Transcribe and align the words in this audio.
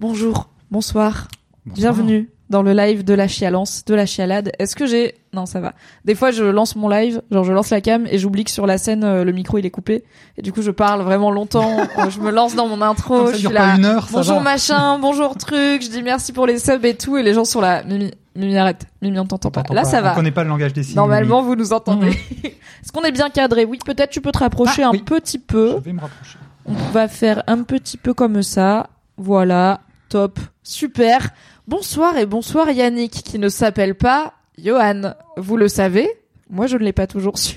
Bonjour, 0.00 0.48
bonsoir, 0.70 1.28
bienvenue 1.64 2.28
dans 2.50 2.62
le 2.62 2.72
live 2.74 3.02
de 3.02 3.14
la 3.14 3.26
chialance, 3.26 3.84
de 3.86 3.94
la 3.94 4.06
chialade. 4.06 4.52
Est-ce 4.58 4.76
que 4.76 4.86
j'ai... 4.86 5.14
Non, 5.32 5.46
ça 5.46 5.58
va. 5.60 5.72
Des 6.04 6.14
fois, 6.14 6.30
je 6.30 6.44
lance 6.44 6.76
mon 6.76 6.88
live, 6.88 7.20
genre 7.30 7.44
je 7.44 7.52
lance 7.52 7.70
la 7.70 7.80
cam 7.80 8.06
et 8.10 8.18
j'oublie 8.18 8.44
que 8.44 8.50
sur 8.50 8.66
la 8.66 8.78
scène, 8.78 9.02
euh, 9.04 9.24
le 9.24 9.32
micro, 9.32 9.58
il 9.58 9.66
est 9.66 9.70
coupé. 9.70 10.04
Et 10.36 10.42
du 10.42 10.52
coup, 10.52 10.62
je 10.62 10.70
parle 10.70 11.02
vraiment 11.02 11.30
longtemps. 11.30 11.76
Euh, 11.98 12.10
je 12.10 12.20
me 12.20 12.30
lance 12.30 12.54
dans 12.54 12.68
mon 12.68 12.82
intro. 12.82 13.16
Comme 13.16 13.26
ça 13.28 13.32
je 13.32 13.38
dure 13.38 13.50
suis 13.50 13.56
pas 13.58 13.66
là, 13.68 13.76
une 13.76 13.84
heure, 13.86 14.04
ça 14.06 14.12
bonjour 14.18 14.36
va. 14.36 14.42
machin, 14.42 14.98
bonjour 14.98 15.34
truc. 15.36 15.82
Je 15.82 15.88
dis 15.88 16.02
merci 16.02 16.32
pour 16.32 16.46
les 16.46 16.58
subs 16.58 16.84
et 16.84 16.94
tout. 16.94 17.16
Et 17.16 17.22
les 17.22 17.32
gens 17.32 17.44
sont 17.46 17.60
là. 17.62 17.82
Mimi, 17.84 18.10
Mimi, 18.36 18.56
arrête. 18.58 18.86
Mimi, 19.00 19.18
on 19.18 19.24
t'entend 19.24 19.50
pas. 19.50 19.62
Là, 19.72 19.82
pas, 19.82 19.88
ça 19.88 20.00
On 20.00 20.02
va. 20.02 20.14
connaît 20.14 20.30
pas 20.30 20.42
le 20.44 20.50
langage 20.50 20.74
des 20.74 20.82
signes. 20.82 20.96
Normalement, 20.96 21.42
vous 21.42 21.56
nous 21.56 21.72
entendez. 21.72 22.08
Mhm. 22.10 22.12
Est-ce 22.44 22.92
qu'on 22.92 23.02
est 23.02 23.12
bien 23.12 23.30
cadré? 23.30 23.64
Oui, 23.64 23.78
peut-être 23.84 24.10
tu 24.10 24.20
peux 24.20 24.30
te 24.32 24.38
rapprocher 24.38 24.82
Ah, 24.82 24.88
un 24.88 24.92
oui. 24.92 25.02
petit 25.02 25.38
peu. 25.38 25.76
Je 25.78 25.84
vais 25.84 25.92
me 25.94 26.00
rapprocher. 26.00 26.38
On 26.66 26.74
va 26.92 27.08
faire 27.08 27.42
un 27.46 27.62
petit 27.62 27.96
peu 27.96 28.12
comme 28.12 28.42
ça. 28.42 28.88
Voilà, 29.16 29.80
top, 30.08 30.38
super. 30.62 31.30
Bonsoir 31.66 32.18
et 32.18 32.26
bonsoir 32.26 32.70
Yannick, 32.70 33.12
qui 33.12 33.38
ne 33.38 33.48
s'appelle 33.48 33.94
pas 33.94 34.34
Johan. 34.62 35.14
Vous 35.38 35.56
le 35.56 35.68
savez, 35.68 36.08
moi 36.50 36.66
je 36.66 36.76
ne 36.76 36.84
l'ai 36.84 36.92
pas 36.92 37.06
toujours 37.06 37.38
su. 37.38 37.56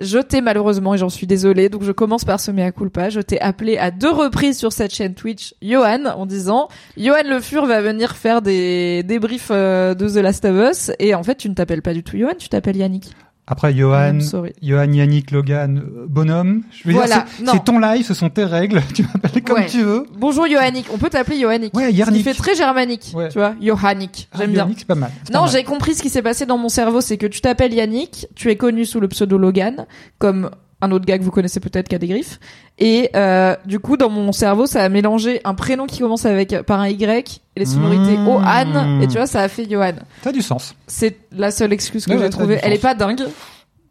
Je 0.00 0.18
t'ai 0.18 0.40
malheureusement, 0.40 0.94
et 0.94 0.98
j'en 0.98 1.08
suis 1.08 1.26
désolée, 1.26 1.68
donc 1.68 1.82
je 1.82 1.90
commence 1.90 2.24
par 2.24 2.38
ce 2.38 2.52
mea 2.52 2.70
culpa, 2.70 3.08
je 3.08 3.20
t'ai 3.20 3.40
appelé 3.40 3.78
à 3.78 3.90
deux 3.90 4.12
reprises 4.12 4.56
sur 4.56 4.72
cette 4.72 4.94
chaîne 4.94 5.14
Twitch, 5.14 5.54
Johan, 5.60 6.04
en 6.04 6.24
disant, 6.26 6.68
Johan 6.96 7.24
Le 7.28 7.40
Fur 7.40 7.66
va 7.66 7.80
venir 7.80 8.14
faire 8.14 8.40
des 8.40 9.02
débriefs 9.02 9.48
euh, 9.50 9.94
de 9.94 10.08
The 10.08 10.22
Last 10.22 10.44
of 10.44 10.70
Us, 10.70 10.92
et 11.00 11.16
en 11.16 11.24
fait 11.24 11.34
tu 11.34 11.48
ne 11.48 11.54
t'appelles 11.54 11.82
pas 11.82 11.94
du 11.94 12.04
tout 12.04 12.16
Johan, 12.16 12.34
tu 12.38 12.48
t'appelles 12.48 12.76
Yannick. 12.76 13.10
Après, 13.50 13.72
Johan. 13.72 14.18
Johan, 14.60 14.92
Yannick, 14.92 15.30
Logan, 15.30 15.78
euh, 15.78 16.04
bonhomme. 16.06 16.62
Je 16.70 16.86
veux 16.86 16.92
Voilà, 16.94 17.24
dire, 17.38 17.50
c'est- 17.52 17.64
ton 17.64 17.78
live, 17.78 18.04
ce 18.04 18.12
sont 18.12 18.28
tes 18.28 18.44
règles. 18.44 18.82
Tu 18.94 19.02
m'appelles 19.02 19.42
comme 19.42 19.56
Ouais. 19.56 19.66
tu 19.66 19.82
veux. 19.82 20.04
Bonjour 20.18 20.46
Johannick, 20.46 20.86
on 20.92 20.98
peut 20.98 21.08
t'appeler 21.08 21.40
Johannick. 21.40 21.74
Ouais, 21.74 21.90
Yannick. 21.90 22.24
fait 22.24 22.34
très 22.34 22.54
germanique, 22.54 23.10
Ouais. 23.14 23.30
tu 23.30 23.38
vois, 23.38 23.54
Johannick, 23.60 24.28
Ah, 24.32 24.38
j'aime 24.40 24.50
bien. 24.52 24.64
Yannick, 24.64 24.80
c'est 24.80 24.86
pas 24.86 24.94
mal. 24.94 25.10
Non, 25.32 25.46
j'ai 25.46 25.64
compris 25.64 25.94
ce 25.94 26.02
qui 26.02 26.10
s'est 26.10 26.20
passé 26.20 26.44
dans 26.44 26.58
mon 26.58 26.68
cerveau, 26.68 27.00
c'est 27.00 27.16
que 27.16 27.26
tu 27.26 27.40
t'appelles 27.40 27.72
Yannick, 27.72 28.26
tu 28.34 28.50
es 28.50 28.56
connu 28.56 28.84
sous 28.84 29.00
le 29.00 29.08
pseudo 29.08 29.38
Logan, 29.38 29.86
comme 30.18 30.50
un 30.80 30.92
autre 30.92 31.04
gars 31.04 31.18
que 31.18 31.24
vous 31.24 31.30
connaissez 31.32 31.58
peut-être 31.60 31.88
qui 31.88 31.94
a 31.94 31.98
des 31.98 32.06
griffes, 32.06 32.38
et 32.78 33.10
euh, 33.16 33.56
du 33.66 33.80
coup 33.80 33.96
dans 33.96 34.10
mon 34.10 34.30
cerveau 34.32 34.66
ça 34.66 34.84
a 34.84 34.88
mélangé 34.88 35.40
un 35.44 35.54
prénom 35.54 35.86
qui 35.86 35.98
commence 36.00 36.24
avec 36.24 36.62
par 36.62 36.80
un 36.80 36.88
Y 36.88 37.40
et 37.56 37.60
les 37.60 37.66
sonorités 37.66 38.16
Mmh. 38.16 38.28
Ohan, 38.28 39.00
et 39.00 39.08
tu 39.08 39.14
vois 39.16 39.26
ça 39.26 39.40
a 39.42 39.48
fait 39.48 39.68
Johan. 39.68 39.94
Ça 40.22 40.30
a 40.30 40.32
du 40.32 40.42
sens. 40.42 40.76
C'est 40.86 41.16
la 41.32 41.50
seule 41.50 41.72
excuse 41.72 42.06
que 42.06 42.12
Ouais, 42.12 42.18
j'ai 42.20 42.30
trouvée. 42.30 42.58
Elle 42.62 42.72
est 42.72 42.76
sens. 42.76 42.82
pas 42.82 42.94
dingue, 42.94 43.22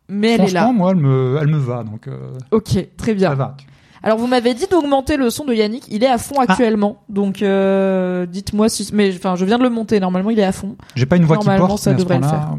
mais 0.07 0.27
elle 0.29 0.33
est 0.35 0.47
Franchement, 0.47 0.61
là. 0.67 0.71
moi, 0.73 0.91
elle 0.91 0.97
me, 0.97 1.37
elle 1.41 1.47
me 1.47 1.57
va, 1.57 1.83
donc 1.83 2.07
euh, 2.07 2.31
Ok, 2.51 2.77
très 2.95 3.13
bien. 3.13 3.29
ça 3.31 3.35
va. 3.35 3.57
Alors 4.03 4.17
vous 4.19 4.27
m'avez 4.27 4.53
dit 4.53 4.67
d'augmenter 4.71 5.17
le 5.17 5.29
son 5.29 5.43
de 5.43 5.53
Yannick, 5.53 5.83
il 5.89 6.03
est 6.03 6.07
à 6.07 6.17
fond 6.19 6.39
actuellement, 6.39 7.01
donc 7.09 7.41
euh, 7.41 8.25
dites-moi 8.27 8.69
si, 8.69 8.87
mais 8.93 9.11
enfin 9.13 9.35
je 9.35 9.43
viens 9.43 9.57
de 9.57 9.63
le 9.63 9.69
monter, 9.69 9.99
normalement 9.99 10.29
il 10.29 10.39
est 10.39 10.43
à 10.45 10.51
fond. 10.53 10.77
J'ai 10.95 11.05
pas 11.07 11.17
une 11.17 11.25
voix 11.25 11.37
qui 11.37 11.47
porte, 11.47 11.79
ça 11.79 11.93
devrait 11.93 12.15
le 12.15 12.21
point-là, 12.21 12.51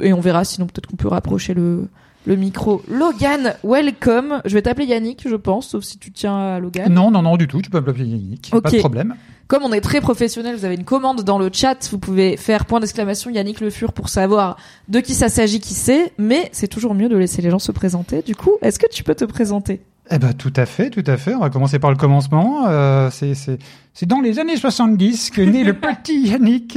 et 0.00 0.12
on 0.12 0.20
verra 0.20 0.44
sinon 0.44 0.66
peut-être 0.66 0.86
qu'on 0.88 0.96
peut 0.96 1.08
rapprocher 1.08 1.54
le 1.54 1.88
le 2.26 2.36
micro. 2.36 2.82
Logan, 2.88 3.54
welcome. 3.64 4.42
Je 4.44 4.54
vais 4.54 4.62
t'appeler 4.62 4.86
Yannick, 4.86 5.26
je 5.28 5.36
pense, 5.36 5.68
sauf 5.68 5.84
si 5.84 5.98
tu 5.98 6.10
tiens 6.10 6.36
à 6.36 6.60
Logan. 6.60 6.92
Non, 6.92 7.10
non, 7.10 7.22
non, 7.22 7.36
du 7.36 7.46
tout. 7.46 7.62
Tu 7.62 7.70
peux 7.70 7.80
m'appeler 7.80 8.06
Yannick. 8.06 8.50
Ok. 8.52 8.62
Pas 8.62 8.70
de 8.70 8.78
problème. 8.78 9.14
Comme 9.46 9.62
on 9.62 9.72
est 9.72 9.80
très 9.80 10.00
professionnel, 10.00 10.56
vous 10.56 10.64
avez 10.64 10.74
une 10.74 10.84
commande 10.84 11.22
dans 11.22 11.38
le 11.38 11.50
chat, 11.52 11.88
vous 11.92 11.98
pouvez 11.98 12.36
faire 12.36 12.66
point 12.66 12.80
d'exclamation 12.80 13.30
Yannick 13.30 13.60
Le 13.60 13.70
Fur 13.70 13.92
pour 13.92 14.08
savoir 14.08 14.56
de 14.88 14.98
qui 14.98 15.14
ça 15.14 15.28
s'agit, 15.28 15.60
qui 15.60 15.74
c'est, 15.74 16.12
mais 16.18 16.48
c'est 16.50 16.66
toujours 16.66 16.94
mieux 16.94 17.08
de 17.08 17.16
laisser 17.16 17.42
les 17.42 17.50
gens 17.50 17.60
se 17.60 17.70
présenter. 17.70 18.22
Du 18.22 18.34
coup, 18.34 18.54
est-ce 18.60 18.80
que 18.80 18.88
tu 18.90 19.04
peux 19.04 19.14
te 19.14 19.24
présenter? 19.24 19.82
Eh 20.10 20.18
ben, 20.18 20.32
tout 20.32 20.52
à 20.56 20.66
fait, 20.66 20.90
tout 20.90 21.04
à 21.06 21.16
fait. 21.16 21.34
On 21.34 21.40
va 21.40 21.50
commencer 21.50 21.78
par 21.78 21.90
le 21.90 21.96
commencement. 21.96 22.66
Euh, 22.66 23.08
c'est, 23.12 23.34
c'est, 23.98 24.06
dans 24.06 24.20
les 24.20 24.38
années 24.38 24.56
70 24.56 25.30
que 25.30 25.40
naît 25.40 25.64
le 25.64 25.72
petit 25.80 26.28
Yannick. 26.28 26.76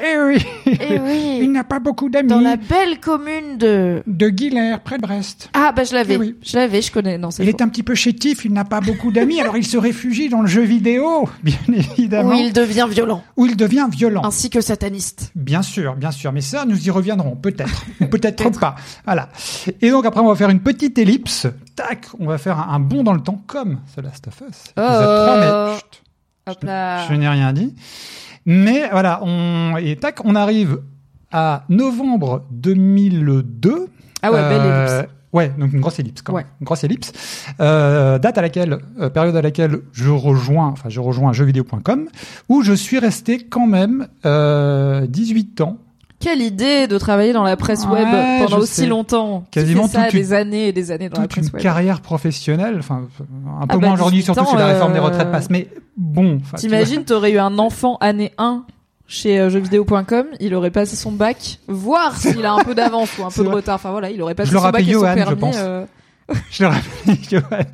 Eh 0.00 0.16
oui. 0.22 0.38
Eh 0.64 1.00
oui, 1.00 1.38
Il 1.42 1.50
n'a 1.50 1.64
pas 1.64 1.80
beaucoup 1.80 2.08
d'amis. 2.08 2.28
dans 2.28 2.40
la 2.40 2.54
belle 2.54 3.00
commune 3.00 3.58
de 3.58 4.00
De 4.06 4.28
Guilher, 4.28 4.78
près 4.78 4.96
de 4.96 5.02
Brest. 5.02 5.50
Ah 5.54 5.72
bah 5.74 5.82
je 5.82 5.92
l'avais, 5.92 6.14
Eh 6.14 6.18
oui. 6.18 6.36
je 6.40 6.56
l'avais, 6.56 6.82
je 6.82 6.92
connais. 6.92 7.18
Non, 7.18 7.30
Il 7.30 7.34
faux. 7.34 7.42
est 7.42 7.60
un 7.62 7.68
petit 7.68 7.82
peu 7.82 7.96
chétif, 7.96 8.44
il 8.44 8.52
n'a 8.52 8.64
pas 8.64 8.80
beaucoup 8.80 9.10
d'amis, 9.10 9.40
alors 9.40 9.56
il 9.56 9.66
se 9.66 9.76
réfugie 9.76 10.28
dans 10.28 10.40
le 10.40 10.46
jeu 10.46 10.62
vidéo, 10.62 11.28
bien 11.42 11.56
évidemment, 11.68 12.30
Où 12.30 12.34
il 12.34 12.52
devient 12.52 12.86
violent, 12.88 13.24
où 13.36 13.46
il 13.46 13.56
devient 13.56 13.88
violent. 13.90 14.22
ainsi 14.24 14.50
que 14.50 14.60
sataniste. 14.60 15.32
Bien 15.34 15.62
sûr, 15.62 15.96
bien 15.96 16.12
sûr, 16.12 16.30
mais 16.30 16.42
ça, 16.42 16.64
nous 16.64 16.86
y 16.86 16.90
reviendrons, 16.92 17.34
peut-être, 17.42 17.84
peut-être 18.08 18.50
pas. 18.60 18.76
Voilà. 19.04 19.30
Et 19.82 19.90
donc 19.90 20.06
après, 20.06 20.20
on 20.20 20.28
va 20.28 20.36
faire 20.36 20.50
une 20.50 20.60
petite 20.60 20.96
ellipse. 20.98 21.48
Tac, 21.74 22.06
on 22.20 22.26
va 22.26 22.38
faire 22.38 22.56
un, 22.60 22.74
un 22.74 22.78
bond 22.78 23.02
dans 23.02 23.14
le 23.14 23.20
temps, 23.20 23.42
comme 23.48 23.80
The 23.96 24.02
Last 24.04 24.28
of 24.28 24.42
Us. 24.48 24.72
Oh. 24.76 25.74
Épisode 26.50 26.60
3, 26.60 26.62
mais 26.62 26.62
chut, 26.62 26.62
Hop 26.62 26.64
là. 26.64 27.06
je 27.08 27.14
n'ai 27.14 27.28
rien 27.28 27.52
dit. 27.52 27.74
Mais 28.46 28.88
voilà, 28.90 29.20
on 29.22 29.76
et 29.76 29.96
tac, 29.96 30.20
on 30.24 30.34
arrive 30.34 30.80
à 31.32 31.64
novembre 31.68 32.44
2002. 32.50 33.86
Ah 34.22 34.32
ouais, 34.32 34.40
belle 34.48 34.60
Euh, 34.62 34.98
ellipse. 35.00 35.12
Ouais, 35.34 35.52
donc 35.58 35.72
une 35.74 35.80
grosse 35.80 35.98
ellipse 35.98 36.22
quand 36.22 36.32
Ouais. 36.32 36.46
Une 36.60 36.64
grosse 36.64 36.84
ellipse. 36.84 37.12
Euh, 37.60 38.18
date 38.18 38.38
à 38.38 38.42
laquelle, 38.42 38.78
euh, 38.98 39.10
période 39.10 39.36
à 39.36 39.42
laquelle 39.42 39.80
je 39.92 40.08
rejoins, 40.08 40.68
enfin 40.68 40.88
je 40.88 41.00
rejoins 41.00 41.34
jeuxvideo.com, 41.34 42.06
où 42.48 42.62
je 42.62 42.72
suis 42.72 42.98
resté 42.98 43.38
quand 43.46 43.66
même 43.66 44.08
euh, 44.24 45.06
18 45.06 45.60
ans. 45.60 45.76
Quelle 46.20 46.42
idée 46.42 46.88
de 46.88 46.98
travailler 46.98 47.32
dans 47.32 47.44
la 47.44 47.56
presse 47.56 47.84
Ouais, 47.84 48.02
web 48.04 48.08
pendant 48.44 48.58
aussi 48.58 48.72
sais. 48.74 48.86
longtemps. 48.86 49.44
Quasiment 49.52 49.86
fait 49.86 49.98
ça 49.98 50.04
une- 50.06 50.12
des 50.18 50.32
années 50.32 50.68
et 50.68 50.72
des 50.72 50.90
années 50.90 51.08
dans 51.08 51.18
la 51.18 51.22
une 51.24 51.28
presse 51.28 51.52
web. 51.52 51.62
carrière 51.62 52.00
professionnelle, 52.00 52.76
enfin 52.80 53.02
un 53.60 53.66
peu 53.66 53.74
Ah 53.74 53.76
bah, 53.76 53.76
moins 53.78 53.92
aujourd'hui, 53.94 54.18
18 54.20 54.34
surtout 54.34 54.50
si 54.50 54.56
la 54.56 54.66
réforme 54.66 54.92
des 54.94 54.98
euh, 54.98 55.02
retraites 55.02 55.30
passe, 55.30 55.48
mais 55.48 55.68
bon. 55.96 56.38
tu 56.38 56.54
T'imagines, 56.56 57.04
t'aurais 57.04 57.30
eu 57.32 57.38
un 57.38 57.58
enfant 57.58 57.98
année 58.00 58.32
1 58.38 58.64
chez 59.06 59.38
euh, 59.38 59.48
jeuxvideo.com, 59.48 60.26
il 60.40 60.54
aurait 60.54 60.70
passé 60.72 60.96
son 60.96 61.12
bac, 61.12 61.60
voir 61.68 62.16
s'il 62.16 62.44
a 62.44 62.52
un 62.52 62.64
peu 62.64 62.74
d'avance 62.74 63.16
ou 63.18 63.24
un 63.24 63.30
peu 63.34 63.42
de 63.42 63.46
vrai. 63.46 63.54
retard. 63.56 63.76
Enfin 63.76 63.92
voilà, 63.92 64.10
il 64.10 64.20
aurait 64.20 64.34
passé 64.34 64.50
Je 64.50 64.56
son 64.58 64.70
bac 64.70 64.82
et 64.82 64.84
son 64.86 64.90
Johan, 65.00 65.10
je 65.12 65.14
permis. 65.14 65.40
pense. 65.40 65.56
euh. 65.58 65.86
Je 66.50 66.62
le 66.64 66.68
rappelle, 66.68 67.66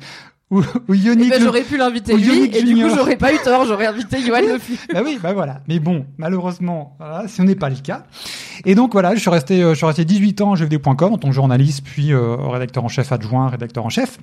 Ou, 0.55 0.59
ou 0.87 0.93
eh 0.93 0.97
Yannick 0.97 1.29
ben, 1.29 1.39
Le- 1.39 1.45
j'aurais 1.45 1.61
pu 1.63 1.77
l'inviter 1.77 2.15
lui 2.15 2.23
Yannick 2.27 2.55
et 2.55 2.63
du 2.63 2.75
coup 2.75 2.89
j'aurais 2.95 3.17
pas 3.17 3.33
eu 3.33 3.37
tort, 3.43 3.65
j'aurais 3.65 3.87
invité 3.87 4.21
Johan 4.21 4.39
Le 4.41 4.57
Fur. 4.57 4.77
Bah 4.93 5.01
oui, 5.03 5.19
bah 5.21 5.33
voilà. 5.33 5.61
Mais 5.67 5.79
bon, 5.79 6.05
malheureusement, 6.17 6.95
voilà, 6.99 7.27
ce 7.27 7.41
n'est 7.41 7.55
pas 7.55 7.69
le 7.69 7.75
cas. 7.75 8.03
Et 8.63 8.73
donc 8.75 8.93
voilà, 8.93 9.15
je 9.15 9.19
suis 9.19 9.29
resté, 9.29 9.61
euh, 9.61 9.71
je 9.71 9.75
suis 9.75 9.85
resté 9.85 10.05
18 10.05 10.41
ans 10.41 10.53
à 10.53 10.55
jeuxvideo.com 10.55 11.13
en 11.13 11.17
tant 11.17 11.27
que 11.27 11.33
journaliste, 11.33 11.81
puis 11.83 12.13
euh, 12.13 12.35
rédacteur 12.35 12.83
en 12.85 12.87
chef 12.87 13.11
adjoint, 13.11 13.49
rédacteur 13.49 13.85
en 13.85 13.89
chef. 13.89 14.17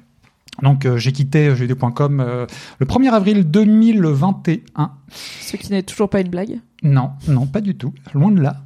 Donc 0.61 0.85
euh, 0.85 0.99
j'ai 0.99 1.13
quitté 1.13 1.47
jeuxvideo.com 1.47 2.21
euh, 2.21 2.47
le 2.79 2.87
1er 2.87 3.11
avril 3.11 3.51
2021. 3.51 4.91
Ce 5.41 5.57
qui 5.57 5.73
n'est 5.73 5.83
toujours 5.83 6.11
pas 6.11 6.21
une 6.21 6.29
blague. 6.29 6.61
Non, 6.83 7.11
non, 7.29 7.47
pas 7.47 7.61
du 7.61 7.77
tout, 7.77 7.95
loin 8.13 8.33
de 8.33 8.41
là. 8.41 8.57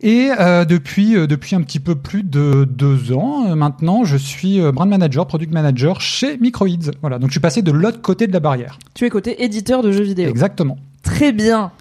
Et 0.00 0.30
euh, 0.38 0.64
depuis 0.64 1.14
depuis 1.14 1.56
un 1.56 1.62
petit 1.62 1.80
peu 1.80 1.94
plus 1.94 2.22
de 2.22 2.64
deux 2.64 3.12
ans 3.12 3.56
maintenant, 3.56 4.04
je 4.04 4.16
suis 4.16 4.60
brand 4.70 4.88
manager, 4.88 5.26
product 5.26 5.52
manager 5.52 6.00
chez 6.00 6.36
Microids. 6.38 6.92
Voilà, 7.00 7.18
donc 7.18 7.30
je 7.30 7.34
suis 7.34 7.40
passé 7.40 7.62
de 7.62 7.72
l'autre 7.72 8.02
côté 8.02 8.26
de 8.26 8.32
la 8.32 8.40
barrière. 8.40 8.78
Tu 8.94 9.06
es 9.06 9.10
côté 9.10 9.42
éditeur 9.42 9.82
de 9.82 9.90
jeux 9.92 10.04
vidéo. 10.04 10.28
Exactement. 10.28 10.76
Très 11.02 11.32
bien. 11.32 11.72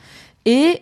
Et 0.46 0.82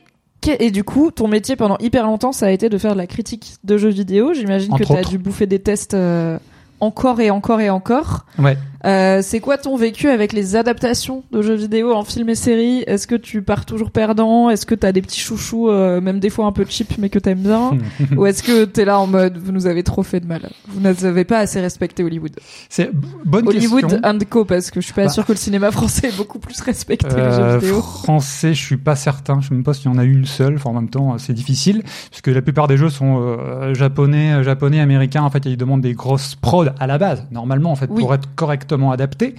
et 0.60 0.72
du 0.72 0.84
coup, 0.84 1.12
ton 1.12 1.28
métier 1.28 1.56
pendant 1.56 1.78
hyper 1.80 2.06
longtemps, 2.06 2.32
ça 2.32 2.48
a 2.48 2.50
été 2.50 2.68
de 2.70 2.78
faire 2.78 2.94
de 2.94 2.98
la 2.98 3.08
critique 3.08 3.56
de 3.64 3.78
jeux 3.78 3.90
vidéo. 3.90 4.34
J'imagine 4.34 4.76
que 4.76 4.84
tu 4.84 4.94
as 4.94 5.04
dû 5.04 5.20
bouffer 5.20 5.46
des 5.46 5.60
tests 5.60 5.94
euh, 5.94 6.40
encore 6.82 7.22
et 7.22 7.30
encore 7.30 7.62
et 7.62 7.70
encore. 7.70 8.26
Ouais. 8.38 8.58
Euh, 8.86 9.22
c'est 9.22 9.40
quoi 9.40 9.58
ton 9.58 9.76
vécu 9.76 10.10
avec 10.10 10.34
les 10.34 10.56
adaptations 10.56 11.24
de 11.32 11.42
jeux 11.42 11.54
vidéo 11.56 11.94
en 11.94 12.04
film 12.04 12.30
et 12.30 12.36
série 12.36 12.80
Est-ce 12.88 13.06
que 13.06 13.16
tu 13.16 13.42
pars 13.44 13.66
toujours 13.66 13.92
perdant 13.92 14.50
Est-ce 14.50 14.66
que 14.66 14.74
t'as 14.76 14.92
des 14.92 15.02
petits 15.02 15.20
chouchous, 15.20 15.70
euh, 15.70 16.02
même 16.02 16.20
des 16.20 16.30
fois 16.32 16.46
un 16.46 16.52
peu 16.52 16.66
cheap, 16.68 16.94
mais 16.98 17.10
que 17.10 17.20
t'aimes 17.20 17.40
bien 17.42 17.78
Ou 18.18 18.26
est-ce 18.26 18.42
que 18.42 18.66
t'es 18.66 18.86
là 18.86 19.00
en 19.00 19.08
mode 19.08 19.38
vous 19.38 19.52
nous 19.52 19.68
avez 19.68 19.84
trop 19.84 20.04
fait 20.04 20.20
de 20.20 20.26
mal 20.26 20.50
Vous 20.68 20.80
n'avez 20.82 21.26
pas 21.26 21.40
assez 21.40 21.60
respecté 21.62 22.04
Hollywood. 22.04 22.32
C'est 22.70 22.90
bonne 23.26 23.48
Hollywood 23.48 23.82
question. 23.82 24.00
and 24.04 24.18
Co 24.30 24.46
parce 24.46 24.72
que 24.72 24.82
je 24.82 24.86
suis 24.86 24.94
pas 24.96 25.04
Bah. 25.06 25.10
sûre 25.10 25.26
que 25.26 25.32
le 25.32 25.38
cinéma 25.38 25.70
français 25.72 26.08
ait 26.08 26.18
beaucoup 26.18 26.40
plus 26.40 26.60
respecté 26.62 27.08
les 27.08 27.14
Euh, 27.22 27.54
jeux 27.54 27.60
vidéo. 27.68 27.82
français, 27.82 28.54
je 28.54 28.62
suis 28.64 28.78
pas 28.78 28.96
certain. 28.96 29.42
Je 29.42 29.50
sais 29.50 29.54
même 29.54 29.64
pas 29.64 29.74
s'il 29.74 29.92
y 29.92 29.94
en 29.94 29.98
a 29.98 30.04
une 30.04 30.26
seule. 30.26 30.56
Enfin, 30.56 30.72
en 30.72 30.74
même 30.74 30.90
temps, 30.90 31.18
c'est 31.20 31.34
difficile 31.34 31.84
puisque 32.10 32.28
la 32.28 32.42
plupart 32.42 32.68
des 32.68 32.78
jeux 32.78 32.90
sont 32.90 33.20
euh, 33.22 33.74
japonais, 33.74 34.34
euh, 34.34 34.44
japonais, 34.44 34.80
américains. 34.80 35.22
En 35.24 35.30
fait, 35.30 35.46
ils 35.46 35.58
demandent 35.58 35.82
des 35.82 35.94
grosses 35.94 36.36
prods 36.36 36.66
à 36.80 36.88
la 36.88 36.98
base, 36.98 37.28
normalement, 37.32 37.72
en 37.72 37.76
fait, 37.76 37.90
Oui. 37.92 38.02
pour 38.02 38.14
être 38.14 38.34
correctement 38.72 38.92
adaptés. 38.92 39.36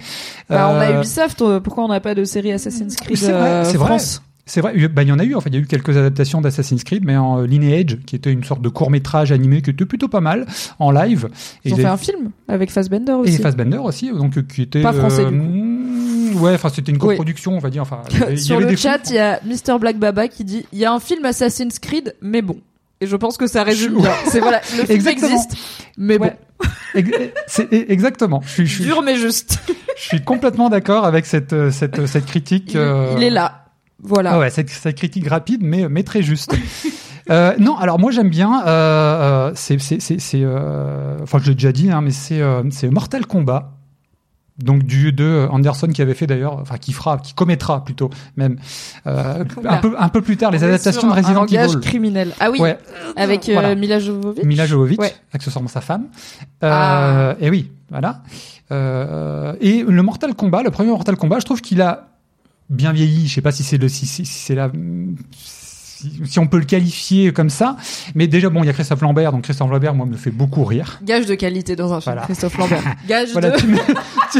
Bah, 0.49 0.69
on 0.71 0.79
a 0.79 0.91
Euh, 0.91 0.97
Ubisoft, 0.97 1.41
euh, 1.41 1.59
pourquoi 1.59 1.83
on 1.85 1.87
n'a 1.89 1.99
pas 1.99 2.15
de 2.15 2.23
série 2.23 2.51
Assassin's 2.51 2.95
Creed 2.95 3.17
C'est 3.17 3.31
vrai, 3.31 3.49
euh, 3.49 3.63
c'est 3.65 3.77
vrai. 3.77 3.97
C'est 4.45 4.59
vrai, 4.59 4.73
il 4.75 4.83
y- 4.83 4.87
bah, 4.89 5.03
il 5.03 5.07
y 5.07 5.11
en 5.13 5.19
a 5.19 5.23
eu, 5.23 5.35
en 5.35 5.41
fait, 5.41 5.49
il 5.49 5.55
y 5.55 5.57
a 5.57 5.61
eu 5.61 5.65
quelques 5.65 5.95
adaptations 5.95 6.41
d'Assassin's 6.41 6.83
Creed, 6.83 7.05
mais 7.05 7.15
en 7.15 7.41
Lineage, 7.43 7.97
qui 8.05 8.17
était 8.17 8.31
une 8.31 8.43
sorte 8.43 8.61
de 8.61 8.67
court-métrage 8.67 9.31
animé 9.31 9.61
qui 9.61 9.69
était 9.69 9.85
plutôt 9.85 10.09
pas 10.09 10.19
mal, 10.19 10.45
en 10.79 10.91
live. 10.91 11.29
Ils 11.63 11.73
ont 11.73 11.77
Et 11.77 11.81
fait 11.81 11.87
un 11.87 11.95
film 11.95 12.31
avec 12.49 12.69
Fassbender 12.69 13.13
et 13.13 13.15
aussi. 13.15 13.37
Fassbender 13.37 13.77
aussi, 13.77 14.11
donc 14.11 14.45
qui 14.47 14.63
était... 14.63 14.81
Pas 14.81 14.91
français, 14.91 15.23
du 15.25 15.31
coup. 15.31 15.45
mm, 15.45 16.41
Ouais, 16.41 16.55
enfin, 16.55 16.67
c'était 16.75 16.91
une 16.91 16.97
Oui. 17.01 17.09
coproduction, 17.15 17.55
on 17.55 17.59
va 17.59 17.69
dire. 17.69 17.83
Enfin, 17.83 18.01
Sur 18.35 18.59
le 18.59 18.75
chat, 18.75 18.99
il 19.11 19.15
y 19.15 19.19
a 19.19 19.39
Mr 19.45 19.79
Black 19.79 19.97
Baba 19.97 20.27
qui 20.27 20.43
dit 20.43 20.65
il 20.73 20.79
y 20.79 20.83
a 20.83 20.91
un 20.91 20.99
film 20.99 21.23
Assassin's 21.23 21.79
Creed, 21.79 22.13
mais 22.21 22.41
bon. 22.41 22.57
Et 22.99 23.07
je 23.07 23.15
pense 23.15 23.37
que 23.37 23.47
ça 23.47 23.63
résume 23.63 23.95
bien. 24.01 24.11
C'est 24.27 24.39
voilà, 24.39 24.59
le 24.77 24.83
film 24.85 24.87
Exactement. 24.89 25.27
existe, 25.31 25.51
mais 25.97 26.17
Ouais. 26.17 26.27
Ex- 26.27 26.37
c'est- 27.47 27.71
e- 27.73 27.91
exactement. 27.91 28.41
Je 28.45 28.49
suis, 28.51 28.67
je, 28.67 28.83
dur 28.83 29.01
mais 29.01 29.15
juste. 29.17 29.59
je 29.97 30.01
suis 30.01 30.21
complètement 30.23 30.69
d'accord 30.69 31.05
avec 31.05 31.25
cette, 31.25 31.53
euh, 31.53 31.71
cette, 31.71 32.05
cette 32.05 32.25
critique. 32.25 32.73
Il, 32.73 32.79
euh, 32.79 33.13
il 33.17 33.23
est 33.23 33.29
là. 33.29 33.65
Voilà. 34.01 34.33
Ah 34.33 34.39
ouais, 34.39 34.49
cette, 34.49 34.69
cette 34.69 34.95
critique 34.97 35.27
rapide, 35.27 35.61
mais, 35.63 35.87
mais 35.89 36.03
très 36.03 36.21
juste. 36.23 36.55
Euh, 37.29 37.53
non, 37.57 37.77
alors 37.77 37.99
moi 37.99 38.11
j'aime 38.11 38.29
bien. 38.29 38.63
Euh, 38.65 38.69
euh, 38.69 39.51
c'est, 39.55 39.79
c'est, 39.79 40.01
c'est, 40.01 40.19
c'est, 40.19 40.41
euh, 40.43 41.17
enfin 41.23 41.39
je 41.41 41.49
l'ai 41.49 41.55
déjà 41.55 41.71
dit, 41.71 41.89
hein, 41.89 42.01
mais 42.01 42.11
c'est, 42.11 42.41
euh, 42.41 42.63
c'est 42.69 42.89
Mortal 42.89 43.25
Kombat. 43.25 43.71
Donc 44.59 44.83
du 44.83 45.11
de 45.11 45.47
Anderson 45.49 45.87
qui 45.87 46.01
avait 46.03 46.13
fait 46.13 46.27
d'ailleurs, 46.27 46.59
enfin 46.59 46.77
qui 46.77 46.93
fera, 46.93 47.17
qui 47.17 47.33
commettra 47.33 47.83
plutôt 47.83 48.11
même 48.37 48.57
euh, 49.07 49.43
un 49.65 49.77
peu 49.77 49.95
un 49.97 50.09
peu 50.09 50.21
plus 50.21 50.37
tard 50.37 50.51
les 50.51 50.63
adaptations 50.63 51.07
de 51.07 51.13
Resident 51.13 51.41
un 51.43 51.47
Evil. 51.47 51.79
criminel. 51.79 52.33
Ah 52.39 52.51
oui, 52.51 52.59
Ouais, 52.59 52.77
avec 53.15 53.49
euh, 53.49 53.53
Voilà. 53.53 53.73
Mila 53.73 53.97
Jovovich. 53.99 54.43
Mila 54.43 54.67
Jovovich, 54.67 54.99
Ouais. 54.99 55.11
accessoirement 55.33 55.69
sa 55.69 55.81
femme. 55.81 56.03
Euh, 56.63 57.33
Ah. 57.33 57.35
Et 57.39 57.49
oui, 57.49 57.71
voilà. 57.89 58.21
Euh, 58.71 59.55
et 59.59 59.83
le 59.87 60.03
Mortal 60.03 60.35
Kombat, 60.35 60.61
le 60.61 60.69
premier 60.69 60.89
Mortal 60.91 61.15
Kombat, 61.17 61.39
je 61.39 61.45
trouve 61.45 61.61
qu'il 61.61 61.81
a 61.81 62.09
bien 62.69 62.91
vieilli. 62.93 63.27
Je 63.27 63.33
sais 63.33 63.41
pas 63.41 63.51
si 63.51 63.63
c'est 63.63 63.77
le 63.79 63.89
si, 63.89 64.05
si- 64.05 64.25
si 64.25 64.39
c'est 64.39 64.55
la 64.55 64.69
si, 66.09 66.21
si 66.25 66.39
on 66.39 66.47
peut 66.47 66.57
le 66.59 66.65
qualifier 66.65 67.31
comme 67.33 67.49
ça, 67.49 67.77
mais 68.15 68.27
déjà 68.27 68.49
bon, 68.49 68.63
il 68.63 68.67
y 68.67 68.69
a 68.69 68.73
Christophe 68.73 69.01
Lambert, 69.01 69.31
donc 69.31 69.43
Christophe 69.43 69.69
Lambert, 69.69 69.93
moi, 69.93 70.05
me 70.05 70.17
fait 70.17 70.31
beaucoup 70.31 70.63
rire. 70.63 70.99
Gage 71.03 71.25
de 71.25 71.35
qualité 71.35 71.75
dans 71.75 71.93
un 71.93 72.01
film, 72.01 72.13
Voilà. 72.13 72.21
Christophe 72.23 72.57
Lambert. 72.57 72.83
Gage 73.07 73.29
Voilà, 73.31 73.51
de. 73.51 73.57
tu 73.59 73.67
me- 73.67 73.77
tu- 73.77 73.83
tu 74.33 74.39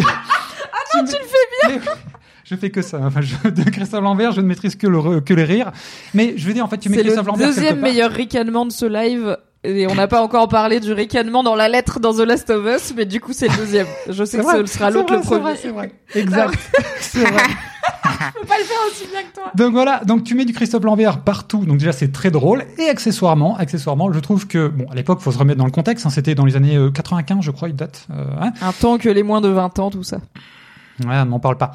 me- 0.97 1.69
mais- 1.69 1.79
Je 2.45 2.55
fais 2.55 2.69
que 2.69 2.81
ça. 2.81 2.99
Enfin, 3.03 3.21
je, 3.21 3.49
de 3.49 3.69
Christophe 3.69 4.03
Lambert, 4.03 4.31
je 4.33 4.41
ne 4.41 4.45
maîtrise 4.47 4.75
que 4.75 4.85
le 4.87 5.23
les 5.35 5.43
rires. 5.43 5.71
Mais 6.13 6.33
je 6.37 6.45
veux 6.45 6.53
dire, 6.53 6.65
en 6.65 6.67
fait, 6.67 6.77
tu 6.77 6.89
mets 6.89 6.97
C'est 6.97 7.03
le 7.03 7.09
Christophe 7.09 7.27
Lambert 7.27 7.47
deuxième 7.47 7.65
quelque 7.65 7.79
part. 7.81 7.89
meilleur 7.89 8.11
ricanement 8.11 8.65
de 8.65 8.71
ce 8.71 8.85
live. 8.85 9.37
Et 9.65 9.87
on 9.87 9.95
n'a 9.95 10.09
pas 10.09 10.21
encore 10.21 10.49
parlé 10.49 10.81
du 10.81 10.91
ricanement 10.91 11.41
dans 11.41 11.55
la 11.55 11.69
lettre 11.69 12.01
dans 12.01 12.13
The 12.13 12.19
Last 12.27 12.49
of 12.49 12.65
Us, 12.65 12.93
mais 12.97 13.05
du 13.05 13.21
coup 13.21 13.31
c'est 13.31 13.47
le 13.47 13.55
deuxième. 13.55 13.87
Je 14.09 14.25
sais 14.25 14.31
C'est 14.31 14.37
que 14.39 14.43
vrai, 14.43 14.57
ce 14.57 14.65
sera 14.65 14.87
c'est 14.91 14.93
l'autre 14.97 15.13
le 15.13 15.21
c'est 15.21 15.25
premier. 15.27 15.41
vrai, 15.41 15.55
c'est 15.61 15.69
vrai. 15.69 15.91
Exact. 16.15 16.53
c'est 16.99 17.19
vrai. 17.23 17.43
Je 18.35 18.39
peux 18.41 18.47
pas 18.47 18.57
le 18.57 18.63
faire 18.63 18.77
aussi 18.89 19.07
bien 19.11 19.23
que 19.23 19.33
toi. 19.33 19.51
Donc 19.55 19.73
voilà, 19.73 20.01
donc 20.05 20.23
tu 20.23 20.35
mets 20.35 20.45
du 20.45 20.53
Christophe 20.53 20.83
Lambert 20.83 21.19
partout, 21.19 21.65
donc 21.65 21.77
déjà 21.77 21.91
c'est 21.91 22.11
très 22.11 22.31
drôle, 22.31 22.65
et 22.77 22.89
accessoirement, 22.89 23.57
accessoirement, 23.57 24.11
je 24.11 24.19
trouve 24.19 24.47
que, 24.47 24.67
bon, 24.67 24.85
à 24.89 24.95
l'époque, 24.95 25.19
faut 25.19 25.31
se 25.31 25.37
remettre 25.37 25.59
dans 25.59 25.65
le 25.65 25.71
contexte, 25.71 26.05
hein, 26.05 26.09
c'était 26.09 26.35
dans 26.35 26.45
les 26.45 26.55
années 26.55 26.75
euh, 26.77 26.91
95, 26.91 27.39
je 27.41 27.51
crois, 27.51 27.69
il 27.69 27.75
date, 27.75 28.07
euh, 28.11 28.25
hein, 28.39 28.51
Un 28.61 28.71
temps 28.71 28.97
que 28.97 29.09
les 29.09 29.23
moins 29.23 29.41
de 29.41 29.49
20 29.49 29.79
ans, 29.79 29.89
tout 29.89 30.03
ça. 30.03 30.17
ouais, 31.05 31.19
on 31.21 31.25
n'en 31.25 31.39
parle 31.39 31.57
pas. 31.57 31.71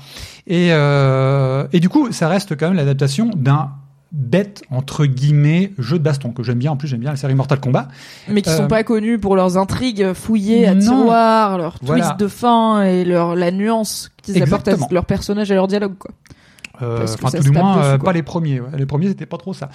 Et, 0.47 0.69
euh, 0.73 1.67
et 1.73 1.81
du 1.81 1.89
coup, 1.89 2.13
ça 2.13 2.29
reste 2.29 2.57
quand 2.57 2.69
même 2.69 2.77
l'adaptation 2.77 3.31
d'un 3.35 3.71
bête, 4.13 4.63
entre 4.71 5.05
guillemets, 5.05 5.73
jeu 5.79 5.99
de 5.99 6.03
baston, 6.05 6.31
que 6.31 6.43
j'aime 6.43 6.59
bien, 6.59 6.73
en 6.73 6.77
plus 6.77 6.89
j'aime 6.89 7.01
bien 7.01 7.11
la 7.11 7.17
série 7.17 7.35
Mortal 7.35 7.61
Kombat. 7.61 7.89
Mais 8.29 8.41
qui 8.43 8.49
Euh, 8.51 8.57
sont 8.57 8.67
pas 8.69 8.83
connus 8.83 9.19
pour 9.19 9.37
leurs 9.37 9.57
intrigues 9.59 10.13
fouillées 10.15 10.67
à 10.67 10.75
Non. 10.75 10.81
tiroir, 10.81 11.59
leur 11.59 11.77
Voilà. 11.83 12.05
twist 12.07 12.21
de 12.21 12.27
fin 12.29 12.83
et 12.85 13.05
leur, 13.05 13.37
la 13.37 13.51
nuance 13.51 14.11
qu'ils 14.23 14.43
apportent 14.43 14.69
à 14.69 14.77
leurs 14.91 15.05
personnages 15.05 15.51
et 15.51 15.55
leurs 15.55 15.69
dialogues, 15.69 15.99
quoi. 15.99 16.11
Euh, 16.83 17.07
Enfin, 17.23 17.37
tout 17.37 17.43
du 17.43 17.51
moins, 17.51 17.77
dessus, 17.79 17.89
euh, 17.89 17.99
pas 17.99 18.13
les 18.13 18.23
premiers. 18.23 18.61
ouais. 18.61 18.69
Les 18.77 18.87
premiers, 18.87 19.09
c'était 19.09 19.27
pas 19.27 19.37
trop 19.39 19.53
ça. 19.55 19.69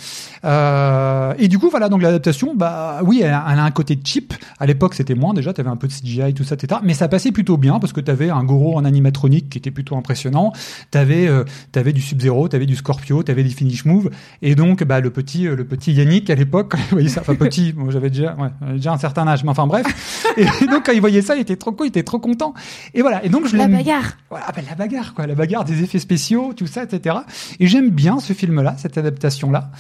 Euh, 0.46 1.34
et 1.38 1.48
du 1.48 1.60
coup, 1.60 1.70
voilà, 1.70 1.90
donc 1.90 2.02
l'adaptation, 2.02 2.56
bah 2.56 3.00
oui, 3.04 3.22
elle 3.24 3.32
a, 3.32 3.46
elle 3.52 3.60
a 3.60 3.64
un 3.64 3.72
côté 3.72 4.00
cheap. 4.04 4.34
À 4.60 4.66
l'époque, 4.66 4.94
c'était 4.94 5.16
moins 5.16 5.34
déjà. 5.34 5.54
T'avais 5.54 5.70
un 5.70 5.76
peu 5.76 5.88
de 5.88 5.94
CGI, 5.94 6.34
tout 6.34 6.44
ça, 6.44 6.56
etc. 6.56 6.80
Mais 6.84 6.94
ça 6.94 7.08
passait 7.08 7.32
plutôt 7.32 7.58
bien 7.58 7.80
parce 7.80 7.94
que 7.94 8.02
t'avais 8.02 8.30
un 8.30 8.44
Goro 8.44 8.78
en 8.78 8.86
animatronique 8.86 9.50
qui 9.50 9.58
était 9.58 9.72
plutôt 9.72 9.96
impressionnant. 9.96 10.54
T'avais, 10.92 11.28
euh, 11.28 11.44
t'avais 11.72 11.94
du 11.94 12.02
Sub-Zero, 12.02 12.48
t'avais 12.48 12.66
du 12.66 12.76
Scorpio, 12.76 13.24
t'avais 13.24 13.44
des 13.44 13.50
finish 13.50 13.86
moves. 13.86 14.10
Et 14.42 14.56
donc, 14.56 14.84
bah 14.84 15.00
le 15.00 15.10
petit, 15.10 15.44
le 15.44 15.66
petit 15.66 15.94
Yannick 15.94 16.30
à 16.30 16.36
l'époque, 16.36 16.72
quand 16.72 16.78
il 16.92 16.94
voyait 16.94 17.10
ça, 17.10 17.22
enfin 17.22 17.36
petit, 17.36 17.74
moi 17.76 17.92
j'avais 17.92 18.10
déjà, 18.10 18.36
ouais, 18.36 18.50
j'avais 18.62 18.74
déjà 18.76 18.94
un 18.94 18.98
certain 18.98 19.28
âge, 19.28 19.44
mais 19.44 19.50
enfin 19.50 19.68
bref. 19.68 19.86
Et 20.38 20.46
donc 20.68 20.86
quand 20.86 20.92
il 20.94 21.02
voyait 21.02 21.22
ça, 21.22 21.36
il 21.36 21.42
était 21.42 21.56
trop 21.56 21.72
cool, 21.72 21.88
il 21.88 21.90
était 21.90 22.04
trop 22.04 22.20
content. 22.20 22.54
Et 22.94 23.02
voilà. 23.02 23.24
Et 23.26 23.30
donc 23.30 23.48
je 23.48 23.56
La 23.56 23.68
bagarre. 23.68 24.18
voilà, 24.30 24.46
ben, 24.56 24.64
la 24.70 24.76
bagarre, 24.76 25.14
quoi, 25.14 25.28
la 25.28 25.36
bagarre 25.36 25.66
des 25.66 25.84
effets 25.84 26.00
spéciaux, 26.00 26.54
tout 26.56 26.68
ça, 26.68 26.84
etc. 26.94 27.18
Et 27.60 27.68
j'aime 27.68 27.89
bien 27.89 28.20
ce 28.20 28.34
film-là, 28.34 28.75
cette 28.77 28.98
adaptation-là. 28.98 29.72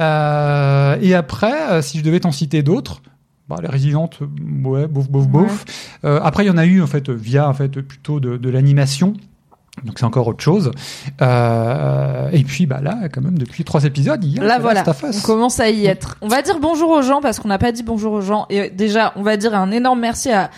Euh, 0.00 0.96
et 1.00 1.14
après, 1.14 1.70
euh, 1.70 1.82
si 1.82 1.98
je 1.98 2.04
devais 2.04 2.20
t'en 2.20 2.32
citer 2.32 2.62
d'autres, 2.62 3.02
bah, 3.48 3.56
les 3.62 3.68
résidentes, 3.68 4.20
ouais, 4.64 4.86
bof, 4.86 5.08
bof, 5.08 5.26
bof. 5.26 5.64
Euh, 6.04 6.20
après, 6.22 6.44
il 6.44 6.48
y 6.48 6.50
en 6.50 6.58
a 6.58 6.66
eu 6.66 6.82
en 6.82 6.86
fait 6.86 7.08
via 7.08 7.48
en 7.48 7.54
fait 7.54 7.80
plutôt 7.80 8.20
de, 8.20 8.36
de 8.36 8.50
l'animation. 8.50 9.14
Donc 9.84 9.98
c'est 9.98 10.04
encore 10.04 10.26
autre 10.26 10.42
chose. 10.42 10.72
Euh, 11.22 12.28
et 12.32 12.42
puis 12.42 12.66
bah 12.66 12.80
là, 12.82 13.08
quand 13.12 13.20
même, 13.20 13.38
depuis 13.38 13.64
trois 13.64 13.84
épisodes, 13.84 14.22
il 14.24 14.36
y 14.36 14.40
a 14.40 14.44
Là 14.44 14.58
voilà, 14.58 14.84
on 15.02 15.20
commence 15.20 15.60
à 15.60 15.70
y 15.70 15.86
être. 15.86 16.16
On 16.20 16.28
va 16.28 16.42
dire 16.42 16.58
bonjour 16.60 16.90
aux 16.90 17.02
gens 17.02 17.20
parce 17.20 17.38
qu'on 17.38 17.48
n'a 17.48 17.58
pas 17.58 17.72
dit 17.72 17.82
bonjour 17.82 18.12
aux 18.12 18.20
gens. 18.20 18.46
Et 18.50 18.70
déjà, 18.70 19.12
on 19.16 19.22
va 19.22 19.36
dire 19.36 19.54
un 19.54 19.70
énorme 19.70 20.00
merci 20.00 20.30
à 20.30 20.50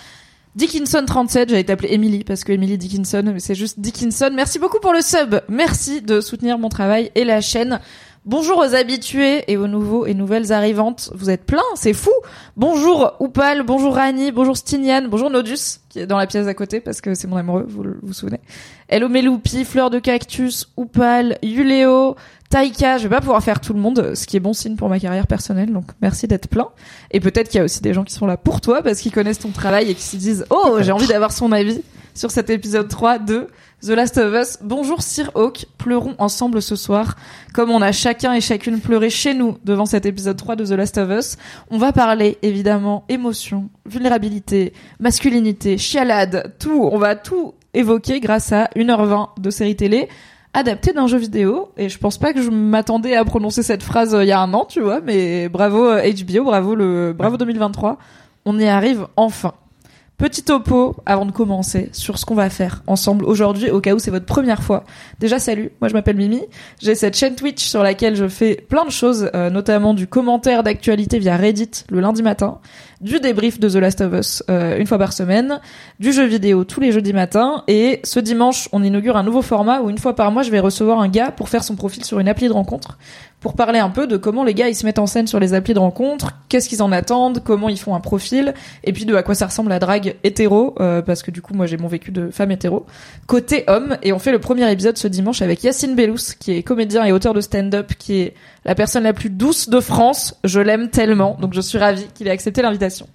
Dickinson37, 0.59 1.49
j'allais 1.49 1.65
t'appeler 1.65 1.93
Emily 1.93 2.25
parce 2.25 2.43
que 2.43 2.51
Emily 2.51 2.77
Dickinson, 2.77 3.23
mais 3.25 3.39
c'est 3.39 3.55
juste 3.55 3.79
Dickinson. 3.79 4.31
Merci 4.35 4.59
beaucoup 4.59 4.81
pour 4.81 4.93
le 4.93 5.01
sub. 5.01 5.37
Merci 5.49 6.03
de 6.03 6.21
soutenir 6.21 6.59
mon 6.59 6.69
travail 6.69 7.13
et 7.15 7.25
la 7.25 7.41
chaîne. 7.41 7.79
Bonjour 8.27 8.59
aux 8.59 8.75
habitués 8.75 9.45
et 9.47 9.57
aux 9.57 9.69
nouveaux 9.69 10.07
et 10.07 10.13
nouvelles 10.13 10.53
arrivantes. 10.53 11.11
Vous 11.15 11.31
êtes 11.31 11.47
plein, 11.47 11.63
c'est 11.77 11.95
fou. 11.95 12.11
Bonjour 12.57 13.13
Oupal, 13.21 13.63
bonjour 13.63 13.95
Rani, 13.95 14.33
bonjour 14.33 14.57
Stinian, 14.57 15.07
bonjour 15.09 15.31
Nodus 15.31 15.79
qui 15.89 16.01
est 16.01 16.07
dans 16.07 16.19
la 16.19 16.27
pièce 16.27 16.47
à 16.47 16.55
côté 16.55 16.81
parce 16.81 17.01
que 17.01 17.15
c'est 17.15 17.29
mon 17.29 17.37
amoureux, 17.37 17.65
vous 17.69 17.85
vous 18.03 18.13
souvenez. 18.13 18.41
Hello 18.89 19.09
Meloupi, 19.09 19.65
Fleur 19.65 19.89
de 19.89 20.01
Cactus, 20.01 20.69
Oupal, 20.77 21.39
Yuléo, 21.43 22.17
Taika, 22.51 22.99
je 22.99 23.05
vais 23.05 23.09
pas 23.11 23.21
pouvoir 23.21 23.45
faire 23.45 23.61
tout 23.61 23.73
le 23.73 23.79
monde, 23.79 24.15
ce 24.17 24.27
qui 24.27 24.37
est 24.37 24.41
bon 24.41 24.53
signe 24.53 24.75
pour 24.75 24.89
ma 24.89 24.99
carrière 24.99 25.29
personnelle, 25.29 25.73
donc 25.73 25.85
merci 26.03 26.27
d'être 26.27 26.49
plein. 26.49 26.69
Et 27.13 27.21
peut-être 27.21 27.49
qu'il 27.49 27.59
y 27.59 27.61
a 27.61 27.65
aussi 27.65 27.81
des 27.81 27.95
gens 27.95 28.03
qui 28.03 28.13
sont 28.13 28.27
là 28.27 28.37
pour 28.37 28.61
toi 28.61 28.83
parce 28.83 28.99
qu'ils 28.99 29.13
connaissent 29.13 29.39
ton 29.39 29.51
travail 29.51 29.89
et 29.89 29.95
qui 29.95 30.03
se 30.03 30.17
disent 30.17 30.45
«Oh, 30.51 30.79
j'ai 30.81 30.91
envie 30.91 31.07
d'avoir 31.07 31.31
son 31.31 31.53
avis 31.53 31.81
sur 32.13 32.33
cet 32.33 32.51
épisode 32.51 32.89
3 32.89 33.21
de 33.21 33.47
The 33.83 33.91
Last 33.91 34.19
of 34.19 34.35
Us. 34.35 34.59
Bonjour 34.63 35.01
Sir 35.01 35.31
Hawk, 35.37 35.67
pleurons 35.79 36.17
ensemble 36.19 36.61
ce 36.61 36.75
soir, 36.75 37.17
comme 37.55 37.71
on 37.71 37.81
a 37.83 37.93
chacun 37.93 38.33
et 38.33 38.41
chacune 38.41 38.81
pleuré 38.81 39.11
chez 39.11 39.33
nous 39.33 39.57
devant 39.65 39.87
cet 39.87 40.05
épisode 40.05 40.37
3 40.37 40.57
de 40.57 40.67
The 40.67 40.73
Last 40.73 40.99
of 40.99 41.09
Us. 41.11 41.37
On 41.71 41.79
va 41.79 41.93
parler 41.93 42.37
évidemment 42.43 43.05
émotion, 43.09 43.71
vulnérabilité, 43.87 44.73
masculinité, 44.99 45.79
chialade, 45.79 46.53
tout, 46.59 46.89
on 46.91 46.99
va 46.99 47.15
tout 47.15 47.55
évoquer 47.75 48.19
grâce 48.19 48.53
à 48.53 48.65
1h20 48.75 49.41
de 49.41 49.51
série 49.51 49.77
télé 49.77 50.09
adaptée 50.53 50.93
d'un 50.93 51.07
jeu 51.07 51.19
vidéo 51.19 51.71
et 51.77 51.89
je 51.89 51.99
pense 51.99 52.19
pas 52.19 52.33
que 52.33 52.43
je 52.43 52.51
m'attendais 52.51 53.15
à 53.15 53.25
prononcer 53.25 53.63
cette 53.63 53.83
phrase 53.83 54.15
euh, 54.15 54.25
il 54.25 54.29
y 54.29 54.33
a 54.33 54.41
un 54.41 54.53
an, 54.55 54.65
tu 54.65 54.81
vois, 54.81 55.01
mais 55.01 55.49
bravo 55.49 55.87
euh, 55.87 56.13
HBO, 56.13 56.45
bravo 56.45 56.75
le 56.75 57.13
bravo 57.13 57.37
2023. 57.37 57.99
On 58.47 58.59
y 58.59 58.67
arrive 58.67 59.07
enfin. 59.17 59.55
Petit 60.21 60.43
topo 60.43 60.97
avant 61.07 61.25
de 61.25 61.33
commencer 61.33 61.89
sur 61.93 62.19
ce 62.19 62.27
qu'on 62.27 62.35
va 62.35 62.51
faire 62.51 62.83
ensemble 62.87 63.25
aujourd'hui 63.25 63.71
au 63.71 63.81
cas 63.81 63.95
où 63.95 63.99
c'est 63.99 64.11
votre 64.11 64.27
première 64.27 64.63
fois. 64.63 64.85
Déjà 65.19 65.39
salut, 65.39 65.71
moi 65.81 65.89
je 65.89 65.95
m'appelle 65.95 66.17
Mimi, 66.17 66.43
j'ai 66.79 66.95
cette 66.95 67.17
chaîne 67.17 67.37
Twitch 67.37 67.65
sur 67.65 67.83
laquelle 67.83 68.17
je 68.17 68.29
fais 68.29 68.57
plein 68.69 68.85
de 68.85 68.91
choses, 68.91 69.31
euh, 69.35 69.49
notamment 69.49 69.95
du 69.95 70.07
commentaire 70.07 70.63
d'actualité 70.63 71.19
via 71.19 71.39
Reddit 71.39 71.71
le 71.89 72.01
lundi 72.01 72.23
matin, 72.23 72.59
du 73.01 73.19
débrief 73.19 73.59
de 73.59 73.71
The 73.71 73.77
Last 73.77 74.03
of 74.03 74.13
Us 74.13 74.43
euh, 74.51 74.77
une 74.77 74.87
fois 74.87 74.99
par 74.99 75.15
semaine, 75.15 75.59
du 76.01 76.13
jeu 76.13 76.27
vidéo 76.27 76.65
tous 76.65 76.81
les 76.81 76.93
jeudis 76.93 77.15
matins 77.15 77.65
et 77.67 78.01
ce 78.05 78.21
dimanche 78.21 78.69
on 78.73 78.83
inaugure 78.83 79.17
un 79.17 79.23
nouveau 79.23 79.41
format 79.41 79.81
où 79.81 79.89
une 79.89 79.97
fois 79.97 80.15
par 80.15 80.31
mois 80.33 80.43
je 80.43 80.51
vais 80.51 80.61
recevoir 80.61 81.01
un 81.01 81.09
gars 81.09 81.31
pour 81.31 81.49
faire 81.49 81.65
son 81.65 81.77
profil 81.77 82.05
sur 82.05 82.19
une 82.19 82.29
appli 82.29 82.47
de 82.47 82.53
rencontre 82.53 82.99
pour 83.41 83.55
parler 83.55 83.79
un 83.79 83.89
peu 83.89 84.07
de 84.07 84.17
comment 84.17 84.45
les 84.45 84.55
gars 84.55 84.69
ils 84.69 84.75
se 84.75 84.85
mettent 84.85 84.99
en 84.99 85.07
scène 85.07 85.27
sur 85.27 85.41
les 85.41 85.55
applis 85.55 85.75
de 85.75 85.79
rencontre, 85.79 86.33
qu'est-ce 86.49 86.69
qu'ils 86.69 86.83
en 86.83 86.93
attendent, 86.93 87.43
comment 87.43 87.69
ils 87.69 87.79
font 87.79 87.95
un 87.95 88.01
profil, 88.01 88.55
et 88.85 88.93
puis 88.93 89.07
de 89.07 89.15
à 89.15 89.23
quoi 89.23 89.35
ça 89.35 89.47
ressemble 89.47 89.71
la 89.71 89.79
drague 89.79 90.17
hétéro, 90.25 90.75
euh, 90.81 91.01
parce 91.03 91.23
que 91.23 91.31
du 91.31 91.41
coup 91.41 91.55
moi 91.55 91.67
j'ai 91.67 91.79
mon 91.79 91.89
vécu 91.89 92.13
de 92.13 92.31
femme 92.31 92.51
hétéro, 92.51 92.87
côté 93.27 93.65
homme, 93.67 93.97
et 94.03 94.13
on 94.13 94.19
fait 94.19 94.33
le 94.33 94.39
premier 94.39 94.71
épisode 94.71 94.99
ce 94.99 95.09
dimanche 95.09 95.43
avec 95.43 95.65
Yacine 95.65 95.95
Bellous, 95.95 96.35
qui 96.39 96.53
est 96.53 96.63
comédien 96.63 97.05
et 97.05 97.13
auteur 97.13 97.33
de 97.33 97.41
stand-up, 97.41 97.93
qui 97.99 98.21
est 98.21 98.35
la 98.67 98.75
personne 98.75 99.05
la 99.05 99.15
plus 99.15 99.31
douce 99.31 99.71
de 99.71 99.81
France, 99.81 100.39
je 100.45 100.61
l'aime 100.61 100.91
tellement, 100.91 101.39
donc 101.41 101.55
je 101.55 101.63
suis 101.63 101.79
ravie 101.79 102.07
qu'il 102.15 102.29
ait 102.29 102.33
accepté 102.33 102.61
l'invitation. 102.61 103.07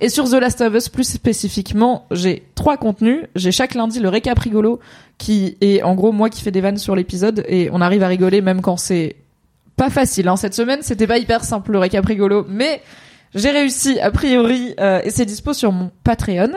Et 0.00 0.08
sur 0.08 0.28
The 0.28 0.34
Last 0.34 0.60
of 0.60 0.74
Us 0.74 0.88
plus 0.88 1.08
spécifiquement, 1.08 2.06
j'ai 2.10 2.44
trois 2.54 2.76
contenus, 2.76 3.22
j'ai 3.34 3.52
chaque 3.52 3.74
lundi 3.74 3.98
le 3.98 4.08
récap 4.08 4.38
rigolo, 4.38 4.78
qui 5.18 5.56
est 5.60 5.82
en 5.82 5.94
gros 5.94 6.12
moi 6.12 6.30
qui 6.30 6.42
fais 6.42 6.50
des 6.50 6.60
vannes 6.60 6.78
sur 6.78 6.94
l'épisode, 6.94 7.44
et 7.48 7.70
on 7.72 7.80
arrive 7.80 8.02
à 8.02 8.08
rigoler 8.08 8.40
même 8.40 8.60
quand 8.60 8.76
c'est 8.76 9.16
pas 9.76 9.90
facile. 9.90 10.28
Hein. 10.28 10.36
Cette 10.36 10.54
semaine, 10.54 10.80
c'était 10.82 11.06
pas 11.06 11.18
hyper 11.18 11.44
simple 11.44 11.72
le 11.72 11.78
récap 11.78 12.04
rigolo, 12.04 12.44
mais 12.48 12.82
j'ai 13.34 13.50
réussi 13.50 13.98
a 14.00 14.10
priori 14.10 14.74
euh, 14.78 15.00
et 15.04 15.10
c'est 15.10 15.26
dispo 15.26 15.52
sur 15.52 15.72
mon 15.72 15.90
Patreon. 16.04 16.52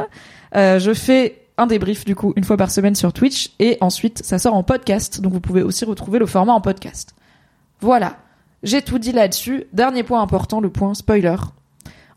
Euh, 0.56 0.80
je 0.80 0.94
fais 0.94 1.48
un 1.58 1.66
débrief 1.66 2.06
du 2.06 2.16
coup 2.16 2.34
une 2.36 2.44
fois 2.44 2.58
par 2.58 2.70
semaine 2.70 2.96
sur 2.96 3.14
Twitch 3.14 3.52
et 3.60 3.78
ensuite 3.82 4.24
ça 4.24 4.38
sort 4.38 4.54
en 4.54 4.64
podcast, 4.64 5.22
donc 5.22 5.34
vous 5.34 5.42
pouvez 5.42 5.64
aussi 5.64 5.86
retrouver 5.86 6.20
le 6.20 6.28
format 6.28 6.54
en 6.54 6.62
podcast. 6.62 7.16
Voilà, 7.82 8.18
j'ai 8.64 8.82
tout 8.82 9.00
dit 9.00 9.12
là-dessus. 9.12 9.66
Dernier 9.74 10.04
point 10.04 10.22
important, 10.22 10.62
le 10.62 10.70
point 10.70 10.94
spoiler. 10.94 11.36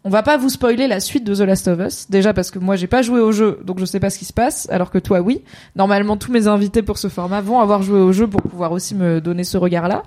On 0.02 0.09
va 0.09 0.23
pas 0.23 0.38
vous 0.38 0.49
spoiler 0.49 0.87
la 0.87 0.99
suite 0.99 1.25
de 1.25 1.35
The 1.35 1.40
Last 1.40 1.69
of 1.69 1.78
Us, 1.78 2.07
déjà 2.09 2.33
parce 2.33 2.50
que 2.50 2.59
moi 2.59 2.75
j'ai 2.76 2.87
pas 2.87 3.02
joué 3.02 3.21
au 3.21 3.33
jeu, 3.33 3.61
donc 3.64 3.78
je 3.78 3.85
sais 3.85 4.00
pas 4.00 4.09
ce 4.09 4.19
qui 4.19 4.25
se 4.25 4.33
passe, 4.33 4.66
alors 4.71 4.90
que 4.90 4.97
toi 4.97 5.21
oui. 5.21 5.42
Normalement 5.76 6.16
tous 6.16 6.33
mes 6.33 6.47
invités 6.47 6.80
pour 6.80 6.97
ce 6.97 7.09
format 7.09 7.42
vont 7.42 7.61
avoir 7.61 7.83
joué 7.83 8.00
au 8.00 8.11
jeu 8.11 8.26
pour 8.26 8.40
pouvoir 8.40 8.73
aussi 8.73 8.95
me 8.95 9.21
donner 9.21 9.45
ce 9.45 9.59
regard-là. 9.59 10.04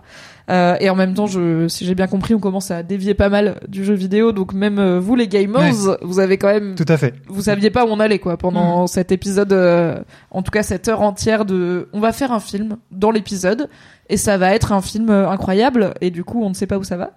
Euh, 0.50 0.76
et 0.82 0.90
en 0.90 0.96
même 0.96 1.14
temps, 1.14 1.28
je, 1.28 1.68
si 1.68 1.86
j'ai 1.86 1.96
bien 1.96 2.08
compris, 2.08 2.34
on 2.34 2.40
commence 2.40 2.72
à 2.72 2.82
dévier 2.84 3.14
pas 3.14 3.30
mal 3.30 3.62
du 3.68 3.86
jeu 3.86 3.94
vidéo, 3.94 4.32
donc 4.32 4.54
même 4.54 4.80
euh, 4.80 5.00
vous 5.00 5.16
les 5.16 5.28
gamers, 5.28 5.72
vous 6.02 6.20
avez 6.20 6.38
quand 6.38 6.52
même, 6.52 6.74
Tout 6.76 6.86
à 6.88 6.98
fait. 6.98 7.14
vous 7.28 7.44
saviez 7.44 7.70
pas 7.70 7.86
où 7.86 7.90
on 7.90 8.00
allait 8.00 8.20
quoi 8.20 8.36
pendant 8.36 8.88
cet 8.88 9.12
épisode, 9.12 9.54
euh, 9.54 10.00
en 10.32 10.42
tout 10.42 10.52
cas 10.52 10.64
cette 10.64 10.88
heure 10.88 11.02
entière 11.02 11.46
de, 11.46 11.88
on 11.94 12.00
va 12.00 12.12
faire 12.12 12.32
un 12.32 12.40
film 12.40 12.78
dans 12.92 13.12
l'épisode 13.12 13.70
et 14.10 14.18
ça 14.18 14.38
va 14.38 14.54
être 14.54 14.72
un 14.72 14.82
film 14.82 15.10
euh, 15.12 15.30
incroyable 15.30 15.94
et 16.02 16.10
du 16.10 16.24
coup 16.24 16.44
on 16.44 16.50
ne 16.50 16.56
sait 16.56 16.68
pas 16.68 16.80
où 16.80 16.84
ça 16.84 16.98
va. 16.98 17.12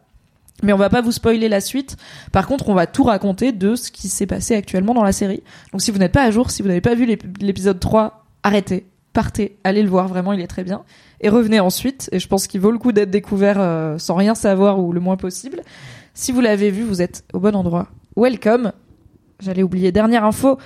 Mais 0.62 0.72
on 0.72 0.76
va 0.78 0.88
pas 0.88 1.02
vous 1.02 1.12
spoiler 1.12 1.48
la 1.48 1.60
suite. 1.60 1.96
Par 2.32 2.46
contre, 2.46 2.68
on 2.70 2.74
va 2.74 2.86
tout 2.86 3.04
raconter 3.04 3.52
de 3.52 3.74
ce 3.74 3.90
qui 3.90 4.08
s'est 4.08 4.26
passé 4.26 4.54
actuellement 4.54 4.94
dans 4.94 5.02
la 5.04 5.12
série. 5.12 5.42
Donc 5.72 5.82
si 5.82 5.90
vous 5.90 5.98
n'êtes 5.98 6.12
pas 6.12 6.22
à 6.22 6.30
jour, 6.30 6.50
si 6.50 6.62
vous 6.62 6.68
n'avez 6.68 6.80
pas 6.80 6.94
vu 6.94 7.04
l'ép- 7.04 7.38
l'épisode 7.42 7.78
3, 7.78 8.24
arrêtez, 8.42 8.86
partez, 9.12 9.58
allez 9.64 9.82
le 9.82 9.88
voir, 9.90 10.08
vraiment 10.08 10.32
il 10.32 10.40
est 10.40 10.46
très 10.46 10.64
bien. 10.64 10.82
Et 11.20 11.28
revenez 11.28 11.60
ensuite, 11.60 12.08
et 12.12 12.18
je 12.18 12.28
pense 12.28 12.46
qu'il 12.46 12.60
vaut 12.60 12.70
le 12.70 12.78
coup 12.78 12.92
d'être 12.92 13.10
découvert 13.10 13.56
euh, 13.58 13.98
sans 13.98 14.14
rien 14.14 14.34
savoir 14.34 14.78
ou 14.78 14.92
le 14.92 15.00
moins 15.00 15.16
possible. 15.16 15.60
Si 16.14 16.32
vous 16.32 16.40
l'avez 16.40 16.70
vu, 16.70 16.82
vous 16.84 17.02
êtes 17.02 17.24
au 17.34 17.40
bon 17.40 17.54
endroit. 17.54 17.88
Welcome. 18.16 18.72
J'allais 19.40 19.62
oublier, 19.62 19.92
dernière 19.92 20.24
info. 20.24 20.56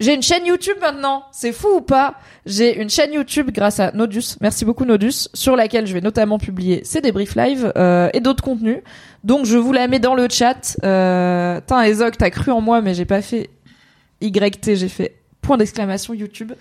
J'ai 0.00 0.14
une 0.14 0.22
chaîne 0.22 0.44
YouTube 0.44 0.76
maintenant. 0.80 1.24
C'est 1.30 1.52
fou 1.52 1.68
ou 1.76 1.80
pas? 1.80 2.16
J'ai 2.46 2.80
une 2.80 2.90
chaîne 2.90 3.12
YouTube 3.12 3.50
grâce 3.52 3.78
à 3.78 3.92
Nodus. 3.92 4.36
Merci 4.40 4.64
beaucoup 4.64 4.84
Nodus, 4.84 5.28
sur 5.34 5.54
laquelle 5.54 5.86
je 5.86 5.94
vais 5.94 6.00
notamment 6.00 6.38
publier 6.38 6.82
ces 6.84 7.00
débriefs 7.00 7.36
live 7.36 7.72
euh, 7.76 8.10
et 8.12 8.20
d'autres 8.20 8.42
contenus. 8.42 8.78
Donc 9.22 9.46
je 9.46 9.56
vous 9.56 9.72
la 9.72 9.86
mets 9.86 10.00
dans 10.00 10.14
le 10.14 10.26
chat. 10.28 10.76
Euh, 10.82 11.60
Tain 11.66 11.82
Ezok, 11.82 12.16
t'as 12.16 12.30
cru 12.30 12.50
en 12.50 12.60
moi, 12.60 12.80
mais 12.80 12.94
j'ai 12.94 13.04
pas 13.04 13.22
fait 13.22 13.50
YT, 14.20 14.74
j'ai 14.74 14.88
fait 14.88 15.16
point 15.40 15.56
d'exclamation 15.56 16.12
YouTube. 16.12 16.52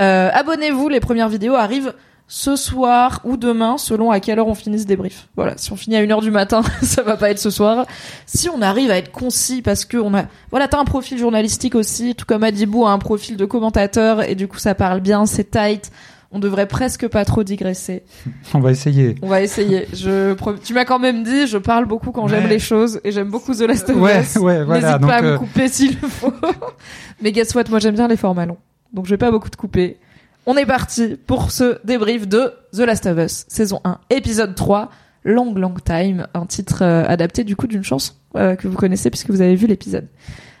Euh, 0.00 0.30
Abonnez-vous, 0.32 0.88
les 0.88 1.00
premières 1.00 1.28
vidéos 1.28 1.54
arrivent 1.54 1.94
ce 2.26 2.56
soir 2.56 3.20
ou 3.24 3.36
demain, 3.36 3.76
selon 3.78 4.10
à 4.10 4.18
quelle 4.18 4.38
heure 4.38 4.48
on 4.48 4.54
finit 4.54 4.78
ce 4.80 4.86
débrief. 4.86 5.28
Voilà, 5.36 5.54
si 5.56 5.70
on 5.72 5.76
finit 5.76 5.96
à 5.96 6.02
1h 6.04 6.20
du 6.22 6.30
matin, 6.30 6.62
ça 6.82 7.02
va 7.02 7.16
pas 7.16 7.30
être 7.30 7.38
ce 7.38 7.50
soir. 7.50 7.86
Si 8.26 8.48
on 8.48 8.62
arrive 8.62 8.90
à 8.90 8.96
être 8.96 9.12
concis, 9.12 9.60
parce 9.62 9.84
que 9.84 9.98
on 9.98 10.14
a, 10.14 10.24
voilà, 10.50 10.66
t'as 10.68 10.78
un 10.80 10.84
profil 10.84 11.18
journalistique 11.18 11.74
aussi, 11.74 12.14
tout 12.14 12.24
comme 12.26 12.42
Adibou 12.42 12.86
a 12.86 12.90
un 12.92 12.98
profil 12.98 13.36
de 13.36 13.44
commentateur, 13.44 14.22
et 14.28 14.34
du 14.34 14.48
coup 14.48 14.58
ça 14.58 14.74
parle 14.74 15.00
bien, 15.00 15.26
c'est 15.26 15.50
tight. 15.50 15.90
On 16.36 16.40
devrait 16.40 16.66
presque 16.66 17.06
pas 17.06 17.24
trop 17.24 17.44
digresser. 17.44 18.02
On 18.54 18.58
va 18.58 18.72
essayer. 18.72 19.14
On 19.22 19.28
va 19.28 19.40
essayer. 19.40 19.86
Je, 19.92 20.34
tu 20.64 20.74
m'as 20.74 20.84
quand 20.84 20.98
même 20.98 21.22
dit, 21.22 21.46
je 21.46 21.58
parle 21.58 21.84
beaucoup 21.84 22.10
quand 22.10 22.26
j'aime 22.26 22.44
Ouais. 22.44 22.48
les 22.50 22.58
choses, 22.58 23.00
et 23.04 23.12
j'aime 23.12 23.30
beaucoup 23.30 23.54
The 23.54 23.60
Last 23.60 23.88
of 23.90 23.96
Ouais, 24.00 24.20
Us. 24.22 24.36
ouais, 24.36 24.64
voilà. 24.64 24.96
N'hésite 24.96 25.06
pas 25.06 25.16
à 25.18 25.22
me 25.22 25.28
euh, 25.34 25.38
couper 25.38 25.68
s'il 25.68 25.96
le 26.02 26.08
faut. 26.08 26.32
Mais 27.22 27.30
guess 27.30 27.54
what, 27.54 27.64
moi 27.70 27.78
j'aime 27.78 27.94
bien 27.94 28.08
les 28.08 28.16
formats 28.16 28.46
longs. 28.46 28.56
Donc 28.92 29.04
je 29.06 29.10
vais 29.10 29.16
pas 29.18 29.30
beaucoup 29.30 29.48
te 29.50 29.56
couper. 29.56 29.98
On 30.46 30.58
est 30.58 30.66
parti 30.66 31.16
pour 31.26 31.50
ce 31.50 31.78
débrief 31.84 32.28
de 32.28 32.52
The 32.74 32.80
Last 32.80 33.06
of 33.06 33.16
Us, 33.18 33.46
saison 33.48 33.80
1, 33.84 33.98
épisode 34.10 34.54
3, 34.54 34.90
Long 35.24 35.54
Long 35.54 35.72
Time, 35.82 36.26
un 36.34 36.44
titre 36.44 36.82
euh, 36.82 37.02
adapté 37.08 37.44
du 37.44 37.56
coup 37.56 37.66
d'une 37.66 37.82
chanson 37.82 38.12
euh, 38.36 38.54
que 38.54 38.68
vous 38.68 38.76
connaissez 38.76 39.08
puisque 39.08 39.30
vous 39.30 39.40
avez 39.40 39.54
vu 39.54 39.66
l'épisode. 39.66 40.06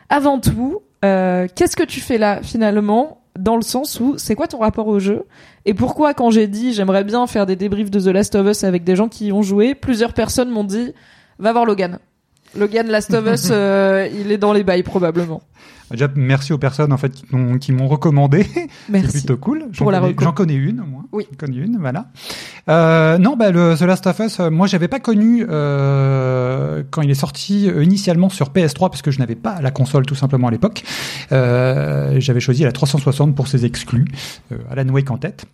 Avant 0.08 0.40
tout, 0.40 0.80
euh, 1.04 1.48
qu'est-ce 1.54 1.76
que 1.76 1.82
tu 1.82 2.00
fais 2.00 2.16
là 2.16 2.40
finalement 2.42 3.20
dans 3.38 3.56
le 3.56 3.62
sens 3.62 4.00
où 4.00 4.14
c'est 4.16 4.34
quoi 4.34 4.48
ton 4.48 4.60
rapport 4.60 4.86
au 4.86 4.98
jeu? 5.00 5.24
Et 5.66 5.74
pourquoi 5.74 6.14
quand 6.14 6.30
j'ai 6.30 6.46
dit 6.46 6.72
j'aimerais 6.72 7.04
bien 7.04 7.26
faire 7.26 7.44
des 7.44 7.56
débriefs 7.56 7.90
de 7.90 8.00
The 8.00 8.14
Last 8.14 8.34
of 8.36 8.46
Us 8.46 8.64
avec 8.64 8.84
des 8.84 8.96
gens 8.96 9.08
qui 9.10 9.26
y 9.26 9.32
ont 9.32 9.42
joué, 9.42 9.74
plusieurs 9.74 10.14
personnes 10.14 10.48
m'ont 10.48 10.64
dit 10.64 10.94
va 11.38 11.52
voir 11.52 11.66
Logan. 11.66 11.98
Logan 12.56 12.86
Last 12.86 13.12
of 13.12 13.26
Us, 13.26 13.48
il 14.18 14.32
est 14.32 14.38
dans 14.38 14.54
les 14.54 14.64
bails 14.64 14.82
probablement. 14.82 15.42
Déjà, 15.90 16.08
merci 16.16 16.52
aux 16.52 16.58
personnes 16.58 16.92
en 16.92 16.96
fait 16.96 17.12
qui 17.60 17.72
m'ont- 17.72 17.88
recommandé. 17.88 18.44
C'est 18.54 18.68
Merci. 18.88 19.18
plutôt 19.18 19.36
cool. 19.36 19.66
J'en 19.72 19.84
connais- 20.32 20.54
une, 20.54 20.80
au 20.80 20.86
moins. 20.86 21.04
Oui. 21.12 21.26
J'en 21.30 21.36
connais 21.46 21.58
une, 21.58 21.76
voilà. 21.78 22.06
Euh, 22.68 23.18
non, 23.18 23.36
bah, 23.36 23.50
le 23.50 23.74
The 23.76 23.82
Last 23.82 24.06
of 24.06 24.18
Us, 24.20 24.40
euh, 24.40 24.50
moi, 24.50 24.66
j'avais 24.66 24.88
pas 24.88 25.00
connu 25.00 25.44
euh, 25.48 26.82
quand 26.90 27.02
il 27.02 27.10
est 27.10 27.14
sorti 27.14 27.66
initialement 27.66 28.28
sur 28.30 28.48
PS3 28.50 28.88
parce 28.90 29.02
que 29.02 29.10
je 29.10 29.18
n'avais 29.18 29.34
pas 29.34 29.60
la 29.60 29.70
console 29.70 30.06
tout 30.06 30.14
simplement 30.14 30.48
à 30.48 30.50
l'époque. 30.50 30.82
Euh, 31.32 32.16
j'avais 32.18 32.40
choisi 32.40 32.62
la 32.62 32.72
360 32.72 33.34
pour 33.34 33.48
ses 33.48 33.64
exclus, 33.64 34.06
Alan 34.70 34.88
Wake 34.88 35.10
en 35.10 35.18
tête. 35.18 35.44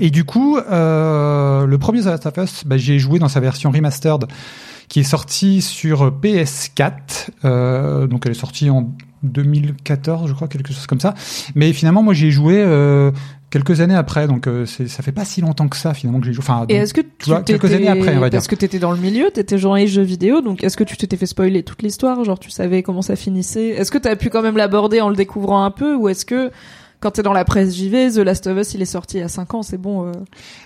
Et 0.00 0.10
du 0.10 0.24
coup, 0.24 0.56
le 0.56 1.76
premier 1.76 2.00
The 2.02 2.06
Last 2.06 2.26
of 2.26 2.36
Us, 2.38 2.64
bah, 2.66 2.76
j'ai 2.76 2.98
joué 2.98 3.18
dans 3.18 3.28
sa 3.28 3.40
version 3.40 3.70
remastered 3.70 4.24
qui 4.88 5.00
est 5.00 5.04
sortie 5.04 5.60
sur 5.60 6.10
PS4. 6.10 7.28
Euh, 7.44 8.06
donc 8.06 8.26
elle 8.26 8.32
est 8.32 8.34
sortie 8.34 8.70
en 8.70 8.90
2014, 9.22 10.28
je 10.28 10.34
crois, 10.34 10.48
quelque 10.48 10.72
chose 10.72 10.86
comme 10.86 11.00
ça. 11.00 11.14
Mais 11.54 11.72
finalement, 11.72 12.02
moi, 12.02 12.14
j'y 12.14 12.26
ai 12.26 12.30
joué 12.30 12.56
euh, 12.58 13.10
quelques 13.50 13.80
années 13.80 13.94
après, 13.94 14.26
donc 14.26 14.46
euh, 14.46 14.66
ça 14.66 15.02
fait 15.02 15.12
pas 15.12 15.24
si 15.24 15.40
longtemps 15.40 15.68
que 15.68 15.76
ça 15.76 15.94
finalement 15.94 16.20
que 16.20 16.26
j'ai 16.26 16.32
joué. 16.32 16.42
Enfin, 16.42 16.66
Et 16.68 16.74
est-ce 16.74 16.94
que 16.94 17.00
tu 17.00 17.30
vois, 17.30 17.42
quelques 17.42 17.72
années 17.72 17.88
après, 17.88 18.16
on 18.16 18.20
va 18.20 18.30
dire. 18.30 18.38
Parce 18.38 18.48
que 18.48 18.54
t'étais 18.54 18.78
dans 18.78 18.92
le 18.92 18.98
milieu, 18.98 19.30
t'étais 19.32 19.58
journaliste 19.58 19.94
jeux 19.94 20.02
vidéo, 20.02 20.40
donc 20.40 20.62
est-ce 20.62 20.76
que 20.76 20.84
tu 20.84 20.96
t'étais 20.96 21.16
fait 21.16 21.26
spoiler 21.26 21.62
toute 21.62 21.82
l'histoire 21.82 22.22
Genre 22.24 22.38
tu 22.38 22.50
savais 22.50 22.82
comment 22.82 23.02
ça 23.02 23.16
finissait? 23.16 23.68
Est-ce 23.68 23.90
que 23.90 23.98
t'as 23.98 24.16
pu 24.16 24.28
quand 24.28 24.42
même 24.42 24.56
l'aborder 24.56 25.00
en 25.00 25.08
le 25.08 25.16
découvrant 25.16 25.64
un 25.64 25.70
peu 25.70 25.94
Ou 25.94 26.08
est-ce 26.08 26.24
que 26.24 26.50
quand 27.04 27.10
t'es 27.10 27.22
dans 27.22 27.34
la 27.34 27.44
presse 27.44 27.76
JV, 27.76 28.10
The 28.10 28.16
Last 28.20 28.46
of 28.46 28.56
Us, 28.58 28.72
il 28.72 28.80
est 28.80 28.86
sorti 28.86 29.18
il 29.18 29.20
y 29.20 29.22
a 29.24 29.28
5 29.28 29.52
ans, 29.52 29.62
c'est 29.62 29.76
bon, 29.76 30.08
euh, 30.08 30.12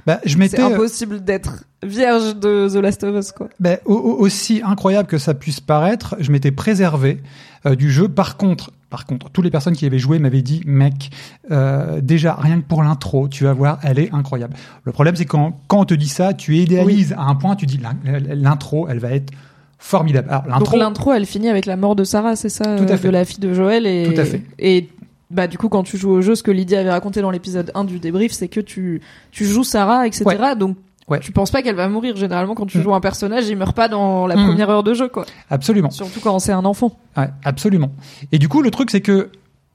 bah, 0.06 0.20
je 0.24 0.30
c'est 0.34 0.38
m'étais 0.38 0.60
impossible 0.62 1.24
d'être 1.24 1.64
vierge 1.82 2.36
de 2.36 2.68
The 2.68 2.76
Last 2.76 3.02
of 3.02 3.16
Us, 3.18 3.32
quoi. 3.32 3.48
Au- 3.86 3.94
aussi 4.20 4.62
incroyable 4.64 5.08
que 5.08 5.18
ça 5.18 5.34
puisse 5.34 5.58
paraître, 5.58 6.14
je 6.20 6.30
m'étais 6.30 6.52
préservé 6.52 7.20
euh, 7.66 7.74
du 7.74 7.90
jeu. 7.90 8.08
Par 8.08 8.36
contre, 8.36 8.70
par 8.88 9.04
contre, 9.04 9.30
toutes 9.30 9.44
les 9.44 9.50
personnes 9.50 9.74
qui 9.74 9.84
avaient 9.84 9.98
joué 9.98 10.20
m'avaient 10.20 10.42
dit, 10.42 10.62
mec, 10.64 11.10
euh, 11.50 12.00
déjà 12.00 12.34
rien 12.34 12.60
que 12.60 12.66
pour 12.66 12.84
l'intro, 12.84 13.26
tu 13.26 13.42
vas 13.42 13.52
voir, 13.52 13.80
elle 13.82 13.98
est 13.98 14.14
incroyable. 14.14 14.54
Le 14.84 14.92
problème, 14.92 15.16
c'est 15.16 15.24
quand 15.24 15.60
quand 15.66 15.80
on 15.80 15.84
te 15.86 15.94
dit 15.94 16.08
ça, 16.08 16.34
tu 16.34 16.56
idéalises 16.56 17.14
à 17.18 17.22
un 17.22 17.34
point, 17.34 17.56
tu 17.56 17.66
dis 17.66 17.78
l'in- 17.78 17.96
l'intro, 18.32 18.86
elle 18.88 19.00
va 19.00 19.10
être 19.10 19.32
formidable. 19.80 20.28
Alors 20.30 20.46
l'intro, 20.46 20.76
l'intro, 20.76 21.12
elle 21.12 21.26
finit 21.26 21.48
avec 21.48 21.66
la 21.66 21.76
mort 21.76 21.96
de 21.96 22.04
Sarah, 22.04 22.36
c'est 22.36 22.48
ça 22.48 22.64
Tout 22.76 22.84
à 22.84 22.92
euh, 22.92 22.96
fait. 22.96 23.08
De 23.08 23.12
la 23.12 23.24
fille 23.24 23.38
de 23.40 23.52
Joël 23.54 23.86
et... 23.86 24.12
Tout 24.12 24.20
à 24.20 24.24
fait. 24.24 24.42
Et 24.58 24.88
bah 25.30 25.46
du 25.46 25.58
coup 25.58 25.68
quand 25.68 25.82
tu 25.82 25.96
joues 25.98 26.10
au 26.10 26.20
jeu, 26.22 26.34
ce 26.34 26.42
que 26.42 26.50
Lydia 26.50 26.80
avait 26.80 26.90
raconté 26.90 27.20
dans 27.20 27.30
l'épisode 27.30 27.70
1 27.74 27.84
du 27.84 27.98
débrief, 27.98 28.32
c'est 28.32 28.48
que 28.48 28.60
tu, 28.60 29.00
tu 29.30 29.44
joues 29.44 29.64
Sarah, 29.64 30.06
etc. 30.06 30.24
Donc 30.58 30.76
Ouais. 31.08 31.20
tu 31.20 31.32
penses 31.32 31.50
pas 31.50 31.62
qu'elle 31.62 31.74
va 31.74 31.88
mourir. 31.88 32.16
Généralement 32.16 32.54
quand 32.54 32.66
tu 32.66 32.78
Mm. 32.78 32.82
joues 32.82 32.94
un 32.94 33.00
personnage, 33.00 33.48
il 33.48 33.56
meurt 33.56 33.74
pas 33.74 33.88
dans 33.88 34.26
la 34.26 34.36
Mm. 34.36 34.46
première 34.46 34.68
heure 34.70 34.82
de 34.82 34.92
jeu, 34.92 35.08
quoi. 35.08 35.24
absolument. 35.50 35.90
Surtout 35.90 36.20
quand 36.20 36.38
c'est 36.38 36.52
un 36.52 36.64
enfant. 36.66 36.98
Ouais, 37.16 37.28
absolument. 37.44 37.90
Et 38.32 38.38
du 38.38 38.48
coup, 38.48 38.60
le 38.62 38.70
truc, 38.70 38.90
c'est 38.90 39.00
que 39.00 39.30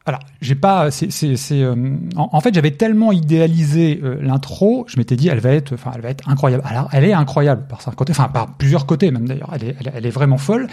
alors, 0.06 0.20
j'ai 0.42 0.56
pas. 0.56 0.92
C'est, 0.92 1.12
c'est, 1.12 1.38
c'est. 1.38 1.62
euh, 1.62 1.74
en, 2.18 2.30
en 2.34 2.42
fait, 2.42 2.54
j'avais 2.54 2.72
tellement 2.72 3.12
idéalisé 3.14 4.02
euh, 4.04 4.18
l'intro, 4.22 4.84
je 4.90 4.98
m'étais 4.98 5.16
dit, 5.16 5.30
elle 5.30 5.40
va 5.40 5.52
être, 5.52 5.74
enfin, 5.74 5.92
elle 5.96 6.02
va 6.02 6.10
être 6.10 6.28
incroyable. 6.28 6.64
Alors, 6.68 6.90
elle 6.92 7.06
est 7.06 7.14
incroyable 7.14 7.66
par 7.70 7.82
certains 7.82 7.96
côtés, 7.96 8.12
enfin, 8.12 8.28
par 8.28 8.58
plusieurs 8.58 8.86
côtés 8.86 9.12
même 9.12 9.28
d'ailleurs. 9.28 9.52
Elle 9.54 9.64
est, 9.64 9.76
elle, 9.80 9.92
elle 9.96 10.06
est 10.06 10.10
vraiment 10.10 10.38
folle. 10.38 10.68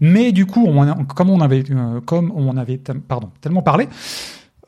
Mais 0.00 0.30
du 0.30 0.46
coup, 0.46 0.64
on, 0.68 1.04
comme 1.06 1.28
on 1.30 1.40
avait, 1.40 1.64
euh, 1.72 2.00
comme 2.00 2.30
on 2.36 2.56
avait, 2.56 2.80
pardon, 3.08 3.30
tellement 3.40 3.62
parlé. 3.62 3.88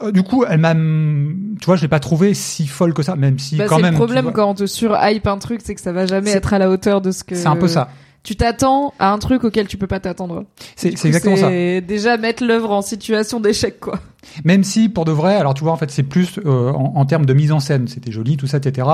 euh, 0.02 0.10
du 0.10 0.24
coup, 0.24 0.44
elle 0.48 0.58
m'a, 0.58 0.74
tu 0.74 1.66
vois, 1.66 1.76
je 1.76 1.82
l'ai 1.82 1.88
pas 1.88 2.00
trouvée 2.00 2.34
si 2.34 2.66
folle 2.66 2.94
que 2.94 3.04
ça, 3.04 3.14
même 3.14 3.38
si 3.38 3.56
Bah, 3.58 3.66
quand 3.68 3.76
c'est 3.76 3.82
même. 3.82 3.92
le 3.92 3.96
problème 3.96 4.24
vois, 4.24 4.32
quand 4.32 4.50
on 4.50 4.54
te 4.54 4.66
surhype 4.66 5.26
un 5.28 5.38
truc, 5.38 5.60
c'est 5.62 5.76
que 5.76 5.80
ça 5.80 5.92
va 5.92 6.06
jamais 6.06 6.30
être 6.32 6.52
à 6.52 6.58
la 6.58 6.68
hauteur 6.68 7.00
de 7.00 7.12
ce 7.12 7.22
que. 7.22 7.36
C'est 7.36 7.46
un 7.46 7.54
peu 7.54 7.68
ça. 7.68 7.90
Tu 8.22 8.36
t'attends 8.36 8.92
à 8.98 9.12
un 9.12 9.18
truc 9.18 9.44
auquel 9.44 9.66
tu 9.66 9.78
peux 9.78 9.86
pas 9.86 9.98
t'attendre. 10.00 10.44
C'est, 10.76 10.88
exactement 11.06 11.36
ça. 11.36 11.48
Déjà 11.80 12.18
mettre 12.18 12.44
l'œuvre 12.44 12.70
en 12.70 12.82
situation 12.82 13.40
d'échec, 13.40 13.80
quoi. 13.80 13.98
Même 14.44 14.62
si, 14.62 14.90
pour 14.90 15.06
de 15.06 15.12
vrai, 15.12 15.36
alors 15.36 15.54
tu 15.54 15.64
vois, 15.64 15.72
en 15.72 15.78
fait, 15.78 15.90
c'est 15.90 16.02
plus 16.02 16.38
euh, 16.44 16.70
en, 16.72 16.92
en 16.96 17.06
termes 17.06 17.24
de 17.24 17.32
mise 17.32 17.50
en 17.50 17.60
scène, 17.60 17.88
c'était 17.88 18.12
joli, 18.12 18.36
tout 18.36 18.46
ça, 18.46 18.58
etc. 18.58 18.86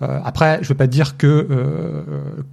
Euh, 0.00 0.18
après, 0.24 0.60
je 0.62 0.68
veux 0.70 0.74
pas 0.74 0.86
te 0.86 0.92
dire 0.92 1.18
que 1.18 1.26
euh, 1.26 2.02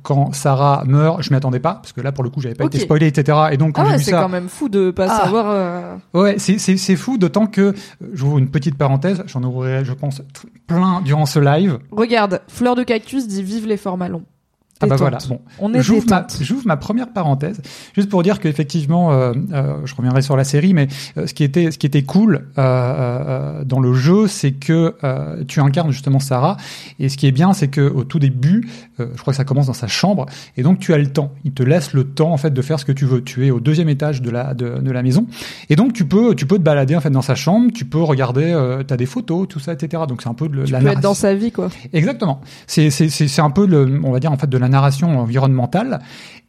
quand 0.03 0.33
Sarah 0.33 0.83
meurt, 0.85 1.21
je 1.23 1.29
m'y 1.29 1.37
attendais 1.37 1.61
pas, 1.61 1.75
parce 1.75 1.93
que 1.93 2.01
là, 2.01 2.11
pour 2.11 2.25
le 2.25 2.29
coup, 2.29 2.41
j'avais 2.41 2.55
pas 2.55 2.65
été 2.65 2.79
spoilé, 2.79 3.07
etc. 3.07 3.37
Et 3.53 3.57
donc, 3.57 3.75
quand 3.75 3.83
Ah 3.85 3.91
ouais, 3.91 3.97
c'est 3.99 4.11
ça, 4.11 4.21
quand 4.21 4.27
même 4.29 4.49
fou 4.49 4.67
de 4.67 4.91
pas 4.91 5.07
Ah. 5.09 5.23
savoir. 5.23 5.45
euh, 5.49 5.95
ouais, 6.13 6.35
c'est 6.37 6.57
c'est 6.59 6.75
c'est 6.75 6.97
fou, 6.97 7.17
d'autant 7.17 7.47
que 7.47 7.61
euh, 7.61 7.73
j'ouvre 8.11 8.37
une 8.37 8.49
petite 8.51 8.75
parenthèse, 8.77 9.23
j'en 9.27 9.41
ouvrirai, 9.43 9.85
je 9.85 9.93
pense, 9.93 10.21
plein 10.67 10.99
durant 11.05 11.25
ce 11.25 11.39
live. 11.39 11.79
Regarde, 11.91 12.41
Fleur 12.49 12.75
de 12.75 12.83
Cactus 12.83 13.25
dit 13.29 13.41
vive 13.43 13.65
les 13.65 13.77
formats 13.77 14.09
longs. 14.09 14.23
Ah 14.81 14.87
bah 14.87 14.95
voilà, 14.95 15.17
bon. 15.27 15.41
On 15.59 15.73
est 15.73 15.81
J'ouvre 15.81 16.05
ma, 16.09 16.27
j'ouvre 16.41 16.67
ma 16.67 16.77
première 16.77 17.09
parenthèse, 17.11 17.61
juste 17.95 18.09
pour 18.09 18.21
dire 18.23 18.39
qu'effectivement, 18.39 19.11
euh, 19.11 19.33
euh, 19.53 19.77
je 19.85 19.95
reviendrai 19.95 20.21
sur 20.21 20.37
la 20.37 20.43
série, 20.43 20.73
mais 20.73 20.87
euh, 21.17 21.25
ce 21.25 21.33
qui 21.33 21.43
était, 21.43 21.71
ce 21.71 21.77
qui 21.77 21.87
était 21.87 22.03
cool 22.03 22.47
euh, 22.57 22.61
euh, 22.61 23.63
dans 23.63 23.79
le 23.79 23.93
jeu, 23.93 24.27
c'est 24.27 24.51
que 24.51 24.95
euh, 25.03 25.43
tu 25.47 25.59
incarnes 25.61 25.91
justement 25.91 26.19
Sarah, 26.19 26.57
et 26.99 27.09
ce 27.09 27.17
qui 27.17 27.27
est 27.27 27.31
bien, 27.31 27.53
c'est 27.53 27.69
que 27.69 27.81
au 27.81 28.03
tout 28.03 28.19
début, 28.19 28.69
euh, 28.99 29.07
je 29.15 29.21
crois 29.21 29.33
que 29.33 29.37
ça 29.37 29.45
commence 29.45 29.67
dans 29.67 29.73
sa 29.73 29.87
chambre, 29.87 30.25
et 30.57 30.63
donc 30.63 30.79
tu 30.79 30.93
as 30.93 30.97
le 30.97 31.07
temps. 31.07 31.31
Il 31.43 31.53
te 31.53 31.63
laisse 31.63 31.93
le 31.93 32.03
temps 32.03 32.31
en 32.31 32.37
fait 32.37 32.51
de 32.53 32.61
faire 32.61 32.79
ce 32.79 32.85
que 32.85 32.91
tu 32.91 33.05
veux. 33.05 33.23
Tu 33.23 33.47
es 33.47 33.51
au 33.51 33.59
deuxième 33.59 33.89
étage 33.89 34.21
de 34.21 34.29
la 34.29 34.53
de, 34.53 34.79
de 34.79 34.91
la 34.91 35.01
maison, 35.03 35.25
et 35.69 35.75
donc 35.75 35.93
tu 35.93 36.05
peux 36.05 36.35
tu 36.35 36.45
peux 36.45 36.57
te 36.57 36.63
balader 36.63 36.95
en 36.95 37.01
fait 37.01 37.09
dans 37.09 37.21
sa 37.21 37.35
chambre, 37.35 37.71
tu 37.73 37.85
peux 37.85 38.01
regarder, 38.01 38.45
euh, 38.45 38.83
t'as 38.83 38.97
des 38.97 39.05
photos, 39.07 39.47
tout 39.47 39.59
ça, 39.59 39.73
etc. 39.73 40.03
Donc 40.07 40.21
c'est 40.21 40.29
un 40.29 40.33
peu 40.33 40.47
de 40.49 40.65
Tu 40.65 40.71
la 40.71 40.79
peux 40.79 40.87
être 40.87 41.01
dans 41.01 41.13
sa 41.13 41.33
vie, 41.33 41.51
quoi. 41.51 41.69
Exactement. 41.93 42.41
C'est 42.67 42.89
c'est 42.89 43.09
c'est 43.09 43.27
c'est 43.27 43.41
un 43.41 43.49
peu 43.49 43.65
le 43.65 43.99
on 44.03 44.11
va 44.11 44.19
dire 44.19 44.31
en 44.31 44.37
fait 44.37 44.47
de 44.49 44.57
la 44.57 44.66
narration 44.67 45.19
environnementale 45.19 45.99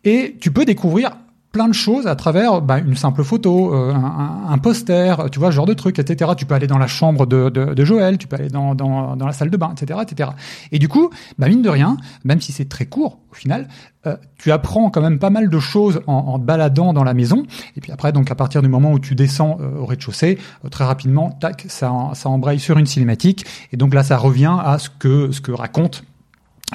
et 0.05 0.37
tu 0.41 0.51
peux 0.51 0.65
découvrir 0.65 1.13
plein 1.53 1.69
de 1.69 1.75
choses 1.75 2.07
à 2.07 2.15
travers 2.15 2.61
bah, 2.61 2.79
une 2.79 2.97
simple 2.97 3.25
photo, 3.25 3.75
euh, 3.75 3.93
un, 3.93 4.59
poster, 4.59 5.31
tu 5.31 5.39
vois, 5.39 5.51
ce 5.51 5.57
genre 5.57 5.67
de 5.67 5.75
trucs, 5.75 5.99
etc. 5.99 6.33
Tu 6.37 6.45
peux 6.45 6.55
aller 6.55 6.67
dans 6.67 6.79
la 6.79 6.87
chambre 6.87 7.27
de, 7.27 7.49
de, 7.49 7.85
Joël, 7.85 8.19
tu 8.19 8.27
peux 8.27 8.37
aller 8.37 8.49
dans, 8.49 8.75
dans, 8.75 9.17
dans 9.17 9.27
la 9.27 9.33
salle 9.33 9.51
de 9.51 9.57
bain, 9.57 9.73
etc., 9.73 10.01
etc. 10.03 10.31
Et 10.73 10.79
du 10.79 10.89
coup, 10.89 11.11
bah, 11.39 11.49
mine 11.49 11.63
de 11.63 11.71
rien, 11.71 11.97
même 12.25 12.41
si 12.41 12.53
c'est 12.53 12.69
très 12.69 12.87
court 12.87 13.19
au 13.31 13.35
final, 13.35 13.69
euh, 14.07 14.17
tu 14.37 14.53
apprends 14.53 14.91
quand 14.91 15.01
même 15.01 15.19
pas 15.19 15.31
mal 15.31 15.49
de 15.49 15.59
choses 15.59 16.01
en, 16.07 16.39
te 16.39 16.45
baladant 16.45 16.93
dans 16.93 17.05
la 17.05 17.15
maison. 17.15 17.45
Et 17.77 17.81
puis 17.81 17.93
après, 17.93 18.13
donc 18.13 18.31
à 18.31 18.35
partir 18.35 18.63
du 18.63 18.69
moment 18.69 18.93
où 18.93 18.99
tu 18.99 19.15
descends 19.15 19.59
euh, 19.61 19.79
au 19.79 19.87
rez-de-chaussée, 19.87 20.39
très 20.71 20.85
rapidement, 20.85 21.31
tac, 21.31 21.65
ça, 21.69 21.93
ça 22.13 22.29
embraye 22.29 22.61
sur 22.61 22.79
une 22.79 22.87
cinématique. 22.87 23.47
Et 23.73 23.77
donc 23.77 23.95
là, 23.95 24.03
ça 24.03 24.19
revient 24.19 24.57
à 24.63 24.79
ce 24.79 24.91
que 24.91 25.33
ce 25.33 25.41
que 25.41 25.53
raconte 25.53 26.05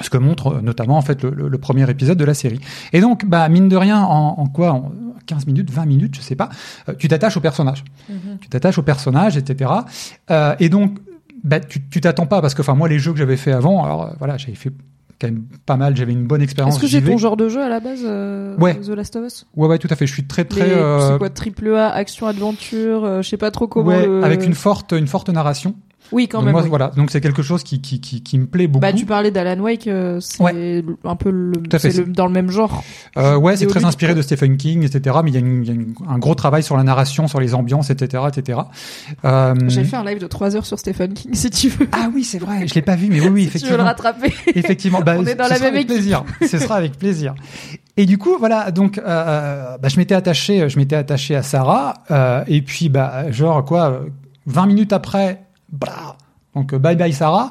ce 0.02 0.10
que 0.10 0.18
montre 0.18 0.48
euh, 0.56 0.60
notamment 0.60 0.96
en 0.98 1.02
fait 1.02 1.22
le, 1.22 1.30
le- 1.30 1.48
le 1.48 1.58
premier 1.58 1.88
épisode 1.88 2.18
de 2.18 2.24
la 2.24 2.34
série. 2.34 2.60
Et 2.92 3.00
donc, 3.00 3.24
bah 3.26 3.48
mine 3.48 3.68
de 3.68 3.76
rien, 3.76 4.00
en, 4.02 4.34
en 4.38 4.46
quoi, 4.46 4.72
en 4.72 4.92
15 5.26 5.46
minutes, 5.46 5.70
20 5.70 5.86
minutes, 5.86 6.16
je 6.16 6.20
sais 6.20 6.36
pas, 6.36 6.48
euh, 6.88 6.94
tu 6.98 7.08
t'attaches 7.08 7.36
au 7.36 7.40
personnage. 7.40 7.84
Tu 8.40 8.48
t'attaches 8.48 8.78
au 8.78 8.82
personnage, 8.82 9.36
etc. 9.36 9.70
Euh, 10.30 10.54
et 10.60 10.68
donc, 10.68 10.98
bah, 11.42 11.60
tu 11.60 11.80
t'attends 12.00 12.26
pas 12.26 12.40
parce 12.40 12.54
que, 12.54 12.60
enfin, 12.62 12.74
moi, 12.74 12.88
les 12.88 12.98
jeux 12.98 13.12
que 13.12 13.18
j'avais 13.18 13.36
fait 13.36 13.52
avant, 13.52 13.84
alors 13.84 14.02
euh, 14.02 14.10
voilà, 14.18 14.36
j'avais 14.36 14.54
fait 14.54 14.70
quand 15.20 15.28
même 15.28 15.44
pas 15.64 15.76
mal, 15.76 15.96
j'avais 15.96 16.12
une 16.12 16.26
bonne 16.26 16.42
expérience. 16.42 16.74
Est-ce 16.74 16.82
que 16.82 16.88
c'est 16.88 17.00
ton 17.02 17.16
genre 17.18 17.36
de 17.36 17.48
jeu 17.48 17.62
à 17.62 17.68
la 17.68 17.78
base, 17.80 18.00
euh, 18.04 18.56
Ouais. 18.58 18.74
The 18.80 18.88
Last 18.88 19.14
of 19.16 19.24
Us? 19.26 19.46
Ouais, 19.54 19.68
ouais, 19.68 19.78
tout 19.78 19.88
à 19.90 19.94
fait. 19.96 20.06
Je 20.06 20.12
suis 20.12 20.24
très, 20.24 20.44
très. 20.44 20.62
Euh, 20.72 21.12
C'est 21.12 21.18
quoi, 21.18 21.30
triple 21.30 21.74
A, 21.76 21.90
action, 21.90 22.26
aventure, 22.26 23.04
euh, 23.04 23.22
je 23.22 23.28
sais 23.28 23.36
pas 23.36 23.50
trop 23.52 23.68
comment. 23.68 23.86
ouais, 23.88 24.24
avec 24.24 24.44
une 24.44 24.54
forte, 24.54 24.92
une 24.92 25.06
forte 25.06 25.28
narration. 25.30 25.74
Oui, 26.14 26.28
quand 26.28 26.38
Donc 26.38 26.44
même. 26.46 26.52
moi, 26.52 26.62
oui. 26.62 26.68
voilà. 26.68 26.92
Donc 26.96 27.10
c'est 27.10 27.20
quelque 27.20 27.42
chose 27.42 27.62
qui, 27.64 27.80
qui, 27.82 28.00
qui, 28.00 28.22
qui 28.22 28.38
me 28.38 28.46
plaît 28.46 28.66
beaucoup. 28.68 28.80
Bah, 28.80 28.92
tu 28.92 29.04
parlais 29.04 29.30
d'Alan 29.30 29.60
Wake, 29.62 29.86
euh, 29.88 30.18
c'est 30.20 30.42
Ouais. 30.42 30.82
un 31.04 31.16
peu 31.16 31.30
le, 31.30 31.52
fait, 31.78 32.10
dans 32.10 32.26
le 32.26 32.32
même 32.32 32.50
genre. 32.50 32.82
Euh, 33.18 33.36
ouais, 33.36 33.56
c'est 33.56 33.66
très 33.66 33.84
inspiré 33.84 34.14
de 34.14 34.22
Stephen 34.22 34.56
King, 34.56 34.84
etc. 34.84 35.16
Mais 35.24 35.30
il 35.30 35.34
y 35.34 35.36
a, 35.36 35.40
une- 35.40 35.62
il 35.62 35.66
y 35.68 35.70
a 35.70 35.74
une- 35.74 35.94
un 36.08 36.18
gros 36.18 36.34
travail 36.34 36.62
sur 36.62 36.76
la 36.76 36.82
narration, 36.84 37.26
sur 37.28 37.40
les 37.40 37.54
ambiances, 37.54 37.90
etc., 37.90 38.22
etc. 38.28 38.60
Euh, 39.24 39.54
J'ai 39.68 39.84
fait 39.84 39.96
un 39.96 40.04
live 40.04 40.20
de 40.20 40.26
3 40.26 40.56
heures 40.56 40.66
sur 40.66 40.78
Stephen 40.78 41.12
King, 41.14 41.30
si 41.34 41.50
tu 41.50 41.68
veux. 41.68 41.88
Ah 41.92 42.08
oui, 42.14 42.24
c'est 42.24 42.38
vrai. 42.38 42.66
Je 42.66 42.74
l'ai 42.74 42.82
pas 42.82 42.96
vu, 42.96 43.08
mais 43.10 43.20
oui, 43.20 43.28
oui, 43.28 43.48
si 43.52 43.58
tu 43.60 43.66
veux 43.66 43.76
le 43.76 43.82
effectivement. 43.82 43.84
rattraper. 43.84 44.32
Effectivement, 44.54 45.00
bah, 45.00 45.16
On 45.18 45.26
est 45.26 45.34
dans 45.34 45.44
ce 45.44 45.50
la 45.50 45.56
sera 45.56 45.66
même 45.66 45.74
avec 45.74 45.86
équipe. 45.90 45.94
plaisir. 45.96 46.24
Ce 46.46 46.58
sera 46.58 46.76
avec 46.76 46.92
plaisir. 46.98 47.34
Et 47.96 48.06
du 48.06 48.18
coup, 48.18 48.36
voilà, 48.38 48.70
donc, 48.70 48.98
euh, 48.98 49.76
bah, 49.80 49.88
je 49.88 49.96
m'étais 49.98 50.14
attaché, 50.14 50.68
je 50.68 50.78
m'étais 50.78 50.96
attaché 50.96 51.34
à 51.36 51.42
Sarah, 51.42 51.94
euh, 52.10 52.42
et 52.48 52.60
puis, 52.62 52.88
bah, 52.88 53.30
genre 53.30 53.64
quoi, 53.64 53.90
euh, 53.90 54.00
20 54.46 54.66
minutes 54.66 54.92
après, 54.92 55.42
donc 56.54 56.72
euh, 56.72 56.78
bye 56.78 56.96
bye 56.96 57.12
Sarah. 57.12 57.50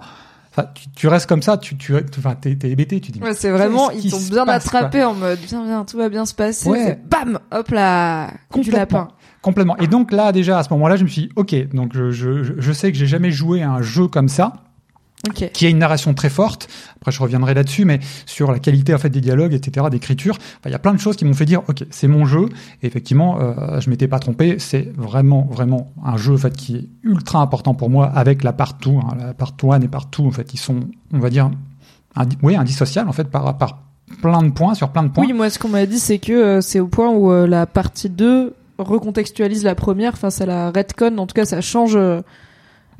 Enfin, 0.55 0.67
tu, 0.75 0.87
tu 0.95 1.07
restes 1.07 1.27
comme 1.27 1.41
ça, 1.41 1.57
tu, 1.57 1.75
tu, 1.77 1.95
enfin, 2.19 2.35
t'es, 2.35 2.55
t'es 2.55 2.69
hébété, 2.69 3.01
tu 3.01 3.11
dis. 3.11 3.19
Ouais, 3.19 3.33
c'est 3.33 3.49
vraiment, 3.49 3.89
ils 3.89 4.11
t'ont 4.11 4.19
bien 4.19 4.45
passe, 4.45 4.69
quoi 4.69 4.81
attrapé 4.81 5.03
en 5.03 5.15
mode, 5.15 5.39
viens, 5.39 5.65
viens, 5.65 5.83
tout 5.83 5.97
va 5.97 6.09
bien 6.09 6.27
se 6.27 6.35
passer. 6.35 6.69
Ouais. 6.69 7.01
Bam! 7.09 7.39
Hop 7.51 7.69
là! 7.69 8.27
Du 8.27 8.37
Complètement. 8.49 8.77
lapin. 8.77 9.07
Complètement. 9.41 9.77
Et 9.77 9.87
donc 9.87 10.11
là, 10.11 10.31
déjà, 10.31 10.59
à 10.59 10.63
ce 10.63 10.69
moment-là, 10.73 10.95
je 10.95 11.05
me 11.05 11.09
suis 11.09 11.23
dit, 11.23 11.29
ok, 11.35 11.69
donc 11.73 11.93
je, 11.95 12.11
je, 12.11 12.53
je 12.55 12.71
sais 12.71 12.91
que 12.91 12.97
j'ai 12.99 13.07
jamais 13.07 13.31
joué 13.31 13.63
à 13.63 13.71
un 13.71 13.81
jeu 13.81 14.07
comme 14.07 14.29
ça, 14.29 14.53
Ok. 15.27 15.51
qui 15.53 15.65
a 15.65 15.69
une 15.69 15.77
narration 15.77 16.13
très 16.13 16.29
forte. 16.29 16.67
Après, 16.97 17.11
je 17.11 17.21
reviendrai 17.21 17.53
là-dessus, 17.53 17.85
mais 17.85 17.99
sur 18.25 18.51
la 18.51 18.59
qualité 18.59 18.93
en 18.93 18.97
fait 18.97 19.09
des 19.09 19.21
dialogues, 19.21 19.53
etc., 19.53 19.87
d'écriture, 19.89 20.35
Enfin, 20.37 20.67
il 20.69 20.71
y 20.71 20.75
a 20.75 20.79
plein 20.79 20.93
de 20.93 20.99
choses 20.99 21.15
qui 21.15 21.23
m'ont 21.23 21.33
fait 21.33 21.45
dire, 21.45 21.61
ok, 21.69 21.85
c'est 21.91 22.07
mon 22.09 22.25
jeu. 22.25 22.47
Et 22.81 22.87
effectivement, 22.87 23.39
euh, 23.39 23.79
je 23.79 23.89
m'étais 23.89 24.07
pas 24.09 24.19
trompé. 24.19 24.57
C'est 24.59 24.91
vraiment, 24.97 25.47
vraiment 25.49 25.93
un 26.03 26.17
jeu 26.17 26.33
en 26.33 26.37
fait 26.37 26.55
qui 26.57 26.75
est 26.75 26.85
ultra 27.03 27.39
important 27.39 27.73
pour 27.73 27.89
moi 27.89 28.07
avec 28.07 28.43
la 28.43 28.51
part 28.51 28.73
2, 28.83 28.89
hein, 28.91 29.15
la 29.17 29.33
part 29.33 29.53
1 29.63 29.79
et 29.81 29.87
part 29.87 30.07
2, 30.17 30.23
en 30.23 30.31
fait, 30.31 30.53
ils 30.53 30.59
sont, 30.59 30.81
on 31.13 31.19
va 31.19 31.29
dire, 31.29 31.49
indi- 32.17 32.37
oui, 32.43 32.55
indissociables 32.57 33.07
en 33.09 33.13
fait 33.13 33.29
par, 33.29 33.57
par 33.57 33.79
plein 34.21 34.43
de 34.43 34.49
points 34.51 34.73
sur 34.75 34.89
plein 34.89 35.03
de 35.03 35.07
points. 35.09 35.23
Oui, 35.25 35.31
moi, 35.33 35.49
ce 35.49 35.57
qu'on 35.57 35.69
m'a 35.69 35.85
dit, 35.85 35.99
c'est 35.99 36.19
que 36.19 36.33
euh, 36.33 36.61
c'est 36.61 36.79
au 36.81 36.87
point 36.87 37.09
où 37.09 37.31
euh, 37.31 37.47
la 37.47 37.65
partie 37.65 38.09
2 38.09 38.53
recontextualise 38.77 39.63
la 39.63 39.75
première, 39.75 40.13
enfin, 40.13 40.29
ça 40.29 40.45
la 40.45 40.69
retcon, 40.71 41.17
en 41.17 41.27
tout 41.27 41.33
cas, 41.33 41.45
ça 41.45 41.61
change. 41.61 41.97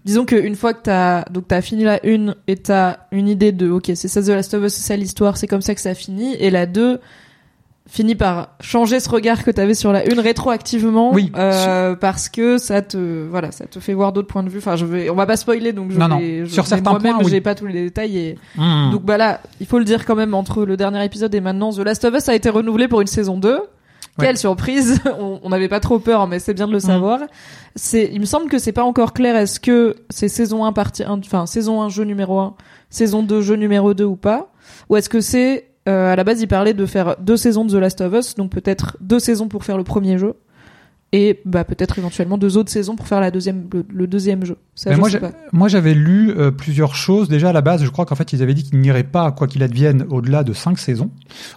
Disons 0.06 0.26
qu'une 0.26 0.56
fois 0.56 0.74
que 0.74 0.82
t'as 0.84 1.24
donc 1.30 1.48
t'as 1.48 1.62
fini 1.62 1.84
la 1.86 2.06
une 2.06 2.36
et 2.48 2.58
t'as 2.58 2.98
une 3.12 3.30
idée 3.30 3.52
de 3.54 3.70
ok 3.70 3.92
c'est 3.96 4.08
ça 4.10 4.22
The 4.22 4.28
Last 4.30 4.54
of 4.54 4.63
Us 4.66 4.74
c'est 4.74 4.82
ça 4.88 4.98
l'histoire 4.98 5.38
c'est 5.38 5.48
comme 5.48 5.62
ça 5.62 5.74
que 5.76 5.82
ça 5.82 5.94
finit 5.96 6.36
et 6.36 6.50
la 6.50 6.66
2 6.66 7.00
finit 7.88 8.16
par 8.16 8.50
changer 8.62 9.00
ce 9.02 9.10
regard 9.10 9.44
que 9.44 9.52
t'avais 9.52 9.74
sur 9.74 9.92
la 9.94 10.06
une 10.10 10.20
rétroactivement 10.20 11.13
Oui. 11.13 11.32
euh, 11.38 11.96
parce 11.96 12.28
que 12.30 12.58
ça 12.58 12.82
te 12.82 13.28
voilà 13.30 13.52
ça 13.52 13.66
te 13.66 13.80
fait 13.80 13.94
voir 13.94 14.13
d'autres 14.13 14.28
points 14.30 14.44
de 14.44 14.50
vue 14.50 14.58
enfin 14.60 14.76
je 14.78 14.86
vais 14.86 15.10
on 15.10 15.16
va 15.16 15.26
pas 15.26 15.36
spoiler 15.38 15.74
donc 15.74 15.92
je 15.92 16.00
Non, 16.00 16.08
non. 16.08 16.18
vais 16.20 16.46
je- 16.46 16.52
Sur 16.54 16.66
certains 16.66 16.96
points, 16.96 17.18
oui. 17.20 17.26
j'ai 17.30 17.42
pas 17.42 17.56
tous 17.56 17.66
les 17.68 17.74
détails 17.84 18.18
et 18.18 18.36
Mmh. 18.58 18.92
donc 18.92 19.04
bah 19.04 19.18
là, 19.18 19.42
il 19.60 19.66
faut 19.68 19.80
le 19.80 19.86
dire 19.86 20.06
quand 20.06 20.16
même, 20.16 20.34
entre 20.34 20.63
le 20.66 20.78
dernier 20.78 21.04
épisode 21.06 21.34
et 21.36 21.42
maintenant, 21.42 21.72
The 21.74 21.80
Last 21.80 22.06
of 22.06 22.13
Us 22.16 22.30
a 22.30 22.36
été 22.36 22.50
renouvelé 22.50 22.88
pour 22.88 23.02
une 23.02 23.08
saison 23.08 23.38
2. 23.38 23.58
Quelle 24.19 24.38
surprise 24.38 24.99
On 25.19 25.49
n'avait 25.49 25.67
pas 25.67 25.80
trop 25.80 25.99
peur, 25.99 26.28
mais 26.28 26.39
c'est 26.39 26.54
bien 26.54 26.67
de 26.67 26.71
le 26.71 26.80
savoir. 26.80 27.21
C'est, 27.76 28.10
il 28.13 28.19
me 28.19 28.26
semble 28.26 28.49
que 28.49 28.60
c'est 28.60 28.71
pas 28.71 28.84
encore 28.84 29.13
clair. 29.13 29.36
Est-ce 29.36 29.60
que 29.60 29.95
c'est 30.10 30.28
saison 30.28 30.65
1 30.65 30.73
partie 30.73 31.04
1, 31.04 31.19
enfin 31.19 31.45
saison 31.45 31.82
1 31.82 31.89
jeu 31.89 32.04
numéro 32.04 32.39
1, 32.39 32.56
saison 32.89 33.23
2 33.23 33.41
jeu 33.41 33.56
numéro 33.56 33.93
2 33.93 34.04
ou 34.04 34.15
pas? 34.15 34.52
Ou 34.89 34.97
est-ce 34.97 35.10
que 35.10 35.21
c'est 35.21 35.69
euh, 35.89 36.13
à 36.13 36.15
la 36.15 36.23
base 36.23 36.41
il 36.41 36.47
parlait 36.47 36.73
de 36.73 36.86
faire 36.86 37.15
deux 37.19 37.38
saisons 37.38 37.65
de 37.65 37.71
The 37.71 37.82
Last 37.82 38.02
of 38.02 38.13
Us, 38.13 38.36
donc 38.36 38.52
peut-être 38.52 38.97
deux 39.02 39.19
saisons 39.19 39.47
pour 39.47 39.65
faire 39.65 39.78
le 39.78 39.84
premier 39.84 40.17
jeu? 40.17 40.36
Et 41.15 41.41
bah 41.45 41.63
peut-être 41.63 41.99
éventuellement 41.99 42.39
deux 42.39 42.58
autres 42.58 42.71
saisons 42.71 42.95
pour 42.95 43.08
faire 43.08 43.21
la 43.21 43.30
deuxième 43.30 43.67
le, 43.71 43.86
le 43.88 44.08
deuxième 44.08 44.43
jeu. 44.45 44.58
Ça, 44.73 44.91
je 44.91 44.97
moi, 44.99 45.08
sais 45.10 45.13
j'ai- 45.13 45.19
pas. 45.19 45.32
moi, 45.52 45.67
j'avais 45.67 45.93
lu 45.93 46.32
euh, 46.32 46.49
plusieurs 46.49 46.95
choses. 46.95 47.30
Déjà, 47.30 47.49
à 47.49 47.54
la 47.54 47.62
base, 47.62 47.84
je 47.84 47.89
crois 47.91 48.06
qu'en 48.08 48.15
fait, 48.15 48.34
ils 48.34 48.41
avaient 48.41 48.56
dit 48.56 48.63
qu'ils 48.63 48.80
n'iraient 48.80 49.04
pas, 49.04 49.32
quoi 49.32 49.47
qu'il 49.47 49.62
advienne, 49.62 50.08
au-delà 50.10 50.43
de 50.43 50.54
cinq 50.54 50.80
saisons. 50.80 51.12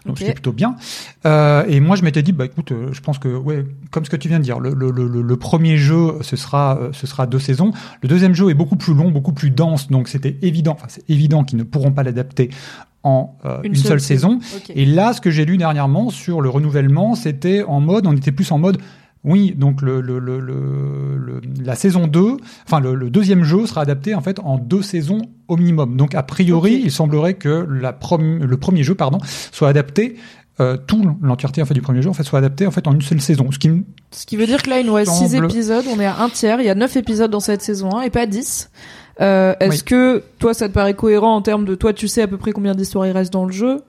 Donc, 0.04 0.16
Ok. 0.16 0.22
c'est 0.26 0.34
plutôt 0.34 0.52
bien. 0.52 0.76
Euh, 1.24 1.64
et 1.68 1.80
moi, 1.80 1.96
je 1.96 2.02
m'étais 2.02 2.22
dit, 2.22 2.32
bah, 2.32 2.44
écoute, 2.44 2.70
euh, 2.72 2.92
je 2.92 3.00
pense 3.00 3.18
que, 3.18 3.28
ouais, 3.34 3.64
comme 3.90 4.04
ce 4.04 4.10
que 4.10 4.16
tu 4.16 4.28
viens 4.28 4.38
de 4.38 4.44
dire, 4.44 4.60
le, 4.60 4.74
le, 4.74 4.90
le, 4.90 5.36
premier 5.38 5.78
jeu, 5.78 6.18
ce 6.20 6.36
sera, 6.36 6.78
euh, 6.78 6.90
ce 6.92 7.06
sera 7.06 7.26
deux 7.26 7.38
saisons. 7.38 7.70
Le 8.02 8.08
deuxième 8.10 8.34
jeu 8.34 8.50
est 8.50 8.54
beaucoup 8.54 8.76
plus 8.76 8.92
long, 8.92 9.10
beaucoup 9.10 9.32
plus 9.32 9.48
dense. 9.50 9.88
Donc, 9.88 10.08
c'était 10.08 10.36
évident, 10.42 10.72
enfin, 10.72 10.88
c'est 10.90 11.08
évident 11.08 11.44
qu'ils 11.44 11.56
ne 11.58 11.64
pourront 11.64 11.92
pas 11.92 12.02
l'adapter 12.02 12.50
en 13.04 13.38
euh, 13.46 13.58
une, 13.62 13.74
seule, 13.74 14.00
saison. 14.00 14.38
Et 14.74 14.84
là, 14.84 15.14
ce 15.14 15.22
que 15.22 15.30
j'ai 15.30 15.46
lu 15.46 15.56
dernièrement 15.56 16.10
sur 16.10 16.42
le 16.42 16.50
renouvellement, 16.50 17.14
c'était 17.14 17.62
en 17.62 17.80
mode, 17.80 18.06
on 18.06 18.12
était 18.12 18.32
plus 18.32 18.50
en 18.52 18.58
mode, 18.58 18.76
oui, 19.26 19.54
donc 19.56 19.82
le, 19.82 20.00
le, 20.00 20.18
le, 20.18 20.40
le- 20.40 21.16
le- 21.18 21.40
la 21.62 21.74
saison 21.74 22.06
2, 22.06 22.36
enfin 22.64 22.80
le, 22.80 23.10
deuxième 23.10 23.42
jeu 23.44 23.66
sera 23.66 23.82
adapté 23.82 24.14
en 24.14 24.20
fait 24.22 24.38
en 24.40 24.56
deux 24.56 24.80
saisons 24.82 25.20
au 25.48 25.56
minimum. 25.56 25.96
Donc 25.96 26.14
a 26.14 26.22
priori, 26.22 26.80
il 26.84 26.90
semblerait 26.90 27.34
que 27.34 27.66
la 27.68 27.92
prom- 27.92 28.38
le 28.42 28.56
premier 28.56 28.82
jeu 28.84 28.94
pardon 28.94 29.18
soit 29.52 29.68
adapté 29.68 30.16
euh, 30.58 30.78
tout 30.78 31.16
l'entièreté 31.20 31.60
en 31.60 31.66
fait 31.66 31.74
du 31.74 31.82
premier 31.82 32.00
jeu 32.00 32.08
en 32.08 32.14
fait 32.14 32.22
soit 32.22 32.38
adapté 32.38 32.66
en 32.66 32.70
fait 32.70 32.86
en 32.88 32.94
une 32.94 33.02
seule 33.02 33.20
saison. 33.20 33.50
Ce 33.52 33.58
qui 33.58 33.68
me- 33.68 33.82
Ce 34.10 34.24
qui 34.24 34.36
veut 34.36 34.46
dire 34.46 34.62
que 34.62 34.70
là, 34.70 34.80
il 34.80 34.86
nous 34.86 34.94
reste 34.94 35.12
six 35.12 35.28
Semble- 35.32 35.44
épisodes, 35.46 35.84
on 35.94 36.00
est 36.00 36.06
à 36.06 36.22
un 36.22 36.28
tiers, 36.30 36.60
il 36.60 36.66
y 36.66 36.70
a 36.70 36.74
neuf 36.74 36.96
épisodes 36.96 37.30
dans 37.30 37.40
cette 37.40 37.60
saison 37.62 37.94
1 37.96 38.02
et 38.02 38.10
pas 38.10 38.24
10. 38.26 38.70
Euh, 39.20 39.54
Est-ce 39.60 39.70
Oui. 39.78 39.82
que 39.84 40.22
toi, 40.38 40.54
ça 40.54 40.68
te 40.68 40.74
paraît 40.74 40.94
cohérent 40.94 41.34
en 41.34 41.42
termes 41.42 41.64
de 41.64 41.74
toi, 41.74 41.92
tu 41.92 42.06
sais 42.06 42.22
à 42.22 42.28
peu 42.28 42.36
près 42.36 42.52
combien 42.52 42.74
d'histoires 42.74 43.06
il 43.06 43.12
reste 43.12 43.32
dans 43.32 43.44
le 43.44 43.52
jeu 43.52 43.80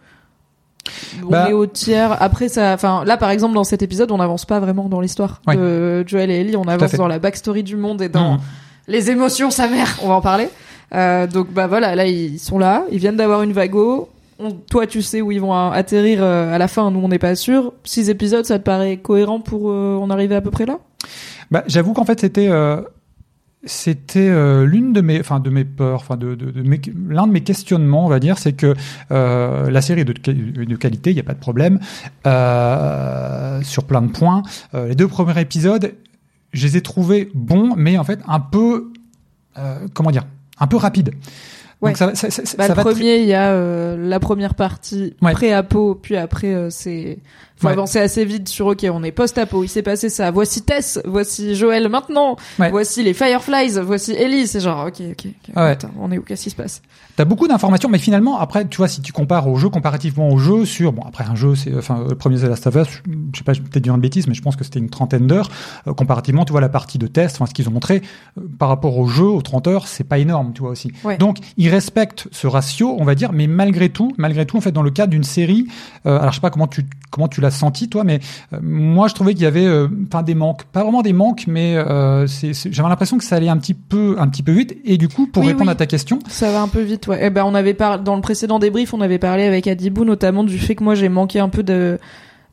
On 1.24 1.30
Bah- 1.30 1.50
est 1.50 1.54
au 1.54 1.66
tiers. 1.66 2.16
Après, 2.22 2.48
ça, 2.50 2.74
enfin, 2.74 3.04
là, 3.06 3.18
par 3.18 3.30
exemple, 3.30 3.54
dans 3.56 3.64
cet 3.64 3.82
épisode, 3.82 4.12
on 4.12 4.18
n'avance 4.18 4.46
pas 4.46 4.60
vraiment 4.60 4.90
dans 4.90 5.02
l'histoire 5.02 5.42
de 5.48 6.04
Joel 6.08 6.32
et 6.32 6.42
Ellie. 6.42 6.56
On 6.56 6.64
avance 6.68 6.94
dans 6.94 7.08
la 7.08 7.20
backstory 7.20 7.64
du 7.64 7.76
monde 7.76 8.02
et 8.02 8.10
dans 8.10 8.34
Mhm. 8.34 8.40
les 8.88 9.10
émotions, 9.12 9.52
sa 9.52 9.68
mère. 9.68 9.98
On 10.04 10.08
va 10.08 10.16
en 10.16 10.22
parler. 10.22 10.50
Euh, 10.96 11.28
donc, 11.28 11.52
bah 11.52 11.68
voilà, 11.68 11.96
là, 11.96 12.06
ils 12.08 12.40
sont 12.40 12.58
là. 12.60 12.84
Ils 12.92 13.00
viennent 13.00 13.18
d'avoir 13.18 13.42
une 13.44 13.52
vago. 13.54 14.10
On- 14.40 14.52
toi, 14.52 14.86
tu 14.88 15.02
sais 15.02 15.22
où 15.22 15.32
ils 15.32 15.42
vont 15.42 15.54
atterrir 15.72 16.20
euh, 16.22 16.54
à 16.54 16.58
la 16.58 16.68
fin. 16.68 16.92
Nous, 16.92 17.00
on 17.00 17.08
n'est 17.08 17.18
pas 17.20 17.36
sûr. 17.36 17.74
Six 17.84 18.10
épisodes, 18.10 18.46
ça 18.46 18.60
te 18.60 18.64
paraît 18.64 18.98
cohérent 18.98 19.40
pour 19.40 19.72
euh, 19.72 19.98
en 19.98 20.10
arriver 20.10 20.36
à 20.36 20.42
peu 20.42 20.52
près 20.52 20.66
là? 20.66 20.78
Bah, 21.50 21.64
j'avoue 21.68 21.94
qu'en 21.94 22.04
fait 22.06 22.20
c'était 22.20 22.48
euh, 22.50 22.82
c'était 23.68 24.30
euh, 24.30 24.66
l'une 24.66 24.94
de 24.94 25.02
mes 25.02 25.20
enfin 25.20 25.40
de 25.40 25.50
mes 25.50 25.64
peurs 25.66 26.00
enfin 26.02 26.18
de, 26.18 26.34
de, 26.36 26.52
de 26.52 26.62
mes- 26.64 26.82
l'un 27.10 27.28
de 27.28 27.32
mes 27.32 27.42
questionnements 27.42 28.06
on 28.06 28.10
va 28.10 28.20
dire 28.20 28.38
c'est 28.38 28.54
que 28.54 28.74
euh, 29.12 29.70
la 29.70 29.82
série 29.82 30.02
est 30.02 30.06
de, 30.06 30.14
de 30.14 30.76
qualité 30.76 31.12
il 31.12 31.14
n'y 31.14 31.20
a 31.20 31.24
pas 31.24 31.34
de 31.36 31.40
problème 31.40 31.80
euh, 32.52 33.62
sur 33.64 33.84
plein 33.84 34.02
de 34.02 34.12
points 34.12 34.44
les 34.74 34.96
deux 34.96 35.08
premiers 35.08 35.40
épisodes 35.40 35.94
je 36.54 36.66
les 36.66 36.78
ai 36.78 36.82
trouvés 36.82 37.30
bons 37.34 37.74
mais 37.76 37.98
en 37.98 38.04
fait 38.04 38.20
un 38.28 38.40
peu 38.40 38.92
comment 39.94 40.12
dire 40.12 40.26
un 40.60 40.68
peu 40.68 40.78
rapide 40.78 41.12
Ouais. 41.80 41.92
donc 41.92 41.98
ça, 41.98 42.16
ça, 42.16 42.32
ça, 42.32 42.42
Bah, 42.58 42.66
ça 42.66 42.74
le 42.74 42.82
premier, 42.82 43.18
il 43.20 43.28
y 43.28 43.36
a 43.36 43.52
euh, 43.52 43.96
la 44.10 44.20
première 44.20 44.56
partie 44.56 45.14
Ouais. 45.22 45.32
pré-apo, 45.34 45.94
puis 45.94 46.18
après, 46.18 46.56
euh, 46.56 46.72
c'est 46.72 47.20
faut 47.58 47.68
Ouais. 47.68 47.74
avancer 47.74 48.00
assez 48.00 48.24
vite 48.26 48.48
sur 48.50 48.68
OK, 48.68 48.86
on 48.92 49.04
est 49.04 49.12
post-apo, 49.12 49.64
il 49.64 49.68
s'est 49.68 49.82
passé 49.82 50.10
ça. 50.10 50.30
Voici 50.32 50.62
Tess, 50.62 51.00
voici 51.06 51.56
Joël 51.56 51.90
maintenant, 51.90 52.36
Ouais. 52.60 52.70
voici 52.72 53.04
les 53.04 53.14
Fireflies, 53.14 53.80
voici 53.84 54.12
Ellie. 54.14 54.48
C'est 54.48 54.60
genre 54.60 54.86
OK, 54.88 55.02
OK, 55.12 55.26
ok, 55.26 55.56
Ouais. 55.56 55.62
attends, 55.72 55.90
on 56.00 56.12
est 56.12 56.18
où? 56.18 56.22
Qu'est-ce 56.24 56.44
qui 56.44 56.50
se 56.52 56.56
passe? 56.56 56.82
T'as 57.16 57.26
beaucoup 57.26 57.48
d'informations, 57.48 57.90
mais 57.90 57.98
finalement, 57.98 58.38
après, 58.40 58.68
tu 58.68 58.78
vois, 58.78 58.88
si 58.88 59.02
tu 59.02 59.12
compares 59.12 59.48
au 59.48 59.56
jeu, 59.58 59.70
comparativement 59.70 60.30
au 60.30 60.38
jeu, 60.38 60.66
sur, 60.66 60.94
bon, 60.94 61.02
après 61.08 61.24
un 61.24 61.34
jeu, 61.34 61.56
c'est, 61.56 61.76
enfin, 61.76 62.06
le 62.08 62.14
premier 62.14 62.38
The 62.38 62.44
Last 62.44 62.68
of 62.68 62.76
Us, 62.76 63.02
je 63.34 63.38
sais 63.40 63.44
pas, 63.44 63.54
peut-être 63.54 63.80
dire 63.84 63.96
une 63.96 64.02
bêtise, 64.02 64.28
mais 64.28 64.36
je 64.36 64.42
pense 64.44 64.56
que 64.56 64.64
c'était 64.64 64.78
une 64.78 64.92
trentaine 64.92 65.26
d'heures. 65.26 65.50
Euh, 65.88 65.94
comparativement, 65.96 66.46
tu 66.46 66.52
vois, 66.52 66.62
la 66.62 66.70
partie 66.70 67.00
de 67.00 67.08
test, 67.08 67.38
enfin, 67.38 67.48
ce 67.48 67.56
qu'ils 67.56 67.68
ont 67.68 67.72
montré, 67.72 68.04
euh, 68.38 68.42
par 68.60 68.70
rapport 68.70 69.00
au 69.00 69.08
jeu, 69.08 69.26
aux 69.26 69.42
30 69.42 69.66
heures, 69.68 69.88
c'est 69.88 70.04
pas 70.04 70.20
énorme, 70.20 70.54
tu 70.54 70.62
vois, 70.62 70.70
aussi. 70.70 70.92
Donc, 71.18 71.38
ils 71.58 71.70
respectent 71.70 72.28
ce 72.32 72.46
ratio, 72.46 72.96
on 73.00 73.04
va 73.04 73.16
dire, 73.16 73.32
mais 73.34 73.48
malgré 73.48 73.90
tout, 73.90 74.14
malgré 74.20 74.46
tout, 74.46 74.58
en 74.58 74.62
fait, 74.62 74.72
dans 74.72 74.84
le 74.84 74.92
cadre 74.92 75.10
d'une 75.10 75.24
série, 75.24 75.66
euh, 76.06 76.20
alors 76.20 76.30
je 76.32 76.36
sais 76.36 76.42
pas 76.42 76.52
comment 76.52 76.68
tu, 76.68 76.86
comment 77.10 77.28
tu 77.28 77.42
l'as 77.42 77.47
senti, 77.52 77.90
toi, 77.90 78.04
mais 78.04 78.20
euh, 78.54 78.58
moi, 78.62 79.08
je 79.08 79.14
trouvais 79.14 79.34
qu'il 79.34 79.44
y 79.44 79.48
avait, 79.48 79.66
euh, 79.66 79.88
enfin, 80.08 80.24
des 80.24 80.36
manques. 80.36 80.64
Pas 80.66 80.84
vraiment 80.84 81.02
des 81.02 81.14
manques, 81.14 81.46
mais 81.48 81.76
euh, 81.78 82.26
j'avais 82.28 82.90
l'impression 82.90 83.18
que 83.18 83.24
ça 83.24 83.36
allait 83.36 83.50
un 83.50 83.58
petit 83.58 83.74
peu, 83.74 84.16
un 84.20 84.28
petit 84.28 84.44
peu 84.44 84.52
vite. 84.52 84.78
Et 84.86 84.98
du 84.98 85.08
coup, 85.08 85.28
pour 85.28 85.44
Oui, 85.44 85.50
répondre 85.50 85.66
oui. 85.70 85.72
à 85.72 85.76
ta 85.76 85.86
question, 85.86 86.20
Ça 86.28 86.52
va 86.52 86.62
un 86.62 86.68
peu 86.68 86.82
vite, 86.82 87.08
ouais. 87.08 87.20
Eh 87.22 87.30
ben, 87.30 87.44
on 87.46 87.56
avait 87.56 87.74
par... 87.74 88.00
dans 88.00 88.16
le 88.16 88.22
précédent 88.22 88.60
débrief, 88.60 88.94
on 88.94 89.02
avait 89.02 89.20
parlé 89.20 89.44
avec 89.44 89.68
Adibou 89.68 90.06
notamment 90.06 90.44
du 90.44 90.58
fait 90.60 90.76
que 90.76 90.84
moi 90.84 90.96
j'ai 90.96 91.10
manqué 91.10 91.40
un 91.40 91.50
peu 91.50 91.64
de 91.64 92.00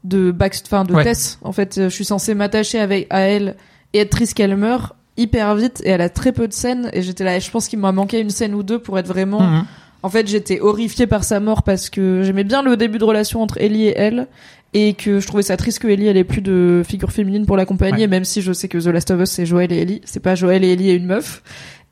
de 0.04 0.30
back, 0.33 0.54
enfin 0.66 0.85
de 0.85 0.92
Ouais. 0.92 1.04
Tess. 1.04 1.38
En 1.42 1.52
fait, 1.52 1.80
je 1.85 1.88
suis 1.88 2.04
censée 2.04 2.35
m'attacher 2.35 2.78
avec 2.78 3.07
à 3.11 3.20
elle 3.20 3.57
et 3.94 4.00
être 4.00 4.11
triste 4.11 4.35
qu'elle 4.35 4.57
meure 4.57 4.96
hyper 5.16 5.54
vite 5.54 5.80
et 5.85 5.90
elle 5.90 6.00
a 6.00 6.09
très 6.09 6.33
peu 6.33 6.46
de 6.48 6.52
scènes 6.52 6.90
et 6.92 7.00
j'étais 7.02 7.24
là. 7.24 7.38
Je 7.38 7.50
pense 7.50 7.68
qu'il 7.68 7.78
m'a 7.78 7.92
manqué 7.92 8.20
une 8.20 8.30
scène 8.30 8.54
ou 8.54 8.62
deux 8.62 8.78
pour 8.78 8.98
être 8.98 9.07
vraiment. 9.07 9.40
Mhm. 9.40 9.64
En 10.02 10.11
fait, 10.11 10.26
j'étais 10.28 10.61
horrifiée 10.61 11.07
par 11.07 11.24
sa 11.24 11.40
mort 11.40 11.62
parce 11.62 11.88
que 11.88 12.22
j'aimais 12.22 12.44
bien 12.44 12.62
le 12.62 12.76
début 12.76 12.98
de 12.98 13.04
relation 13.04 13.40
entre 13.40 13.57
Ellie 13.59 13.87
et 13.87 13.94
elle 13.96 14.26
et 14.74 14.92
que 14.94 15.20
je 15.20 15.26
trouvais 15.26 15.42
ça 15.44 15.56
triste 15.56 15.78
que 15.78 15.88
Ellie 15.88 16.08
elle 16.08 16.16
ait 16.16 16.24
plus 16.24 16.42
de 16.42 16.82
figure 16.87 17.12
féminine 17.12 17.46
pour 17.46 17.56
l'accompagner 17.56 18.02
Ouais. 18.02 18.06
même 18.08 18.24
si 18.24 18.42
je 18.42 18.52
sais 18.52 18.68
que 18.68 18.76
The 18.78 18.87
Last 18.88 19.10
of 19.12 19.20
Us 19.22 19.30
c'est 19.30 19.46
Joël 19.46 19.72
et 19.72 19.78
Ellie, 19.78 20.00
c'est 20.04 20.20
pas 20.20 20.34
Joël 20.34 20.62
et 20.64 20.72
Ellie 20.72 20.90
et 20.90 20.94
une 20.94 21.06
meuf. 21.06 21.42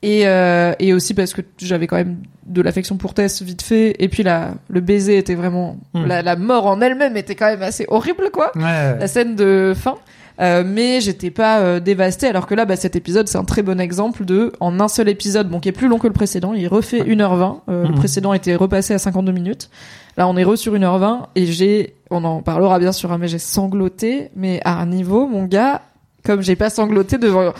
Et 0.05 0.27
euh, 0.27 0.73
et 0.79 0.93
aussi 0.93 1.13
parce 1.13 1.33
que 1.33 1.41
j'avais 1.57 1.87
quand 1.87 1.95
même 1.95 2.17
de 2.45 2.61
l'affection 2.61 2.97
pour 2.97 3.13
Tess 3.13 3.41
vite 3.41 3.61
fait 3.61 3.95
et 4.03 4.09
puis 4.09 4.21
la 4.21 4.55
le 4.67 4.81
baiser 4.81 5.17
était 5.17 5.35
vraiment 5.35 5.77
Mm. 5.93 6.05
la, 6.07 6.21
la 6.21 6.35
mort 6.35 6.65
en 6.65 6.81
elle-même 6.81 7.15
était 7.15 7.35
quand 7.35 7.45
même 7.49 7.61
assez 7.61 7.85
horrible 7.87 8.29
quoi 8.33 8.51
Ouais. 8.55 8.97
la 8.99 9.07
scène 9.07 9.35
de 9.37 9.73
fin. 9.75 9.95
Euh, 10.39 10.63
mais 10.65 10.99
j'étais 10.99 11.29
pas 11.29 11.59
euh, 11.59 11.79
dévastée 11.79 12.25
alors 12.27 12.47
que 12.47 12.55
là 12.55 12.65
bah, 12.65 12.75
cet 12.75 12.95
épisode 12.95 13.27
c'est 13.27 13.37
un 13.37 13.43
très 13.43 13.61
bon 13.61 13.79
exemple 13.79 14.25
de 14.25 14.51
en 14.59 14.79
un 14.79 14.87
seul 14.87 15.07
épisode 15.07 15.47
bon 15.47 15.59
qui 15.59 15.69
est 15.69 15.73
plus 15.73 15.87
long 15.87 15.99
que 15.99 16.07
le 16.07 16.13
précédent 16.13 16.53
il 16.53 16.67
refait 16.67 17.01
1h20 17.03 17.59
euh, 17.69 17.83
le 17.83 17.89
Mhm. 17.89 17.95
précédent 17.95 18.33
était 18.33 18.55
repassé 18.55 18.95
à 18.95 18.97
52 18.97 19.31
minutes. 19.31 19.69
Là 20.17 20.27
on 20.27 20.35
est 20.35 20.43
re 20.43 20.57
sur 20.57 20.73
1h20 20.73 21.27
et 21.35 21.45
j'ai 21.45 21.93
on 22.09 22.23
en 22.23 22.41
parlera 22.41 22.79
bien 22.79 22.91
sûr 22.91 23.11
hein, 23.11 23.19
mais 23.19 23.27
j'ai 23.27 23.37
sangloté 23.37 24.29
mais 24.35 24.59
à 24.65 24.79
un 24.81 24.87
niveau 24.87 25.27
mon 25.27 25.43
gars 25.45 25.83
comme 26.25 26.41
j'ai 26.41 26.55
pas 26.55 26.71
sangloté 26.71 27.19
devant 27.19 27.53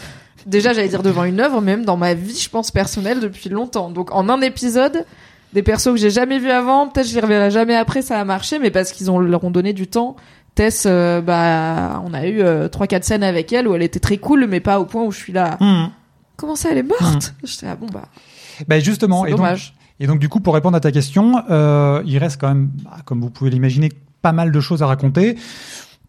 déjà 0.47 0.73
j'allais 0.73 0.87
dire 0.89 1.03
devant 1.03 1.25
une 1.25 1.41
œuvre 1.41 1.61
même 1.61 1.85
dans 1.85 1.95
ma 1.97 2.15
vie 2.15 2.35
je 2.39 2.49
pense 2.49 2.71
personnelle 2.71 3.19
depuis 3.19 3.49
longtemps. 3.49 3.91
Donc 3.91 4.11
en 4.15 4.29
un 4.29 4.41
épisode 4.41 5.05
des 5.53 5.61
persos 5.61 5.91
que 5.91 5.97
j'ai 5.97 6.09
jamais 6.09 6.39
vus 6.39 6.49
avant 6.49 6.87
peut-être 6.87 7.07
je 7.07 7.13
les 7.13 7.21
reverrai 7.21 7.51
jamais 7.51 7.75
après 7.75 8.01
ça 8.01 8.19
a 8.19 8.25
marché 8.25 8.57
mais 8.57 8.71
parce 8.71 8.91
qu'ils 8.91 9.11
ont 9.11 9.19
leur 9.19 9.43
ont 9.43 9.51
donné 9.51 9.73
du 9.73 9.85
temps 9.85 10.15
Tess, 10.55 10.85
euh, 10.85 11.21
bah, 11.21 12.01
on 12.05 12.13
a 12.13 12.27
eu 12.27 12.41
euh, 12.41 12.67
trois 12.67 12.85
quatre 12.87 13.03
scènes 13.03 13.23
avec 13.23 13.51
elle 13.53 13.67
où 13.67 13.73
elle 13.75 13.81
était 13.81 13.99
très 13.99 14.17
cool, 14.17 14.45
mais 14.47 14.59
pas 14.59 14.79
au 14.79 14.85
point 14.85 15.03
où 15.03 15.11
je 15.11 15.17
suis 15.17 15.33
là. 15.33 15.57
Mhm. 15.59 15.89
Comment 16.35 16.55
ça, 16.55 16.69
elle 16.71 16.77
est 16.79 16.83
morte 16.83 17.33
J'étais 17.43 17.67
ah 17.67 17.75
bon 17.75 17.87
bah, 17.91 18.05
Ben 18.67 18.81
justement, 18.83 19.25
et 19.25 19.31
donc, 19.31 19.37
dommage. 19.39 19.73
et 19.99 20.07
donc 20.07 20.19
du 20.19 20.29
coup, 20.29 20.39
pour 20.39 20.53
répondre 20.53 20.77
à 20.77 20.79
ta 20.79 20.91
question, 20.91 21.41
euh, 21.49 22.01
il 22.05 22.17
reste 22.17 22.39
quand 22.39 22.49
même, 22.49 22.69
bah, 22.83 22.97
comme 23.05 23.21
vous 23.21 23.29
pouvez 23.29 23.49
l'imaginer, 23.49 23.89
pas 24.21 24.31
mal 24.31 24.51
de 24.51 24.59
choses 24.59 24.83
à 24.83 24.87
raconter. 24.87 25.37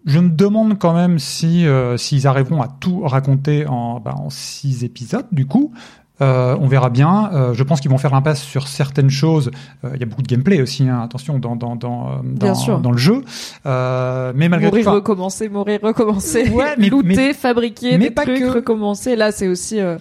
Je 0.07 0.19
me 0.19 0.29
demande 0.29 0.79
quand 0.79 0.93
même 0.93 1.19
si 1.19 1.67
euh, 1.67 1.97
s'ils 1.97 2.27
arriveront 2.27 2.61
à 2.61 2.69
tout 2.69 3.01
raconter 3.01 3.67
en, 3.67 4.01
bah, 4.01 4.15
en 4.17 4.29
six 4.29 4.85
épisodes. 4.85 5.27
Du 5.33 5.47
coup, 5.47 5.73
Euh, 6.23 6.57
on 6.61 6.69
verra 6.69 6.91
bien. 6.91 7.29
Euh, 7.33 7.55
je 7.55 7.63
pense 7.65 7.81
qu'ils 7.81 7.91
vont 7.91 7.99
faire 7.99 8.13
l'impasse 8.13 8.41
sur 8.43 8.69
certaines 8.69 9.11
choses. 9.11 9.51
Euh, 9.85 9.91
Il 9.95 10.01
y 10.01 10.05
a 10.05 10.07
beaucoup 10.07 10.23
de 10.23 10.29
gameplay 10.29 10.63
aussi, 10.63 10.89
hein, 10.89 11.01
attention, 11.03 11.41
dans, 11.41 11.57
dans, 11.57 11.75
dans, 11.75 12.07
euh, 12.09 12.13
dans, 12.25 12.79
dans 12.79 12.91
le 12.93 12.99
jeu. 12.99 13.23
Euh, 13.67 14.33
mais 14.37 14.49
malgré 14.49 14.69
mourir, 14.69 14.85
tout, 14.85 14.89
enfin, 14.91 14.97
recommencer, 14.97 15.49
mourir, 15.49 15.81
recommencer. 15.83 16.49
Ouais, 16.51 16.75
mais- 16.79 16.89
looter, 16.89 17.09
mais- 17.17 17.33
fabriquer 17.33 17.99
mais 17.99 18.05
des 18.07 18.11
pas 18.13 18.23
trucs, 18.23 18.39
que. 18.39 18.49
recommencer. 18.49 19.17
Là, 19.17 19.33
c'est 19.33 19.49
aussi 19.49 19.81
euh, 19.81 19.99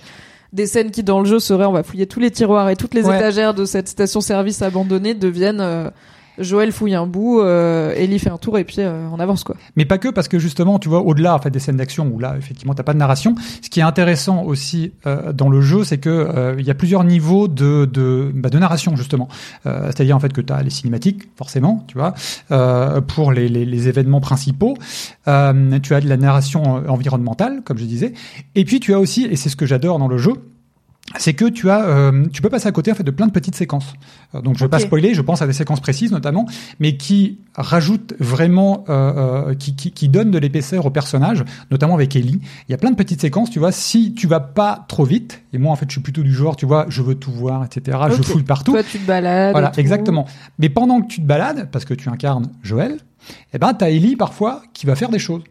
des 0.52 0.67
scènes 0.67 0.91
qui 0.91 1.02
dans 1.02 1.19
le 1.19 1.26
jeu 1.26 1.39
seraient, 1.39 1.65
on 1.65 1.71
va 1.71 1.82
fouiller 1.82 2.06
tous 2.06 2.19
les 2.19 2.30
tiroirs 2.30 2.69
et 2.69 2.76
toutes 2.76 2.93
les 2.93 3.06
Ouais. 3.08 3.15
étagères 3.17 3.56
de 3.56 3.65
cette 3.65 3.88
station-service 3.89 4.62
abandonnée 4.62 5.15
deviennent 5.15 5.62
euh, 5.62 5.89
Joël 6.39 6.72
fouille 6.72 6.96
un 6.96 7.06
bout, 7.06 7.41
euh, 7.41 7.93
Ellie 7.96 8.19
fait 8.19 8.30
un 8.30 8.38
tour 8.38 8.58
et 8.58 8.63
puis 8.63 8.78
euh, 8.80 9.08
on 9.12 9.19
avance 9.19 9.43
quoi. 9.43 9.56
Mais 9.76 9.86
pas 9.86 9.98
que, 9.98 10.10
parce 10.10 10.28
que 10.28 10.39
justement, 10.39 10.80
tu 10.80 10.89
vois, 10.89 11.02
au-delà 11.02 11.36
en 11.36 11.39
fait, 11.39 11.50
des 11.50 11.60
scènes 11.60 11.78
d'action 11.78 12.08
où 12.13 12.19
là, 12.19 12.36
effectivement, 12.38 12.74
t'as 12.74 12.84
pas 12.84 12.93
de 12.93 12.98
narration, 12.98 13.36
ce 13.62 13.69
qui 13.69 13.80
est 13.80 13.84
intéressant 13.84 14.43
aussi 14.43 14.93
euh, 15.06 15.34
dans 15.34 15.50
le 15.50 15.62
jeu, 15.62 15.84
c'est 15.84 15.98
que 15.98 16.10
euh, 16.10 16.56
il 16.58 16.65
y 16.65 16.72
a 16.72 16.74
plusieurs 16.74 17.04
niveaux 17.04 17.48
de, 17.48 17.86
de, 17.86 18.32
bah, 18.34 18.50
narration, 18.54 18.96
justement. 18.96 19.28
Euh, 19.65 19.88
C'est-à-dire, 19.88 20.15
en 20.15 20.19
fait, 20.19 20.34
que 20.34 20.41
tu 20.41 20.54
as 20.54 20.62
les 20.62 20.69
cinématiques, 20.69 21.30
forcément, 21.36 21.86
tu 21.88 21.98
vois, 21.98 22.13
pour 23.08 23.32
les, 23.32 23.48
les, 23.48 23.65
les 23.65 23.88
événements 23.88 24.22
principaux. 24.22 24.76
Tu 25.26 25.30
as 25.30 25.54
de 25.54 26.10
la 26.10 26.17
narration 26.17 26.84
environnementale, 26.88 27.62
comme 27.63 27.78
je 27.78 27.86
disais. 27.86 28.13
Et 28.56 28.65
puis, 28.65 28.80
tu 28.80 28.93
as 28.93 29.00
aussi, 29.00 29.26
et 29.26 29.36
c'est 29.36 29.50
ce 29.50 29.56
que 29.56 29.65
j'adore 29.65 30.00
dans 30.00 30.08
le 30.08 30.17
jeu, 30.17 30.34
c'est 31.17 31.34
que 31.34 31.45
tu 31.45 31.69
as, 31.69 31.86
euh, 31.86 32.26
tu 32.32 32.41
peux 32.41 32.49
passer 32.49 32.67
à 32.67 32.71
côté 32.71 32.91
en 32.91 32.95
fait 32.95 33.04
de 33.04 33.12
plein 33.12 33.28
de 33.28 33.32
petites 33.32 33.56
séquences. 33.56 33.93
Euh, 34.36 34.41
donc 34.41 34.58
je 34.58 34.65
vais 34.65 34.69
pas 34.69 34.80
spoiler, 34.80 35.13
je 35.13 35.21
pense 35.21 35.41
à 35.41 35.47
des 35.47 35.54
séquences 35.54 35.80
précises 35.80 36.12
notamment, 36.12 36.45
mais 36.80 36.97
qui 36.97 37.39
rajoutent 37.56 38.13
vraiment, 38.19 38.84
euh, 38.89 39.49
euh, 39.49 39.56
qui, 39.56 39.76
qui, 39.76 39.91
qui 39.91 40.10
donnent 40.10 40.32
de 40.32 40.38
l'épaisseur 40.38 40.86
au 40.86 40.89
personnage, 40.89 41.43
notamment 41.71 41.93
avec 41.93 42.15
Ellie. 42.15 42.41
Il 42.67 42.71
y 42.71 42.76
a 42.76 42.78
plein 42.78 42.91
de 42.91 42.95
petites 42.95 43.21
séquences, 43.21 43.49
tu 43.49 43.60
vois. 43.60 43.71
Si 43.71 44.13
tu 44.13 44.28
vas 44.28 44.39
pas 44.39 44.86
trop 44.88 45.06
vite, 45.06 45.43
et 45.54 45.58
moi 45.58 45.71
en 45.71 45.76
fait 45.76 45.86
je 45.88 45.93
suis 45.93 46.02
plutôt 46.02 46.23
du 46.23 46.34
genre, 46.34 46.56
tu 46.56 46.65
vois, 46.65 46.86
je 46.89 47.02
veux 47.02 47.15
tout 47.15 47.32
voir, 47.32 47.63
etc. 47.63 47.97
Je 48.10 48.21
fouille 48.21 48.43
partout. 48.43 48.71
Toi, 48.71 48.84
tu 48.84 48.99
te 48.99 49.08
balades. 49.08 49.52
Voilà, 49.52 49.71
exactement. 49.78 50.26
Mais 50.58 50.69
pendant 50.69 51.02
que 51.02 51.08
tu 51.08 51.21
te 51.21 51.26
balades, 51.26 51.69
parce 51.71 51.86
que 51.86 51.93
tu 51.93 52.10
incarnes 52.10 52.49
Joël, 52.63 52.97
eh 53.54 53.58
ben 53.58 53.73
t'as 53.73 53.89
Ellie 53.89 54.15
parfois 54.15 54.63
qui 54.73 54.86
va 54.86 54.95
faire 54.95 55.10
des 55.10 55.19
choses. 55.19 55.43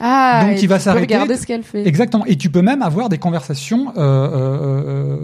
Ah, 0.00 0.44
Donc, 0.46 0.58
et 0.58 0.60
il 0.60 0.68
va 0.68 0.78
s'arrêter. 0.78 1.06
regarder 1.14 1.36
ce 1.36 1.46
qu'elle 1.46 1.62
fait. 1.62 1.86
Exactement. 1.86 2.26
Et 2.26 2.36
tu 2.36 2.50
peux 2.50 2.62
même 2.62 2.82
avoir 2.82 3.08
des 3.08 3.18
conversations, 3.18 3.92
euh, 3.96 4.00
euh, 4.00 4.82
euh, 4.86 5.16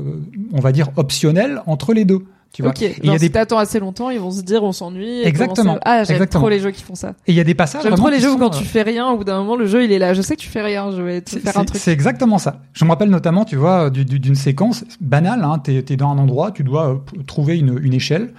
on 0.52 0.60
va 0.60 0.72
dire 0.72 0.88
optionnelles 0.96 1.60
entre 1.66 1.92
les 1.92 2.04
deux. 2.04 2.20
Tu 2.54 2.60
vois. 2.60 2.72
Ok, 2.72 2.82
Et 2.82 2.94
y 3.02 3.08
a 3.08 3.14
si 3.14 3.18
des 3.20 3.30
t'attends 3.30 3.56
assez 3.56 3.80
longtemps, 3.80 4.10
ils 4.10 4.20
vont 4.20 4.30
se 4.30 4.42
dire 4.42 4.62
on 4.62 4.72
s'ennuie. 4.72 5.20
et 5.20 5.26
Exactement. 5.26 5.74
ça- 5.76 5.80
Ah, 5.86 6.04
j'aime 6.04 6.26
trop 6.26 6.50
les 6.50 6.60
jeux 6.60 6.70
qui 6.70 6.82
font 6.82 6.94
ça. 6.94 7.14
et 7.26 7.32
il 7.32 7.34
y 7.34 7.40
a 7.40 7.44
des 7.44 7.54
passages. 7.54 7.82
J'aime 7.82 7.94
trop 7.94 8.10
les 8.10 8.20
jeux 8.20 8.28
où 8.28 8.32
sont, 8.34 8.38
quand 8.40 8.54
euh, 8.54 8.58
tu 8.58 8.64
fais 8.66 8.82
rien, 8.82 9.08
au 9.08 9.16
bout 9.16 9.24
d'un 9.24 9.38
moment, 9.38 9.56
le 9.56 9.64
jeu 9.66 9.84
il 9.84 9.90
est 9.92 9.98
là. 9.98 10.12
Je 10.12 10.20
sais 10.20 10.36
que 10.36 10.40
tu 10.42 10.48
fais 10.50 10.60
rien, 10.60 10.90
je 10.90 11.00
vais 11.00 11.22
te 11.22 11.30
C'est- 11.30 11.40
faire 11.40 11.56
un 11.56 11.64
truc. 11.64 11.80
C'est 11.80 11.92
exactement 11.92 12.36
ça. 12.36 12.60
Je 12.74 12.84
me 12.84 12.90
rappelle 12.90 13.08
notamment, 13.08 13.46
tu 13.46 13.56
vois, 13.56 13.88
du- 13.88 14.04
du- 14.04 14.18
d'une 14.20 14.34
séquence 14.34 14.84
banale. 15.00 15.42
Hein, 15.44 15.60
T'es 15.64 15.82
es 15.88 15.96
dans 15.96 16.10
un 16.10 16.18
endroit, 16.18 16.50
tu 16.50 16.62
dois 16.62 16.90
euh, 16.90 17.22
trouver 17.26 17.58
une, 17.58 17.78
une 17.82 17.94
échelle. 17.94 18.34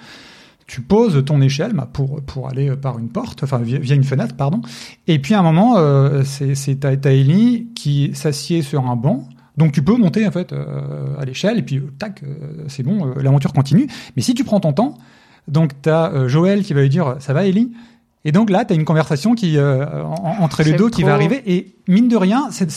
Tu 0.74 0.82
poses 0.82 1.24
ton 1.24 1.40
échelle 1.42 1.74
bah, 1.74 1.88
pour 1.92 2.20
pour 2.24 2.50
aller 2.50 2.70
euh, 2.70 2.76
par 2.76 2.98
une 2.98 3.10
porte, 3.10 3.44
enfin 3.44 3.60
via, 3.60 3.78
via 3.78 3.96
une 3.96 4.04
fenêtre, 4.04 4.36
pardon. 4.36 4.62
Et 5.06 5.20
puis 5.20 5.36
à 5.36 5.40
un 5.40 5.44
moment, 5.44 5.76
euh, 5.78 6.24
c'est 6.26 6.80
t'as 6.80 7.12
Ellie 7.12 7.68
qui 7.76 8.12
s'assied 8.16 8.64
sur 8.64 8.90
un 8.90 8.96
banc. 8.96 9.28
Donc 9.56 9.72
tu 9.72 9.84
peux 9.84 9.96
monter 9.96 10.26
en 10.28 10.32
fait 10.32 10.52
euh, 10.52 11.20
à 11.20 11.26
l'échelle 11.26 11.60
et 11.60 11.62
puis 11.62 11.78
euh, 11.78 11.92
tac, 12.00 12.24
euh, 12.24 12.64
c'est 12.70 12.82
bon, 12.82 13.14
l'aventure 13.22 13.54
continue. 13.54 13.86
Mais 14.16 14.24
si 14.24 14.34
tu 14.34 14.44
prends 14.44 14.60
ton 14.60 14.74
temps, 14.74 14.98
donc 15.48 15.74
t'as 15.84 16.12
euh, 16.12 16.28
Joël 16.28 16.64
qui 16.64 16.74
va 16.74 16.82
lui 16.82 16.90
dire 16.90 17.18
ça 17.20 17.34
va 17.34 17.46
Ellie? 17.46 17.72
Et 18.26 18.32
donc 18.32 18.50
là, 18.50 18.66
tu 18.66 18.74
as 18.74 18.76
une 18.76 18.86
conversation 18.86 19.36
qui 19.36 19.58
euh, 19.60 19.86
en- 20.04 20.38
entre 20.44 20.64
les 20.64 20.72
deux 20.74 20.90
qui 20.90 21.04
va 21.04 21.14
arriver. 21.14 21.44
Et 21.46 21.76
mine 21.88 22.08
de 22.08 22.16
rien, 22.18 22.48
c'est- 22.50 22.70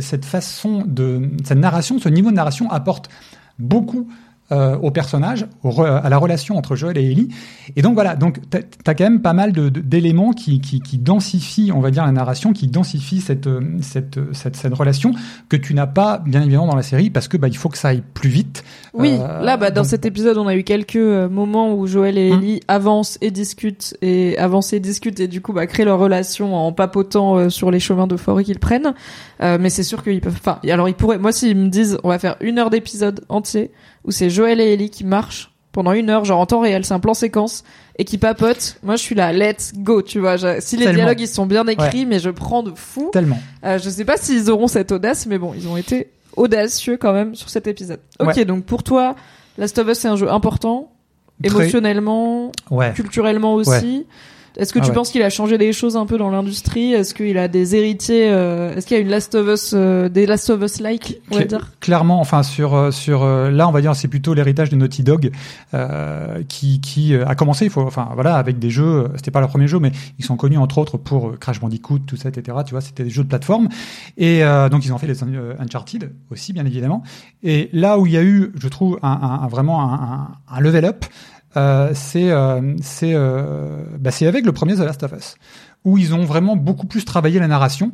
cette 0.00 0.24
façon 0.24 0.82
de 0.86 1.28
cette 1.44 1.58
narration, 1.58 1.98
ce 1.98 2.08
niveau 2.08 2.30
de 2.30 2.36
narration 2.36 2.70
apporte 2.70 3.10
beaucoup 3.58 4.08
euh, 4.52 4.76
au 4.76 4.90
personnage, 4.90 5.46
au 5.62 5.70
re- 5.70 6.00
à 6.02 6.08
la 6.10 6.18
relation 6.18 6.56
entre 6.56 6.76
Joël 6.76 6.98
et 6.98 7.10
Ellie. 7.10 7.28
Et 7.76 7.82
donc 7.82 7.94
voilà, 7.94 8.14
donc 8.14 8.38
t'as 8.50 8.58
as 8.86 8.94
quand 8.94 9.04
même 9.04 9.22
pas 9.22 9.32
mal 9.32 9.52
de- 9.52 9.70
de- 9.70 9.80
d'éléments 9.80 10.32
qui, 10.32 10.60
qui, 10.60 10.80
qui 10.80 10.98
densifient, 10.98 11.72
on 11.72 11.80
va 11.80 11.90
dire, 11.90 12.04
la 12.04 12.12
narration, 12.12 12.52
qui 12.52 12.66
densifient 12.68 13.20
cette, 13.22 13.46
euh, 13.46 13.60
cette, 13.80 14.18
cette, 14.34 14.56
cette 14.56 14.74
relation 14.74 15.12
que 15.48 15.56
tu 15.56 15.72
n'as 15.74 15.86
pas, 15.86 16.18
bien 16.18 16.42
évidemment, 16.42 16.66
dans 16.66 16.76
la 16.76 16.82
série, 16.82 17.08
parce 17.10 17.26
que 17.28 17.36
bah, 17.38 17.48
il 17.48 17.56
faut 17.56 17.68
que 17.70 17.78
ça 17.78 17.88
aille 17.88 18.02
plus 18.12 18.28
vite. 18.28 18.64
Oui, 18.92 19.16
Euh, 19.18 19.40
là, 19.42 19.56
bah, 19.56 19.70
dans 19.70 19.80
donc- 19.80 19.90
cet 19.90 20.04
épisode, 20.04 20.36
on 20.36 20.46
a 20.46 20.54
eu 20.56 20.62
quelques 20.62 20.96
euh, 20.96 21.28
moments 21.28 21.74
où 21.74 21.86
Joël 21.86 22.18
et 22.18 22.30
Hum. 22.30 22.38
Ellie 22.42 22.60
avancent 22.68 23.16
et 23.22 23.30
discutent 23.30 23.96
et 24.02 24.36
avancent 24.38 24.72
et 24.72 24.80
discutent 24.80 25.20
et 25.20 25.28
du 25.28 25.40
coup, 25.40 25.52
bah, 25.52 25.66
créent 25.66 25.84
leur 25.86 25.98
relation 25.98 26.54
en 26.54 26.72
papotant 26.72 27.36
euh, 27.36 27.48
sur 27.48 27.70
les 27.70 27.80
chemins 27.80 28.06
de 28.06 28.16
forêt 28.16 28.44
qu'ils 28.44 28.58
prennent. 28.58 28.92
Euh, 29.42 29.58
mais 29.60 29.70
c'est 29.70 29.82
sûr 29.82 30.02
qu'ils 30.04 30.20
peuvent. 30.20 30.36
Enfin, 30.38 30.58
alors 30.68 30.88
ils 30.88 30.94
pourraient. 30.94 31.18
Moi, 31.18 31.32
s'ils 31.32 31.56
me 31.56 31.68
disent, 31.68 31.98
on 32.04 32.08
va 32.08 32.18
faire 32.18 32.36
une 32.40 32.58
heure 32.58 32.70
d'épisode 32.70 33.24
entier 33.28 33.70
où 34.04 34.10
c'est 34.10 34.30
Joël 34.30 34.60
et 34.60 34.72
Ellie 34.72 34.90
qui 34.90 35.04
marchent 35.04 35.50
pendant 35.72 35.92
une 35.92 36.08
heure, 36.10 36.24
genre 36.24 36.38
en 36.40 36.46
temps 36.46 36.60
réel, 36.60 36.84
c'est 36.84 36.94
un 36.94 37.00
plan 37.00 37.14
séquence 37.14 37.64
et 37.98 38.04
qui 38.04 38.16
papotent. 38.18 38.76
Moi, 38.84 38.94
je 38.96 39.02
suis 39.02 39.14
là, 39.16 39.32
let's 39.32 39.72
go, 39.76 40.02
tu 40.02 40.20
vois. 40.20 40.36
Je- 40.36 40.60
si 40.60 40.76
les 40.76 40.84
Tellement. 40.84 40.98
dialogues 41.02 41.20
ils 41.20 41.28
sont 41.28 41.46
bien 41.46 41.66
écrits, 41.66 42.06
mais 42.06 42.20
je 42.20 42.30
prends 42.30 42.62
de 42.62 42.72
fou. 42.74 43.10
Tellement. 43.12 43.38
Euh, 43.64 43.78
je 43.78 43.90
sais 43.90 44.04
pas 44.04 44.16
s'ils 44.16 44.50
auront 44.50 44.68
cette 44.68 44.92
audace, 44.92 45.26
mais 45.26 45.38
bon, 45.38 45.52
ils 45.54 45.66
ont 45.66 45.76
été 45.76 46.10
audacieux 46.36 46.96
quand 46.96 47.12
même 47.12 47.34
sur 47.34 47.48
cet 47.48 47.66
épisode. 47.66 48.00
Ok, 48.20 48.28
Ouais. 48.36 48.44
donc 48.44 48.64
pour 48.64 48.82
toi, 48.84 49.16
Last 49.58 49.78
of 49.78 49.88
Us 49.88 49.98
c'est 49.98 50.08
un 50.08 50.16
jeu 50.16 50.30
important, 50.30 50.92
Très- 51.42 51.50
émotionnellement, 51.52 52.52
Ouais. 52.70 52.92
culturellement 52.94 53.54
aussi. 53.54 54.06
Est-ce 54.56 54.72
que 54.72 54.78
Ah 54.78 54.82
tu 54.82 54.88
ouais. 54.90 54.94
penses 54.94 55.10
qu'il 55.10 55.22
a 55.22 55.30
changé 55.30 55.58
des 55.58 55.72
choses 55.72 55.96
un 55.96 56.06
peu 56.06 56.16
dans 56.16 56.30
l'industrie? 56.30 56.92
Est-ce 56.92 57.12
qu'il 57.14 57.36
a 57.38 57.48
des 57.48 57.74
héritiers 57.74 58.28
euh, 58.30 58.74
Est-ce 58.76 58.86
qu'il 58.86 58.96
y 58.96 59.00
a 59.00 59.02
une 59.02 59.08
Last 59.10 59.34
of 59.34 59.48
Us, 59.48 59.72
euh, 59.74 60.08
des 60.08 60.26
Last 60.26 60.48
of 60.50 60.62
Us 60.62 60.80
like, 60.80 61.20
on 61.30 61.38
va 61.38 61.44
dire? 61.44 61.72
Clairement, 61.80 62.20
enfin 62.20 62.42
sur 62.42 62.74
euh, 62.74 62.90
sur 62.92 63.22
euh, 63.24 63.50
là, 63.50 63.68
on 63.68 63.72
va 63.72 63.80
dire 63.80 63.96
c'est 63.96 64.06
plutôt 64.08 64.32
l'héritage 64.34 64.70
de 64.70 64.76
Naughty 64.76 65.02
Dog 65.02 65.32
euh, 65.74 66.42
qui 66.48 66.80
qui 66.80 67.14
euh, 67.14 67.26
a 67.26 67.34
commencé. 67.34 67.64
Il 67.64 67.70
faut 67.70 67.82
enfin 67.82 68.10
voilà 68.14 68.36
avec 68.36 68.58
des 68.58 68.70
jeux. 68.70 69.08
C'était 69.16 69.30
pas 69.30 69.40
leur 69.40 69.48
premier 69.50 69.66
jeu, 69.66 69.78
mais 69.80 69.92
ils 70.18 70.24
sont 70.24 70.36
connus 70.36 70.58
entre 70.58 70.78
autres 70.78 70.98
pour 70.98 71.38
Crash 71.38 71.60
Bandicoot, 71.60 72.00
tout 72.06 72.16
ça, 72.16 72.28
etc. 72.28 72.56
Tu 72.66 72.72
vois, 72.72 72.80
c'était 72.80 73.04
des 73.04 73.10
jeux 73.10 73.24
de 73.24 73.28
plateforme. 73.28 73.68
Et 74.16 74.44
euh, 74.44 74.68
donc 74.68 74.84
ils 74.84 74.92
ont 74.92 74.98
fait 74.98 75.06
les 75.06 75.22
Uncharted 75.58 76.12
aussi, 76.30 76.52
bien 76.52 76.64
évidemment. 76.66 77.02
Et 77.42 77.70
là 77.72 77.98
où 77.98 78.06
il 78.06 78.12
y 78.12 78.16
a 78.16 78.22
eu, 78.22 78.52
je 78.56 78.68
trouve, 78.68 78.98
un, 79.02 79.08
un- 79.10 79.40
un- 79.44 79.48
vraiment 79.48 79.82
un- 79.92 80.28
un 80.50 80.60
level 80.60 80.84
up, 80.84 81.04
euh, 81.56 81.90
c'est 81.94 82.30
euh, 82.30 82.74
c'est 82.82 83.12
euh, 83.14 83.84
bah, 83.98 84.10
c'est 84.10 84.26
avec 84.26 84.44
le 84.44 84.52
premier 84.52 84.74
The 84.74 84.80
Last 84.80 85.02
of 85.02 85.12
Us 85.12 85.36
où 85.84 85.98
ils 85.98 86.14
ont 86.14 86.24
vraiment 86.24 86.56
beaucoup 86.56 86.86
plus 86.86 87.04
travaillé 87.04 87.38
la 87.38 87.48
narration. 87.48 87.92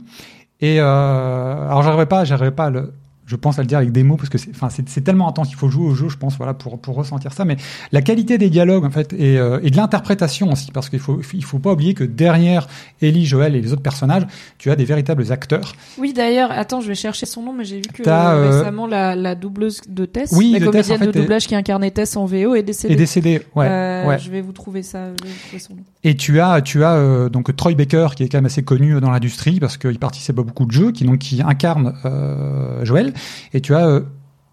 Et 0.60 0.80
euh, 0.80 1.66
alors 1.66 1.82
j'arriverai 1.82 2.06
pas, 2.06 2.24
j'arriverai 2.24 2.54
pas 2.54 2.66
à 2.66 2.70
le, 2.70 2.92
je 3.30 3.36
pense 3.36 3.60
à 3.60 3.62
le 3.62 3.68
dire 3.68 3.78
avec 3.78 3.92
des 3.92 4.02
mots 4.02 4.16
parce 4.16 4.28
que 4.28 4.38
c'est, 4.38 4.50
enfin 4.50 4.68
c'est, 4.70 5.04
tellement 5.04 5.28
intense 5.28 5.46
qu'il 5.46 5.56
faut 5.56 5.68
jouer 5.68 5.86
au 5.86 5.94
jeu, 5.94 6.08
je 6.08 6.16
pense, 6.16 6.36
voilà, 6.36 6.52
pour 6.52 6.80
pour 6.80 6.96
ressentir 6.96 7.32
ça. 7.32 7.44
Mais 7.44 7.56
la 7.92 8.02
qualité 8.02 8.38
des 8.38 8.50
dialogues 8.50 8.84
en 8.84 8.90
fait 8.90 9.12
et, 9.12 9.38
euh, 9.38 9.60
et 9.62 9.70
de 9.70 9.76
l'interprétation 9.76 10.50
aussi, 10.50 10.72
parce 10.72 10.88
qu'il 10.88 10.98
faut 10.98 11.20
il 11.32 11.44
faut 11.44 11.60
pas 11.60 11.72
oublier 11.72 11.94
que 11.94 12.02
derrière 12.02 12.66
Ellie, 13.00 13.24
Joël 13.26 13.54
et 13.54 13.60
les 13.60 13.72
autres 13.72 13.82
personnages, 13.82 14.26
tu 14.58 14.70
as 14.72 14.76
des 14.76 14.84
véritables 14.84 15.30
acteurs. 15.30 15.74
Oui, 15.96 16.12
d'ailleurs, 16.12 16.50
attends, 16.50 16.80
je 16.80 16.88
vais 16.88 16.94
chercher 16.96 17.26
son 17.26 17.42
nom, 17.44 17.52
mais 17.52 17.64
j'ai 17.64 17.76
vu 17.76 17.82
que 17.94 18.02
euh, 18.02 18.10
euh, 18.12 18.58
récemment 18.58 18.88
la, 18.88 19.14
la 19.14 19.36
doubleuse 19.36 19.80
de 19.88 20.04
Tess, 20.06 20.32
Oui, 20.36 20.50
la 20.52 20.58
de 20.58 20.64
Tess, 20.66 20.88
comédienne 20.88 20.96
en 20.96 20.98
fait, 20.98 21.12
de 21.12 21.18
est- 21.18 21.22
doublage 21.22 21.46
qui 21.46 21.54
incarnait 21.54 21.90
Tess 21.92 22.16
en 22.16 22.24
VO 22.26 22.54
est 22.56 22.62
décédée. 22.64 22.94
Et 22.94 22.96
décédés, 22.96 23.42
ouais, 23.54 23.66
Euh, 23.68 24.06
ouais. 24.08 24.18
Je 24.18 24.30
vais 24.30 24.40
vous 24.40 24.52
trouver 24.52 24.82
ça, 24.82 25.10
vous 25.52 25.58
son 25.58 25.74
nom. 25.74 25.82
Et 26.02 26.16
tu 26.16 26.40
as, 26.40 26.60
tu 26.62 26.82
as 26.82 26.94
euh, 26.94 27.28
donc 27.28 27.54
Troy 27.54 27.74
Baker 27.74 28.08
qui 28.16 28.22
est 28.24 28.28
quand 28.28 28.38
même 28.38 28.46
assez 28.46 28.62
connu 28.62 28.98
dans 29.00 29.10
l'industrie 29.10 29.60
parce 29.60 29.76
qu'il 29.76 29.98
participe 29.98 30.38
à 30.38 30.42
beaucoup 30.42 30.64
de 30.64 30.72
jeux, 30.72 30.90
qui 30.92 31.04
donc 31.04 31.18
qui 31.18 31.42
incarne 31.42 31.94
euh, 32.04 32.84
Joël. 32.84 33.12
Et 33.52 33.60
tu 33.60 33.74
as 33.74 33.86
euh, 33.86 34.00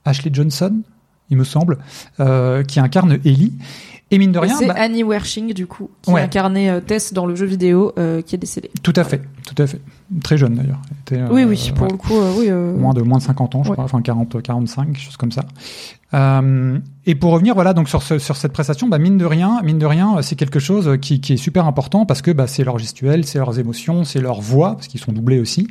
Ashley 0.06 0.32
Johnson, 0.34 0.82
il 1.30 1.38
me 1.38 1.44
semble, 1.44 1.78
euh, 2.20 2.64
qui 2.64 2.80
incarne 2.80 3.20
Ellie. 3.26 3.54
Et 4.10 4.18
mine 4.20 4.32
de 4.32 4.40
rien, 4.40 4.56
C'est 4.58 4.68
bah, 4.68 4.76
Annie 4.78 5.04
Wershing, 5.04 5.54
du 5.54 5.68
coup, 5.68 5.90
qui 6.02 6.12
Ouais. 6.12 6.22
incarnait 6.22 6.70
euh, 6.70 6.80
Tess 6.80 7.12
dans 7.12 7.26
le 7.26 7.36
jeu 7.36 7.46
vidéo, 7.46 7.92
euh, 8.00 8.22
qui 8.22 8.36
est 8.36 8.38
décédée. 8.38 8.72
tout 8.82 8.94
à 8.96 9.04
fait, 9.04 9.22
tout 9.54 9.64
à 9.64 9.66
fait, 9.68 9.80
très 10.24 10.38
jeune 10.38 10.56
d'ailleurs. 10.56 10.82
Euh, 11.14 11.28
oui, 11.32 11.44
oui, 11.46 11.72
pour 11.74 11.86
ouais, 11.88 11.92
le 11.94 11.98
coup, 11.98 12.18
euh, 12.18 12.34
oui. 12.38 12.48
euh, 12.50 12.78
moins 12.78 12.94
de 12.94 13.02
moins 13.02 13.18
de 13.20 13.24
50 13.24 13.56
ans, 13.56 13.64
je 13.64 13.70
Ouais. 13.70 13.76
crois, 13.76 13.86
enfin 13.86 14.02
40, 14.02 14.42
45, 14.42 14.88
quelque 14.88 15.00
chose 15.02 15.16
comme 15.18 15.32
ça. 15.32 15.46
Euh, 16.14 16.80
et 17.06 17.16
pour 17.16 17.32
revenir, 17.32 17.54
voilà, 17.54 17.74
donc 17.74 17.90
sur 17.90 18.02
ce, 18.02 18.18
sur 18.18 18.36
cette 18.38 18.54
prestation, 18.54 18.88
bah 18.88 18.98
mine 18.98 19.18
de 19.18 19.26
rien, 19.26 19.62
mine 19.64 19.78
de 19.78 19.86
rien, 19.86 20.22
c'est 20.22 20.36
quelque 20.36 20.60
chose 20.60 20.98
qui, 21.02 21.20
qui 21.20 21.34
est 21.34 21.38
super 21.38 21.66
important 21.66 22.06
parce 22.06 22.22
que 22.22 22.32
bah, 22.32 22.48
c'est 22.48 22.64
leur 22.64 22.78
gestuelle, 22.80 23.26
c'est 23.26 23.40
leurs 23.40 23.60
émotions, 23.60 24.04
c'est 24.06 24.20
leur 24.22 24.40
voix 24.40 24.76
parce 24.76 24.88
qu'ils 24.88 25.00
sont 25.02 25.12
doublés 25.12 25.40
aussi. 25.40 25.68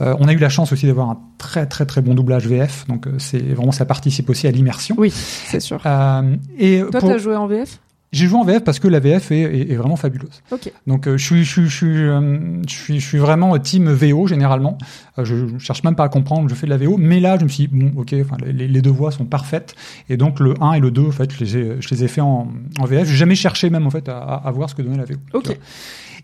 Euh, 0.00 0.14
on 0.20 0.28
a 0.28 0.32
eu 0.32 0.38
la 0.38 0.48
chance 0.48 0.72
aussi 0.72 0.86
d'avoir 0.86 1.10
un 1.10 1.18
très 1.38 1.66
très 1.66 1.86
très 1.86 2.02
bon 2.02 2.14
doublage 2.14 2.46
VF, 2.46 2.86
donc 2.88 3.06
euh, 3.06 3.12
c'est 3.18 3.38
vraiment 3.40 3.72
ça 3.72 3.84
participe 3.84 4.30
aussi 4.30 4.46
à 4.46 4.50
l'immersion. 4.52 4.94
Oui, 4.98 5.10
c'est 5.12 5.60
sûr. 5.60 5.80
Euh, 5.86 6.36
et 6.58 6.82
Toi, 6.90 7.00
pour- 7.00 7.08
t'as 7.10 7.18
joué 7.18 7.34
en 7.36 7.46
VF 7.48 7.80
j'ai 8.12 8.26
joué 8.26 8.38
en 8.38 8.44
VF 8.44 8.64
parce 8.64 8.78
que 8.80 8.88
la 8.88 8.98
VF 8.98 9.30
est, 9.30 9.40
est- 9.40 9.72
est 9.72 9.76
vraiment 9.76 9.96
fabuleuse. 9.96 10.42
Ok. 10.50 10.72
Donc 10.86 11.06
euh, 11.06 11.16
je 11.16 11.24
suis 11.24 11.44
je 11.44 11.50
suis 11.50 11.68
je 11.68 11.76
suis 11.76 11.96
euh, 12.02 12.60
je 12.68 12.72
suis 12.74 13.00
je 13.00 13.06
suis 13.06 13.18
vraiment 13.18 13.56
team 13.58 13.88
VO 13.92 14.26
généralement. 14.26 14.78
Euh, 15.18 15.24
je, 15.24 15.46
je 15.46 15.58
cherche 15.58 15.84
même 15.84 15.94
pas 15.94 16.04
à 16.04 16.08
comprendre, 16.08 16.48
je 16.48 16.54
fais 16.54 16.66
de 16.66 16.70
la 16.70 16.76
VO, 16.76 16.96
mais 16.98 17.20
là 17.20 17.36
je 17.38 17.44
me 17.44 17.48
suis 17.48 17.68
dit, 17.68 17.70
bon 17.76 17.92
OK, 18.00 18.14
enfin 18.20 18.36
les, 18.44 18.66
les 18.68 18.82
deux 18.82 18.90
voix 18.90 19.10
sont 19.12 19.24
parfaites 19.26 19.74
et 20.08 20.16
donc 20.16 20.40
le 20.40 20.54
1 20.60 20.72
et 20.72 20.80
le 20.80 20.90
2 20.90 21.06
en 21.06 21.10
fait, 21.12 21.32
je 21.32 21.38
les 21.38 21.56
ai 21.56 21.76
je 21.80 21.88
les 21.90 22.04
ai 22.04 22.08
fait 22.08 22.20
en, 22.20 22.48
en 22.78 22.84
VF, 22.84 23.06
j'ai 23.08 23.16
jamais 23.16 23.34
cherché 23.36 23.70
même 23.70 23.86
en 23.86 23.90
fait 23.90 24.08
à, 24.08 24.18
à, 24.18 24.50
voir 24.50 24.68
ce 24.70 24.74
que 24.74 24.82
donnait 24.82 24.96
la 24.98 25.04
VO. 25.04 25.14
tu 25.30 25.36
Ok. 25.36 25.46
vois. 25.46 25.54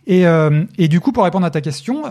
Et, 0.08 0.24
euh, 0.24 0.62
et 0.78 0.86
du 0.86 1.00
coup, 1.00 1.10
pour 1.10 1.24
répondre 1.24 1.44
à 1.46 1.50
ta 1.50 1.60
question, 1.60 2.02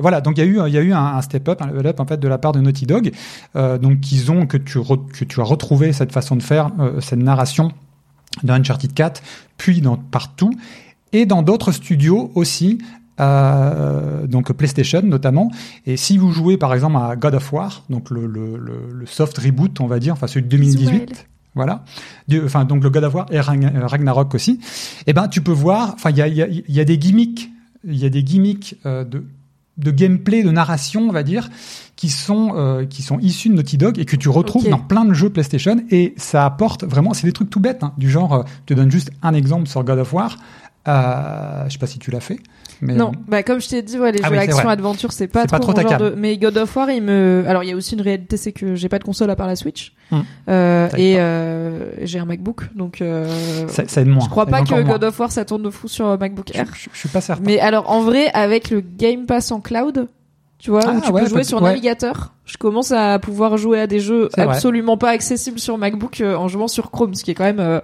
voilà, 0.00 0.20
donc 0.20 0.36
il 0.36 0.40
y 0.40 0.42
a 0.42 0.46
eu, 0.46 0.58
il 0.66 0.72
y 0.74 0.78
a 0.78 0.80
eu 0.82 0.92
un, 0.92 1.04
un 1.16 1.22
step 1.22 1.48
up, 1.48 1.62
un 1.62 1.66
level 1.68 1.86
up 1.86 2.00
en 2.00 2.06
fait 2.06 2.18
de 2.18 2.26
la 2.28 2.38
part 2.38 2.50
de 2.52 2.60
Naughty 2.60 2.86
Dog, 2.86 3.12
euh, 3.56 3.78
donc 3.78 4.10
ils 4.10 4.32
ont 4.32 4.46
que 4.46 4.56
tu 4.56 4.78
re- 4.78 5.06
que 5.12 5.24
tu 5.24 5.40
as 5.40 5.44
retrouvé 5.44 5.92
cette 5.92 6.10
façon 6.12 6.34
de 6.36 6.42
faire, 6.42 6.70
euh, 6.80 7.00
cette 7.00 7.20
narration 7.20 7.70
dans 8.42 8.54
Uncharted 8.54 8.92
4, 8.92 9.22
puis 9.56 9.80
dans 9.80 9.96
partout, 9.96 10.52
et 11.12 11.26
dans 11.26 11.42
d'autres 11.42 11.72
studios 11.72 12.30
aussi. 12.34 12.78
euh, 13.20 14.26
donc 14.26 14.52
PlayStation 14.52 15.00
notamment 15.04 15.50
et 15.86 15.96
si 15.96 16.18
vous 16.18 16.32
jouez 16.32 16.56
par 16.56 16.74
exemple 16.74 16.96
à 16.96 17.14
God 17.16 17.34
of 17.34 17.52
War 17.52 17.84
donc 17.88 18.10
le, 18.10 18.26
le, 18.26 18.56
le, 18.56 18.88
le 18.92 19.06
soft 19.06 19.38
reboot 19.38 19.80
on 19.80 19.86
va 19.86 19.98
dire 20.00 20.14
enfin 20.14 20.26
celui 20.26 20.42
de 20.42 20.48
2018 20.48 20.90
Visuel. 20.90 21.08
voilà 21.54 21.84
Du- 22.26 22.42
enfin 22.44 22.64
donc 22.64 22.82
le 22.82 22.90
God 22.90 23.04
of 23.04 23.14
War 23.14 23.26
et 23.30 23.38
euh, 23.38 23.86
Ragnarok 23.86 24.34
aussi 24.34 24.58
et 25.06 25.12
ben 25.12 25.28
tu 25.28 25.40
peux 25.42 25.52
voir 25.52 25.92
enfin 25.94 26.10
il 26.10 26.16
y 26.16 26.22
a, 26.22 26.26
y, 26.28 26.42
a, 26.42 26.48
y 26.48 26.80
a 26.80 26.84
des 26.84 26.98
gimmicks 26.98 27.50
il 27.84 27.96
y 27.96 28.04
a 28.04 28.08
des 28.10 28.24
gimmicks 28.24 28.76
euh, 28.84 29.04
de 29.04 29.24
de 29.76 29.90
gameplay 29.90 30.42
de 30.42 30.50
narration 30.50 31.08
on 31.08 31.12
va 31.12 31.22
dire 31.22 31.48
qui 31.96 32.08
sont 32.08 32.52
euh, 32.56 32.84
qui 32.84 33.02
sont 33.02 33.18
issus 33.20 33.48
de 33.48 33.54
Naughty 33.54 33.78
Dog 33.78 33.98
et 33.98 34.04
que 34.04 34.16
tu 34.16 34.28
retrouves 34.28 34.68
dans 34.68 34.78
plein 34.78 35.04
de 35.04 35.14
jeux 35.14 35.30
PlayStation. 35.30 35.76
Et 35.90 36.14
ça 36.16 36.44
apporte 36.44 36.84
vraiment 36.84 37.14
c'est 37.14 37.26
des 37.26 37.32
trucs 37.32 37.50
tout 37.50 37.60
bêtes 37.60 37.82
hein, 37.82 37.92
du 37.98 38.10
genre 38.10 38.32
euh, 38.32 38.42
je 38.68 38.74
te 38.74 38.78
donne 38.78 38.90
juste 38.90 39.10
un 39.22 39.34
exemple 39.34 39.68
sur 39.68 39.84
God 39.84 39.98
of 39.98 40.12
War 40.12 40.36
euh, 40.88 41.64
je 41.66 41.72
sais 41.72 41.78
pas 41.78 41.86
si 41.86 41.98
tu 41.98 42.10
l'as 42.10 42.20
fait 42.20 42.38
mais 42.80 42.94
Non, 42.94 43.12
bah 43.28 43.42
comme 43.44 43.60
je 43.60 43.68
t'ai 43.68 43.82
dit, 43.82 43.98
ouais, 43.98 44.10
les 44.12 44.18
Ah 44.22 44.26
jeux 44.28 44.32
oui, 44.32 44.38
c'est 44.40 44.44
action 44.50 44.64
vrai. 44.64 44.72
adventure, 44.72 45.12
c'est 45.12 45.28
pas 45.28 45.46
trop 45.46 45.56
pas 45.56 45.58
trop 45.60 45.72
mon 45.72 45.88
genre 45.88 45.98
de. 45.98 46.14
Mais 46.18 46.36
God 46.36 46.56
of 46.58 46.74
War, 46.76 46.90
il 46.90 47.02
me. 47.02 47.44
Alors 47.46 47.62
il 47.62 47.70
y 47.70 47.72
a 47.72 47.76
aussi 47.76 47.94
une 47.94 48.00
réalité, 48.00 48.36
c'est 48.36 48.52
que 48.52 48.74
j'ai 48.74 48.88
pas 48.88 48.98
de 48.98 49.04
console 49.04 49.30
à 49.30 49.36
part 49.36 49.46
la 49.46 49.56
Switch, 49.56 49.92
Hum. 50.10 50.24
euh, 50.48 50.88
et 50.96 51.14
euh, 51.18 51.90
j'ai 52.02 52.18
un 52.18 52.24
MacBook, 52.26 52.62
donc. 52.74 53.00
Euh... 53.00 53.68
ça, 53.68 53.84
ça 53.86 54.00
aide 54.02 54.08
moins 54.08 54.24
je 54.24 54.28
crois 54.28 54.44
Ça 54.44 54.50
pas 54.50 54.62
que. 54.62 54.82
God 54.82 55.04
of 55.04 55.18
War 55.18 55.30
ça 55.32 55.44
tourne 55.44 55.62
de 55.62 55.70
fou 55.70 55.88
sur 55.88 56.06
euh, 56.08 56.16
MacBook 56.18 56.54
Air. 56.54 56.66
je- 56.74 56.88
je 56.92 56.98
suis 56.98 57.08
pas 57.08 57.20
certain 57.20 57.42
Mais 57.46 57.60
alors 57.60 57.90
en 57.90 58.02
vrai, 58.02 58.26
avec 58.34 58.68
le 58.70 58.80
Game 58.80 59.24
Pass 59.24 59.52
en 59.52 59.60
cloud, 59.60 60.08
tu 60.58 60.70
vois, 60.70 60.82
Ah, 60.84 60.92
où 60.96 61.00
tu 61.00 61.12
ouais, 61.12 61.22
peux 61.22 61.28
jouer 61.28 61.44
sur 61.44 61.58
ouais. 61.62 61.68
navigateur, 61.68 62.34
je 62.44 62.56
commence 62.58 62.90
à 62.92 63.18
pouvoir 63.20 63.56
jouer 63.56 63.80
à 63.80 63.86
des 63.86 64.00
jeux 64.00 64.28
vrai. 64.36 64.42
absolument 64.42 64.98
pas 64.98 65.10
accessibles 65.10 65.60
sur 65.60 65.78
MacBook 65.78 66.20
euh, 66.20 66.34
en 66.36 66.48
jouant 66.48 66.68
sur 66.68 66.90
Chrome, 66.90 67.14
ce 67.14 67.22
qui 67.24 67.30
est 67.30 67.34
quand 67.34 67.44
même 67.44 67.60
euh, 67.60 67.80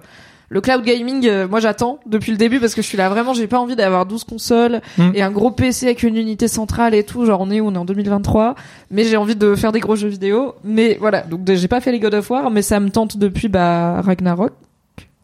le 0.53 0.59
cloud 0.61 0.83
gaming. 0.83 1.25
euh, 1.27 1.47
moi, 1.47 1.59
j'attends 1.61 1.99
depuis 2.05 2.31
le 2.31 2.37
début 2.37 2.59
parce 2.59 2.75
que 2.75 2.81
je 2.81 2.87
suis 2.87 2.97
là 2.97 3.07
vraiment, 3.09 3.33
j'ai 3.33 3.47
pas 3.47 3.57
envie 3.57 3.75
d'avoir 3.77 4.05
12 4.05 4.25
consoles 4.25 4.81
Mm. 4.97 5.11
et 5.15 5.21
un 5.21 5.31
gros 5.31 5.49
PC 5.49 5.85
avec 5.85 6.03
une 6.03 6.17
unité 6.17 6.47
centrale 6.49 6.93
et 6.93 7.03
tout. 7.03 7.25
Genre 7.25 7.39
on 7.41 7.49
est 7.49 7.61
où? 7.61 7.67
On 7.67 7.73
est 7.73 7.77
en 7.77 7.85
2023, 7.85 8.55
mais 8.91 9.05
j'ai 9.05 9.15
envie 9.17 9.35
de 9.37 9.55
faire 9.55 9.71
des 9.71 9.79
gros 9.79 9.95
jeux 9.95 10.09
vidéo. 10.09 10.53
Mais 10.63 10.97
voilà, 10.99 11.21
donc 11.21 11.49
j'ai 11.49 11.67
pas 11.69 11.79
fait 11.79 11.91
les 11.93 11.99
God 11.99 12.13
of 12.15 12.29
War, 12.29 12.51
mais 12.51 12.61
ça 12.61 12.79
me 12.81 12.89
tente 12.89 13.17
depuis 13.17 13.47
bah 13.47 14.01
Ragnarok. 14.01 14.51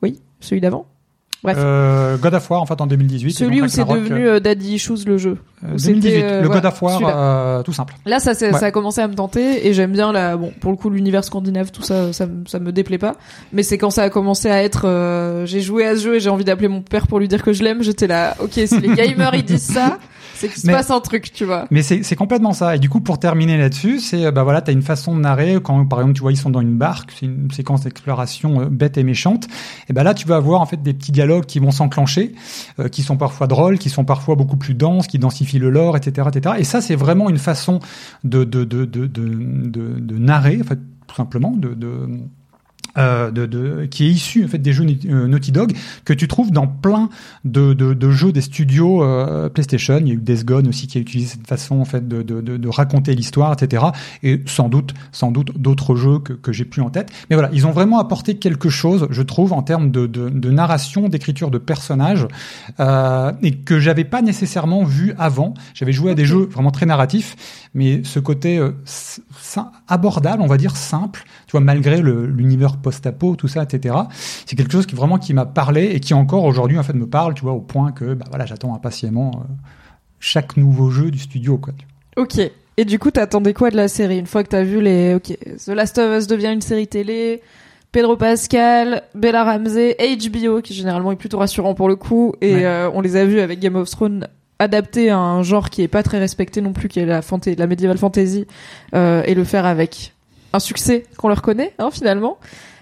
Oui, 0.01 0.19
celui 0.39 0.61
d'avant. 0.61 0.85
Bref. 1.53 1.57
Euh, 1.59 2.17
God 2.17 2.33
of 2.33 2.49
War 2.51 2.61
en 2.61 2.65
fait 2.65 2.81
en 2.81 2.87
2018 2.87 3.29
et 3.29 3.33
Celui 3.33 3.61
où 3.61 3.67
c'est 3.69 3.85
devenu 3.87 4.27
euh, 4.27 4.39
Daddy 4.41 4.75
Issues 4.75 5.05
le 5.05 5.17
jeu. 5.17 5.37
euh, 5.63 5.73
où 5.75 5.77
c'était, 5.77 5.93
2018 5.93 6.23
euh, 6.23 6.41
le 6.41 6.47
voilà, 6.47 6.61
God 6.61 6.71
of 6.73 6.81
War 6.81 6.99
euh, 7.05 7.63
tout 7.63 7.71
simple 7.73 7.93
Là, 8.05 8.19
ça, 8.19 8.31
Ouais. 8.31 8.51
ça 8.53 8.65
a 8.65 8.71
commencé 8.71 8.99
à 9.01 9.07
me 9.07 9.15
tenter 9.15 9.65
et 9.67 9.73
j'aime 9.73 9.91
bien 9.93 10.11
la, 10.11 10.35
bon, 10.35 10.51
pour 10.59 10.71
le 10.71 10.77
coup, 10.77 10.89
l'univers 10.89 11.23
scandinave, 11.23 11.71
tout 11.71 11.81
ça, 11.83 12.11
ça, 12.13 12.25
me- 12.25 12.45
ça 12.47 12.59
me 12.59 12.71
déplaît 12.71 12.97
pas. 12.97 13.15
Mais 13.53 13.63
c'est 13.63 13.77
quand 13.77 13.89
ça 13.89 14.03
a 14.03 14.09
commencé 14.09 14.49
à 14.49 14.61
être, 14.63 14.83
euh, 14.85 15.45
j'ai 15.45 15.61
joué 15.61 15.85
à 15.85 15.95
ce 15.95 16.01
jeu 16.03 16.15
et 16.15 16.19
j'ai 16.19 16.29
envie 16.29 16.43
d'appeler 16.43 16.67
mon 16.67 16.81
père 16.81 17.07
pour 17.07 17.19
lui 17.19 17.27
dire 17.29 17.41
que 17.43 17.53
je 17.53 17.63
l'aime, 17.63 17.81
j'étais 17.81 18.07
là, 18.07 18.35
ok, 18.39 18.51
si 18.53 18.79
les 18.81 18.89
gamers 18.95 19.33
ils 19.35 19.43
disent 19.45 19.61
ça, 19.63 19.97
c'est 20.37 20.47
qu'il 20.49 20.61
se 20.61 20.67
Mais- 20.67 20.73
passe 20.73 20.89
un 20.91 20.99
truc, 20.99 21.31
tu 21.33 21.45
vois. 21.45 21.65
Mais 21.71 21.81
c'est 21.81 22.15
complètement 22.15 22.53
ça. 22.53 22.75
Et 22.75 22.79
du 22.79 22.89
coup, 22.89 23.01
pour 23.01 23.19
terminer 23.19 23.57
là-dessus, 23.57 23.99
c'est 23.99 24.25
euh, 24.25 24.31
bah 24.31 24.43
voilà, 24.43 24.61
t'as 24.61 24.71
une 24.71 24.81
façon 24.81 25.15
de 25.15 25.21
narrer 25.21 25.57
quand 25.61 25.85
par 25.85 25.99
exemple 25.99 26.15
tu 26.15 26.21
vois 26.21 26.31
ils 26.31 26.37
sont 26.37 26.49
dans 26.49 26.61
une 26.61 26.77
barque, 26.77 27.11
c'est 27.19 27.25
une 27.25 27.51
séquence 27.51 27.81
d'exploration 27.81 28.61
euh, 28.61 28.65
bête 28.65 28.97
et 28.97 29.03
méchante. 29.03 29.47
Et 29.89 29.93
ben 29.93 30.03
là, 30.03 30.13
tu 30.13 30.27
vas 30.27 30.35
avoir 30.37 30.61
en 30.61 30.65
fait 30.65 30.81
des 30.81 30.93
petits 30.93 31.11
dialogues 31.11 31.45
qui 31.45 31.59
vont 31.59 31.71
s'enclencher, 31.71 32.33
euh, 32.79 32.87
qui 32.87 33.03
sont 33.03 33.17
parfois 33.17 33.47
drôles, 33.47 33.77
qui 33.79 33.89
sont 33.89 34.05
parfois 34.05 34.35
beaucoup 34.35 34.57
plus 34.57 34.73
denses, 34.73 35.07
qui 35.07 35.19
densifient 35.19 35.59
le 35.59 35.69
lore, 35.69 35.97
etc., 35.97 36.27
etc. 36.33 36.55
Et 36.59 36.63
ça, 36.63 36.81
c'est 36.81 36.95
vraiment 36.95 37.29
une 37.29 37.37
façon 37.39 37.79
de 38.23 38.43
de 38.43 38.63
de 38.63 38.85
de 38.85 39.05
de, 39.05 39.27
de, 39.27 39.99
de 39.99 40.17
narrer, 40.17 40.59
en 40.61 40.65
fait, 40.65 40.79
tout 41.07 41.15
simplement, 41.15 41.51
de, 41.51 41.73
de 41.73 42.07
euh, 42.97 43.29
de, 43.29 43.45
de, 43.45 43.85
qui 43.85 44.07
est 44.07 44.09
issu 44.09 44.43
en 44.43 44.47
fait 44.47 44.57
des 44.57 44.73
jeux 44.73 44.85
euh, 45.05 45.27
Naughty 45.27 45.51
Dog 45.51 45.73
que 46.03 46.13
tu 46.13 46.27
trouves 46.27 46.51
dans 46.51 46.65
plein 46.65 47.09
de, 47.45 47.73
de, 47.73 47.93
de 47.93 48.09
jeux 48.09 48.31
des 48.31 48.41
studios 48.41 49.03
euh, 49.03 49.49
PlayStation. 49.49 49.99
Il 49.99 50.07
y 50.07 50.11
a 50.11 50.13
eu 50.15 50.17
Death 50.17 50.45
Gone 50.45 50.67
aussi 50.67 50.87
qui 50.87 50.97
a 50.97 51.01
utilisé 51.01 51.33
cette 51.33 51.45
façon 51.45 51.79
en 51.79 51.85
fait 51.85 52.07
de, 52.07 52.23
de, 52.23 52.69
raconter 52.69 53.13
l'histoire, 53.13 53.53
etc. 53.53 53.85
Et 54.23 54.41
sans 54.47 54.67
doute, 54.67 54.93
sans 55.11 55.31
doute 55.31 55.59
d'autres 55.59 55.95
jeux 55.95 56.19
que, 56.19 56.33
que 56.33 56.51
j'ai 56.51 56.65
plus 56.65 56.81
en 56.81 56.89
tête. 56.89 57.11
Mais 57.29 57.35
voilà, 57.35 57.49
ils 57.53 57.67
ont 57.67 57.71
vraiment 57.71 57.99
apporté 57.99 58.37
quelque 58.37 58.69
chose, 58.69 59.07
je 59.11 59.21
trouve, 59.21 59.53
en 59.53 59.61
termes 59.61 59.91
de, 59.91 60.07
de, 60.07 60.29
de 60.29 60.51
narration, 60.51 61.07
d'écriture 61.07 61.51
de 61.51 61.59
personnages, 61.59 62.27
euh, 62.79 63.31
et 63.43 63.51
que 63.51 63.79
j'avais 63.79 64.05
pas 64.05 64.21
nécessairement 64.21 64.83
vu 64.83 65.13
avant. 65.17 65.53
J'avais 65.75 65.93
joué 65.93 66.11
à 66.11 66.15
des 66.15 66.25
jeux 66.25 66.47
vraiment 66.51 66.71
très 66.71 66.85
narratifs, 66.85 67.35
mais 67.73 68.01
ce 68.03 68.19
côté 68.19 68.57
euh, 68.57 68.71
abordable, 69.87 70.41
on 70.41 70.47
va 70.47 70.57
dire 70.57 70.75
simple, 70.75 71.25
tu 71.47 71.51
vois, 71.53 71.61
malgré 71.61 72.01
l'univers 72.01 72.77
post-apo, 72.77 73.35
tout 73.35 73.47
ça, 73.47 73.63
etc. 73.63 73.95
C'est 74.45 74.55
quelque 74.55 74.71
chose 74.71 74.85
qui 74.85 74.95
vraiment 74.95 75.17
qui 75.17 75.33
m'a 75.33 75.45
parlé 75.45 75.85
et 75.85 75.99
qui 75.99 76.13
encore 76.13 76.43
aujourd'hui 76.43 76.77
en 76.77 76.83
fait 76.83 76.93
me 76.93 77.07
parle, 77.07 77.33
tu 77.33 77.41
vois, 77.41 77.53
au 77.53 77.61
point 77.61 77.91
que 77.91 78.13
bah 78.13 78.25
voilà, 78.29 78.45
j'attends 78.45 78.75
impatiemment 78.75 79.31
euh, 79.35 79.47
chaque 80.19 80.57
nouveau 80.57 80.89
jeu 80.91 81.09
du 81.09 81.19
studio, 81.19 81.57
quoi. 81.57 81.73
Ok. 82.17 82.39
Et 82.79 82.85
du 82.85 82.99
coup, 82.99 83.09
t'attendais 83.09 83.53
quoi 83.53 83.71
de 83.71 83.75
la 83.75 83.87
série? 83.87 84.19
Une 84.19 84.27
fois 84.27 84.43
que 84.43 84.49
t'as 84.49 84.61
vu 84.63 84.81
les 84.81 85.15
Ok, 85.15 85.35
The 85.65 85.69
Last 85.69 85.97
of 85.97 86.19
Us 86.19 86.27
devient 86.27 86.51
une 86.53 86.61
série 86.61 86.87
télé. 86.87 87.41
Pedro 87.91 88.17
Pascal, 88.17 89.01
Bella 89.15 89.43
Ramsey, 89.45 89.95
HBO 89.99 90.61
qui 90.61 90.73
généralement 90.73 91.11
est 91.11 91.15
plutôt 91.15 91.39
rassurant 91.39 91.73
pour 91.73 91.87
le 91.87 91.95
coup, 91.95 92.33
et 92.41 92.53
Ouais. 92.53 92.65
euh, 92.65 92.89
on 92.93 93.01
les 93.01 93.15
a 93.15 93.25
vus 93.25 93.39
avec 93.39 93.59
Game 93.59 93.75
of 93.77 93.89
Thrones 93.89 94.27
adapté 94.59 95.09
à 95.09 95.17
un 95.17 95.41
genre 95.41 95.69
qui 95.69 95.81
est 95.83 95.87
pas 95.87 96.03
très 96.03 96.19
respecté 96.19 96.61
non 96.61 96.73
plus, 96.73 96.89
qui 96.89 96.99
est 96.99 97.05
la, 97.05 97.21
la 97.57 97.67
medieval 97.67 97.97
fantasy, 97.97 98.45
euh, 98.93 99.23
et 99.25 99.33
le 99.35 99.43
faire 99.45 99.65
avec 99.65 100.13
un 100.57 100.59
succès 100.59 101.05
qu'on 101.17 101.29
leur 101.29 101.41
connaît 101.41 101.73
hein, 101.79 101.89
finalement. 101.91 102.37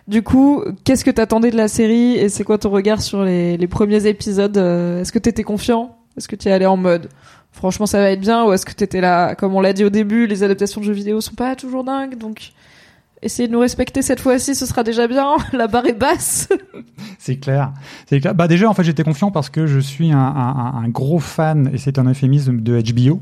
Du 0.07 0.21
coup, 0.21 0.63
qu'est-ce 0.83 1.03
que 1.03 1.11
t'attendais 1.11 1.49
de 1.49 1.57
la 1.57 1.67
série 1.67 2.15
et 2.15 2.29
c'est 2.29 2.43
quoi 2.43 2.57
ton 2.57 2.69
regard 2.69 3.01
sur 3.01 3.23
les, 3.23 3.67
premiers 3.67 4.05
épisodes 4.05 4.57
euh, 4.57 5.01
Est-ce 5.01 5.11
que 5.11 5.19
t'étais 5.19 5.43
confiant? 5.43 5.97
Est-ce 6.17 6.27
que 6.27 6.35
es 6.47 6.51
allé 6.51 6.65
en 6.65 6.77
mode 6.77 7.09
franchement 7.51 7.85
ça 7.85 7.99
va 7.99 8.11
être 8.11 8.19
bien 8.19 8.43
ou 8.43 8.51
est-ce 8.51 8.65
que 8.65 8.73
t'étais 8.73 8.99
là 8.99 9.33
comme 9.33 9.55
on 9.55 9.61
l'a 9.61 9.71
dit 9.71 9.85
au 9.85 9.89
début 9.89 10.27
les 10.27 10.43
adaptations 10.43 10.81
de 10.81 10.85
jeux 10.85 10.91
vidéo 10.91 11.21
sont 11.21 11.35
pas 11.35 11.55
toujours 11.55 11.85
dingues 11.85 12.17
donc 12.17 12.51
essayez 13.21 13.47
de 13.47 13.53
nous 13.53 13.61
respecter 13.61 14.01
cette 14.01 14.19
fois-ci 14.19 14.55
ce 14.55 14.65
sera 14.65 14.83
déjà 14.83 15.07
bien 15.07 15.37
la 15.53 15.67
barre 15.67 15.85
est 15.85 15.93
basse 15.93 16.49
C'est 17.25 17.37
clair. 17.37 17.73
C'est 18.07 18.19
clair. 18.19 18.35
Bah 18.35 18.47
déjà, 18.47 18.69
en 18.69 18.75
fait, 18.75 18.83
j'étais 18.83 19.03
confiant 19.03 19.31
parce 19.31 19.49
que 19.49 19.65
je 19.65 19.79
suis 19.79 20.11
un 20.11 20.87
gros 20.89 21.17
fan, 21.17 21.71
et 21.73 21.79
c'est 21.79 21.97
un 21.97 22.05
euphémisme, 22.05 22.61
de 22.61 22.79
HBO. 22.79 23.19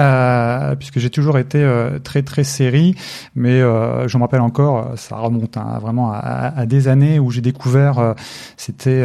Euh, 0.00 0.76
puisque 0.76 0.98
j'ai 1.00 1.10
toujours 1.10 1.38
été 1.38 1.58
euh, 1.62 1.98
très 1.98 2.22
très 2.22 2.44
série, 2.44 2.94
mais 3.34 3.60
euh, 3.60 4.06
je 4.06 4.16
me 4.16 4.22
rappelle 4.22 4.40
encore, 4.40 4.78
euh, 4.92 4.96
ça 4.96 5.16
remonte 5.16 5.56
hein, 5.56 5.78
vraiment 5.80 6.12
à, 6.12 6.18
à- 6.18 6.60
à 6.60 6.66
des 6.66 6.86
années 6.88 7.18
où 7.18 7.30
j'ai 7.30 7.40
découvert, 7.40 7.98
euh, 7.98 8.14
c'était 8.56 9.02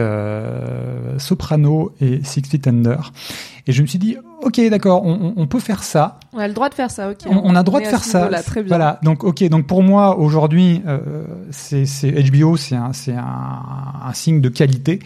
Soprano 1.17 1.93
et 2.01 2.23
Six 2.23 2.43
Feet 2.47 2.67
Under, 2.67 3.11
et 3.67 3.71
je 3.71 3.81
me 3.81 3.87
suis 3.87 3.99
dit, 3.99 4.17
ok, 4.45 4.61
d'accord, 4.69 5.03
on, 5.05 5.47
peut 5.47 5.59
faire 5.59 5.83
ça, 5.83 6.19
on 6.33 6.39
a 6.39 6.47
le 6.47 6.53
droit 6.53 6.69
de 6.69 6.73
faire 6.73 6.91
ça 6.91 7.09
ok 7.11 7.17
on, 7.27 7.35
on 7.43 7.55
a 7.55 7.59
le 7.59 7.63
droit 7.63 7.79
de 7.79 7.85
faire 7.85 8.03
ça. 8.03 8.19
niveau-là, 8.19 8.43
très 8.43 8.61
bien 8.63 8.69
Voilà. 8.69 8.99
Donc, 9.03 9.23
ok. 9.23 9.43
Donc 9.49 9.67
pour 9.67 9.83
moi 9.83 10.17
aujourd'hui, 10.17 10.81
euh, 10.87 10.99
c'est 11.51 11.85
HBO, 12.11 12.57
c'est 12.57 12.75
un, 12.75 12.93
c'est 12.93 13.13
un, 13.13 13.23
un 14.05 14.13
signe 14.13 14.41
de 14.41 14.49
qualité. 14.49 14.99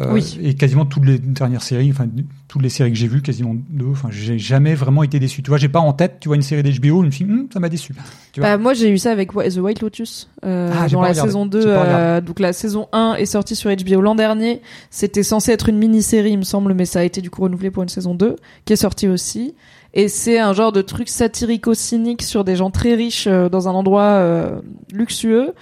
Euh, 0.00 0.12
Oui. 0.12 0.38
Et 0.42 0.54
quasiment 0.54 0.84
toutes 0.86 1.04
les 1.04 1.18
dernières 1.18 1.62
séries, 1.62 1.90
enfin 1.90 2.06
toutes 2.48 2.62
les 2.62 2.68
séries 2.68 2.90
que 2.90 2.96
j'ai 2.98 3.06
vues, 3.06 3.22
quasiment 3.22 3.54
deux. 3.68 3.86
Enfin, 3.92 4.08
j'ai 4.10 4.38
jamais 4.38 4.74
vraiment 4.74 5.02
été 5.04 5.20
déçu. 5.20 5.42
Tu 5.42 5.50
vois, 5.50 5.58
j'ai 5.58 5.68
pas 5.68 5.78
en 5.78 5.92
tête. 5.92 6.16
Tu 6.20 6.28
vois 6.28 6.36
une 6.36 6.42
série 6.42 6.62
d'HBO, 6.62 7.02
je 7.02 7.06
me 7.06 7.10
suis, 7.10 7.24
Hum, 7.24 7.46
ça 7.52 7.60
m'a 7.60 7.68
déçu. 7.68 7.94
Tu 8.32 8.40
vois. 8.40 8.50
Bah, 8.50 8.58
moi 8.58 8.74
j'ai 8.74 8.90
eu 8.90 8.98
ça 8.98 9.10
avec 9.12 9.32
The 9.32 9.58
White 9.58 9.80
Lotus 9.82 10.28
euh, 10.44 10.70
Ah, 10.72 10.88
dans 10.88 11.00
la 11.02 11.08
regardé. 11.10 11.28
saison 11.28 11.46
2 11.46 11.60
J'ai 11.60 11.66
pas 11.68 11.80
regardé. 11.82 11.94
euh, 12.02 12.20
donc 12.20 12.40
la 12.40 12.52
saison 12.52 12.88
1 12.92 13.14
est 13.18 13.26
sortie 13.26 13.54
sur 13.56 13.70
HBO 13.74 14.00
l'an 14.00 14.14
dernier 14.14 14.62
c'était 14.90 15.22
censé 15.22 15.50
être 15.52 15.68
une 15.68 15.78
mini-série 15.78 16.30
il 16.32 16.38
me 16.38 16.42
semble 16.44 16.72
mais 16.74 16.84
ça 16.86 17.00
a 17.00 17.02
été 17.02 17.20
du 17.20 17.28
coup 17.30 17.42
renouvelé 17.42 17.70
pour 17.70 17.82
une 17.82 17.88
saison 17.88 18.14
2 18.14 18.36
qui 18.64 18.72
est 18.72 18.76
sortie 18.80 19.08
aussi. 19.08 19.54
Et 19.94 20.08
c'est 20.08 20.38
un 20.38 20.52
genre 20.52 20.72
de 20.72 20.82
truc 20.82 21.08
satirico-cynique 21.08 22.22
sur 22.22 22.44
des 22.44 22.56
gens 22.56 22.70
très 22.70 22.94
riches 22.94 23.26
euh, 23.26 23.48
dans 23.48 23.68
un 23.68 23.72
endroit 23.72 24.02
euh, 24.02 24.60
luxueux 24.92 25.54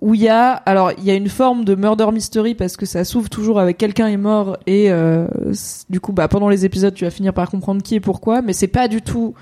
où 0.00 0.14
il 0.14 0.22
y 0.22 0.28
a 0.28 0.52
alors 0.52 0.92
il 0.96 1.04
y 1.04 1.10
a 1.10 1.14
une 1.14 1.28
forme 1.28 1.64
de 1.64 1.74
murder 1.74 2.06
mystery 2.12 2.54
parce 2.54 2.76
que 2.76 2.86
ça 2.86 3.04
s'ouvre 3.04 3.28
toujours 3.28 3.60
avec 3.60 3.76
quelqu'un 3.76 4.08
est 4.08 4.16
mort 4.16 4.56
et 4.66 4.90
euh, 4.90 5.26
du 5.90 6.00
coup 6.00 6.12
bah 6.12 6.28
pendant 6.28 6.48
les 6.48 6.64
épisodes 6.64 6.94
tu 6.94 7.04
vas 7.04 7.10
finir 7.10 7.34
par 7.34 7.50
comprendre 7.50 7.82
qui 7.82 7.96
et 7.96 8.00
pourquoi 8.00 8.40
mais 8.40 8.52
c'est 8.52 8.68
pas 8.68 8.88
du 8.88 9.02
tout 9.02 9.34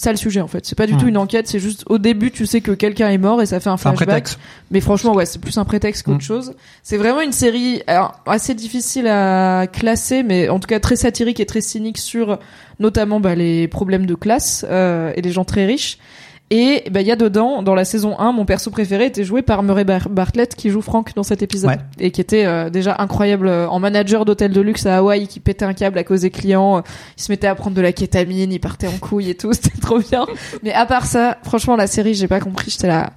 ça 0.00 0.12
le 0.12 0.16
sujet 0.16 0.40
en 0.40 0.46
fait 0.46 0.64
c'est 0.64 0.76
pas 0.76 0.86
du 0.86 0.94
Hmm. 0.94 0.98
tout 0.98 1.08
une 1.08 1.16
enquête 1.16 1.48
c'est 1.48 1.58
juste 1.58 1.82
au 1.88 1.98
début 1.98 2.30
tu 2.30 2.46
sais 2.46 2.60
que 2.60 2.70
quelqu'un 2.70 3.08
est 3.08 3.18
mort 3.18 3.42
et 3.42 3.46
ça 3.46 3.58
fait 3.58 3.68
un 3.68 3.72
un 3.72 3.76
flashback 3.76 4.06
prétexte. 4.06 4.38
mais 4.70 4.80
franchement, 4.80 5.12
ouais, 5.12 5.26
c'est 5.26 5.40
plus 5.40 5.58
un 5.58 5.64
prétexte 5.64 6.04
qu'autre 6.04 6.18
Mm. 6.18 6.20
chose. 6.20 6.54
C'est 6.84 6.96
vraiment 6.98 7.20
une 7.20 7.32
série 7.32 7.82
alors, 7.88 8.14
assez 8.26 8.54
difficile 8.54 9.08
à 9.08 9.66
classer, 9.66 10.22
mais 10.22 10.48
en 10.48 10.60
tout 10.60 10.68
cas 10.68 10.78
très 10.78 10.94
satirique 10.94 11.40
et 11.40 11.46
très 11.46 11.60
cynique 11.60 11.98
sur 11.98 12.38
notamment 12.78 13.18
bah, 13.18 13.34
les 13.34 13.66
problèmes 13.66 14.06
de 14.06 14.14
classe 14.14 14.64
euh, 14.70 15.12
et 15.16 15.20
les 15.22 15.32
gens 15.32 15.44
très 15.44 15.66
riches. 15.66 15.98
Et 16.50 16.84
bah, 16.90 17.02
il 17.02 17.06
y 17.06 17.10
a 17.12 17.16
dedans, 17.16 17.62
dans 17.62 17.74
la 17.74 17.84
saison 17.84 18.18
1, 18.18 18.32
mon 18.32 18.46
perso 18.46 18.70
préféré 18.70 19.04
était 19.06 19.22
joué 19.24 19.42
par 19.42 19.62
Murray 19.62 19.84
Bar- 19.84 20.08
Bartlett 20.08 20.54
qui 20.54 20.70
joue 20.70 20.80
Frank 20.80 21.14
dans 21.14 21.22
cet 21.22 21.42
épisode. 21.42 21.70
Ouais. 21.70 21.78
Et 21.98 22.10
qui 22.10 22.22
était 22.22 22.46
euh, 22.46 22.70
déjà 22.70 22.96
incroyable 22.98 23.48
euh, 23.48 23.68
en 23.68 23.78
manager 23.80 24.24
d'hôtel 24.24 24.52
de 24.52 24.60
luxe 24.62 24.86
à 24.86 24.96
Hawaï, 24.96 25.26
qui 25.28 25.40
pétait 25.40 25.66
un 25.66 25.74
câble 25.74 25.98
à 25.98 26.04
cause 26.04 26.22
des 26.22 26.30
clients. 26.30 26.82
Il 27.18 27.22
se 27.22 27.30
mettait 27.30 27.48
à 27.48 27.54
prendre 27.54 27.76
de 27.76 27.82
la 27.82 27.92
kétamine, 27.92 28.50
il 28.50 28.60
partait 28.60 28.88
en 28.88 28.96
couille 28.96 29.28
et 29.28 29.34
tout, 29.34 29.52
c'était 29.52 29.78
trop 29.78 29.98
bien. 29.98 30.24
Mais 30.62 30.72
à 30.72 30.86
part 30.86 31.04
ça, 31.04 31.36
franchement, 31.42 31.76
la 31.76 31.86
série, 31.86 32.14
j'ai 32.14 32.28
pas 32.28 32.40
compris, 32.40 32.70
j'étais 32.70 32.88
là 32.88 33.10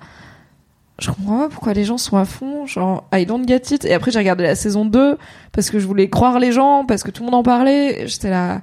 je 1.00 1.10
comprends 1.10 1.40
pas 1.40 1.50
pourquoi 1.50 1.74
les 1.74 1.84
gens 1.84 1.98
sont 1.98 2.16
à 2.18 2.26
fond, 2.26 2.68
genre 2.68 3.08
I 3.12 3.26
don't 3.26 3.48
get 3.48 3.62
it. 3.72 3.86
Et 3.86 3.94
après 3.96 4.12
j'ai 4.12 4.20
regardé 4.20 4.44
la 4.44 4.54
saison 4.54 4.86
2 4.86 5.18
parce 5.52 5.72
que 5.72 5.80
je 5.80 5.88
voulais 5.88 6.10
croire 6.12 6.38
les 6.38 6.52
gens, 6.52 6.86
parce 6.86 7.02
que 7.02 7.10
tout 7.10 7.24
le 7.24 7.32
monde 7.32 7.40
en 7.40 7.42
parlait. 7.44 8.06
J'étais 8.06 8.30
là, 8.30 8.62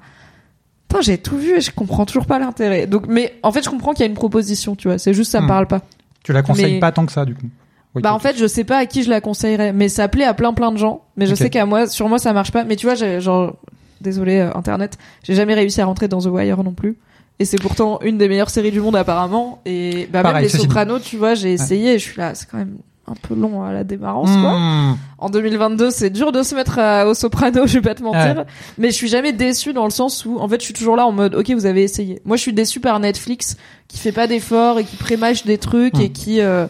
putain 0.89 1.01
j'ai 1.03 1.19
tout 1.19 1.37
vu 1.37 1.57
et 1.57 1.61
je 1.61 1.71
comprends 1.71 2.07
toujours 2.07 2.27
pas 2.27 2.39
l'intérêt. 2.39 2.87
Donc, 2.87 3.07
mais 3.09 3.35
en 3.43 3.53
fait 3.53 3.63
je 3.65 3.69
comprends 3.71 3.93
qu'il 3.93 4.01
y 4.01 4.05
a 4.05 4.09
une 4.09 4.15
proposition, 4.15 4.75
tu 4.77 4.89
vois. 4.89 4.99
C'est 4.99 5.15
juste 5.15 5.31
ça 5.31 5.41
me 5.41 5.45
Hmm. 5.45 5.49
parle 5.49 5.67
pas. 5.67 5.83
Tu 6.25 6.33
la 6.33 6.43
conseilles 6.43 6.75
Mais- 6.75 6.81
pas 6.81 6.93
tant 6.93 7.07
que 7.07 7.13
ça, 7.13 7.25
du 7.25 7.35
coup. 7.35 7.47
Oui, 7.95 8.03
Bah 8.03 8.13
en 8.13 8.19
fait 8.19 8.37
je 8.37 8.47
sais 8.47 8.65
pas 8.65 8.77
à 8.79 8.87
qui 8.87 9.03
je 9.03 9.09
la 9.11 9.21
conseillerais, 9.21 9.73
mais 9.73 9.89
ça 9.89 10.09
plaît 10.09 10.25
à 10.25 10.35
plein 10.35 10.53
plein 10.53 10.73
de 10.73 10.77
gens. 10.77 11.03
Mais 11.17 11.27
je 11.27 11.35
sais 11.35 11.49
qu'à 11.51 11.65
moi, 11.67 11.87
sur 11.87 12.09
moi 12.09 12.19
ça 12.19 12.33
marche 12.33 12.53
pas. 12.53 12.65
Mais 12.65 12.77
tu 12.77 12.87
vois, 12.87 12.95
genre, 13.19 13.57
désolé 14.01 14.39
euh, 14.39 14.51
internet, 14.55 14.99
j'ai 15.23 15.35
jamais 15.35 15.55
réussi 15.55 15.81
à 15.81 15.87
rentrer 15.87 16.07
dans 16.09 16.21
The 16.21 16.27
Wire 16.27 16.63
non 16.63 16.73
plus. 16.73 16.97
Et 17.41 17.45
c'est 17.45 17.57
pourtant 17.59 18.01
une 18.03 18.19
des 18.19 18.29
meilleures 18.29 18.51
séries 18.51 18.73
du 18.73 18.81
monde 18.81 18.97
apparemment. 18.97 19.61
Et 19.65 20.09
bah 20.13 20.23
Pareil, 20.23 20.43
même 20.45 20.53
les. 20.53 20.59
Sopranos, 20.59 20.99
tu 21.01 21.17
vois, 21.17 21.35
j'ai 21.35 21.53
essayé 21.53 21.95
et 21.95 21.99
je 21.99 22.05
suis 22.05 22.19
là, 22.19 22.35
c'est 22.35 22.49
quand 22.51 22.59
même 22.59 22.77
un 23.11 23.15
peu 23.29 23.35
long 23.35 23.63
à 23.65 23.73
la 23.73 23.85
démarrance 23.85 24.31
quoi. 24.31 24.59
Mmh. 24.59 24.97
En 25.19 25.31
2022, 25.31 25.91
c'est 25.91 26.11
dur 26.11 26.31
de 26.33 26.43
se 26.43 26.55
mettre 26.55 26.79
à- 26.79 27.07
au 27.07 27.15
soprano, 27.15 27.63
je 27.67 27.75
vais 27.75 27.81
pas 27.81 27.95
te 27.95 28.03
mentir. 28.03 28.37
Ouais. 28.39 28.45
Mais 28.79 28.89
je 28.91 28.95
suis 28.95 29.09
jamais 29.09 29.33
déçu 29.33 29.73
dans 29.73 29.85
le 29.85 29.91
sens 29.91 30.25
où, 30.25 30.39
en 30.39 30.47
fait, 30.49 30.61
je 30.61 30.65
suis 30.65 30.75
toujours 30.75 30.95
là 30.97 31.07
en 31.07 31.13
mode, 31.13 31.35
ok, 31.35 31.51
vous 31.51 31.67
avez 31.67 31.83
essayé. 31.83 32.21
Moi, 32.25 32.37
je 32.37 32.43
suis 32.43 32.53
déçu 32.53 32.79
par 32.81 33.01
Netflix, 33.01 33.57
qui 33.89 33.99
fait 33.99 34.13
pas 34.13 34.27
d'efforts 34.27 34.79
et 34.79 34.85
qui 34.85 34.97
prémâche 34.97 35.45
des 35.45 35.59
trucs 35.59 35.95
Hmm. 35.97 36.01
et 36.03 36.11
qui 36.11 36.41
euh, 36.41 36.67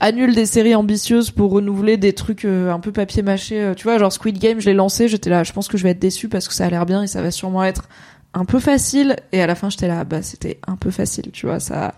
annule 0.00 0.34
des 0.34 0.46
séries 0.46 0.74
ambitieuses 0.74 1.30
pour 1.30 1.50
renouveler 1.50 1.96
des 1.96 2.12
trucs 2.12 2.44
euh, 2.44 2.70
un 2.72 2.80
peu 2.80 2.92
papier 2.92 3.22
mâché. 3.22 3.60
euh, 3.60 3.74
tu 3.74 3.84
vois, 3.84 3.98
genre 3.98 4.12
Squid 4.12 4.38
Game, 4.38 4.60
je 4.60 4.66
l'ai 4.66 4.74
lancé, 4.74 5.08
j'étais 5.08 5.30
là, 5.30 5.44
je 5.44 5.52
pense 5.52 5.66
que 5.68 5.78
je 5.78 5.82
vais 5.84 5.90
être 5.90 5.98
déçu 5.98 6.28
parce 6.28 6.46
que 6.48 6.54
ça 6.54 6.66
a 6.66 6.70
l'air 6.70 6.84
bien 6.86 7.02
et 7.02 7.06
ça 7.06 7.22
va 7.22 7.30
sûrement 7.30 7.64
être 7.64 7.88
un 8.34 8.44
peu 8.44 8.58
facile. 8.60 9.16
Et 9.32 9.40
à 9.42 9.46
la 9.46 9.54
fin, 9.54 9.70
j'étais 9.70 9.88
là, 9.88 10.04
bah, 10.04 10.22
c'était 10.22 10.58
un 10.66 10.76
peu 10.76 10.90
facile, 10.90 11.30
tu 11.32 11.46
vois, 11.46 11.58
ça. 11.60 11.94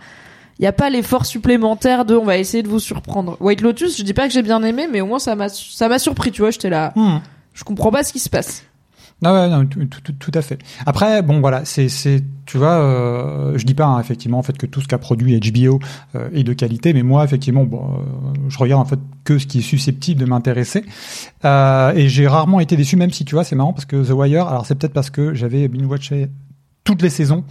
Il 0.61 0.65
y 0.65 0.67
a 0.67 0.73
pas 0.73 0.91
l'effort 0.91 1.25
supplémentaire 1.25 2.05
de 2.05 2.15
on 2.15 2.25
va 2.27 2.37
essayer 2.37 2.63
de 2.63 2.69
vous 2.69 2.81
surprendre. 2.81 3.39
White 3.41 3.63
Lotus, 3.63 3.97
je 3.97 4.03
dis 4.03 4.13
pas 4.13 4.29
que 4.29 4.35
j'ai 4.35 4.43
bien 4.43 4.63
aimé, 4.63 4.87
mais 4.93 5.01
au 5.01 5.07
moins 5.07 5.19
ça 5.19 5.35
m'a 5.35 5.49
ça 5.49 5.89
m'a 5.89 5.99
surpris, 5.99 6.31
tu 6.33 6.43
vois, 6.43 6.51
j'étais 6.51 6.69
là. 6.69 6.93
Mmh. 6.97 7.17
Je 7.55 7.65
comprends 7.65 7.91
pas 7.91 8.05
ce 8.05 8.13
qui 8.13 8.19
se 8.19 8.29
passe. 8.29 8.63
Ah 9.25 9.33
ouais, 9.35 9.49
non, 9.49 9.65
tout, 9.67 9.85
tout, 9.87 10.01
tout- 10.03 10.13
tout 10.13 10.31
à 10.35 10.41
fait. 10.43 10.59
Après, 10.87 11.21
bon, 11.23 11.41
voilà, 11.41 11.65
c'est, 11.67 11.89
c'est, 11.91 12.23
tu 12.47 12.57
vois, 12.59 12.73
euh, 12.81 13.59
je 13.59 13.65
dis 13.67 13.75
pas 13.75 13.85
hein, 13.87 14.01
effectivement 14.01 14.39
en 14.39 14.43
fait 14.43 14.57
que 14.59 14.65
tout 14.67 14.81
ce 14.83 14.89
qu'a 14.89 14.97
produit 14.99 15.39
HBO 15.41 15.79
euh, 16.15 16.29
est 16.35 16.43
de 16.45 16.53
qualité, 16.53 16.93
mais 16.93 17.03
moi 17.03 17.25
effectivement, 17.25 17.65
bon, 17.65 17.83
euh, 17.83 18.33
je 18.49 18.59
regarde 18.59 18.83
en 18.83 18.87
fait 18.87 19.01
que 19.25 19.39
ce 19.39 19.47
qui 19.47 19.59
est 19.59 19.63
susceptible 19.63 20.21
de 20.21 20.27
m'intéresser, 20.27 20.85
euh, 21.47 21.93
et 21.95 22.09
j'ai 22.11 22.27
rarement 22.29 22.61
été 22.61 22.77
déçu, 22.77 22.97
même 22.97 23.11
si 23.13 23.25
tu 23.25 23.35
vois, 23.35 23.45
c'est 23.45 23.57
marrant 23.57 23.73
parce 23.73 23.87
que 23.87 23.97
The 24.07 24.11
Wire, 24.11 24.47
alors 24.47 24.65
c'est 24.67 24.75
peut-être 24.75 24.93
parce 24.95 25.09
que 25.11 25.33
j'avais 25.35 25.69
binge 25.69 25.87
watché 25.87 26.29
toutes 26.85 27.01
les 27.03 27.11
saisons. 27.11 27.45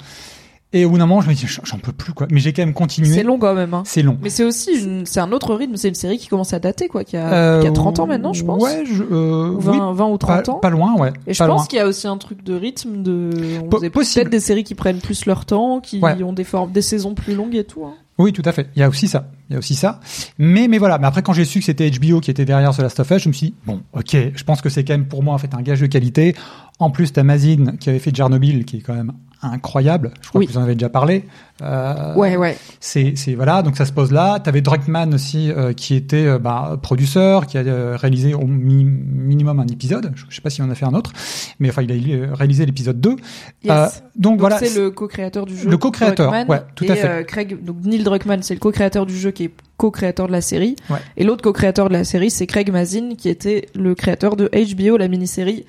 Et 0.72 0.86
au 0.86 0.92
bout 0.92 1.00
d'un 1.00 1.08
moment, 1.08 1.22
je 1.22 1.30
me 1.30 1.34
dis, 1.34 1.48
j'en 1.64 1.80
peux 1.80 1.92
plus, 1.92 2.14
quoi. 2.14 2.28
Mais 2.30 2.40
j'ai 2.40 2.54
quand 2.54 2.62
même 2.62 2.76
continué. 2.76 3.10
C'est 3.12 3.24
long 3.24 3.40
quand 3.40 3.56
même. 3.56 3.74
Hein. 3.74 3.82
C'est 3.88 4.04
long. 4.04 4.20
Mais 4.22 4.30
c'est 4.30 4.44
aussi 4.44 5.04
c'est 5.06 5.20
un 5.20 5.32
autre 5.32 5.56
rythme. 5.56 5.78
C'est 5.78 5.88
une 5.90 5.96
série 5.96 6.20
qui 6.20 6.28
commence 6.28 6.54
à 6.54 6.60
dater, 6.60 6.88
quoi, 6.88 7.04
qui 7.04 7.18
a, 7.18 7.34
Euh, 7.34 7.62
qui 7.62 7.68
a 7.68 7.72
30 7.72 8.00
ans 8.00 8.06
maintenant, 8.06 8.34
je 8.34 8.44
pense. 8.46 8.62
Ouais, 8.62 8.84
je, 8.86 9.02
euh, 9.02 9.50
Ou 9.50 9.60
20, 9.60 9.72
oui, 9.72 9.80
20 9.98 10.06
ou 10.10 10.18
pas, 10.20 10.42
30 10.44 10.50
ans. 10.50 10.60
pas 10.60 10.70
loin, 10.70 10.96
ouais. 10.96 11.12
Et 11.26 11.34
je 11.34 11.40
pas 11.40 11.48
pense 11.48 11.68
qu'il 11.68 11.78
y 11.78 11.82
a 11.82 11.88
aussi 11.88 12.08
un 12.08 12.18
truc 12.18 12.44
de 12.44 12.54
rythme 12.54 13.02
de. 13.02 13.32
On 13.64 13.68
peut-être 13.68 14.30
des 14.30 14.40
séries 14.40 14.64
qui 14.64 14.76
prennent 14.76 15.00
plus 15.00 15.26
leur 15.26 15.46
temps, 15.46 15.80
qui 15.80 16.00
Ouais. 16.02 16.22
ont 16.22 16.34
des 16.34 16.44
formes, 16.44 16.72
des 16.72 16.84
saisons 16.84 17.16
plus 17.16 17.34
longues 17.34 17.56
et 17.56 17.64
tout. 17.64 17.84
hein. 17.86 17.94
Oui, 18.20 18.32
tout 18.32 18.44
à 18.46 18.52
fait. 18.52 18.68
Il 18.76 18.80
y 18.80 18.84
a 18.84 18.90
aussi 18.90 19.08
ça. 19.08 19.26
Il 19.50 19.54
y 19.54 19.56
a 19.56 19.60
aussi 19.60 19.76
ça. 19.76 20.00
Mais, 20.38 20.68
mais 20.68 20.78
voilà. 20.78 20.98
Mais 21.00 21.08
après, 21.08 21.22
quand 21.24 21.34
j'ai 21.34 21.46
su 21.46 21.60
que 21.60 21.66
c'était 21.66 21.90
HBO 21.90 22.20
qui 22.20 22.30
était 22.30 22.46
derrière 22.46 22.76
The 22.76 22.80
Last 22.80 23.00
of 23.00 23.10
Us, 23.12 23.24
je 23.24 23.30
me 23.30 23.34
suis 23.34 23.48
dit, 23.48 23.54
bon, 23.66 23.82
ok, 23.94 24.16
je 24.36 24.44
pense 24.44 24.62
que 24.62 24.70
c'est 24.70 24.84
quand 24.84 24.94
même 24.94 25.08
pour 25.08 25.24
moi, 25.24 25.34
en 25.34 25.38
fait, 25.40 25.54
un 25.56 25.62
gage 25.62 25.82
de 25.82 25.88
qualité. 25.88 26.36
En 26.80 26.92
plus, 26.92 27.12
t'as 27.12 27.24
Mazin 27.24 27.74
qui 27.80 27.90
avait 27.90 28.00
fait 28.00 28.12
Tchernobyl, 28.12 28.64
qui 28.66 28.78
est 28.78 28.82
quand 28.82 28.94
même 28.94 29.12
incroyable. 29.42 30.12
Je 30.22 30.30
crois 30.30 30.40
Oui. 30.40 30.48
que 30.48 30.52
vous 30.52 30.58
en 30.58 30.64
avez 30.64 30.76
déjà 30.76 30.90
parlé. 30.90 31.24
Euh, 31.62 32.14
Ouais, 32.16 32.36
ouais. 32.38 32.58
C'est, 32.80 33.14
c'est 33.16 33.36
voilà, 33.36 33.62
donc 33.64 33.76
ça 33.78 33.86
se 33.86 33.92
pose 33.94 34.12
là. 34.12 34.40
T'avais 34.40 34.62
Druckmann 34.62 35.14
aussi 35.14 35.52
euh, 35.52 35.74
qui 35.74 35.96
était 35.96 36.26
euh, 36.26 36.40
bah, 36.40 36.78
producteur, 36.82 37.48
qui 37.48 37.58
a 37.58 37.62
euh, 37.62 37.96
réalisé 37.98 38.34
au 38.34 38.46
mi- 38.46 38.84
minimum 38.86 39.60
un 39.60 39.68
épisode. 39.68 40.12
Je, 40.16 40.26
je 40.30 40.36
sais 40.36 40.42
pas 40.42 40.50
s'il 40.50 40.64
en 40.64 40.70
a 40.70 40.76
fait 40.76 40.86
un 40.86 40.94
autre, 40.94 41.12
mais 41.60 41.70
enfin 41.70 41.82
il 41.82 41.92
a 42.32 42.36
réalisé 42.36 42.66
l'épisode 42.66 43.00
2. 43.02 43.10
Yes. 43.64 44.04
Donc, 44.16 44.34
Donc 44.34 44.40
voilà, 44.40 44.58
c'est 44.60 44.78
le 44.78 44.92
co-créateur 44.92 45.46
du 45.46 45.58
jeu. 45.58 45.70
Le 45.70 45.78
co-créateur, 45.78 46.32
ouais, 46.32 46.62
tout 46.76 46.86
et, 46.86 46.92
à 46.92 46.96
fait. 46.96 47.26
Craig, 47.28 47.64
donc 47.64 47.78
Neil 47.84 48.04
Druckmann, 48.04 48.42
c'est 48.42 48.54
le 48.54 48.60
co-créateur 48.60 49.06
du 49.06 49.18
jeu 49.18 49.32
qui 49.40 49.46
est 49.46 49.52
co-créateur 49.78 50.28
de 50.28 50.34
la 50.34 50.42
série. 50.42 50.76
Ouais. 50.90 50.98
Et 51.16 51.24
l'autre 51.24 51.42
co-créateur 51.42 51.88
de 51.88 51.94
la 51.94 52.04
série, 52.04 52.30
c'est 52.30 52.46
Craig 52.46 52.70
Mazin, 52.72 53.16
qui 53.18 53.30
était 53.30 53.70
le 53.74 53.96
créateur 53.96 54.36
de 54.36 54.50
HBO, 54.54 54.98
la 54.98 55.08
mini-série 55.08 55.66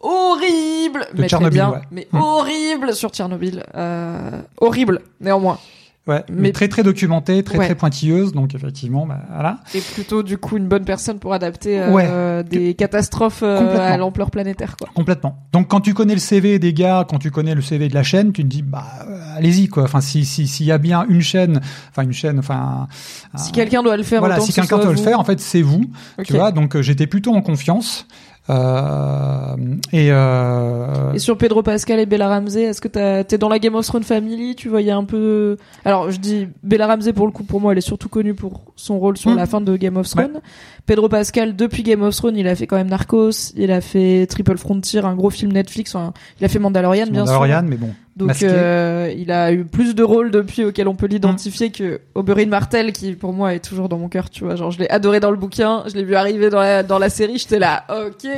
horrible, 0.00 1.00
De 1.14 1.20
mais 1.20 1.28
très 1.28 1.28
Tchernobyl, 1.28 1.52
bien, 1.52 1.70
ouais. 1.70 1.78
mais 1.90 2.08
horrible 2.12 2.94
sur 2.94 3.10
Tchernobyl, 3.10 3.62
euh, 3.76 4.40
horrible 4.56 5.00
néanmoins. 5.20 5.58
Ouais, 6.06 6.24
mais, 6.28 6.34
mais- 6.40 6.52
très 6.52 6.68
très 6.68 6.82
documentée, 6.82 7.42
très 7.42 7.58
Ouais. 7.58 7.66
très 7.66 7.74
pointilleuse. 7.74 8.32
Donc 8.32 8.54
effectivement, 8.54 9.06
bah, 9.06 9.20
voilà. 9.32 9.58
Et 9.74 9.80
plutôt 9.80 10.22
du 10.22 10.38
coup 10.38 10.56
une 10.56 10.66
bonne 10.68 10.84
personne 10.84 11.18
pour 11.18 11.32
adapter 11.34 11.80
euh, 11.80 12.42
des 12.42 12.74
catastrophes 12.74 13.42
euh, 13.42 13.78
à 13.78 13.96
l'ampleur 13.96 14.30
planétaire 14.30 14.76
quoi. 14.76 14.88
Complètement. 14.94 15.36
Donc 15.52 15.68
quand 15.68 15.80
tu 15.80 15.94
connais 15.94 16.14
le 16.14 16.20
CV 16.20 16.58
des 16.58 16.72
gars, 16.72 17.06
quand 17.08 17.18
tu 17.18 17.30
connais 17.30 17.54
le 17.54 17.62
CV 17.62 17.88
de 17.88 17.94
la 17.94 18.02
chaîne, 18.02 18.32
tu 18.32 18.42
te 18.42 18.48
dis 18.48 18.62
bah 18.62 18.84
euh, 19.08 19.20
allez-y 19.36 19.68
quoi. 19.68 19.84
Enfin 19.84 20.00
si 20.00 20.24
si 20.24 20.46
s'il 20.46 20.66
y 20.66 20.72
a 20.72 20.78
bien 20.78 21.04
une 21.08 21.22
chaîne, 21.22 21.60
enfin 21.90 22.02
une 22.02 22.12
chaîne, 22.12 22.38
enfin 22.38 22.88
Si 23.36 23.48
un- 23.50 23.52
quelqu'un 23.52 23.82
doit 23.82 23.96
le 23.96 24.02
faire, 24.02 24.20
voilà, 24.20 24.40
si 24.40 24.52
quelqu'un 24.52 24.78
doit 24.78 24.90
le 24.90 24.96
faire, 24.96 25.20
en 25.20 25.24
fait 25.24 25.40
c'est 25.40 25.62
vous. 25.62 25.84
Ok. 26.18 26.24
Tu 26.26 26.32
vois, 26.34 26.52
donc 26.52 26.76
euh, 26.76 26.82
j'étais 26.82 27.06
plutôt 27.06 27.34
en 27.34 27.42
confiance. 27.42 28.06
Euh, 28.50 29.56
et 29.92 30.08
euh, 30.10 31.12
Et 31.14 31.18
sur 31.18 31.38
Pedro 31.38 31.62
Pascal 31.62 32.00
et 32.00 32.06
Bella 32.06 32.28
Ramsey, 32.28 32.62
est-ce 32.62 32.80
que 32.80 32.88
t'es 33.22 33.38
dans 33.38 33.48
la 33.48 33.58
Game 33.58 33.74
of 33.74 33.86
Thrones 33.86 34.02
family 34.02 34.54
Tu 34.56 34.68
voyais 34.68 34.90
un 34.90 35.04
peu. 35.04 35.56
Alors 35.84 36.10
je 36.10 36.18
dis 36.18 36.48
Bella 36.62 36.86
Ramsey 36.88 37.12
pour 37.12 37.26
le 37.26 37.32
coup, 37.32 37.44
pour 37.44 37.60
moi, 37.60 37.72
elle 37.72 37.78
est 37.78 37.82
surtout 37.82 38.08
connue 38.08 38.34
pour 38.34 38.72
son 38.76 38.98
rôle 38.98 39.16
sur 39.16 39.30
Mm. 39.30 39.36
la 39.36 39.46
fin 39.46 39.60
de 39.60 39.76
Game 39.76 39.96
of 39.96 40.08
Thrones. 40.08 40.40
Pedro 40.86 41.08
Pascal, 41.08 41.54
depuis 41.54 41.82
Game 41.82 42.02
of 42.02 42.16
Thrones, 42.16 42.36
il 42.36 42.48
a 42.48 42.56
fait 42.56 42.66
quand 42.66 42.76
même 42.76 42.88
Narcos, 42.88 43.52
il 43.56 43.70
a 43.70 43.80
fait 43.80 44.26
Triple 44.26 44.58
Frontier, 44.58 45.00
un 45.00 45.14
gros 45.14 45.30
film 45.30 45.52
Netflix. 45.52 45.94
enfin, 45.94 46.12
il 46.40 46.44
a 46.44 46.48
fait 46.48 46.58
Mandalorian, 46.58 47.06
bien 47.06 47.24
sûr. 47.24 47.34
Mandalorian, 47.34 47.62
mais 47.62 47.76
bon. 47.76 47.90
Donc 48.14 48.42
euh, 48.42 49.10
il 49.16 49.32
a 49.32 49.52
eu 49.52 49.64
plus 49.64 49.94
de 49.94 50.02
rôles 50.02 50.30
depuis 50.30 50.64
auxquels 50.64 50.88
on 50.88 50.94
peut 50.94 51.06
l'identifier 51.06 51.70
que 51.70 52.00
Oberyn 52.14 52.46
Martel 52.46 52.92
qui 52.92 53.12
pour 53.12 53.32
moi 53.32 53.54
est 53.54 53.64
toujours 53.64 53.88
dans 53.88 53.96
mon 53.96 54.08
cœur, 54.08 54.28
tu 54.28 54.44
vois. 54.44 54.54
Genre 54.54 54.70
je 54.70 54.80
l'ai 54.80 54.90
adoré 54.90 55.18
dans 55.18 55.30
le 55.30 55.38
bouquin, 55.38 55.84
je 55.86 55.94
l'ai 55.94 56.04
vu 56.04 56.14
arriver 56.14 56.50
dans 56.50 56.60
la, 56.60 56.82
dans 56.82 56.98
la 56.98 57.08
série, 57.08 57.38
j'étais 57.38 57.58
là, 57.58 57.84
ok, 57.88 58.28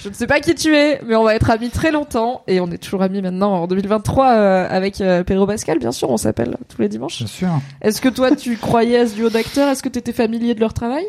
je 0.00 0.08
ne 0.08 0.14
sais 0.14 0.26
pas 0.26 0.40
qui 0.40 0.54
tu 0.54 0.74
es, 0.74 1.02
mais 1.06 1.16
on 1.16 1.24
va 1.24 1.34
être 1.34 1.50
amis 1.50 1.68
très 1.68 1.90
longtemps 1.90 2.44
et 2.46 2.60
on 2.60 2.70
est 2.70 2.78
toujours 2.78 3.02
amis 3.02 3.20
maintenant 3.20 3.52
en 3.52 3.66
2023 3.66 4.32
euh, 4.32 4.66
avec 4.70 5.02
euh, 5.02 5.22
Pedro 5.22 5.46
Pascal, 5.46 5.78
bien 5.78 5.92
sûr, 5.92 6.08
on 6.08 6.16
s'appelle 6.16 6.56
tous 6.74 6.80
les 6.80 6.88
dimanches. 6.88 7.18
Bien 7.18 7.26
sûr. 7.26 7.60
Est-ce 7.82 8.00
que 8.00 8.08
toi 8.08 8.34
tu 8.34 8.56
croyais 8.56 9.00
à 9.00 9.06
ce 9.06 9.14
duo 9.16 9.28
d'acteurs? 9.28 9.68
Est-ce 9.68 9.82
que 9.82 9.90
tu 9.90 9.98
étais 9.98 10.12
familier 10.12 10.54
de 10.54 10.60
leur 10.60 10.72
travail? 10.72 11.04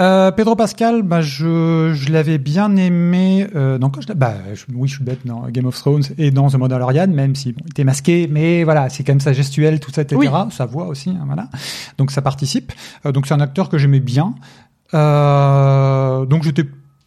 Euh, 0.00 0.32
Pedro 0.32 0.56
Pascal, 0.56 1.02
bah 1.02 1.20
je, 1.22 1.92
je 1.94 2.10
l'avais 2.12 2.38
bien 2.38 2.74
aimé. 2.74 3.46
Euh, 3.54 3.78
donc, 3.78 3.96
je, 4.00 4.12
bah, 4.12 4.34
je- 4.52 4.64
oui, 4.74 4.88
je 4.88 4.96
suis 4.96 5.04
bête 5.04 5.20
dans 5.24 5.42
Game 5.50 5.66
of 5.66 5.76
Thrones 5.78 6.02
et 6.18 6.32
dans 6.32 6.48
The 6.50 6.56
Mandalorian, 6.56 7.06
même 7.06 7.36
si 7.36 7.52
bon, 7.52 7.60
il 7.64 7.70
était 7.70 7.84
masqué, 7.84 8.28
mais 8.28 8.64
voilà, 8.64 8.88
c'est 8.88 9.04
quand 9.04 9.12
même 9.12 9.20
sa 9.20 9.32
gestuelle, 9.32 9.78
tout 9.78 9.92
ça, 9.92 10.02
etc. 10.02 10.16
Oui. 10.18 10.28
Sa 10.50 10.66
voix 10.66 10.86
aussi, 10.88 11.10
hein, 11.10 11.22
voilà. 11.26 11.48
Donc 11.98 12.10
ça 12.10 12.22
participe. 12.22 12.72
Euh, 13.06 13.12
donc 13.12 13.26
c'est 13.28 13.34
un 13.34 13.40
acteur 13.40 13.68
que 13.68 13.78
j'aimais 13.78 14.00
bien. 14.00 14.34
Euh, 14.94 16.24
donc 16.26 16.42
j'étais 16.42 16.64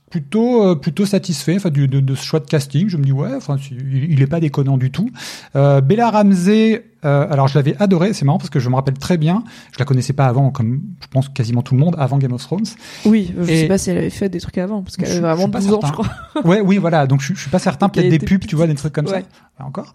plutôt 0.10 0.64
euh, 0.66 0.76
plutôt 0.76 1.06
satisfait 1.06 1.56
enfin 1.58 1.70
du, 1.70 1.88
de, 1.88 2.00
de 2.00 2.16
ce 2.16 2.24
choix 2.24 2.40
de 2.40 2.46
casting. 2.46 2.88
Je 2.90 2.98
me 2.98 3.04
dis 3.04 3.12
ouais 3.12 3.34
enfin 3.36 3.58
il, 3.72 4.12
il 4.12 4.22
est 4.22 4.28
pas 4.28 4.40
déconnant 4.40 4.78
du 4.78 4.90
tout. 4.92 5.10
Euh, 5.56 5.82
Bella 5.82 6.10
Ramsey 6.12 6.86
euh, 7.06 7.28
alors 7.30 7.48
je 7.48 7.56
l'avais 7.58 7.76
adoré 7.80 8.14
c'est 8.14 8.26
marrant 8.26 8.38
parce 8.40 8.50
que 8.50 8.60
je 8.60 8.70
me 8.70 8.76
rappelle 8.76 8.98
très 8.98 9.18
bien. 9.18 9.44
Je 9.74 9.80
la 9.80 9.86
connaissais 9.86 10.14
pas 10.14 10.26
avant 10.28 10.50
comme 10.50 10.82
je 11.02 11.08
pense 11.08 11.28
quasiment 11.30 11.62
tout 11.62 11.76
le 11.76 11.82
monde 11.82 11.96
avant 12.00 12.18
Game 12.18 12.32
of 12.34 12.42
Thrones. 12.42 12.66
Oui, 13.06 13.34
je 13.38 13.52
Et- 13.52 13.62
sais 13.62 13.68
pas 13.68 13.78
si 13.78 13.90
elle 13.90 13.98
avait 13.98 14.10
fait 14.10 14.30
des 14.30 14.40
trucs 14.40 14.58
avant 14.58 14.82
parce 14.82 14.96
qu'elle 14.98 15.12
avait 15.12 15.20
vraiment 15.20 15.44
suis 15.44 15.52
pas 15.52 15.60
12 15.60 15.74
ans, 15.74 15.80
je 15.82 15.88
certain. 15.88 16.04
crois. 16.04 16.42
ouais 16.46 16.62
oui 16.62 16.78
voilà. 16.78 17.06
Donc 17.06 17.22
je, 17.22 17.34
je 17.34 17.40
suis 17.40 17.50
pas 17.50 17.60
certain 17.60 17.90
peut-être 17.90 18.10
des 18.10 18.20
pubs 18.20 18.46
tu 18.46 18.56
vois 18.56 18.68
des 18.68 18.76
trucs 18.76 18.94
comme 18.94 19.08
Ouais. 19.08 19.26
ça 19.60 19.66
encore. 19.66 19.94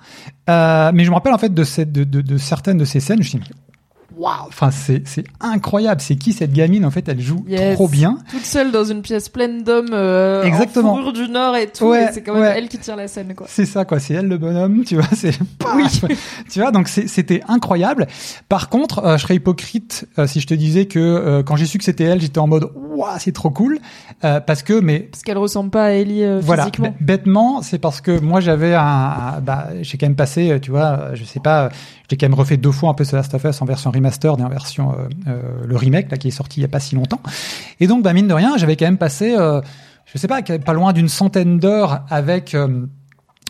Euh, 0.50 0.90
mais 0.94 1.04
je 1.04 1.10
me 1.10 1.14
rappelle 1.14 1.32
en 1.32 1.38
fait 1.38 1.52
de 1.54 1.64
cette 1.64 1.90
de, 1.90 2.04
de, 2.04 2.20
de 2.20 2.36
certaines 2.36 2.78
de 2.78 2.84
ces 2.84 3.00
scènes 3.00 3.22
je 3.22 3.36
me 3.36 3.42
dit 3.42 3.50
waouh 4.16 4.46
enfin 4.48 4.70
c'est 4.70 5.06
c'est 5.06 5.24
incroyable 5.40 6.00
c'est 6.00 6.16
qui 6.16 6.32
cette 6.32 6.52
gamine? 6.52 6.84
En 6.84 6.90
fait 6.90 7.08
elle 7.08 7.20
joue 7.20 7.44
Yes. 7.48 7.74
trop 7.74 7.88
bien 7.88 8.18
toute 8.30 8.44
seule 8.44 8.70
dans 8.72 8.84
une 8.84 9.02
pièce 9.02 9.28
pleine 9.28 9.62
d'hommes 9.64 9.90
euh, 9.92 10.42
Exactement. 10.44 10.92
en 10.92 10.96
fourrure 10.96 11.12
du 11.12 11.28
Nord 11.28 11.56
et 11.56 11.66
tout. 11.68 11.86
Ouais, 11.86 12.08
c'est 12.12 12.22
quand 12.22 12.34
même 12.34 12.42
ouais. 12.42 12.54
elle 12.56 12.68
qui 12.68 12.78
tire 12.78 12.96
la 12.96 13.08
scène, 13.08 13.34
quoi. 13.34 13.46
C'est 13.48 13.66
ça, 13.66 13.84
quoi. 13.84 13.98
C'est 14.00 14.14
elle 14.14 14.28
le 14.28 14.38
bonhomme, 14.38 14.84
tu 14.84 14.96
vois. 14.96 15.04
C'est 15.14 15.32
Oui. 15.74 15.84
tu 16.50 16.60
vois. 16.60 16.70
Donc 16.70 16.88
c'était 16.88 17.42
incroyable. 17.48 18.06
Par 18.48 18.68
contre, 18.68 19.04
euh, 19.04 19.16
je 19.16 19.22
serais 19.22 19.36
hypocrite 19.36 20.06
euh, 20.18 20.26
si 20.26 20.40
je 20.40 20.46
te 20.46 20.54
disais 20.54 20.86
que 20.86 20.98
euh, 20.98 21.42
quand 21.42 21.56
j'ai 21.56 21.66
su 21.66 21.78
que 21.78 21.84
c'était 21.84 22.04
elle, 22.04 22.20
j'étais 22.20 22.38
en 22.38 22.46
mode 22.46 22.70
waouh, 22.74 23.08
c'est 23.18 23.32
trop 23.32 23.50
cool, 23.50 23.78
Euh, 24.24 24.40
parce 24.40 24.62
que 24.62 24.74
mais 24.80 25.00
Parce 25.10 25.22
qu'elle 25.24 25.38
ressemble 25.38 25.70
pas 25.70 25.84
à 25.86 25.90
Ellie 25.90 26.24
voilà, 26.40 26.62
physiquement. 26.64 26.94
bêtement, 27.00 27.62
c'est 27.62 27.78
parce 27.78 28.00
que 28.00 28.18
moi 28.20 28.40
j'avais 28.40 28.74
un, 28.74 28.82
un- 28.82 29.40
bah, 29.40 29.68
j'ai 29.82 29.98
quand 29.98 30.06
même 30.06 30.14
passé, 30.16 30.58
tu 30.62 30.70
vois, 30.70 31.14
je 31.14 31.24
sais 31.24 31.40
pas, 31.40 31.70
j'ai 32.12 32.18
quand 32.18 32.26
même 32.28 32.38
refait 32.38 32.58
deux 32.58 32.72
fois 32.72 32.90
un 32.90 32.94
peu 32.94 33.06
The 33.06 33.12
Last 33.12 33.32
of 33.32 33.42
Us 33.42 33.62
en 33.62 33.64
version 33.64 33.90
remastered 33.90 34.38
et 34.38 34.42
en 34.42 34.50
version 34.50 34.92
euh, 34.92 35.08
euh, 35.28 35.40
le 35.64 35.76
remake 35.76 36.10
là 36.10 36.18
qui 36.18 36.28
est 36.28 36.30
sorti 36.30 36.60
il 36.60 36.62
y 36.62 36.66
a 36.66 36.68
pas 36.68 36.78
si 36.78 36.94
longtemps. 36.94 37.22
Et 37.80 37.86
donc 37.86 38.02
bah 38.02 38.12
mine 38.12 38.28
de 38.28 38.34
rien, 38.34 38.58
j'avais 38.58 38.76
quand 38.76 38.84
même 38.84 38.98
passé, 38.98 39.34
euh, 39.34 39.62
je 40.04 40.18
sais 40.18 40.28
pas, 40.28 40.42
pas 40.42 40.72
loin 40.74 40.92
d'une 40.92 41.08
centaine 41.08 41.58
d'heures 41.58 42.04
avec 42.10 42.54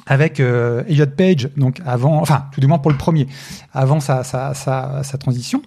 avec 0.06 0.38
euh, 0.38 0.84
Elliot 0.86 1.06
Page, 1.06 1.48
donc 1.56 1.80
avant, 1.84 2.20
enfin 2.20 2.46
tout 2.52 2.60
du 2.60 2.68
moins 2.68 2.78
pour 2.78 2.92
le 2.92 2.96
premier, 2.96 3.26
avant 3.72 3.98
sa 3.98 4.22
sa 4.22 4.54
sa, 4.54 5.02
sa 5.02 5.18
transition. 5.18 5.60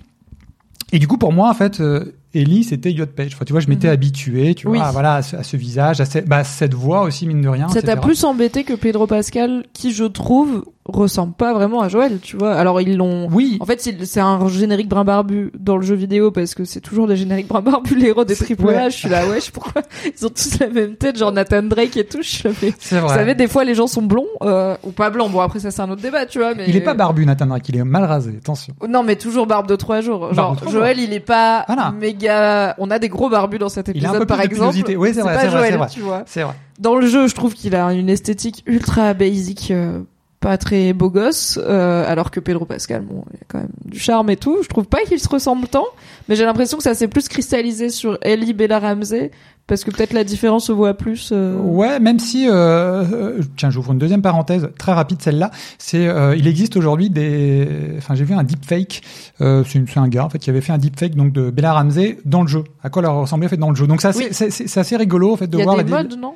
Et 0.94 1.00
du 1.00 1.10
coup 1.10 1.18
pour 1.18 1.34
moi 1.34 1.50
en 1.50 1.54
fait. 1.54 1.82
euh, 1.82 2.16
Ellie, 2.36 2.64
c'était 2.64 2.90
Elliot 2.90 3.06
Page. 3.08 3.32
Enfin, 3.36 3.46
tu 3.46 3.54
vois, 3.54 3.62
je 3.62 3.68
m'étais 3.68 3.88
Mhm. 3.88 3.94
habitué, 3.94 4.56
tu 4.56 4.68
Oui. 4.68 4.78
vois, 4.78 4.92
voilà, 4.92 5.16
à 5.16 5.22
ce, 5.22 5.36
à 5.36 5.44
ce 5.44 5.58
visage, 5.58 6.02
à, 6.02 6.06
bah, 6.26 6.44
cette 6.44 6.74
voix 6.74 7.02
aussi, 7.04 7.26
mine 7.28 7.42
de 7.42 7.50
rien. 7.50 7.68
Ça 7.70 7.82
t'a 7.82 7.96
plus 7.98 8.24
embêté 8.24 8.64
que 8.64 8.74
Pedro 8.74 9.08
Pascal, 9.08 9.66
qui 9.74 9.92
je 9.94 10.04
trouve 10.06 10.66
ressemble 10.88 11.34
pas 11.34 11.52
vraiment 11.52 11.82
à 11.82 11.90
Joël, 11.90 12.20
tu 12.22 12.38
vois. 12.38 12.54
Alors 12.54 12.80
ils 12.80 12.96
l'ont. 12.96 13.28
Oui, 13.32 13.58
En 13.60 13.66
fait, 13.66 13.82
c'est 14.04 14.20
un 14.20 14.48
générique 14.50 14.88
brun 14.88 15.04
barbu 15.04 15.52
dans 15.60 15.78
le 15.78 15.82
jeu 15.82 15.96
vidéo 15.96 16.30
parce 16.30 16.54
que 16.54 16.64
c'est 16.64 16.80
toujours 16.80 17.08
des 17.08 17.16
génériques 17.16 17.48
brun 17.48 17.62
barbu 17.62 17.96
les 17.96 18.10
héros 18.10 18.24
des 18.24 18.36
triple 18.36 18.66
ouais. 18.66 18.92
Je 18.92 18.96
suis 18.96 19.10
là, 19.10 19.26
wesh, 19.28 19.50
pourquoi 19.50 19.82
ils 20.06 20.24
ont 20.26 20.30
tous 20.30 20.60
la 20.60 20.70
même 20.70 20.96
tête, 20.96 21.18
genre 21.18 21.32
Nathan 21.32 21.64
Drake 21.64 21.98
et 21.98 22.06
tout. 22.06 22.20
Je 22.22 22.30
suis 22.30 22.44
là, 22.44 22.52
mais 22.62 22.72
c'est 22.78 23.00
Vous 23.00 23.08
vrai. 23.08 23.16
savez, 23.16 23.34
des 23.34 23.48
fois 23.48 23.64
les 23.64 23.74
gens 23.74 23.88
sont 23.88 24.04
blonds 24.04 24.28
euh, 24.44 24.76
ou 24.84 24.92
pas 24.92 25.10
blonds. 25.10 25.28
Bon 25.30 25.40
après 25.40 25.58
ça 25.60 25.72
c'est 25.72 25.82
un 25.82 25.90
autre 25.90 26.04
débat, 26.04 26.28
tu 26.28 26.38
vois. 26.38 26.54
Mais 26.54 26.66
Il 26.68 26.76
est 26.76 26.82
pas 26.82 26.94
barbu, 26.94 27.26
Nathan 27.26 27.48
Drake, 27.48 27.68
il 27.70 27.78
est 27.78 27.84
mal 27.84 28.04
rasé, 28.04 28.36
attention. 28.38 28.76
Non, 28.88 29.02
mais 29.02 29.16
toujours 29.16 29.48
barbe 29.48 29.68
de 29.68 29.76
trois 29.76 30.02
jours. 30.02 30.36
Genre, 30.36 30.56
Joël, 30.70 31.00
il 31.00 31.14
est 31.14 31.20
pas 31.20 31.64
Voilà. 31.66 31.92
méga. 32.00 32.25
On 32.30 32.92
a 32.92 33.00
des 33.00 33.10
gros 33.10 33.30
barbus 33.30 33.58
dans 33.58 33.70
cet 33.70 33.88
Il 33.90 33.92
a 33.92 33.98
épisode, 33.98 34.16
un 34.16 34.20
peu 34.20 34.26
par 34.26 34.38
plus 34.38 34.46
exemple. 34.46 34.78
Oui, 34.98 35.12
c'est 35.14 35.22
vrai, 35.22 35.36
pas 35.36 35.42
c'est 35.42 35.48
vrai, 35.48 35.88
tu 35.92 36.02
vois. 36.02 36.24
C'est 36.26 36.44
vrai. 36.44 36.54
Dans 36.80 36.96
le 36.96 37.08
jeu, 37.08 37.28
je 37.28 37.36
trouve 37.36 37.54
qu'il 37.54 37.76
a 37.76 37.94
une 37.94 38.10
esthétique 38.10 38.64
ultra 38.66 39.14
basic, 39.14 39.72
euh, 39.72 40.02
pas 40.40 40.58
très 40.58 40.94
beau 40.94 41.10
gosse, 41.10 41.60
euh, 41.62 42.04
alors 42.08 42.32
que 42.32 42.40
Pedro 42.40 42.66
Pascal, 42.66 43.02
bon, 43.02 43.24
il 43.34 43.38
a 43.38 43.46
quand 43.48 43.60
même 43.60 43.70
du 43.86 44.00
charme 44.00 44.30
et 44.30 44.38
tout. 44.38 44.60
Je 44.62 44.68
trouve 44.68 44.86
pas 44.86 45.02
qu'ils 45.08 45.20
se 45.20 45.30
ressemblent 45.30 45.68
tant, 45.68 45.88
mais 46.28 46.36
j'ai 46.36 46.46
l'impression 46.46 46.78
que 46.78 46.84
ça 46.84 46.94
s'est 46.94 47.08
plus 47.08 47.28
cristallisé 47.28 47.90
sur 47.90 48.18
Ellie 48.22 48.54
Bella 48.54 48.80
Ramsey, 48.80 49.32
parce 49.68 49.84
que 49.84 49.92
peut-être 49.92 50.14
la 50.14 50.24
différence 50.24 50.66
se 50.66 50.72
voit 50.72 50.94
plus. 50.94 51.30
euh, 51.32 51.56
Ouais, 51.58 52.00
même 52.00 52.20
si, 52.20 52.48
euh, 52.48 52.54
euh, 52.54 53.42
tiens, 53.58 53.70
j'ouvre 53.72 53.94
une 53.94 53.98
deuxième 54.00 54.22
parenthèse, 54.22 54.70
très 54.78 54.94
rapide 54.94 55.22
celle-là. 55.22 55.52
C'est, 55.80 56.08
euh, 56.08 56.36
il 56.36 56.48
existe 56.48 56.78
aujourd'hui 56.78 57.10
des, 57.10 57.68
enfin, 57.98 58.14
j'ai 58.16 58.24
vu 58.26 58.34
un 58.36 58.44
deepfake. 58.44 59.02
Euh, 59.42 59.64
c'est 59.68 59.98
un 59.98 60.08
gars 60.08 60.26
en 60.26 60.30
fait 60.30 60.40
qui 60.40 60.50
avait 60.50 60.62
fait 60.62 60.72
un 60.74 60.78
deepfake 60.78 61.16
donc 61.16 61.34
de 61.34 61.50
Bella 61.50 61.74
Ramsey 61.74 62.20
dans 62.26 62.42
le 62.44 62.48
jeu. 62.48 62.64
À 62.84 62.90
quoi 62.90 63.02
elle 63.02 63.10
ressemblait 63.10 63.48
en 63.48 63.50
fait 63.50 63.58
dans 63.58 63.70
le 63.72 63.76
jeu. 63.76 63.88
Donc 63.88 64.02
ça, 64.02 64.12
Oui. 64.16 64.28
c'est 64.32 64.78
assez 64.78 64.98
rigolo 64.98 65.34
en 65.34 65.38
fait 65.38 65.48
de 65.48 65.58
Il 65.58 65.60
y 65.60 65.62
a 65.62 65.66
voir 65.66 65.78
des 65.84 65.90
modes, 65.90 66.18
non? 66.20 66.36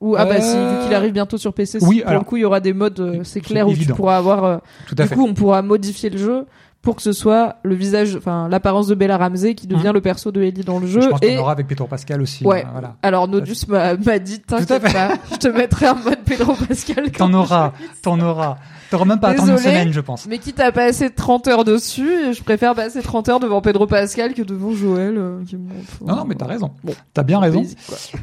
Ou 0.00 0.16
ah 0.18 0.24
bah 0.24 0.40
si, 0.40 0.56
vu 0.56 0.84
qu'il 0.84 0.94
arrive 0.94 1.12
bientôt 1.12 1.38
sur 1.38 1.52
PC, 1.54 1.78
oui, 1.82 2.00
pour 2.00 2.08
alors- 2.10 2.22
le 2.22 2.26
coup 2.28 2.36
il 2.36 2.40
y 2.40 2.44
aura 2.44 2.58
des 2.58 2.72
modes, 2.72 3.20
c'est 3.22 3.40
clair, 3.40 3.68
où 3.68 3.72
tu 3.72 3.86
pourras 3.86 4.16
avoir. 4.16 4.60
Tout 4.88 4.96
à 4.98 5.02
du 5.04 5.08
fait. 5.08 5.14
coup, 5.14 5.24
on 5.24 5.32
pourra 5.32 5.62
modifier 5.62 6.10
le 6.10 6.18
jeu 6.18 6.46
pour 6.82 6.96
que 6.96 7.02
ce 7.02 7.12
soit 7.12 7.56
le 7.62 7.74
visage, 7.76 8.16
enfin 8.16 8.48
l'apparence 8.48 8.88
de 8.88 8.94
Bella 8.94 9.16
Ramsey 9.16 9.54
qui 9.54 9.66
devient 9.68 9.92
le 9.94 10.00
perso 10.00 10.32
de 10.32 10.42
Ellie 10.42 10.62
dans 10.64 10.80
le 10.80 10.86
jeu. 10.88 11.00
Je 11.00 11.08
pense 11.08 11.20
qu'on 11.20 11.26
et 11.28 11.38
aura 11.38 11.52
avec 11.52 11.68
Pedro 11.68 11.86
Pascal 11.86 12.20
aussi. 12.20 12.44
Ouais. 12.44 12.64
euh, 12.66 12.68
Voilà. 12.72 12.96
alors 13.02 13.28
Nodus 13.28 13.66
m'a 13.68 13.94
m'a 13.96 14.18
dit 14.18 14.40
t'inquiète 14.40 14.82
pas, 14.92 15.10
je 15.30 15.36
te 15.36 15.48
mettrai 15.48 15.88
en 15.88 15.94
mode 15.96 16.18
Pedro 16.24 16.54
Pascal. 16.54 17.10
T'en 17.12 17.32
auras, 17.34 17.72
t'en 18.02 18.18
auras. 18.20 18.56
T'auras 18.90 19.06
même 19.06 19.20
pas 19.20 19.28
attendu 19.28 19.52
une 19.52 19.56
semaine, 19.58 19.90
je 19.90 20.00
pense. 20.00 20.26
Mais 20.26 20.36
quitte 20.36 20.60
à 20.60 20.70
passer 20.70 21.08
30 21.08 21.48
heures 21.48 21.64
dessus, 21.64 22.34
je 22.34 22.42
préfère 22.42 22.74
passer 22.74 23.00
30 23.00 23.28
heures 23.30 23.40
devant 23.40 23.62
Pedro 23.62 23.86
Pascal 23.86 24.34
que 24.34 24.42
devant 24.42 24.72
Joël. 24.72 25.14
euh, 25.16 25.42
qui 25.48 25.56
Non, 25.56 26.16
non, 26.16 26.24
mais 26.26 26.34
t'as 26.34 26.44
raison. 26.44 26.72
Bon. 26.84 26.92
T'as 27.14 27.22
bien 27.22 27.38
raison. 27.38 27.64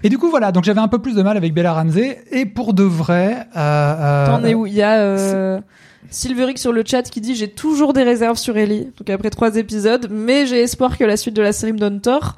Et 0.03 0.09
du 0.09 0.19
coup, 0.19 0.29
voilà. 0.29 0.51
Donc, 0.51 0.65
j'avais 0.65 0.79
un 0.79 0.87
peu 0.87 0.99
plus 0.99 1.15
de 1.15 1.23
mal 1.23 1.37
avec 1.37 1.55
Bella 1.55 1.73
Ramsey. 1.73 2.23
Et 2.29 2.45
pour 2.45 2.75
de 2.75 2.83
vrai, 2.83 3.47
euh, 3.57 3.59
euh, 3.59 4.25
T'en 4.27 4.43
es 4.43 4.53
où? 4.53 4.67
Il 4.67 4.73
y 4.73 4.83
a 4.83 4.97
euh, 4.99 5.59
Silveric 6.09 6.57
sur 6.57 6.71
le 6.71 6.83
chat 6.85 7.03
qui 7.03 7.21
dit 7.21 7.35
j'ai 7.35 7.49
toujours 7.49 7.93
des 7.93 8.03
réserves 8.03 8.37
sur 8.37 8.57
Ellie. 8.57 8.87
Donc 8.97 9.09
après 9.09 9.29
trois 9.29 9.55
épisodes, 9.57 10.07
mais 10.11 10.45
j'ai 10.45 10.59
espoir 10.61 10.97
que 10.97 11.03
la 11.03 11.17
suite 11.17 11.35
de 11.35 11.41
la 11.41 11.53
série 11.53 11.73
me 11.73 11.77
donne 11.79 12.01
tort. 12.01 12.35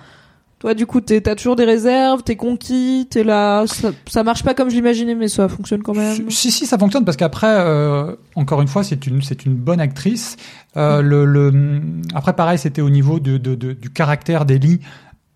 Toi, 0.60 0.76
du 0.76 0.86
coup, 0.86 1.02
t'as 1.02 1.34
toujours 1.36 1.56
des 1.56 1.64
réserves, 1.66 2.22
t'es 2.22 2.36
conquis, 2.36 3.08
t'es 3.10 3.24
là. 3.24 3.66
Ça, 4.08 4.22
marche 4.24 4.44
pas 4.44 4.54
comme 4.54 4.70
je 4.70 4.76
l'imaginais, 4.76 5.16
mais 5.16 5.28
ça 5.28 5.50
fonctionne 5.50 5.82
quand 5.82 5.96
même. 5.96 6.30
Si, 6.30 6.52
si, 6.52 6.68
ça 6.68 6.78
fonctionne 6.78 7.04
parce 7.04 7.18
qu'après, 7.18 7.48
euh, 7.50 8.16
encore 8.36 8.62
une 8.62 8.68
fois, 8.68 8.84
c'est 8.84 9.08
une, 9.08 9.24
c'est 9.24 9.48
une 9.48 9.56
bonne 9.56 9.80
actrice. 9.82 10.38
Euh, 10.78 11.02
le, 11.02 11.82
après, 12.14 12.34
pareil, 12.34 12.60
c'était 12.60 12.84
au 12.84 12.92
niveau 12.92 13.20
de- 13.20 13.38
du 13.38 13.90
caractère 13.90 14.46
d'Ellie. 14.46 14.82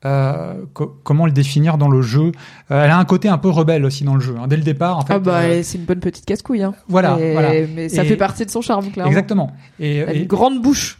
Euh, 0.05 0.53
co- 0.73 0.95
comment 1.03 1.25
le 1.25 1.31
définir 1.31 1.77
dans 1.77 1.89
le 1.89 2.01
jeu? 2.01 2.31
Euh, 2.71 2.83
Elle 2.83 2.91
a 2.91 2.97
un 2.97 3.05
côté 3.05 3.27
un 3.27 3.37
peu 3.39 3.49
rebelle 3.49 3.83
aussi 3.85 4.03
dans 4.03 4.13
le 4.15 4.21
jeu. 4.21 4.35
hein. 4.39 4.47
Dès 4.47 4.55
le 4.57 4.63
départ, 4.63 4.97
en 4.99 5.01
fait. 5.01 5.13
Ah 5.13 5.19
bah, 5.19 5.39
euh, 5.41 5.61
c'est 5.63 5.77
une 5.79 5.85
bonne 5.85 5.99
petite 5.99 6.25
casse-couille. 6.25 6.61
Hein. 6.63 6.73
voilà, 6.87 7.17
Et- 7.19 7.31
voilà. 7.33 7.49
Mais 7.75 7.89
ça 7.89 8.03
Et- 8.03 8.07
fait 8.07 8.15
partie 8.17 8.45
de 8.45 8.51
son 8.51 8.61
charme, 8.61 8.91
clairement. 8.91 9.09
Exactement. 9.09 9.51
Et, 9.79 9.97
Elle 9.97 10.09
a 10.09 10.13
et- 10.13 10.19
une 10.21 10.27
grande 10.27 10.61
bouche. 10.61 10.99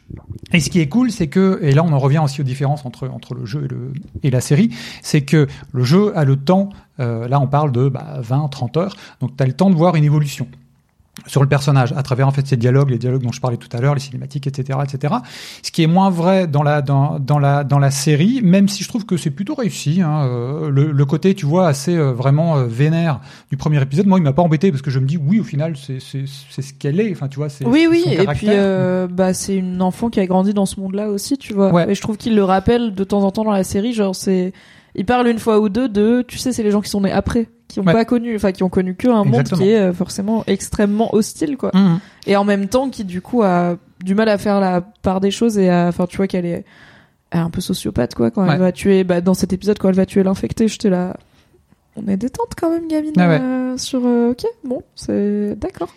Et 0.53 0.59
ce 0.59 0.69
qui 0.69 0.79
est 0.79 0.87
cool, 0.89 1.11
c'est 1.11 1.27
que, 1.27 1.59
et 1.61 1.71
là 1.71 1.83
on 1.83 1.91
en 1.93 1.99
revient 1.99 2.21
aussi 2.23 2.41
aux 2.41 2.43
différences 2.45 2.85
entre, 2.85 3.07
entre 3.09 3.33
le 3.35 3.45
jeu 3.45 3.65
et, 3.65 3.67
le, 3.67 3.93
et 4.23 4.29
la 4.31 4.41
série, 4.41 4.69
c'est 5.01 5.21
que 5.21 5.47
le 5.71 5.83
jeu 5.83 6.17
a 6.17 6.23
le 6.23 6.35
temps, 6.35 6.69
là 6.97 7.39
on 7.39 7.47
parle 7.47 7.71
de 7.71 7.89
bah, 7.89 8.17
20, 8.19 8.47
30 8.49 8.77
heures, 8.77 8.95
donc 9.21 9.35
tu 9.35 9.43
as 9.43 9.47
le 9.47 9.53
temps 9.53 9.69
de 9.69 9.75
voir 9.75 9.95
une 9.95 10.03
évolution 10.03 10.47
sur 11.27 11.41
le 11.41 11.47
personnage 11.47 11.93
à 11.93 12.03
travers 12.03 12.27
en 12.27 12.31
fait 12.31 12.45
ces 12.45 12.57
dialogues, 12.57 12.89
les 12.89 12.97
dialogues 12.97 13.23
dont 13.23 13.31
je 13.31 13.41
parlais 13.41 13.57
tout 13.57 13.69
à 13.75 13.81
l'heure, 13.81 13.93
les 13.93 14.01
cinématiques, 14.01 14.47
etc., 14.47 14.79
etc. 14.83 15.15
Ce 15.63 15.71
qui 15.71 15.83
est 15.83 15.87
moins 15.87 16.09
vrai 16.09 16.47
dans 16.47 16.63
la 16.63 16.81
dans, 16.81 17.19
dans 17.19 17.39
la 17.39 17.63
dans 17.63 17.79
la 17.79 17.91
série, 17.91 18.41
même 18.43 18.67
si 18.67 18.83
je 18.83 18.89
trouve 18.89 19.05
que 19.05 19.17
c'est 19.17 19.31
plutôt 19.31 19.55
réussi. 19.55 20.01
Hein, 20.01 20.25
euh, 20.25 20.69
le, 20.69 20.91
le 20.91 21.05
côté, 21.05 21.35
tu 21.35 21.45
vois, 21.45 21.67
assez 21.67 21.95
euh, 21.95 22.11
vraiment 22.11 22.57
euh, 22.57 22.65
vénère 22.65 23.21
du 23.49 23.57
premier 23.57 23.81
épisode, 23.81 24.07
moi 24.07 24.19
il 24.19 24.23
m'a 24.23 24.33
pas 24.33 24.41
embêté 24.41 24.71
parce 24.71 24.81
que 24.81 24.91
je 24.91 24.99
me 24.99 25.05
dis 25.05 25.17
oui, 25.17 25.39
au 25.39 25.43
final 25.43 25.75
c'est 25.77 25.99
c'est 25.99 26.25
c'est 26.49 26.61
ce 26.61 26.73
qu'elle 26.73 26.99
est. 26.99 27.11
Enfin, 27.11 27.27
tu 27.27 27.37
vois, 27.37 27.49
c'est 27.49 27.65
Oui, 27.65 27.87
oui, 27.89 28.03
son 28.03 28.11
et 28.11 28.27
puis 28.27 28.47
euh, 28.49 29.07
bah 29.07 29.33
c'est 29.33 29.55
une 29.55 29.81
enfant 29.81 30.09
qui 30.09 30.19
a 30.19 30.25
grandi 30.25 30.53
dans 30.53 30.65
ce 30.65 30.79
monde-là 30.79 31.09
aussi, 31.09 31.37
tu 31.37 31.53
vois. 31.53 31.71
Ouais. 31.71 31.89
Et 31.91 31.95
je 31.95 32.01
trouve 32.01 32.17
qu'il 32.17 32.35
le 32.35 32.43
rappelle 32.43 32.93
de 32.93 33.03
temps 33.03 33.23
en 33.23 33.31
temps 33.31 33.43
dans 33.43 33.51
la 33.51 33.63
série, 33.63 33.93
genre 33.93 34.15
c'est, 34.15 34.53
il 34.95 35.05
parle 35.05 35.27
une 35.27 35.39
fois 35.39 35.59
ou 35.59 35.69
deux 35.69 35.89
de, 35.89 36.23
tu 36.27 36.37
sais, 36.37 36.51
c'est 36.51 36.63
les 36.63 36.71
gens 36.71 36.81
qui 36.81 36.89
sont 36.89 37.01
nés 37.01 37.11
après, 37.11 37.47
qui 37.67 37.79
ont 37.79 37.83
Ouais. 37.83 37.93
pas 37.93 38.05
connu, 38.05 38.35
enfin 38.35 38.51
qui 38.51 38.63
ont 38.63 38.69
connu 38.69 38.95
que 38.95 39.07
un 39.07 39.23
monde 39.23 39.43
qui 39.43 39.69
est 39.69 39.77
euh, 39.79 39.93
forcément 39.93 40.43
extrêmement 40.47 41.13
hostile, 41.15 41.57
quoi. 41.57 41.71
Mhm. 41.73 41.99
Et 42.27 42.35
en 42.35 42.43
même 42.43 42.67
temps, 42.67 42.89
qui 42.89 43.03
du 43.03 43.21
coup 43.21 43.41
a 43.43 43.77
du 44.03 44.13
mal 44.15 44.29
à 44.29 44.37
faire 44.37 44.59
la 44.59 44.81
part 44.81 45.19
des 45.19 45.31
choses 45.31 45.57
et 45.57 45.69
à, 45.69 45.87
enfin 45.87 46.05
tu 46.05 46.17
vois 46.17 46.27
qu'elle 46.27 46.45
est, 46.45 46.63
un 47.31 47.49
peu 47.49 47.59
sociopathe, 47.59 48.13
quoi, 48.15 48.31
quand 48.31 48.45
Ouais. 48.45 48.53
elle 48.53 48.59
va 48.59 48.71
tuer, 48.71 49.03
bah 49.03 49.19
dans 49.19 49.33
cet 49.33 49.51
épisode 49.51 49.77
quand 49.79 49.89
elle 49.89 49.95
va 49.95 50.05
tuer 50.05 50.23
l'infecté, 50.23 50.67
j'étais 50.67 50.89
là. 50.89 51.17
On 51.97 52.07
est 52.07 52.17
détente 52.17 52.53
quand 52.59 52.69
même, 52.69 52.87
gamine. 52.87 53.13
Ah 53.17 53.27
ouais. 53.27 53.39
euh, 53.41 53.77
sur, 53.77 54.01
euh, 54.05 54.31
ok, 54.31 54.45
bon, 54.63 54.81
c'est 54.95 55.55
d'accord. 55.57 55.89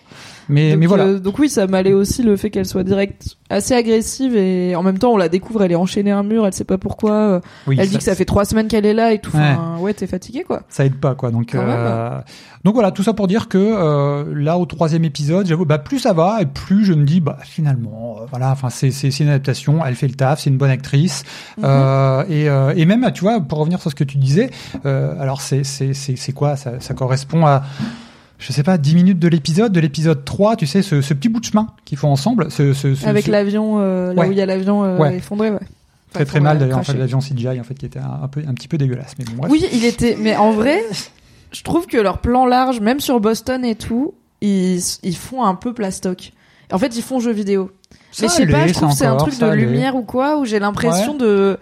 Mais 0.49 0.71
donc, 0.71 0.81
mais 0.81 0.87
voilà. 0.87 1.05
euh, 1.05 1.19
donc 1.19 1.39
oui, 1.39 1.49
ça 1.49 1.67
m'allait 1.67 1.93
aussi 1.93 2.23
le 2.23 2.37
fait 2.37 2.51
qu'elle 2.51 2.67
soit 2.67 2.85
direct 2.85 3.37
assez 3.51 3.75
agressive 3.75 4.37
et 4.37 4.77
en 4.77 4.83
même 4.83 4.99
temps 4.99 5.13
on 5.13 5.17
la 5.17 5.29
découvre, 5.29 5.63
elle 5.63 5.73
est 5.73 5.77
enchaînée 5.77 6.11
à 6.11 6.19
un 6.19 6.23
mur, 6.23 6.47
elle 6.47 6.53
sait 6.53 6.65
pas 6.65 6.79
pourquoi. 6.79 7.13
euh, 7.13 7.41
Oui, 7.67 7.77
elle 7.79 7.89
dit 7.89 7.97
que 7.99 8.03
ça 8.05 8.15
fait 8.15 8.25
trois 8.27 8.45
semaines 8.45 8.69
qu'elle 8.69 8.85
est 8.87 8.95
là 8.95 9.13
et 9.13 9.19
tout. 9.21 9.31
Enfin, 9.35 9.77
ouais, 9.81 9.95
t'es 9.95 10.07
fatigué 10.07 10.45
quoi. 10.47 10.63
ça 10.69 10.85
aide 10.85 10.97
pas 10.97 11.15
quoi 11.15 11.31
donc 11.31 11.55
euh, 11.55 12.19
donc 12.65 12.75
voilà 12.75 12.91
tout 12.91 13.03
ça 13.03 13.13
pour 13.15 13.27
dire 13.29 13.49
que 13.49 13.57
euh, 13.59 14.25
là 14.35 14.59
au 14.59 14.67
troisième 14.67 15.05
épisode 15.05 15.47
j'avoue 15.47 15.65
bah 15.65 15.79
plus 15.79 15.99
ça 15.99 16.13
va 16.13 16.39
et 16.43 16.47
plus 16.47 16.85
je 16.85 16.93
me 16.93 17.05
dis 17.05 17.21
bah 17.21 17.39
finalement 17.45 18.17
euh, 18.21 18.25
voilà 18.31 18.51
enfin 18.51 18.69
c'est 18.71 18.91
une 19.21 19.29
adaptation 19.29 19.85
elle 19.85 19.95
fait 19.95 20.09
le 20.09 20.15
taf 20.15 20.41
c'est 20.41 20.51
une 20.51 20.59
bonne 20.59 20.71
actrice 20.71 21.25
Mhm. 21.57 21.65
euh, 21.65 22.25
et 22.29 22.49
euh, 22.49 22.73
et 22.77 22.85
même 22.85 23.11
tu 23.15 23.23
vois 23.23 23.41
pour 23.41 23.59
revenir 23.59 23.81
sur 23.81 23.91
ce 23.91 23.95
que 23.95 24.05
tu 24.05 24.19
disais 24.19 24.51
euh, 24.87 25.15
alors 25.21 25.41
c'est 25.41 25.63
c'est 25.65 26.33
quoi? 26.33 26.57
Ça 26.57 26.73
ça 26.81 26.95
correspond 26.95 27.47
à 27.47 27.63
je 28.39 28.53
sais 28.53 28.63
pas, 28.63 28.79
10 28.79 28.95
minutes 28.95 29.19
de 29.19 29.29
l'épisode, 29.29 29.73
de 29.73 29.81
l'épisode 29.81 30.25
3, 30.25 30.57
tu 30.57 30.67
sais, 30.67 30.83
ce, 30.83 31.01
ce 31.01 31.13
petit 31.15 31.29
bout 31.29 31.41
de 31.41 31.45
chemin 31.45 31.69
qu'ils 31.85 31.99
font 31.99 32.09
ensemble. 32.11 32.51
Ce, 32.51 32.73
ce, 32.73 32.95
ce- 32.95 33.07
Avec 33.07 33.27
l'avion, 33.27 33.79
euh, 33.81 34.13
là 34.15 34.23
Ouais. 34.23 34.29
où 34.29 34.33
il 34.33 34.39
y 34.39 34.41
a 34.41 34.47
l'avion 34.47 34.85
euh, 34.85 34.97
Ouais. 34.99 35.17
effondré, 35.17 35.51
ouais. 35.51 35.59
Très 36.13 36.23
Enfin, 36.23 36.25
très 36.25 36.41
mal 36.41 36.59
d'ailleurs, 36.59 36.79
en 36.79 36.81
fait, 36.83 36.85
craché. 36.93 36.99
l'avion 36.99 37.19
CGI, 37.19 37.61
en 37.61 37.65
fait, 37.65 37.75
qui 37.75 37.85
était 37.87 37.99
un, 37.99 38.21
un 38.23 38.29
peu, 38.29 38.43
un 38.49 38.55
petit 38.55 38.69
peu 38.69 38.79
dégueulasse. 38.79 39.13
Mais 39.19 39.25
bon, 39.27 39.33
bref. 39.37 39.51
Oui, 39.53 39.65
il 39.73 39.85
était. 39.85 40.17
Mais 40.19 40.37
en 40.37 40.53
vrai, 40.53 40.83
je 41.53 41.63
trouve 41.63 41.87
que 41.87 41.99
leur 41.99 42.19
plan 42.19 42.47
large, 42.47 42.81
même 42.81 43.01
sur 43.01 43.21
Boston 43.21 43.65
et 43.65 43.75
tout, 43.75 44.15
ils, 44.41 44.81
ils 45.03 45.17
font 45.17 45.45
un 45.45 45.55
peu 45.55 45.75
plastoc. 45.75 46.33
En 46.73 46.79
fait, 46.79 46.97
ils 46.97 47.03
font 47.03 47.19
jeu 47.21 47.33
vidéo. 47.33 47.71
Ça 48.11 48.23
mais 48.23 48.29
je 48.29 48.35
sais 48.35 48.47
pas, 48.47 48.67
je 48.67 48.73
trouve 48.73 48.89
que 48.91 48.95
c'est 48.95 49.05
un 49.07 49.17
truc 49.17 49.39
de 49.39 49.47
lumière 49.51 49.97
ou 49.97 50.03
quoi, 50.03 50.39
où 50.39 50.45
j'ai 50.47 50.59
l'impression 50.59 51.15
de. 51.15 51.59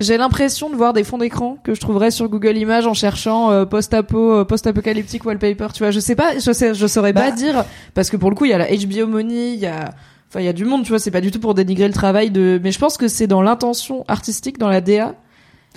J'ai 0.00 0.16
l'impression 0.16 0.70
de 0.70 0.76
voir 0.76 0.92
des 0.92 1.02
fonds 1.02 1.18
d'écran 1.18 1.56
que 1.64 1.74
je 1.74 1.80
trouverais 1.80 2.12
sur 2.12 2.28
Google 2.28 2.56
Images 2.56 2.86
en 2.86 2.94
cherchant 2.94 3.50
euh, 3.50 3.64
post-apo, 3.64 4.32
euh, 4.32 4.44
post-apocalyptique 4.44 5.24
wallpaper. 5.24 5.66
Tu 5.74 5.80
vois, 5.82 5.90
je 5.90 5.98
sais 5.98 6.14
pas, 6.14 6.38
je 6.38 6.52
sais, 6.52 6.72
je 6.72 6.86
saurais 6.86 7.12
pas 7.12 7.30
Bah. 7.30 7.36
dire 7.36 7.64
parce 7.94 8.08
que 8.08 8.16
pour 8.16 8.30
le 8.30 8.36
coup, 8.36 8.44
il 8.44 8.52
y 8.52 8.54
a 8.54 8.58
la 8.58 8.66
HBO 8.66 9.08
Money, 9.08 9.54
il 9.54 9.58
y 9.58 9.66
a, 9.66 9.90
enfin, 10.28 10.38
il 10.38 10.44
y 10.44 10.48
a 10.48 10.52
du 10.52 10.64
monde. 10.64 10.84
Tu 10.84 10.90
vois, 10.90 11.00
c'est 11.00 11.10
pas 11.10 11.20
du 11.20 11.32
tout 11.32 11.40
pour 11.40 11.54
dénigrer 11.54 11.88
le 11.88 11.94
travail 11.94 12.30
de, 12.30 12.60
mais 12.62 12.70
je 12.70 12.78
pense 12.78 12.96
que 12.96 13.08
c'est 13.08 13.26
dans 13.26 13.42
l'intention 13.42 14.04
artistique, 14.06 14.56
dans 14.58 14.68
la 14.68 14.80
DA. 14.80 15.14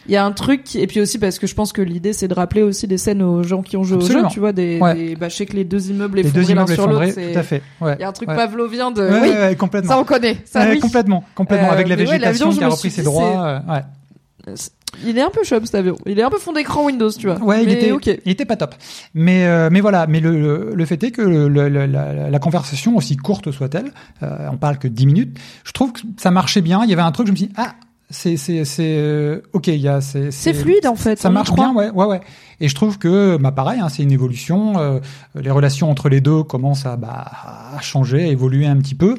Il 0.08 0.14
y 0.14 0.18
a 0.18 0.24
un 0.26 0.32
truc, 0.32 0.76
et 0.76 0.86
puis 0.88 1.00
aussi 1.02 1.18
parce 1.20 1.38
que 1.40 1.46
je 1.48 1.54
pense 1.54 1.74
que 1.74 1.82
l'idée 1.82 2.14
c'est 2.14 2.28
de 2.28 2.34
rappeler 2.34 2.62
aussi 2.64 2.88
des 2.88 2.98
scènes 2.98 3.22
aux 3.22 3.44
gens 3.44 3.62
qui 3.62 3.76
ont 3.78 3.84
joué 3.84 3.98
Absolument. 3.98 4.26
au 4.28 4.30
jeu. 4.30 4.34
Tu 4.34 4.40
vois, 4.40 4.52
des, 4.54 4.80
Ouais. 4.80 4.96
des 4.96 5.16
bah, 5.16 5.30
je 5.30 5.36
sais 5.36 5.46
que 5.48 5.54
les 5.56 5.64
deux 5.64 5.90
immeubles 5.90 6.18
Les 6.18 6.24
deux 6.24 6.30
effondrés 6.30 6.54
l'un 6.54 6.62
immeubles 6.66 6.74
sur 6.74 6.88
l'autre, 6.88 7.34
tout 7.34 7.40
à 7.40 7.44
fait. 7.44 7.62
Ouais. 7.82 7.96
il 8.00 8.02
y 8.02 8.04
a 8.04 8.08
un 8.08 8.12
truc 8.12 8.30
Ouais. 8.30 8.36
pavlovien 8.36 8.90
de, 8.92 9.02
oui, 9.50 9.56
complètement. 9.58 9.90
ça 9.92 10.00
on 10.00 10.04
connaît, 10.04 10.38
ça 10.46 10.62
Ouais, 10.62 10.72
oui. 10.74 10.80
Complètement, 10.80 11.24
complètement. 11.36 11.70
Euh, 11.70 11.72
avec 11.74 11.88
la 11.88 11.96
ouais, 11.96 12.04
végétation 12.06 12.50
qui 12.52 12.64
a 12.64 12.70
repris 12.70 12.90
ses 12.92 13.02
droits. 13.04 13.46
euh, 13.68 13.74
ouais. 13.74 13.82
Il 15.06 15.18
est 15.18 15.22
un 15.22 15.30
peu 15.30 15.44
chum 15.44 15.66
cet 15.66 15.76
avion. 15.76 15.96
Il 16.06 16.20
est 16.20 16.24
un 16.24 16.30
peu 16.30 16.38
fond 16.38 16.52
d'écran 16.52 16.86
Windows, 16.86 17.12
tu 17.12 17.28
vois. 17.28 17.38
Ouais, 17.42 17.64
il 17.64 17.70
était, 17.70 17.92
ok. 17.92 18.08
il 18.26 18.32
était 18.32 18.46
pas 18.46 18.58
top. 18.58 18.76
Mais, 19.14 19.46
euh, 19.46 19.70
mais 19.72 19.80
voilà. 19.80 20.06
Mais 20.08 20.20
le, 20.20 20.32
le, 20.40 20.72
le 20.76 20.86
fait 20.86 21.02
est 21.04 21.12
que 21.12 21.22
le- 21.22 21.48
la, 21.70 21.88
la 22.30 22.40
conversation, 22.40 22.98
aussi 22.98 23.16
courte 23.16 23.52
soit-elle, 23.52 23.92
euh, 24.24 24.50
on 24.52 24.58
parle 24.58 24.78
que 24.80 24.88
10 24.90 25.06
minutes, 25.06 25.40
je 25.64 25.72
trouve 25.72 25.94
que 25.94 26.02
ça 26.18 26.30
marchait 26.32 26.62
bien. 26.62 26.82
Il 26.84 26.90
y 26.90 26.94
avait 26.94 27.02
un 27.02 27.12
truc, 27.12 27.28
je 27.28 27.32
me 27.32 27.38
suis 27.38 27.48
dit, 27.48 27.54
ah, 27.56 27.76
c'est, 28.10 28.36
c'est, 28.36 28.66
c'est, 28.66 28.96
euh, 28.98 29.40
ok, 29.54 29.68
il 29.68 29.76
y 29.78 29.88
a, 29.88 30.02
c'est, 30.02 30.32
C'est 30.32 30.54
fluide 30.54 30.86
en 30.86 30.98
fait. 30.98 31.18
Ça 31.20 31.30
marche 31.30 31.54
bien, 31.54 31.74
ouais, 31.74 31.90
ouais, 31.92 32.06
ouais. 32.06 32.20
Et 32.60 32.68
je 32.68 32.76
trouve 32.76 32.98
que, 32.98 33.38
bah, 33.38 33.54
pareil, 33.54 33.80
hein, 33.80 33.88
c'est 33.88 34.04
une 34.04 34.12
évolution. 34.12 34.78
euh, 34.78 35.00
les 35.36 35.52
relations 35.52 35.90
entre 35.90 36.10
les 36.10 36.20
deux 36.20 36.44
commencent 36.44 36.86
à, 36.86 36.98
bah, 36.98 37.26
à 37.78 37.80
changer, 37.80 38.24
à 38.24 38.28
évoluer 38.28 38.66
un 38.68 38.76
petit 38.78 38.96
peu. 38.96 39.18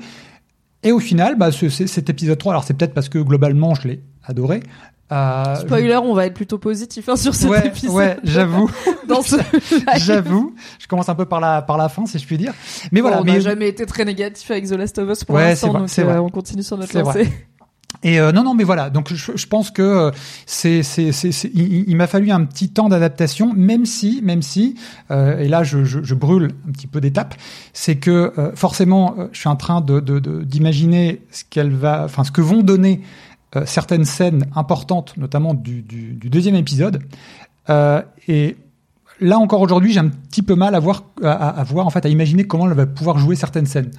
Et 0.82 0.92
au 0.92 0.98
final, 0.98 1.36
bah, 1.38 1.50
ce- 1.52 1.70
ce- 1.70 1.86
cet 1.86 2.10
épisode 2.10 2.36
3, 2.36 2.52
alors 2.52 2.64
c'est 2.64 2.74
peut-être 2.74 2.92
parce 2.92 3.08
que 3.08 3.18
globalement, 3.18 3.74
je 3.74 3.88
l'ai 3.88 4.02
adoré. 4.24 4.62
Euh, 5.10 5.56
Spoiler, 5.56 5.96
on 6.02 6.14
va 6.14 6.24
être 6.26 6.32
plutôt 6.34 6.56
positif 6.56 7.06
hein, 7.10 7.16
sur 7.16 7.34
cet 7.34 7.50
ouais, 7.50 7.66
épisode. 7.66 7.94
ouais, 7.94 8.16
j'avoue, 8.24 8.70
ce 9.24 9.36
j'avoue. 9.98 10.54
Je 10.78 10.86
commence 10.86 11.08
un 11.10 11.14
peu 11.14 11.26
par 11.26 11.38
la 11.38 11.60
par 11.60 11.76
la 11.76 11.90
fin, 11.90 12.06
si 12.06 12.18
je 12.18 12.24
puis 12.26 12.38
dire. 12.38 12.54
Mais 12.92 13.00
Bon, 13.02 13.08
voilà, 13.08 13.20
on 13.20 13.24
mais 13.24 13.34
n'a 13.34 13.40
jamais 13.40 13.68
été 13.68 13.84
très 13.84 14.06
négatif 14.06 14.50
avec 14.50 14.66
The 14.66 14.72
Last 14.72 14.98
of 14.98 15.10
Us 15.10 15.24
pour 15.24 15.34
Ouais, 15.34 15.50
l'instant, 15.50 15.74
donc 15.74 15.90
euh, 15.98 16.04
vrai. 16.04 16.16
on 16.18 16.30
continue 16.30 16.62
sur 16.62 16.78
notre 16.78 16.98
lancée. 16.98 17.28
Et 18.02 18.18
euh, 18.18 18.32
non, 18.32 18.42
non, 18.42 18.54
mais 18.54 18.64
voilà. 18.64 18.88
Donc, 18.88 19.12
je, 19.12 19.32
je 19.36 19.46
pense 19.46 19.70
que 19.70 19.82
euh, 19.82 20.10
c'est, 20.46 20.82
c'est, 20.82 21.12
c'est, 21.12 21.28
il, 21.52 21.84
il 21.88 21.94
m'a 21.96 22.06
fallu 22.06 22.30
un 22.30 22.44
petit 22.46 22.70
temps 22.70 22.88
d'adaptation, 22.88 23.52
même 23.54 23.84
si, 23.84 24.20
même 24.24 24.40
si, 24.40 24.76
euh, 25.10 25.38
et 25.38 25.46
là, 25.46 25.62
je, 25.62 25.84
je, 25.84 26.02
je 26.02 26.14
brûle 26.14 26.52
un 26.66 26.72
petit 26.72 26.86
peu 26.86 27.02
d'étapes, 27.02 27.34
c'est 27.74 27.96
que 27.96 28.32
euh, 28.38 28.52
forcément, 28.54 29.14
je 29.32 29.38
suis 29.38 29.48
en 29.50 29.56
train 29.56 29.82
de, 29.82 30.00
de, 30.00 30.18
de- 30.20 30.42
d'imaginer 30.42 31.20
ce 31.30 31.44
qu'elle 31.48 31.70
va, 31.74 32.04
enfin, 32.06 32.24
ce 32.24 32.32
que 32.32 32.40
vont 32.40 32.62
donner 32.62 33.02
euh, 33.57 33.62
certaines 33.66 34.05
scènes 34.05 34.46
importantes, 34.57 35.14
notamment 35.16 35.55
du, 35.55 35.82
du, 35.82 36.12
du 36.14 36.30
deuxième 36.30 36.55
épisode. 36.55 37.03
Euh, 37.70 38.03
et 38.28 38.57
là 39.20 39.38
encore 39.38 39.61
aujourd'hui, 39.61 39.92
j'ai 39.92 40.00
un 40.00 40.09
petit 40.09 40.42
peu 40.42 40.55
mal 40.55 40.74
à 40.74 40.80
voir, 40.80 41.05
à, 41.22 41.62
voir 41.64 41.86
en 41.86 41.90
fait, 41.90 42.05
à 42.07 42.09
imaginer 42.09 42.44
comment 42.44 42.66
elle 42.68 42.74
va 42.76 42.86
pouvoir 42.86 43.18
jouer 43.18 43.36
certaines 43.36 43.66
scènes. 43.66 43.90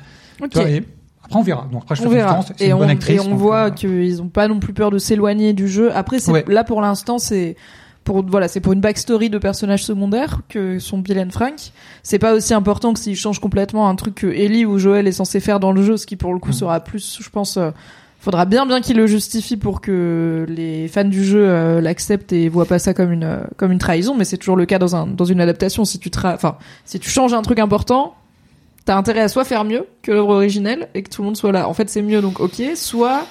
Ok. 0.42 0.50
Tu 0.50 0.60
vois, 0.60 0.70
et 0.70 0.84
après, 1.24 1.40
on 1.40 1.44
verra. 1.44 1.68
Donc 1.72 1.84
après, 1.84 1.96
je 1.96 2.04
On 2.04 2.10
verra. 2.10 2.40
Et 2.60 2.68
une 2.68 2.74
on, 2.74 2.78
bonne 2.80 2.90
actrice. 2.90 3.16
et 3.16 3.20
on 3.20 3.30
donc, 3.30 3.40
voit 3.40 3.68
euh, 3.68 3.70
qu'ils 3.70 4.22
ont 4.22 4.28
pas 4.28 4.48
non 4.48 4.60
plus 4.60 4.74
peur 4.74 4.92
de 4.92 4.98
s'éloigner 4.98 5.54
du 5.54 5.68
jeu. 5.70 5.96
Après, 5.96 6.20
c'est 6.20 6.32
Ouais. 6.32 6.44
là 6.48 6.64
pour 6.64 6.82
l'instant, 6.82 7.18
c'est 7.20 7.56
pour 8.04 8.26
voilà, 8.26 8.50
c'est 8.50 8.60
pour 8.60 8.74
une 8.74 8.82
backstory 8.82 9.30
de 9.30 9.38
personnages 9.38 9.86
secondaires 9.86 10.42
que 10.50 10.78
sont 10.80 10.98
Bill 10.98 11.18
et 11.18 11.30
Frank. 11.30 11.54
C'est 12.02 12.20
pas 12.20 12.34
aussi 12.34 12.54
important 12.54 12.92
que 12.92 13.00
s'ils 13.00 13.16
changent 13.16 13.40
complètement 13.40 13.88
un 13.88 13.96
truc 13.96 14.16
que 14.16 14.28
Ellie 14.28 14.66
ou 14.66 14.78
Joel 14.78 15.08
est 15.08 15.14
censé 15.14 15.40
faire 15.40 15.62
dans 15.62 15.72
le 15.72 15.82
jeu, 15.84 15.96
ce 15.96 16.06
qui 16.06 16.18
pour 16.18 16.34
le 16.34 16.40
coup 16.40 16.50
Mm. 16.50 16.54
sera 16.54 16.80
plus, 16.82 17.20
je 17.22 17.30
pense. 17.30 17.58
Faudra 18.24 18.46
bien 18.46 18.66
bien 18.66 18.80
qu'il 18.80 18.96
le 18.96 19.06
justifie 19.06 19.58
pour 19.58 19.82
que 19.82 20.46
les 20.48 20.88
fans 20.88 21.04
du 21.04 21.26
jeu 21.26 21.46
euh, 21.46 21.82
l'acceptent 21.82 22.32
et 22.32 22.48
voient 22.48 22.66
pas 22.66 22.80
ça 22.80 22.94
comme 22.94 23.12
une 23.12 23.26
euh, 23.26 23.44
comme 23.58 23.74
une 23.74 23.80
trahison, 23.80 24.16
mais 24.16 24.24
c'est 24.24 24.38
toujours 24.38 24.56
le 24.56 24.66
cas 24.66 24.80
dans 24.80 24.96
un 24.96 25.08
dans 25.08 25.26
une 25.26 25.42
adaptation. 25.42 25.84
Si 25.84 26.00
tu 26.00 26.10
tra 26.10 26.34
enfin 26.34 26.58
si 26.86 27.02
tu 27.02 27.10
changes 27.10 27.34
un 27.34 27.42
truc 27.42 27.60
important, 27.60 28.16
t'as 28.86 28.96
intérêt 28.96 29.20
à 29.20 29.28
soit 29.28 29.44
faire 29.44 29.66
mieux 29.66 29.88
que 30.04 30.14
l'œuvre 30.14 30.36
originelle 30.36 30.88
et 30.94 31.04
que 31.04 31.10
tout 31.10 31.22
le 31.22 31.26
monde 31.26 31.36
soit 31.36 31.52
là. 31.52 31.68
En 31.68 31.74
fait, 31.74 31.90
c'est 31.90 32.02
mieux, 32.02 32.22
donc 32.22 32.40
ok. 32.40 32.62
Soit 32.76 33.26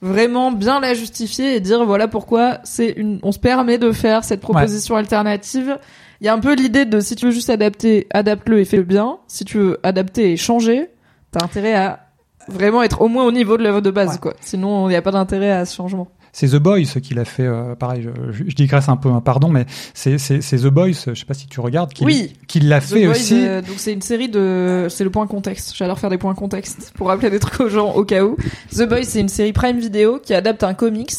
vraiment 0.00 0.52
bien 0.52 0.80
la 0.80 0.94
justifier 0.94 1.54
et 1.54 1.60
dire 1.60 1.84
voilà 1.84 2.08
pourquoi 2.08 2.60
c'est 2.64 2.88
une, 2.96 3.18
on 3.22 3.32
se 3.32 3.38
permet 3.38 3.76
de 3.76 3.92
faire 3.92 4.24
cette 4.24 4.40
proposition 4.40 4.96
alternative. 4.96 5.78
Il 6.22 6.24
y 6.24 6.28
a 6.30 6.32
un 6.32 6.38
peu 6.38 6.54
l'idée 6.54 6.86
de 6.86 7.00
si 7.00 7.14
tu 7.14 7.26
veux 7.26 7.32
juste 7.32 7.50
adapter, 7.50 8.06
adapte-le 8.08 8.60
et 8.60 8.64
fais-le 8.64 8.84
bien. 8.84 9.18
Si 9.26 9.44
tu 9.44 9.58
veux 9.58 9.80
adapter 9.82 10.32
et 10.32 10.38
changer, 10.38 10.88
t'as 11.30 11.44
intérêt 11.44 11.74
à 11.74 12.09
vraiment 12.48 12.82
être 12.82 13.00
au 13.00 13.08
moins 13.08 13.24
au 13.24 13.32
niveau 13.32 13.56
de 13.56 13.62
l'œuvre 13.62 13.80
de 13.80 13.90
base, 13.90 14.18
quoi. 14.18 14.34
Sinon, 14.40 14.88
il 14.88 14.90
n'y 14.90 14.96
a 14.96 15.02
pas 15.02 15.12
d'intérêt 15.12 15.50
à 15.50 15.64
ce 15.64 15.76
changement. 15.76 16.08
C'est 16.32 16.48
The 16.48 16.56
Boys 16.56 17.00
qui 17.02 17.14
l'a 17.14 17.24
fait, 17.24 17.44
euh, 17.44 17.74
pareil, 17.74 18.02
je, 18.02 18.32
je, 18.32 18.54
digresse 18.54 18.88
un 18.88 18.96
peu, 18.96 19.08
hein, 19.08 19.20
pardon, 19.20 19.48
mais 19.48 19.66
c'est 19.94 20.16
The 20.16 20.66
Boys, 20.68 20.92
je 21.06 21.14
sais 21.14 21.24
pas 21.24 21.34
si 21.34 21.48
tu 21.48 21.58
regardes, 21.60 21.92
qui, 21.92 22.04
oui. 22.04 22.34
qui 22.46 22.60
l'a 22.60 22.80
fait 22.80 23.06
Boys, 23.06 23.16
aussi. 23.16 23.34
euh, 23.46 23.60
donc 23.60 23.74
c'est 23.78 23.92
une 23.92 24.02
série 24.02 24.28
de, 24.28 24.86
c'est 24.88 25.02
le 25.02 25.10
point 25.10 25.26
contexte. 25.26 25.74
J'adore 25.74 25.98
faire 25.98 26.10
des 26.10 26.18
points 26.18 26.34
contexte 26.34 26.92
pour 26.94 27.08
rappeler 27.08 27.30
des 27.30 27.40
trucs 27.40 27.60
aux 27.60 27.68
gens 27.68 27.92
au 27.94 28.04
cas 28.04 28.22
où. 28.24 28.36
The 28.72 28.88
Boys, 28.88 29.04
c'est 29.04 29.20
une 29.20 29.28
série 29.28 29.52
Prime 29.52 29.78
Video 29.78 30.18
qui 30.18 30.32
adapte 30.32 30.62
un 30.62 30.74
comics 30.74 31.10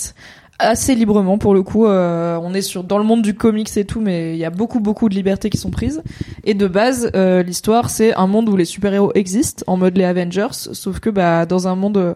assez 0.62 0.96
librement 0.96 1.38
pour 1.38 1.54
le 1.54 1.64
coup. 1.64 1.86
Euh, 1.86 2.40
on 2.42 2.54
est 2.54 2.62
sur 2.62 2.84
dans 2.84 2.98
le 2.98 3.04
monde 3.04 3.22
du 3.22 3.34
comics 3.34 3.76
et 3.76 3.86
tout, 3.86 4.02
mais 4.02 4.34
il 4.34 4.38
y 4.38 4.46
a 4.46 4.50
beaucoup 4.50 4.80
beaucoup 4.80 5.10
de 5.10 5.16
libertés 5.16 5.50
qui 5.50 5.58
sont 5.58 5.72
prises. 5.72 6.02
Et 6.44 6.54
de 6.54 6.68
base, 6.68 7.12
euh, 7.16 7.44
l'histoire 7.44 7.90
c'est 7.90 8.14
un 8.16 8.28
monde 8.28 8.50
où 8.50 8.56
les 8.56 8.66
super 8.66 8.94
héros 8.94 9.12
existent 9.16 9.64
en 9.68 9.78
mode 9.78 9.98
les 9.98 10.06
Avengers, 10.06 10.48
sauf 10.52 11.00
que 11.00 11.10
bah 11.10 11.46
dans 11.46 11.68
un 11.68 11.76
monde 11.76 12.16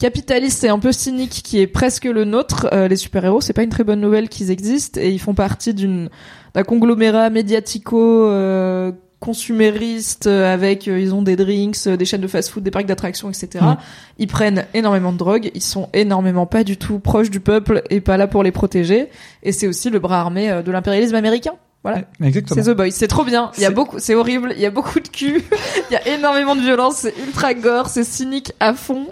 capitaliste 0.00 0.64
et 0.64 0.68
un 0.68 0.78
peu 0.78 0.92
cynique 0.92 1.42
qui 1.44 1.60
est 1.60 1.66
presque 1.66 2.06
le 2.06 2.24
nôtre, 2.24 2.68
euh, 2.72 2.88
les 2.88 2.96
super-héros, 2.96 3.42
c'est 3.42 3.52
pas 3.52 3.62
une 3.62 3.70
très 3.70 3.84
bonne 3.84 4.00
nouvelle 4.00 4.28
qu'ils 4.28 4.50
existent 4.50 4.98
et 5.00 5.10
ils 5.10 5.20
font 5.20 5.34
partie 5.34 5.74
d'une 5.74 6.08
d'un 6.54 6.64
conglomérat 6.64 7.30
médiatico 7.30 8.24
euh, 8.24 8.90
consumériste 9.20 10.26
euh, 10.26 10.52
avec 10.52 10.88
euh, 10.88 10.98
ils 10.98 11.14
ont 11.14 11.22
des 11.22 11.36
drinks, 11.36 11.76
euh, 11.86 11.96
des 11.96 12.06
chaînes 12.06 12.22
de 12.22 12.26
fast-food, 12.26 12.62
des 12.62 12.70
parcs 12.70 12.86
d'attractions, 12.86 13.28
etc. 13.28 13.62
Mm. 13.62 13.76
Ils 14.18 14.26
prennent 14.26 14.64
énormément 14.72 15.12
de 15.12 15.18
drogue, 15.18 15.50
ils 15.54 15.62
sont 15.62 15.90
énormément 15.92 16.46
pas 16.46 16.64
du 16.64 16.78
tout 16.78 16.98
proches 16.98 17.30
du 17.30 17.38
peuple 17.38 17.82
et 17.90 18.00
pas 18.00 18.16
là 18.16 18.26
pour 18.26 18.42
les 18.42 18.50
protéger 18.50 19.08
et 19.42 19.52
c'est 19.52 19.68
aussi 19.68 19.90
le 19.90 19.98
bras 19.98 20.20
armé 20.20 20.50
euh, 20.50 20.62
de 20.62 20.72
l'impérialisme 20.72 21.14
américain. 21.14 21.52
Voilà. 21.82 22.02
Exactement. 22.22 22.62
C'est 22.62 22.70
The 22.70 22.76
Boys, 22.76 22.90
c'est 22.90 23.08
trop 23.08 23.24
bien. 23.24 23.50
Il 23.56 23.62
y 23.62 23.66
a 23.66 23.70
beaucoup, 23.70 23.98
c'est 23.98 24.14
horrible. 24.14 24.52
Il 24.54 24.60
y 24.60 24.66
a 24.66 24.70
beaucoup 24.70 25.00
de 25.00 25.08
cul. 25.08 25.42
Il 25.90 25.94
y 25.94 25.96
a 25.96 26.08
énormément 26.08 26.54
de 26.54 26.60
violence. 26.60 26.96
C'est 26.96 27.14
ultra 27.26 27.54
gore. 27.54 27.88
C'est 27.88 28.04
cynique 28.04 28.52
à 28.60 28.74
fond. 28.74 29.06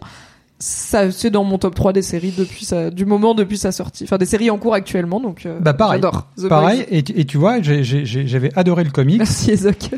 Ça, 0.60 1.10
c'est 1.12 1.30
dans 1.30 1.44
mon 1.44 1.56
top 1.58 1.74
3 1.76 1.92
des 1.92 2.02
séries 2.02 2.32
depuis 2.36 2.64
sa, 2.64 2.90
du 2.90 3.04
moment 3.06 3.34
depuis 3.34 3.58
sa 3.58 3.70
sortie. 3.70 4.04
Enfin, 4.04 4.18
des 4.18 4.26
séries 4.26 4.50
en 4.50 4.58
cours 4.58 4.74
actuellement. 4.74 5.20
Donc, 5.20 5.46
euh, 5.46 5.60
Bah 5.60 5.72
pareil. 5.72 5.98
j'adore. 6.02 6.28
The 6.36 6.48
Pareil, 6.48 6.84
et, 6.90 7.02
tu- 7.04 7.12
et 7.18 7.24
tu 7.26 7.38
vois, 7.38 7.62
j'avais 7.62 8.50
adoré 8.56 8.82
le 8.84 8.90
comics. 8.90 9.18
Merci 9.18 9.52
Ezok. 9.52 9.90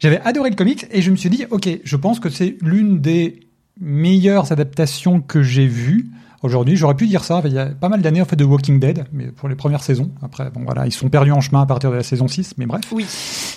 J'avais 0.00 0.20
adoré 0.22 0.50
le 0.50 0.56
comics 0.56 0.86
et 0.90 1.00
je 1.02 1.10
me 1.12 1.16
suis 1.16 1.30
dit, 1.30 1.44
ok, 1.50 1.68
je 1.84 1.96
pense 1.96 2.18
que 2.18 2.28
c'est 2.30 2.56
l'une 2.62 3.00
des 3.00 3.40
meilleures 3.80 4.50
adaptations 4.50 5.20
que 5.20 5.42
j'ai 5.42 5.66
vues 5.68 6.08
aujourd'hui. 6.42 6.76
J'aurais 6.76 6.94
pu 6.94 7.06
dire 7.06 7.24
ça, 7.24 7.40
il 7.44 7.52
y 7.52 7.58
a 7.58 7.66
pas 7.66 7.88
mal 7.88 8.02
d'années 8.02 8.20
en 8.20 8.24
fait 8.24 8.36
de 8.36 8.44
Walking 8.44 8.80
Dead, 8.80 9.04
mais 9.12 9.26
pour 9.26 9.48
les 9.48 9.54
premières 9.54 9.82
saisons. 9.82 10.10
Après, 10.22 10.50
bon 10.50 10.62
voilà, 10.64 10.86
ils 10.86 10.92
sont 10.92 11.08
perdus 11.08 11.32
en 11.32 11.40
chemin 11.40 11.62
à 11.62 11.66
partir 11.66 11.90
de 11.90 11.96
la 11.96 12.02
saison 12.02 12.28
6, 12.28 12.54
mais 12.58 12.66
bref. 12.66 12.82
Oui. 12.92 13.06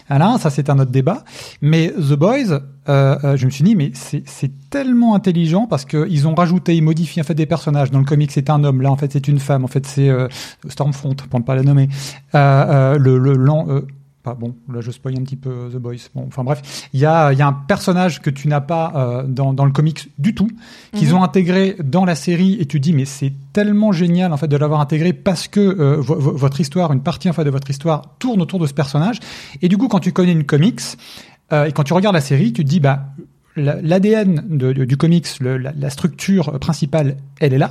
Voilà, 0.08 0.38
ça 0.40 0.50
c'est 0.50 0.70
un 0.70 0.80
autre 0.80 0.92
débat. 0.92 1.24
Mais 1.62 1.92
The 1.92 2.14
Boys, 2.14 2.52
euh, 2.52 2.60
euh, 3.24 3.38
je 3.38 3.46
me 3.46 3.52
suis 3.52 3.64
dit, 3.64 3.76
mais 3.76 3.92
c'est 3.94 4.70
tellement 4.70 5.16
intelligent 5.16 5.68
parce 5.68 5.86
que 5.86 6.08
ils 6.10 6.28
ont 6.28 6.36
rajouté, 6.36 6.76
ils 6.76 6.84
modifient 6.84 7.22
en 7.22 7.24
fait 7.24 7.34
des 7.34 7.46
personnages. 7.46 7.92
Dans 7.92 8.00
le 8.00 8.06
comic, 8.06 8.32
c'est 8.32 8.50
un 8.50 8.64
homme, 8.64 8.82
là 8.82 8.92
en 8.92 8.98
fait 8.98 9.12
c'est 9.12 9.28
une 9.28 9.40
femme. 9.40 9.64
En 9.64 9.68
fait, 9.68 9.86
c'est 9.86 10.10
euh, 10.10 10.28
Stormfront 10.68 11.16
pour 11.16 11.40
ne 11.40 11.46
pas 11.46 11.56
la 11.56 11.64
nommer. 11.64 11.90
Euh, 12.36 12.98
le 12.98 13.18
le 13.18 13.34
euh, 13.34 13.82
pas 14.26 14.34
bon, 14.34 14.56
là 14.74 14.82
je 14.82 14.92
spoil 14.92 15.16
un 15.18 15.24
petit 15.24 15.36
peu 15.38 15.50
euh, 15.50 15.70
The 15.70 15.76
Boys. 15.78 16.10
Bon, 16.14 16.26
enfin 16.28 16.44
bref, 16.44 16.88
il 16.94 17.00
y 17.00 17.06
a, 17.06 17.32
il 17.32 17.40
y 17.40 17.42
a 17.42 17.48
un 17.48 17.54
personnage 17.54 18.22
que 18.22 18.30
tu 18.30 18.48
n'as 18.48 18.60
pas 18.60 18.92
euh, 18.96 19.24
dans, 19.28 19.54
dans 19.54 19.66
le 19.66 19.72
comics 19.72 20.10
du 20.20 20.34
tout, 20.36 20.50
qu'ils 20.94 21.10
Mhm. 21.10 21.16
ont 21.18 21.24
intégré 21.24 21.76
dans 21.84 22.04
la 22.04 22.16
série, 22.16 22.58
et 22.60 22.66
tu 22.66 22.80
dis 22.80 22.92
mais 22.92 23.06
c'est 23.06 23.32
tellement 23.54 23.92
génial 23.92 24.34
en 24.34 24.38
fait 24.38 24.48
de 24.48 24.58
l'avoir 24.58 24.82
intégré 24.82 25.14
parce 25.14 25.48
que 25.48 25.60
euh, 25.62 25.96
vo- 26.02 26.16
vo- 26.20 26.36
votre 26.36 26.60
histoire, 26.60 26.92
une 26.92 27.02
partie 27.02 27.30
en 27.30 27.34
fait 27.34 27.44
de 27.46 27.50
votre 27.52 27.70
histoire 27.70 28.18
tourne 28.20 28.42
autour 28.42 28.60
de 28.60 28.68
ce 28.68 28.74
personnage. 28.74 29.20
Et 29.62 29.70
du 29.70 29.78
coup, 29.78 29.88
quand 29.88 30.00
tu 30.00 30.12
connais 30.12 30.32
une 30.34 30.44
comics 30.46 30.82
euh, 31.54 31.66
et 31.66 31.72
quand 31.72 31.84
tu 31.84 31.94
regardes 31.94 32.16
la 32.16 32.22
série, 32.22 32.52
tu 32.52 32.64
te 32.66 32.70
dis 32.70 32.80
bah 32.80 33.06
la- 33.56 33.80
l'ADN 33.82 34.44
du 34.50 34.98
comics, 34.98 35.28
le- 35.40 35.58
la, 35.58 35.72
la 35.78 35.90
structure 35.90 36.60
principale, 36.60 37.18
elle 37.40 37.54
est 37.54 37.58
là. 37.60 37.70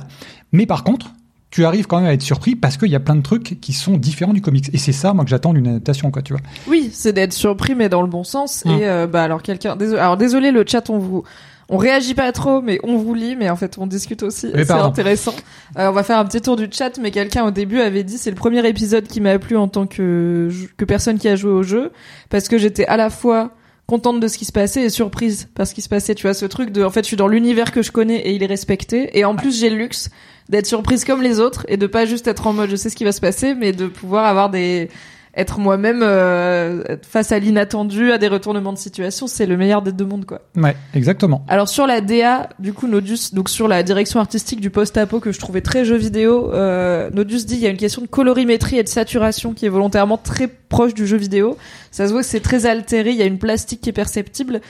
Mais 0.53 0.65
par 0.65 0.83
contre, 0.83 1.11
tu 1.51 1.65
arrives 1.65 1.87
quand 1.87 1.97
même 1.97 2.07
à 2.07 2.13
être 2.13 2.21
surpris 2.21 2.55
parce 2.55 2.77
qu'il 2.77 2.89
y 2.89 2.95
a 2.95 2.99
plein 2.99 3.15
de 3.15 3.21
trucs 3.21 3.59
qui 3.61 3.73
sont 3.73 3.97
différents 3.97 4.33
du 4.33 4.41
comics. 4.41 4.69
Et 4.73 4.77
c'est 4.77 4.91
ça, 4.91 5.13
moi, 5.13 5.23
que 5.23 5.29
j'attends 5.29 5.53
d'une 5.53 5.67
adaptation, 5.67 6.11
quoi, 6.11 6.21
tu 6.21 6.33
vois. 6.33 6.41
Oui, 6.67 6.89
c'est 6.91 7.13
d'être 7.13 7.33
surpris, 7.33 7.75
mais 7.75 7.87
dans 7.87 8.01
le 8.01 8.09
bon 8.09 8.23
sens. 8.23 8.65
Mm. 8.65 8.69
Et 8.71 8.87
euh, 8.87 9.07
bah 9.07 9.23
alors 9.23 9.41
quelqu'un, 9.41 9.75
désolé, 9.75 9.99
alors 9.99 10.17
désolé 10.17 10.51
le 10.51 10.65
chat, 10.67 10.89
on 10.89 10.97
vous, 10.97 11.23
on 11.69 11.77
réagit 11.77 12.13
pas 12.13 12.31
trop, 12.31 12.61
mais 12.61 12.79
on 12.83 12.97
vous 12.97 13.13
lit, 13.13 13.35
mais 13.35 13.49
en 13.49 13.55
fait 13.55 13.77
on 13.77 13.87
discute 13.87 14.23
aussi. 14.23 14.51
C'est 14.53 14.71
intéressant. 14.71 15.35
Euh, 15.77 15.89
on 15.89 15.93
va 15.93 16.03
faire 16.03 16.19
un 16.19 16.25
petit 16.25 16.41
tour 16.41 16.55
du 16.55 16.67
chat, 16.71 16.99
mais 16.99 17.11
quelqu'un 17.11 17.45
au 17.45 17.51
début 17.51 17.79
avait 17.79 18.03
dit 18.03 18.17
c'est 18.17 18.29
le 18.29 18.35
premier 18.35 18.67
épisode 18.67 19.07
qui 19.07 19.21
m'a 19.21 19.39
plu 19.39 19.57
en 19.57 19.67
tant 19.67 19.87
que 19.87 20.49
que 20.77 20.85
personne 20.85 21.17
qui 21.17 21.27
a 21.27 21.35
joué 21.35 21.51
au 21.51 21.63
jeu, 21.63 21.91
parce 22.29 22.47
que 22.47 22.57
j'étais 22.57 22.85
à 22.85 22.97
la 22.97 23.09
fois 23.09 23.51
contente 23.87 24.19
de 24.19 24.27
ce 24.27 24.37
qui 24.37 24.45
se 24.45 24.51
passait 24.51 24.81
et 24.81 24.89
surprise 24.89 25.47
par 25.53 25.67
ce 25.67 25.73
qui 25.73 25.81
se 25.81 25.89
passait. 25.89 26.15
Tu 26.15 26.23
vois 26.23 26.33
ce 26.33 26.45
truc 26.45 26.71
de, 26.71 26.83
en 26.83 26.89
fait, 26.89 27.01
je 27.01 27.07
suis 27.07 27.17
dans 27.17 27.27
l'univers 27.27 27.71
que 27.71 27.81
je 27.81 27.91
connais 27.91 28.17
et 28.17 28.33
il 28.33 28.41
est 28.41 28.47
respecté. 28.47 29.17
Et 29.17 29.25
en 29.25 29.35
plus, 29.35 29.59
j'ai 29.59 29.69
le 29.69 29.77
luxe 29.77 30.09
d'être 30.49 30.67
surprise 30.67 31.05
comme 31.05 31.21
les 31.21 31.39
autres 31.39 31.65
et 31.67 31.77
de 31.77 31.87
pas 31.87 32.05
juste 32.05 32.27
être 32.27 32.47
en 32.47 32.53
mode 32.53 32.69
je 32.69 32.75
sais 32.75 32.89
ce 32.89 32.95
qui 32.95 33.03
va 33.03 33.11
se 33.11 33.21
passer, 33.21 33.55
mais 33.55 33.71
de 33.71 33.87
pouvoir 33.87 34.25
avoir 34.25 34.49
des 34.49 34.89
être 35.35 35.59
moi-même 35.59 36.01
euh, 36.01 36.83
face 37.01 37.31
à 37.31 37.39
l'inattendu, 37.39 38.11
à 38.11 38.17
des 38.17 38.27
retournements 38.27 38.73
de 38.73 38.77
situation, 38.77 39.27
c'est 39.27 39.45
le 39.45 39.57
meilleur 39.57 39.81
des 39.81 39.91
deux 39.91 40.05
mondes 40.05 40.25
quoi. 40.25 40.41
Ouais, 40.55 40.75
exactement. 40.93 41.45
Alors 41.47 41.67
sur 41.67 41.87
la 41.87 42.01
DA, 42.01 42.49
du 42.59 42.73
coup 42.73 42.87
Nodus, 42.87 43.33
donc 43.33 43.49
sur 43.49 43.67
la 43.67 43.83
direction 43.83 44.19
artistique 44.19 44.61
du 44.61 44.69
post-apo 44.69 45.19
que 45.19 45.31
je 45.31 45.39
trouvais 45.39 45.61
très 45.61 45.83
jeu 45.83 45.97
vidéo, 45.97 46.53
euh, 46.53 47.09
Nodus 47.11 47.45
dit 47.45 47.55
il 47.55 47.61
y 47.61 47.67
a 47.67 47.69
une 47.69 47.77
question 47.77 48.01
de 48.01 48.07
colorimétrie 48.07 48.77
et 48.77 48.83
de 48.83 48.87
saturation 48.87 49.53
qui 49.53 49.65
est 49.65 49.69
volontairement 49.69 50.17
très 50.17 50.47
proche 50.47 50.93
du 50.93 51.05
jeu 51.05 51.17
vidéo. 51.17 51.57
Ça 51.91 52.07
se 52.07 52.13
voit 52.13 52.21
que 52.21 52.27
c'est 52.27 52.39
très 52.39 52.65
altéré, 52.65 53.11
il 53.11 53.17
y 53.17 53.21
a 53.21 53.25
une 53.25 53.39
plastique 53.39 53.81
qui 53.81 53.89
est 53.89 53.93
perceptible. 53.93 54.61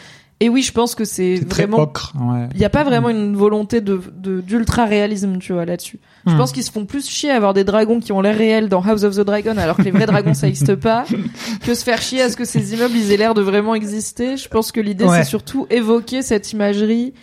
Et 0.42 0.50
oui, 0.50 0.62
je 0.64 0.74
pense 0.74 0.96
que 0.96 1.06
c'est 1.06 1.36
vraiment 1.36 1.80
ocre. 1.80 2.12
Ouais. 2.20 2.50
il 2.54 2.60
n'y 2.60 2.66
a 2.66 2.70
pas 2.70 2.84
vraiment 2.84 3.10
une 3.10 3.38
volonté 3.38 3.80
de 3.80 4.02
d'ultra 4.22 4.84
réalisme, 4.84 5.38
tu 5.38 5.54
vois, 5.54 5.64
là-dessus. 5.66 6.00
Je 6.28 6.34
Hmm. 6.34 6.38
pense 6.38 6.52
qu'ils 6.52 6.64
se 6.64 6.72
font 6.72 6.86
plus 6.86 7.08
chier 7.10 7.32
à 7.32 7.38
avoir 7.38 7.54
des 7.54 7.64
dragons 7.64 8.02
qui 8.02 8.12
ont 8.12 8.20
l'air 8.20 8.36
réels 8.38 8.68
dans 8.68 8.82
House 8.82 9.04
of 9.04 9.16
the 9.16 9.22
Dragon, 9.22 9.56
alors 9.58 9.78
que 9.78 9.84
les 9.84 9.92
vrais 9.92 10.08
dragons 10.08 10.34
ça 10.34 10.48
existe 10.50 10.76
pas, 10.76 11.06
que 11.66 11.74
se 11.74 11.84
faire 11.86 12.02
chier 12.02 12.22
à 12.22 12.30
ce 12.30 12.36
que 12.36 12.44
ces 12.44 12.74
immeubles 12.74 12.96
ils 12.98 13.12
aient 13.14 13.18
l'air 13.18 13.34
de 13.34 13.42
vraiment 13.42 13.76
exister. 13.76 14.36
Je 14.36 14.50
pense 14.50 14.72
que 14.74 14.82
l'idée 14.82 15.06
Ouais. 15.06 15.20
c'est 15.20 15.30
surtout 15.30 15.68
évoquer 15.70 16.22
cette 16.22 16.52
imagerie 16.52 17.14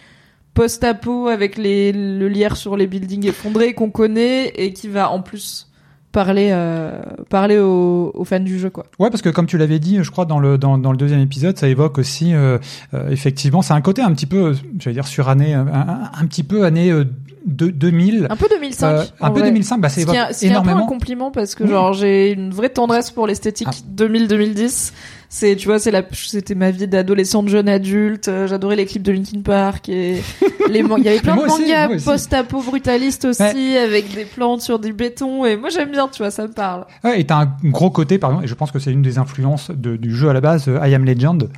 post-apo 0.55 1.29
avec 1.29 1.57
les 1.59 1.93
le 1.93 2.29
lierre 2.29 2.57
sur 2.57 2.77
les 2.77 2.87
buildings 2.87 3.27
effondrés 3.27 3.75
qu'on 3.75 3.91
connaît 3.91 4.49
et 4.57 4.73
qui 4.73 4.89
va 4.89 5.11
en 5.11 5.21
plus 5.23 5.69
parler 6.13 6.51
euh, 6.53 7.01
parler 7.31 7.59
aux, 7.59 8.11
aux 8.15 8.25
fans 8.25 8.39
du 8.41 8.59
jeu 8.59 8.71
quoi. 8.71 8.85
Ouais, 8.99 9.11
parce 9.11 9.23
que 9.23 9.29
comme 9.31 9.47
tu 9.47 9.59
l'avais 9.59 9.79
dit, 9.79 9.99
je 10.03 10.11
crois 10.11 10.25
dans 10.27 10.39
le 10.39 10.59
dans, 10.59 10.79
dans 10.79 10.93
le 10.93 10.99
deuxième 10.99 11.21
épisode, 11.21 11.59
ça 11.59 11.69
évoque 11.69 11.99
aussi 11.99 12.35
euh, 12.35 12.59
euh, 12.95 13.09
effectivement, 13.11 13.63
c'est 13.63 13.73
un 13.75 13.81
côté 13.81 14.03
un 14.03 14.13
petit 14.13 14.27
peu, 14.27 14.55
j'allais 14.79 14.95
dire 14.95 15.07
surannée, 15.07 15.55
un, 15.55 15.67
un, 15.67 16.11
un 16.21 16.27
petit 16.27 16.43
peu 16.43 16.65
année 16.65 16.91
euh, 16.91 17.05
de, 17.47 17.71
2000. 17.71 18.29
Un 18.31 18.37
peu 18.37 18.47
2005. 18.49 18.87
Euh, 18.87 19.03
un 19.21 19.29
en 19.29 19.33
peu 19.33 19.41
vrai. 19.41 19.49
2005, 19.49 19.81
bah, 19.81 19.89
ça 19.89 19.95
Ce 19.95 19.97
qui 19.97 20.03
évoque 20.03 20.15
est, 20.17 20.33
ce 20.33 20.39
qui 20.41 20.47
est 20.47 20.51
un 20.51 20.53
peu 20.53 20.59
un 20.59 20.63
énormément. 20.63 20.87
compliment 20.87 21.31
parce 21.33 21.55
que 21.57 21.65
Oui. 21.65 21.71
genre 21.71 21.93
j'ai 21.93 22.33
une 22.33 22.51
vraie 22.51 22.69
tendresse 22.69 23.11
pour 23.11 23.27
l'esthétique 23.27 23.69
Ah. 23.71 23.95
2000-2010. 23.97 24.93
C'est 25.35 25.57
tu 25.57 25.67
vois 25.67 25.79
c'est 25.79 25.91
la 25.91 26.03
c'était 26.13 26.55
ma 26.55 26.71
vie 26.71 26.87
d'adolescente 26.87 27.49
jeune 27.49 27.67
adulte. 27.67 28.29
euh, 28.29 28.47
J'adorais 28.47 28.77
les 28.77 28.85
clips 28.85 29.03
de 29.03 29.13
Linkin 29.13 29.41
Park 29.41 29.89
et 29.89 30.21
les 30.69 30.81
il 30.81 31.05
y 31.05 31.09
avait 31.09 31.21
plein 31.21 31.37
de 31.37 31.41
aussi, 31.41 31.63
mangas 31.63 31.89
post-apo 32.05 32.61
brutalistes 32.61 33.25
aussi 33.25 33.43
avec 33.79 34.15
des 34.15 34.27
plantes 34.27 34.61
sur 34.61 34.79
du 34.79 34.93
béton 34.93 35.47
et 35.47 35.57
moi 35.57 35.71
j'aime 35.71 35.91
bien 35.91 36.07
tu 36.09 36.19
vois 36.23 36.31
ça 36.31 36.47
me 36.47 36.53
parle. 36.53 36.85
Ouais, 37.03 37.19
et 37.19 37.25
t'as 37.25 37.39
un 37.45 37.55
gros 37.65 37.89
côté, 37.89 38.19
par 38.19 38.29
exemple, 38.29 38.45
et 38.45 38.49
je 38.49 38.55
pense 38.55 38.71
que 38.73 38.79
c'est 38.79 38.93
une 38.93 39.01
des 39.01 39.17
influences 39.17 39.71
de- 39.71 39.97
du 39.97 40.15
jeu 40.15 40.29
à 40.29 40.35
la 40.35 40.43
base, 40.43 40.69
euh, 40.69 40.87
I 40.87 40.95
Am 40.95 41.07
Legend, 41.07 41.49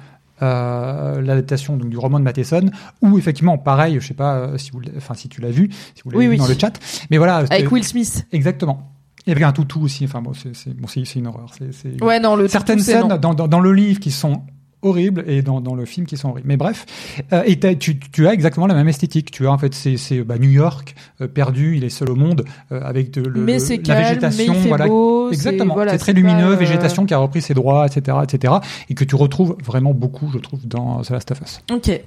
euh, 0.42 1.20
l'adaptation 1.20 1.76
donc 1.76 1.90
du 1.90 1.98
roman 1.98 2.20
de 2.20 2.24
Matheson, 2.24 2.70
où 3.02 3.18
effectivement, 3.18 3.58
pareil, 3.58 3.98
je 4.00 4.06
sais 4.06 4.14
pas 4.14 4.50
si 4.56 4.70
vous, 4.70 4.82
enfin 4.96 5.14
si 5.14 5.28
tu 5.28 5.40
l'as 5.40 5.50
vu, 5.50 5.68
si 5.96 6.02
vous 6.04 6.10
l'avez 6.12 6.20
Oui, 6.20 6.26
vu 6.26 6.30
oui. 6.32 6.38
dans 6.38 6.46
le 6.46 6.54
chat, 6.56 6.78
mais 7.10 7.18
voilà, 7.18 7.38
Avec 7.50 7.72
Will 7.72 7.82
Smith. 7.84 8.24
exactement. 8.30 8.88
Et 9.26 9.30
avec 9.32 9.42
un 9.42 9.52
toutou 9.52 9.80
aussi. 9.82 10.04
Enfin 10.04 10.20
bon, 10.20 10.32
c'est 10.34 10.76
bon, 10.76 10.86
une 11.16 11.26
horreur. 11.26 11.50
C'est 11.56 11.72
c'est- 11.72 12.02
Ouais 12.02 12.20
non 12.20 12.36
le 12.36 12.46
certaines 12.48 12.80
scènes 12.80 13.08
dans, 13.18 13.34
dans, 13.34 13.48
dans 13.48 13.60
le 13.60 13.72
livre 13.72 14.00
qui 14.00 14.10
sont 14.10 14.42
horribles 14.82 15.24
et 15.26 15.40
dans, 15.40 15.62
dans 15.62 15.74
le 15.74 15.86
film 15.86 16.06
qui 16.06 16.18
sont 16.18 16.28
horribles. 16.28 16.46
Mais 16.46 16.58
bref, 16.58 16.84
euh, 17.32 17.42
et 17.46 17.58
tu, 17.78 17.98
tu 17.98 18.28
as 18.28 18.34
exactement 18.34 18.66
la 18.66 18.74
même 18.74 18.86
esthétique. 18.88 19.30
Tu 19.30 19.46
as 19.46 19.50
en 19.50 19.56
fait 19.56 19.72
c'est 19.74 19.96
bah, 20.22 20.36
New 20.38 20.50
York 20.50 20.94
euh, 21.22 21.26
perdu, 21.26 21.76
il 21.78 21.84
est 21.84 21.88
seul 21.88 22.10
au 22.10 22.16
monde 22.16 22.44
euh, 22.70 22.82
avec 22.82 23.10
de, 23.10 23.22
le, 23.22 23.40
mais 23.40 23.54
le- 23.54 23.58
c'est 23.60 23.78
la 23.78 23.82
calme, 23.82 23.98
mais 23.98 24.08
végétation, 24.10 24.52
il 24.54 24.60
fait 24.60 24.68
voilà. 24.68 24.86
beau. 24.86 25.28
c'est- 25.30 25.34
Exactement, 25.36 25.72
voilà, 25.74 25.92
c'est 25.92 25.98
très 25.98 26.12
lumineux, 26.12 26.48
euh, 26.52 26.56
végétation 26.56 27.06
qui 27.06 27.14
a 27.14 27.18
repris 27.18 27.40
ses 27.40 27.54
droits, 27.54 27.86
etc., 27.86 28.18
etc., 28.24 28.54
et 28.90 28.94
que 28.94 29.04
tu 29.04 29.14
retrouves 29.14 29.56
vraiment 29.64 29.94
beaucoup, 29.94 30.30
je 30.30 30.38
trouve, 30.38 30.66
dans 30.66 31.00
The 31.00 31.10
Last 31.10 31.30
of 31.30 31.40
Us. 31.40 31.60
Ok. 31.72 32.02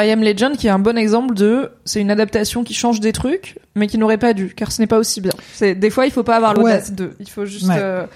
I 0.00 0.10
Am 0.10 0.22
Legend 0.22 0.56
qui 0.56 0.66
est 0.66 0.70
un 0.70 0.78
bon 0.78 0.96
exemple 0.96 1.34
de 1.34 1.70
c'est 1.84 2.00
une 2.00 2.10
adaptation 2.10 2.64
qui 2.64 2.72
change 2.74 3.00
des 3.00 3.12
trucs 3.12 3.58
mais 3.74 3.86
qui 3.86 3.98
n'aurait 3.98 4.18
pas 4.18 4.32
dû 4.32 4.54
car 4.54 4.72
ce 4.72 4.80
n'est 4.80 4.86
pas 4.86 4.98
aussi 4.98 5.20
bien. 5.20 5.32
C'est 5.52 5.74
des 5.74 5.90
fois 5.90 6.06
il 6.06 6.10
faut 6.12 6.22
pas 6.22 6.36
avoir 6.36 6.56
Ouais. 6.56 6.62
l'audace 6.72 6.92
de 6.92 7.14
il 7.20 7.28
faut 7.28 7.44
juste 7.44 7.66
Ouais. 7.68 7.76
euh, 7.78 8.06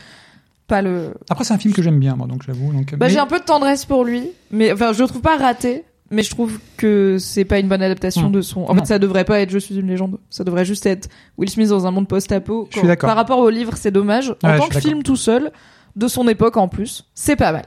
pas 0.67 0.83
le. 0.83 1.15
Après, 1.31 1.45
c'est 1.45 1.55
un 1.55 1.59
film 1.59 1.73
que 1.73 1.81
j'aime 1.81 2.01
bien, 2.01 2.17
moi, 2.17 2.27
donc 2.27 2.43
j'avoue. 2.45 2.73
Donc, 2.73 2.91
Bah, 2.93 3.07
mais- 3.07 3.11
j'ai 3.11 3.21
un 3.21 3.27
peu 3.29 3.39
de 3.39 3.45
tendresse 3.45 3.85
pour 3.85 4.05
lui, 4.05 4.31
mais 4.51 4.73
enfin, 4.73 4.93
je 4.93 5.01
le 5.01 5.07
trouve 5.09 5.23
pas 5.23 5.37
raté. 5.37 5.85
Mais 6.11 6.23
je 6.25 6.31
trouve 6.31 6.59
que 6.77 7.19
c'est 7.19 7.45
pas 7.45 7.59
une 7.61 7.67
bonne 7.69 7.83
adaptation 7.83 8.29
Hmm. 8.29 8.33
de 8.33 8.41
son. 8.41 8.63
En 8.65 8.75
Non. 8.75 8.81
fait, 8.81 8.87
ça 8.87 8.99
devrait 9.01 9.25
pas 9.25 9.41
être 9.41 9.51
Je 9.51 9.59
suis 9.59 9.77
une 9.77 9.87
légende. 9.89 10.19
Ça 10.31 10.43
devrait 10.45 10.65
juste 10.65 10.87
être 10.87 11.09
Will 11.39 11.51
Smith 11.51 11.69
dans 11.69 11.85
un 11.87 11.91
monde 11.93 12.07
post-apo. 12.09 12.69
Je 12.73 12.79
suis 12.79 12.87
d'accord. 12.87 13.09
Par 13.09 13.17
rapport 13.17 13.39
au 13.41 13.49
livre, 13.51 13.73
c'est 13.77 13.91
dommage. 13.93 14.33
En 14.45 14.51
Ouais, 14.51 14.59
tant 14.59 14.69
que 14.69 14.79
film 14.81 15.03
tout 15.05 15.17
seul, 15.17 15.51
de 15.97 16.09
son 16.09 16.27
époque 16.29 16.57
en 16.57 16.67
plus, 16.69 17.05
c'est 17.15 17.35
pas 17.37 17.51
mal. 17.53 17.65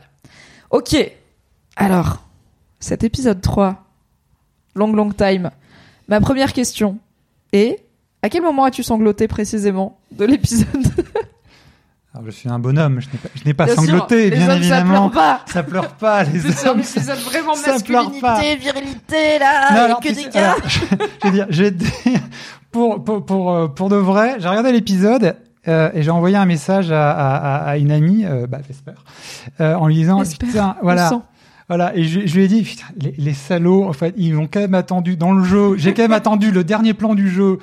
Ok. 0.71 0.95
Alors, 1.75 2.23
cet 2.79 3.03
épisode 3.03 3.41
3, 3.41 3.85
Long 4.79 4.93
Long 4.93 5.11
Time. 5.11 5.51
Ma 6.07 6.19
première 6.19 6.53
question 6.53 6.97
est 7.53 7.83
à 8.23 8.29
quel 8.29 8.41
moment 8.41 8.63
as-tu 8.65 8.81
sangloté 8.83 9.27
précisément 9.27 9.99
de 10.11 10.25
l'épisode 10.25 10.67
Alors, 12.13 12.25
je 12.25 12.31
suis 12.31 12.49
un 12.49 12.57
bonhomme, 12.57 12.99
je 13.01 13.07
n'ai 13.07 13.19
pas, 13.19 13.29
je 13.35 13.51
pas 13.51 13.65
Bien 13.65 13.73
sûr, 13.75 13.83
sangloté, 13.83 14.29
les 14.31 14.37
bien 14.37 14.49
hommes, 14.49 14.57
évidemment. 14.57 14.93
Ça 14.93 15.09
pleure 15.09 15.11
pas. 15.11 15.41
Ça 15.45 15.63
pleure 15.63 15.87
pas, 15.95 16.23
les 16.23 16.39
C'est 16.51 16.67
un 16.67 16.71
hommes. 16.71 16.79
épisode 16.79 17.19
vraiment 17.19 17.53
ça 17.53 17.79
pleure 17.79 18.11
pas. 18.19 18.33
masculinité, 18.39 18.55
virilité 18.55 19.39
là, 19.39 19.71
Non, 19.71 19.81
alors, 19.81 19.99
que 19.99 20.09
des 20.09 20.23
gars. 20.29 20.53
alors, 20.53 20.57
je, 20.67 20.79
je 20.79 21.27
vais 21.27 21.31
dire, 21.31 21.45
je 21.49 21.63
vais 21.63 21.71
te 21.71 21.77
dire, 21.77 22.19
pour, 22.71 23.03
pour, 23.03 23.23
pour, 23.25 23.51
euh, 23.51 23.67
pour 23.67 23.89
de 23.89 23.95
vrai, 23.95 24.37
j'ai 24.39 24.47
regardé 24.49 24.71
l'épisode 24.71 25.35
euh, 25.67 25.91
et 25.93 26.01
j'ai 26.01 26.09
envoyé 26.11 26.35
un 26.35 26.45
message 26.45 26.91
à, 26.91 27.11
à, 27.57 27.77
une 27.77 27.91
amie, 27.91 28.25
euh, 28.25 28.47
bah, 28.47 28.57
Vesper, 28.67 28.93
euh, 29.61 29.75
en 29.75 29.87
lui 29.87 29.95
disant, 29.95 30.17
Vesper, 30.19 30.47
putain, 30.47 30.77
voilà. 30.81 31.11
Voilà, 31.69 31.95
et 31.95 32.03
je, 32.03 32.25
je 32.25 32.35
lui 32.35 32.43
ai 32.43 32.47
dit, 32.47 32.63
putain, 32.63 32.85
les, 32.99 33.13
les 33.17 33.33
salauds, 33.33 33.85
en 33.85 33.93
fait, 33.93 34.13
ils 34.17 34.35
ont 34.35 34.47
quand 34.51 34.59
même 34.59 34.73
attendu 34.73 35.15
dans 35.15 35.31
le 35.31 35.43
jeu, 35.43 35.77
j'ai 35.77 35.93
quand 35.93 36.01
même 36.01 36.11
attendu 36.11 36.51
le 36.51 36.63
dernier 36.63 36.93
plan 36.93 37.15
du 37.15 37.29
jeu 37.29 37.59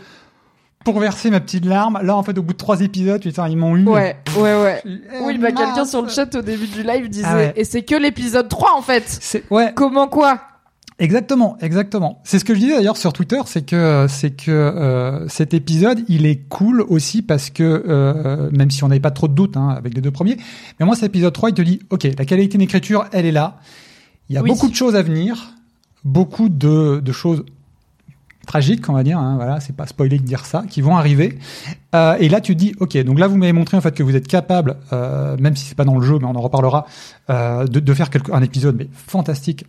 pour 0.85 1.01
verser 1.01 1.31
ma 1.31 1.41
petite 1.41 1.65
larme. 1.65 1.99
Là, 2.03 2.17
en 2.17 2.23
fait, 2.23 2.39
au 2.39 2.43
bout 2.43 2.53
de 2.53 2.59
trois 2.59 2.81
épisodes, 2.81 3.21
putain, 3.21 3.49
ils 3.49 3.57
m'ont 3.57 3.77
eu. 3.77 3.85
Ouais, 3.85 4.17
ouais, 4.37 4.63
ouais. 4.63 4.83
Oui, 5.25 5.37
bah 5.39 5.51
quelqu'un 5.51 5.85
sur 5.85 6.01
le 6.03 6.09
chat 6.09 6.33
au 6.37 6.43
début 6.43 6.69
du 6.69 6.85
live 6.85 7.09
disait 7.09 7.27
Ah 7.29 7.35
ouais. 7.35 7.53
et 7.57 7.65
c'est 7.65 7.83
que 7.83 7.97
l'épisode 7.97 8.49
3 8.49 8.75
en 8.79 8.83
fait. 8.83 9.03
C'est, 9.21 9.43
ouais, 9.51 9.73
Comment 9.75 10.07
quoi? 10.07 10.41
Exactement, 10.99 11.59
exactement. 11.61 12.23
C'est 12.25 12.39
ce 12.39 12.45
que 12.45 12.55
je 12.55 12.61
disais 12.61 12.77
d'ailleurs 12.77 12.97
sur 12.97 13.13
Twitter, 13.13 13.41
c'est 13.45 13.67
que 13.67 14.07
c'est 14.09 14.31
que 14.31 14.51
euh, 14.51 15.29
cet 15.29 15.53
épisode, 15.53 16.03
il 16.09 16.25
est 16.25 16.49
cool 16.49 16.81
aussi 16.89 17.21
parce 17.21 17.51
que 17.51 17.85
euh, 17.87 18.49
même 18.53 18.71
si 18.71 18.83
on 18.83 18.89
n'avait 18.89 19.01
pas 19.01 19.11
trop 19.11 19.29
de 19.29 19.35
doutes 19.35 19.59
hein, 19.59 19.75
avec 19.77 19.93
les 19.93 20.01
deux 20.01 20.11
premiers, 20.13 20.39
mais 20.79 20.87
moi 20.87 20.95
cet 20.95 21.05
épisode 21.05 21.35
3, 21.35 21.51
il 21.51 21.55
te 21.55 21.63
dit 21.63 21.81
OK, 21.91 22.05
la 22.05 22.25
qualité 22.25 22.57
d'écriture, 22.57 23.07
elle 23.13 23.27
est 23.27 23.33
là. 23.33 23.59
Il 24.29 24.35
y 24.35 24.39
a 24.39 24.43
Oui. 24.43 24.51
beaucoup 24.51 24.69
de 24.69 24.75
choses 24.75 24.97
à 24.97 25.03
venir, 25.03 25.51
beaucoup 26.05 26.49
de, 26.49 27.01
de 27.05 27.13
choses 27.13 27.45
tragiques, 28.47 28.89
on 28.89 28.93
va 28.93 29.03
dire. 29.03 29.19
Hein, 29.19 29.37
voilà, 29.37 29.59
c'est 29.61 29.75
pas 29.75 29.87
spoiler 29.87 30.19
de 30.19 30.25
dire 30.25 30.45
ça, 30.45 30.65
qui 30.69 30.81
vont 30.81 30.97
arriver. 30.97 31.39
Euh, 31.95 32.17
et 32.21 32.29
là, 32.29 32.41
tu 32.41 32.55
te 32.55 32.59
dis 32.61 32.75
OK, 32.81 32.97
donc 33.05 33.19
là 33.19 33.27
vous 33.29 33.37
m'avez 33.37 33.53
montré 33.53 33.77
en 33.77 33.81
fait 33.81 33.93
que 33.93 34.03
vous 34.03 34.15
êtes 34.17 34.29
capable, 34.29 34.77
euh, 34.93 35.37
même 35.39 35.57
si 35.57 35.65
c'est 35.65 35.75
pas 35.75 35.85
dans 35.85 35.97
le 35.99 36.05
jeu, 36.07 36.19
mais 36.21 36.27
on 36.27 36.35
en 36.37 36.41
reparlera, 36.41 36.87
euh, 37.31 37.67
de, 37.67 37.81
de 37.81 37.95
faire 37.95 38.11
quelque, 38.11 38.33
un 38.33 38.43
épisode 38.43 38.77
mais 38.77 38.89
fantastique 38.93 39.65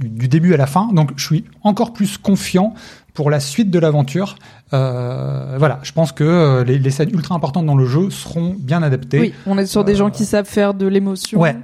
du, 0.00 0.08
du 0.08 0.28
début 0.28 0.54
à 0.54 0.56
la 0.56 0.66
fin. 0.66 0.88
Donc, 0.92 1.12
je 1.16 1.24
suis 1.24 1.44
encore 1.62 1.92
plus 1.92 2.16
confiant 2.18 2.74
pour 3.14 3.30
la 3.30 3.40
suite 3.40 3.70
de 3.70 3.78
l'aventure. 3.78 4.36
Voilà, 4.72 5.78
je 5.82 5.92
pense 5.92 6.12
que 6.12 6.62
les, 6.66 6.78
les 6.78 6.90
scènes 6.90 7.10
ultra 7.10 7.34
importantes 7.34 7.66
dans 7.66 7.76
le 7.76 7.86
jeu 7.86 8.10
seront 8.10 8.56
bien 8.58 8.82
adaptées. 8.82 9.20
Oui, 9.20 9.34
on 9.46 9.56
est 9.58 9.66
sur 9.66 9.84
des 9.84 9.94
gens 9.94 10.10
qui 10.10 10.24
savent 10.24 10.46
faire 10.46 10.74
de 10.74 10.86
l'émotion. 10.86 11.40
Ouais. 11.40 11.56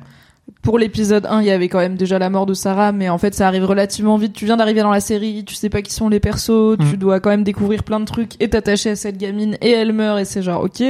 Pour 0.62 0.78
l'épisode 0.78 1.26
1, 1.26 1.40
il 1.40 1.46
y 1.46 1.50
avait 1.50 1.68
quand 1.68 1.78
même 1.78 1.96
déjà 1.96 2.18
la 2.18 2.30
mort 2.30 2.46
de 2.46 2.54
Sarah, 2.54 2.92
mais 2.92 3.08
en 3.08 3.18
fait, 3.18 3.34
ça 3.34 3.46
arrive 3.48 3.64
relativement 3.64 4.16
vite. 4.16 4.32
Tu 4.32 4.44
viens 4.44 4.56
d'arriver 4.56 4.80
dans 4.80 4.90
la 4.90 5.00
série, 5.00 5.44
tu 5.44 5.54
sais 5.54 5.68
pas 5.68 5.82
qui 5.82 5.92
sont 5.92 6.08
les 6.08 6.20
persos, 6.20 6.76
tu 6.78 6.94
Mm. 6.94 6.96
dois 6.96 7.20
quand 7.20 7.30
même 7.30 7.44
découvrir 7.44 7.82
plein 7.84 7.98
de 8.00 8.04
trucs 8.04 8.40
et 8.40 8.48
t'attacher 8.48 8.90
à 8.90 8.96
cette 8.96 9.18
gamine 9.18 9.56
et 9.60 9.70
elle 9.70 9.92
meurt 9.92 10.20
et 10.20 10.24
c'est 10.24 10.42
genre 10.42 10.62
ok. 10.64 10.82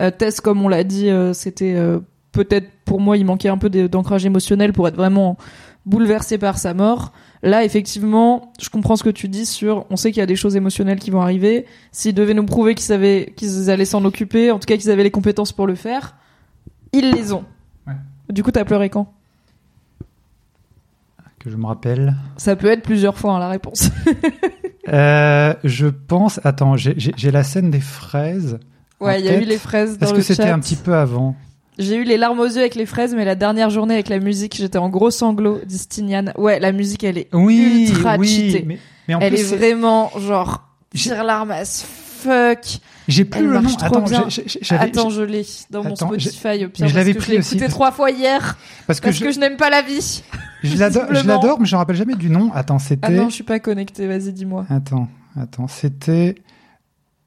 Euh, 0.00 0.10
Tess, 0.16 0.40
comme 0.40 0.62
on 0.64 0.68
l'a 0.68 0.84
dit, 0.84 1.08
euh, 1.08 1.32
c'était 1.32 1.74
euh, 1.74 1.98
peut-être 2.32 2.68
pour 2.84 3.00
moi, 3.00 3.16
il 3.16 3.24
manquait 3.24 3.48
un 3.48 3.58
peu 3.58 3.68
d'ancrage 3.70 4.24
émotionnel 4.26 4.72
pour 4.72 4.86
être 4.86 4.96
vraiment 4.96 5.36
bouleversé 5.86 6.38
par 6.38 6.58
sa 6.58 6.74
mort. 6.74 7.12
Là, 7.42 7.64
effectivement, 7.64 8.52
je 8.60 8.68
comprends 8.70 8.96
ce 8.96 9.02
que 9.02 9.10
tu 9.10 9.28
dis 9.28 9.46
sur, 9.46 9.86
on 9.90 9.96
sait 9.96 10.10
qu'il 10.12 10.20
y 10.20 10.22
a 10.22 10.26
des 10.26 10.36
choses 10.36 10.54
émotionnelles 10.56 10.98
qui 10.98 11.10
vont 11.10 11.20
arriver. 11.22 11.64
S'ils 11.90 12.14
devaient 12.14 12.34
nous 12.34 12.44
prouver 12.46 12.74
qu'ils 12.74 12.84
savaient, 12.86 13.32
qu'ils 13.36 13.70
allaient 13.70 13.84
s'en 13.84 14.04
occuper, 14.04 14.50
en 14.50 14.58
tout 14.58 14.66
cas 14.66 14.76
qu'ils 14.76 14.90
avaient 14.90 15.02
les 15.04 15.10
compétences 15.10 15.52
pour 15.52 15.66
le 15.66 15.74
faire, 15.74 16.16
ils 16.92 17.10
les 17.10 17.32
ont. 17.32 17.44
Du 18.30 18.42
coup, 18.42 18.50
t'as 18.50 18.64
pleuré 18.64 18.90
quand 18.90 19.12
Que 21.38 21.50
je 21.50 21.56
me 21.56 21.66
rappelle. 21.66 22.14
Ça 22.36 22.54
peut 22.56 22.68
être 22.68 22.82
plusieurs 22.82 23.16
fois 23.16 23.34
hein, 23.34 23.38
la 23.38 23.48
réponse. 23.48 23.90
Euh, 24.88 25.54
je 25.62 25.86
pense. 25.86 26.40
Attends, 26.42 26.76
j'ai- 26.76 26.96
la 27.30 27.44
scène 27.44 27.70
des 27.70 27.78
fraises. 27.80 28.58
ouais, 28.98 29.20
il 29.20 29.26
y 29.26 29.28
a 29.28 29.40
eu 29.40 29.44
les 29.44 29.58
fraises 29.58 29.98
dans 29.98 30.06
Est-ce 30.06 30.14
que 30.14 30.20
c'était 30.22 30.48
un 30.48 30.58
petit 30.58 30.74
peu 30.74 30.94
avant 30.96 31.36
J'ai 31.78 31.94
eu 31.94 32.02
les 32.02 32.16
larmes 32.16 32.40
aux 32.40 32.46
yeux 32.46 32.58
avec 32.58 32.74
les 32.74 32.86
fraises, 32.86 33.14
mais 33.14 33.24
la 33.24 33.36
dernière 33.36 33.70
journée 33.70 33.94
avec 33.94 34.08
la 34.08 34.18
musique, 34.18 34.56
j'étais 34.56 34.78
en 34.78 34.88
gros 34.88 35.12
sanglot, 35.12 35.60
dit 35.64 35.78
Stinian. 35.78 36.32
Ouais, 36.36 36.58
la 36.58 36.72
musique, 36.72 37.04
elle 37.04 37.18
est 37.18 37.28
Oui, 37.32 37.86
ultra 37.90 38.16
oui. 38.16 38.26
cheatée. 38.26 38.64
Mais, 38.66 38.78
mais 39.06 39.14
en 39.14 39.20
elle 39.20 39.34
plus, 39.34 39.42
est 39.42 39.44
c'est- 39.44 39.56
vraiment 39.56 40.10
genre 40.18 40.66
tire 40.92 41.22
larme 41.22 41.52
as 41.52 41.86
fuck. 42.20 42.78
j'ai 43.08 43.24
plus 43.24 43.40
elle 43.40 43.46
le 43.46 43.60
nom. 43.60 43.70
Attends, 44.70 45.10
je 45.10 45.22
l'ai 45.22 45.46
dans 45.70 45.82
mon 45.82 45.94
Attends, 45.94 46.08
Spotify 46.08 46.64
au 46.64 46.68
pire. 46.68 46.84
mais 46.84 46.88
je 46.88 46.94
l'avais 46.94 47.14
pris 47.14 47.38
aussi. 47.38 47.54
écouté 47.56 47.70
trois 47.70 47.92
fois 47.92 48.10
hier 48.10 48.56
parce 48.86 49.00
que 49.00 49.06
parce 49.06 49.16
je, 49.16 49.24
que 49.24 49.32
je 49.32 49.40
n'aime 49.40 49.56
pas 49.56 49.70
la 49.70 49.82
vie. 49.82 50.22
je 50.62 50.76
l'adore, 50.78 51.58
mais 51.60 51.66
je 51.66 51.74
me 51.74 51.78
rappelle 51.78 51.96
jamais 51.96 52.14
du 52.14 52.30
nom. 52.30 52.50
Attends, 52.54 52.78
c'était. 52.78 53.06
Ah 53.06 53.10
non, 53.10 53.28
je 53.28 53.34
suis 53.34 53.44
pas 53.44 53.58
connectée. 53.58 54.06
Vas-y, 54.06 54.32
dis-moi. 54.32 54.66
Attends, 54.70 55.08
attends, 55.40 55.68
c'était 55.68 56.34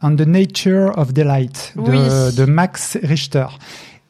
On 0.02 0.16
the 0.16 0.22
Nature 0.28 0.98
of 0.98 1.14
Delight 1.14 1.74
de, 1.76 1.82
Oui. 1.82 2.36
de 2.36 2.46
Max 2.46 2.98
Richter. 3.04 3.48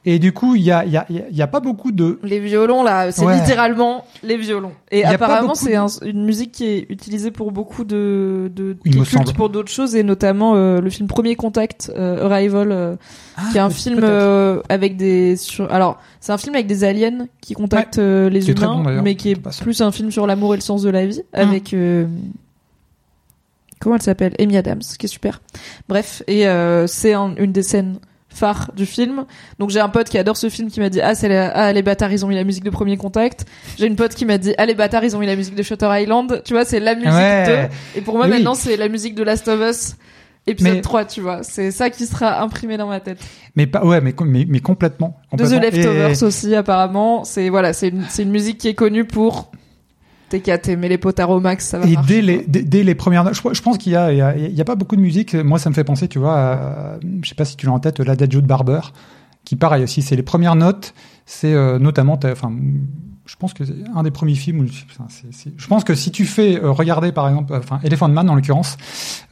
Et 0.05 0.19
du 0.19 0.33
coup, 0.33 0.55
il 0.55 0.63
y 0.63 0.71
a, 0.71 0.83
il 0.83 0.91
y, 0.91 0.97
a, 0.97 1.05
il 1.09 1.23
y 1.35 1.41
a 1.41 1.47
pas 1.47 1.61
beaucoup 1.61 1.93
de. 1.93 2.19
Les 2.23 2.41
violons 2.41 2.83
là, 2.83 3.11
c'est 3.13 3.23
Ouais. 3.25 3.39
littéralement 3.39 4.03
les 4.21 4.35
violons. 4.35 4.73
Et 4.91 5.05
apparemment, 5.05 5.55
c'est 5.55 5.71
de- 5.71 5.77
un- 5.77 6.05
une 6.05 6.25
musique 6.25 6.51
qui 6.51 6.65
est 6.65 6.85
utilisée 6.89 7.31
pour 7.31 7.53
beaucoup 7.53 7.85
de, 7.85 8.51
de 8.53 8.75
Il 8.83 8.99
me 8.99 9.05
semble. 9.05 9.31
pour 9.31 9.49
d'autres 9.49 9.71
choses 9.71 9.95
et 9.95 10.03
notamment 10.03 10.55
euh, 10.55 10.81
le 10.81 10.89
film 10.89 11.07
Premier 11.07 11.37
Contact, 11.37 11.89
euh, 11.95 12.25
Arrival, 12.25 12.73
euh, 12.73 12.95
qui 13.51 13.57
est 13.57 13.61
un 13.61 13.69
film 13.69 14.01
euh, 14.03 14.61
avec 14.67 14.97
des. 14.97 15.37
sur- 15.37 15.71
Alors, 15.71 15.99
c'est 16.19 16.33
un 16.33 16.37
film 16.37 16.53
avec 16.55 16.67
des 16.67 16.83
aliens 16.83 17.27
qui 17.39 17.53
contactent 17.53 17.97
euh, 17.99 18.29
les 18.29 18.41
Qui 18.41 18.51
humains, 18.51 18.81
bon, 18.83 19.01
mais 19.03 19.15
qui 19.15 19.31
est 19.31 19.41
plus 19.61 19.79
un 19.79 19.93
film 19.93 20.11
sur 20.11 20.27
l'amour 20.27 20.53
et 20.53 20.57
le 20.57 20.61
sens 20.61 20.81
de 20.81 20.89
la 20.89 21.05
vie 21.05 21.21
Hum. 21.33 21.47
avec. 21.49 21.73
euh, 21.73 22.07
Comment 23.79 23.95
elle 23.95 24.01
s'appelle? 24.01 24.33
Amy 24.39 24.55
Adams, 24.57 24.81
qui 24.97 25.05
est 25.07 25.09
super. 25.09 25.41
Bref, 25.89 26.23
et 26.27 26.47
euh, 26.47 26.87
c'est 26.87 27.13
un- 27.13 27.35
une 27.35 27.51
des 27.51 27.63
scènes 27.63 27.99
phares 28.33 28.71
du 28.75 28.85
film. 28.85 29.25
Donc 29.59 29.69
j'ai 29.69 29.79
un 29.79 29.89
pote 29.89 30.09
qui 30.09 30.17
adore 30.17 30.37
ce 30.37 30.49
film 30.49 30.69
qui 30.69 30.79
m'a 30.79 30.89
dit 30.89 31.01
ah 31.01 31.15
c'est 31.15 31.27
la- 31.29 31.49
ah 31.55 31.73
les 31.73 31.81
bâtards 31.83 32.11
ils 32.11 32.25
ont 32.25 32.27
mis 32.27 32.35
la 32.35 32.43
musique 32.43 32.63
de 32.63 32.69
Premier 32.69 32.97
Contact. 32.97 33.45
J'ai 33.77 33.87
une 33.87 33.95
pote 33.95 34.13
qui 34.15 34.25
m'a 34.25 34.37
dit 34.37 34.53
ah 34.57 34.65
les 34.65 34.73
bâtards 34.75 35.03
ils 35.03 35.15
ont 35.15 35.19
mis 35.19 35.27
la 35.27 35.35
musique 35.35 35.55
de 35.55 35.63
Shutter 35.63 35.89
Island. 35.91 36.41
Tu 36.45 36.53
vois 36.53 36.65
c'est 36.65 36.79
la 36.79 36.95
musique 36.95 37.11
Ouais. 37.11 37.69
de. 37.95 37.99
Et 37.99 38.01
pour 38.01 38.15
moi 38.15 38.25
oui. 38.25 38.31
maintenant 38.31 38.53
c'est 38.55 38.77
la 38.77 38.89
musique 38.89 39.15
de 39.15 39.23
Last 39.23 39.47
of 39.47 39.59
Us 39.61 39.95
épisode 40.45 40.73
Mais- 40.73 40.81
3 40.81 41.05
tu 41.05 41.21
vois. 41.21 41.41
C'est 41.43 41.71
ça 41.71 41.89
qui 41.89 42.05
sera 42.05 42.41
imprimé 42.41 42.75
dans 42.77 42.87
ma 42.87 42.99
tête. 42.99 43.19
Mais 43.55 43.65
pas, 43.67 43.85
ouais, 43.85 44.01
mais, 44.01 44.13
mais, 44.25 44.45
mais 44.49 44.59
complètement. 44.59 45.15
De 45.31 45.45
The. 45.45 45.61
Leftovers 45.61 46.21
aussi 46.23 46.53
apparemment. 46.55 47.23
C'est 47.23 47.49
voilà 47.49 47.71
c'est 47.73 47.89
une 47.89 48.03
c'est 48.09 48.23
une 48.23 48.31
musique 48.31 48.57
qui 48.57 48.67
est 48.67 48.73
connue 48.73 49.05
pour 49.05 49.51
t'es 50.33 50.39
qu'à 50.39 50.57
t'aimer 50.57 50.89
les 50.89 50.97
potards 50.97 51.29
au 51.29 51.39
max 51.39 51.67
ça 51.67 51.77
va 51.77 51.85
Et, 51.85 51.91
et 51.91 51.93
marcher, 51.93 52.15
dès, 52.15 52.21
les, 52.21 52.45
dès, 52.47 52.63
dès 52.63 52.83
les 52.83 52.95
premières 52.95 53.23
notes, 53.23 53.35
je, 53.35 53.53
je 53.53 53.61
pense 53.61 53.77
qu'il 53.77 53.91
y 53.91 53.95
a, 53.95 54.11
il 54.11 54.17
y, 54.17 54.21
a, 54.21 54.35
il 54.35 54.53
y 54.53 54.61
a 54.61 54.65
pas 54.65 54.75
beaucoup 54.75 54.95
de 54.95 55.01
musique. 55.01 55.35
Moi, 55.35 55.59
ça 55.59 55.69
me 55.69 55.75
fait 55.75 55.83
penser, 55.83 56.07
tu 56.07 56.17
vois, 56.17 56.35
à, 56.37 56.99
je 57.21 57.29
sais 57.29 57.35
pas 57.35 57.45
si 57.45 57.55
tu 57.55 57.67
l'as 57.67 57.71
en 57.73 57.79
tête, 57.79 57.99
l'Adagio 57.99 58.41
de 58.41 58.47
Barber, 58.47 58.81
qui 59.45 59.55
pareil 59.55 59.83
aussi, 59.83 60.01
c'est 60.01 60.15
les 60.15 60.23
premières 60.23 60.55
notes, 60.55 60.95
c'est 61.27 61.53
euh, 61.53 61.77
notamment, 61.77 62.19
enfin, 62.25 62.51
je 63.25 63.35
pense 63.37 63.53
que 63.53 63.63
c'est 63.63 63.73
un 63.95 64.03
des 64.03 64.11
premiers 64.11 64.35
films 64.35 64.61
où, 64.61 64.65
je 64.67 65.67
pense 65.67 65.83
que 65.85 65.95
si 65.95 66.11
tu 66.11 66.25
fais 66.25 66.61
euh, 66.61 66.71
regarder 66.71 67.11
par 67.13 67.29
exemple, 67.29 67.53
enfin, 67.55 67.79
Elephant 67.83 68.09
Man 68.09 68.29
en 68.29 68.35
l'occurrence, 68.35 68.75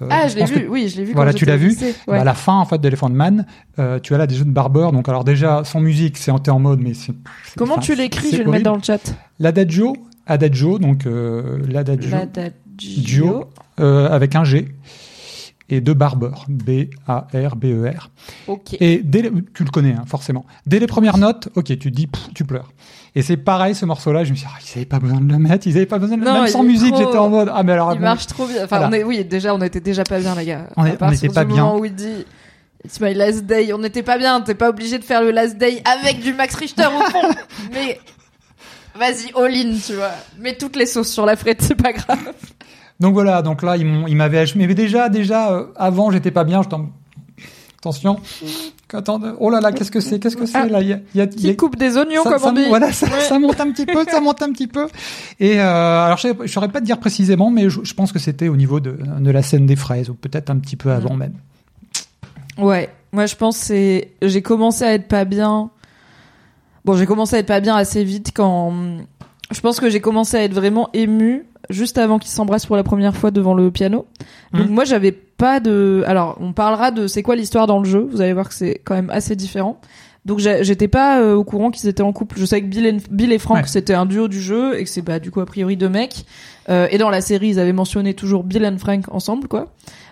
euh, 0.01 0.07
Ah 0.09 0.27
je 0.29 0.35
l'ai 0.35 0.41
pense 0.41 0.51
que 0.51 0.59
vu 0.59 0.67
oui 0.69 0.87
je 0.87 0.97
l'ai 0.97 1.03
vu. 1.03 1.13
Voilà, 1.13 1.33
tu 1.33 1.43
l'as 1.43 1.57
vu. 1.57 1.75
ouais. 1.77 1.93
Bah, 2.07 2.21
à 2.21 2.23
la 2.23 2.33
fin 2.33 2.53
en 2.53 2.65
fait 2.65 2.79
d'Elephant 2.79 3.09
Man, 3.09 3.45
euh, 3.79 3.99
tu 3.99 4.13
as 4.15 4.17
là 4.17 4.27
des 4.27 4.35
jeux 4.35 4.45
de 4.45 4.51
Barber. 4.51 4.87
Donc 4.93 5.09
alors 5.09 5.25
déjà 5.25 5.63
sans 5.65 5.81
musique, 5.81 6.17
c'est 6.17 6.31
en 6.31 6.41
en 6.47 6.59
mode, 6.59 6.79
mais 6.79 6.93
c'est. 6.93 7.13
Comment 7.57 7.79
tu 7.79 7.95
l'écris? 7.95 8.31
Je 8.31 8.37
vais 8.37 8.43
le 8.45 8.51
mettre 8.51 8.63
dans 8.63 8.77
le 8.77 8.81
chat. 8.83 9.13
L'adagio, 9.39 9.97
adagio, 10.27 10.79
donc 10.79 11.05
euh, 11.05 11.59
l'adagio 11.67 12.09
L'adagio. 12.11 13.45
euh, 13.79 14.09
avec 14.09 14.35
un 14.35 14.43
G 14.43 14.67
et 15.69 15.79
de 15.81 15.93
Barber, 15.93 16.31
B 16.49 16.89
A 17.07 17.27
R 17.33 17.55
B 17.55 17.65
E 17.65 17.89
R. 17.97 18.09
Ok. 18.47 18.75
Et 18.81 19.01
dès 19.03 19.21
les- 19.21 19.31
tu 19.53 19.63
le 19.63 19.69
connais 19.69 19.93
hein, 19.93 20.03
forcément. 20.05 20.45
Dès 20.65 20.79
les 20.79 20.87
premières 20.87 21.17
notes, 21.17 21.47
ok, 21.55 21.63
tu 21.65 21.77
te 21.77 21.87
dis, 21.89 22.07
pff, 22.07 22.29
tu 22.35 22.43
pleures. 22.43 22.71
Et 23.15 23.21
c'est 23.21 23.37
pareil 23.37 23.73
ce 23.75 23.85
morceau-là. 23.85 24.23
Je 24.25 24.31
me 24.31 24.35
suis 24.35 24.45
dit, 24.45 24.51
ah, 24.53 24.59
ils 24.61 24.77
avaient 24.77 24.85
pas 24.85 24.99
besoin 24.99 25.21
de 25.21 25.31
le 25.31 25.37
mettre, 25.39 25.67
ils 25.67 25.75
avaient 25.77 25.85
pas 25.85 25.97
besoin 25.99 26.17
de 26.17 26.23
le 26.23 26.27
mettre. 26.29 26.41
Même 26.43 26.51
sans 26.51 26.63
musique, 26.63 26.93
trop- 26.93 27.03
j'étais 27.05 27.17
en 27.17 27.29
mode, 27.29 27.49
ah 27.53 27.63
mais 27.63 27.71
alors. 27.73 27.93
Il 27.93 27.97
bon, 27.99 28.03
marche 28.03 28.27
trop 28.27 28.45
bien. 28.47 28.57
Enfin, 28.65 28.77
Voilà. 28.79 28.87
on 28.89 28.91
est, 28.93 29.03
oui, 29.03 29.23
déjà, 29.25 29.53
on 29.55 29.61
était 29.61 29.79
déjà 29.81 30.03
pas 30.03 30.19
bien, 30.19 30.35
les 30.35 30.45
gars. 30.45 30.67
On 30.75 30.85
est- 30.85 30.91
À 30.91 30.93
on 30.93 30.97
partir 30.97 31.17
était 31.19 31.27
du 31.29 31.33
pas 31.33 31.45
bien. 31.45 31.63
moment 31.63 31.77
où 31.79 31.85
il 31.85 31.95
dit, 31.95 32.25
It's 32.83 32.99
my 32.99 33.13
last 33.13 33.45
day, 33.45 33.71
on 33.73 33.77
n'était 33.77 34.01
pas 34.01 34.17
bien. 34.17 34.41
T'es 34.41 34.55
pas 34.55 34.69
obligé 34.69 34.97
de 34.97 35.03
faire 35.03 35.21
le 35.21 35.29
last 35.29 35.55
day 35.57 35.83
avec 35.85 36.19
du 36.21 36.33
Max 36.33 36.55
Richter 36.55 36.87
au 36.87 37.01
fond. 37.11 37.29
Mais, 37.73 37.99
vas-y, 38.97 39.31
all 39.35 39.53
in, 39.55 39.77
tu 39.85 39.93
vois. 39.95 40.11
Mets 40.39 40.55
toutes 40.57 40.75
les 40.75 40.85
sauces 40.85 41.09
sur 41.11 41.25
la 41.25 41.35
frite, 41.35 41.61
c'est 41.61 41.75
pas 41.75 41.93
grave. 41.93 42.33
Donc 42.99 43.13
voilà, 43.13 43.41
donc 43.41 43.63
là, 43.63 43.77
ils 43.77 44.15
m'avaient, 44.15 44.45
mais 44.55 44.67
déjà, 44.75 45.09
déjà, 45.09 45.51
euh, 45.53 45.65
avant, 45.75 46.11
j'étais 46.11 46.31
pas 46.31 46.43
bien, 46.43 46.61
j'étais 46.61 46.75
en- 46.75 46.89
attention, 47.79 48.19
Attends, 48.93 49.21
oh 49.39 49.49
là 49.49 49.61
là, 49.61 49.71
qu'est-ce 49.71 49.89
que 49.89 50.01
c'est 50.01 50.19
Qu'est-ce 50.19 50.35
que 50.35 50.45
c'est 50.45 50.57
Ah, 50.57 50.65
là 50.65 50.81
Il 50.81 50.89
y 51.15 51.21
a, 51.21 51.25
Qui 51.27 51.49
a- 51.49 51.55
coupe 51.55 51.77
des 51.77 51.95
oignons, 51.95 52.23
ça, 52.23 52.29
comme 52.31 52.39
ça 52.39 52.49
on 52.49 52.51
dit. 52.51 52.65
Voilà, 52.67 52.91
ça, 52.91 53.05
Ouais. 53.07 53.21
ça 53.21 53.39
monte 53.39 53.57
un 53.61 53.71
petit 53.71 53.85
peu, 53.85 54.03
ça 54.03 54.19
monte 54.19 54.41
un 54.41 54.51
petit 54.51 54.67
peu. 54.67 54.87
Et 55.39 55.61
euh, 55.61 56.05
alors, 56.05 56.17
je 56.17 56.27
ne 56.27 56.47
saurais 56.47 56.67
pas 56.67 56.81
te 56.81 56.85
dire 56.85 56.99
précisément, 56.99 57.49
mais 57.51 57.69
je, 57.69 57.79
je 57.83 57.93
pense 57.93 58.11
que 58.11 58.19
c'était 58.19 58.49
au 58.49 58.57
niveau 58.57 58.81
de, 58.81 58.97
de 59.19 59.31
la 59.31 59.41
scène 59.43 59.65
des 59.65 59.77
fraises, 59.77 60.09
ou 60.09 60.13
peut-être 60.13 60.49
un 60.49 60.57
petit 60.57 60.75
peu 60.75 60.91
avant 60.91 61.15
même. 61.15 61.35
Ouais, 62.57 62.89
moi 63.13 63.25
je 63.27 63.35
pense 63.37 63.57
que 63.59 63.65
c'est 63.65 64.11
j'ai 64.21 64.41
commencé 64.41 64.83
à 64.83 64.93
être 64.93 65.07
pas 65.07 65.23
bien. 65.23 65.69
Bon, 66.85 66.95
j'ai 66.95 67.05
commencé 67.05 67.35
à 67.35 67.39
être 67.39 67.47
pas 67.47 67.59
bien 67.59 67.75
assez 67.75 68.03
vite 68.03 68.31
quand 68.33 68.73
je 69.51 69.59
pense 69.61 69.79
que 69.79 69.89
j'ai 69.89 69.99
commencé 69.99 70.37
à 70.37 70.43
être 70.43 70.53
vraiment 70.53 70.89
émue 70.93 71.45
juste 71.69 71.97
avant 71.97 72.19
qu'ils 72.19 72.31
s'embrassent 72.31 72.65
pour 72.65 72.75
la 72.75 72.83
première 72.83 73.15
fois 73.15 73.31
devant 73.31 73.53
le 73.53 73.69
piano. 73.69 74.07
Donc 74.53 74.67
Mhm. 74.67 74.73
moi 74.73 74.83
j'avais 74.85 75.11
pas 75.11 75.59
de 75.59 76.03
alors 76.07 76.37
on 76.39 76.53
parlera 76.53 76.91
de 76.91 77.07
c'est 77.07 77.21
quoi 77.23 77.35
l'histoire 77.35 77.67
dans 77.67 77.79
le 77.79 77.85
jeu, 77.85 78.07
vous 78.11 78.21
allez 78.21 78.33
voir 78.33 78.47
que 78.49 78.55
c'est 78.55 78.81
quand 78.83 78.95
même 78.95 79.09
assez 79.09 79.35
différent. 79.35 79.79
Donc 80.25 80.39
j'étais 80.39 80.87
pas 80.87 81.19
euh, 81.19 81.33
au 81.35 81.43
courant 81.43 81.71
qu'ils 81.71 81.89
étaient 81.89 82.03
en 82.03 82.13
couple. 82.13 82.37
Je 82.39 82.45
savais 82.45 82.61
que 82.61 82.67
Bill 82.67 82.85
et, 82.85 82.97
Bill 83.09 83.31
et 83.33 83.39
Frank 83.39 83.57
Ouais. 83.57 83.63
c'était 83.67 83.95
un 83.95 84.05
duo 84.05 84.27
du 84.27 84.39
jeu 84.39 84.79
et 84.79 84.83
que 84.83 84.89
c'est 84.89 85.01
bah 85.01 85.19
du 85.19 85.31
coup 85.31 85.41
a 85.41 85.45
priori 85.45 85.77
deux 85.77 85.89
mecs. 85.89 86.25
Euh, 86.69 86.87
et 86.91 86.97
dans 86.97 87.09
la 87.09 87.21
série 87.21 87.49
ils 87.49 87.59
avaient 87.59 87.73
mentionné 87.73 88.13
toujours 88.13 88.43
Bill 88.43 88.63
et 88.63 88.77
Frank 88.77 89.05
ensemble 89.11 89.47
quoi. 89.47 89.67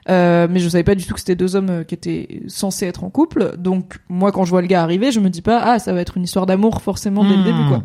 Euh, 0.08 0.47
mais 0.50 0.60
je 0.60 0.70
savais 0.70 0.84
pas 0.84 0.95
du 0.95 1.06
tout 1.06 1.14
que 1.14 1.20
c'était 1.20 1.36
deux 1.36 1.56
hommes 1.56 1.70
euh, 1.70 1.84
qui 1.84 1.93
étaient 1.95 2.41
censés 2.47 2.86
être 2.88 3.04
en 3.04 3.10
couple. 3.10 3.56
Donc 3.58 4.00
moi 4.08 4.32
quand 4.32 4.45
je 4.45 4.52
vois 4.52 4.62
le 4.62 4.68
gars 4.68 4.82
arriver, 4.82 5.12
je 5.12 5.20
me 5.20 5.30
dis 5.30 5.41
pas 5.41 5.60
ah 5.64 5.80
ça 5.80 5.91
va 5.93 6.02
être 6.02 6.16
une 6.18 6.24
histoire 6.24 6.45
d'amour 6.45 6.82
forcément 6.82 7.24
dès 7.24 7.36
le 7.36 7.41
Hmm. 7.41 7.43
début 7.43 7.68
quoi. 7.68 7.84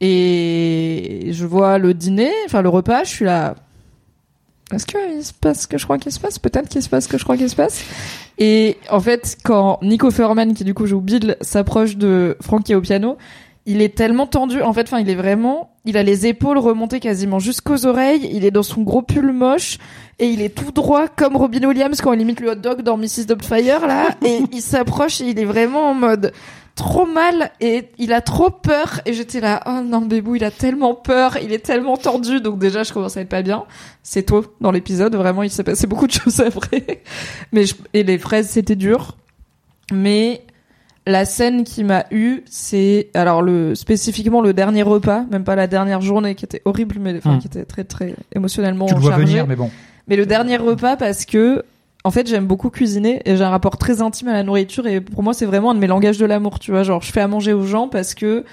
Et 0.00 1.30
je 1.32 1.44
vois 1.44 1.78
le 1.78 1.92
dîner, 1.94 2.30
enfin 2.46 2.62
le 2.62 2.68
repas, 2.68 3.04
je 3.04 3.08
suis 3.10 3.24
là. 3.24 3.54
Est-ce 4.72 4.86
qu'il 4.86 5.24
se 5.24 5.32
passe 5.32 5.62
ce 5.62 5.66
que 5.66 5.78
je 5.78 5.84
crois 5.84 5.98
qu'il 5.98 6.12
se 6.12 6.20
passe 6.20 6.38
Peut-être 6.38 6.68
qu'il 6.68 6.82
se 6.82 6.88
passe 6.88 7.04
ce 7.04 7.08
que 7.08 7.18
je 7.18 7.24
crois 7.24 7.36
qu'il 7.36 7.48
se 7.48 7.56
passe. 7.56 7.82
Et 8.38 8.76
en 8.90 9.00
fait, 9.00 9.36
quand 9.42 9.78
Nico 9.82 10.10
Furman, 10.10 10.52
qui 10.54 10.62
du 10.62 10.74
coup 10.74 10.86
joue 10.86 11.00
Bill, 11.00 11.36
s'approche 11.40 11.96
de 11.96 12.36
Frank 12.42 12.62
qui 12.64 12.72
est 12.72 12.74
au 12.74 12.80
piano, 12.82 13.16
il 13.68 13.82
est 13.82 13.94
tellement 13.94 14.26
tendu. 14.26 14.62
En 14.62 14.72
fait, 14.72 14.82
enfin, 14.82 14.98
il 14.98 15.08
est 15.10 15.14
vraiment, 15.14 15.70
il 15.84 15.96
a 15.96 16.02
les 16.02 16.26
épaules 16.26 16.58
remontées 16.58 16.98
quasiment 17.00 17.38
jusqu'aux 17.38 17.86
oreilles. 17.86 18.28
Il 18.32 18.44
est 18.44 18.50
dans 18.50 18.62
son 18.62 18.82
gros 18.82 19.02
pull 19.02 19.32
moche 19.32 19.78
et 20.18 20.26
il 20.26 20.42
est 20.42 20.54
tout 20.54 20.72
droit 20.72 21.06
comme 21.08 21.36
Robin 21.36 21.62
Williams 21.68 22.00
quand 22.00 22.12
il 22.12 22.20
imite 22.20 22.40
le 22.40 22.50
hot 22.50 22.54
dog 22.56 22.82
dans 22.82 22.96
Mrs. 22.96 23.26
Doubtfire 23.28 23.86
là. 23.86 24.08
et 24.24 24.40
il 24.52 24.60
s'approche 24.62 25.20
et 25.20 25.26
il 25.26 25.38
est 25.38 25.44
vraiment 25.44 25.90
en 25.90 25.94
mode 25.94 26.32
trop 26.74 27.06
mal 27.06 27.50
et 27.60 27.88
il 27.98 28.12
a 28.12 28.20
trop 28.20 28.50
peur 28.50 29.00
et 29.04 29.12
j'étais 29.12 29.40
là 29.40 29.62
oh 29.66 29.80
non 29.84 30.00
bébou 30.02 30.36
il 30.36 30.44
a 30.44 30.52
tellement 30.52 30.94
peur 30.94 31.36
il 31.42 31.52
est 31.52 31.58
tellement 31.58 31.96
tendu 31.96 32.40
donc 32.40 32.60
déjà 32.60 32.84
je 32.84 32.92
commence 32.92 33.16
à 33.16 33.20
être 33.22 33.28
pas 33.28 33.42
bien 33.42 33.64
c'est 34.04 34.22
tôt 34.22 34.44
dans 34.60 34.70
l'épisode 34.70 35.16
vraiment 35.16 35.42
il 35.42 35.50
s'est 35.50 35.64
passé 35.64 35.88
beaucoup 35.88 36.06
de 36.06 36.12
choses 36.20 36.38
après 36.38 37.02
mais 37.50 37.64
je- 37.66 37.74
et 37.94 38.04
les 38.04 38.16
fraises 38.16 38.48
c'était 38.48 38.76
dur 38.76 39.16
mais 39.92 40.42
la 41.08 41.24
scène 41.24 41.64
qui 41.64 41.82
m'a 41.84 42.04
eu 42.10 42.42
c'est 42.48 43.08
alors 43.14 43.42
le 43.42 43.74
spécifiquement 43.74 44.40
le 44.40 44.52
dernier 44.52 44.82
repas 44.82 45.24
même 45.30 45.44
pas 45.44 45.56
la 45.56 45.66
dernière 45.66 46.00
journée 46.00 46.34
qui 46.34 46.44
était 46.44 46.62
horrible 46.64 46.96
mais 47.00 47.16
enfin 47.18 47.36
Hmm. 47.36 47.38
qui 47.40 47.46
était 47.48 47.64
très 47.64 47.84
très 47.84 48.14
émotionnellement 48.34 48.86
tu 48.86 48.94
le 48.94 49.00
vois 49.00 49.10
chargée. 49.12 49.24
venir, 49.26 49.46
mais 49.46 49.56
bon. 49.56 49.70
Mais 50.06 50.16
le 50.16 50.26
dernier 50.26 50.56
repas 50.56 50.96
parce 50.96 51.24
que 51.24 51.64
en 52.04 52.10
fait 52.10 52.26
j'aime 52.28 52.46
beaucoup 52.46 52.70
cuisiner 52.70 53.20
et 53.24 53.36
j'ai 53.36 53.42
un 53.44 53.50
rapport 53.50 53.76
très 53.76 54.00
intime 54.02 54.28
à 54.28 54.32
la 54.32 54.42
nourriture 54.44 54.86
et 54.86 55.00
pour 55.00 55.22
moi 55.22 55.34
c'est 55.34 55.46
vraiment 55.46 55.72
un 55.72 55.74
de 55.74 55.80
mes 55.80 55.86
langages 55.86 56.18
de 56.18 56.26
l'amour 56.26 56.58
tu 56.58 56.70
vois 56.70 56.82
genre 56.84 57.02
je 57.02 57.10
fais 57.12 57.20
à 57.20 57.28
manger 57.28 57.52
aux 57.52 57.66
gens 57.66 57.88
parce 57.88 58.14
que 58.14 58.44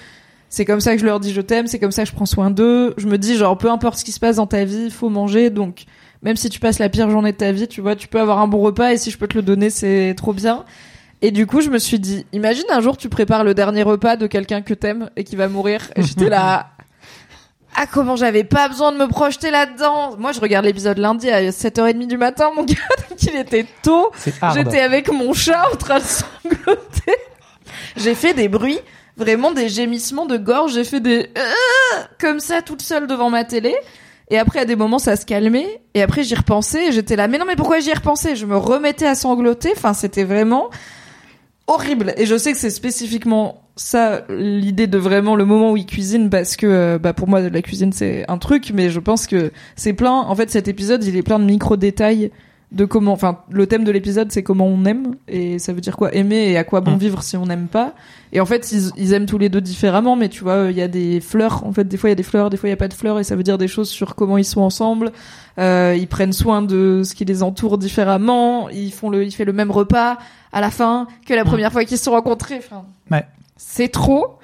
c'est 0.49 0.65
comme 0.65 0.79
ça 0.81 0.93
que 0.95 0.99
je 1.01 1.05
leur 1.05 1.19
dis 1.19 1.31
je 1.33 1.41
t'aime 1.41 1.67
c'est 1.67 1.79
comme 1.79 1.91
ça 1.91 2.03
que 2.03 2.09
je 2.09 2.15
prends 2.15 2.25
soin 2.25 2.49
d'eux 2.51 2.93
je 2.97 3.07
me 3.07 3.17
dis 3.17 3.35
genre 3.35 3.57
peu 3.57 3.69
importe 3.69 3.99
ce 3.99 4.05
qui 4.05 4.11
se 4.11 4.19
passe 4.19 4.37
dans 4.37 4.47
ta 4.47 4.63
vie 4.65 4.85
il 4.85 4.91
faut 4.91 5.09
manger 5.09 5.49
donc 5.49 5.83
même 6.23 6.35
si 6.37 6.49
tu 6.49 6.59
passes 6.59 6.79
la 6.79 6.89
pire 6.89 7.09
journée 7.09 7.31
de 7.33 7.37
ta 7.37 7.51
vie 7.51 7.67
tu 7.67 7.81
vois 7.81 7.95
tu 7.95 8.07
peux 8.07 8.19
avoir 8.19 8.39
un 8.39 8.47
bon 8.47 8.59
repas 8.59 8.91
et 8.93 8.97
si 8.97 9.11
je 9.11 9.17
peux 9.17 9.27
te 9.27 9.35
le 9.35 9.43
donner 9.43 9.69
c'est 9.69 10.13
trop 10.17 10.33
bien 10.33 10.63
et 11.25 11.31
du 11.31 11.47
coup 11.47 11.59
je 11.59 11.71
me 11.71 11.79
suis 11.79 11.99
dit 11.99 12.27
imagine 12.33 12.65
un 12.69 12.81
jour 12.81 12.97
tu 12.97 13.09
prépares 13.09 13.43
le 13.43 13.55
dernier 13.55 13.81
repas 13.81 14.15
de 14.15 14.27
quelqu'un 14.27 14.61
que 14.61 14.75
t'aimes 14.75 15.09
et 15.15 15.23
qui 15.23 15.35
va 15.35 15.47
mourir 15.47 15.81
et 15.95 16.03
j'étais 16.03 16.29
là 16.29 16.67
ah 17.75 17.87
comment 17.91 18.15
j'avais 18.15 18.43
pas 18.43 18.69
besoin 18.69 18.91
de 18.91 18.97
me 18.97 19.07
projeter 19.07 19.49
là-dedans. 19.49 20.17
Moi 20.19 20.33
je 20.33 20.39
regarde 20.39 20.65
l'épisode 20.65 20.99
lundi 20.99 21.31
à 21.31 21.41
7h30 21.49 22.05
du 22.05 22.17
matin 22.17 22.51
mon 22.55 22.63
gars 22.65 22.75
donc 23.09 23.23
il 23.23 23.35
était 23.37 23.65
tôt. 23.81 24.11
J'étais 24.53 24.81
avec 24.81 25.11
mon 25.11 25.33
chat 25.33 25.63
en 25.73 25.75
train 25.75 25.97
de 25.97 26.03
sangloter. 26.03 27.17
J'ai 27.97 28.13
fait 28.13 28.35
des 28.35 28.47
bruits, 28.47 28.79
vraiment 29.17 29.51
des 29.51 29.67
gémissements 29.67 30.27
de 30.27 30.37
gorge, 30.37 30.73
j'ai 30.73 30.83
fait 30.83 30.99
des 30.99 31.31
euh, 31.35 32.01
comme 32.19 32.39
ça 32.39 32.61
toute 32.61 32.83
seule 32.83 33.07
devant 33.07 33.31
ma 33.31 33.45
télé. 33.45 33.75
Et 34.29 34.37
après 34.37 34.59
à 34.59 34.65
des 34.65 34.75
moments 34.75 34.99
ça 34.99 35.15
se 35.15 35.25
calmait 35.25 35.81
et 35.95 36.03
après 36.03 36.23
j'y 36.23 36.35
repensais 36.35 36.87
et 36.87 36.91
j'étais 36.91 37.15
là 37.15 37.27
mais 37.27 37.39
non 37.39 37.45
mais 37.45 37.55
pourquoi 37.55 37.79
j'y 37.79 37.93
repensais? 37.93 38.35
Je 38.35 38.45
me 38.45 38.57
remettais 38.57 39.07
à 39.07 39.15
sangloter, 39.15 39.73
enfin 39.75 39.95
c'était 39.95 40.23
vraiment 40.23 40.69
horrible. 41.67 42.13
Et 42.17 42.25
je 42.25 42.37
sais 42.37 42.51
que 42.51 42.57
c'est 42.57 42.69
spécifiquement 42.69 43.61
ça 43.75 44.25
l'idée 44.29 44.87
de 44.87 44.97
vraiment 44.97 45.35
le 45.35 45.45
moment 45.45 45.71
où 45.71 45.77
il 45.77 45.85
cuisine 45.85 46.29
parce 46.29 46.55
que 46.55 46.65
euh, 46.65 46.97
bah 46.97 47.11
pour 47.11 47.27
moi 47.27 47.41
la 47.41 47.61
cuisine 47.61 47.91
c'est 47.91 48.23
un 48.29 48.37
truc 48.37 48.71
mais 48.73 48.89
je 48.89 49.01
pense 49.01 49.27
que 49.27 49.51
c'est 49.75 49.91
plein 49.91 50.13
en 50.13 50.33
fait 50.33 50.49
cet 50.49 50.69
épisode 50.69 51.03
il 51.03 51.17
est 51.17 51.23
plein 51.23 51.39
de 51.39 51.43
micro 51.43 51.75
détails 51.75 52.31
de 52.75 52.85
comment 52.85 53.13
enfin 53.13 53.39
le 53.49 53.65
thème 53.67 53.83
de 53.85 53.91
l'épisode 53.91 54.31
c'est 54.31 54.43
comment 54.43 54.67
on 54.67 54.83
aime 54.85 55.15
et 55.29 55.57
ça 55.59 55.71
veut 55.73 55.81
dire 55.81 55.95
quoi 55.97 56.13
aimer 56.13 56.51
et 56.51 56.57
à 56.57 56.63
quoi 56.63 56.81
bon 56.81 56.91
Mm. 56.91 56.97
vivre 56.97 57.23
si 57.23 57.37
on 57.37 57.45
n'aime 57.45 57.67
pas. 57.67 57.93
Et 58.33 58.41
en 58.41 58.45
fait 58.45 58.71
ils, 58.73 58.91
ils 58.97 59.13
aiment 59.13 59.25
tous 59.25 59.37
les 59.37 59.47
deux 59.49 59.61
différemment 59.61 60.15
mais 60.17 60.27
tu 60.29 60.43
vois 60.43 60.67
il 60.69 60.77
y 60.77 60.81
a 60.81 60.87
des 60.89 61.21
fleurs 61.21 61.65
en 61.65 61.71
fait 61.71 61.85
des 61.85 61.95
fois 61.97 62.09
il 62.09 62.11
y 62.11 62.13
a 62.13 62.15
des 62.15 62.23
fleurs 62.23 62.49
des 62.49 62.57
fois 62.57 62.67
il 62.67 62.71
y 62.71 62.73
a 62.73 62.77
pas 62.77 62.89
de 62.89 62.93
fleurs 62.93 63.17
et 63.17 63.23
ça 63.23 63.35
veut 63.35 63.43
dire 63.43 63.57
des 63.57 63.69
choses 63.69 63.89
sur 63.89 64.13
comment 64.15 64.37
ils 64.37 64.43
sont 64.45 64.61
ensemble. 64.61 65.11
Euh, 65.57 65.95
ils 65.97 66.07
prennent 66.07 66.33
soin 66.33 66.61
de 66.61 67.01
ce 67.05 67.15
qui 67.15 67.23
les 67.23 67.41
entoure 67.41 67.77
différemment 67.77 68.67
ils 68.69 68.91
font 68.91 69.09
le 69.09 69.23
il 69.23 69.31
fait 69.31 69.45
le 69.45 69.53
même 69.53 69.71
repas 69.71 70.17
à 70.51 70.59
la 70.61 70.69
fin 70.69 71.07
que 71.25 71.33
la 71.33 71.45
première 71.45 71.71
fois 71.71 71.85
qu'ils 71.85 71.97
se 71.97 72.03
sont 72.03 72.11
rencontrés 72.11 72.57
enfin. 72.57 72.83
Ouais. 73.09 73.25
c'est 73.55 73.87
trop 73.87 74.37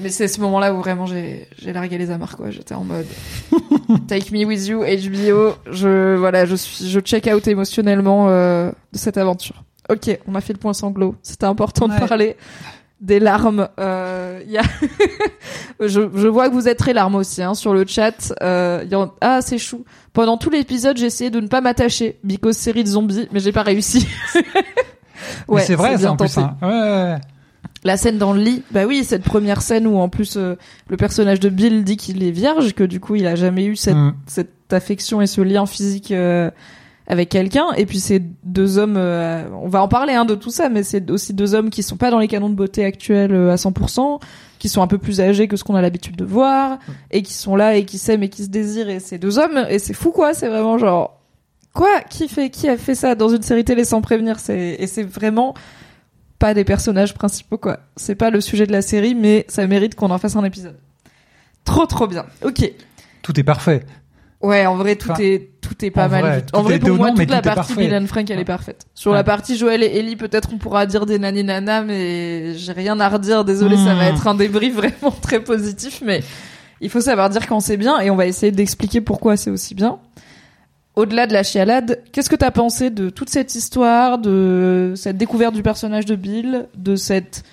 mais 0.00 0.08
c'est 0.10 0.28
ce 0.28 0.40
moment-là 0.40 0.74
où 0.74 0.78
vraiment 0.78 1.06
j'ai 1.06 1.48
j'ai 1.58 1.72
largué 1.72 1.98
les 1.98 2.10
amarres 2.10 2.36
quoi 2.36 2.50
j'étais 2.50 2.74
en 2.74 2.84
mode 2.84 3.06
Take 4.08 4.30
Me 4.32 4.44
With 4.44 4.66
You 4.66 4.80
HBO 4.80 5.54
je 5.70 6.14
voilà 6.16 6.44
je 6.46 6.54
suis 6.56 6.88
je 6.88 7.00
check 7.00 7.28
out 7.32 7.46
émotionnellement 7.48 8.26
euh, 8.28 8.70
de 8.92 8.98
cette 8.98 9.16
aventure 9.18 9.64
ok 9.90 10.18
on 10.26 10.34
a 10.34 10.40
fait 10.40 10.52
le 10.52 10.58
point 10.58 10.72
sanglot 10.72 11.14
c'était 11.22 11.46
important 11.46 11.88
Ouais. 11.88 12.00
de 12.00 12.06
parler 12.06 12.36
des 13.00 13.20
larmes 13.20 13.68
euh, 13.78 14.40
il 14.44 14.50
y 14.50 14.58
a 14.58 14.62
je, 15.80 15.86
je 16.14 16.26
vois 16.28 16.48
que 16.48 16.54
vous 16.54 16.66
êtes 16.68 16.78
très 16.78 16.92
larmes 16.92 17.14
aussi 17.14 17.42
hein, 17.42 17.54
sur 17.54 17.72
le 17.72 17.86
chat 17.86 18.32
euh, 18.42 18.84
y 18.90 18.94
en... 18.96 19.12
ah 19.20 19.40
c'est 19.40 19.58
chou 19.58 19.84
pendant 20.12 20.36
tout 20.36 20.50
l'épisode 20.50 20.96
j'ai 20.96 21.06
essayé 21.06 21.30
de 21.30 21.38
ne 21.40 21.46
pas 21.46 21.60
m'attacher 21.60 22.18
because 22.24 22.56
série 22.56 22.82
de 22.84 22.88
zombies 22.88 23.28
mais 23.32 23.38
j'ai 23.40 23.52
pas 23.52 23.62
réussi 23.62 24.06
Mais 25.48 25.60
c'est 25.62 25.74
vrai, 25.74 25.92
ça, 25.92 25.96
bien 25.98 26.10
en 26.10 26.16
plus. 26.16 26.38
hein. 26.38 26.56
Ouais, 26.62 26.68
ouais, 26.68 26.74
ouais. 26.80 27.18
La 27.84 27.96
scène 27.96 28.18
dans 28.18 28.32
le 28.32 28.40
lit, 28.40 28.62
bah 28.72 28.86
oui, 28.86 29.04
cette 29.04 29.22
première 29.22 29.62
scène 29.62 29.86
où 29.86 29.98
en 29.98 30.08
plus 30.08 30.36
euh, 30.36 30.56
le 30.88 30.96
personnage 30.96 31.38
de 31.40 31.48
Bill 31.48 31.84
dit 31.84 31.96
qu'il 31.96 32.24
est 32.24 32.32
vierge, 32.32 32.74
que 32.74 32.84
du 32.84 32.98
coup 32.98 33.14
il 33.14 33.26
a 33.26 33.36
jamais 33.36 33.64
eu 33.66 33.76
cette, 33.76 33.94
Mm. 33.94 34.14
cette 34.26 34.72
affection 34.72 35.20
et 35.22 35.26
ce 35.26 35.40
lien 35.40 35.64
physique 35.64 36.10
euh, 36.10 36.50
avec 37.06 37.28
quelqu'un. 37.28 37.66
Et 37.76 37.86
puis 37.86 38.00
c'est 38.00 38.22
deux 38.44 38.78
hommes, 38.78 38.96
euh, 38.98 39.44
on 39.62 39.68
va 39.68 39.82
en 39.82 39.88
parler 39.88 40.12
hein, 40.14 40.24
de 40.24 40.34
tout 40.34 40.50
ça, 40.50 40.68
mais 40.68 40.82
c'est 40.82 41.10
aussi 41.10 41.32
deux 41.34 41.54
hommes 41.54 41.70
qui 41.70 41.82
sont 41.82 41.96
pas 41.96 42.10
dans 42.10 42.18
les 42.18 42.28
canons 42.28 42.50
de 42.50 42.54
beauté 42.54 42.84
actuels 42.84 43.32
euh, 43.32 43.52
à 43.52 43.54
100%, 43.54 44.20
qui 44.58 44.68
sont 44.68 44.82
un 44.82 44.88
peu 44.88 44.98
plus 44.98 45.20
âgés 45.20 45.46
que 45.46 45.56
ce 45.56 45.62
qu'on 45.64 45.76
a 45.76 45.80
l'habitude 45.80 46.16
de 46.16 46.24
voir, 46.24 46.78
et 47.12 47.22
qui 47.22 47.32
sont 47.32 47.54
là 47.54 47.76
et 47.76 47.84
qui 47.84 47.96
s'aiment 47.96 48.24
et 48.24 48.28
qui 48.28 48.42
se 48.44 48.48
désirent. 48.50 48.88
Et 48.90 48.98
c'est 48.98 49.18
deux 49.18 49.38
hommes, 49.38 49.64
et 49.70 49.78
c'est 49.78 49.94
fou 49.94 50.10
quoi, 50.10 50.34
c'est 50.34 50.48
vraiment 50.48 50.78
genre 50.78 51.14
quoi? 51.74 52.00
Qui 52.10 52.28
fait 52.28 52.50
qui 52.50 52.68
a 52.68 52.76
fait 52.76 52.96
ça 52.96 53.14
dans 53.14 53.28
une 53.28 53.42
série 53.42 53.64
télé 53.64 53.84
sans 53.84 54.00
prévenir? 54.02 54.40
C'est 54.40 54.76
et 54.78 54.86
c'est 54.88 55.04
vraiment 55.04 55.54
pas 56.38 56.54
des 56.54 56.64
personnages 56.64 57.14
principaux 57.14 57.58
quoi. 57.58 57.80
C'est 57.96 58.14
pas 58.14 58.30
le 58.30 58.40
sujet 58.40 58.66
de 58.66 58.72
la 58.72 58.82
série, 58.82 59.14
mais 59.14 59.44
ça 59.48 59.66
mérite 59.66 59.94
qu'on 59.94 60.10
en 60.10 60.18
fasse 60.18 60.36
un 60.36 60.44
épisode. 60.44 60.76
Trop 61.64 61.86
trop 61.86 62.06
bien. 62.06 62.24
Ok. 62.42 62.70
Tout 63.22 63.38
est 63.38 63.42
parfait. 63.44 63.84
Ouais, 64.40 64.64
en 64.66 64.76
vrai 64.76 64.94
tout 64.94 65.10
Enfin, 65.10 65.20
est 65.20 65.50
tout 65.60 65.84
est 65.84 65.90
pas 65.90 66.06
en 66.06 66.08
mal. 66.10 66.20
vrai. 66.22 66.44
En 66.52 66.62
vrai 66.62 66.78
pour 66.78 66.96
moi 66.96 67.10
toute 67.10 67.28
la 67.28 67.42
partie 67.42 67.92
and 67.92 68.06
Frank 68.06 68.30
elle 68.30 68.38
est 68.38 68.44
parfaite. 68.44 68.86
Sur 68.94 69.10
Ouais. 69.10 69.16
la 69.16 69.24
partie 69.24 69.56
Joël 69.58 69.82
et 69.82 69.98
Ellie 69.98 70.14
peut-être 70.14 70.50
on 70.54 70.58
pourra 70.58 70.86
dire 70.86 71.06
des 71.06 71.18
nani 71.18 71.42
nana, 71.42 71.82
mais 71.82 72.54
j'ai 72.56 72.70
rien 72.72 73.00
à 73.00 73.08
redire. 73.08 73.44
Désolé, 73.44 73.76
ça 73.76 73.94
va 73.96 74.04
Hmm. 74.10 74.14
être 74.14 74.26
un 74.28 74.34
débrief 74.36 74.74
vraiment 74.76 75.10
très 75.20 75.40
positif, 75.40 76.02
mais 76.06 76.22
il 76.80 76.88
faut 76.88 77.00
savoir 77.00 77.28
dire 77.30 77.48
quand 77.48 77.58
c'est 77.58 77.76
bien 77.76 77.98
et 77.98 78.10
on 78.10 78.16
va 78.16 78.26
essayer 78.26 78.52
d'expliquer 78.52 79.00
pourquoi 79.00 79.36
c'est 79.36 79.50
aussi 79.50 79.74
bien. 79.74 79.98
Au-delà 80.98 81.26
de 81.28 81.32
la 81.32 81.44
chialade, 81.44 82.00
qu'est-ce 82.10 82.28
que 82.28 82.34
t'as 82.36 82.50
pensé 82.50 82.90
de 82.90 83.08
toute 83.08 83.28
cette 83.30 83.54
histoire, 83.54 84.18
de 84.18 84.94
cette 84.96 85.16
découverte 85.16 85.54
du 85.54 85.62
personnage 85.62 86.06
de 86.06 86.16
Bill, 86.16 86.66
de 86.76 86.96
cette 86.96 87.44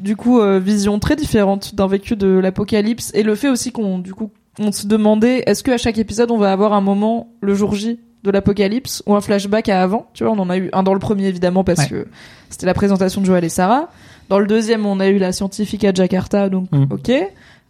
du 0.00 0.16
coup 0.16 0.40
euh, 0.40 0.58
vision 0.58 0.98
très 0.98 1.14
différente 1.14 1.74
d'un 1.76 1.86
vécu 1.86 2.16
de 2.16 2.26
l'apocalypse 2.26 3.12
et 3.14 3.22
le 3.22 3.34
fait 3.36 3.48
aussi 3.48 3.70
qu'on 3.72 3.98
du 3.98 4.14
coup 4.14 4.30
on 4.60 4.72
se 4.72 4.86
demandait 4.88 5.44
est-ce 5.46 5.62
que 5.62 5.70
à 5.70 5.76
chaque 5.78 5.98
épisode 5.98 6.30
on 6.32 6.38
va 6.38 6.50
avoir 6.52 6.72
un 6.72 6.80
moment 6.80 7.28
le 7.40 7.54
jour 7.54 7.74
J 7.74 8.00
de 8.24 8.30
l'apocalypse 8.32 9.02
ou 9.06 9.14
un 9.14 9.20
flashback 9.20 9.68
à 9.68 9.80
avant? 9.82 10.08
Tu 10.14 10.24
vois 10.24 10.32
on 10.32 10.38
en 10.40 10.50
a 10.50 10.56
eu 10.58 10.68
un 10.72 10.82
dans 10.82 10.94
le 10.94 10.98
premier 11.00 11.26
évidemment 11.26 11.62
parce 11.64 11.80
Ouais. 11.82 11.88
que 11.88 12.06
c'était 12.50 12.66
la 12.66 12.74
présentation 12.74 13.20
de 13.20 13.26
Joël 13.26 13.44
et 13.44 13.48
Sarah 13.48 13.90
dans 14.28 14.38
le 14.40 14.46
deuxième 14.48 14.86
on 14.86 14.98
a 15.00 15.06
eu 15.08 15.18
la 15.18 15.32
scientifique 15.32 15.84
à 15.84 15.92
Jakarta 15.94 16.48
donc 16.48 16.68
Mm. 16.72 16.86
ok 16.92 17.12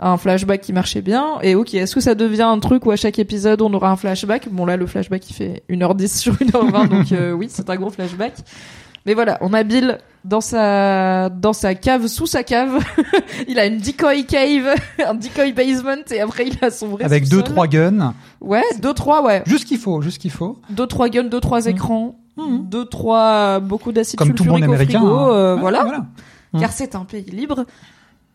un 0.00 0.16
flashback 0.16 0.60
qui 0.60 0.72
marchait 0.72 1.02
bien 1.02 1.38
et 1.42 1.54
ok 1.54 1.74
est-ce 1.74 1.94
que 1.94 2.00
ça 2.00 2.14
devient 2.14 2.42
un 2.42 2.58
truc 2.60 2.86
où 2.86 2.90
à 2.90 2.96
chaque 2.96 3.18
épisode 3.18 3.60
on 3.62 3.72
aura 3.74 3.90
un 3.90 3.96
flashback? 3.96 4.48
Bon 4.48 4.64
là 4.66 4.76
le 4.76 4.86
flashback 4.86 5.28
il 5.30 5.34
fait 5.34 5.62
1h10 5.68 6.16
sur 6.18 6.34
1h20 6.34 6.88
donc 6.90 7.12
euh, 7.12 7.32
oui 7.32 7.48
c'est 7.50 7.68
un 7.68 7.76
gros 7.76 7.90
flashback 7.90 8.34
Mais 9.06 9.14
voilà, 9.14 9.38
on 9.40 9.52
a 9.54 9.62
Bill 9.64 9.98
dans 10.24 10.40
sa 10.40 11.28
dans 11.30 11.52
sa 11.54 11.74
cave 11.74 12.08
sous 12.08 12.26
sa 12.26 12.42
cave. 12.42 12.84
il 13.48 13.58
a 13.58 13.64
une 13.66 13.78
decoy 13.78 14.26
cave, 14.26 14.74
un 15.06 15.14
decoy 15.14 15.52
basement 15.52 16.04
et 16.10 16.20
après 16.20 16.46
il 16.48 16.56
a 16.62 16.70
son 16.70 16.88
vrai 16.88 17.04
Avec 17.04 17.24
deux, 17.24 17.38
sous-sol. 17.38 17.44
trois 17.54 17.66
guns. 17.66 18.12
Ouais, 18.40 18.62
deux 18.82 18.92
trois 18.92 19.22
ouais. 19.24 19.42
Juste 19.46 19.62
ce 19.62 19.66
qu'il 19.66 19.78
faut, 19.78 20.02
juste 20.02 20.16
ce 20.16 20.20
qu'il 20.20 20.30
faut. 20.32 20.58
Deux 20.70 20.86
trois 20.86 21.08
guns, 21.08 21.24
deux 21.24 21.40
trois 21.40 21.66
écrans, 21.66 22.16
Mhm. 22.36 22.68
deux 22.68 22.84
trois 22.84 23.58
beaucoup 23.60 23.90
d'acide 23.92 24.16
Comme 24.18 24.34
tout 24.34 24.44
bon 24.44 24.56
sulfurique 24.56 24.68
au 24.68 24.72
américain. 24.74 24.98
frigo, 25.00 25.14
hein. 25.16 25.28
euh, 25.32 25.54
Ouais, 25.54 25.60
voilà. 25.60 25.84
Mhm. 26.52 26.60
car 26.60 26.70
c'est 26.72 26.94
un 26.94 27.04
pays 27.04 27.24
libre. 27.30 27.64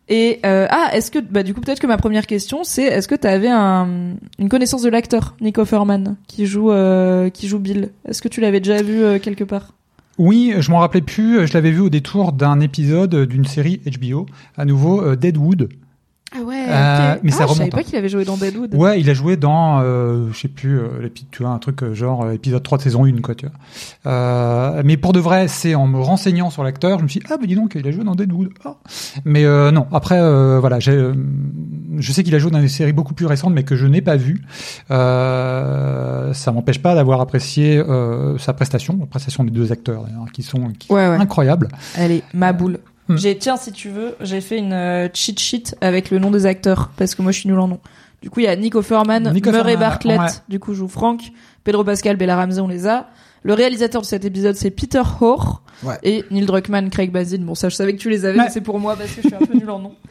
Et 0.08 0.40
euh, 0.44 0.66
ah, 0.70 0.90
est-ce 0.92 1.10
que 1.10 1.18
bah 1.18 1.42
du 1.42 1.54
coup 1.54 1.62
peut-être 1.62 1.80
que 1.80 1.86
ma 1.86 1.96
première 1.96 2.26
question 2.26 2.62
c'est 2.62 2.82
est-ce 2.82 3.08
que 3.08 3.14
tu 3.14 3.26
avais 3.26 3.48
un, 3.48 4.16
une 4.38 4.48
connaissance 4.50 4.82
de 4.82 4.90
l'acteur 4.90 5.34
Nick 5.40 5.56
Offerman 5.56 6.16
qui 6.26 6.44
joue 6.44 6.70
euh, 6.70 7.30
qui 7.30 7.48
joue 7.48 7.58
Bill? 7.58 7.90
Est-ce 8.06 8.20
que 8.20 8.28
tu 8.28 8.42
l'avais 8.42 8.60
déjà 8.60 8.82
vu 8.82 9.02
euh, 9.02 9.18
quelque 9.18 9.44
part? 9.44 9.72
Oui, 10.18 10.54
je 10.58 10.70
m'en 10.70 10.78
rappelais 10.78 11.00
plus. 11.00 11.46
Je 11.46 11.54
l'avais 11.54 11.70
vu 11.70 11.80
au 11.80 11.90
détour 11.90 12.32
d'un 12.32 12.60
épisode 12.60 13.26
d'une 13.26 13.46
série 13.46 13.80
HBO, 13.84 14.26
à 14.56 14.64
nouveau 14.64 15.02
euh, 15.02 15.16
Deadwood. 15.16 15.70
Ah 16.36 16.42
ouais. 16.42 16.64
Euh, 16.68 17.14
mais 17.22 17.30
ça 17.30 17.44
ah, 17.44 17.46
Je 17.46 17.52
savais 17.52 17.60
remonte, 17.60 17.70
pas 17.70 17.78
hein. 17.78 17.82
qu'il 17.84 17.96
avait 17.96 18.08
joué 18.08 18.24
dans 18.24 18.36
Deadwood. 18.36 18.74
Ouais, 18.74 19.00
il 19.00 19.08
a 19.08 19.14
joué 19.14 19.36
dans, 19.36 19.80
euh, 19.82 20.26
je 20.32 20.38
sais 20.38 20.48
plus, 20.48 20.78
euh, 20.78 21.08
tu 21.30 21.42
vois, 21.42 21.52
un 21.52 21.58
truc 21.58 21.82
euh, 21.82 21.94
genre 21.94 22.30
épisode 22.30 22.62
3 22.62 22.78
de 22.78 22.82
saison 22.82 23.04
1, 23.04 23.20
quoi, 23.20 23.34
tu 23.34 23.46
vois. 23.46 23.54
Euh, 24.12 24.82
mais 24.84 24.96
pour 24.96 25.12
de 25.12 25.20
vrai, 25.20 25.46
c'est 25.48 25.74
en 25.74 25.86
me 25.86 26.00
renseignant 26.00 26.50
sur 26.50 26.64
l'acteur, 26.64 26.98
je 26.98 27.04
me 27.04 27.08
suis 27.08 27.20
dit, 27.20 27.26
ah, 27.30 27.36
bah 27.40 27.46
dis 27.46 27.54
donc, 27.54 27.76
il 27.78 27.86
a 27.86 27.90
joué 27.92 28.02
dans 28.04 28.14
Deadwood. 28.16 28.50
Ah. 28.64 28.74
Mais 29.24 29.44
euh, 29.44 29.70
non, 29.70 29.86
après, 29.92 30.18
euh, 30.18 30.58
voilà, 30.58 30.80
j'ai, 30.80 31.10
je 31.98 32.12
sais 32.12 32.24
qu'il 32.24 32.34
a 32.34 32.38
joué 32.38 32.50
dans 32.50 32.60
des 32.60 32.68
séries 32.68 32.92
beaucoup 32.92 33.14
plus 33.14 33.26
récentes, 33.26 33.52
mais 33.52 33.62
que 33.62 33.76
je 33.76 33.86
n'ai 33.86 34.00
pas 34.02 34.16
vues. 34.16 34.42
Euh, 34.90 36.32
ça 36.34 36.52
m'empêche 36.52 36.80
pas 36.80 36.94
d'avoir 36.94 37.20
apprécié 37.20 37.78
euh, 37.78 38.38
sa 38.38 38.52
prestation, 38.52 38.96
la 38.98 39.06
prestation 39.06 39.44
des 39.44 39.50
deux 39.50 39.72
acteurs, 39.72 40.04
d'ailleurs, 40.04 40.26
qui 40.32 40.42
sont 40.42 40.68
qui- 40.78 40.92
Ouais, 40.92 41.08
ouais. 41.08 41.16
incroyables. 41.16 41.68
Allez, 41.96 42.22
ma 42.32 42.52
boule. 42.52 42.78
Hmm. 43.08 43.16
J'ai 43.16 43.36
tiens 43.36 43.56
si 43.56 43.72
tu 43.72 43.90
veux, 43.90 44.16
j'ai 44.20 44.40
fait 44.40 44.58
une 44.58 44.72
euh, 44.72 45.08
cheat 45.12 45.38
sheet 45.38 45.76
avec 45.80 46.10
le 46.10 46.18
nom 46.18 46.30
des 46.30 46.46
acteurs 46.46 46.90
parce 46.96 47.14
que 47.14 47.22
moi 47.22 47.32
je 47.32 47.40
suis 47.40 47.48
nul 47.48 47.58
en 47.58 47.68
nom. 47.68 47.80
Du 48.22 48.30
coup, 48.30 48.40
il 48.40 48.44
y 48.44 48.48
a 48.48 48.56
Nick 48.56 48.74
Offerman, 48.74 49.30
Nick 49.32 49.46
Murray 49.46 49.76
Bartlett, 49.76 50.18
ouais. 50.18 50.26
du 50.48 50.58
coup 50.58 50.72
joue 50.72 50.88
Frank, 50.88 51.20
Pedro 51.62 51.84
Pascal, 51.84 52.16
Bella 52.16 52.36
Ramsey, 52.36 52.60
on 52.60 52.68
les 52.68 52.86
a. 52.86 53.10
Le 53.46 53.52
réalisateur 53.52 54.00
de 54.00 54.06
cet 54.06 54.24
épisode, 54.24 54.56
c'est 54.56 54.70
Peter 54.70 55.02
Hoare. 55.20 55.60
Ouais. 55.82 55.96
Et 56.02 56.24
Neil 56.30 56.46
Druckmann, 56.46 56.88
Craig 56.88 57.10
Bazin. 57.10 57.38
Bon, 57.40 57.54
ça, 57.54 57.68
je 57.68 57.74
savais 57.74 57.92
que 57.92 57.98
tu 57.98 58.08
les 58.08 58.24
avais, 58.24 58.38
Ouais. 58.38 58.44
mais 58.44 58.50
c'est 58.50 58.62
pour 58.62 58.78
moi 58.78 58.96
parce 58.96 59.10
que 59.10 59.20
je 59.22 59.26
suis 59.28 59.34
un 59.34 59.44
peu 59.44 59.54
nul 59.54 59.68
en 59.70 59.78
nom. 59.78 59.94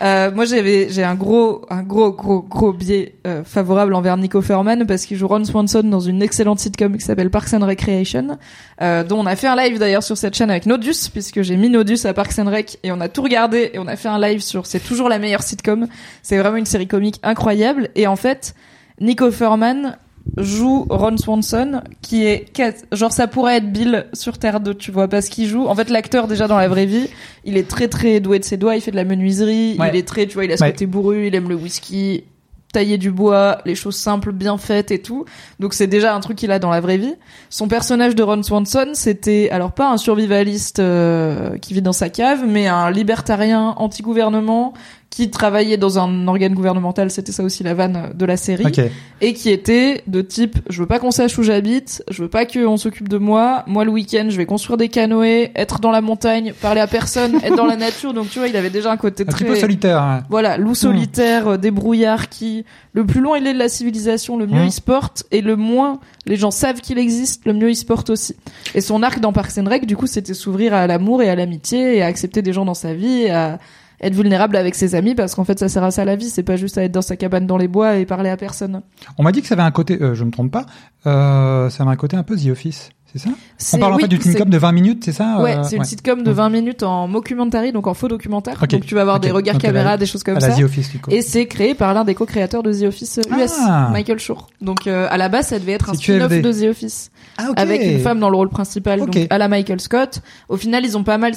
Euh, 0.00 0.30
moi, 0.32 0.44
j'avais, 0.44 0.88
j'ai 0.90 1.02
un 1.02 1.16
gros, 1.16 1.66
un 1.70 1.82
gros, 1.82 2.12
gros, 2.12 2.40
gros 2.40 2.72
biais 2.72 3.16
euh, 3.26 3.42
favorable 3.42 3.92
envers 3.94 4.16
Nick 4.16 4.36
Offerman 4.36 4.86
parce 4.86 5.04
qu'il 5.04 5.16
joue 5.16 5.26
Ron 5.26 5.44
Swanson 5.44 5.82
dans 5.82 5.98
une 5.98 6.22
excellente 6.22 6.60
sitcom 6.60 6.96
qui 6.96 7.04
s'appelle 7.04 7.30
Parks 7.30 7.52
and 7.52 7.66
Recreation, 7.66 8.38
euh, 8.80 9.02
dont 9.02 9.18
on 9.18 9.26
a 9.26 9.34
fait 9.34 9.48
un 9.48 9.56
live 9.56 9.80
d'ailleurs 9.80 10.04
sur 10.04 10.16
cette 10.16 10.36
chaîne 10.36 10.50
avec 10.52 10.66
Nodus, 10.66 11.10
puisque 11.12 11.42
j'ai 11.42 11.56
mis 11.56 11.68
Nodus 11.68 11.98
à 12.04 12.14
Parks 12.14 12.38
and 12.38 12.48
Rec 12.48 12.78
et 12.84 12.92
on 12.92 13.00
a 13.00 13.08
tout 13.08 13.22
regardé 13.22 13.72
et 13.74 13.80
on 13.80 13.88
a 13.88 13.96
fait 13.96 14.08
un 14.08 14.20
live 14.20 14.40
sur 14.40 14.66
c'est 14.66 14.78
toujours 14.78 15.08
la 15.08 15.18
meilleure 15.18 15.42
sitcom. 15.42 15.88
C'est 16.22 16.38
vraiment 16.38 16.56
une 16.58 16.64
série 16.66 16.86
comique 16.86 17.18
incroyable 17.24 17.88
et 17.96 18.06
en 18.06 18.16
fait, 18.16 18.54
Nick 19.00 19.20
Offerman 19.20 19.98
joue 20.36 20.86
Ron 20.90 21.16
Swanson 21.16 21.82
qui 22.02 22.24
est 22.24 22.46
genre 22.92 23.12
ça 23.12 23.26
pourrait 23.26 23.56
être 23.56 23.72
Bill 23.72 24.06
sur 24.12 24.38
Terre 24.38 24.60
2 24.60 24.74
tu 24.74 24.92
vois 24.92 25.08
parce 25.08 25.28
qu'il 25.28 25.46
joue 25.48 25.66
en 25.66 25.74
fait 25.74 25.90
l'acteur 25.90 26.28
déjà 26.28 26.46
dans 26.46 26.58
la 26.58 26.68
vraie 26.68 26.86
vie 26.86 27.08
il 27.44 27.56
est 27.56 27.68
très 27.68 27.88
très 27.88 28.20
doué 28.20 28.38
de 28.38 28.44
ses 28.44 28.56
doigts 28.56 28.76
il 28.76 28.80
fait 28.80 28.90
de 28.90 28.96
la 28.96 29.04
menuiserie 29.04 29.76
Ouais. 29.78 29.90
il 29.92 29.96
est 29.96 30.06
très 30.06 30.26
tu 30.26 30.34
vois 30.34 30.44
il 30.44 30.52
a 30.52 30.56
ce 30.56 30.62
Ouais. 30.64 30.70
côté 30.72 30.86
bourru 30.86 31.26
il 31.26 31.34
aime 31.34 31.48
le 31.48 31.54
whisky 31.56 32.24
tailler 32.72 32.98
du 32.98 33.10
bois 33.10 33.58
les 33.64 33.74
choses 33.74 33.96
simples 33.96 34.30
bien 34.30 34.58
faites 34.58 34.90
et 34.90 35.00
tout 35.00 35.24
donc 35.58 35.72
c'est 35.72 35.86
déjà 35.86 36.14
un 36.14 36.20
truc 36.20 36.36
qu'il 36.36 36.50
a 36.52 36.58
dans 36.58 36.68
la 36.70 36.80
vraie 36.80 36.98
vie 36.98 37.14
son 37.48 37.66
personnage 37.66 38.14
de 38.14 38.22
Ron 38.22 38.42
Swanson 38.42 38.90
c'était 38.92 39.48
alors 39.50 39.72
pas 39.72 39.90
un 39.90 39.96
survivaliste 39.96 40.78
euh, 40.78 41.56
qui 41.58 41.72
vit 41.72 41.80
dans 41.82 41.94
sa 41.94 42.10
cave 42.10 42.44
mais 42.46 42.66
un 42.66 42.90
libertarien 42.90 43.74
anti-gouvernement 43.78 44.74
qui 45.10 45.30
travaillait 45.30 45.78
dans 45.78 45.98
un 45.98 46.28
organe 46.28 46.52
gouvernemental, 46.54 47.10
c'était 47.10 47.32
ça 47.32 47.42
aussi 47.42 47.62
la 47.64 47.72
vanne 47.74 48.10
de 48.14 48.24
la 48.26 48.36
série 48.36 48.66
Ok. 48.66 48.80
et 49.22 49.32
qui 49.32 49.50
était 49.50 50.02
de 50.06 50.20
type 50.20 50.58
je 50.68 50.80
veux 50.82 50.86
pas 50.86 50.98
qu'on 50.98 51.10
sache 51.10 51.36
où 51.38 51.42
j'habite, 51.42 52.04
je 52.10 52.22
veux 52.22 52.28
pas 52.28 52.44
qu'on 52.44 52.76
s'occupe 52.76 53.08
de 53.08 53.16
moi, 53.16 53.64
moi 53.66 53.84
le 53.84 53.90
week-end 53.90 54.26
je 54.28 54.36
vais 54.36 54.44
construire 54.46 54.76
des 54.76 54.88
canoës, 54.88 55.48
être 55.56 55.80
dans 55.80 55.90
la 55.90 56.02
montagne, 56.02 56.52
parler 56.60 56.80
à 56.82 56.86
personne, 56.86 57.36
être 57.42 57.56
dans 57.56 57.64
la 57.66 57.76
nature, 57.88 58.12
donc 58.12 58.28
tu 58.28 58.38
vois 58.38 58.48
il 58.48 58.56
avait 58.56 58.68
déjà 58.70 58.92
un 58.92 58.96
côté 58.98 59.22
Un 59.22 59.26
petit 59.26 59.34
très 59.34 59.44
peu 59.46 59.56
solitaire. 59.56 60.00
hein. 60.02 60.22
voilà 60.28 60.56
loup 60.58 60.74
solitaire, 60.74 61.48
euh, 61.48 61.56
débrouillard 61.56 62.28
qui 62.28 62.64
le 62.92 63.06
plus 63.06 63.20
loin 63.20 63.38
il 63.38 63.46
est 63.46 63.54
de 63.54 63.58
la 63.58 63.68
civilisation, 63.70 64.36
le 64.36 64.46
mieux 64.46 64.60
Mhm. 64.60 64.66
il 64.66 64.72
se 64.72 64.80
porte 64.82 65.24
et 65.32 65.40
le 65.40 65.56
moins 65.56 66.00
les 66.26 66.36
gens 66.36 66.50
savent 66.50 66.80
qu'il 66.82 66.98
existe, 66.98 67.46
le 67.46 67.54
mieux 67.54 67.70
il 67.70 67.76
se 67.76 67.86
porte 67.86 68.10
aussi. 68.10 68.36
Et 68.74 68.82
son 68.82 69.02
arc 69.02 69.20
dans 69.20 69.32
Parks 69.32 69.56
and 69.58 69.68
Rec 69.68 69.86
du 69.86 69.96
coup 69.96 70.06
c'était 70.06 70.34
s'ouvrir 70.34 70.74
à 70.74 70.86
l'amour 70.86 71.22
et 71.22 71.30
à 71.30 71.34
l'amitié 71.34 71.96
et 71.96 72.02
à 72.02 72.06
accepter 72.06 72.42
des 72.42 72.52
gens 72.52 72.66
dans 72.66 72.74
sa 72.74 72.92
vie 72.92 73.22
et 73.22 73.30
à 73.30 73.58
être 74.00 74.14
vulnérable 74.14 74.56
avec 74.56 74.74
ses 74.74 74.94
amis 74.94 75.14
parce 75.14 75.34
qu'en 75.34 75.44
fait 75.44 75.58
ça 75.58 75.68
sert 75.68 75.82
à 75.84 75.90
ça 75.90 76.04
la 76.04 76.16
vie, 76.16 76.28
c'est 76.30 76.42
pas 76.42 76.56
juste 76.56 76.78
à 76.78 76.84
être 76.84 76.92
dans 76.92 77.02
sa 77.02 77.16
cabane 77.16 77.46
dans 77.46 77.56
les 77.58 77.68
bois 77.68 77.96
et 77.96 78.06
parler 78.06 78.30
à 78.30 78.36
personne. 78.36 78.82
On 79.18 79.22
m'a 79.22 79.32
dit 79.32 79.40
que 79.42 79.48
ça 79.48 79.54
avait 79.54 79.62
un 79.62 79.70
côté, 79.70 79.98
euh, 80.00 80.14
je 80.14 80.24
me 80.24 80.30
trompe 80.30 80.50
pas, 80.52 80.66
euh, 81.06 81.70
ça 81.70 81.82
avait 81.82 81.92
un 81.92 81.96
côté 81.96 82.16
un 82.16 82.22
peu 82.22 82.36
The 82.36 82.48
Office, 82.48 82.90
c'est 83.12 83.18
ça? 83.18 83.30
On 83.74 83.78
parle 83.78 83.94
en 83.94 83.98
fait 83.98 84.08
d'une 84.08 84.20
sitcom 84.20 84.50
de 84.50 84.58
20 84.58 84.72
minutes, 84.72 85.02
c'est 85.04 85.12
ça 85.12 85.40
Ouais, 85.40 85.56
euh, 85.56 85.62
c'est 85.64 85.76
une 85.76 85.84
sitcom 85.84 86.22
de 86.22 86.30
20 86.30 86.50
minutes 86.50 86.82
en 86.82 87.08
mockumentary, 87.08 87.72
donc 87.72 87.86
en 87.86 87.94
faux 87.94 88.06
documentaire. 88.08 88.58
Ok. 88.62 88.68
Donc 88.70 88.84
tu 88.84 88.94
vas 88.94 89.00
avoir 89.00 89.18
des 89.18 89.30
regards 89.30 89.54
Donc, 89.54 89.62
caméra, 89.62 89.92
la- 89.92 89.96
des 89.96 90.06
choses 90.06 90.22
comme 90.22 90.36
à 90.36 90.40
la 90.40 90.50
ça. 90.50 90.60
The 90.60 90.64
Office, 90.64 90.90
du 90.90 90.98
coup. 91.00 91.10
Et 91.10 91.22
c'est 91.22 91.46
créé 91.46 91.74
par 91.74 91.94
l'un 91.94 92.04
des 92.04 92.14
co-créateurs 92.14 92.62
de 92.62 92.72
The 92.72 92.82
Office 92.82 93.18
euh, 93.18 93.42
US, 93.42 93.52
Ah. 93.66 93.88
Michael 93.92 94.18
Schur. 94.18 94.48
Donc 94.60 94.86
euh, 94.86 95.06
à 95.10 95.16
la 95.16 95.28
base, 95.30 95.46
ça 95.48 95.58
devait 95.58 95.72
être 95.72 95.88
un 95.90 95.94
spin-off 95.94 96.28
de 96.30 96.52
The 96.52 96.70
Office 96.70 97.10
Ah, 97.38 97.48
avec 97.56 97.82
une 97.82 97.98
femme 98.00 98.20
dans 98.20 98.28
le 98.30 98.36
rôle 98.36 98.50
principal, 98.50 99.00
donc 99.00 99.18
à 99.30 99.38
la 99.38 99.48
Michael 99.48 99.80
Scott. 99.80 100.20
Au 100.50 100.56
final, 100.56 100.84
ils 100.84 100.96
ont 100.98 101.04
pas 101.04 101.16
mal 101.18 101.32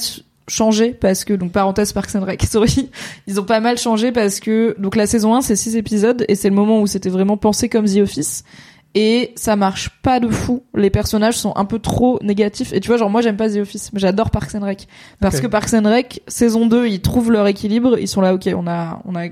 changé 0.48 0.92
parce 0.92 1.24
que 1.24 1.34
donc 1.34 1.52
parenthèse 1.52 1.94
Parks 1.94 2.16
and 2.16 2.26
Rec, 2.26 2.44
sorry, 2.50 2.90
ils 3.28 3.40
ont 3.40 3.46
pas 3.46 3.60
mal 3.60 3.78
changé 3.78 4.12
parce 4.12 4.40
que 4.40 4.76
donc 4.80 4.96
la 4.96 5.08
saison 5.08 5.36
1 5.36 5.42
c'est 5.42 5.56
6 5.56 5.76
épisodes 5.76 6.26
et 6.28 6.36
c'est 6.36 6.50
le 6.50 6.56
moment 6.56 6.82
où 6.82 6.88
c'était 6.88 7.10
vraiment 7.10 7.38
pensé 7.38 7.70
comme 7.70 7.86
The 7.86 7.98
Office 7.98 8.44
et 8.94 9.32
ça 9.36 9.56
marche 9.56 9.90
pas 10.02 10.20
de 10.20 10.28
fou. 10.28 10.64
Les 10.76 10.90
personnages 10.90 11.38
sont 11.38 11.54
un 11.56 11.66
peu 11.66 11.80
trop 11.80 12.20
négatifs. 12.22 12.74
Et 12.74 12.82
tu 12.82 12.88
vois, 12.90 12.98
genre, 12.98 13.10
moi, 13.10 13.22
j'aime 13.22 13.38
pas 13.38 13.50
The 13.50 13.58
Office, 13.58 13.94
mais 13.94 14.00
j'adore 14.00 14.32
Parks 14.32 14.54
and 14.56 14.66
Rec. 14.66 14.88
Parce 15.22 15.40
que 15.40 15.48
Parks 15.48 15.74
and 15.74 15.86
Rec, 15.86 16.22
saison 16.28 16.66
2, 16.66 16.88
ils 16.88 17.02
trouvent 17.02 17.32
leur 17.32 17.48
équilibre. 17.48 17.98
Ils 17.98 18.10
sont 18.10 18.20
là, 18.20 18.34
ok, 18.34 18.50
on 18.54 18.68
a, 18.68 19.02
on 19.06 19.16
a 19.16 19.28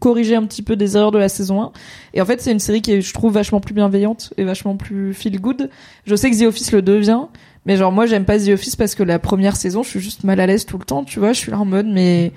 corrigé 0.00 0.34
un 0.34 0.44
petit 0.44 0.62
peu 0.62 0.74
des 0.74 0.96
erreurs 0.96 1.12
de 1.12 1.18
la 1.18 1.28
saison 1.28 1.62
1. 1.62 1.72
Et 2.14 2.20
en 2.20 2.24
fait, 2.24 2.40
c'est 2.40 2.50
une 2.50 2.58
série 2.58 2.82
qui 2.82 2.92
est, 2.92 3.00
je 3.00 3.14
trouve, 3.14 3.32
vachement 3.32 3.60
plus 3.60 3.74
bienveillante 3.74 4.32
et 4.36 4.44
vachement 4.44 4.76
plus 4.76 5.14
feel 5.14 5.40
good. 5.40 5.70
Je 6.04 6.16
sais 6.16 6.30
que 6.30 6.36
The 6.36 6.46
Office 6.46 6.72
le 6.72 6.82
devient. 6.82 7.26
Mais 7.66 7.76
genre, 7.76 7.92
moi, 7.92 8.06
j'aime 8.06 8.24
pas 8.24 8.38
The 8.38 8.48
Office 8.48 8.76
parce 8.76 8.94
que 8.94 9.02
la 9.02 9.18
première 9.18 9.56
saison, 9.56 9.82
je 9.82 9.88
suis 9.88 10.00
juste 10.00 10.24
mal 10.24 10.40
à 10.40 10.46
l'aise 10.46 10.66
tout 10.66 10.78
le 10.78 10.84
temps, 10.84 11.04
tu 11.04 11.20
vois. 11.20 11.32
Je 11.32 11.38
suis 11.38 11.50
là 11.50 11.58
en 11.58 11.64
mode, 11.64 11.86
mais, 11.86 12.32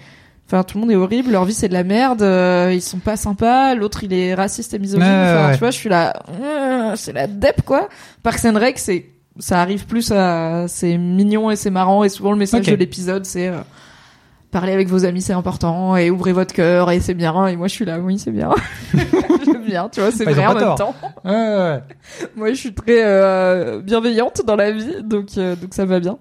Enfin, 0.48 0.64
tout 0.64 0.78
le 0.78 0.82
monde 0.82 0.92
est 0.92 0.96
horrible, 0.96 1.32
leur 1.32 1.44
vie 1.44 1.56
c'est 1.56 1.70
de 1.70 1.74
la 1.74 1.84
merde, 1.84 2.22
euh, 2.22 2.72
ils 2.72 2.82
sont 2.82 3.00
pas 3.00 3.18
sympas, 3.18 3.74
l'autre 3.74 4.04
il 4.04 4.14
est 4.14 4.36
raciste 4.36 4.76
et 4.76 4.80
misogyne. 4.80 5.08
Enfin, 5.08 5.48
ouais. 5.48 5.54
tu 5.54 5.60
vois, 5.60 5.72
je 5.72 5.78
suis 5.78 5.90
là, 5.90 6.14
euh, 6.40 6.96
c'est 6.96 7.14
la 7.14 7.26
dep 7.26 7.64
quoi. 7.64 7.90
Parks 8.22 8.46
and 8.46 8.60
Rec, 8.60 8.78
c'est, 8.78 9.08
ça 9.40 9.60
arrive 9.60 9.88
plus 9.88 10.12
à, 10.12 10.68
c'est 10.68 11.00
mignon 11.00 11.50
et 11.50 11.56
c'est 11.56 11.72
marrant 11.72 12.04
et 12.04 12.10
souvent 12.10 12.32
le 12.32 12.38
message 12.38 12.68
de 12.68 12.76
l'épisode 12.76 13.26
c'est 13.26 13.52
parler 14.56 14.72
avec 14.72 14.88
vos 14.88 15.04
amis 15.04 15.22
c'est 15.22 15.34
important 15.34 15.98
et 15.98 16.10
ouvrez 16.10 16.32
votre 16.32 16.54
cœur 16.54 16.90
et 16.92 17.02
c'est 17.02 17.14
bien. 17.14 17.48
Et 17.48 17.58
moi 17.58 17.68
je 17.68 17.74
suis 17.74 17.84
là, 17.86 18.00
oui 18.00 18.18
c'est 18.18 18.32
bien, 18.32 18.52
j'aime 19.46 19.66
bien, 19.66 19.90
tu 19.90 20.00
vois, 20.00 20.12
c'est 20.12 20.24
Bah, 20.26 20.32
vrai 20.32 20.46
en 20.46 20.54
même 20.54 20.64
tort. 20.64 20.76
temps. 20.78 20.96
Ouais, 21.26 21.32
ouais. 21.32 21.80
Moi, 22.36 22.50
je 22.50 22.54
suis 22.56 22.74
très 22.74 23.04
euh, 23.04 23.82
bienveillante 23.82 24.44
dans 24.46 24.56
la 24.56 24.72
vie, 24.72 25.04
donc 25.04 25.30
euh, 25.38 25.56
donc 25.56 25.74
ça 25.74 25.86
va 25.86 26.00
bien. 26.00 26.18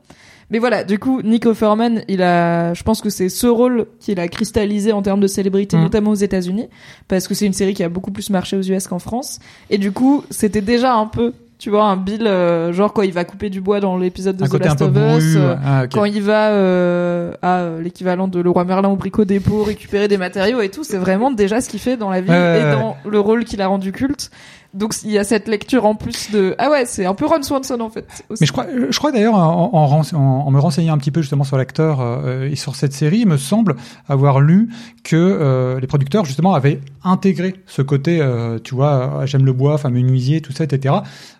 Mais 0.50 0.58
voilà, 0.58 0.84
du 0.84 0.98
coup, 0.98 1.22
Nick 1.22 1.46
Offerman, 1.46 2.02
il 2.08 2.22
a, 2.22 2.74
je 2.74 2.82
pense 2.82 3.00
que 3.00 3.08
c'est 3.10 3.28
ce 3.30 3.46
rôle 3.46 3.86
qu'il 4.00 4.20
a 4.20 4.28
cristallisé 4.28 4.92
en 4.92 5.00
termes 5.02 5.20
de 5.20 5.26
célébrité, 5.26 5.76
Mm. 5.76 5.82
notamment 5.82 6.10
aux 6.10 6.14
États-Unis, 6.16 6.68
parce 7.08 7.26
que 7.28 7.34
c'est 7.34 7.46
une 7.46 7.54
série 7.54 7.72
qui 7.74 7.82
a 7.82 7.88
beaucoup 7.88 8.10
plus 8.12 8.28
marché 8.30 8.56
aux 8.56 8.62
US 8.62 8.86
qu'en 8.86 8.98
France. 8.98 9.38
Et 9.70 9.78
du 9.78 9.90
coup, 9.92 10.22
c'était 10.30 10.60
déjà 10.60 10.94
un 10.94 11.06
peu, 11.06 11.32
tu 11.64 11.70
vois, 11.70 11.84
un 11.84 11.96
Bill, 11.96 12.26
euh, 12.26 12.74
genre 12.74 12.92
quand 12.92 13.00
il 13.00 13.14
va 13.14 13.24
couper 13.24 13.48
du 13.48 13.62
bois 13.62 13.80
dans 13.80 13.96
l'épisode 13.96 14.36
de 14.36 14.44
Un 14.44 14.48
The 14.48 14.62
Last 14.62 14.82
of. 14.82 14.90
Us. 14.94 15.34
euh. 15.34 15.54
Ah. 15.64 15.86
Quand 15.90 16.04
il 16.04 16.20
va 16.20 16.50
euh, 16.50 17.32
à 17.40 17.60
euh, 17.60 17.80
l'équivalent 17.80 18.28
de 18.28 18.38
Leroy 18.38 18.64
Merlin 18.64 18.90
au 18.90 18.96
Brico 18.96 19.24
Dépôt 19.24 19.62
récupérer 19.62 20.06
des 20.06 20.18
matériaux 20.18 20.60
et 20.60 20.68
tout, 20.68 20.84
c'est 20.84 20.98
vraiment 20.98 21.30
déjà 21.30 21.62
ce 21.62 21.70
qu'il 21.70 21.80
fait 21.80 21.96
dans 21.96 22.10
la 22.10 22.20
vie 22.20 22.28
Ouais, 22.28 22.60
et 22.60 22.64
ouais. 22.64 22.72
dans 22.72 22.98
le 23.08 23.18
rôle 23.18 23.46
qu'il 23.46 23.62
a 23.62 23.66
rendu 23.66 23.92
culte. 23.92 24.30
Donc 24.74 24.92
il 25.04 25.10
y 25.12 25.18
a 25.18 25.24
cette 25.24 25.46
lecture 25.48 25.86
en 25.86 25.94
plus 25.94 26.30
de 26.32 26.54
ah 26.58 26.68
ouais 26.68 26.84
c'est 26.84 27.06
un 27.06 27.14
peu 27.14 27.26
Ron 27.26 27.42
Swanson 27.42 27.78
en 27.80 27.90
fait. 27.90 28.06
aussi. 28.28 28.42
Mais 28.42 28.46
je 28.46 28.52
crois, 28.52 28.66
je 28.90 28.98
crois 28.98 29.12
d'ailleurs 29.12 29.34
en, 29.36 29.70
en, 29.72 30.00
en- 30.00 30.18
en 30.46 30.50
me 30.50 30.58
renseignant 30.58 30.94
un 30.94 30.98
petit 30.98 31.12
peu 31.12 31.20
justement 31.22 31.44
sur 31.44 31.56
l'acteur 31.56 32.00
euh, 32.00 32.48
et 32.50 32.56
sur 32.56 32.74
cette 32.74 32.92
série, 32.92 33.18
il 33.20 33.28
me 33.28 33.36
semble 33.36 33.76
avoir 34.08 34.40
lu 34.40 34.68
que 35.04 35.14
euh, 35.16 35.78
les 35.80 35.86
producteurs 35.86 36.24
justement 36.24 36.54
avaient 36.54 36.80
intégré 37.04 37.54
ce 37.66 37.82
côté, 37.82 38.18
euh, 38.20 38.58
tu 38.62 38.74
vois, 38.74 39.20
euh, 39.22 39.26
j'aime 39.26 39.44
le 39.46 39.52
bois, 39.52 39.74
enfin 39.74 39.90
menuisier, 39.90 40.40
tout 40.40 40.52
ça, 40.52 40.64
etc. 40.64 40.94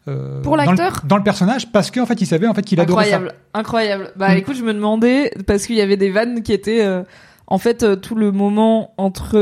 euh, 0.08 0.40
Pour 0.42 0.56
l'acteur 0.56 1.02
dans 1.04 1.16
le 1.16 1.22
personnage, 1.24 1.72
parce 1.72 1.90
qu'en 1.90 2.06
fait, 2.06 2.20
il 2.20 2.26
savait 2.26 2.46
en 2.46 2.54
fait 2.54 2.62
qu'il 2.62 2.78
adorait 2.80 3.04
ça. 3.10 3.16
incroyable 3.16 3.34
incroyable. 3.54 4.12
Bah 4.16 4.34
Mm. 4.34 4.38
écoute 4.38 4.56
je 4.56 4.62
me 4.64 4.72
demandais 4.74 5.32
parce 5.46 5.66
qu'il 5.66 5.76
y 5.76 5.80
avait 5.80 5.96
des 5.96 6.10
vannes 6.10 6.42
qui 6.42 6.52
étaient 6.52 6.82
euh, 6.84 7.02
en 7.46 7.58
fait 7.58 7.82
euh, 7.82 7.96
tout 7.96 8.14
le 8.14 8.30
moment 8.32 8.92
entre 8.96 9.36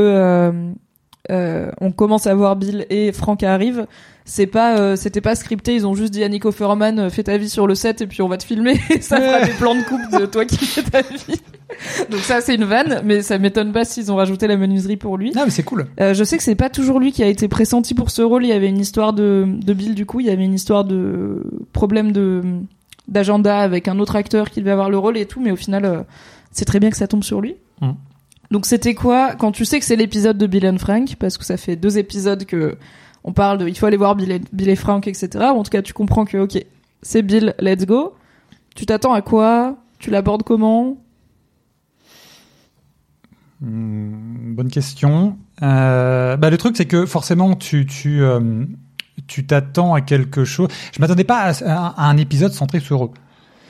euh, 1.31 1.71
on 1.79 1.91
commence 1.91 2.27
à 2.27 2.35
voir 2.35 2.55
Bill 2.55 2.85
et 2.89 3.11
Frank 3.11 3.43
arrive, 3.43 3.87
c'est 4.25 4.47
pas, 4.47 4.77
euh, 4.77 4.95
c'était 4.95 5.21
pas 5.21 5.35
scripté. 5.35 5.75
Ils 5.75 5.85
ont 5.85 5.95
juste 5.95 6.13
dit 6.13 6.23
à 6.23 6.29
Nico 6.29 6.51
Furman, 6.51 6.99
euh, 6.99 7.09
fais 7.09 7.23
ta 7.23 7.37
vie 7.37 7.49
sur 7.49 7.67
le 7.67 7.75
set 7.75 8.01
et 8.01 8.07
puis 8.07 8.21
on 8.21 8.27
va 8.27 8.37
te 8.37 8.43
filmer. 8.43 8.79
Et 8.89 9.01
ça 9.01 9.19
fera 9.19 9.45
des 9.45 9.53
plans 9.53 9.75
de 9.75 9.83
coupe 9.83 10.21
de 10.21 10.25
toi 10.25 10.45
qui 10.45 10.65
fais 10.65 10.83
ta 10.83 11.01
vie. 11.01 11.41
Donc 12.09 12.21
ça, 12.21 12.39
c'est 12.41 12.55
une 12.55 12.65
vanne, 12.65 13.01
mais 13.03 13.21
ça 13.21 13.37
m'étonne 13.37 13.71
pas 13.71 13.83
s'ils 13.83 14.11
ont 14.11 14.15
rajouté 14.15 14.47
la 14.47 14.57
menuiserie 14.57 14.97
pour 14.97 15.17
lui. 15.17 15.31
Non, 15.31 15.43
mais 15.45 15.51
c'est 15.51 15.63
cool. 15.63 15.87
Euh, 15.99 16.13
je 16.13 16.23
sais 16.23 16.37
que 16.37 16.43
c'est 16.43 16.55
pas 16.55 16.69
toujours 16.69 16.99
lui 16.99 17.11
qui 17.11 17.23
a 17.23 17.27
été 17.27 17.47
pressenti 17.47 17.93
pour 17.93 18.11
ce 18.11 18.21
rôle. 18.21 18.45
Il 18.45 18.49
y 18.49 18.53
avait 18.53 18.69
une 18.69 18.79
histoire 18.79 19.13
de, 19.13 19.45
de 19.47 19.73
Bill 19.73 19.95
du 19.95 20.05
coup. 20.05 20.19
Il 20.19 20.27
y 20.27 20.29
avait 20.29 20.45
une 20.45 20.53
histoire 20.53 20.85
de 20.85 21.43
problème 21.73 22.11
de 22.11 22.41
d'agenda 23.09 23.59
avec 23.59 23.89
un 23.89 23.99
autre 23.99 24.15
acteur 24.15 24.49
qui 24.49 24.61
devait 24.61 24.71
avoir 24.71 24.89
le 24.89 24.97
rôle 24.97 25.17
et 25.17 25.25
tout. 25.25 25.41
Mais 25.41 25.51
au 25.51 25.57
final, 25.57 25.83
euh, 25.83 26.01
c'est 26.51 26.65
très 26.65 26.79
bien 26.79 26.89
que 26.89 26.97
ça 26.97 27.07
tombe 27.07 27.23
sur 27.23 27.41
lui. 27.41 27.55
Mm. 27.81 27.91
Donc 28.53 28.65
c'était 28.67 28.93
quoi 28.93 29.33
quand 29.35 29.51
tu 29.51 29.65
sais 29.65 29.79
que 29.79 29.85
c'est 29.85 29.95
l'épisode 29.95 30.37
de 30.37 30.45
Bill 30.47 30.65
and 30.67 30.77
Frank 30.77 31.15
parce 31.19 31.37
que 31.37 31.43
ça 31.43 31.57
fait 31.57 31.75
deux 31.75 31.97
épisodes 31.97 32.45
que 32.45 32.77
on 33.23 33.33
parle 33.33 33.57
de 33.57 33.67
il 33.67 33.75
faut 33.77 33.87
aller 33.87 33.97
voir 33.97 34.15
Bill 34.15 34.31
et, 34.31 34.41
Bill 34.53 34.69
et 34.69 34.75
Frank 34.75 35.07
etc. 35.07 35.29
En 35.45 35.63
tout 35.63 35.71
cas 35.71 35.81
tu 35.81 35.91
comprends 35.93 36.23
que 36.25 36.37
ok 36.37 36.63
c'est 37.01 37.21
Bill 37.23 37.55
let's 37.59 37.85
go. 37.85 38.13
Tu 38.75 38.85
t'attends 38.85 39.13
à 39.13 39.21
quoi? 39.21 39.77
Tu 39.99 40.09
l'abordes 40.11 40.43
comment? 40.43 40.97
Hmm, 43.61 44.55
bonne 44.55 44.69
question. 44.69 45.37
Euh, 45.61 46.35
bah, 46.37 46.49
le 46.49 46.57
truc, 46.57 46.75
c'est 46.75 46.85
que 46.85 47.05
forcément, 47.05 47.55
tu, 47.55 47.85
tu, 47.85 48.21
euh, 48.21 48.65
tu 49.27 49.45
t'attends 49.45 49.93
à 49.93 50.01
quelque 50.01 50.43
chose. 50.43 50.67
Je 50.93 50.99
m'attendais 50.99 51.23
pas 51.23 51.37
à, 51.39 51.63
à- 51.63 51.87
à 52.05 52.09
un 52.09 52.17
épisode 52.17 52.51
centré 52.51 52.79
sur 52.79 53.05
eux. 53.05 53.11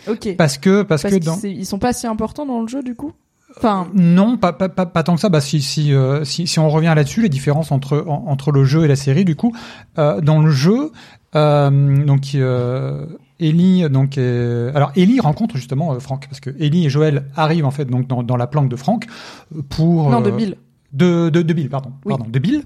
Ok. 0.07 0.35
Parce 0.37 0.57
que, 0.57 0.81
parce, 0.83 1.03
Parce 1.03 1.15
que 1.15 1.19
dans. 1.23 1.35
c'est- 1.35 1.51
ils 1.51 1.65
sont 1.65 1.79
pas 1.79 1.93
si 1.93 2.07
importants 2.07 2.45
dans 2.45 2.61
le 2.61 2.67
jeu 2.67 2.81
du 2.81 2.95
coup? 2.95 3.11
Enfin, 3.57 3.87
Non, 3.93 4.37
pas, 4.37 4.51
pas, 4.53 4.69
pas, 4.69 4.85
pas 4.85 5.03
tant 5.03 5.15
que 5.15 5.21
ça. 5.21 5.29
Bah, 5.29 5.41
si, 5.41 5.61
si, 5.61 5.93
euh, 5.93 6.23
si, 6.25 6.47
si 6.47 6.59
on 6.59 6.69
revient 6.69 6.93
là-dessus, 6.95 7.21
les 7.21 7.29
différences 7.29 7.71
entre, 7.71 8.03
en- 8.07 8.25
entre 8.27 8.51
le 8.51 8.63
jeu 8.63 8.83
et 8.83 8.87
la 8.87 8.95
série, 8.95 9.25
du 9.25 9.35
coup, 9.35 9.55
euh, 9.97 10.21
dans 10.21 10.39
le 10.41 10.49
jeu, 10.51 10.91
euh, 11.35 12.05
donc, 12.05 12.31
euh, 12.35 13.05
Ellie, 13.39 13.89
donc, 13.89 14.17
euh, 14.17 14.71
alors 14.75 14.91
Ellie 14.95 15.19
rencontre 15.19 15.57
justement 15.57 15.93
euh, 15.93 15.99
Franck, 15.99 16.27
parce 16.27 16.39
que 16.39 16.49
Ellie 16.59 16.85
et 16.85 16.89
Joël 16.89 17.25
arrivent 17.35 17.65
en 17.65 17.71
fait 17.71 17.85
donc 17.85 18.07
dans, 18.07 18.23
dans 18.23 18.37
la 18.37 18.47
planque 18.47 18.69
de 18.69 18.75
Franck 18.75 19.07
euh, 19.55 19.61
pour 19.67 20.09
non 20.09 20.21
de 20.21 20.29
euh, 20.29 20.35
Bill. 20.35 20.55
de, 20.93 21.29
de, 21.29 21.41
de 21.41 21.53
Bill, 21.53 21.69
pardon, 21.69 21.91
Oui. 22.05 22.13
pardon, 22.15 22.29
de 22.29 22.39
Bill. 22.39 22.63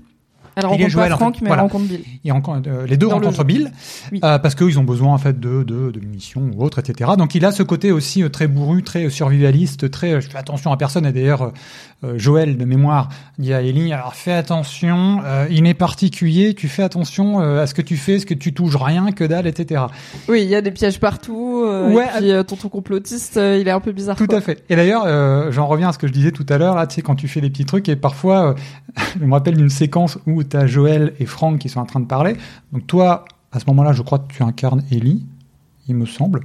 Elle 0.58 0.66
rencontre 0.66 0.90
Joël, 0.90 1.10
pas 1.10 1.16
en 1.16 1.18
fait. 1.18 1.24
Frank, 1.24 1.38
mais 1.42 1.48
Voilà. 1.48 1.62
elle 1.64 1.68
rencontre 1.72 1.86
Bill. 1.90 2.02
Ils 2.24 2.32
rencontrent, 2.32 2.70
euh, 2.70 2.86
les 2.88 2.98
deux 2.98 3.08
Dans 3.08 3.14
rencontrent. 3.16 3.44
Bill 3.44 3.72
Oui. 4.12 4.20
euh, 4.24 4.40
parce 4.40 4.56
qu'ils 4.56 4.78
ont 4.80 4.84
besoin 4.84 5.14
en 5.14 5.18
fait 5.18 5.40
de, 5.40 5.64
de, 5.64 5.92
de 5.92 6.00
munitions 6.00 6.52
ou 6.56 6.64
autre, 6.64 6.80
etc. 6.80 7.12
Donc 7.18 7.36
il 7.36 7.46
a 7.46 7.52
ce 7.52 7.64
côté 7.64 7.92
aussi 7.92 8.24
euh, 8.24 8.30
très 8.30 8.48
bourru, 8.48 8.84
très 8.84 9.10
survivaliste, 9.10 9.90
très 9.92 10.20
je 10.22 10.28
fais 10.30 10.38
attention 10.38 10.72
à 10.72 10.78
personne. 10.78 11.06
Et 11.06 11.12
d'ailleurs, 11.12 11.52
Joël 12.16 12.58
de 12.58 12.66
mémoire 12.66 13.10
dit 13.40 13.54
à 13.54 13.62
Ellie 13.62 13.92
alors 13.94 14.14
fais 14.14 14.34
attention, 14.34 15.22
il 15.50 15.66
est 15.66 15.74
particulier, 15.74 16.54
tu 16.54 16.68
fais 16.68 16.84
attention 16.84 17.40
à 17.40 17.66
ce 17.68 17.74
que 17.74 17.82
tu 17.82 17.98
fais, 17.98 18.20
ce 18.20 18.26
que 18.26 18.34
tu 18.34 18.54
touches 18.54 18.76
rien, 18.76 19.12
que 19.12 19.24
dalle, 19.24 19.48
etc. 19.48 19.84
Oui, 20.28 20.42
il 20.44 20.48
y 20.50 20.56
a 20.56 20.62
des 20.62 20.72
pièges 20.72 21.00
partout. 21.00 21.64
Ouais, 21.66 22.06
et 22.18 22.20
puis 22.20 22.46
tonton 22.46 22.70
complotiste, 22.70 23.36
il 23.38 23.68
est 23.68 23.72
un 23.72 23.80
peu 23.80 23.92
bizarre. 23.92 24.16
Tout 24.16 24.28
quoi. 24.28 24.38
à 24.38 24.42
fait. 24.42 24.64
Et 24.70 24.76
d'ailleurs, 24.76 25.52
j'en 25.52 25.66
reviens 25.68 25.90
à 25.90 25.92
ce 25.94 25.98
que 25.98 26.08
je 26.08 26.14
disais 26.14 26.32
tout 26.32 26.46
à 26.50 26.58
l'heure, 26.58 26.76
là, 26.76 26.86
tu 26.88 26.96
sais, 26.96 27.02
quand 27.02 27.16
tu 27.16 27.28
fais 27.28 27.42
des 27.42 27.50
petits 27.50 27.66
trucs, 27.66 27.90
et 27.90 27.96
parfois, 27.96 28.56
je 29.20 29.26
me 29.26 29.32
rappelle 29.34 29.56
d'une 29.58 29.70
séquence 29.70 30.18
où 30.28 30.44
tu 30.50 30.58
as 30.58 30.68
Joël 30.68 31.14
et 31.20 31.26
Franck 31.26 31.60
qui 31.60 31.70
sont 31.70 31.80
en 31.80 31.86
train 31.86 32.00
de 32.00 32.06
parler. 32.06 32.36
Donc 32.74 32.86
toi, 32.88 33.26
à 33.52 33.60
ce 33.60 33.66
moment-là, 33.68 33.94
je 33.94 34.02
crois 34.02 34.20
que 34.20 34.32
tu 34.34 34.44
incarnes 34.44 34.84
Ellie, 34.92 35.26
il 35.88 35.96
me 35.96 36.06
semble. 36.06 36.42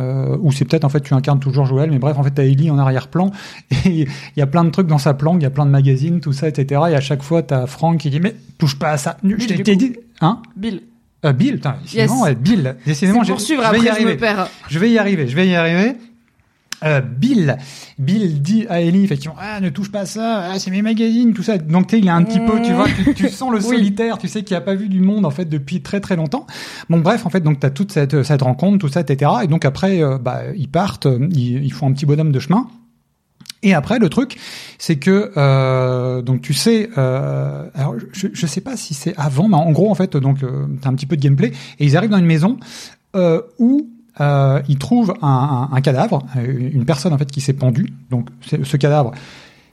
Euh, 0.00 0.36
ou 0.40 0.52
c'est 0.52 0.64
peut-être 0.64 0.84
en 0.84 0.88
fait 0.88 1.00
tu 1.00 1.12
incarnes 1.12 1.40
toujours 1.40 1.66
Joël, 1.66 1.90
mais 1.90 1.98
bref, 1.98 2.16
en 2.16 2.22
fait 2.22 2.30
t'as 2.30 2.44
Ellie 2.44 2.70
en 2.70 2.78
arrière-plan, 2.78 3.32
et 3.84 4.02
il 4.02 4.08
y 4.36 4.42
a 4.42 4.46
plein 4.46 4.62
de 4.64 4.70
trucs 4.70 4.86
dans 4.86 4.98
sa 4.98 5.12
planque, 5.12 5.40
il 5.40 5.42
y 5.42 5.46
a 5.46 5.50
plein 5.50 5.66
de 5.66 5.70
magazines, 5.72 6.20
tout 6.20 6.32
ça, 6.32 6.46
etc. 6.48 6.82
Et 6.90 6.94
à 6.94 7.00
chaque 7.00 7.22
fois, 7.24 7.42
t'as 7.42 7.66
Franck 7.66 7.98
qui 7.98 8.10
dit 8.10 8.20
mais 8.20 8.36
touche 8.58 8.78
pas 8.78 8.90
à 8.90 8.96
ça. 8.96 9.16
Je 9.24 9.34
t'ai 9.62 9.74
dit, 9.76 9.96
hein? 10.20 10.40
Bill. 10.56 10.82
euh, 11.24 11.32
Bill, 11.32 11.54
putain, 11.56 11.74
décidément, 11.82 12.26
Yes. 12.28 12.38
Bill, 12.38 12.76
décidément, 12.86 13.20
C'est 13.22 13.26
j'ai- 13.26 13.32
pour 13.32 13.40
suivre 13.40 13.62
je 13.64 13.70
vais 13.70 13.76
après, 13.76 13.80
y 13.80 13.86
je 13.86 13.92
arriver. 13.92 14.14
me 14.14 14.18
perds. 14.20 14.48
Je 14.68 14.78
vais 14.78 14.90
y 14.92 14.98
arriver, 14.98 15.26
je 15.26 15.34
vais 15.34 15.48
y 15.48 15.54
arriver. 15.56 15.96
Euh, 16.84 17.00
Bill, 17.00 17.56
Bill 17.98 18.40
dit 18.40 18.66
à 18.68 18.80
Ellie 18.80 19.02
effectivement, 19.02 19.34
ah 19.40 19.60
ne 19.60 19.68
touche 19.68 19.90
pas 19.90 20.00
à 20.00 20.06
ça, 20.06 20.50
ah, 20.52 20.58
c'est 20.58 20.70
mes 20.70 20.82
magazines, 20.82 21.32
tout 21.34 21.42
ça. 21.42 21.58
Donc 21.58 21.88
tu 21.88 21.96
sais, 21.96 22.00
il 22.00 22.06
est 22.06 22.10
un 22.10 22.22
petit 22.22 22.38
peu, 22.38 22.62
tu 22.62 22.72
vois, 22.72 22.86
tu, 22.86 23.14
tu 23.14 23.28
sens 23.28 23.50
le 23.50 23.58
Oui. 23.68 23.76
solitaire, 23.76 24.18
tu 24.18 24.28
sais 24.28 24.44
qu'il 24.44 24.56
a 24.56 24.60
pas 24.60 24.74
vu 24.76 24.88
du 24.88 25.00
monde 25.00 25.26
en 25.26 25.30
fait 25.30 25.46
depuis 25.46 25.82
très 25.82 26.00
très 26.00 26.14
longtemps. 26.14 26.46
Bon 26.88 27.00
bref, 27.00 27.26
en 27.26 27.30
fait 27.30 27.40
donc 27.40 27.58
t'as 27.58 27.70
toute 27.70 27.90
cette 27.92 28.22
cette 28.22 28.42
rencontre, 28.42 28.78
tout 28.78 28.88
ça, 28.88 29.00
etc. 29.00 29.30
Et 29.42 29.46
donc 29.48 29.64
après, 29.64 30.02
euh, 30.02 30.18
bah 30.18 30.42
ils 30.56 30.68
partent, 30.68 31.06
euh, 31.06 31.26
ils, 31.32 31.64
ils 31.64 31.72
font 31.72 31.88
un 31.88 31.92
petit 31.92 32.06
bonhomme 32.06 32.30
de 32.32 32.38
chemin. 32.38 32.68
Et 33.64 33.74
après, 33.74 33.98
le 33.98 34.08
truc, 34.08 34.38
c'est 34.78 34.96
que 35.00 35.32
euh, 35.36 36.22
donc 36.22 36.42
tu 36.42 36.54
sais, 36.54 36.90
euh, 36.96 37.68
alors 37.74 37.96
je, 38.12 38.28
je 38.32 38.46
sais 38.46 38.60
pas 38.60 38.76
si 38.76 38.94
c'est 38.94 39.14
avant, 39.16 39.48
mais 39.48 39.56
en 39.56 39.72
gros 39.72 39.90
en 39.90 39.96
fait 39.96 40.16
donc 40.16 40.44
euh, 40.44 40.66
t'as 40.80 40.90
un 40.90 40.94
petit 40.94 41.06
peu 41.06 41.16
de 41.16 41.22
gameplay 41.22 41.48
et 41.80 41.84
ils 41.84 41.96
arrivent 41.96 42.10
dans 42.10 42.18
une 42.18 42.24
maison 42.26 42.58
euh, 43.16 43.42
où 43.58 43.88
euh, 44.20 44.60
ils 44.68 44.78
trouvent 44.78 45.14
un, 45.22 45.68
un- 45.72 45.76
un 45.76 45.80
cadavre, 45.80 46.24
euh, 46.36 46.70
une 46.72 46.84
personne 46.84 47.12
en 47.12 47.18
fait 47.18 47.30
qui 47.30 47.40
s'est 47.40 47.52
pendue. 47.52 47.92
Donc 48.10 48.28
ce 48.64 48.76
cadavre, 48.76 49.12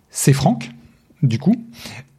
c'est 0.09 0.33
Franck, 0.33 0.71
du 1.23 1.39
coup. 1.39 1.55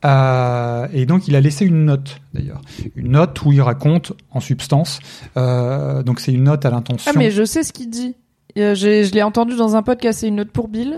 Euh, 0.04 0.86
et 0.92 1.06
donc 1.06 1.26
il 1.26 1.34
a 1.34 1.40
laissé 1.40 1.64
une 1.64 1.84
note 1.86 2.20
d'ailleurs, 2.32 2.60
une 2.94 3.12
note 3.12 3.42
où 3.44 3.52
il 3.52 3.60
raconte 3.62 4.12
en 4.30 4.40
substance. 4.40 5.00
euh, 5.36 6.02
donc 6.02 6.20
c'est 6.20 6.32
une 6.32 6.44
note 6.44 6.64
à 6.64 6.70
l'intention. 6.70 7.10
Ah 7.14 7.18
mais 7.18 7.30
je 7.30 7.44
sais 7.44 7.62
ce 7.62 7.72
qu'il 7.72 7.90
dit. 7.90 8.14
Je 8.54 9.12
l'ai 9.12 9.22
entendu 9.22 9.56
dans 9.56 9.74
un 9.76 9.82
podcast, 9.82 10.20
c'est 10.20 10.28
une 10.28 10.36
note 10.36 10.50
pour 10.50 10.68
Bill. 10.68 10.94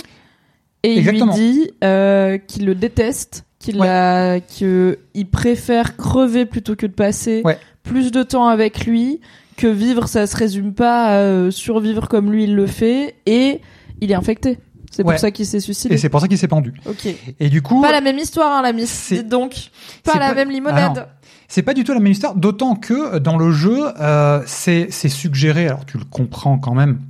Et 0.84 0.98
Exactement. 0.98 1.34
il 1.36 1.40
lui 1.40 1.52
dit 1.52 2.46
qu'il 2.46 2.66
le 2.66 2.74
déteste, 2.74 3.44
qu'il 3.58 3.80
Ouais. 3.80 3.88
a, 3.88 4.40
que 4.40 4.98
il 5.14 5.26
préfère 5.28 5.96
crever 5.96 6.44
plutôt 6.46 6.76
que 6.76 6.86
de 6.86 6.92
passer 6.92 7.42
Ouais. 7.44 7.58
plus 7.82 8.12
de 8.12 8.22
temps 8.22 8.46
avec 8.46 8.84
lui, 8.86 9.20
que 9.58 9.66
vivre 9.66 10.08
ça 10.08 10.26
se 10.26 10.34
résume 10.36 10.72
pas 10.72 11.06
à 11.08 11.12
euh, 11.18 11.50
survivre 11.50 12.08
comme 12.08 12.32
lui 12.32 12.44
il 12.44 12.54
le 12.54 12.66
fait, 12.66 13.16
et 13.26 13.60
il 14.00 14.10
est 14.10 14.14
infecté. 14.14 14.58
C'est 14.90 15.04
Ouais. 15.04 15.12
pour 15.14 15.20
ça 15.20 15.30
qu'il 15.30 15.44
s'est 15.44 15.60
suicidé. 15.60 15.94
Et 15.94 15.98
c'est 15.98 16.08
pour 16.08 16.20
ça 16.20 16.28
qu'il 16.28 16.38
s'est 16.38 16.48
pendu. 16.48 16.72
Ok. 16.86 17.06
Et 17.38 17.48
du 17.50 17.60
coup, 17.60 17.82
Pas 17.82 17.92
la 17.92 18.00
même 18.00 18.18
histoire, 18.18 18.56
hein, 18.58 18.62
la 18.62 18.72
miss. 18.72 19.12
Donc. 19.28 19.54
Pas 20.02 20.18
la 20.18 20.28
pas- 20.28 20.34
même 20.34 20.48
Ah 20.48 20.52
limonade. 20.52 20.96
non. 20.96 21.02
c'est 21.46 21.62
pas 21.62 21.74
du 21.74 21.84
tout 21.84 21.92
la 21.92 22.00
même 22.00 22.10
histoire, 22.12 22.34
d'autant 22.34 22.74
que 22.74 23.16
euh, 23.16 23.18
dans 23.20 23.36
le 23.36 23.52
jeu, 23.52 23.78
euh, 24.00 24.40
c'est 24.46 24.90
suggéré, 24.90 25.66
alors 25.68 25.84
tu 25.84 25.98
le 25.98 26.04
comprends 26.04 26.58
quand 26.58 26.74
même 26.74 27.00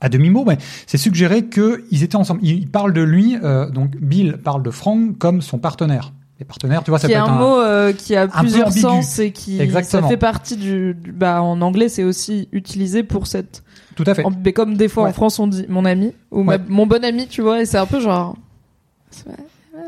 à 0.00 0.08
demi-mot, 0.08 0.44
mais 0.44 0.58
c'est 0.86 0.98
suggéré 0.98 1.46
qu'ils 1.46 2.02
étaient 2.02 2.16
ensemble. 2.16 2.40
Il, 2.42 2.58
il 2.58 2.68
parle 2.68 2.92
de 2.92 3.00
lui, 3.02 3.36
euh, 3.42 3.70
donc 3.70 3.96
Bill 3.96 4.38
parle 4.42 4.62
de 4.62 4.70
Frank 4.70 5.16
comme 5.18 5.40
son 5.40 5.58
partenaire. 5.58 6.12
Les 6.44 6.48
partenaires, 6.48 6.84
tu 6.84 6.90
vois, 6.90 6.98
ça 6.98 7.08
qui 7.08 7.14
peut 7.14 7.18
est 7.18 7.22
être 7.22 7.30
un 7.30 7.38
mot 7.38 7.58
euh, 7.58 7.92
qui 7.94 8.14
a 8.14 8.28
plusieurs 8.28 8.70
sens 8.70 9.18
et 9.18 9.32
qui 9.32 9.58
Exactement. 9.62 10.02
ça 10.02 10.08
fait 10.08 10.18
partie 10.18 10.56
du, 10.58 10.92
du- 10.94 11.10
bah 11.10 11.40
en 11.42 11.62
anglais 11.62 11.88
c'est 11.88 12.04
aussi 12.04 12.48
utilisé 12.52 13.02
pour 13.02 13.26
cette 13.26 13.62
Tout 13.96 14.04
à 14.06 14.14
fait. 14.14 14.24
en- 14.26 14.30
mais 14.44 14.52
comme 14.52 14.76
des 14.76 14.88
fois 14.88 15.04
Ouais. 15.04 15.08
en 15.10 15.12
France 15.14 15.38
on 15.38 15.46
dit 15.46 15.64
mon 15.70 15.86
ami 15.86 16.12
ou 16.30 16.42
ma- 16.42 16.58
mon 16.58 16.86
bon 16.86 17.02
ami 17.02 17.28
tu 17.28 17.40
vois 17.40 17.62
et 17.62 17.66
c'est 17.66 17.78
un 17.78 17.86
peu 17.86 17.98
genre 17.98 18.36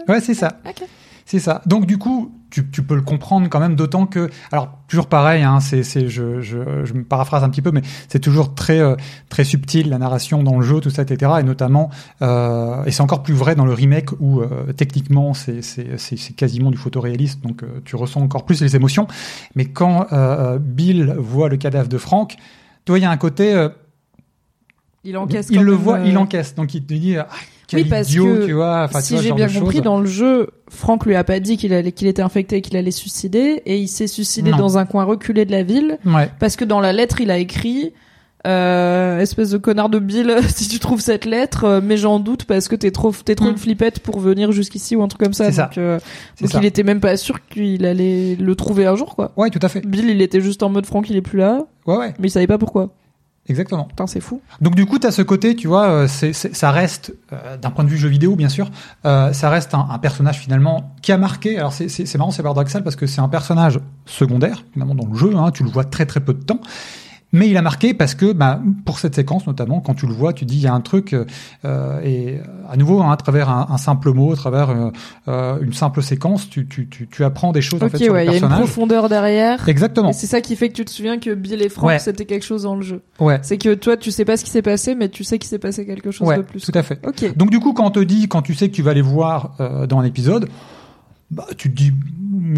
Ouais, 0.09 0.21
c'est 0.21 0.35
ça. 0.35 0.61
C'est 1.25 1.41
ça. 1.41 1.61
Donc 1.67 1.87
du 1.87 1.99
coup, 1.99 2.33
tu, 2.57 2.67
tu 2.71 2.83
peux 2.83 2.95
le 2.95 3.03
comprendre 3.03 3.49
quand 3.51 3.61
même, 3.61 3.75
d'autant 3.75 4.07
que, 4.07 4.31
alors 4.51 4.71
toujours 4.89 5.09
pareil, 5.09 5.43
hein, 5.43 5.61
c'est, 5.61 5.83
je, 5.83 6.41
je, 6.41 6.85
je 6.85 6.95
me 6.95 7.05
paraphrase 7.05 7.45
un 7.45 7.51
petit 7.51 7.61
peu, 7.61 7.71
mais 7.71 7.83
c'est 8.09 8.19
toujours 8.19 8.55
très, 8.55 8.79
euh, 8.79 8.97
très 9.29 9.45
subtil 9.45 9.91
la 9.91 9.99
narration 9.99 10.43
dans 10.43 10.57
le 10.57 10.63
jeu, 10.65 10.81
tout 10.81 10.89
ça, 10.89 11.03
etc. 11.03 11.33
Et 11.41 11.43
notamment, 11.43 11.91
euh, 12.23 12.83
et 12.87 12.93
c'est 12.93 13.03
encore 13.03 13.23
plus 13.23 13.35
vrai 13.35 13.57
dans 13.57 13.67
le 13.67 13.75
remake 13.75 14.11
où 14.21 14.41
euh, 14.41 14.73
techniquement 14.75 15.35
c'est, 15.35 15.61
c'est, 15.61 16.35
quasiment 16.35 16.71
du 16.71 16.79
photoréaliste, 16.79 17.43
donc 17.43 17.63
euh, 17.63 17.83
tu 17.85 17.95
ressens 17.95 18.23
encore 18.23 18.47
plus 18.47 18.63
les 18.63 18.75
émotions. 18.75 19.07
Mais 19.55 19.67
quand 19.67 20.07
euh, 20.15 20.59
Bill 20.59 21.15
voit 21.19 21.51
le 21.51 21.59
cadavre 21.59 21.91
de 21.91 21.99
Frank, 21.99 22.37
tu 22.87 22.93
vois, 22.93 22.99
il 22.99 23.03
y 23.03 23.05
a 23.05 23.11
un 23.11 23.19
côté, 23.19 23.53
euh, 23.53 23.69
il 25.07 25.17
encaisse 25.17 25.49
il 25.51 25.61
le 25.63 25.73
voit, 25.73 25.99
euh, 25.99 26.07
il 26.07 26.17
encaisse, 26.19 26.55
donc 26.55 26.75
il 26.75 26.85
te 26.85 26.95
dit, 26.95 27.17
ah, 27.17 27.29
quel 27.69 27.83
Oui, 27.83 27.89
parce 27.89 28.09
idiot, 28.11 28.25
que 28.27 28.47
tu 28.47 28.53
vois. 28.53 28.85
Enfin, 28.85 29.01
si 29.01 29.17
j'ai 29.19 29.33
bien 29.33 29.49
compris 29.49 29.81
dans 29.81 29.99
le 30.01 30.07
jeu 30.07 30.51
Franck 30.69 31.07
lui 31.07 31.15
a 31.17 31.25
pas 31.25 31.41
dit 31.41 31.57
qu'il 31.57 31.73
allait 31.73 31.93
qu'il 31.93 32.07
était 32.09 32.23
infecté 32.23 32.57
et 32.57 32.61
qu'il 32.61 32.77
allait 32.77 32.91
suicider 32.91 33.63
et 33.67 33.77
il 33.79 33.89
s'est 33.89 34.07
suicidé 34.09 34.51
Non. 34.51 34.57
dans 34.59 34.79
un 34.79 34.85
coin 34.87 35.05
reculé 35.05 35.45
de 35.45 35.53
la 35.53 35.63
ville 35.63 35.99
Ouais. 36.05 36.29
parce 36.39 36.57
que 36.57 36.65
dans 36.65 36.81
la 36.81 36.93
lettre 36.93 37.21
il 37.21 37.31
a 37.31 37.39
écrit 37.39 37.93
euh, 38.47 39.19
espèce 39.19 39.51
de 39.51 39.59
connard 39.59 39.89
de 39.89 39.99
Bill, 39.99 40.37
si 40.49 40.69
tu 40.69 40.79
trouves 40.79 41.01
cette 41.01 41.25
lettre, 41.25 41.65
euh, 41.65 41.81
mais 41.83 41.97
j'en 41.97 42.21
doute 42.21 42.45
parce 42.45 42.69
que 42.69 42.77
t'es 42.77 42.93
trop, 42.93 43.11
t'es 43.13 43.35
trop 43.35 43.47
Mm. 43.47 43.51
une 43.53 43.57
flippette 43.59 43.99
pour 44.01 44.21
venir 44.21 44.53
jusqu'ici 44.53 44.95
ou 44.95 45.03
un 45.03 45.09
truc 45.09 45.21
comme 45.23 45.33
ça. 45.33 45.51
Donc, 45.51 45.79
euh, 45.79 45.99
donc 46.41 46.51
ça. 46.53 46.59
il 46.61 46.65
était 46.65 46.85
même 46.85 47.01
pas 47.01 47.17
sûr 47.17 47.45
qu'il 47.47 47.85
allait 47.85 48.37
le 48.37 48.55
trouver 48.55 48.87
un 48.87 48.95
jour, 48.95 49.17
quoi. 49.17 49.33
Ouais, 49.37 49.51
tout 49.51 49.59
à 49.63 49.69
fait. 49.69 49.85
Bill, 49.85 50.09
il 50.11 50.23
était 50.23 50.41
juste 50.41 50.63
en 50.63 50.69
mode 50.69 50.87
Franck, 50.87 51.11
il 51.11 51.17
est 51.17 51.23
plus 51.23 51.39
là, 51.41 51.67
Ouais, 51.87 51.97
ouais, 51.97 52.15
mais 52.21 52.29
il 52.29 52.31
savait 52.31 52.47
pas 52.47 52.59
pourquoi. 52.59 52.91
Exactement. 53.49 53.85
Putain, 53.85 54.07
c'est 54.07 54.21
fou. 54.21 54.41
Donc 54.61 54.75
du 54.75 54.87
coup, 54.87 54.99
tu 54.99 55.07
as 55.07 55.11
ce 55.11 55.23
côté, 55.23 55.57
tu 55.57 55.69
vois, 55.69 55.89
euh, 55.89 56.09
ça 56.09 56.71
reste, 56.71 57.13
euh, 57.33 57.57
d'un 57.57 57.71
point 57.71 57.85
de 57.85 57.89
vue 57.89 57.99
jeu 57.99 58.09
vidéo, 58.09 58.37
bien 58.37 58.49
sûr, 58.49 58.71
euh, 59.05 59.33
ça 59.33 59.51
reste 59.51 59.75
un, 59.75 59.89
un 59.91 59.99
personnage 59.99 60.39
finalement 60.39 60.95
qui 61.03 61.13
a 61.13 61.19
marqué. 61.19 61.59
Alors 61.59 61.73
c'est, 61.73 61.89
c'est, 61.89 62.07
c'est 62.07 62.19
marrant, 62.19 62.31
c'est 62.31 62.43
paradoxal 62.43 62.83
parce 62.83 62.97
que 62.97 63.07
c'est 63.07 63.21
un 63.21 63.29
personnage 63.29 63.81
secondaire, 64.05 64.65
finalement, 64.73 64.95
dans 64.95 65.07
le 65.07 65.17
jeu, 65.17 65.35
hein, 65.37 65.51
tu 65.51 65.63
le 65.63 65.71
vois 65.71 65.85
très 65.85 66.07
très 66.07 66.21
peu 66.21 66.35
de 66.35 66.43
temps. 66.43 66.61
Mais 67.37 67.49
il 67.51 67.57
a 67.59 67.63
marqué 67.63 67.93
parce 67.93 68.15
que, 68.15 68.33
bah, 68.33 68.61
pour 68.87 68.99
cette 68.99 69.15
séquence 69.15 69.47
notamment, 69.47 69.81
quand 69.81 69.93
tu 69.95 70.07
le 70.07 70.15
vois, 70.15 70.33
tu 70.33 70.47
dis 70.47 70.57
il 70.57 70.63
y 70.63 70.67
a 70.67 70.73
un 70.73 70.81
truc 70.81 71.15
euh, 71.65 72.01
et 72.03 72.39
à 72.69 72.77
nouveau 72.77 73.03
hein, 73.03 73.13
à 73.13 73.17
travers 73.17 73.51
un, 73.51 73.67
un, 73.71 73.77
simple 73.77 74.13
mot, 74.13 74.33
à 74.33 74.37
travers 74.37 74.71
euh, 74.71 74.91
euh, 75.29 75.59
une 75.61 75.75
simple 75.75 76.03
séquence, 76.03 76.49
tu, 76.49 76.67
tu, 76.67 76.89
tu, 76.89 77.07
tu 77.09 77.25
apprends 77.25 77.53
des 77.53 77.61
choses 77.61 77.83
Ok, 77.83 77.89
en 77.89 77.91
fait 77.91 78.05
sur 78.05 78.13
ouais, 78.15 78.25
le 78.25 78.33
il 78.33 78.41
y 78.41 78.43
a 78.43 78.47
une 78.47 78.53
profondeur 78.55 79.09
derrière. 79.11 79.69
Exactement. 79.69 80.11
Et 80.11 80.13
c'est 80.15 80.27
ça 80.27 80.41
qui 80.41 80.57
fait 80.57 80.71
que 80.71 80.75
tu 80.75 80.85
te 80.85 80.91
souviens 80.91 81.19
que 81.19 81.35
Bill 81.35 81.61
et 81.61 81.69
Frank 81.69 81.87
Ouais. 81.87 81.99
c'était 81.99 82.25
quelque 82.25 82.45
chose 82.45 82.63
dans 82.63 82.75
le 82.75 82.83
jeu. 82.83 83.03
Ouais. 83.21 83.39
C'est 83.43 83.59
que 83.59 83.75
toi 83.75 83.99
tu 83.99 84.11
sais 84.11 84.25
pas 84.25 84.39
ce 84.39 84.45
qui 84.45 84.51
s'est 84.51 84.63
passé, 84.63 84.95
mais 84.95 85.11
tu 85.11 85.23
sais 85.23 85.39
qu'il 85.39 85.49
s'est 85.49 85.59
passé 85.59 85.85
quelque 85.85 86.11
chose 86.11 86.27
Ouais, 86.27 86.39
de 86.39 86.43
plus. 86.43 86.61
tout 86.65 86.73
à 86.75 86.83
fait. 86.83 86.99
Ok. 87.07 87.37
Donc 87.37 87.51
du 87.51 87.61
coup, 87.61 87.75
quand 87.75 87.85
on 87.85 87.91
te 87.91 88.01
dit, 88.01 88.29
quand 88.29 88.41
tu 88.43 88.55
sais 88.55 88.69
que 88.71 88.75
tu 88.75 88.83
vas 88.83 88.95
les 88.95 89.03
voir 89.03 89.55
euh, 89.61 89.87
dans 89.87 89.99
un 89.99 90.05
épisode, 90.05 90.49
bah, 91.31 91.47
tu 91.57 91.71
te 91.71 91.77
dis, 91.77 91.93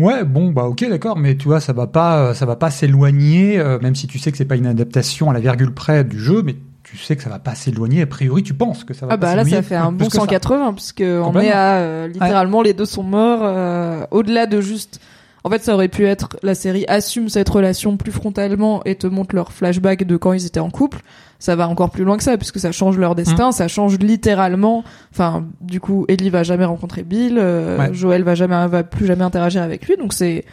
ouais, 0.00 0.24
bon, 0.24 0.50
bah 0.50 0.64
ok, 0.64 0.88
d'accord, 0.88 1.16
mais 1.16 1.36
tu 1.36 1.48
vois, 1.48 1.60
ça 1.60 1.72
va 1.72 1.86
pas, 1.86 2.34
ça 2.34 2.46
va 2.46 2.56
pas 2.56 2.70
s'éloigner, 2.70 3.58
euh, 3.58 3.78
même 3.80 3.94
si 3.94 4.06
tu 4.06 4.18
sais 4.18 4.30
que 4.30 4.36
c'est 4.36 4.44
pas 4.44 4.56
une 4.56 4.66
adaptation 4.66 5.30
à 5.30 5.32
la 5.32 5.40
virgule 5.40 5.72
près 5.72 6.04
du 6.04 6.18
jeu, 6.18 6.42
mais 6.42 6.56
tu 6.82 6.96
sais 6.96 7.16
que 7.16 7.22
ça 7.22 7.30
va 7.30 7.38
pas 7.38 7.54
s'éloigner. 7.54 8.02
A 8.02 8.06
priori, 8.06 8.42
tu 8.42 8.54
penses 8.54 8.84
que 8.84 8.94
ça 8.94 9.06
va 9.06 9.12
Ah 9.12 9.18
pas 9.18 9.26
bah 9.26 9.34
là 9.36 9.44
ça 9.44 9.62
fait 9.62 9.74
un 9.74 9.92
bon 9.92 9.98
plus 9.98 10.06
que 10.08 10.12
ça. 10.14 10.20
180 10.20 10.72
puisque 10.72 11.02
on 11.02 11.38
est 11.38 11.50
à 11.50 11.76
euh, 11.76 12.08
littéralement 12.08 12.62
les 12.62 12.72
deux 12.72 12.86
sont 12.86 13.02
morts 13.02 13.40
euh, 13.42 14.06
au-delà 14.10 14.46
de 14.46 14.60
juste 14.60 15.00
en 15.48 15.50
fait 15.50 15.62
ça 15.64 15.74
aurait 15.74 15.88
pu 15.88 16.06
être 16.06 16.36
la 16.42 16.54
série 16.54 16.84
assume 16.88 17.28
cette 17.28 17.48
relation 17.48 17.96
plus 17.96 18.12
frontalement 18.12 18.82
et 18.84 18.94
te 18.94 19.06
montre 19.06 19.34
leur 19.34 19.52
flashback 19.52 20.04
de 20.04 20.16
quand 20.16 20.32
ils 20.34 20.46
étaient 20.46 20.60
en 20.60 20.70
couple 20.70 21.00
ça 21.38 21.56
va 21.56 21.68
encore 21.68 21.90
plus 21.90 22.04
loin 22.04 22.16
que 22.16 22.22
ça 22.22 22.36
puisque 22.36 22.60
ça 22.60 22.70
change 22.70 22.98
leur 22.98 23.12
Mmh. 23.12 23.16
destin 23.16 23.52
ça 23.52 23.66
change 23.66 23.98
littéralement 23.98 24.84
enfin 25.12 25.46
du 25.60 25.80
coup 25.80 26.04
Ellie 26.08 26.30
va 26.30 26.42
jamais 26.42 26.64
rencontrer 26.66 27.02
Bill 27.02 27.38
euh, 27.38 27.78
Ouais. 27.78 27.94
Joël 27.94 28.22
va 28.22 28.34
jamais 28.34 28.66
va 28.68 28.84
plus 28.84 29.06
jamais 29.06 29.24
interagir 29.24 29.62
avec 29.62 29.86
lui 29.88 29.96
donc 29.96 30.12
c'est 30.12 30.44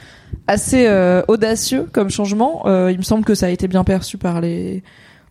assez 0.47 0.85
euh, 0.87 1.21
audacieux 1.27 1.87
comme 1.91 2.09
changement 2.09 2.63
Euh, 2.65 2.91
il 2.91 2.97
me 2.97 3.03
semble 3.03 3.25
que 3.25 3.35
ça 3.35 3.47
a 3.47 3.49
été 3.49 3.67
bien 3.67 3.83
perçu 3.83 4.17
par 4.17 4.41
les 4.41 4.81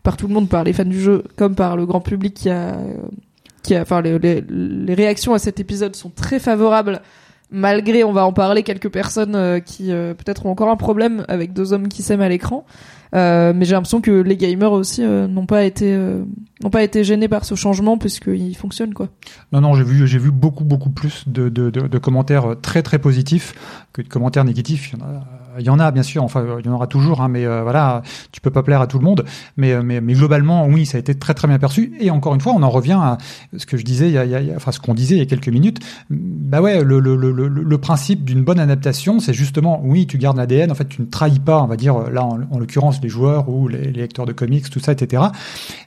par 0.03 0.19
tout 0.19 0.29
le 0.29 0.35
monde, 0.35 0.51
par 0.51 0.65
les 0.65 0.75
fans 0.75 0.85
du 0.85 1.01
jeu, 1.01 1.25
comme 1.37 1.55
par 1.55 1.79
le 1.79 1.87
grand 1.87 2.03
public 2.03 2.35
qui 2.35 2.51
a, 2.51 2.77
qui 3.63 3.75
a, 3.75 3.81
enfin, 3.81 4.03
les, 4.03 4.19
les, 4.19 4.43
les 4.47 4.93
réactions 4.93 5.33
à 5.33 5.39
cet 5.39 5.61
épisode 5.61 5.97
sont 5.97 6.11
très 6.11 6.39
favorables, 6.39 7.01
malgré, 7.55 8.05
on 8.05 8.13
va 8.13 8.27
en 8.27 8.33
parler, 8.33 8.63
quelques 8.63 8.91
personnes 8.91 9.37
euh, 9.37 9.61
qui 9.61 9.93
euh, 9.93 10.13
peut-être 10.13 10.45
ont 10.45 10.51
encore 10.51 10.69
un 10.69 10.77
problème 10.77 11.25
avec 11.29 11.53
deux 11.53 11.73
hommes 11.73 11.89
qui 11.89 12.03
s'aiment 12.03 12.21
à 12.21 12.29
l'écran. 12.29 12.67
Euh, 13.15 13.53
mais 13.55 13.65
j'ai 13.65 13.73
l'impression 13.73 14.01
que 14.01 14.11
les 14.11 14.37
gamers 14.37 14.73
aussi 14.73 15.03
n'ont 15.03 15.47
pas 15.47 15.63
été 15.63 15.97
n'ont 15.97 16.71
pas 16.71 16.83
été 16.83 17.05
gênés 17.05 17.29
par 17.29 17.45
ce 17.45 17.55
changement 17.55 17.97
puisqu'il 17.97 18.57
fonctionne 18.57 18.93
quoi. 18.93 19.09
Non, 19.53 19.61
non, 19.61 19.75
j'ai 19.75 19.85
vu, 19.85 20.05
j'ai 20.09 20.19
vu 20.19 20.33
beaucoup, 20.33 20.65
beaucoup 20.65 20.91
plus 20.91 21.23
de, 21.29 21.49
de, 21.49 21.99
commentaires 21.99 22.57
très, 22.61 22.83
très 22.83 22.99
positifs 22.99 23.87
que 23.93 24.03
de 24.03 24.09
commentaires 24.09 24.45
négatifs. 24.45 24.91
Y 24.91 24.97
en 24.97 25.03
a, 25.03 25.23
il 25.59 25.65
y 25.65 25.71
en 25.71 25.79
a 25.79 25.91
bien 25.91 26.03
sûr, 26.03 26.23
enfin, 26.25 26.45
il 26.61 26.67
y 26.67 26.69
en 26.69 26.73
aura 26.75 26.87
toujours, 26.87 27.21
hein, 27.23 27.29
mais 27.29 27.45
euh, 27.47 27.63
voilà, 27.63 28.03
tu 28.33 28.41
peux 28.41 28.51
pas 28.51 28.63
plaire 28.63 28.81
à 28.81 28.87
tout 28.87 28.99
le 28.99 29.05
monde. 29.05 29.25
Mais, 29.57 29.73
euh, 29.73 29.83
mais, 29.83 30.01
mais 30.01 30.15
globalement, 30.15 30.67
oui, 30.67 30.87
ça 30.87 30.97
a 30.97 31.01
été 31.01 31.15
très, 31.15 31.35
très 31.35 31.49
bien 31.49 31.59
perçu. 31.59 31.93
Et 32.01 32.11
encore 32.11 32.35
une 32.35 32.41
fois, 32.41 32.53
on 32.57 32.63
en 32.63 32.71
revient 32.71 32.99
à 33.01 33.19
ce 33.57 33.67
que 33.67 33.77
je 33.77 33.85
disais, 33.85 34.09
il 34.09 34.13
y 34.13 34.19
a, 34.19 34.25
il 34.25 34.31
y 34.31 34.51
a- 34.53 34.57
enfin, 34.57 34.73
ce 34.73 34.81
qu'on 34.81 34.95
disait 34.95 35.15
il 35.17 35.19
y 35.19 35.23
a 35.23 35.27
quelques 35.27 35.49
minutes. 35.49 35.81
Bah 36.11 36.61
ouais, 36.61 36.83
le, 36.83 37.01
le, 37.01 37.17
le, 37.17 37.31
le, 37.49 37.79
principe 37.79 38.25
d'une 38.25 38.43
bonne 38.45 38.59
adaptation, 38.61 39.21
c'est 39.21 39.35
justement, 39.35 39.81
oui, 39.85 40.07
tu 40.07 40.19
gardes 40.19 40.37
l'ADN. 40.37 40.71
En 40.71 40.75
fait, 40.75 40.89
tu 40.89 41.01
ne 41.03 41.07
trahis 41.07 41.39
pas, 41.41 41.63
on 41.63 41.67
va 41.67 41.77
dire, 41.77 42.11
là, 42.11 42.25
en, 42.25 42.39
en 42.51 42.59
l'occurrence, 42.59 43.01
les 43.03 43.09
joueurs 43.09 43.49
ou 43.49 43.69
les, 43.69 43.79
les 43.79 44.01
lecteurs 44.03 44.27
de 44.27 44.33
comics, 44.33 44.69
tout 44.71 44.81
ça, 44.81 44.93
etc. 44.93 45.23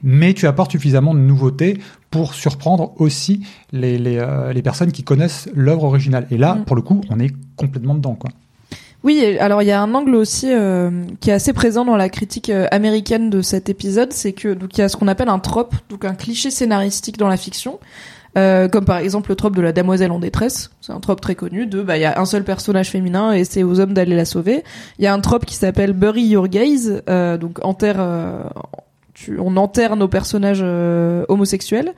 Mais 0.03 0.33
tu 0.33 0.47
apportes 0.47 0.71
suffisamment 0.71 1.13
de 1.13 1.19
nouveautés 1.19 1.79
pour 2.11 2.33
surprendre 2.33 2.93
aussi 3.01 3.45
les, 3.71 3.97
les, 3.97 4.17
euh, 4.17 4.53
les 4.53 4.61
personnes 4.61 4.91
qui 4.91 5.03
connaissent 5.03 5.49
l'œuvre 5.55 5.83
originale. 5.85 6.25
Et 6.31 6.37
là, 6.37 6.55
Mm. 6.55 6.63
pour 6.65 6.75
le 6.75 6.81
coup, 6.81 7.01
on 7.09 7.19
est 7.19 7.33
complètement 7.57 7.95
dedans, 7.95 8.15
quoi. 8.15 8.29
Oui, 9.07 9.37
alors 9.39 9.61
il 9.61 9.69
y 9.69 9.71
a 9.71 9.81
un 9.81 9.93
angle 9.93 10.15
aussi 10.15 10.47
euh, 10.51 10.91
qui 11.21 11.29
est 11.29 11.33
assez 11.33 11.53
présent 11.53 11.85
dans 11.85 11.95
la 11.95 12.09
critique 12.09 12.49
euh, 12.49 12.67
américaine 12.71 13.29
de 13.29 13.41
cet 13.41 13.69
épisode, 13.69 14.11
c'est 14.11 14.33
que 14.33 14.53
donc 14.53 14.77
il 14.77 14.81
y 14.81 14.83
a 14.83 14.89
ce 14.89 14.97
qu'on 14.97 15.07
appelle 15.07 15.29
un 15.29 15.39
trope, 15.39 15.73
donc 15.89 16.03
un 16.03 16.13
cliché 16.13 16.51
scénaristique 16.51 17.15
dans 17.17 17.29
la 17.29 17.37
fiction, 17.37 17.79
euh, 18.37 18.67
comme 18.67 18.83
par 18.83 18.97
exemple 18.97 19.29
le 19.29 19.37
trope 19.37 19.55
de 19.55 19.61
la 19.61 19.71
damoiselle 19.71 20.11
en 20.11 20.19
détresse, 20.19 20.71
c'est 20.81 20.91
un 20.91 20.99
trope 20.99 21.21
très 21.21 21.35
connu 21.35 21.67
de 21.67 21.81
bah 21.81 21.95
il 21.95 22.01
y 22.01 22.05
a 22.05 22.19
un 22.19 22.25
seul 22.25 22.43
personnage 22.43 22.89
féminin 22.89 23.31
et 23.31 23.45
c'est 23.45 23.63
aux 23.63 23.79
hommes 23.79 23.93
d'aller 23.93 24.13
la 24.13 24.25
sauver. 24.25 24.65
Il 24.99 25.05
y 25.05 25.07
a 25.07 25.13
un 25.13 25.21
trope 25.21 25.45
qui 25.45 25.55
s'appelle 25.55 25.93
bury 25.93 26.23
your 26.23 26.49
euh, 27.07 27.37
donc 27.37 27.63
enterre, 27.63 28.05
tu- 29.13 29.39
on 29.39 29.55
enterre 29.55 29.95
nos 29.95 30.09
personnages 30.09 30.65
homosexuels. 31.29 31.93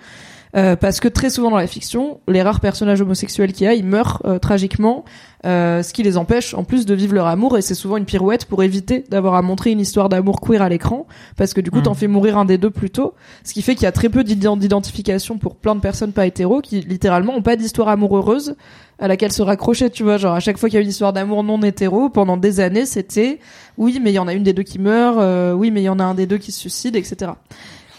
Euh, 0.56 0.76
parce 0.76 1.00
que 1.00 1.08
très 1.08 1.30
souvent 1.30 1.52
dans 1.52 1.58
la 1.58 1.68
fiction, 1.68 2.20
les 2.28 2.42
rares 2.42 2.60
personnages 2.60 3.02
homosexuels 3.02 3.54
qu'il 3.54 3.66
y 3.66 3.68
a, 3.68 3.74
ils 3.76 3.86
meurent 3.86 4.22
euh, 4.26 4.40
tragiquement, 4.40 5.06
euh, 5.46 5.84
ce 5.84 5.94
qui 5.94 6.02
les 6.02 6.18
empêche 6.18 6.56
en 6.56 6.64
plus 6.64 6.88
de 6.88 6.96
vivre 6.96 7.14
leur 7.14 7.28
amour 7.28 7.56
et 7.56 7.62
c'est 7.62 7.76
souvent 7.76 7.98
une 7.98 8.06
pirouette 8.06 8.46
pour 8.46 8.64
éviter 8.64 9.04
d'avoir 9.12 9.36
à 9.36 9.44
montrer 9.44 9.70
une 9.70 9.80
histoire 9.80 10.10
d'amour 10.10 10.42
queer 10.42 10.64
à 10.64 10.68
l'écran 10.68 11.06
parce 11.38 11.54
que 11.54 11.62
du 11.62 11.70
coup 11.70 11.78
Mm. 11.80 11.84
t'en 11.84 11.94
fais 11.94 12.08
mourir 12.08 12.36
un 12.40 12.46
des 12.46 12.58
deux 12.58 12.72
plus 12.72 12.90
tôt, 12.90 13.14
ce 13.44 13.54
qui 13.54 13.62
fait 13.62 13.76
qu'il 13.76 13.84
y 13.84 13.88
a 13.88 13.92
très 13.92 14.10
peu 14.10 14.24
d'ident- 14.24 14.58
d'identification 14.58 15.38
pour 15.38 15.56
plein 15.56 15.76
de 15.76 15.82
personnes 15.82 16.14
pas 16.14 16.26
hétéros 16.26 16.62
qui 16.62 16.82
littéralement 16.82 17.36
ont 17.36 17.44
pas 17.44 17.56
d'histoire 17.56 17.88
amoureuse 17.90 18.56
à 18.98 19.08
laquelle 19.08 19.32
se 19.32 19.44
raccrocher, 19.44 19.92
tu 19.92 20.02
vois, 20.04 20.18
genre 20.18 20.34
à 20.34 20.40
chaque 20.42 20.58
fois 20.58 20.68
qu'il 20.68 20.76
y 20.76 20.80
a 20.80 20.84
une 20.84 20.90
histoire 20.90 21.14
d'amour 21.14 21.44
non 21.44 21.62
hétéro, 21.62 22.10
pendant 22.10 22.38
des 22.38 22.60
années 22.60 22.88
c'était 22.88 23.38
oui 23.78 24.00
mais 24.04 24.12
il 24.12 24.16
y 24.16 24.20
en 24.20 24.28
a 24.28 24.34
une 24.34 24.44
des 24.44 24.54
deux 24.54 24.64
qui 24.64 24.80
meurt, 24.80 25.20
euh, 25.20 25.54
oui 25.54 25.70
mais 25.70 25.82
il 25.82 25.86
y 25.86 25.90
en 25.90 26.00
a 26.00 26.04
un 26.04 26.16
des 26.16 26.26
deux 26.26 26.38
qui 26.40 26.52
se 26.52 26.60
suicide, 26.60 26.96
etc. 26.96 27.32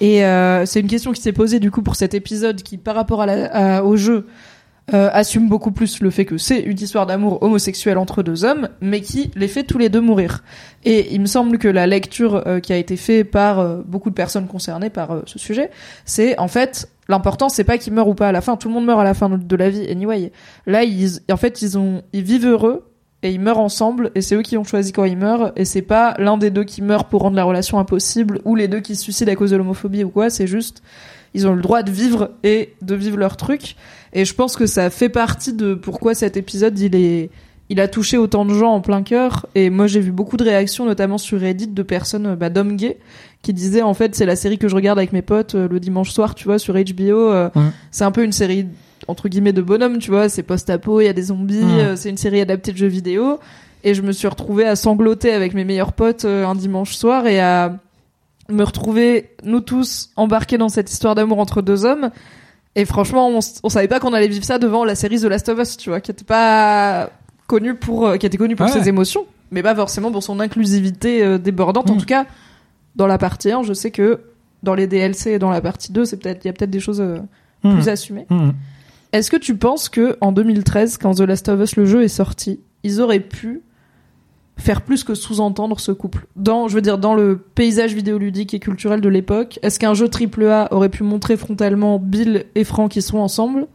Et 0.00 0.24
euh, 0.24 0.64
c'est 0.66 0.80
une 0.80 0.86
question 0.86 1.12
qui 1.12 1.20
s'est 1.20 1.32
posée 1.32 1.60
du 1.60 1.70
coup 1.70 1.82
pour 1.82 1.96
cet 1.96 2.14
épisode 2.14 2.62
qui, 2.62 2.78
par 2.78 2.94
rapport 2.94 3.22
à 3.22 3.26
la, 3.26 3.78
à- 3.78 3.82
au 3.82 3.96
jeu, 3.96 4.26
euh, 4.92 5.08
assume 5.12 5.48
beaucoup 5.48 5.70
plus 5.70 6.00
le 6.00 6.10
fait 6.10 6.24
que 6.24 6.36
c'est 6.36 6.58
une 6.58 6.78
histoire 6.78 7.06
d'amour 7.06 7.42
homosexuel 7.42 7.96
entre 7.98 8.22
deux 8.22 8.44
hommes, 8.44 8.68
mais 8.80 9.00
qui 9.02 9.30
les 9.36 9.46
fait 9.46 9.62
tous 9.62 9.78
les 9.78 9.88
deux 9.88 10.00
mourir. 10.00 10.42
Et 10.84 11.14
il 11.14 11.20
me 11.20 11.26
semble 11.26 11.58
que 11.58 11.68
la 11.68 11.86
lecture 11.86 12.42
euh, 12.46 12.60
qui 12.60 12.72
a 12.72 12.76
été 12.76 12.96
faite 12.96 13.30
par 13.30 13.60
euh, 13.60 13.82
beaucoup 13.86 14.10
de 14.10 14.14
personnes 14.14 14.48
concernées 14.48 14.90
par 14.90 15.12
euh, 15.12 15.22
ce 15.26 15.38
sujet, 15.38 15.70
c'est 16.04 16.36
en 16.38 16.48
fait 16.48 16.88
l'important 17.08 17.48
c'est 17.48 17.64
pas 17.64 17.78
qu'ils 17.78 17.92
meurent 17.92 18.08
ou 18.08 18.14
pas 18.14 18.28
à 18.28 18.32
la 18.32 18.40
fin. 18.40 18.56
Tout 18.56 18.68
le 18.68 18.74
monde 18.74 18.86
meurt 18.86 19.00
à 19.00 19.04
la 19.04 19.14
fin 19.14 19.28
de, 19.28 19.56
la 19.56 19.70
vie. 19.70 19.86
Anyway, 19.88 20.32
là 20.66 20.82
ils, 20.82 21.20
en 21.30 21.36
fait 21.36 21.62
ils 21.62 21.78
ont 21.78 22.02
ils 22.12 22.24
vivent 22.24 22.46
heureux 22.46 22.89
et 23.22 23.30
ils 23.32 23.40
meurent 23.40 23.58
ensemble 23.58 24.10
et 24.14 24.22
c'est 24.22 24.34
eux 24.34 24.42
qui 24.42 24.56
ont 24.56 24.64
choisi 24.64 24.92
quand 24.92 25.04
ils 25.04 25.16
meurent 25.16 25.52
et 25.56 25.64
c'est 25.64 25.82
pas 25.82 26.14
l'un 26.18 26.38
des 26.38 26.50
deux 26.50 26.64
qui 26.64 26.80
meurt 26.82 27.08
pour 27.10 27.22
rendre 27.22 27.36
la 27.36 27.44
relation 27.44 27.78
impossible 27.78 28.40
ou 28.44 28.56
les 28.56 28.66
deux 28.68 28.80
qui 28.80 28.96
se 28.96 29.02
suicident 29.02 29.30
à 29.32 29.36
cause 29.36 29.50
de 29.50 29.56
l'homophobie 29.56 30.04
ou 30.04 30.08
quoi 30.10 30.30
c'est 30.30 30.46
juste 30.46 30.82
ils 31.34 31.46
ont 31.46 31.54
le 31.54 31.60
droit 31.62 31.82
de 31.82 31.90
vivre 31.90 32.30
et 32.42 32.74
de 32.82 32.94
vivre 32.94 33.16
leur 33.18 33.36
truc 33.36 33.76
et 34.14 34.24
je 34.24 34.34
pense 34.34 34.56
que 34.56 34.66
ça 34.66 34.88
fait 34.90 35.08
partie 35.10 35.52
de 35.52 35.74
pourquoi 35.74 36.14
cet 36.14 36.36
épisode 36.36 36.78
il 36.78 36.94
est 36.96 37.30
il 37.72 37.78
a 37.80 37.86
touché 37.86 38.16
autant 38.16 38.44
de 38.44 38.52
gens 38.52 38.72
en 38.72 38.80
plein 38.80 39.02
cœur 39.02 39.46
et 39.54 39.70
moi 39.70 39.86
j'ai 39.86 40.00
vu 40.00 40.10
beaucoup 40.12 40.36
de 40.36 40.42
réactions 40.42 40.86
notamment 40.86 41.18
sur 41.18 41.38
Reddit 41.38 41.68
de 41.68 41.82
personnes 41.82 42.34
bah, 42.34 42.48
d'hommes 42.50 42.74
gays 42.76 42.98
qui 43.42 43.52
disaient 43.52 43.82
en 43.82 43.94
fait 43.94 44.14
c'est 44.16 44.26
la 44.26 44.34
série 44.34 44.58
que 44.58 44.66
je 44.66 44.74
regarde 44.74 44.98
avec 44.98 45.12
mes 45.12 45.22
potes 45.22 45.54
euh, 45.54 45.68
le 45.68 45.78
dimanche 45.78 46.10
soir 46.10 46.34
tu 46.34 46.44
vois 46.46 46.58
sur 46.58 46.74
HBO 46.74 47.30
euh, 47.30 47.48
Ouais. 47.54 47.62
c'est 47.92 48.04
un 48.04 48.10
peu 48.10 48.24
une 48.24 48.32
série 48.32 48.66
entre 49.10 49.28
guillemets 49.28 49.52
de 49.52 49.62
bonhomme 49.62 49.98
tu 49.98 50.10
vois 50.10 50.28
c'est 50.28 50.42
post-apo 50.42 51.00
il 51.00 51.04
y 51.04 51.08
a 51.08 51.12
des 51.12 51.24
zombies 51.24 51.62
Ouais. 51.62 51.82
euh, 51.84 51.96
c'est 51.96 52.08
une 52.10 52.16
série 52.16 52.40
adaptée 52.40 52.72
de 52.72 52.76
jeux 52.78 52.86
vidéo 52.86 53.38
et 53.84 53.94
je 53.94 54.02
me 54.02 54.12
suis 54.12 54.28
retrouvée 54.28 54.66
à 54.66 54.76
sangloter 54.76 55.32
avec 55.32 55.54
mes 55.54 55.64
meilleurs 55.64 55.92
potes 55.92 56.24
euh, 56.24 56.46
un 56.46 56.54
dimanche 56.54 56.94
soir 56.94 57.26
et 57.26 57.40
à 57.40 57.76
me 58.48 58.62
retrouver 58.64 59.30
nous 59.44 59.60
tous 59.60 60.10
embarqués 60.16 60.58
dans 60.58 60.68
cette 60.68 60.90
histoire 60.90 61.14
d'amour 61.14 61.38
entre 61.38 61.62
deux 61.62 61.84
hommes 61.84 62.10
et 62.76 62.84
franchement 62.84 63.28
on, 63.28 63.40
on 63.62 63.68
savait 63.68 63.88
pas 63.88 64.00
qu'on 64.00 64.12
allait 64.12 64.28
vivre 64.28 64.44
ça 64.44 64.58
devant 64.58 64.84
la 64.84 64.94
série 64.94 65.18
The 65.20 65.24
Last 65.24 65.48
of 65.48 65.58
Us 65.60 65.76
tu 65.76 65.90
vois 65.90 66.00
qui 66.00 66.10
était 66.10 66.24
pas 66.24 67.10
connue 67.46 67.74
pour 67.74 68.06
euh, 68.06 68.16
qui 68.16 68.26
était 68.26 68.38
connue 68.38 68.56
pour 68.56 68.66
Ouais. 68.66 68.72
ses 68.72 68.88
émotions 68.88 69.26
mais 69.50 69.62
pas 69.62 69.74
forcément 69.74 70.12
pour 70.12 70.22
son 70.22 70.38
inclusivité 70.40 71.22
euh, 71.24 71.38
débordante 71.38 71.90
en 71.90 71.94
Mm. 71.94 71.98
tout 71.98 72.06
cas 72.06 72.26
dans 72.96 73.06
la 73.06 73.18
partie 73.18 73.50
1 73.52 73.62
je 73.62 73.72
sais 73.72 73.90
que 73.90 74.20
dans 74.62 74.74
les 74.74 74.86
DLC 74.86 75.30
et 75.32 75.38
dans 75.38 75.50
la 75.50 75.60
partie 75.60 75.90
2 75.92 76.04
c'est 76.04 76.16
peut-être 76.18 76.44
il 76.44 76.48
y 76.48 76.50
a 76.50 76.52
peut-être 76.52 76.70
des 76.70 76.80
choses 76.80 77.00
euh, 77.00 77.18
Mmh. 77.62 77.74
plus 77.74 77.88
assumées 77.90 78.26
Mmh. 78.30 78.50
Est-ce 79.12 79.30
que 79.30 79.36
tu 79.36 79.56
penses 79.56 79.88
que 79.88 80.16
en 80.20 80.32
2013, 80.32 80.98
quand 80.98 81.14
The 81.14 81.20
Last 81.20 81.48
of 81.48 81.60
Us 81.60 81.76
le 81.76 81.84
jeu 81.84 82.02
est 82.02 82.08
sorti, 82.08 82.60
ils 82.84 83.00
auraient 83.00 83.20
pu 83.20 83.62
faire 84.56 84.82
plus 84.82 85.04
que 85.04 85.14
sous-entendre 85.14 85.80
ce 85.80 85.90
couple? 85.92 86.26
Dans, 86.36 86.68
je 86.68 86.74
veux 86.74 86.82
dire, 86.82 86.98
dans 86.98 87.14
le 87.14 87.38
paysage 87.38 87.94
vidéoludique 87.94 88.52
et 88.54 88.58
culturel 88.60 89.00
de 89.00 89.08
l'époque 89.08 89.58
Est-ce 89.62 89.78
qu'un 89.78 89.94
jeu 89.94 90.08
AAA 90.08 90.68
aurait 90.72 90.88
pu 90.90 91.02
montrer 91.02 91.36
frontalement 91.36 91.98
Bill 91.98 92.44
et 92.54 92.64
Frank 92.64 92.90
qui 92.90 93.02
sont 93.02 93.18
ensemble 93.18 93.66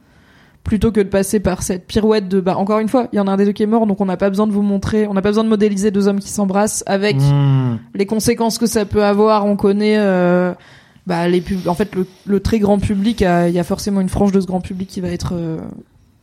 plutôt 0.63 0.91
que 0.91 0.99
de 0.99 1.09
passer 1.09 1.39
par 1.39 1.61
cette 1.61 1.85
pirouette 1.85 2.27
de 2.27 2.39
bah 2.41 2.57
encore 2.57 2.79
une 2.79 2.89
fois 2.89 3.07
il 3.13 3.17
y 3.17 3.19
en 3.19 3.27
a 3.27 3.31
un 3.31 3.37
des 3.37 3.45
deux 3.45 3.51
qui 3.51 3.61
est 3.61 3.67
mort 3.67 3.85
donc 3.85 4.01
on 4.01 4.05
n'a 4.05 4.17
pas 4.17 4.31
besoin 4.31 4.47
de 4.47 4.51
vous 4.51 4.63
montrer 4.63 5.05
on 5.05 5.13
n'a 5.13 5.21
pas 5.21 5.29
besoin 5.29 5.43
de 5.43 5.49
modéliser 5.49 5.91
deux 5.91 6.07
hommes 6.07 6.19
qui 6.19 6.29
s'embrassent 6.29 6.83
avec 6.87 7.17
Mmh. 7.17 7.77
les 7.93 8.07
conséquences 8.07 8.57
que 8.57 8.65
ça 8.65 8.83
peut 8.85 9.03
avoir, 9.03 9.45
on 9.45 9.57
connaît. 9.57 9.97
euh, 9.99 10.53
bah, 11.07 11.27
les 11.27 11.41
pub- 11.41 11.68
en 11.68 11.76
fait, 11.76 11.94
le, 11.95 12.06
le 12.26 12.40
très 12.40 12.60
grand 12.60 12.80
public, 12.80 13.22
il 13.22 13.52
y 13.52 13.60
a 13.60 13.64
forcément 13.64 14.02
une 14.02 14.10
frange 14.10 14.32
de 14.32 14.41
ce 14.41 14.48
grand 14.48 14.61
public 14.61 14.90
qui 14.90 15.02
va 15.02 15.10
être 15.10 15.34
euh, 15.34 15.57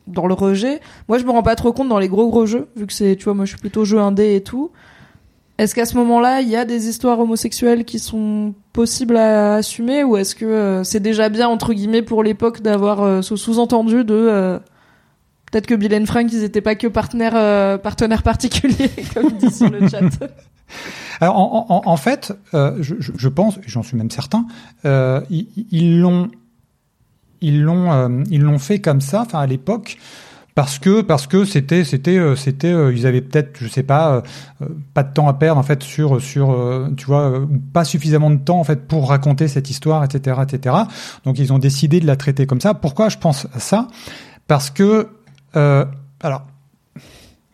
dans 0.07 0.27
le 0.27 0.35
rejet. 0.35 0.81
Moi, 1.09 1.19
je 1.19 1.25
me 1.25 1.31
rends 1.31 1.43
pas 1.43 1.55
trop 1.55 1.73
compte 1.73 1.89
dans 1.89 1.99
les 1.99 2.09
gros 2.09 2.29
gros 2.29 2.47
jeux, 2.47 2.69
vu 2.77 2.87
que 2.87 2.93
c'est, 2.93 3.17
tu 3.17 3.25
vois, 3.25 3.35
moi, 3.35 3.45
je 3.45 3.51
suis 3.51 3.61
plutôt 3.61 3.85
jeu 3.85 3.99
indé 3.99 4.35
et 4.35 4.43
tout. 4.43 4.71
Est-ce 5.59 5.75
qu'à 5.75 5.85
ce 5.85 5.97
moment-là, 5.99 6.41
il 6.41 6.49
y 6.49 6.57
a 6.57 6.65
des 6.65 6.89
histoires 6.89 7.21
homosexuelles 7.21 7.85
qui 7.85 7.99
sont 7.99 8.55
possibles 8.73 9.17
à 9.17 9.57
assumer, 9.57 10.03
ou 10.03 10.17
est-ce 10.17 10.35
que 10.35 10.47
euh, 10.47 10.83
c'est 10.83 10.99
déjà 10.99 11.29
bien 11.29 11.47
entre 11.47 11.73
guillemets 11.75 12.03
pour 12.03 12.25
l'époque 12.25 12.63
d'avoir 12.63 13.03
euh, 13.03 13.23
ce 13.23 13.37
sous-entendu 13.37 14.03
de 14.03 14.15
euh, 14.15 14.59
Peut-être 15.53 15.67
que 15.67 15.75
Bill 15.75 15.93
et 15.93 16.07
Frank, 16.07 16.27
ils 16.33 16.43
étaient 16.43 16.63
pas 16.63 16.75
que 16.75 16.87
partenaires, 16.89 17.37
euh, 17.37 17.79
partenaires 17.79 18.23
particuliers, 18.25 18.91
comme 19.15 19.31
disent 19.33 19.59
sur 19.59 19.71
le 19.71 19.87
chat. 19.89 20.01
Alors 21.21 21.37
en, 21.39 21.67
en, 21.69 21.83
en 21.85 21.97
fait, 21.99 22.33
euh, 22.55 22.79
je, 22.81 22.95
je- 22.99 23.29
pense, 23.29 23.59
j'en 23.67 23.83
suis 23.83 23.97
même 23.99 24.11
certain, 24.11 24.47
euh, 24.87 25.21
ils 25.31 26.01
l'ont, 26.01 26.31
ils 27.43 27.63
l'ont, 27.63 27.93
euh, 27.93 28.25
ils 28.31 28.41
l'ont 28.41 28.59
fait 28.59 28.81
comme 28.81 29.03
ça, 29.03 29.21
enfin 29.27 29.41
à 29.41 29.47
l'époque, 29.47 29.99
parce 30.55 30.79
que 30.79 31.03
parce 31.03 31.27
que 31.27 31.45
c'était 31.45 31.85
c'était 31.85 32.17
euh, 32.17 32.37
c'était 32.37 32.73
euh, 32.73 32.93
ils 32.95 33.07
avaient 33.07 33.21
peut-être 33.21 33.51
je 33.59 33.69
sais 33.69 33.83
pas 33.83 34.23
pas 34.95 35.03
de 35.03 35.13
temps 35.13 35.29
à 35.29 35.35
perdre 35.35 35.59
en 35.59 35.63
fait 35.63 35.83
sur 35.83 36.21
sur 36.21 36.55
tu 36.97 37.07
vois 37.07 37.47
pas 37.73 37.85
suffisamment 37.85 38.31
de 38.31 38.37
temps 38.37 38.59
en 38.61 38.65
fait 38.65 38.87
pour 38.87 39.09
raconter 39.09 39.49
cette 39.49 39.71
histoire 39.71 40.05
etc 40.05 40.41
etc 40.43 40.77
donc 41.25 41.39
ils 41.39 41.53
ont 41.55 41.59
décidé 41.59 42.01
de 42.01 42.07
la 42.07 42.17
traiter 42.17 42.47
comme 42.47 42.61
ça. 42.61 42.75
Pourquoi 42.75 43.09
je 43.11 43.19
pense 43.19 43.47
à 43.55 43.61
ça? 43.61 43.89
Parce 44.47 44.71
que 44.71 45.09
alors 45.55 46.47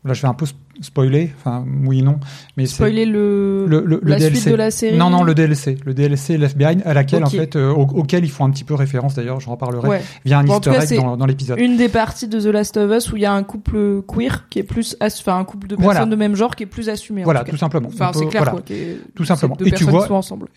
là 0.05 0.15
je 0.15 0.23
vais 0.23 0.29
un 0.29 0.35
peu 0.35 0.47
spoiler 0.81 1.31
enfin 1.39 1.65
oui 1.85 2.03
non 2.03 2.19
mais 2.57 2.67
Spoiler 2.67 3.05
le, 3.07 3.67
le, 3.67 3.81
le, 3.85 4.01
le 4.03 4.11
la 4.11 4.17
DLC. 4.19 4.35
suite 4.41 4.51
de 4.53 4.57
la 4.57 4.71
série. 4.71 4.97
Non, 4.97 5.11
non, 5.11 5.23
le 5.23 5.35
DLC. 5.35 5.77
Le 5.85 5.95
DLC 5.95 6.37
Left 6.39 6.57
Behind, 6.57 6.83
à 6.85 6.93
laquelle, 6.93 7.25
en 7.25 7.31
fait, 7.31 7.55
euh, 7.57 7.71
au- 7.71 7.83
auquel 7.83 8.25
ils 8.25 8.31
font 8.31 8.45
un 8.45 8.51
petit 8.51 8.65
peu 8.65 8.75
référence, 8.75 9.15
d'ailleurs, 9.15 9.39
j'en 9.41 9.53
reparlerai, 9.53 9.89
Ouais. 9.89 10.03
via 10.25 10.39
un 10.41 10.45
Bon, 10.45 10.55
easter 10.59 10.73
egg 10.95 11.01
dans, 11.01 11.17
dans 11.17 11.27
l'épisode. 11.27 11.59
Une 11.61 11.77
des 11.77 11.89
parties 11.89 12.27
de 12.27 12.41
The 12.41 12.47
Last 12.47 12.77
of 12.77 12.91
Us 12.91 13.13
où 13.13 13.17
il 13.17 13.23
y 13.23 13.27
a 13.27 13.33
un 13.33 13.43
couple 13.45 14.03
queer 14.09 14.49
qui 14.51 14.59
est 14.59 14.63
plus, 14.65 14.97
enfin 15.01 15.39
un 15.39 15.45
couple 15.45 15.69
de 15.69 15.77
personnes 15.77 15.85
Voilà. 15.93 16.07
de 16.07 16.17
même 16.17 16.35
genre 16.35 16.57
qui 16.57 16.65
est 16.65 16.67
plus 16.67 16.89
assumé. 16.89 17.23
en 17.23 17.25
Voilà, 17.25 17.45
tout 17.45 17.57
simplement. 17.57 17.89
Enfin, 17.93 18.11
c'est 18.13 18.27
clair 18.27 18.43
voilà. 18.43 18.51
quoi. 18.61 18.77
Tout 19.15 19.25
simplement. 19.25 19.55
Deux 19.57 19.67
Et 19.69 19.73
tu 19.73 19.85
vois-. 19.85 20.07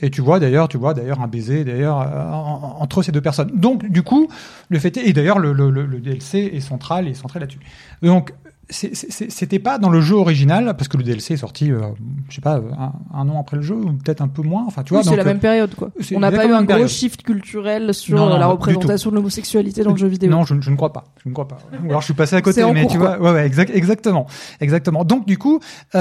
Et 0.01 0.09
tu 0.09 0.21
vois 0.21 0.39
d'ailleurs, 0.39 0.67
tu 0.67 0.77
vois 0.77 0.93
d'ailleurs 0.93 1.21
un 1.21 1.27
baiser 1.27 1.63
d'ailleurs 1.63 2.01
euh, 2.01 2.31
en- 2.31 2.77
en- 2.79 2.81
entre 2.81 3.03
ces 3.03 3.11
deux 3.11 3.21
personnes. 3.21 3.51
Donc 3.53 3.89
du 3.89 4.01
coup, 4.01 4.27
le 4.69 4.79
fait 4.79 4.97
est, 4.97 5.07
et 5.07 5.13
d'ailleurs 5.13 5.39
le, 5.39 5.53
le, 5.53 5.69
DLC 5.99 6.49
est 6.53 6.59
central 6.61 7.07
et 7.07 7.13
centré 7.13 7.39
là-dessus. 7.39 7.59
Donc 8.01 8.33
c'était 8.71 9.59
pas 9.59 9.77
dans 9.77 9.89
le 9.89 10.01
jeu 10.01 10.15
original 10.15 10.75
parce 10.77 10.87
que 10.87 10.97
le 10.97 11.03
DLC 11.03 11.33
est 11.33 11.37
sorti, 11.37 11.71
euh, 11.71 11.81
je 12.29 12.35
sais 12.35 12.41
pas, 12.41 12.55
un, 12.55 12.93
un 13.13 13.29
an 13.29 13.39
après 13.39 13.57
le 13.57 13.61
jeu 13.61 13.75
ou 13.75 13.93
peut-être 13.93 14.21
un 14.21 14.27
peu 14.27 14.41
moins. 14.41 14.63
Enfin, 14.65 14.83
tu 14.83 14.93
vois. 14.93 15.01
Oui, 15.01 15.07
c'est 15.07 15.15
la 15.15 15.23
euh, 15.23 15.25
même 15.25 15.39
période 15.39 15.75
quoi. 15.75 15.89
On 16.15 16.19
n'a 16.19 16.31
pas 16.31 16.45
eu 16.45 16.51
un 16.51 16.63
gros 16.63 16.87
shift 16.87 17.23
culturel 17.23 17.93
sur 17.93 18.17
Non, 18.17 18.29
non, 18.29 18.37
la 18.37 18.47
représentation 18.47 19.09
de 19.11 19.15
l'homosexualité 19.15 19.83
dans 19.83 19.91
le 19.91 19.97
jeu 19.97 20.07
vidéo. 20.07 20.29
Non, 20.29 20.43
je, 20.45 20.55
je 20.59 20.69
ne 20.69 20.75
crois 20.75 20.93
pas. 20.93 21.03
Je 21.23 21.29
ne 21.29 21.33
crois 21.33 21.47
pas. 21.47 21.59
Ou 21.83 21.89
alors 21.89 22.01
je 22.01 22.05
suis 22.05 22.13
passé 22.13 22.35
à 22.35 22.41
côté, 22.41 22.63
mais 22.73 22.81
cours, 22.81 22.91
tu 22.91 22.97
vois, 22.97 23.19
ouais, 23.19 23.31
ouais, 23.31 23.45
exact, 23.45 23.71
exactement, 23.75 24.25
exactement. 24.59 25.03
Donc 25.03 25.25
du 25.25 25.37
coup, 25.37 25.59
euh, 25.95 25.97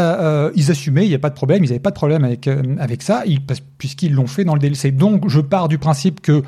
euh, 0.48 0.50
ils 0.54 0.70
assumaient, 0.70 1.04
il 1.04 1.08
n'y 1.08 1.14
a 1.14 1.18
pas 1.18 1.30
de 1.30 1.34
problème, 1.34 1.64
ils 1.64 1.68
n'avaient 1.68 1.80
pas 1.80 1.90
de 1.90 1.96
problème 1.96 2.24
avec 2.24 2.46
euh, 2.46 2.62
avec 2.78 3.02
ça, 3.02 3.24
puisqu'ils 3.78 4.14
l'ont 4.14 4.26
fait 4.26 4.44
dans 4.44 4.54
le 4.54 4.60
DLC. 4.60 4.92
Donc 4.92 5.28
je 5.28 5.40
pars 5.40 5.68
du 5.68 5.78
principe 5.78 6.20
que, 6.20 6.42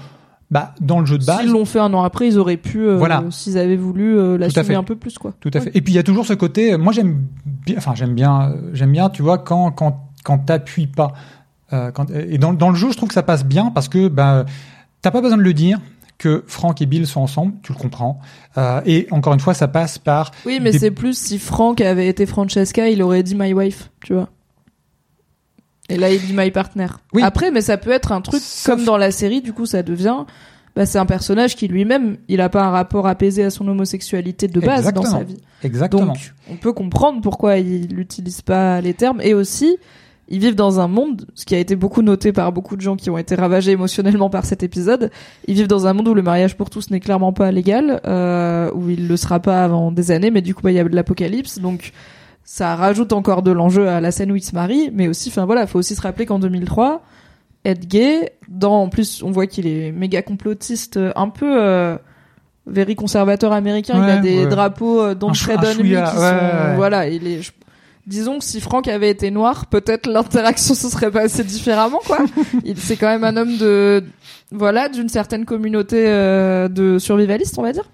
bah, 0.52 0.74
dans 0.80 1.00
le 1.00 1.06
jeu 1.06 1.18
de 1.18 1.24
base, 1.24 1.40
S'ils 1.40 1.50
l'ont 1.50 1.64
fait 1.64 1.80
un 1.80 1.92
an 1.94 2.02
après, 2.02 2.28
ils 2.28 2.38
auraient 2.38 2.56
pu, 2.58 2.78
euh, 2.86 2.96
Voilà. 2.96 3.24
s'ils 3.30 3.58
avaient 3.58 3.74
voulu, 3.76 4.16
euh, 4.16 4.36
l'assumer 4.38 4.74
un 4.76 4.84
peu 4.84 4.94
plus 4.96 5.18
quoi. 5.18 5.32
Tout 5.40 5.50
à 5.54 5.60
fait. 5.60 5.70
Et 5.74 5.80
puis 5.80 5.94
il 5.94 5.96
y 5.96 5.98
a 5.98 6.02
toujours 6.04 6.26
ce 6.26 6.34
côté. 6.34 6.76
Moi 6.76 6.92
j'aime 6.92 7.24
bien. 7.66 7.76
Enfin 7.78 7.94
j'aime 7.96 8.14
bien. 8.14 8.50
euh, 8.52 8.70
J'aime 8.74 8.92
bien. 8.92 9.08
Tu 9.10 9.22
vois 9.22 9.38
quand 9.38 9.70
quand 9.72 10.08
quand 10.22 10.38
t'appuies 10.38 10.86
pas. 10.86 11.14
euh, 11.72 11.90
quand, 11.90 12.10
et 12.10 12.36
dans 12.38 12.52
dans 12.52 12.68
le 12.70 12.76
jeu 12.76 12.90
je 12.92 12.96
trouve 12.98 13.08
que 13.08 13.14
ça 13.14 13.22
passe 13.22 13.44
bien 13.44 13.70
parce 13.70 13.88
que 13.88 14.08
bah 14.08 14.44
t'as 15.00 15.10
pas 15.10 15.22
besoin 15.22 15.38
de 15.38 15.42
le 15.42 15.54
dire 15.54 15.80
que 16.18 16.44
Frank 16.46 16.80
et 16.82 16.86
Bill 16.86 17.06
sont 17.06 17.20
ensemble. 17.22 17.54
Tu 17.62 17.72
le 17.72 17.78
comprends. 17.78 18.20
Euh, 18.58 18.80
et 18.86 19.08
encore 19.10 19.32
une 19.32 19.40
fois 19.40 19.54
ça 19.54 19.66
passe 19.68 19.96
par. 19.98 20.30
Oui, 20.46 20.58
mais 20.62 20.70
des- 20.72 20.78
c'est 20.78 20.90
plus 20.92 21.16
si 21.18 21.38
Frank 21.38 21.80
avait 21.80 22.06
été 22.08 22.26
Francesca, 22.26 22.88
il 22.90 23.02
aurait 23.02 23.22
dit 23.22 23.34
my 23.34 23.54
wife, 23.54 23.90
tu 24.04 24.12
vois. 24.12 24.28
Et 25.88 25.96
là, 25.96 26.10
il 26.12 26.20
dit 26.20 26.32
my 26.34 26.50
partner. 26.50 26.86
Oui. 27.12 27.22
Après, 27.22 27.50
mais 27.50 27.60
ça 27.60 27.76
peut 27.76 27.90
être 27.90 28.12
un 28.12 28.20
truc 28.20 28.40
Sauf- 28.42 28.74
comme 28.76 28.84
dans 28.84 28.96
la 28.96 29.10
série, 29.10 29.40
du 29.42 29.52
coup, 29.52 29.66
ça 29.66 29.82
devient. 29.82 30.24
Bah, 30.74 30.86
c'est 30.86 30.98
un 30.98 31.04
personnage 31.06 31.54
qui 31.54 31.68
lui-même, 31.68 32.16
il 32.28 32.40
a 32.40 32.48
pas 32.48 32.62
un 32.64 32.70
rapport 32.70 33.06
apaisé 33.06 33.44
à 33.44 33.50
son 33.50 33.68
homosexualité 33.68 34.48
de 34.48 34.58
base 34.58 34.78
Exactement. 34.80 35.04
dans 35.04 35.10
sa 35.18 35.22
vie. 35.22 35.36
Exactement. 35.62 36.06
Donc, 36.06 36.32
on 36.50 36.56
peut 36.56 36.72
comprendre 36.72 37.20
pourquoi 37.20 37.58
il 37.58 37.94
n'utilise 37.94 38.40
pas 38.40 38.80
les 38.80 38.94
termes. 38.94 39.20
Et 39.20 39.34
aussi, 39.34 39.76
ils 40.28 40.38
vivent 40.38 40.54
dans 40.54 40.80
un 40.80 40.88
monde, 40.88 41.26
ce 41.34 41.44
qui 41.44 41.54
a 41.54 41.58
été 41.58 41.76
beaucoup 41.76 42.00
noté 42.00 42.32
par 42.32 42.52
beaucoup 42.52 42.76
de 42.76 42.80
gens 42.80 42.96
qui 42.96 43.10
ont 43.10 43.18
été 43.18 43.34
ravagés 43.34 43.72
émotionnellement 43.72 44.30
par 44.30 44.46
cet 44.46 44.62
épisode. 44.62 45.10
Ils 45.46 45.56
vivent 45.56 45.66
dans 45.66 45.86
un 45.86 45.92
monde 45.92 46.08
où 46.08 46.14
le 46.14 46.22
mariage 46.22 46.56
pour 46.56 46.70
tous 46.70 46.88
n'est 46.90 47.00
clairement 47.00 47.34
pas 47.34 47.52
légal, 47.52 48.00
euh, 48.06 48.70
où 48.72 48.88
il 48.88 49.08
le 49.08 49.16
sera 49.18 49.40
pas 49.40 49.64
avant 49.64 49.92
des 49.92 50.10
années, 50.10 50.30
mais 50.30 50.40
du 50.40 50.54
coup, 50.54 50.62
bah, 50.62 50.70
il 50.70 50.76
y 50.76 50.80
a 50.80 50.84
de 50.84 50.96
l'apocalypse. 50.96 51.58
Donc, 51.58 51.92
ça 52.44 52.76
rajoute 52.76 53.12
encore 53.12 53.42
de 53.42 53.50
l'enjeu 53.50 53.88
à 53.88 54.00
la 54.00 54.10
scène 54.10 54.32
où 54.32 54.36
ils 54.36 54.42
se 54.44 54.54
marient. 54.54 54.90
Mais 54.92 55.08
aussi, 55.08 55.28
enfin 55.28 55.44
voilà, 55.46 55.66
faut 55.66 55.78
aussi 55.78 55.94
se 55.94 56.00
rappeler 56.02 56.26
qu'en 56.26 56.38
2003, 56.38 57.02
être 57.64 57.86
gay, 57.86 58.32
dans, 58.48 58.82
en 58.82 58.88
plus, 58.88 59.22
on 59.22 59.30
voit 59.30 59.46
qu'il 59.46 59.66
est 59.66 59.92
méga 59.92 60.22
complotiste, 60.22 60.96
euh, 60.96 61.12
un 61.14 61.28
peu, 61.28 61.62
euh, 61.62 61.96
very 62.66 62.94
conservateur 62.96 63.52
américain. 63.52 63.94
il 64.02 64.10
a 64.10 64.16
des 64.18 64.44
ouais. 64.44 64.46
drapeaux 64.46 65.00
euh, 65.00 65.14
Don't 65.14 65.30
Un 65.30 65.32
Tread 65.32 65.58
un 65.64 65.72
chouïa, 65.72 66.10
qui 66.10 66.16
ouais, 66.18 66.30
sont, 66.30 66.76
voilà, 66.76 67.08
il 67.08 67.26
est, 67.26 67.42
je- 67.42 67.52
disons 68.06 68.38
que 68.38 68.44
si 68.44 68.60
Franck 68.60 68.88
avait 68.88 69.10
été 69.10 69.30
noir, 69.30 69.66
peut-être 69.66 70.08
l'interaction 70.08 70.74
se 70.76 70.88
serait 70.88 71.10
passée 71.10 71.44
différemment, 71.44 72.00
quoi. 72.04 72.18
il, 72.64 72.76
c'est 72.78 72.96
quand 72.96 73.08
même 73.08 73.24
un 73.24 73.36
homme 73.36 73.56
de, 73.58 74.04
voilà, 74.50 74.88
d'une 74.88 75.08
certaine 75.08 75.44
communauté 75.44 76.04
euh, 76.06 76.68
de 76.68 76.98
survivalistes, 76.98 77.58
on 77.58 77.62
va 77.62 77.72
dire. 77.72 77.88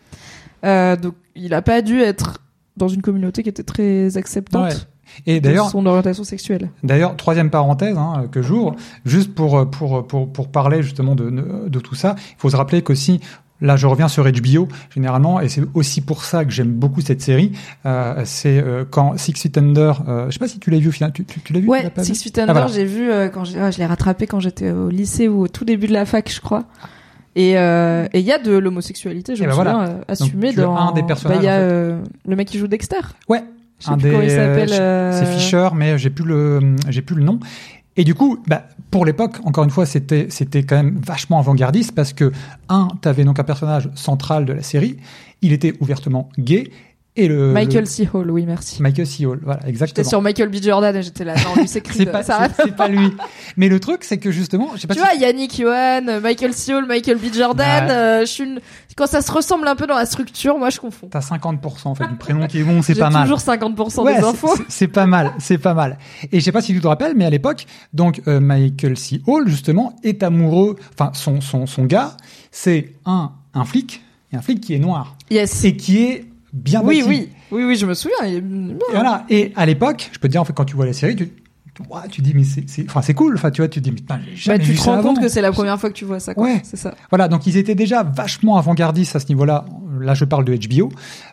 Euh, 0.64 0.96
donc, 0.96 1.14
il 1.36 1.54
a 1.54 1.62
pas 1.62 1.82
dû 1.82 2.00
être 2.00 2.38
dans 2.78 2.88
une 2.88 3.02
communauté 3.02 3.42
qui 3.42 3.48
était 3.48 3.62
très 3.62 4.16
acceptante 4.16 4.64
Ouais. 4.72 4.74
Et 5.26 5.40
de 5.40 5.44
d'ailleurs, 5.48 5.70
son 5.70 5.86
orientation 5.86 6.22
sexuelle. 6.22 6.70
D'ailleurs, 6.82 7.16
troisième 7.16 7.48
parenthèse 7.50 7.96
hein, 7.96 8.26
que 8.30 8.42
j'ouvre, 8.42 8.76
juste 9.06 9.34
pour, 9.34 9.68
pour, 9.70 10.06
pour, 10.06 10.30
pour 10.32 10.48
parler 10.48 10.82
justement 10.82 11.14
de, 11.14 11.30
de, 11.66 11.80
tout 11.80 11.94
ça, 11.94 12.14
il 12.18 12.34
faut 12.38 12.50
se 12.50 12.56
rappeler 12.56 12.82
qu'aussi, 12.82 13.18
là 13.62 13.76
je 13.76 13.86
reviens 13.86 14.06
sur 14.08 14.30
HBO, 14.30 14.68
généralement, 14.94 15.40
et 15.40 15.48
c'est 15.48 15.62
aussi 15.72 16.02
pour 16.02 16.24
ça 16.24 16.44
que 16.44 16.50
j'aime 16.50 16.72
beaucoup 16.72 17.00
cette 17.00 17.22
série, 17.22 17.52
euh, 17.86 18.20
c'est 18.26 18.62
euh, 18.62 18.84
quand 18.88 19.16
Six 19.18 19.32
Feet 19.32 19.56
Under, 19.56 20.02
euh, 20.06 20.26
je 20.26 20.32
sais 20.34 20.38
pas 20.38 20.46
si 20.46 20.58
tu 20.58 20.70
l'as 20.70 20.78
vu, 20.78 20.88
au 20.88 20.92
final, 20.92 21.10
tu, 21.14 21.24
tu, 21.24 21.40
tu 21.40 21.54
l'as 21.54 21.60
vu 21.60 21.68
Ouais, 21.68 21.90
Six 22.02 22.12
vu? 22.12 22.18
Feet 22.24 22.38
Under, 22.40 22.50
Ah, 22.50 22.60
voilà. 22.60 22.74
j'ai 22.74 22.84
vu 22.84 23.10
euh, 23.10 23.28
quand 23.30 23.44
je 23.44 23.78
l'ai 23.78 23.86
rattrapé 23.86 24.26
quand 24.26 24.40
j'étais 24.40 24.70
au 24.70 24.90
lycée 24.90 25.26
ou 25.26 25.40
au 25.40 25.48
tout 25.48 25.64
début 25.64 25.86
de 25.86 25.94
la 25.94 26.04
fac, 26.04 26.30
je 26.30 26.40
crois. 26.42 26.64
Et 27.36 27.56
euh, 27.58 28.06
et 28.12 28.20
il 28.20 28.24
y 28.26 28.32
a 28.32 28.38
de 28.38 28.56
l'homosexualité, 28.56 29.36
je 29.36 29.42
me 29.44 29.48
ben 29.48 29.54
souviens, 29.54 29.72
voilà. 29.72 29.88
euh, 29.90 30.00
assumée 30.08 30.52
dans. 30.52 30.74
un 30.76 30.92
des 30.92 31.02
personnages, 31.02 31.38
Bah, 31.38 31.42
il 31.42 31.46
y 31.46 31.48
a 31.48 31.56
en 31.56 31.58
fait. 31.58 31.62
euh, 31.72 32.02
le 32.26 32.36
mec 32.36 32.48
qui 32.48 32.58
joue 32.58 32.66
Dexter. 32.66 32.96
Ouais, 33.28 33.44
un 33.86 33.92
plus 33.94 34.02
des, 34.02 34.10
comment 34.10 34.22
il 34.22 34.30
s'appelle. 34.30 34.70
c'est 34.70 35.26
Fisher, 35.38 35.68
mais 35.74 35.98
j'ai 35.98 36.10
plus 36.10 36.24
le, 36.24 36.76
j'ai 36.88 37.02
plus 37.02 37.16
le 37.16 37.22
nom. 37.22 37.38
Et 37.96 38.04
du 38.04 38.14
coup, 38.14 38.38
bah, 38.46 38.64
pour 38.92 39.04
l'époque, 39.04 39.36
encore 39.44 39.64
une 39.64 39.70
fois, 39.70 39.84
c'était, 39.84 40.26
c'était 40.30 40.62
quand 40.62 40.76
même 40.76 41.00
vachement 41.04 41.38
avant-gardiste 41.40 41.94
parce 41.94 42.12
que 42.12 42.30
un, 42.68 42.88
t'avais 43.00 43.24
donc 43.24 43.38
un 43.40 43.44
personnage 43.44 43.88
central 43.94 44.44
de 44.44 44.52
la 44.52 44.62
série, 44.62 44.98
il 45.42 45.52
était 45.52 45.74
ouvertement 45.80 46.28
gay 46.38 46.70
et 47.16 47.26
le 47.26 47.52
Michael 47.52 47.80
le- 47.80 47.86
C. 47.86 48.08
Hall, 48.12 48.30
oui, 48.30 48.44
merci. 48.46 48.80
Michael 48.80 49.06
C. 49.06 49.26
Hall, 49.26 49.40
voilà, 49.42 49.58
J'étais 49.60 49.70
exactement. 49.70 50.08
sur 50.08 50.22
Michael 50.22 50.48
B. 50.50 50.56
Jordan 50.62 50.94
et 50.94 51.02
j'étais 51.02 51.24
là, 51.24 51.34
non, 51.34 51.60
lui 51.60 51.66
c'est 51.66 51.84
C'est 51.92 52.06
pas, 52.06 52.22
ça 52.22 52.46
c'est, 52.56 52.64
c'est 52.64 52.76
pas 52.76 52.86
lui. 52.86 53.10
Mais 53.56 53.68
le 53.68 53.80
truc, 53.80 54.04
c'est 54.04 54.18
que 54.18 54.30
justement, 54.30 54.70
je 54.76 54.82
sais 54.82 54.86
pas 54.86 54.94
Tu 54.94 55.00
si- 55.00 55.06
vois, 55.06 55.14
Yannick 55.16 55.56
Johan, 55.60 56.20
Michael 56.22 56.52
C. 56.54 56.74
Hall, 56.74 56.86
Michael 56.86 57.18
B. 57.18 57.32
Jordan, 57.34 57.86
Ouais. 57.86 57.90
euh, 57.90 58.20
je 58.20 58.26
suis 58.26 58.44
une... 58.44 58.60
quand 58.96 59.06
ça 59.08 59.20
se 59.20 59.32
ressemble 59.32 59.66
un 59.66 59.74
peu 59.74 59.86
dans 59.88 59.96
la 59.96 60.06
structure, 60.06 60.58
moi 60.58 60.70
je 60.70 60.78
confonds. 60.78 61.08
t'as 61.10 61.18
50% 61.20 61.88
en 61.88 61.94
fait 61.96 62.06
du 62.06 62.14
prénom 62.16 62.46
qui 62.46 62.60
est 62.60 62.64
bon, 62.64 62.82
c'est 62.82 62.94
pas 62.98 63.10
mal. 63.10 63.22
toujours 63.22 63.38
50% 63.40 64.02
Ouais, 64.04 64.18
des 64.18 64.24
infos. 64.24 64.54
c'est- 64.56 64.62
C'est 64.68 64.88
pas 64.88 65.06
mal, 65.06 65.32
c'est 65.40 65.58
pas 65.58 65.74
mal. 65.74 65.98
Et 66.30 66.38
je 66.38 66.44
sais 66.44 66.52
pas 66.52 66.60
si 66.62 66.72
tu 66.72 66.80
te 66.80 66.86
rappelles, 66.86 67.14
mais 67.16 67.24
à 67.24 67.30
l'époque, 67.30 67.66
donc 67.92 68.22
euh, 68.28 68.38
Michael 68.38 68.96
C. 68.96 69.22
Hall 69.26 69.48
justement 69.48 69.96
est 70.04 70.22
amoureux. 70.22 70.76
Enfin, 70.92 71.10
son 71.14 71.40
son 71.40 71.66
son 71.66 71.84
gars, 71.84 72.16
c'est 72.52 72.92
un 73.06 73.32
un 73.54 73.64
flic, 73.64 74.02
et 74.32 74.36
un 74.36 74.42
flic 74.42 74.60
qui 74.60 74.74
est 74.74 74.78
noir 74.78 75.16
Yes. 75.30 75.64
et 75.64 75.76
qui 75.76 76.04
est 76.04 76.26
bien 76.58 76.80
Oui, 76.82 76.98
bâti. 76.98 77.08
oui, 77.08 77.28
oui, 77.52 77.64
oui, 77.64 77.76
je 77.76 77.86
me 77.86 77.94
souviens. 77.94 78.24
Et 78.26 78.42
voilà. 78.92 79.24
Et 79.30 79.52
à 79.56 79.66
l'époque, 79.66 80.10
je 80.12 80.18
peux 80.18 80.28
te 80.28 80.32
dire 80.32 80.40
en 80.40 80.44
fait 80.44 80.52
quand 80.52 80.64
tu 80.64 80.76
vois 80.76 80.86
la 80.86 80.92
série, 80.92 81.16
tu 81.16 81.30
tu, 81.74 81.82
ouah, 81.88 82.04
tu 82.10 82.22
dis 82.22 82.32
mais 82.34 82.42
c'est 82.44 82.64
enfin 82.88 83.02
c'est 83.02 83.14
cool. 83.14 83.34
Enfin 83.36 83.50
tu 83.52 83.60
vois, 83.60 83.68
tu 83.68 83.78
te 83.80 83.84
dis 83.84 83.90
mais 83.92 83.96
putain, 83.98 84.18
j'ai 84.34 84.50
Bah, 84.50 84.56
jamais 84.56 84.58
tu 84.58 84.64
vu 84.72 84.74
te 84.78 84.80
ça 84.82 84.90
rends 84.96 85.02
compte 85.02 85.16
avant. 85.18 85.22
que 85.26 85.28
c'est 85.28 85.40
la 85.42 85.52
première 85.52 85.78
fois 85.78 85.90
que 85.90 85.94
tu 85.94 86.04
vois 86.04 86.18
ça, 86.18 86.34
quoi. 86.34 86.42
Ouais. 86.44 86.60
C'est 86.64 86.76
ça. 86.76 86.94
Voilà, 87.10 87.28
donc 87.28 87.46
ils 87.46 87.56
étaient 87.56 87.76
déjà 87.76 88.02
vachement 88.02 88.56
avant-gardistes 88.56 89.14
à 89.14 89.20
ce 89.20 89.28
niveau-là. 89.28 89.64
Là, 90.00 90.14
je 90.14 90.24
parle 90.24 90.44
de 90.44 90.54
HBO. 90.56 90.90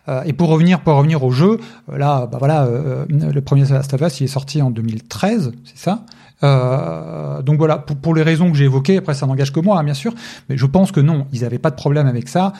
Euh, 0.08 0.22
et 0.24 0.32
pour 0.32 0.48
revenir, 0.48 0.80
pour 0.80 0.94
revenir 0.94 1.22
au 1.24 1.30
jeu, 1.30 1.58
euh, 1.92 1.98
là, 1.98 2.26
bah 2.30 2.36
voilà, 2.38 2.64
euh, 2.64 3.04
le 3.08 3.40
premier 3.40 3.64
Last 3.64 3.92
of 3.94 4.00
Us, 4.00 4.20
il 4.20 4.24
est 4.24 4.28
sorti 4.28 4.60
en 4.62 4.70
2013, 4.70 5.52
c'est 5.64 5.78
ça. 5.78 6.04
Euh, 6.44 7.42
donc 7.42 7.58
voilà, 7.58 7.78
pour, 7.78 7.96
pour 7.96 8.14
les 8.14 8.22
raisons 8.22 8.50
que 8.50 8.56
j'ai 8.56 8.64
évoquées. 8.64 8.98
Après, 8.98 9.14
ça 9.14 9.26
n'engage 9.26 9.52
que 9.52 9.60
moi, 9.60 9.78
hein, 9.78 9.84
bien 9.84 9.94
sûr, 9.94 10.14
mais 10.48 10.56
je 10.56 10.66
pense 10.66 10.92
que 10.92 11.00
non, 11.00 11.26
ils 11.32 11.42
n'avaient 11.42 11.58
pas 11.58 11.70
de 11.70 11.76
problème 11.76 12.06
avec 12.06 12.28
ça. 12.28 12.52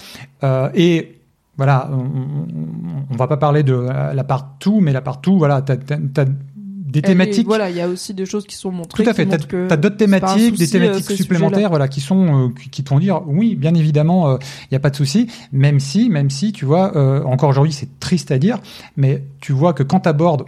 Euh, 0.44 0.68
et 0.74 1.20
voilà, 1.56 1.90
on, 1.92 3.06
on 3.10 3.16
va 3.16 3.26
pas 3.26 3.36
parler 3.36 3.62
de 3.62 3.74
la 3.74 4.14
la 4.14 4.24
partout, 4.24 4.80
mais 4.80 4.92
la 4.92 5.00
partout, 5.02 5.38
voilà, 5.38 5.62
t'as, 5.62 5.76
t'as 5.76 6.24
des 6.24 7.00
Et 7.00 7.02
thématiques. 7.02 7.46
voilà, 7.46 7.68
il 7.68 7.76
y 7.76 7.80
a 7.80 7.88
aussi 7.88 8.14
des 8.14 8.26
choses 8.26 8.46
qui 8.46 8.54
sont 8.54 8.70
montrées. 8.70 9.02
Tout 9.04 9.10
à 9.10 9.12
fait. 9.12 9.26
T'as, 9.26 9.38
t'as 9.38 9.76
d'autres 9.76 9.96
thématiques, 9.96 10.56
des 10.56 10.64
souci, 10.66 10.76
euh, 10.76 10.80
thématiques 10.80 11.16
supplémentaires, 11.16 11.68
voilà, 11.68 11.88
qui 11.88 12.00
sont, 12.00 12.46
euh, 12.46 12.48
qui, 12.60 12.70
qui 12.70 12.84
te 12.84 12.88
font 12.88 12.98
dire, 12.98 13.22
oui, 13.26 13.54
bien 13.56 13.74
évidemment, 13.74 14.38
il 14.38 14.68
n'y 14.72 14.76
a 14.76 14.80
pas 14.80 14.90
de 14.90 14.96
souci. 14.96 15.28
Même 15.52 15.80
si, 15.80 16.08
même 16.10 16.30
si, 16.30 16.52
tu 16.52 16.64
vois, 16.64 16.96
euh, 16.96 17.22
encore 17.24 17.50
aujourd'hui, 17.50 17.72
c'est 17.72 17.98
triste 18.00 18.30
à 18.30 18.38
dire, 18.38 18.60
mais 18.96 19.24
tu 19.40 19.52
vois 19.52 19.72
que 19.72 19.82
quand 19.82 20.00
tu 20.00 20.08
abordes 20.08 20.44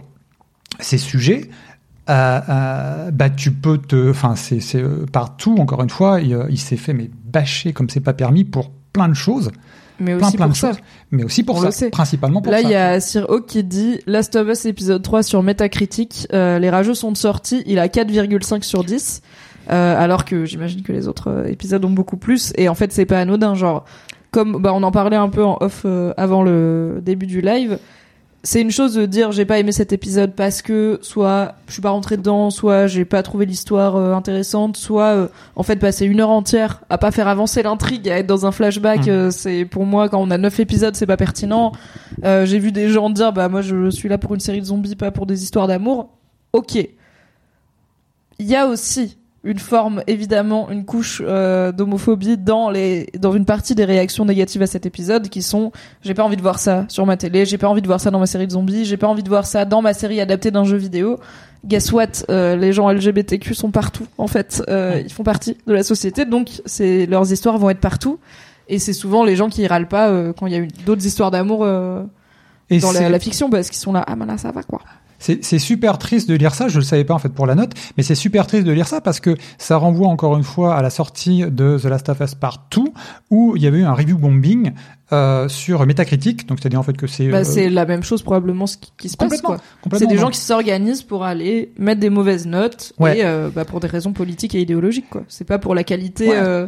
ces 0.79 0.97
sujets, 0.97 1.49
euh, 2.09 2.39
euh, 2.49 3.11
bah 3.11 3.29
tu 3.29 3.51
peux 3.51 3.77
te, 3.77 4.09
enfin 4.09 4.35
c'est 4.35 4.61
c'est 4.61 4.81
euh, 4.81 5.05
partout. 5.11 5.57
Encore 5.59 5.83
une 5.83 5.89
fois, 5.91 6.21
il, 6.21 6.33
euh, 6.33 6.45
il 6.49 6.57
s'est 6.57 6.77
fait 6.77 6.93
mais 6.93 7.09
bâcher 7.25 7.71
comme 7.73 7.87
c'est 7.89 7.99
pas 7.99 8.13
permis 8.13 8.45
pour 8.45 8.71
plein 8.93 9.07
de 9.09 9.13
choses. 9.13 9.51
Mais 9.99 10.15
plein 10.15 10.27
aussi 10.27 10.37
plein 10.37 10.45
pour 10.45 10.53
de 10.53 10.57
ça. 10.57 10.67
choses, 10.69 10.79
mais 11.11 11.23
aussi 11.23 11.43
pour 11.43 11.55
On 11.57 11.59
ça, 11.59 11.65
le 11.67 11.71
sait. 11.71 11.89
principalement 11.89 12.41
pour 12.41 12.51
Là, 12.51 12.59
ça. 12.61 12.63
il 12.63 12.71
y 12.71 12.75
a 12.75 12.99
Sir 12.99 13.25
Hawk 13.29 13.45
qui 13.45 13.63
dit 13.63 13.99
Last 14.07 14.35
of 14.35 14.47
Us 14.47 14.65
épisode 14.65 15.01
3 15.01 15.23
sur 15.23 15.43
Metacritic. 15.43 16.27
Euh, 16.33 16.59
les 16.59 16.69
rageux 16.69 16.93
sont 16.93 17.13
sortis. 17.15 17.63
Il 17.65 17.79
a 17.79 17.87
4,5 17.87 18.63
sur 18.63 18.83
10. 18.83 19.21
Euh, 19.71 20.01
alors 20.03 20.25
que 20.25 20.45
j'imagine 20.45 20.81
que 20.81 20.91
les 20.91 21.07
autres 21.07 21.29
euh, 21.29 21.45
épisodes 21.45 21.83
ont 21.85 21.91
beaucoup 21.91 22.17
plus. 22.17 22.53
Et 22.57 22.69
en 22.69 22.75
fait, 22.75 22.91
c'est 22.91 23.05
pas 23.05 23.19
anodin. 23.19 23.53
Genre, 23.55 23.85
comme 24.31 24.61
bah, 24.61 24.71
on 24.73 24.81
en 24.83 24.91
parlait 24.91 25.15
un 25.17 25.29
peu 25.29 25.43
en 25.43 25.57
off 25.61 25.83
euh, 25.85 26.13
avant 26.17 26.41
le 26.43 27.01
début 27.03 27.27
du 27.27 27.41
live. 27.41 27.77
C'est 28.41 28.61
une 28.61 28.71
chose 28.71 28.93
de 28.93 29.05
dire 29.05 29.33
j'ai 29.33 29.43
pas 29.43 29.59
aimé 29.59 29.73
cet 29.73 29.91
épisode 29.91 30.33
parce 30.33 30.61
que 30.61 30.97
soit 31.01 31.55
je 31.67 31.73
suis 31.73 31.81
pas 31.81 31.89
rentré 31.89 32.15
dedans, 32.15 32.49
soit 32.51 32.87
j'ai 32.87 33.03
pas 33.03 33.21
trouvé 33.21 33.45
l'histoire 33.45 33.97
euh, 33.97 34.13
intéressante, 34.13 34.77
soit 34.77 35.13
euh, 35.13 35.27
en 35.57 35.63
fait 35.63 35.75
passer 35.75 36.05
une 36.05 36.21
heure 36.21 36.29
entière 36.29 36.81
à 36.89 36.97
pas 36.97 37.11
faire 37.11 37.27
avancer 37.27 37.63
l'intrigue, 37.63 38.07
à 38.07 38.17
être 38.19 38.27
dans 38.27 38.45
un 38.45 38.51
flashback, 38.53 39.07
Mm. 39.07 39.09
euh, 39.09 39.29
c'est 39.31 39.65
pour 39.65 39.85
moi 39.85 40.07
quand 40.07 40.21
on 40.21 40.31
a 40.31 40.37
neuf 40.37 40.57
épisodes 40.61 40.95
c'est 40.95 41.05
pas 41.05 41.17
pertinent. 41.17 41.73
Euh, 42.23 42.45
j'ai 42.45 42.59
vu 42.59 42.71
des 42.71 42.87
gens 42.87 43.09
dire 43.09 43.33
bah 43.33 43.49
moi 43.49 43.61
je 43.61 43.89
suis 43.89 44.07
là 44.07 44.17
pour 44.17 44.33
une 44.33 44.39
série 44.39 44.61
de 44.61 44.65
zombies, 44.67 44.95
pas 44.95 45.11
pour 45.11 45.25
des 45.25 45.43
histoires 45.43 45.67
d'amour. 45.67 46.09
Ok. 46.53 46.75
Il 46.75 48.45
y 48.47 48.55
a 48.55 48.67
aussi 48.67 49.17
une 49.43 49.59
forme, 49.59 50.03
évidemment, 50.07 50.69
une 50.69 50.83
couche 50.83 51.21
euh, 51.25 51.71
d'homophobie 51.71 52.37
dans 52.37 52.69
les 52.69 53.07
dans 53.17 53.31
une 53.31 53.45
partie 53.45 53.73
des 53.73 53.85
réactions 53.85 54.25
négatives 54.25 54.61
à 54.61 54.67
cet 54.67 54.85
épisode 54.85 55.29
qui 55.29 55.41
sont 55.41 55.71
j'ai 56.01 56.13
pas 56.13 56.23
envie 56.23 56.35
de 56.35 56.41
voir 56.41 56.59
ça 56.59 56.85
sur 56.89 57.05
ma 57.05 57.15
télé, 57.15 57.45
j'ai 57.45 57.57
pas 57.57 57.69
envie 57.69 57.81
de 57.81 57.87
voir 57.87 58.01
ça 58.01 58.11
dans 58.11 58.19
ma 58.19 58.25
série 58.25 58.47
de 58.47 58.51
zombies, 58.51 58.83
j'ai 58.83 58.97
pas 58.97 59.07
envie 59.07 59.23
de 59.23 59.29
voir 59.29 59.45
ça 59.45 59.63
dans 59.63 59.81
ma 59.81 59.93
série 59.93 60.19
adaptée 60.19 60.51
d'un 60.51 60.65
jeu 60.65 60.77
vidéo. 60.77 61.19
Guess 61.65 61.91
what, 61.91 62.05
euh, 62.29 62.55
les 62.55 62.73
gens 62.73 62.89
LGBTQ 62.89 63.53
sont 63.53 63.71
partout 63.71 64.07
en 64.17 64.27
fait, 64.27 64.61
euh, 64.69 65.01
ils 65.03 65.11
font 65.11 65.23
partie 65.23 65.57
de 65.67 65.73
la 65.73 65.83
société 65.83 66.25
donc 66.25 66.61
c'est 66.65 67.05
leurs 67.05 67.31
histoires 67.31 67.57
vont 67.57 67.69
être 67.69 67.81
partout 67.81 68.19
et 68.67 68.77
c'est 68.77 68.93
souvent 68.93 69.23
les 69.23 69.35
gens 69.37 69.49
qui 69.49 69.65
râlent 69.67 69.87
pas 69.87 70.09
euh, 70.09 70.33
quand 70.33 70.47
il 70.47 70.53
y 70.53 70.55
a 70.55 70.59
eu 70.59 70.67
d'autres 70.85 71.05
histoires 71.05 71.31
d'amour 71.31 71.59
dans 71.59 72.91
la 72.91 73.19
fiction 73.19 73.49
parce 73.49 73.69
qu'ils 73.69 73.79
sont 73.79 73.93
là 73.93 74.03
ah 74.05 74.15
ben 74.15 74.25
là 74.25 74.37
ça 74.37 74.51
va 74.51 74.63
quoi. 74.63 74.81
C'est 75.19 75.59
super 75.59 75.97
triste 75.97 76.29
de 76.29 76.35
lire 76.35 76.55
ça, 76.55 76.67
je 76.69 76.77
le 76.79 76.83
savais 76.83 77.03
pas 77.03 77.13
en 77.13 77.19
fait 77.19 77.29
pour 77.29 77.45
la 77.45 77.53
note, 77.55 77.71
mais 77.97 78.03
c'est 78.03 78.15
super 78.15 78.47
triste 78.47 78.65
de 78.65 78.71
lire 78.71 78.87
ça 78.87 79.01
parce 79.01 79.19
que 79.19 79.35
ça 79.57 79.77
renvoie 79.77 80.07
encore 80.07 80.37
une 80.37 80.43
fois 80.43 80.75
à 80.75 80.81
la 80.81 80.89
sortie 80.89 81.43
de 81.49 81.77
The 81.77 81.85
Last 81.85 82.09
of 82.09 82.19
Us 82.21 82.35
Part 82.35 82.67
2 82.75 82.81
où 83.29 83.55
il 83.55 83.61
y 83.61 83.67
avait 83.67 83.79
eu 83.79 83.83
un 83.83 83.93
review 83.93 84.17
bombing 84.17 84.71
euh, 85.11 85.47
sur 85.49 85.85
Metacritic, 85.85 86.47
donc 86.47 86.59
c'est-à-dire 86.59 86.79
en 86.79 86.83
fait 86.83 86.95
que 86.95 87.07
c'est 87.07 87.27
Bah, 87.27 87.39
euh, 87.39 87.43
c'est 87.43 87.69
la 87.69 87.85
même 87.85 88.03
chose 88.03 88.21
probablement 88.21 88.67
ce 88.67 88.77
qui, 88.77 88.91
qui 88.97 89.09
se 89.09 89.17
passe 89.17 89.41
complètement, 89.41 89.57
quoi. 89.81 89.97
C'est 89.99 90.07
des 90.07 90.17
gens 90.17 90.29
qui 90.29 90.39
s'organisent 90.39 91.03
pour 91.03 91.23
aller 91.23 91.73
mettre 91.77 91.99
des 91.99 92.09
mauvaises 92.11 92.45
notes 92.45 92.93
Ouais. 92.99 93.19
et 93.19 93.25
euh, 93.25 93.49
bah, 93.53 93.65
pour 93.65 93.79
des 93.79 93.87
raisons 93.87 94.13
politiques 94.13 94.55
et 94.55 94.61
idéologiques 94.61 95.09
quoi. 95.09 95.23
C'est 95.27 95.45
pas 95.45 95.59
pour 95.59 95.75
la 95.75 95.83
qualité 95.83 96.29
Ouais. 96.29 96.67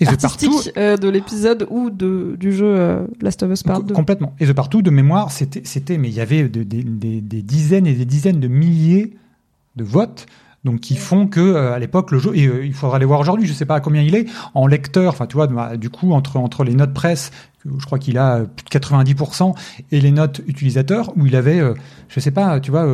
Et 0.00 0.06
The 0.06 0.24
artistique 0.24 0.50
Part 0.50 0.62
2 0.74 0.80
euh, 0.80 0.96
de 0.96 1.08
l'épisode 1.08 1.66
ou 1.70 1.90
de 1.90 2.36
du 2.38 2.52
jeu 2.52 2.66
euh, 2.66 3.06
Last 3.20 3.42
of 3.42 3.52
Us 3.52 3.62
Part 3.62 3.76
Co- 3.78 3.82
2. 3.84 3.94
Complètement. 3.94 4.34
Et 4.40 4.46
The 4.46 4.52
Partout, 4.52 4.82
de 4.82 4.90
mémoire, 4.90 5.30
c'était, 5.30 5.98
mais 5.98 6.08
il 6.08 6.14
y 6.14 6.20
avait 6.20 6.48
de- 6.48 6.62
des- 6.62 6.82
des- 6.84 7.20
des 7.20 7.42
dizaines 7.42 7.86
et 7.86 7.94
des 7.94 8.04
dizaines 8.04 8.40
de 8.40 8.48
milliers 8.48 9.16
de 9.76 9.84
votes. 9.84 10.26
Donc, 10.62 10.80
qui 10.80 10.96
font 10.96 11.26
que 11.26 11.40
euh, 11.40 11.72
à 11.72 11.78
l'époque 11.78 12.10
le 12.10 12.18
jeu, 12.18 12.32
et 12.34 12.44
euh, 12.46 12.66
il 12.66 12.74
faudra 12.74 12.96
aller 12.96 13.06
voir 13.06 13.18
aujourd'hui, 13.20 13.46
je 13.46 13.52
sais 13.54 13.64
pas 13.64 13.76
à 13.76 13.80
combien 13.80 14.02
il 14.02 14.14
est 14.14 14.26
en 14.52 14.66
lecteur. 14.66 15.14
Enfin, 15.14 15.26
tu 15.26 15.36
vois, 15.36 15.46
bah, 15.46 15.78
du 15.78 15.88
coup 15.88 16.12
entre 16.12 16.36
entre 16.36 16.64
les 16.64 16.74
notes 16.74 16.92
presse, 16.92 17.30
je 17.64 17.86
crois 17.86 17.98
qu'il 17.98 18.18
a 18.18 18.40
plus 18.40 18.64
de 18.64 18.68
90%, 18.68 19.54
et 19.90 20.00
les 20.02 20.10
notes 20.10 20.42
utilisateurs 20.46 21.14
où 21.16 21.24
il 21.24 21.34
avait, 21.34 21.60
euh, 21.60 21.72
je 22.08 22.20
sais 22.20 22.30
pas, 22.30 22.60
tu 22.60 22.70
vois, 22.70 22.84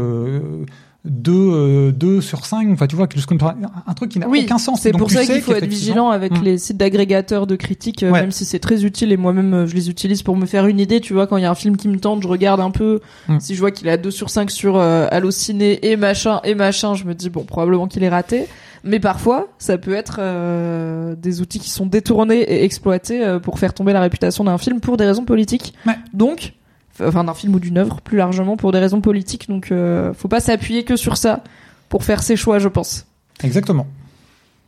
euh, 1.07 1.11
deux 1.11 1.33
euh, 1.33 1.93
deux 1.93 2.21
sur 2.21 2.45
5 2.45 2.69
Enfin, 2.73 2.87
tu 2.87 2.97
vois, 2.97 3.07
ça, 3.15 3.55
un, 3.87 3.95
truc 3.95 4.11
qui 4.11 4.19
n'a 4.19 4.29
Oui, 4.29 4.43
aucun 4.45 4.59
sens. 4.59 4.81
c'est 4.83 4.93
pour 4.93 5.11
ça 5.11 5.25
qu'il 5.25 5.41
faut 5.41 5.55
être 5.55 5.65
vigilant 5.67 6.11
avec 6.11 6.33
Mm. 6.33 6.43
les 6.45 6.59
sites 6.59 6.77
d'agrégateurs 6.77 7.47
de 7.47 7.57
critiques, 7.57 8.03
euh, 8.03 8.11
Ouais. 8.11 8.21
même 8.21 8.31
si 8.33 8.45
c'est 8.45 8.59
très 8.59 8.85
utile 8.85 9.13
et 9.13 9.17
moi-même 9.17 9.55
euh, 9.55 9.67
je 9.67 9.75
les 9.75 9.89
utilise 9.89 10.23
pour 10.23 10.37
me 10.37 10.47
faire 10.47 10.67
une 10.67 10.81
idée. 10.81 11.01
Tu 11.01 11.13
vois, 11.13 11.27
quand 11.27 11.37
il 11.37 11.43
y 11.43 11.47
a 11.47 11.51
un 11.51 11.55
film 11.55 11.77
qui 11.77 11.89
me 11.89 11.99
tente, 11.99 12.23
je 12.23 12.29
regarde 12.29 12.61
un 12.61 12.71
peu. 12.71 13.01
Mm. 13.29 13.39
Si 13.41 13.55
je 13.55 13.61
vois 13.61 13.71
qu'il 13.71 13.89
a 13.89 13.97
2 13.97 14.11
sur 14.11 14.31
5 14.31 14.51
sur 14.51 14.77
euh, 14.77 15.07
Allociné 15.11 15.91
et 15.91 15.97
machin 15.97 16.41
et 16.45 16.55
machin, 16.55 16.95
je 16.95 17.05
me 17.05 17.15
dis 17.15 17.31
bon, 17.31 17.45
probablement 17.45 17.87
qu'il 17.87 18.03
est 18.03 18.09
raté. 18.09 18.47
Mais 18.85 19.01
parfois, 19.01 19.49
ça 19.59 19.79
peut 19.79 19.95
être 19.95 20.19
euh, 20.21 21.17
des 21.17 21.41
outils 21.41 21.59
qui 21.59 21.71
sont 21.71 21.87
détournés 21.87 22.41
et 22.41 22.63
exploités 22.65 23.25
euh, 23.25 23.41
pour 23.41 23.59
faire 23.59 23.75
tomber 23.75 23.93
la 23.93 24.01
réputation 24.01 24.45
d'un 24.45 24.59
film 24.59 24.79
pour 24.81 24.97
des 24.97 25.05
raisons 25.07 25.25
politiques. 25.25 25.75
Ouais. 25.87 25.95
Donc, 26.15 26.53
enfin 27.01 27.25
d'un 27.25 27.35
film 27.35 27.55
ou 27.55 27.61
d'une 27.61 27.79
œuvre 27.79 28.01
plus 28.01 28.17
largement 28.17 28.57
pour 28.57 28.73
des 28.73 28.79
raisons 28.79 29.01
politiques. 29.01 29.49
Donc, 29.49 29.73
euh, 29.73 30.13
faut 30.15 30.29
pas 30.29 30.41
s'appuyer 30.41 30.85
que 30.85 30.97
sur 30.97 31.17
ça 31.17 31.43
pour 31.89 32.05
faire 32.05 32.23
ses 32.23 32.37
choix, 32.37 32.59
je 32.59 32.69
pense. 32.69 33.07
Exactement. 33.43 33.87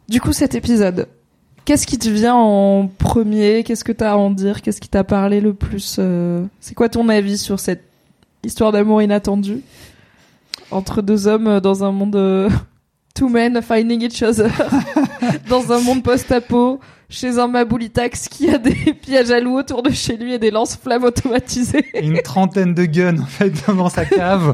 Du 0.09 0.21
coup, 0.21 0.33
cet 0.33 0.55
épisode, 0.55 1.09
qu'est-ce 1.65 1.87
qui 1.87 1.99
te 1.99 2.09
vient 2.09 2.35
en 2.35 2.87
premier? 2.87 3.65
Qu'est-ce 3.65 3.85
que 3.85 3.93
t'as 3.93 4.13
à 4.13 4.17
en 4.17 4.31
dire? 4.31 4.63
Qu'est-ce 4.63 4.81
qui 4.81 4.89
t'a 4.89 5.05
parlé 5.05 5.41
le 5.41 5.55
plus 5.55 5.97
euh, 5.99 6.45
C'est 6.61 6.75
quoi 6.75 6.89
ton 6.89 7.09
avis 7.09 7.39
sur 7.39 7.61
cette 7.61 7.85
histoire 8.45 8.73
d'amour 8.73 9.03
inattendue 9.03 9.63
entre 10.71 11.03
deux 11.03 11.27
hommes 11.27 11.61
dans 11.61 11.85
un 11.85 11.93
monde 11.93 12.17
euh, 12.17 12.51
two 13.15 13.29
men 13.29 13.61
finding 13.63 14.03
each 14.03 14.23
other 14.23 14.51
dans 15.49 15.73
un 15.73 15.81
monde 15.81 16.03
post-apo? 16.03 16.81
Chez 17.11 17.39
un 17.39 17.49
Maboulitax 17.49 18.29
qui 18.29 18.51
a 18.51 18.59
des 18.59 18.75
pièges 19.03 19.31
à 19.31 19.41
loup 19.41 19.57
autour 19.59 19.83
de 19.83 19.91
chez 19.91 20.17
lui 20.17 20.35
et 20.35 20.39
des 20.39 20.51
lance-flammes 20.51 21.05
automatisées. 21.05 21.85
Et 21.95 22.07
une 22.07 22.21
trentaine 22.23 22.75
de 22.75 22.85
guns 22.85 23.19
en 23.21 23.27
fait 23.27 23.53
dans 23.67 23.89
sa 23.89 24.05
cave. 24.05 24.53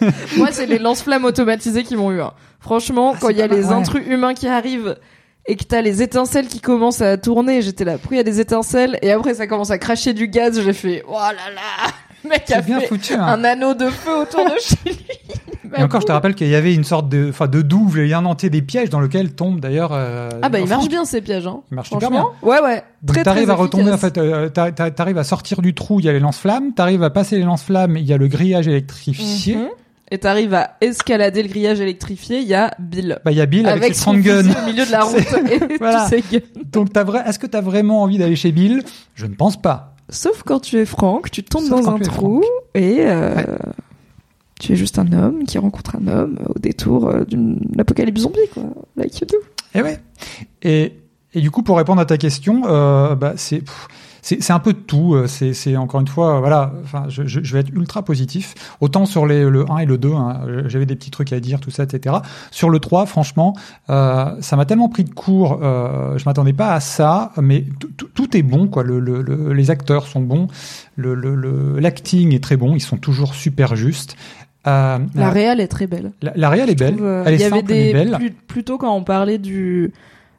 Moi, 0.36 0.48
c'est 0.52 0.66
les 0.66 0.78
lance-flammes 0.78 1.24
automatisés 1.24 1.82
qui 1.82 1.96
m'ont 1.96 2.12
eu. 2.12 2.20
hein. 2.20 2.32
Franchement, 2.60 3.12
Ah, 3.14 3.18
quand 3.20 3.28
il 3.30 3.36
y 3.38 3.42
a 3.42 3.46
les 3.46 3.66
ouais. 3.66 3.72
intrus 3.72 4.04
humains 4.06 4.34
qui 4.34 4.46
arrivent 4.46 4.96
et 5.46 5.56
que 5.56 5.64
t'as 5.64 5.80
les 5.80 6.02
étincelles 6.02 6.46
qui 6.46 6.60
commencent 6.60 7.00
à 7.00 7.16
tourner, 7.16 7.62
j'étais 7.62 7.84
là, 7.84 7.98
pourquoi 7.98 8.16
il 8.16 8.18
y 8.18 8.20
a 8.20 8.24
des 8.24 8.38
étincelles? 8.40 8.98
Et 9.02 9.10
après, 9.12 9.34
ça 9.34 9.46
commence 9.46 9.70
à 9.70 9.78
cracher 9.78 10.12
du 10.12 10.28
gaz, 10.28 10.60
j'ai 10.62 10.72
fait, 10.72 11.02
oh 11.08 11.12
là 11.14 11.32
là 11.54 11.90
mec 12.28 12.50
a 12.50 12.56
C'est 12.56 12.66
bien 12.66 12.80
fait 12.80 12.86
foutu. 12.86 13.14
Hein. 13.14 13.22
un 13.22 13.44
anneau 13.44 13.74
de 13.74 13.86
feu 13.86 14.22
autour 14.22 14.44
de 14.44 14.54
chez 14.60 14.76
lui. 14.86 14.96
Et 15.76 15.82
encore, 15.82 16.00
je 16.00 16.06
te 16.06 16.12
rappelle 16.12 16.34
qu'il 16.34 16.48
y 16.48 16.54
avait 16.54 16.74
une 16.74 16.82
sorte 16.84 17.10
de, 17.10 17.26
enfin, 17.28 17.46
de 17.46 17.60
double 17.60 18.00
et 18.00 18.14
un 18.14 18.24
entier 18.24 18.48
des 18.48 18.62
pièges 18.62 18.88
dans 18.88 19.00
lequel 19.00 19.34
tombe 19.34 19.60
d'ailleurs. 19.60 19.90
euh, 19.92 20.30
Ah 20.40 20.48
bah, 20.48 20.60
il 20.60 20.66
marche 20.66 20.88
bien 20.88 21.04
ces 21.04 21.20
pièges, 21.20 21.46
hein. 21.46 21.60
Il 21.70 21.74
marche 21.74 21.90
super 21.90 22.08
Franchement. 22.08 22.30
Ouais, 22.42 22.58
ouais. 22.62 22.82
Très, 23.06 23.22
t'arrives 23.22 23.50
à 23.50 23.54
retomber, 23.54 23.92
en 23.92 23.98
fait, 23.98 24.16
euh, 24.16 24.48
t'a- 24.48 24.72
t'a- 24.72 24.90
t'arrives 24.90 25.18
à 25.18 25.24
sortir 25.24 25.60
du 25.60 25.74
trou, 25.74 26.00
il 26.00 26.06
y 26.06 26.08
a 26.08 26.12
les 26.12 26.20
lance-flammes, 26.20 26.72
t'arrives 26.72 27.02
à 27.02 27.10
passer 27.10 27.36
les 27.36 27.42
lance-flammes, 27.42 27.98
il 27.98 28.04
y 28.06 28.14
a 28.14 28.16
le 28.16 28.28
grillage 28.28 28.66
électrifié. 28.66 29.56
Mhm. 29.56 29.68
Et 30.10 30.16
t'arrives 30.16 30.54
à 30.54 30.78
escalader 30.80 31.42
le 31.42 31.50
grillage 31.50 31.80
électrifié, 31.82 32.38
il 32.40 32.48
y 32.48 32.54
a 32.54 32.72
Bill. 32.78 33.18
Bah, 33.26 33.30
il 33.30 33.36
y 33.36 33.40
a 33.42 33.46
Bill 33.46 33.66
avec, 33.66 33.82
avec 33.82 33.94
ses 33.94 34.00
son 34.00 34.12
30 34.12 34.22
guns. 34.22 34.42
fusil 34.44 34.54
au 34.62 34.66
milieu 34.66 34.86
de 34.86 34.90
la 34.90 35.00
route 35.04 35.18
et 35.18 35.76
Voilà. 35.80 36.04
tous 36.04 36.08
ses 36.08 36.22
guns. 36.32 36.46
Donc 36.72 36.94
t'as 36.94 37.04
vrai, 37.04 37.22
est-ce 37.26 37.38
que 37.38 37.46
t'as 37.46 37.60
vraiment 37.60 38.02
envie 38.04 38.16
d'aller 38.16 38.36
chez 38.36 38.52
Bill? 38.52 38.82
Je 39.14 39.26
ne 39.26 39.34
pense 39.34 39.60
pas. 39.60 39.96
Sauf 40.10 40.42
quand 40.42 40.60
tu 40.60 40.78
es 40.78 40.86
Franck, 40.86 41.30
tu 41.30 41.42
tombes 41.42 41.64
Sauf 41.64 41.84
dans 41.84 41.90
un 41.90 41.98
trou 41.98 42.42
et 42.74 43.00
euh, 43.00 43.34
Ouais. 43.34 43.44
tu 44.60 44.72
es 44.72 44.76
juste 44.76 44.98
un 44.98 45.12
homme 45.12 45.44
qui 45.44 45.58
rencontre 45.58 45.96
un 45.96 46.06
homme 46.08 46.38
au 46.48 46.58
détour 46.58 47.08
euh, 47.08 47.24
d'une 47.24 47.60
apocalypse 47.78 48.22
zombie, 48.22 48.38
quoi. 48.52 48.62
Like 48.96 49.18
you 49.20 49.26
do. 49.26 49.36
Et 49.74 49.82
ouais. 49.82 50.00
Et, 50.62 50.94
et 51.34 51.40
du 51.40 51.50
coup, 51.50 51.62
pour 51.62 51.76
répondre 51.76 52.00
à 52.00 52.06
ta 52.06 52.16
question, 52.16 52.62
euh, 52.66 53.14
bah, 53.14 53.34
c'est, 53.36 53.58
pff, 53.60 53.88
c'est, 54.22 54.50
un 54.50 54.58
peu 54.58 54.72
de 54.72 54.78
tout. 54.78 55.14
euh, 55.14 55.26
C'est, 55.26 55.76
encore 55.76 56.00
une 56.00 56.08
fois, 56.08 56.36
euh, 56.36 56.40
voilà. 56.40 56.72
Enfin, 56.84 57.04
je, 57.08 57.22
vais 57.52 57.60
être 57.60 57.70
ultra 57.72 58.02
positif. 58.02 58.54
Autant 58.80 59.06
sur 59.06 59.26
les, 59.26 59.44
le 59.48 59.70
1 59.70 59.78
et 59.78 59.86
le 59.86 59.98
2, 59.98 60.12
hein, 60.12 60.40
j'avais 60.66 60.86
des 60.86 60.96
petits 60.96 61.10
trucs 61.10 61.32
à 61.32 61.40
dire, 61.40 61.60
tout 61.60 61.70
ça, 61.70 61.84
etc. 61.84 62.16
Sur 62.50 62.70
le 62.70 62.78
3, 62.78 63.06
franchement, 63.06 63.54
euh, 63.90 64.26
ça 64.40 64.56
m'a 64.56 64.64
tellement 64.64 64.88
pris 64.88 65.04
de 65.04 65.10
court. 65.14 65.60
Euh, 65.62 66.16
je 66.18 66.24
m'attendais 66.26 66.52
pas 66.52 66.72
à 66.72 66.80
ça, 66.80 67.32
mais 67.40 67.64
tout- 68.14 68.36
est 68.36 68.42
bon, 68.42 68.66
quoi. 68.68 68.82
Le, 68.82 69.00
le, 69.00 69.22
le- 69.22 69.52
les 69.54 69.70
acteurs 69.70 70.06
sont 70.06 70.20
bons. 70.20 70.48
L'acting 71.78 72.34
est 72.34 72.42
très 72.42 72.56
bon. 72.56 72.74
Ils 72.74 72.80
sont 72.80 72.96
toujours 72.96 73.34
super 73.34 73.76
justes. 73.76 74.16
Euh, 74.66 74.98
La 75.14 75.30
réal 75.30 75.60
est 75.60 75.68
très 75.68 75.86
belle. 75.86 76.12
la, 76.20 76.32
la 76.36 76.50
réal 76.50 76.68
est 76.68 76.74
belle. 76.74 76.96
trouve, 76.96 77.22
Elle 77.26 77.34
est 77.34 77.38
y 77.38 77.44
avait 77.44 77.56
simple, 77.60 77.72
est 77.72 77.84
des 77.84 77.92
belle. 77.92 78.10
plus- 78.16 78.30
plutôt 78.32 78.76
quand 78.76 78.94
on 78.94 79.02
parlait 79.04 79.38
du 79.38 79.92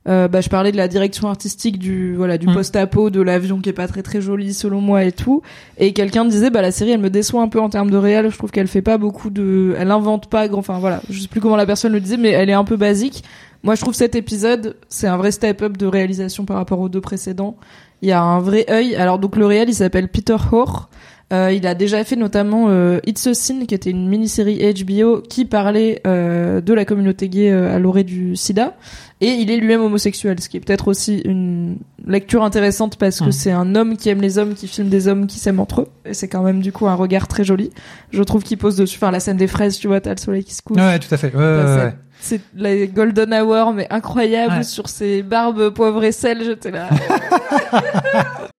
euh, 0.08 0.28
bah, 0.30 0.40
je 0.42 0.50
parlais 0.50 0.72
de 0.72 0.78
la 0.78 0.88
direction 0.88 1.28
artistique 1.28 1.78
du 1.78 2.16
voilà 2.16 2.38
du 2.38 2.48
Mm. 2.48 2.54
post-apo 2.54 3.10
de 3.10 3.22
l'avion 3.22 3.60
qui 3.60 3.70
est 3.70 3.74
pas 3.74 3.88
très 3.88 4.02
très 4.02 4.22
joli 4.22 4.54
selon 4.54 4.80
moi 4.80 5.04
et 5.04 5.12
tout. 5.12 5.42
Et 5.78 5.92
quelqu'un 5.94 6.24
disait 6.26 6.50
bah 6.50 6.62
la 6.62 6.72
série 6.72 6.92
elle 6.92 7.02
me 7.02 7.10
déçoit 7.10 7.42
un 7.42 7.50
peu 7.50 7.60
en 7.60 7.70
termes 7.70 7.92
de 7.92 7.98
réel. 7.98 8.30
Je 8.30 8.38
trouve 8.38 8.50
qu'elle 8.52 8.68
fait 8.68 8.82
pas 8.82 8.98
beaucoup 8.98 9.30
de 9.30 9.76
elle 9.78 9.92
invente 9.92 10.28
pas 10.30 10.48
grand 10.48 10.60
enfin 10.60 10.80
voilà. 10.80 11.02
Je 11.10 11.20
sais 11.20 11.28
plus 11.28 11.42
comment 11.42 11.58
la 11.58 11.66
personne 11.66 11.92
le 11.92 12.00
disait 12.00 12.18
mais 12.18 12.30
elle 12.30 12.50
est 12.50 12.54
un 12.54 12.64
peu 12.64 12.78
basique. 12.78 13.24
Moi 13.64 13.76
je 13.76 13.82
trouve 13.82 13.94
cet 13.94 14.16
épisode 14.16 14.78
c'est 14.88 15.08
un 15.08 15.18
vrai 15.18 15.32
step 15.32 15.62
up 15.62 15.76
de 15.78 15.86
réalisation 15.86 16.46
par 16.46 16.56
rapport 16.56 16.80
aux 16.80 16.90
deux 16.90 17.02
précédents. 17.02 17.58
Il 18.02 18.08
y 18.08 18.14
a 18.14 18.22
un 18.22 18.40
vrai 18.40 18.66
œil. 18.72 18.96
Alors 18.96 19.20
donc 19.20 19.36
le 19.36 19.46
réel 19.46 19.68
il 19.70 19.76
s'appelle 19.76 20.08
Peter 20.08 20.38
Hoare 20.52 20.90
euh, 21.32 21.52
il 21.54 21.68
a 21.68 21.76
déjà 21.76 22.04
fait 22.04 22.16
notamment 22.16 22.66
euh, 22.70 23.00
It's 23.06 23.28
a 23.28 23.34
Sin, 23.34 23.66
qui 23.68 23.76
était 23.76 23.92
une 23.92 24.08
mini-série 24.10 24.74
HBO 24.86 25.22
qui 25.22 25.46
parlait 25.46 26.02
euh, 26.08 26.60
de 26.62 26.74
la 26.74 26.86
communauté 26.86 27.30
gay 27.30 27.52
euh, 27.52 27.76
à 27.76 27.80
l'orée 27.80 28.04
du 28.04 28.36
sida. 28.36 28.76
Et 29.22 29.32
il 29.34 29.52
est 29.52 29.58
lui-même 29.58 29.82
homosexuel, 29.82 30.40
ce 30.40 30.48
qui 30.50 30.58
est 30.58 30.60
peut-être 30.62 30.88
aussi 30.88 31.20
une 31.26 31.78
lecture 32.08 32.44
intéressante 32.44 32.96
parce 32.98 33.20
que 33.20 33.26
Mm. 33.26 33.32
c'est 33.34 33.52
un 33.52 33.76
homme 33.76 33.98
qui 33.98 34.10
aime 34.10 34.22
les 34.22 34.38
hommes, 34.38 34.54
qui 34.56 34.68
filme 34.68 34.88
des 34.90 35.08
hommes 35.10 35.28
qui 35.28 35.40
s'aiment 35.40 35.60
entre 35.60 35.82
eux. 35.82 35.88
Et 36.06 36.14
c'est 36.14 36.28
quand 36.30 36.42
même 36.42 36.62
du 36.62 36.72
coup 36.72 36.88
un 36.88 36.96
regard 36.96 37.28
très 37.28 37.44
joli. 37.44 37.70
Je 38.12 38.24
trouve 38.24 38.44
qu'il 38.44 38.58
pose 38.58 38.76
dessus. 38.78 38.98
Enfin, 38.98 39.12
la 39.12 39.20
scène 39.20 39.38
des 39.38 39.48
fraises, 39.48 39.78
tu 39.78 39.88
vois, 39.88 40.00
t'as 40.02 40.12
le 40.12 40.18
soleil 40.18 40.44
qui 40.44 40.54
se 40.54 40.62
couche. 40.62 40.78
Ouais, 40.78 40.98
tout 41.00 41.14
à 41.14 41.18
fait. 41.18 41.36
Ouais, 41.36 41.42
ouais. 41.44 41.94
C'est 42.22 42.42
la 42.56 42.86
golden 42.88 43.34
hour, 43.34 43.72
mais 43.74 43.88
incroyable, 43.90 44.56
Ouais. 44.58 44.64
sur 44.64 44.90
ses 44.90 45.22
barbes 45.24 45.70
poivre 45.70 46.04
et 46.04 46.12
sel. 46.12 46.44
J'étais 46.44 46.72
là. 46.72 46.90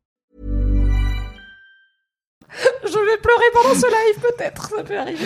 Vais 3.11 3.21
pleurer 3.21 3.43
pendant 3.53 3.75
ce 3.75 3.85
live, 3.85 4.21
peut-être, 4.21 4.69
ça 4.75 4.83
peut 4.83 4.97
arriver. 4.99 5.25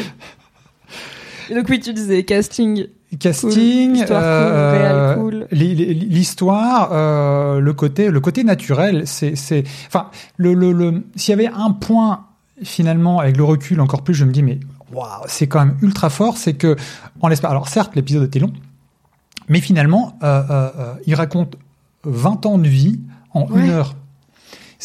Et 1.50 1.56
donc 1.56 1.68
oui, 1.70 1.80
tu 1.80 1.94
disais 1.94 2.24
casting. 2.24 2.88
Casting, 3.20 4.04
Cool. 4.06 5.16
Cool. 5.16 5.48
li- 5.52 5.76
l'histoire, 5.94 6.90
euh, 6.92 7.60
le 7.60 7.74
côté, 7.74 8.10
le 8.10 8.20
côté 8.20 8.44
naturel, 8.44 9.04
c'est, 9.08 9.36
c'est, 9.36 9.64
enfin, 9.88 10.10
le, 10.38 10.54
le, 10.54 10.72
le, 10.72 11.04
s'il 11.16 11.32
y 11.32 11.34
avait 11.34 11.52
un 11.54 11.72
point 11.72 12.26
finalement 12.64 13.20
avec 13.20 13.38
le 13.38 13.44
recul 13.44 13.80
encore 13.80 14.02
plus, 14.04 14.14
je 14.16 14.26
me 14.26 14.32
dis 14.32 14.44
mais 14.44 14.60
waouh, 14.92 15.08
c'est 15.28 15.48
quand 15.48 15.60
même 15.60 15.78
ultra 15.82 16.10
fort, 16.10 16.38
c'est 16.38 16.54
que 16.56 16.76
en 17.22 17.28
l'espace, 17.28 17.52
alors 17.52 17.68
certes 17.70 17.96
l'épisode 17.96 18.24
était 18.24 18.40
long, 18.40 18.52
mais 19.48 19.62
finalement 19.62 20.18
euh, 20.24 20.42
euh, 20.50 20.70
euh, 20.78 20.94
il 21.06 21.16
raconte 21.16 21.56
20 22.04 22.46
ans 22.46 22.58
de 22.58 22.68
vie 22.68 23.00
en 23.34 23.46
Ouais. 23.50 23.62
une 23.62 23.70
heure. 23.70 23.96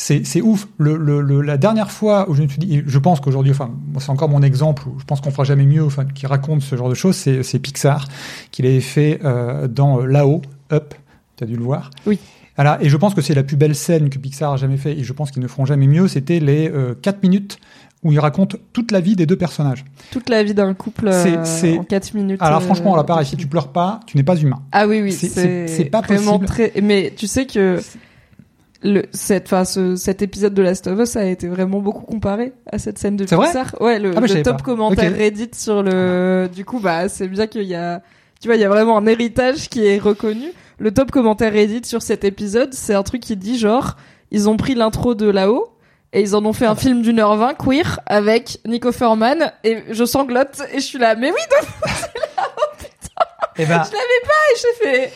C'est, 0.02 0.40
ouf. 0.40 0.66
Le, 0.78 0.96
le, 0.96 1.20
le- 1.20 1.42
la 1.42 1.58
dernière 1.58 1.90
fois 1.90 2.28
où 2.30 2.34
je 2.34 2.42
me 2.42 2.48
suis 2.48 2.58
dit, 2.58 2.82
je 2.86 2.98
pense 2.98 3.20
qu'aujourd'hui, 3.20 3.52
enfin, 3.52 3.70
c'est 3.98 4.08
encore 4.10 4.30
mon 4.30 4.42
exemple, 4.42 4.84
où 4.88 4.98
je 4.98 5.04
pense 5.04 5.20
qu'on 5.20 5.30
fera 5.30 5.44
jamais 5.44 5.66
mieux, 5.66 5.84
enfin, 5.84 6.06
qui 6.06 6.26
raconte 6.26 6.62
ce 6.62 6.74
genre 6.74 6.88
de 6.88 6.94
choses, 6.94 7.16
c'est, 7.16 7.58
Pixar, 7.58 8.06
qu'il 8.50 8.64
avait 8.64 8.80
fait 8.80 9.20
euh, 9.24 9.68
dans 9.68 10.00
euh, 10.00 10.06
Là-haut, 10.06 10.40
Up, 10.72 10.94
tu 11.36 11.44
as 11.44 11.46
dû 11.46 11.54
le 11.56 11.62
voir. 11.62 11.90
Oui. 12.06 12.18
Voilà, 12.56 12.78
et 12.80 12.88
je 12.88 12.96
pense 12.96 13.12
que 13.14 13.20
c'est 13.20 13.34
la 13.34 13.42
plus 13.42 13.56
belle 13.56 13.74
scène 13.74 14.08
que 14.08 14.18
Pixar 14.18 14.52
a 14.54 14.56
jamais 14.56 14.78
fait, 14.78 14.98
et 14.98 15.04
je 15.04 15.12
pense 15.12 15.30
qu'ils 15.30 15.42
ne 15.42 15.48
feront 15.48 15.66
jamais 15.66 15.86
mieux, 15.86 16.08
c'était 16.08 16.40
les 16.40 16.70
euh, 16.70 16.94
4 17.02 17.22
minutes 17.22 17.58
où 18.02 18.10
il 18.12 18.18
raconte 18.20 18.56
toute 18.72 18.92
la 18.92 19.00
vie 19.00 19.16
des 19.16 19.26
deux 19.26 19.36
personnages. 19.36 19.84
Toute 20.10 20.30
la 20.30 20.42
vie 20.42 20.54
d'un 20.54 20.72
couple 20.72 21.08
euh, 21.08 21.44
c'est- 21.44 21.76
en 21.78 21.84
4 21.84 22.14
minutes. 22.14 22.40
Alors 22.40 22.58
euh, 22.60 22.64
franchement, 22.64 22.96
là 22.96 23.02
de 23.02 23.06
pareil, 23.06 23.26
si 23.26 23.36
tu 23.36 23.46
pleures 23.46 23.68
pas, 23.68 24.00
tu 24.06 24.16
n'es 24.16 24.22
pas 24.22 24.36
humain. 24.36 24.62
Ah 24.72 24.86
oui, 24.86 25.02
oui, 25.02 25.12
C'est- 25.12 25.90
pas 25.90 26.00
vraiment 26.00 26.38
possible. 26.38 26.46
très. 26.72 26.80
Mais 26.82 27.12
tu 27.14 27.26
sais 27.26 27.44
que 27.46 27.78
le 28.82 29.02
cette, 29.12 29.46
enfin, 29.46 29.64
ce, 29.64 29.96
cet 29.96 30.22
épisode 30.22 30.54
de 30.54 30.62
Last 30.62 30.86
of 30.86 30.98
Us 30.98 31.16
a 31.16 31.24
été 31.24 31.48
vraiment 31.48 31.80
beaucoup 31.80 32.04
comparé 32.04 32.52
à 32.70 32.78
cette 32.78 32.98
scène 32.98 33.16
de 33.16 33.26
C'est 33.26 33.36
Pixar. 33.36 33.74
Ouais, 33.80 33.98
le, 33.98 34.12
Ah 34.16 34.20
bah, 34.20 34.26
le 34.26 34.42
top 34.42 34.58
pas. 34.58 34.62
commentaire. 34.64 35.14
Reddit 35.14 35.50
sur 35.52 35.82
le. 35.82 36.48
Du 36.54 36.64
coup, 36.64 36.80
bah, 36.80 37.08
c'est 37.08 37.28
bien 37.28 37.46
qu'il 37.46 37.62
y 37.64 37.74
a. 37.74 38.02
Tu 38.40 38.48
vois, 38.48 38.56
il 38.56 38.60
y 38.60 38.64
a 38.64 38.68
vraiment 38.68 38.96
un 38.96 39.06
héritage 39.06 39.68
qui 39.68 39.86
est 39.86 39.98
reconnu. 39.98 40.46
Le 40.78 40.92
top 40.92 41.10
commentaire 41.10 41.52
Reddit 41.52 41.82
sur 41.84 42.00
cet 42.00 42.24
épisode, 42.24 42.72
c'est 42.72 42.94
un 42.94 43.02
truc 43.02 43.20
qui 43.20 43.36
dit 43.36 43.58
genre, 43.58 43.96
ils 44.30 44.48
ont 44.48 44.56
pris 44.56 44.74
l'intro 44.74 45.14
de 45.14 45.28
là-haut. 45.28 45.68
Et 46.12 46.22
ils 46.22 46.34
en 46.34 46.44
ont 46.44 46.52
fait 46.52 46.66
Ah 46.66 46.72
un 46.72 46.74
film 46.74 47.02
d'une 47.02 47.20
heure 47.20 47.36
vingt, 47.36 47.54
queer, 47.54 48.00
avec 48.06 48.58
Nico 48.66 48.90
Furman, 48.90 49.52
et 49.62 49.84
je 49.90 50.04
sanglote, 50.04 50.60
et 50.72 50.80
je 50.80 50.84
suis 50.84 50.98
là, 50.98 51.14
mais 51.14 51.30
oui, 51.30 51.38
donc, 51.48 51.68
Et 53.56 53.64
ben, 53.64 53.84
je 53.84 53.92
l'avais 53.92 54.22
pas, 54.24 54.42
et 54.52 54.56
j'ai 54.56 54.84
fait, 54.84 55.12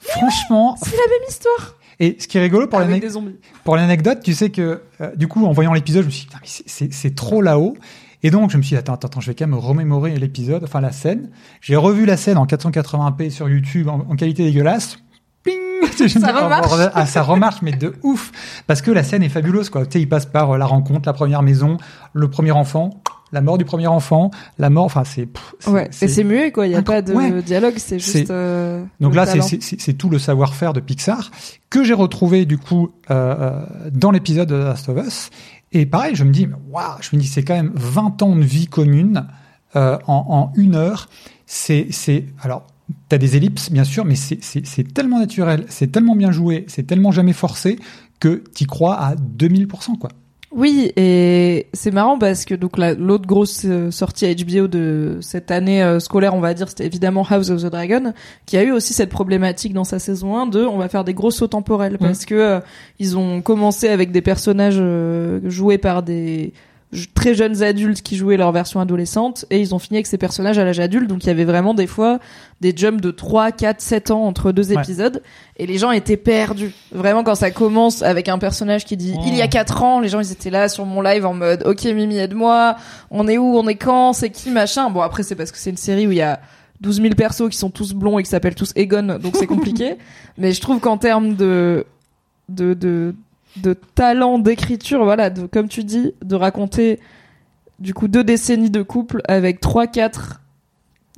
franchement, 0.00 0.76
c'est 0.82 0.90
la 0.90 1.06
même 1.06 1.28
histoire. 1.30 1.76
Et 2.00 2.16
ce 2.20 2.28
qui 2.28 2.38
est 2.38 2.40
rigolo 2.40 2.68
pour 2.68 3.76
l'anecdote, 3.76 4.20
tu 4.22 4.34
sais 4.34 4.50
que 4.50 4.82
euh, 5.00 5.14
du 5.16 5.26
coup, 5.28 5.44
en 5.46 5.52
voyant 5.52 5.72
l'épisode, 5.72 6.02
je 6.02 6.06
me 6.06 6.10
suis 6.12 6.22
dit, 6.22 6.26
Putain, 6.28 6.40
mais 6.42 6.88
c'est- 6.90 7.14
trop 7.14 7.42
là-haut. 7.42 7.76
Et 8.22 8.30
donc, 8.30 8.50
je 8.50 8.56
me 8.56 8.62
suis 8.62 8.74
dit, 8.74 8.76
attends, 8.78 8.94
attends, 8.94 9.08
attends, 9.08 9.20
je 9.20 9.28
vais 9.28 9.34
quand 9.34 9.46
même 9.46 9.54
me 9.56 9.60
remémorer 9.60 10.16
l'épisode, 10.16 10.64
enfin 10.64 10.80
la 10.80 10.90
scène. 10.92 11.30
J'ai 11.60 11.76
revu 11.76 12.04
la 12.04 12.16
scène 12.16 12.36
en 12.36 12.46
480p 12.46 13.30
sur 13.30 13.48
YouTube 13.48 13.88
en, 13.88 14.06
en 14.08 14.16
qualité 14.16 14.44
dégueulasse. 14.44 14.98
Ping 15.44 15.54
oh, 15.82 16.04
remarche. 16.44 16.90
Ah, 16.94 17.06
ça 17.06 17.22
remarche, 17.22 17.62
mais 17.62 17.72
de 17.72 17.94
ouf. 18.02 18.32
Parce 18.66 18.82
que 18.82 18.90
la 18.90 19.04
scène 19.04 19.22
est 19.22 19.28
fabuleuse, 19.28 19.70
quoi. 19.70 19.86
Tu 19.86 19.92
sais, 19.92 20.00
il 20.00 20.08
passe 20.08 20.26
par 20.26 20.52
euh, 20.52 20.58
la 20.58 20.66
rencontre, 20.66 21.02
la 21.06 21.12
première 21.12 21.42
maison, 21.42 21.76
le 22.12 22.28
premier 22.28 22.50
enfant, 22.50 22.90
la 23.32 23.40
mort 23.40 23.58
du 23.58 23.64
premier 23.64 23.86
enfant, 23.86 24.30
la 24.58 24.70
mort, 24.70 24.84
enfin, 24.84 25.04
c'est... 25.04 25.28
Ouais, 25.66 25.90
et 26.00 26.08
c'est 26.08 26.24
muet 26.24 26.50
quoi, 26.52 26.66
il 26.66 26.72
y 26.72 26.76
a 26.76 26.82
pas 26.82 27.02
de 27.02 27.12
ouais. 27.12 27.42
dialogue, 27.42 27.74
c'est 27.76 27.98
juste. 27.98 28.30
euh, 28.30 28.84
Donc 29.00 29.14
là, 29.14 29.26
c'est- 29.26 29.92
tout 29.94 30.08
le 30.08 30.18
savoir-faire 30.18 30.72
de 30.72 30.80
Pixar 30.80 31.30
que 31.70 31.84
j'ai 31.84 31.94
retrouvé 31.94 32.44
du 32.46 32.58
coup 32.58 32.90
euh, 33.10 33.34
euh, 33.38 33.64
dans 33.92 34.10
l'épisode 34.10 34.48
de 34.48 34.54
The 34.60 34.64
Last 34.64 34.88
of 34.88 35.06
Us. 35.06 35.30
Et 35.72 35.84
pareil, 35.84 36.14
je 36.14 36.24
me 36.24 36.30
dis, 36.32 36.48
waouh, 36.70 36.82
je 37.00 37.14
me 37.14 37.20
dis, 37.20 37.26
c'est 37.26 37.42
quand 37.42 37.54
même 37.54 37.72
20 37.74 38.22
ans 38.22 38.34
de 38.36 38.42
vie 38.42 38.66
commune 38.68 39.26
euh, 39.76 39.98
en, 40.06 40.24
en 40.28 40.52
une 40.58 40.74
heure. 40.74 41.08
C'est, 41.46 41.88
c'est, 41.90 42.24
alors, 42.40 42.66
t'as 43.10 43.18
des 43.18 43.36
ellipses 43.36 43.70
bien 43.70 43.84
sûr, 43.84 44.04
mais 44.06 44.14
c'est, 44.14 44.42
c'est, 44.42 44.66
c'est 44.66 44.94
tellement 44.94 45.18
naturel, 45.18 45.66
c'est 45.68 45.92
tellement 45.92 46.16
bien 46.16 46.30
joué, 46.30 46.64
c'est 46.68 46.86
tellement 46.86 47.10
jamais 47.12 47.34
forcé 47.34 47.78
que 48.20 48.42
t'y 48.54 48.64
crois 48.66 48.94
à 48.98 49.14
2000%, 49.14 49.98
quoi. 49.98 50.10
Oui, 50.50 50.92
et 50.96 51.66
c'est 51.74 51.90
marrant 51.90 52.18
parce 52.18 52.46
que 52.46 52.54
donc 52.54 52.78
la- 52.78 52.94
l'autre 52.94 53.26
grosse 53.26 53.62
euh, 53.66 53.90
sortie 53.90 54.24
à 54.24 54.32
HBO 54.34 54.66
de 54.66 55.18
cette 55.20 55.50
année 55.50 55.82
euh, 55.82 56.00
scolaire, 56.00 56.34
on 56.34 56.40
va 56.40 56.54
dire, 56.54 56.70
c'était 56.70 56.86
évidemment 56.86 57.22
House 57.28 57.50
of 57.50 57.62
the 57.62 57.66
Dragon, 57.66 58.14
qui 58.46 58.56
a 58.56 58.62
eu 58.62 58.72
aussi 58.72 58.94
cette 58.94 59.10
problématique 59.10 59.74
dans 59.74 59.84
sa 59.84 59.98
saison 59.98 60.38
1 60.38 60.46
de 60.46 60.64
on 60.64 60.78
va 60.78 60.88
faire 60.88 61.04
des 61.04 61.12
gros 61.12 61.30
sauts 61.30 61.48
temporels 61.48 61.98
parce 61.98 62.24
que 62.24 62.34
euh, 62.34 62.60
ils 62.98 63.18
ont 63.18 63.42
commencé 63.42 63.88
avec 63.88 64.10
des 64.10 64.22
personnages 64.22 64.78
euh, 64.80 65.40
joués 65.50 65.76
par 65.76 66.02
des 66.02 66.54
très 67.14 67.34
jeunes 67.34 67.62
adultes 67.62 68.00
qui 68.00 68.16
jouaient 68.16 68.38
leur 68.38 68.50
version 68.50 68.80
adolescente 68.80 69.44
et 69.50 69.60
ils 69.60 69.74
ont 69.74 69.78
fini 69.78 69.98
avec 69.98 70.06
ces 70.06 70.16
personnages 70.16 70.56
à 70.58 70.64
l'âge 70.64 70.80
adulte 70.80 71.06
donc 71.06 71.22
il 71.24 71.26
y 71.26 71.30
avait 71.30 71.44
vraiment 71.44 71.74
des 71.74 71.86
fois 71.86 72.18
des 72.62 72.72
jumps 72.74 73.02
de 73.02 73.10
3, 73.10 73.52
4, 73.52 73.80
7 73.82 74.10
ans 74.10 74.24
entre 74.24 74.52
deux 74.52 74.72
Ouais. 74.72 74.80
épisodes 74.82 75.22
et 75.58 75.66
les 75.66 75.76
gens 75.76 75.90
étaient 75.90 76.16
perdus. 76.16 76.72
Vraiment 76.90 77.24
quand 77.24 77.34
ça 77.34 77.50
commence 77.50 78.00
avec 78.02 78.28
un 78.30 78.38
personnage 78.38 78.86
qui 78.86 78.96
dit 78.96 79.12
Oh. 79.18 79.22
il 79.26 79.34
y 79.36 79.42
a 79.42 79.48
4 79.48 79.82
ans, 79.82 80.00
les 80.00 80.08
gens 80.08 80.20
ils 80.20 80.32
étaient 80.32 80.48
là 80.50 80.70
sur 80.70 80.86
mon 80.86 81.02
live 81.02 81.26
en 81.26 81.34
mode 81.34 81.62
OK 81.66 81.84
Mimi 81.84 82.16
aide-moi, 82.16 82.76
on 83.10 83.28
est 83.28 83.36
où, 83.36 83.58
on 83.58 83.68
est 83.68 83.74
quand, 83.76 84.14
c'est 84.14 84.30
qui 84.30 84.50
machin. 84.50 84.88
Bon 84.88 85.02
après 85.02 85.22
c'est 85.22 85.34
parce 85.34 85.52
que 85.52 85.58
c'est 85.58 85.70
une 85.70 85.76
série 85.76 86.06
où 86.06 86.12
il 86.12 86.18
y 86.18 86.22
a 86.22 86.40
12 86.80 87.02
000 87.02 87.14
persos 87.16 87.50
qui 87.50 87.58
sont 87.58 87.70
tous 87.70 87.92
blonds 87.92 88.18
et 88.18 88.22
qui 88.22 88.30
s'appellent 88.30 88.54
tous 88.54 88.72
Egon 88.76 89.18
donc 89.20 89.36
c'est 89.36 89.46
compliqué. 89.54 89.96
Mais 90.38 90.52
je 90.52 90.60
trouve 90.62 90.80
qu'en 90.80 90.96
termes 90.96 91.34
de 91.34 91.84
de 92.48 92.72
de 92.72 93.14
de 93.56 93.74
talent 93.94 94.38
d'écriture, 94.38 95.04
voilà, 95.04 95.30
comme 95.30 95.68
tu 95.68 95.84
dis, 95.84 96.12
de 96.24 96.36
raconter 96.36 97.00
du 97.78 97.94
coup 97.94 98.08
deux 98.08 98.24
décennies 98.24 98.70
de 98.70 98.82
couple 98.82 99.22
avec 99.28 99.60
trois 99.60 99.86
quatre 99.86 100.40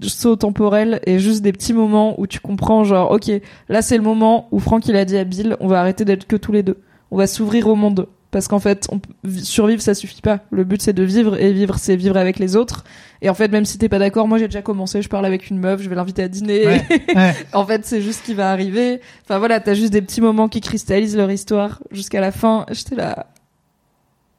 sauts 0.02 0.36
temporels 0.36 1.00
et 1.04 1.18
juste 1.18 1.42
des 1.42 1.52
petits 1.52 1.72
moments 1.72 2.18
où 2.18 2.26
tu 2.26 2.40
comprends 2.40 2.84
genre 2.84 3.10
ok 3.10 3.30
là 3.68 3.82
c'est 3.82 3.96
le 3.96 4.02
moment 4.02 4.48
où 4.50 4.58
Franck 4.58 4.88
il 4.88 4.96
a 4.96 5.04
dit 5.04 5.18
à 5.18 5.24
Bill 5.24 5.56
on 5.60 5.68
va 5.68 5.80
arrêter 5.80 6.04
d'être 6.04 6.26
que 6.26 6.36
tous 6.36 6.52
les 6.52 6.62
deux. 6.62 6.78
On 7.10 7.16
va 7.16 7.26
s'ouvrir 7.26 7.66
au 7.66 7.74
monde 7.74 8.06
parce 8.30 8.48
qu'en 8.48 8.60
fait 8.60 8.88
on, 8.92 9.00
survivre 9.42 9.82
ça 9.82 9.94
suffit 9.94 10.22
pas 10.22 10.40
le 10.50 10.64
but 10.64 10.80
c'est 10.80 10.92
de 10.92 11.02
vivre 11.02 11.40
et 11.40 11.52
vivre 11.52 11.78
c'est 11.78 11.96
vivre 11.96 12.16
avec 12.16 12.38
les 12.38 12.56
autres 12.56 12.84
et 13.22 13.28
en 13.28 13.34
fait 13.34 13.48
même 13.48 13.64
si 13.64 13.76
t'es 13.78 13.88
pas 13.88 13.98
d'accord 13.98 14.28
moi 14.28 14.38
j'ai 14.38 14.46
déjà 14.46 14.62
commencé 14.62 15.02
je 15.02 15.08
parle 15.08 15.26
avec 15.26 15.50
une 15.50 15.58
meuf 15.58 15.82
je 15.82 15.88
vais 15.88 15.96
l'inviter 15.96 16.22
à 16.22 16.28
dîner 16.28 16.66
Ouais, 16.66 16.82
ouais. 17.16 17.34
en 17.52 17.64
fait, 17.64 17.84
c'est 17.84 18.00
juste 18.02 18.20
ce 18.20 18.24
qui 18.24 18.34
va 18.34 18.50
arriver. 18.50 19.00
Enfin 19.24 19.38
voilà, 19.38 19.60
t'as 19.60 19.74
juste 19.74 19.92
des 19.92 20.02
petits 20.02 20.20
moments 20.20 20.48
qui 20.48 20.60
cristallisent 20.60 21.16
leur 21.16 21.30
histoire 21.30 21.80
jusqu'à 21.90 22.20
la 22.20 22.32
fin. 22.32 22.66
J'étais 22.70 22.96
là. 22.96 23.26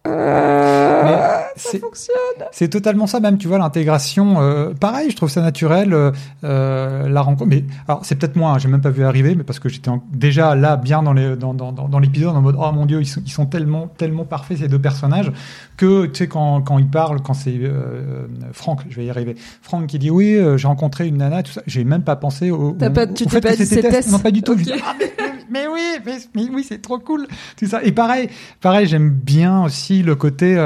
Euh, 0.07 1.03
Mais 1.03 1.50
ça 1.55 1.69
c'est- 1.71 1.79
fonctionne. 1.79 2.15
C'est 2.51 2.69
totalement 2.69 3.07
ça, 3.07 3.19
même, 3.19 3.37
tu 3.37 3.47
vois, 3.47 3.57
l'intégration. 3.57 4.41
euh, 4.41 4.73
pareil, 4.73 5.09
je 5.11 5.15
trouve 5.15 5.29
ça 5.29 5.41
naturel, 5.41 5.93
euh, 5.93 6.11
euh, 6.43 7.07
la 7.09 7.21
rencontre. 7.21 7.49
Mais 7.49 7.63
alors, 7.87 8.05
c'est 8.05 8.15
peut-être 8.15 8.35
moi, 8.35 8.51
hein, 8.51 8.57
j'ai 8.59 8.67
même 8.67 8.81
pas 8.81 8.89
vu 8.89 9.03
arriver, 9.03 9.35
mais 9.35 9.43
parce 9.43 9.59
que 9.59 9.69
j'étais 9.69 9.91
déjà 10.11 10.55
là, 10.55 10.77
bien 10.77 11.03
dans 11.03 11.13
les 11.13 11.35
dans, 11.35 11.53
dans, 11.53 11.71
dans, 11.71 11.87
dans 11.87 11.99
l'épisode, 11.99 12.35
en 12.35 12.41
mode 12.41 12.55
oh 12.57 12.71
mon 12.71 12.85
dieu, 12.85 12.99
ils 13.01 13.05
sont, 13.05 13.21
ils 13.25 13.31
sont 13.31 13.45
tellement 13.45 13.87
tellement 13.87 14.25
parfaits 14.25 14.57
ces 14.59 14.67
deux 14.67 14.79
personnages 14.79 15.31
que 15.77 16.05
tu 16.07 16.15
sais 16.19 16.27
quand 16.27 16.61
quand 16.61 16.77
ils 16.79 16.87
parlent, 16.89 17.21
quand 17.21 17.33
c'est 17.33 17.55
euh, 17.57 18.27
Franck, 18.53 18.81
je 18.89 18.95
vais 18.95 19.05
y 19.05 19.09
arriver, 19.09 19.35
Franck 19.61 19.87
qui 19.87 19.99
dit 19.99 20.09
oui, 20.09 20.35
euh, 20.35 20.57
j'ai 20.57 20.67
rencontré 20.67 21.07
une 21.07 21.17
nana, 21.17 21.43
tout 21.43 21.51
ça, 21.51 21.61
j'ai 21.67 21.83
même 21.83 22.03
pas 22.03 22.15
pensé 22.15 22.51
au, 22.51 22.71
T'as 22.73 22.89
au- 22.89 22.93
pas- 22.93 23.07
tu 23.07 23.25
t'es 23.25 23.41
pas 23.41 23.55
dit 23.55 23.65
c'était 23.65 24.01
Non, 24.11 24.19
pas 24.19 24.31
du 24.31 24.41
tout. 24.41 24.55
Je 24.57 24.61
Ok. 24.63 24.65
dis, 24.77 24.81
ah, 24.85 24.95
mais, 24.99 25.11
mais 25.49 25.67
oui, 25.67 25.81
mais, 26.05 26.17
mais 26.35 26.49
oui, 26.53 26.65
c'est 26.67 26.81
trop 26.81 26.99
cool, 26.99 27.27
tout 27.57 27.65
ça. 27.67 27.83
Et 27.83 27.91
pareil, 27.91 28.29
pareil, 28.61 28.85
j'aime 28.87 29.09
bien 29.09 29.63
aussi 29.63 30.01
le 30.03 30.15
côté. 30.15 30.57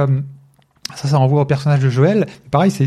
Euh, 0.91 0.95
ça, 0.95 1.07
ça 1.07 1.17
renvoie 1.17 1.41
au 1.41 1.45
personnage 1.45 1.79
de 1.81 1.89
Joël. 1.89 2.25
Pareil, 2.51 2.71
c'est, 2.71 2.85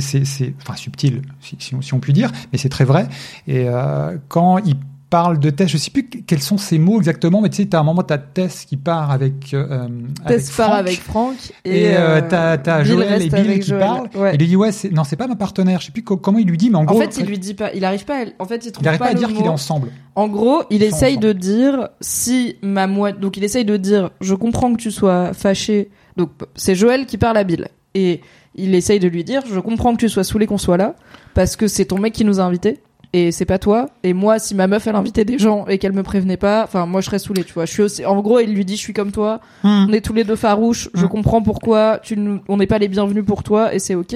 enfin, 0.62 0.76
subtil, 0.76 1.22
si, 1.40 1.56
si 1.58 1.74
on, 1.74 1.82
si 1.82 1.94
on 1.94 2.00
peut 2.00 2.12
dire, 2.12 2.30
mais 2.52 2.58
c'est 2.58 2.68
très 2.68 2.84
vrai. 2.84 3.08
Et 3.46 3.64
euh, 3.68 4.16
quand 4.28 4.58
il 4.58 4.76
parle 5.10 5.38
de 5.38 5.48
Tess. 5.48 5.70
Je 5.70 5.78
sais 5.78 5.90
plus 5.90 6.04
quels 6.06 6.42
sont 6.42 6.58
ces 6.58 6.78
mots 6.78 6.98
exactement, 6.98 7.40
mais 7.40 7.48
tu 7.48 7.56
sais, 7.56 7.64
t'as 7.64 7.80
un 7.80 7.82
moment 7.82 8.02
t'as 8.02 8.18
Tess 8.18 8.66
qui 8.66 8.76
part 8.76 9.10
avec 9.10 9.54
euh, 9.54 9.88
avec 10.22 10.40
Tess 10.40 10.50
part 10.50 10.66
Frank, 10.66 10.78
avec 10.80 11.00
Frank 11.00 11.34
et, 11.64 11.80
et, 11.84 11.96
euh, 11.96 12.20
euh, 12.30 12.56
t'as 12.62 12.84
Joël 12.84 13.22
et 13.22 13.28
Bill 13.30 13.34
avec 13.38 13.62
qui 13.62 13.68
Joël. 13.70 13.80
parlent. 13.80 14.10
Ouais. 14.14 14.34
Il 14.34 14.38
lui 14.40 14.48
dit 14.48 14.56
ouais, 14.56 14.68
non, 14.92 15.04
c'est 15.04 15.16
pas 15.16 15.26
ma 15.26 15.34
partenaire. 15.34 15.80
Je 15.80 15.86
sais 15.86 15.92
plus 15.92 16.04
co- 16.04 16.18
comment 16.18 16.36
il 16.38 16.46
lui 16.46 16.58
dit, 16.58 16.68
mais 16.68 16.76
en 16.76 16.82
En 16.82 16.84
gros, 16.84 17.00
fait, 17.00 17.16
il 17.20 17.24
lui 17.24 17.38
dit 17.38 17.54
pas, 17.54 17.72
il 17.72 17.86
arrive 17.86 18.04
pas. 18.04 18.24
à- 18.24 18.26
En 18.38 18.44
fait, 18.44 18.66
il 18.66 18.70
trouve 18.72 18.84
il 18.84 18.88
arrive 18.88 18.98
pas 19.00 19.06
à 19.08 19.14
dire 19.14 19.28
qu'il 19.32 19.46
est 19.46 19.48
ensemble. 19.48 19.88
En 20.14 20.28
gros, 20.28 20.64
il 20.68 20.82
Ils 20.82 20.82
essaye 20.82 21.16
de 21.16 21.32
dire 21.32 21.88
si 22.02 22.56
ma 22.62 22.86
moitié. 22.86 23.18
Donc, 23.18 23.38
il 23.38 23.44
essaye 23.44 23.64
de 23.64 23.78
dire 23.78 24.10
je 24.20 24.34
comprends 24.34 24.74
que 24.74 24.78
tu 24.82 24.90
sois 24.90 25.32
fâché. 25.32 25.88
Donc, 26.18 26.32
c'est 26.54 26.74
Joël 26.74 27.06
qui 27.06 27.16
parle 27.16 27.38
à 27.38 27.44
Bill. 27.44 27.68
Et 27.94 28.20
il 28.54 28.74
essaye 28.74 28.98
de 29.00 29.08
lui 29.08 29.24
dire 29.24 29.42
je 29.50 29.60
comprends 29.60 29.92
que 29.94 29.98
tu 30.00 30.08
sois 30.08 30.24
saoulé 30.24 30.46
qu'on 30.46 30.58
soit 30.58 30.76
là. 30.76 30.94
Parce 31.34 31.56
que 31.56 31.66
c'est 31.68 31.86
ton 31.86 31.98
mec 31.98 32.12
qui 32.14 32.24
nous 32.24 32.40
a 32.40 32.42
invités. 32.44 32.80
Et 33.14 33.32
c'est 33.32 33.46
pas 33.46 33.58
toi. 33.58 33.88
Et 34.02 34.12
moi, 34.12 34.38
si 34.38 34.54
ma 34.54 34.66
meuf, 34.66 34.86
elle 34.86 34.94
invitait 34.94 35.24
des 35.24 35.38
gens 35.38 35.64
et 35.66 35.78
qu'elle 35.78 35.94
me 35.94 36.02
prévenait 36.02 36.36
pas, 36.36 36.64
enfin, 36.64 36.84
moi, 36.84 37.00
je 37.00 37.06
serais 37.06 37.18
saoulé, 37.18 37.42
tu 37.42 37.54
vois. 37.54 37.64
Je 37.64 37.72
suis 37.72 37.82
aussi, 37.82 38.04
en 38.04 38.20
gros, 38.20 38.38
il 38.40 38.52
lui 38.52 38.66
dit, 38.66 38.76
je 38.76 38.82
suis 38.82 38.92
comme 38.92 39.12
toi. 39.12 39.40
On 39.64 39.90
est 39.94 40.02
tous 40.04 40.12
les 40.12 40.24
deux 40.24 40.36
farouches. 40.36 40.90
Je 40.92 41.06
Hmm. 41.06 41.08
comprends 41.08 41.42
pourquoi 41.42 42.00
tu 42.02 42.18
nous, 42.18 42.40
on 42.48 42.58
n'est 42.58 42.66
pas 42.66 42.76
les 42.78 42.88
bienvenus 42.88 43.24
pour 43.24 43.42
toi 43.42 43.72
et 43.74 43.78
c'est 43.78 43.94
ok. 43.94 44.14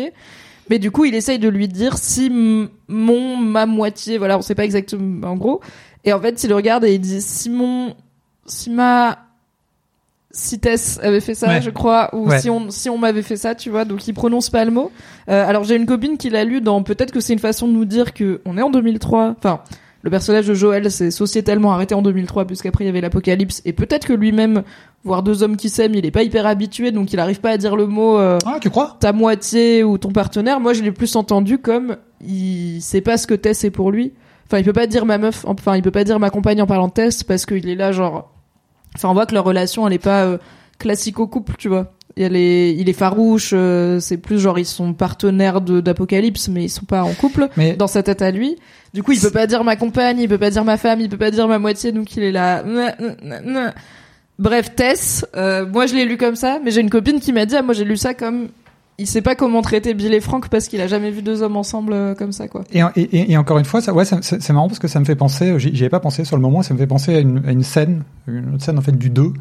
Mais 0.68 0.78
du 0.78 0.90
coup, 0.90 1.06
il 1.06 1.14
essaye 1.14 1.38
de 1.38 1.48
lui 1.48 1.68
dire 1.68 1.96
si 1.96 2.30
mon, 2.88 3.36
ma 3.38 3.64
moitié, 3.64 4.18
voilà, 4.18 4.36
on 4.36 4.42
sait 4.42 4.54
pas 4.54 4.64
exactement, 4.64 5.26
en 5.26 5.36
gros. 5.36 5.60
Et 6.04 6.12
en 6.12 6.20
fait, 6.20 6.42
il 6.44 6.48
le 6.50 6.54
regarde 6.54 6.84
et 6.84 6.92
il 6.94 7.00
dit 7.00 7.22
si 7.22 7.48
mon, 7.48 7.94
si 8.44 8.68
ma, 8.68 9.18
si 10.32 10.58
Tess 10.58 10.98
avait 11.02 11.20
fait 11.20 11.34
ça, 11.34 11.48
Ouais. 11.48 11.62
je 11.62 11.70
crois, 11.70 12.08
ou 12.14 12.28
Ouais. 12.28 12.40
si 12.40 12.48
on, 12.50 12.70
si 12.70 12.88
on 12.90 12.98
m'avait 12.98 13.22
fait 13.22 13.36
ça, 13.36 13.54
tu 13.54 13.70
vois, 13.70 13.84
donc 13.84 14.06
il 14.08 14.14
prononce 14.14 14.48
pas 14.50 14.64
le 14.64 14.70
mot. 14.70 14.90
Euh, 15.28 15.46
alors 15.48 15.64
j'ai 15.64 15.76
une 15.76 15.86
copine 15.86 16.16
qui 16.16 16.30
l'a 16.30 16.44
lu 16.44 16.60
dans 16.60 16.82
peut-être 16.82 17.12
que 17.12 17.20
c'est 17.20 17.32
une 17.34 17.38
façon 17.38 17.68
de 17.68 17.72
nous 17.72 17.84
dire 17.84 18.12
que 18.14 18.40
on 18.46 18.56
est 18.58 18.62
en 18.62 18.70
2003. 18.70 19.34
Enfin, 19.38 19.60
le 20.02 20.10
personnage 20.10 20.46
de 20.48 20.54
Joël 20.54 20.90
s'est 20.90 21.10
sociétalement 21.12 21.72
arrêté 21.72 21.94
en 21.94 22.02
2003 22.02 22.44
puisqu'après 22.46 22.82
il 22.84 22.86
y 22.88 22.90
avait 22.90 23.00
l'apocalypse 23.00 23.62
et 23.64 23.72
peut-être 23.72 24.06
que 24.08 24.12
lui-même, 24.14 24.62
voir 25.04 25.22
deux 25.22 25.42
hommes 25.44 25.56
qui 25.56 25.68
s'aiment, 25.68 25.94
il 25.94 26.04
est 26.04 26.10
pas 26.10 26.22
hyper 26.24 26.44
habitué 26.46 26.90
donc 26.90 27.12
il 27.12 27.20
arrive 27.20 27.40
pas 27.40 27.50
à 27.50 27.56
dire 27.56 27.76
le 27.76 27.86
mot. 27.86 28.18
euh, 28.18 28.38
Ah, 28.44 28.56
tu 28.60 28.68
crois? 28.70 28.96
ta 28.98 29.12
moitié 29.12 29.84
ou 29.84 29.98
ton 29.98 30.10
partenaire, 30.10 30.58
moi 30.58 30.72
je 30.72 30.82
l'ai 30.82 30.90
plus 30.92 31.14
entendu 31.14 31.58
comme 31.58 31.96
il 32.26 32.80
sait 32.80 33.00
pas 33.00 33.16
ce 33.16 33.26
que 33.28 33.34
Tess 33.34 33.62
est 33.64 33.70
pour 33.70 33.92
lui. 33.92 34.12
Enfin, 34.46 34.58
il 34.58 34.64
peut 34.64 34.72
pas 34.72 34.86
dire 34.88 35.06
ma 35.06 35.18
meuf, 35.18 35.44
enfin 35.46 35.76
il 35.76 35.82
peut 35.82 35.90
pas 35.92 36.04
dire 36.04 36.18
ma 36.18 36.30
compagne 36.30 36.60
en 36.62 36.66
parlant 36.66 36.88
de 36.88 36.92
Tess 36.92 37.22
parce 37.22 37.46
qu'il 37.46 37.68
est 37.68 37.74
là 37.76 37.92
genre. 37.92 38.28
Enfin, 38.94 39.08
on 39.08 39.14
voit 39.14 39.26
que 39.26 39.34
leur 39.34 39.44
relation 39.44 39.86
elle 39.86 39.94
est 39.94 39.98
pas 39.98 40.24
euh, 40.24 40.38
classico 40.78 41.26
couple, 41.26 41.54
tu 41.58 41.68
vois. 41.68 41.92
Elle 42.16 42.36
est, 42.36 42.74
il 42.74 42.90
est 42.90 42.94
farouche, 42.94 43.52
euh, 43.54 43.98
c'est 43.98 44.18
plus 44.18 44.38
genre 44.38 44.58
ils 44.58 44.66
sont 44.66 44.92
partenaires 44.92 45.62
de 45.62 45.80
d'apocalypse, 45.80 46.48
mais 46.48 46.64
ils 46.64 46.68
sont 46.68 46.84
pas 46.84 47.02
en 47.02 47.14
couple 47.14 47.48
Mais 47.56 47.74
dans 47.74 47.86
sa 47.86 48.02
tête 48.02 48.20
à 48.20 48.30
lui. 48.30 48.58
Du 48.92 49.02
coup, 49.02 49.12
il 49.12 49.20
peut 49.20 49.30
pas 49.30 49.46
dire 49.46 49.64
ma 49.64 49.76
compagne, 49.76 50.18
il 50.18 50.28
peut 50.28 50.36
pas 50.36 50.50
dire 50.50 50.64
ma 50.64 50.76
femme, 50.76 51.00
il 51.00 51.08
peut 51.08 51.16
pas 51.16 51.30
dire 51.30 51.48
ma 51.48 51.58
moitié, 51.58 51.90
donc 51.92 52.14
il 52.16 52.22
est 52.22 52.32
là. 52.32 52.62
Bref, 54.38 54.74
Tess, 54.74 55.24
euh, 55.36 55.66
moi 55.66 55.86
je 55.86 55.94
l'ai 55.94 56.04
lu 56.04 56.16
comme 56.16 56.36
ça, 56.36 56.58
mais 56.62 56.70
j'ai 56.70 56.80
une 56.80 56.90
copine 56.90 57.20
qui 57.20 57.32
m'a 57.32 57.46
dit, 57.46 57.54
ah, 57.56 57.62
moi 57.62 57.74
j'ai 57.74 57.84
lu 57.84 57.96
ça 57.96 58.12
comme, 58.12 58.48
il 58.98 59.06
sait 59.06 59.22
pas 59.22 59.34
comment 59.34 59.62
traiter 59.62 59.94
Bill 59.94 60.12
et 60.14 60.20
Frank 60.20 60.48
parce 60.48 60.68
qu'il 60.68 60.80
a 60.80 60.86
jamais 60.86 61.10
vu 61.10 61.22
deux 61.22 61.42
hommes 61.42 61.56
ensemble 61.56 61.92
euh, 61.92 62.14
comme 62.14 62.32
ça, 62.32 62.48
quoi. 62.48 62.62
Et, 62.72 62.80
et, 62.96 63.32
et 63.32 63.36
encore 63.36 63.58
une 63.58 63.64
fois, 63.64 63.80
ça, 63.80 63.92
ouais, 63.92 64.04
c'est 64.04 64.50
marrant 64.50 64.68
parce 64.68 64.78
que 64.78 64.88
ça 64.88 65.00
me 65.00 65.04
fait 65.04 65.16
penser, 65.16 65.58
j'y 65.58 65.74
j'y 65.74 65.82
avais 65.82 65.90
pas 65.90 66.00
pensé 66.00 66.24
sur 66.24 66.36
le 66.36 66.42
moment, 66.42 66.62
ça 66.62 66.74
me 66.74 66.78
fait 66.78 66.86
penser 66.86 67.14
à 67.14 67.20
une, 67.20 67.42
à 67.46 67.52
une 67.52 67.62
scène, 67.62 68.04
une 68.26 68.54
autre 68.54 68.64
scène 68.64 68.78
en 68.78 68.82
fait 68.82 68.96
du 68.96 69.10
2. 69.10 69.32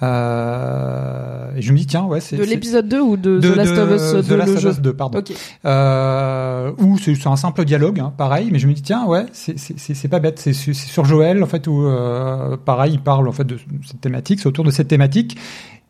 Euh, 0.00 1.54
et 1.56 1.62
je 1.62 1.72
me 1.72 1.78
dis, 1.78 1.86
tiens, 1.86 2.04
ouais, 2.04 2.20
c'est. 2.20 2.36
De 2.36 2.44
l'épisode 2.44 2.88
2 2.88 3.00
ou 3.00 3.16
de, 3.16 3.38
de, 3.40 3.50
The 3.50 3.56
Last 3.56 3.78
of 3.78 3.90
Us 3.90 4.26
The 4.26 4.28
2, 4.28 4.36
Last 4.36 4.50
le 4.52 4.56
of 4.58 4.64
Us 4.76 4.80
2, 4.80 4.92
pardon. 4.92 5.18
Ok. 5.18 5.32
Euh, 5.64 6.72
où 6.78 6.98
c'est 6.98 7.26
un 7.26 7.36
simple 7.36 7.64
dialogue, 7.64 7.98
hein, 8.00 8.12
pareil, 8.16 8.48
mais 8.52 8.58
je 8.58 8.68
me 8.68 8.74
dis, 8.74 8.82
tiens, 8.82 9.06
ouais, 9.06 9.26
c'est- 9.32 10.08
pas 10.08 10.20
bête, 10.20 10.38
c'est 10.38 10.52
c'est 10.52 10.72
sur 10.72 11.04
Joël, 11.04 11.42
en 11.42 11.46
fait, 11.46 11.66
où, 11.66 11.84
euh, 11.86 12.56
pareil, 12.56 12.92
il 12.94 13.00
parle, 13.00 13.28
en 13.28 13.32
fait, 13.32 13.44
de 13.44 13.58
cette 13.86 14.00
thématique, 14.00 14.40
c'est 14.40 14.46
autour 14.46 14.64
de 14.64 14.70
cette 14.70 14.88
thématique, 14.88 15.36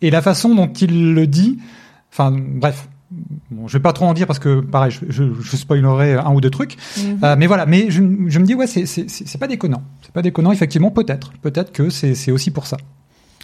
et 0.00 0.10
la 0.10 0.22
façon 0.22 0.54
dont 0.54 0.68
il 0.68 1.14
le 1.14 1.26
dit, 1.26 1.58
enfin, 2.12 2.34
bref. 2.34 2.88
Bon, 3.10 3.66
je 3.68 3.72
vais 3.78 3.82
pas 3.82 3.92
trop 3.92 4.04
en 4.04 4.12
dire 4.12 4.26
parce 4.26 4.38
que 4.38 4.60
pareil, 4.60 4.90
je, 4.90 5.06
je, 5.08 5.24
je 5.40 5.56
spoilerai 5.56 6.14
un 6.14 6.32
ou 6.32 6.40
deux 6.40 6.50
trucs. 6.50 6.76
Mhm. 6.98 7.20
Euh, 7.22 7.36
mais 7.38 7.46
voilà, 7.46 7.64
mais 7.64 7.90
je, 7.90 8.02
je 8.26 8.38
me 8.38 8.44
dis 8.44 8.54
ouais, 8.54 8.66
c'est 8.66 9.38
pas 9.38 9.46
déconnant. 9.46 9.82
C'est 10.02 10.12
pas 10.12 10.22
déconnant, 10.22 10.52
effectivement, 10.52 10.90
peut-être, 10.90 11.32
peut-être 11.40 11.72
que 11.72 11.88
c'est 11.90 12.30
aussi 12.30 12.50
pour 12.50 12.66
ça. 12.66 12.76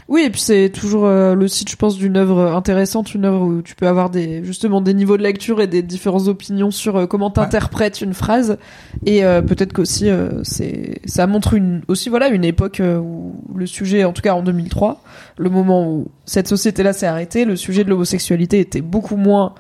Oui, 0.08 0.22
et 0.26 0.30
puis 0.30 0.40
c'est 0.40 0.68
toujours 0.68 1.06
euh, 1.06 1.34
le 1.34 1.48
site, 1.48 1.70
je 1.70 1.76
pense, 1.76 1.96
d'une 1.96 2.16
œuvre 2.18 2.52
intéressante, 2.54 3.14
une 3.14 3.24
œuvre 3.24 3.40
où 3.42 3.62
tu 3.62 3.74
peux 3.74 3.86
avoir 3.86 4.10
des 4.10 4.44
justement 4.44 4.80
des 4.82 4.92
niveaux 4.92 5.16
de 5.16 5.22
lecture 5.22 5.62
et 5.62 5.66
des 5.66 5.82
différentes 5.82 6.28
opinions 6.28 6.70
sur 6.70 6.96
euh, 6.96 7.06
comment 7.06 7.30
t'interprètes 7.30 8.02
une 8.02 8.12
phrase. 8.12 8.58
Et 9.06 9.24
euh, 9.24 9.40
peut-être 9.40 9.72
qu'aussi 9.72 10.10
euh, 10.10 10.42
c'est 10.42 11.00
ça 11.06 11.26
montre 11.26 11.54
une 11.54 11.80
aussi 11.88 12.10
voilà 12.10 12.28
une 12.28 12.44
époque 12.44 12.80
euh, 12.80 12.98
où 12.98 13.34
le 13.56 13.66
sujet, 13.66 14.04
en 14.04 14.12
tout 14.12 14.20
cas 14.20 14.34
en 14.34 14.42
2003, 14.42 15.00
le 15.38 15.48
moment 15.48 15.88
où 15.90 16.08
cette 16.26 16.48
société-là 16.48 16.92
s'est 16.92 17.06
arrêtée, 17.06 17.46
le 17.46 17.56
sujet 17.56 17.82
de 17.82 17.88
l'homosexualité 17.88 18.60
était 18.60 18.82
beaucoup 18.82 19.16
moins 19.16 19.54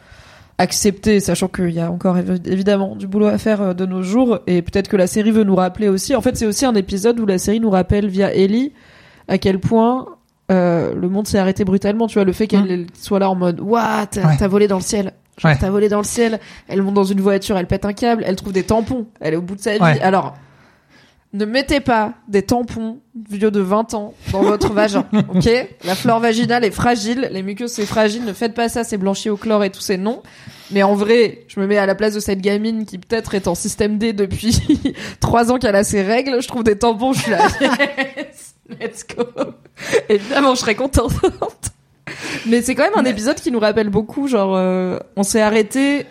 accepté, 0.58 1.20
sachant 1.20 1.48
qu'il 1.48 1.70
y 1.70 1.80
a 1.80 1.90
encore 1.90 2.16
évi- 2.16 2.46
évidemment 2.48 2.96
du 2.96 3.06
boulot 3.06 3.26
à 3.26 3.38
faire 3.38 3.62
euh, 3.62 3.74
de 3.74 3.86
nos 3.86 4.02
jours. 4.02 4.40
Et 4.46 4.62
peut-être 4.62 4.88
que 4.88 4.96
la 4.96 5.06
série 5.06 5.30
veut 5.30 5.44
nous 5.44 5.56
rappeler 5.56 5.88
aussi. 5.88 6.14
En 6.14 6.20
fait, 6.20 6.36
c'est 6.36 6.46
aussi 6.46 6.66
un 6.66 6.74
épisode 6.74 7.18
où 7.18 7.24
la 7.26 7.38
série 7.38 7.60
nous 7.60 7.70
rappelle 7.70 8.08
via 8.08 8.32
Ellie 8.34 8.72
à 9.26 9.38
quel 9.38 9.58
point 9.58 10.06
euh, 10.50 10.94
le 10.94 11.08
monde 11.08 11.26
s'est 11.26 11.38
arrêté 11.38 11.64
brutalement. 11.64 12.06
Tu 12.06 12.14
vois, 12.14 12.24
le 12.24 12.32
fait 12.32 12.46
qu'elle 12.46 12.86
soit 12.94 13.18
là 13.18 13.30
en 13.30 13.34
mode 13.34 13.60
Waouh, 13.60 14.06
t'as 14.10 14.28
Ouais. 14.38 14.48
volé 14.48 14.68
dans 14.68 14.76
le 14.76 14.82
ciel. 14.82 15.12
Genre, 15.38 15.50
Ouais. 15.52 15.58
t'as 15.58 15.70
volé 15.70 15.88
dans 15.88 15.98
le 15.98 16.04
ciel. 16.04 16.38
Elle 16.68 16.82
monte 16.82 16.94
dans 16.94 17.02
une 17.04 17.20
voiture, 17.20 17.56
elle 17.56 17.66
pète 17.66 17.84
un 17.84 17.92
câble, 17.92 18.22
elle 18.26 18.36
trouve 18.36 18.52
des 18.52 18.62
tampons. 18.62 19.06
Elle 19.20 19.34
est 19.34 19.36
au 19.36 19.42
bout 19.42 19.56
de 19.56 19.60
sa 19.60 19.74
vie. 19.74 19.80
Ouais. 19.82 20.00
Alors, 20.00 20.34
ne 21.32 21.44
mettez 21.44 21.80
pas 21.80 22.12
des 22.28 22.42
tampons 22.42 22.98
vieux 23.28 23.50
de 23.50 23.58
20 23.58 23.94
ans 23.94 24.14
dans 24.30 24.42
votre 24.42 24.72
vagin, 24.72 25.04
ok? 25.34 25.48
La 25.84 25.96
flore 25.96 26.20
vaginale 26.20 26.64
est 26.64 26.70
fragile, 26.70 27.28
les 27.32 27.42
muqueuses 27.42 27.72
c'est 27.72 27.86
fragile, 27.86 28.24
ne 28.24 28.32
faites 28.32 28.54
pas 28.54 28.68
ça, 28.68 28.84
c'est 28.84 28.98
blanchi 28.98 29.30
au 29.30 29.36
chlore 29.36 29.64
et 29.64 29.70
tout, 29.70 29.80
c'est 29.80 29.96
non. 29.96 30.22
Mais 30.70 30.84
en 30.84 30.94
vrai, 30.94 31.40
je 31.48 31.58
me 31.58 31.66
mets 31.66 31.76
à 31.78 31.86
la 31.86 31.96
place 31.96 32.14
de 32.14 32.20
cette 32.20 32.40
gamine 32.40 32.86
qui 32.86 32.98
peut-être 32.98 33.34
est 33.34 33.48
en 33.48 33.56
système 33.56 33.98
D 33.98 34.12
depuis 34.12 34.56
trois 35.20 35.50
ans 35.50 35.58
qu'elle 35.58 35.74
a 35.74 35.82
ses 35.82 36.02
règles, 36.02 36.40
je 36.40 36.46
trouve 36.46 36.62
des 36.62 36.78
tampons, 36.78 37.12
je 37.12 37.22
suis 37.22 37.30
là, 37.32 37.38
let's 38.68 39.06
go. 39.06 39.24
Évidemment, 40.08 40.54
je 40.54 40.60
serais 40.60 40.74
contente. 40.74 41.12
Mais 42.46 42.62
c'est 42.62 42.74
quand 42.74 42.84
même 42.84 42.96
un 42.96 43.08
épisode 43.08 43.36
qui 43.36 43.50
nous 43.50 43.60
rappelle 43.60 43.88
beaucoup, 43.88 44.28
genre, 44.28 44.54
euh, 44.56 44.98
on 45.16 45.22
s'est 45.22 45.40
arrêté. 45.40 46.06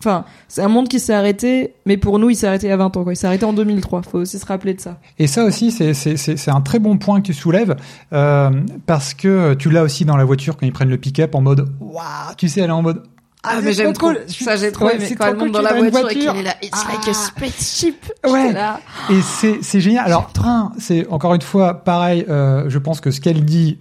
Enfin, 0.00 0.24
c'est 0.46 0.62
un 0.62 0.68
monde 0.68 0.88
qui 0.88 1.00
s'est 1.00 1.12
arrêté, 1.12 1.74
mais 1.84 1.96
pour 1.96 2.20
nous, 2.20 2.30
il 2.30 2.36
s'est 2.36 2.46
arrêté 2.46 2.68
il 2.68 2.70
y 2.70 2.72
a 2.72 2.76
20 2.76 2.96
ans, 2.96 3.02
quoi. 3.02 3.12
Il 3.12 3.16
s'est 3.16 3.26
arrêté 3.26 3.44
en 3.44 3.52
2003. 3.52 4.02
Faut 4.02 4.18
aussi 4.18 4.38
se 4.38 4.46
rappeler 4.46 4.74
de 4.74 4.80
ça. 4.80 5.00
Et 5.18 5.26
ça 5.26 5.44
aussi, 5.44 5.72
c'est 5.72 6.50
un 6.50 6.60
très 6.60 6.78
bon 6.78 6.98
point 6.98 7.20
que 7.20 7.26
tu 7.26 7.34
soulèves 7.34 7.74
euh, 8.12 8.50
parce 8.86 9.12
que 9.12 9.54
tu 9.54 9.70
l'as 9.70 9.82
aussi 9.82 10.04
dans 10.04 10.16
la 10.16 10.24
voiture 10.24 10.56
quand 10.56 10.66
ils 10.66 10.72
prennent 10.72 10.88
le 10.88 10.98
pick-up 10.98 11.34
en 11.34 11.40
mode 11.40 11.68
waouh, 11.80 12.34
tu 12.36 12.48
sais, 12.48 12.60
elle 12.60 12.70
est 12.70 12.72
en 12.72 12.82
mode 12.82 13.02
Ah, 13.44 13.56
c'est 13.58 13.62
mais 13.62 13.72
j'aime 13.72 13.92
trop 13.92 14.08
cool. 14.08 14.18
Ça, 14.28 14.56
j'ai 14.56 14.72
trop 14.72 14.86
Ouais, 14.86 14.98
c'est 15.00 15.14
Quand 15.14 15.26
elle 15.26 15.36
cool 15.36 15.44
monte 15.44 15.52
dans 15.52 15.62
la 15.62 15.76
ait 15.76 15.80
une 15.80 15.90
voiture 15.90 16.10
et 16.10 16.14
voiture. 16.14 16.32
qu'elle 16.32 16.40
est 16.40 16.44
là, 16.44 16.54
it's 16.62 16.84
Ah. 16.86 16.92
like 16.92 17.08
a 17.08 17.14
spaceship. 17.14 18.12
Ouais. 18.28 18.52
Là. 18.52 18.80
Et 19.10 19.20
c'est 19.22 19.58
c'est 19.62 19.80
génial. 19.80 20.06
Alors, 20.06 20.30
un, 20.44 20.72
c'est 20.78 21.06
encore 21.08 21.34
une 21.34 21.42
fois 21.42 21.74
pareil. 21.84 22.24
Euh, 22.28 22.64
je 22.68 22.78
pense 22.78 23.00
que 23.00 23.10
ce 23.10 23.20
qu'elle 23.20 23.44
dit, 23.44 23.78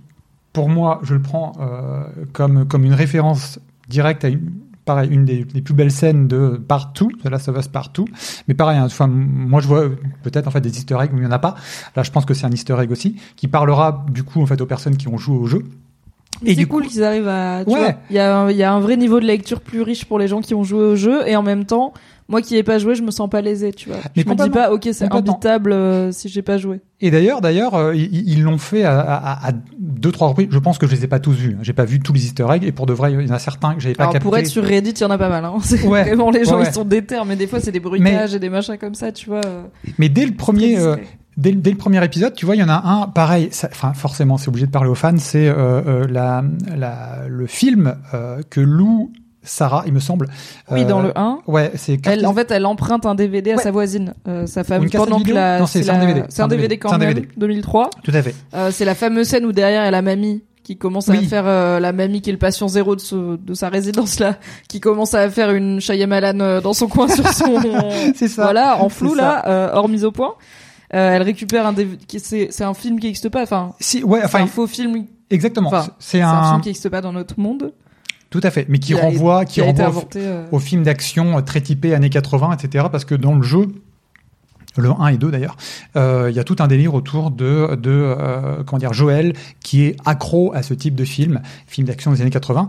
pour 0.54 0.70
moi, 0.70 1.00
je 1.04 1.16
le 1.16 1.22
prends 1.22 1.54
euh, 1.60 2.04
comme 2.34 2.68
comme 2.68 2.84
une 2.86 2.94
référence 2.94 3.60
directe 3.90 4.24
à 4.26 4.30
une 4.30 4.52
pareil 4.86 5.10
une 5.12 5.26
des, 5.26 5.44
des 5.44 5.62
plus 5.62 5.74
belles 5.74 5.92
scènes 5.92 6.28
de 6.30 6.62
partout, 6.66 7.10
de 7.24 7.30
Last 7.30 7.50
of 7.50 7.58
Us 7.58 7.68
partout. 7.68 8.06
Mais 8.48 8.54
pareil, 8.54 8.78
hein, 8.78 8.86
enfin 8.86 9.08
moi 9.08 9.60
je 9.60 9.68
vois 9.68 9.84
peut-être 10.24 10.48
en 10.48 10.52
fait 10.52 10.62
des 10.62 10.70
Easter 10.78 10.96
eggs 11.02 11.14
où 11.14 11.18
il 11.18 11.24
y 11.24 11.28
en 11.28 11.32
a 11.32 11.40
pas. 11.40 11.56
Là, 11.96 12.04
je 12.04 12.12
pense 12.12 12.24
que 12.26 12.34
c'est 12.34 12.46
un 12.46 12.52
Easter 12.52 12.78
egg 12.80 12.90
aussi 12.92 13.18
qui 13.36 13.48
parlera 13.50 14.06
du 14.10 14.24
coup 14.24 14.42
en 14.42 14.46
fait 14.46 14.62
aux 14.62 14.66
personnes 14.66 14.96
qui 14.96 15.08
ont 15.10 15.18
joué 15.18 15.36
au 15.36 15.46
jeu. 15.46 15.64
Et 16.46 16.50
c'est 16.50 16.56
du 16.56 16.68
cool 16.68 16.84
coup- 16.84 16.90
qu'ils 16.90 17.04
arrivent 17.04 17.28
à. 17.28 17.64
Tu 17.66 17.74
Ouais. 17.74 17.96
il 18.10 18.16
y 18.16 18.20
a, 18.20 18.38
un- 18.38 18.52
il 18.52 18.58
y 18.58 18.64
a 18.64 18.72
un 18.72 18.80
vrai 18.80 18.96
niveau 18.98 19.20
de 19.20 19.26
lecture 19.26 19.62
plus 19.62 19.82
riche 19.82 20.06
pour 20.06 20.20
les 20.20 20.28
gens 20.28 20.42
qui 20.42 20.54
ont 20.54 20.64
joué 20.64 20.82
au 20.84 20.96
jeu, 20.96 21.28
et 21.28 21.36
en 21.36 21.42
même 21.44 21.66
temps, 21.66 21.94
moi 22.30 22.42
qui 22.42 22.56
ai 22.58 22.64
pas 22.64 22.78
joué, 22.78 22.94
je 22.96 23.02
me 23.04 23.10
sens 23.12 23.30
pas 23.30 23.42
lésé, 23.42 23.72
tu 23.72 23.90
vois. 23.90 23.98
Mais 24.16 24.24
je 24.24 24.30
me 24.30 24.36
dis 24.36 24.50
pas, 24.50 24.72
ok, 24.72 24.88
c'est 24.92 25.12
imbitable 25.12 25.72
euh, 25.72 26.12
si 26.12 26.28
j'ai 26.30 26.42
pas 26.42 26.58
joué. 26.58 26.82
Et 27.02 27.10
d'ailleurs, 27.10 27.42
d'ailleurs, 27.42 27.74
euh, 27.76 27.96
ils 27.96 28.44
l'ont 28.44 28.58
fait 28.58 28.84
à, 28.84 29.00
à- 29.00 29.48
à 29.48 29.52
deux 29.80 30.12
trois 30.12 30.28
reprises. 30.30 30.48
Je 30.52 30.60
pense 30.60 30.78
que 30.78 30.86
je 30.88 30.96
les 30.96 31.06
ai 31.06 31.08
pas 31.08 31.20
tous 31.20 31.32
vus. 31.32 31.54
hein. 31.58 31.60
J'ai 31.64 31.74
pas 31.74 31.86
vu 31.86 32.00
tous 32.00 32.14
les 32.14 32.26
Easter 32.26 32.46
eggs 32.54 32.64
et 32.66 32.72
pour 32.72 32.86
de 32.86 32.94
vrai, 32.94 33.14
il 33.14 33.28
y 33.28 33.32
en 33.32 33.34
a 33.36 33.40
certains 33.40 33.74
que 33.76 33.80
j'avais 33.82 33.96
pas 33.96 34.06
capté. 34.06 34.20
pour 34.20 34.38
être 34.38 34.48
sur 34.48 34.64
Reddit, 34.64 34.92
il 34.92 35.02
y 35.02 35.06
en 35.06 35.10
a 35.12 35.18
pas 35.18 35.30
mal. 35.30 35.46
Hein. 35.46 35.54
C'est 35.62 35.88
Ouais. 35.88 36.04
vraiment 36.04 36.30
les 36.30 36.44
gens, 36.44 36.56
Ouais, 36.58 36.64
ouais. 36.64 36.68
ils 36.70 36.74
sont 36.74 36.84
déter, 36.86 37.20
mais 37.26 37.36
des 37.36 37.48
fois 37.48 37.60
c'est 37.60 37.72
des 37.72 37.80
bruitages 37.80 38.36
et 38.36 38.40
des 38.40 38.50
machins 38.50 38.78
comme 38.78 38.96
ça, 38.96 39.12
tu 39.12 39.30
vois. 39.30 39.42
Mais 39.98 40.10
dès 40.10 40.26
le 40.26 40.34
premier, 40.34 40.78
euh. 40.80 40.98
Dès, 41.38 41.52
le- 41.52 41.58
dès 41.62 41.72
le 41.72 41.78
premier 41.78 42.04
épisode, 42.04 42.34
tu 42.34 42.46
vois, 42.46 42.56
il 42.56 42.60
y 42.60 42.64
en 42.64 42.70
a 42.70 42.82
un 42.86 43.08
pareil. 43.08 43.50
ça- 43.52 43.70
Enfin, 43.72 43.94
forcément, 43.94 44.38
c'est 44.38 44.50
obligé 44.50 44.66
de 44.66 44.72
parler 44.72 44.90
aux 44.90 44.96
fans. 44.96 45.14
C'est 45.18 45.48
euh, 45.48 45.54
euh, 45.56 46.08
la, 46.10 46.44
la, 46.76 47.28
le 47.28 47.48
film 47.48 47.96
euh, 48.14 48.42
que 48.50 48.60
Lou 48.60 49.12
Sarah, 49.44 49.84
il 49.86 49.94
me 49.94 50.00
semble. 50.02 50.28
Oui, 50.72 50.82
euh, 50.82 50.86
dans 50.86 51.02
le 51.02 51.18
1. 51.18 51.40
Ouais, 51.48 51.72
c'est. 51.76 52.06
Elle, 52.06 52.26
en 52.28 52.34
fait, 52.34 52.52
elle 52.52 52.66
emprunte 52.66 53.06
un 53.06 53.16
DVD 53.16 53.52
à 53.54 53.56
Ouais. 53.56 53.64
sa 53.64 53.72
voisine, 53.72 54.14
euh, 54.28 54.46
sa 54.46 54.64
cassette 54.64 54.92
pendant 54.92 55.22
que 55.22 55.32
la. 55.32 55.60
Non, 55.60 55.66
c'est- 55.68 55.90
un 55.90 56.00
DVD. 56.00 56.24
C'est 56.28 56.42
un 56.42 56.48
DVD 56.50 56.78
quand 56.78 56.98
même, 56.98 57.14
DVD. 57.14 57.30
2003. 57.38 57.90
Tout 58.04 58.12
à 58.14 58.22
fait. 58.22 58.36
Euh, 58.54 58.72
c'est 58.72 58.84
la 58.84 58.94
fameuse 58.96 59.28
scène 59.28 59.46
où 59.46 59.54
derrière 59.54 59.84
il 59.84 59.86
y 59.86 59.88
a 59.88 59.92
la 59.92 60.02
mamie 60.02 60.44
qui 60.64 60.76
commence 60.76 61.08
à 61.08 61.14
faire 61.14 61.46
euh, 61.48 61.80
la 61.80 61.94
mamie 61.94 62.20
qui 62.20 62.30
est 62.30 62.34
le 62.34 62.40
patient 62.40 62.68
zéro 62.68 62.98
de, 62.98 63.00
ce- 63.00 63.38
de 63.38 63.54
sa 63.54 63.70
résidence 63.70 64.20
là, 64.20 64.36
qui 64.68 64.82
commence 64.82 65.14
à 65.14 65.30
faire 65.30 65.52
une 65.52 65.80
Shyamalan 65.80 66.42
euh, 66.42 66.60
dans 66.60 66.74
son 66.74 66.88
coin 66.88 67.08
sur 67.08 67.26
son 67.30 67.56
C'est 68.16 68.28
ça. 68.28 68.44
voilà 68.44 68.84
en 68.84 68.90
flou 68.90 69.16
là, 69.16 69.44
euh, 69.48 69.70
hors 69.72 69.88
mise 69.88 70.04
au 70.04 70.12
point. 70.12 70.34
Euh, 70.94 71.16
elle 71.16 71.22
récupère 71.22 71.66
un 71.68 71.74
DVD 71.74 71.98
qui 72.06 72.20
c'est 72.20 72.48
c'est 72.52 72.64
un 72.64 72.74
film 72.74 73.00
qui 73.00 73.08
existe 73.08 73.30
pas. 73.30 73.44
Enfin, 73.44 73.74
Si, 73.80 74.04
ouais, 74.04 74.22
enfin, 74.24 74.44
un 74.44 74.48
faux 74.48 74.68
film. 74.68 75.06
exactement. 75.30 75.68
Enfin, 75.68 75.88
c'est 76.00 76.18
C'est 76.20 76.22
un, 76.22 76.30
un, 76.32 76.50
film 76.52 76.62
qui 76.62 76.70
existe 76.70 76.90
pas 76.90 77.02
dans 77.02 77.12
notre 77.14 77.40
monde. 77.40 77.74
tout 78.30 78.40
à 78.44 78.52
fait, 78.52 78.66
mais 78.70 78.80
qui 78.80 78.94
renvoie, 78.94 79.44
qui, 79.46 79.60
été 79.62 79.84
renvoie 79.84 80.04
au- 80.04 80.18
euh, 80.18 80.46
aux 80.52 80.60
films 80.60 80.84
d'action 80.84 81.42
très 81.42 81.60
typés 81.62 81.94
années 81.94 82.10
80, 82.10 82.56
etc. 82.58 82.86
Parce 82.92 83.04
que 83.06 83.16
dans 83.16 83.36
le 83.36 83.44
jeu, 83.44 83.68
le 84.82 84.90
1 84.90 85.08
et 85.08 85.18
2 85.18 85.32
d'ailleurs, 85.32 85.58
euh, 85.96 86.28
il 86.30 86.36
y 86.36 86.40
a 86.40 86.44
tout 86.44 86.58
un 86.60 86.68
délire 86.68 86.94
autour 86.94 87.32
de, 87.32 87.76
de 87.76 87.92
euh, 87.92 88.64
comment 88.66 88.80
dire, 88.80 88.94
Joël 88.94 89.34
qui 89.64 89.84
est 89.84 89.96
accro 90.06 90.54
à 90.54 90.64
ce 90.64 90.74
type 90.74 90.96
de 90.96 91.06
film, 91.06 91.42
film 91.68 91.88
d'action 91.88 92.12
des 92.12 92.22
années 92.22 92.30
80, 92.30 92.68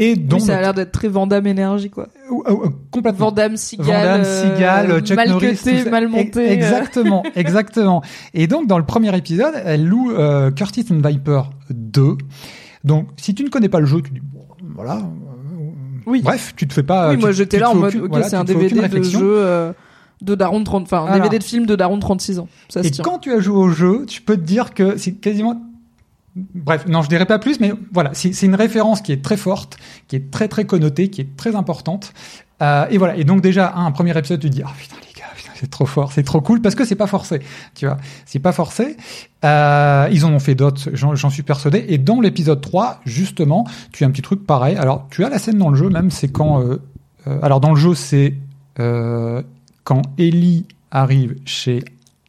et 0.00 0.14
oui, 0.32 0.40
ça 0.40 0.56
a 0.56 0.60
l'air 0.62 0.72
d'être 0.72 0.92
très 0.92 1.08
Vandame 1.08 1.46
énergie 1.46 1.90
quoi. 1.90 2.08
Euh, 2.30 2.70
complètement. 2.90 3.26
Vandame, 3.26 3.58
Seagal, 3.58 3.86
Vandame, 3.86 5.00
Chuck 5.04 5.16
mal 5.16 5.28
Norris, 5.28 5.56
cuté, 5.58 5.90
mal 5.90 6.08
monté. 6.08 6.50
Exactement, 6.50 7.22
exactement. 7.34 8.02
Et 8.32 8.46
donc 8.46 8.66
dans 8.66 8.78
le 8.78 8.86
premier 8.86 9.14
épisode, 9.14 9.52
elle 9.62 9.84
loue 9.84 10.12
euh, 10.12 10.50
Curtis 10.50 10.86
and 10.90 11.06
Viper 11.06 11.42
2. 11.68 12.16
Donc 12.82 13.08
si 13.18 13.34
tu 13.34 13.44
ne 13.44 13.50
connais 13.50 13.68
pas 13.68 13.80
le 13.80 13.86
jeu, 13.86 14.00
tu 14.00 14.12
dis 14.12 14.22
voilà. 14.74 15.02
Oui. 16.06 16.22
Bref, 16.22 16.54
tu 16.56 16.66
te 16.66 16.72
fais 16.72 16.82
pas. 16.82 17.10
oui, 17.10 17.18
moi 17.18 17.32
j'étais 17.32 17.58
là 17.58 17.70
en 17.70 17.74
mode, 17.74 17.94
ok, 17.94 18.20
c'est 18.26 18.36
un 18.36 18.44
DVD 18.44 18.74
de 18.74 18.80
réflexion. 18.80 19.20
jeu 19.20 19.74
de 20.22 20.34
Daron 20.34 20.60
de 20.60 20.64
30, 20.64 20.82
enfin, 20.84 21.06
un. 21.06 21.16
DVD 21.18 21.38
de 21.38 21.44
film 21.44 21.66
de 21.66 21.76
Daron 21.76 21.96
de 21.96 22.00
36 22.02 22.38
ans. 22.40 22.48
Ça 22.68 22.80
Et 22.82 22.90
quand 22.90 23.18
tu 23.18 23.32
as 23.32 23.40
joué 23.40 23.56
au 23.56 23.70
jeu, 23.70 24.04
tu 24.06 24.22
peux 24.22 24.36
te 24.36 24.42
dire 24.42 24.74
que 24.74 24.96
c'est 24.96 25.12
quasiment. 25.12 25.60
Bref, 26.36 26.86
non, 26.86 27.02
je 27.02 27.08
dirais 27.08 27.26
pas 27.26 27.38
plus, 27.40 27.58
mais 27.58 27.72
voilà, 27.92 28.10
c'est 28.14 28.42
une 28.42 28.54
référence 28.54 29.00
qui 29.00 29.10
est 29.12 29.22
très 29.22 29.36
forte, 29.36 29.78
qui 30.06 30.16
est 30.16 30.30
très 30.30 30.46
très 30.46 30.64
connotée, 30.64 31.08
qui 31.08 31.20
est 31.22 31.36
très 31.36 31.56
importante. 31.56 32.12
Euh, 32.62 32.86
et 32.90 32.98
voilà. 32.98 33.16
Et 33.16 33.24
donc 33.24 33.40
déjà, 33.40 33.72
un, 33.74 33.86
un 33.86 33.90
premier 33.90 34.16
épisode, 34.16 34.38
tu 34.40 34.48
te 34.48 34.54
dis, 34.54 34.62
ah 34.64 34.70
putain 34.78 34.94
les 35.08 35.18
gars, 35.20 35.26
putain, 35.34 35.50
c'est 35.56 35.68
trop 35.70 35.86
fort, 35.86 36.12
c'est 36.12 36.22
trop 36.22 36.40
cool, 36.40 36.60
parce 36.60 36.76
que 36.76 36.84
c'est 36.84 36.94
pas 36.94 37.08
forcé, 37.08 37.40
tu 37.74 37.86
vois, 37.86 37.96
c'est 38.26 38.38
pas 38.38 38.52
forcé. 38.52 38.96
Euh, 39.44 40.08
ils 40.12 40.24
en 40.24 40.32
ont 40.32 40.38
fait 40.38 40.54
d'autres, 40.54 40.90
j'en 40.92 41.30
suis 41.30 41.42
persuadé. 41.42 41.84
Et 41.88 41.98
dans 41.98 42.20
l'épisode 42.20 42.60
3, 42.60 43.00
justement, 43.06 43.66
tu 43.92 44.04
as 44.04 44.06
un 44.06 44.10
petit 44.10 44.22
truc 44.22 44.46
pareil. 44.46 44.76
Alors, 44.76 45.08
tu 45.10 45.24
as 45.24 45.30
la 45.30 45.38
scène 45.38 45.58
dans 45.58 45.70
le 45.70 45.76
jeu, 45.76 45.88
même, 45.88 46.10
c'est 46.12 46.28
quand. 46.28 46.60
euh, 46.60 46.78
alors 47.42 47.60
dans 47.60 47.70
le 47.70 47.76
jeu, 47.76 47.94
c'est 47.94 48.34
quand 49.84 50.02
Ellie 50.18 50.64
arrive 50.90 51.36
chez 51.44 51.82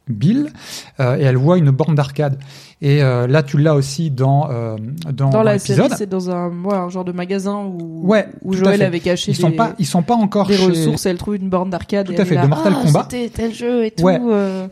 Bill 0.07 0.51
euh, 0.99 1.15
et 1.17 1.21
elle 1.21 1.37
voit 1.37 1.57
une 1.57 1.71
borne 1.71 1.95
d'arcade. 1.95 2.37
Et 2.81 3.01
euh, 3.03 3.27
là, 3.27 3.43
tu 3.43 3.59
l'as 3.59 3.75
aussi 3.75 4.09
dans 4.09 4.49
euh, 4.49 4.75
dans, 5.13 5.29
Dans 5.29 5.43
la 5.43 5.59
série, 5.59 5.87
c'est 5.95 6.09
dans 6.09 6.31
un, 6.31 6.49
ouais, 6.63 6.73
un 6.75 6.89
genre 6.89 7.05
de 7.05 7.11
magasin 7.11 7.57
où, 7.63 8.01
Ouais, 8.03 8.27
où 8.43 8.53
Joël 8.53 8.81
avait 8.81 8.99
caché 8.99 9.31
Ils 9.31 9.35
sont 9.35 9.51
des, 9.51 9.55
pas 9.55 9.73
ils 9.77 9.85
sont 9.85 10.01
pas 10.01 10.15
encore 10.15 10.47
des 10.47 10.57
chez. 10.57 10.65
ressources. 10.65 11.05
Elle 11.05 11.17
trouve 11.19 11.35
une 11.35 11.47
borne 11.49 11.69
d'arcade. 11.69 12.07
Tout 12.07 12.13
et 12.13 12.17
à 12.17 12.21
elle 12.21 12.27
fait, 12.27 12.35
là, 12.35 12.43
de 12.43 12.47
Mortal 12.47 12.73
Ah, 12.75 12.83
Kombat. 12.83 13.07
C'était 13.09 13.29
tel 13.29 13.53
jeu 13.53 13.85
et 13.85 13.91
tout. 13.91 14.03
Ouais. 14.03 14.19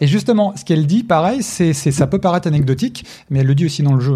Et 0.02 0.08
justement, 0.08 0.54
ce 0.58 0.66
qu'elle 0.66 0.88
dit, 0.88 1.04
pareil, 1.04 1.44
c'est, 1.44 1.74
c'est, 1.74 1.92
ça 1.92 2.08
peut 2.08 2.20
paraître 2.20 2.48
anecdotique, 2.48 3.06
mais 3.30 3.40
elle 3.40 3.48
le 3.48 3.54
dit 3.56 3.66
aussi 3.66 3.84
dans 3.84 3.94
le 3.94 4.02
jeu. 4.02 4.16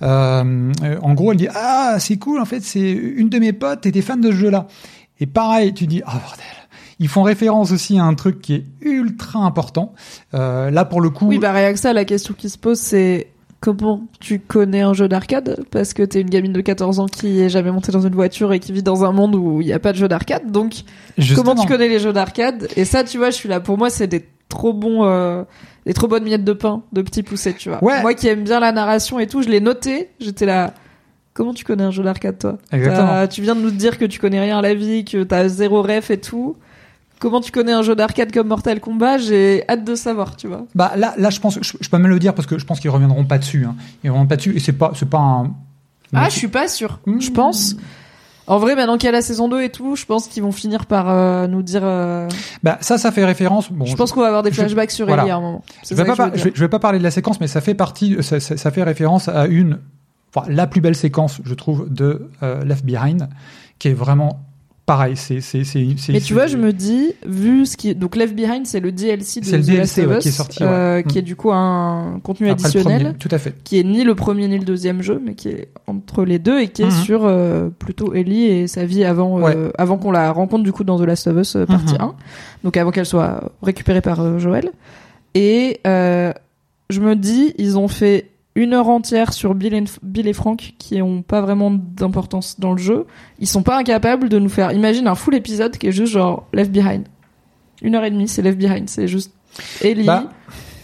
hein. 0.00 0.72
En 1.02 1.12
gros, 1.14 1.30
elle 1.32 1.38
dit 1.38 1.48
ah 1.54 1.96
c'est 1.98 2.16
cool, 2.16 2.40
en 2.40 2.46
fait, 2.46 2.62
c'est 2.62 2.90
une 2.90 3.28
de 3.28 3.38
mes 3.38 3.52
potes 3.52 3.84
était 3.84 4.00
fan 4.02 4.20
de 4.22 4.30
ce 4.30 4.36
jeu-là. 4.36 4.66
Et 5.20 5.26
pareil, 5.26 5.74
tu 5.74 5.86
dis 5.86 6.02
ah 6.06 6.12
bordel. 6.12 6.44
Ils 7.00 7.08
font 7.08 7.22
référence 7.22 7.72
aussi 7.72 7.98
à 7.98 8.04
un 8.04 8.14
truc 8.14 8.40
qui 8.40 8.54
est 8.54 8.64
ultra 8.80 9.40
important. 9.40 9.94
Euh, 10.34 10.70
là, 10.70 10.84
pour 10.84 11.00
le 11.00 11.10
coup, 11.10 11.26
Oui, 11.26 11.38
bah 11.38 11.52
rien 11.52 11.72
que 11.72 11.78
ça, 11.78 11.92
la 11.92 12.04
question 12.04 12.34
qui 12.36 12.48
se 12.48 12.58
pose, 12.58 12.78
c'est 12.78 13.28
comment 13.60 14.02
tu 14.20 14.38
connais 14.40 14.82
un 14.82 14.92
jeu 14.92 15.08
d'arcade? 15.08 15.64
Parce 15.70 15.94
que 15.94 16.02
t'es 16.02 16.20
une 16.20 16.28
gamine 16.30 16.52
de 16.52 16.60
14 16.60 17.00
ans 17.00 17.06
qui 17.06 17.40
est 17.40 17.48
jamais 17.48 17.70
montée 17.72 17.92
dans 17.92 18.02
une 18.02 18.14
voiture 18.14 18.52
et 18.52 18.60
qui 18.60 18.72
vit 18.72 18.82
dans 18.82 19.04
un 19.04 19.12
monde 19.12 19.34
où 19.34 19.60
il 19.60 19.66
n'y 19.66 19.72
a 19.72 19.78
pas 19.78 19.92
de 19.92 19.96
jeu 19.96 20.06
d'arcade. 20.06 20.50
Donc, 20.50 20.82
justement, 21.18 21.42
comment 21.52 21.62
tu 21.62 21.68
connais 21.68 21.88
les 21.88 21.98
jeux 21.98 22.12
d'arcade? 22.12 22.68
Et 22.76 22.84
ça, 22.84 23.04
tu 23.04 23.18
vois, 23.18 23.30
je 23.30 23.36
suis 23.36 23.48
là. 23.48 23.60
Pour 23.60 23.78
moi, 23.78 23.90
c'est 23.90 24.06
des 24.06 24.24
trop 24.48 24.72
bons, 24.72 25.04
euh, 25.04 25.42
des 25.86 25.94
trop 25.94 26.06
bonnes 26.06 26.24
miettes 26.24 26.44
de 26.44 26.52
pain 26.52 26.82
de 26.92 27.02
petits 27.02 27.22
poussets, 27.22 27.54
tu 27.54 27.70
vois. 27.70 27.82
Ouais. 27.82 28.02
Moi 28.02 28.14
qui 28.14 28.28
aime 28.28 28.44
bien 28.44 28.60
la 28.60 28.70
narration 28.70 29.18
et 29.18 29.26
tout, 29.26 29.42
je 29.42 29.48
l'ai 29.48 29.60
noté. 29.60 30.10
J'étais 30.20 30.46
là. 30.46 30.74
Comment 31.32 31.52
tu 31.52 31.64
connais 31.64 31.82
un 31.82 31.90
jeu 31.90 32.04
d'arcade, 32.04 32.38
toi? 32.38 32.58
Exactement. 32.70 33.26
Tu 33.26 33.42
viens 33.42 33.56
de 33.56 33.60
nous 33.60 33.72
dire 33.72 33.98
que 33.98 34.04
tu 34.04 34.20
connais 34.20 34.38
rien 34.38 34.58
à 34.58 34.62
la 34.62 34.74
vie, 34.74 35.04
que 35.04 35.24
t'as 35.24 35.48
zéro 35.48 35.82
ref 35.82 36.10
et 36.10 36.18
tout. 36.18 36.56
Comment 37.24 37.40
tu 37.40 37.50
connais 37.52 37.72
un 37.72 37.80
jeu 37.80 37.96
d'arcade 37.96 38.30
comme 38.32 38.48
Mortal 38.48 38.80
Kombat 38.80 39.16
J'ai 39.16 39.64
hâte 39.66 39.82
de 39.82 39.94
savoir, 39.94 40.36
tu 40.36 40.46
vois. 40.46 40.66
Bah 40.74 40.92
là, 40.94 41.14
là, 41.16 41.30
je 41.30 41.40
pense, 41.40 41.58
je, 41.62 41.72
je 41.80 41.88
peux 41.88 41.96
même 41.96 42.10
le 42.10 42.18
dire 42.18 42.34
parce 42.34 42.46
que 42.46 42.58
je 42.58 42.66
pense 42.66 42.80
qu'ils 42.80 42.90
reviendront 42.90 43.24
pas 43.24 43.38
dessus. 43.38 43.64
Hein. 43.64 43.76
Ils 44.04 44.10
reviendront 44.10 44.28
pas 44.28 44.36
dessus 44.36 44.54
et 44.54 44.60
c'est 44.60 44.74
pas, 44.74 44.92
c'est 44.94 45.08
pas 45.08 45.16
un. 45.20 45.54
Ah, 46.14 46.28
je 46.28 46.36
suis 46.36 46.48
pas 46.48 46.68
sûre. 46.68 47.00
Mmh. 47.06 47.20
Je 47.22 47.30
pense. 47.30 47.76
En 48.46 48.58
vrai, 48.58 48.76
maintenant 48.76 48.98
qu'il 48.98 49.06
y 49.06 49.08
a 49.08 49.12
la 49.12 49.22
saison 49.22 49.48
2 49.48 49.62
et 49.62 49.70
tout, 49.70 49.96
je 49.96 50.04
pense 50.04 50.28
qu'ils 50.28 50.42
vont 50.42 50.52
finir 50.52 50.84
par 50.84 51.08
euh, 51.08 51.46
nous 51.46 51.62
dire. 51.62 51.80
euh, 51.82 52.28
Bah 52.62 52.76
ça, 52.82 52.98
ça 52.98 53.10
fait 53.10 53.24
référence. 53.24 53.72
Bon, 53.72 53.86
je 53.86 53.96
pense 53.96 54.12
qu'on 54.12 54.20
va 54.20 54.26
avoir 54.26 54.42
des 54.42 54.50
je- 54.50 54.56
flashbacks 54.56 54.90
sur 54.90 55.06
voilà. 55.06 55.22
Ellie 55.22 55.30
à 55.30 55.36
un 55.36 55.40
moment. 55.40 55.64
Je 55.88 55.94
vais, 55.94 56.04
pas 56.04 56.14
par- 56.14 56.36
je, 56.36 56.44
vais, 56.44 56.52
je 56.54 56.60
vais 56.60 56.68
pas 56.68 56.78
parler 56.78 56.98
de 56.98 57.04
la 57.04 57.10
séquence, 57.10 57.40
mais 57.40 57.46
ça 57.46 57.62
fait 57.62 57.72
partie, 57.74 58.22
ça, 58.22 58.40
ça- 58.40 58.58
ça 58.58 58.70
fait 58.70 58.82
référence 58.82 59.28
à 59.30 59.46
une, 59.46 59.78
enfin, 60.34 60.46
la 60.50 60.66
plus 60.66 60.82
belle 60.82 60.94
séquence, 60.94 61.40
je 61.42 61.54
trouve, 61.54 61.90
de 61.90 62.28
euh, 62.42 62.62
Left 62.64 62.84
Behind, 62.84 63.30
qui 63.78 63.88
est 63.88 63.94
vraiment 63.94 64.40
pareil. 64.86 65.16
C'est, 65.16 65.40
c'est, 65.40 65.64
c'est, 65.64 65.86
c'est- 65.96 66.12
Mais 66.12 66.20
tu 66.20 66.34
vois, 66.34 66.46
je 66.46 66.56
me 66.56 66.72
dis, 66.72 67.12
vu 67.26 67.64
ce 67.66 67.76
qui. 67.76 67.94
Donc 67.94 68.16
Left 68.16 68.34
Behind, 68.34 68.66
c'est 68.66 68.80
le 68.80 68.92
DLC 68.92 69.40
de 69.40 69.46
le 69.46 69.62
The 69.62 69.66
DLC, 69.66 69.76
Last 69.76 69.98
of 69.98 70.06
ouais, 70.06 70.16
Us, 70.18 70.22
qui 70.22 70.28
est 70.28 70.32
sorti, 70.32 70.62
ouais. 70.62 70.68
euh, 70.68 71.02
qui 71.02 71.16
Mm. 71.16 71.18
est 71.18 71.22
du 71.22 71.36
coup 71.36 71.52
un 71.52 72.20
contenu 72.22 72.48
après 72.50 72.66
additionnel, 72.66 73.02
premier, 73.02 73.18
tout 73.18 73.28
à 73.30 73.38
fait. 73.38 73.54
qui 73.64 73.78
est 73.78 73.84
ni 73.84 74.04
le 74.04 74.14
premier 74.14 74.46
ni 74.48 74.58
le 74.58 74.64
deuxième 74.64 75.02
jeu, 75.02 75.20
mais 75.24 75.34
qui 75.34 75.48
est 75.48 75.68
entre 75.86 76.24
les 76.24 76.38
deux 76.38 76.60
et 76.60 76.68
qui 76.68 76.82
est 76.82 76.86
Mhm. 76.86 76.90
sur 76.90 77.24
euh, 77.24 77.68
plutôt 77.70 78.14
Ellie 78.14 78.44
et 78.44 78.66
sa 78.66 78.84
vie 78.84 79.04
avant, 79.04 79.46
euh, 79.48 79.70
avant 79.78 79.96
qu'on 79.98 80.10
la 80.10 80.30
rencontre 80.32 80.64
du 80.64 80.72
coup 80.72 80.84
dans 80.84 80.98
The 80.98 81.02
Last 81.06 81.26
of 81.28 81.36
Us 81.38 81.56
euh, 81.56 81.66
partie 81.66 81.94
Mhm. 81.94 82.00
1. 82.02 82.14
Donc 82.64 82.76
avant 82.76 82.90
qu'elle 82.90 83.06
soit 83.06 83.52
récupérée 83.62 84.00
par 84.02 84.20
euh, 84.20 84.38
Joël. 84.38 84.70
Et 85.34 85.80
euh, 85.86 86.32
je 86.90 87.00
me 87.00 87.16
dis, 87.16 87.54
ils 87.58 87.76
ont 87.78 87.88
fait 87.88 88.30
une 88.56 88.72
heure 88.74 88.88
entière 88.88 89.32
sur 89.32 89.54
Bill 89.54 89.74
et, 89.74 89.84
Bill 90.02 90.28
et 90.28 90.32
Frank 90.32 90.74
qui 90.78 91.02
ont 91.02 91.22
pas 91.22 91.40
vraiment 91.40 91.70
d'importance 91.72 92.60
dans 92.60 92.72
le 92.72 92.78
jeu. 92.78 93.06
Ils 93.40 93.48
sont 93.48 93.62
pas 93.62 93.76
incapables 93.78 94.28
de 94.28 94.38
nous 94.38 94.48
faire. 94.48 94.72
Imagine 94.72 95.08
un 95.08 95.14
full 95.16 95.34
épisode 95.34 95.76
qui 95.76 95.88
est 95.88 95.92
juste 95.92 96.12
genre 96.12 96.46
Left 96.52 96.70
Behind. 96.70 97.04
Une 97.82 97.94
heure 97.96 98.04
et 98.04 98.10
demie, 98.10 98.28
c'est 98.28 98.42
Left 98.42 98.58
Behind. 98.58 98.88
C'est 98.88 99.08
juste 99.08 99.32
Ellie, 99.82 100.04
Bah. 100.04 100.28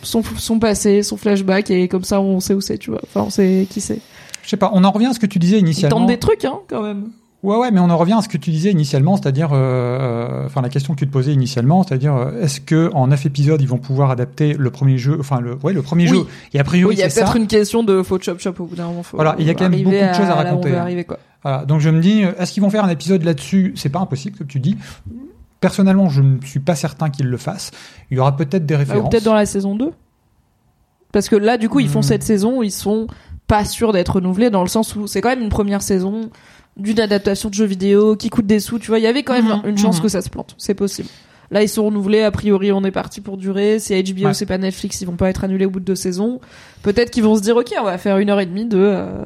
son, 0.03 0.23
son 0.23 0.59
passé, 0.59 1.03
son 1.03 1.17
flashback 1.17 1.71
et 1.71 1.87
comme 1.89 2.05
ça 2.05 2.21
on 2.21 2.41
sait 2.41 2.55
où 2.55 2.61
c'est, 2.61 2.79
tu 2.79 2.91
vois. 2.91 3.01
Enfin, 3.05 3.23
on 3.27 3.31
sait 3.31 3.67
qui 3.71 3.81
c'est. 3.81 4.01
Je 4.43 4.49
sais 4.49 4.57
pas, 4.57 4.71
on 4.75 4.83
en 4.85 4.91
revient 4.91 5.07
à 5.07 5.13
ce 5.13 5.21
que 5.21 5.27
tu 5.27 5.39
disais 5.39 5.59
Ils 5.59 5.61
initialement. 5.61 5.99
tentent 6.01 6.09
des 6.09 6.19
trucs, 6.19 6.45
hein, 6.45 6.59
quand 6.69 6.83
même. 6.83 7.11
Ouais, 7.43 7.57
ouais, 7.57 7.71
mais 7.71 7.81
on 7.81 7.89
en 7.89 7.97
revient 7.97 8.13
à 8.19 8.21
ce 8.21 8.29
que 8.29 8.37
tu 8.37 8.51
disais 8.51 8.71
initialement, 8.71 9.17
c'est-à-dire, 9.17 9.49
euh, 9.55 10.45
enfin, 10.45 10.61
la 10.61 10.69
question 10.69 10.93
que 10.93 10.99
tu 10.99 11.07
te 11.07 11.13
posais 11.13 11.33
initialement, 11.33 11.83
c'est-à-dire, 11.83 12.15
euh, 12.15 12.43
est-ce 12.43 12.61
que 12.61 12.91
en 12.93 13.07
neuf 13.07 13.25
épisodes, 13.25 13.63
ils 13.63 13.69
vont 13.69 13.79
pouvoir 13.79 14.11
adapter 14.11 14.53
le 14.59 14.71
premier 14.71 14.99
jeu, 14.99 15.17
enfin, 15.19 15.41
le, 15.41 15.55
ouais, 15.63 15.73
le 15.73 15.81
premier 15.81 16.03
Oui. 16.11 16.19
jeu? 16.19 16.27
Et 16.53 16.61
a 16.61 16.65
priori, 16.65 16.91
Oui, 16.91 16.97
il 16.97 17.01
y 17.01 17.03
a 17.03 17.09
peut-être 17.09 17.37
une 17.37 17.47
question 17.47 17.83
de 17.83 18.03
faut 18.03 18.19
chop 18.21 18.39
chop 18.41 18.61
au 18.61 18.67
bout 18.67 18.77
d'un 18.77 18.89
moment. 18.89 19.03
Faut 19.03 19.17
Voilà, 19.17 19.37
il 19.39 19.47
y 19.47 19.51
a 19.51 19.55
quand 19.55 19.71
même 19.71 19.83
beaucoup 19.83 19.97
de 19.97 20.13
choses 20.13 20.27
à 20.29 20.35
raconter, 20.35 20.77
hein. 20.77 20.83
arriver, 20.83 21.05
quoi. 21.05 21.19
Voilà, 21.43 21.65
donc 21.65 21.81
je 21.81 21.89
me 21.89 22.01
dis, 22.03 22.25
euh, 22.25 22.33
est-ce 22.39 22.53
qu'ils 22.53 22.63
vont 22.63 22.69
faire 22.69 22.85
un 22.85 22.91
épisode 22.91 23.23
là-dessus? 23.25 23.73
C'est 23.75 23.89
pas 23.89 24.01
impossible, 24.01 24.37
comme 24.37 24.47
tu 24.47 24.61
dis. 24.61 24.77
Personnellement, 25.61 26.11
je 26.11 26.21
ne 26.23 26.41
suis 26.45 26.61
pas 26.61 26.75
certain 26.75 27.09
qu'ils 27.09 27.27
le 27.27 27.37
fassent. 27.39 27.71
Il 28.11 28.17
y 28.19 28.21
aura 28.21 28.37
peut-être 28.37 28.67
des 28.67 28.75
Ah, 28.75 28.79
références. 28.79 29.09
peut-être 29.11 29.25
dans 29.25 29.35
la 29.35 29.47
saison 29.47 29.75
2. 29.77 29.93
Parce 31.13 31.29
que 31.31 31.37
là, 31.37 31.57
du 31.57 31.69
coup, 31.71 31.81
ils 31.81 31.89
font 31.89 32.01
Hmm. 32.01 32.03
cette 32.03 32.23
saison 32.23 32.63
ils 32.63 32.71
sont 32.71 33.07
pas 33.47 33.65
sûrs 33.65 33.93
d'être 33.93 34.17
renouvelés 34.17 34.49
dans 34.51 34.63
le 34.63 34.69
sens 34.69 34.95
où 34.95 35.07
c'est 35.07 35.21
quand 35.21 35.31
même 35.31 35.43
une 35.43 35.49
première 35.49 35.83
saison 35.83 36.31
d'une 36.77 37.01
adaptation 37.01 37.49
de 37.49 37.55
jeux 37.55 37.65
vidéo 37.67 38.17
qui 38.17 38.31
coûte 38.31 38.47
des 38.47 38.61
sous, 38.61 38.79
tu 38.79 38.89
vois. 38.89 38.99
Il 38.99 39.03
y 39.03 39.07
avait 39.07 39.23
quand 39.23 39.35
même 39.35 39.61
Mhm, 39.63 39.69
une 39.71 39.79
chance 39.79 39.97
mhm. 39.99 40.03
que 40.03 40.09
ça 40.09 40.23
se 40.23 40.31
plante. 40.31 40.55
C'est 40.59 40.75
possible. 40.75 41.09
Là, 41.51 41.63
ils 41.63 41.69
sont 41.69 41.85
renouvelés. 41.85 42.23
A 42.23 42.31
priori, 42.31 42.71
on 42.73 42.85
est 42.85 42.93
parti 42.93 43.21
pour 43.21 43.37
durer. 43.37 43.79
C'est 43.81 44.01
HBO, 44.03 44.27
Ouais. 44.27 44.35
c'est 44.35 44.47
pas 44.47 44.57
Netflix. 44.59 45.01
Ils 45.01 45.07
vont 45.07 45.17
pas 45.17 45.29
être 45.31 45.43
annulés 45.45 45.67
au 45.67 45.71
bout 45.71 45.81
de 45.81 45.85
deux 45.85 45.97
saisons. 45.97 46.41
Peut-être 46.83 47.11
qu'ils 47.11 47.25
vont 47.25 47.35
se 47.37 47.43
dire, 47.43 47.57
ok, 47.57 47.75
on 47.81 47.85
va 47.85 47.99
faire 47.99 48.19
une 48.19 48.31
heure 48.31 48.39
et 48.41 48.47
demie 48.47 48.67
de. 48.67 48.79
euh, 48.79 49.25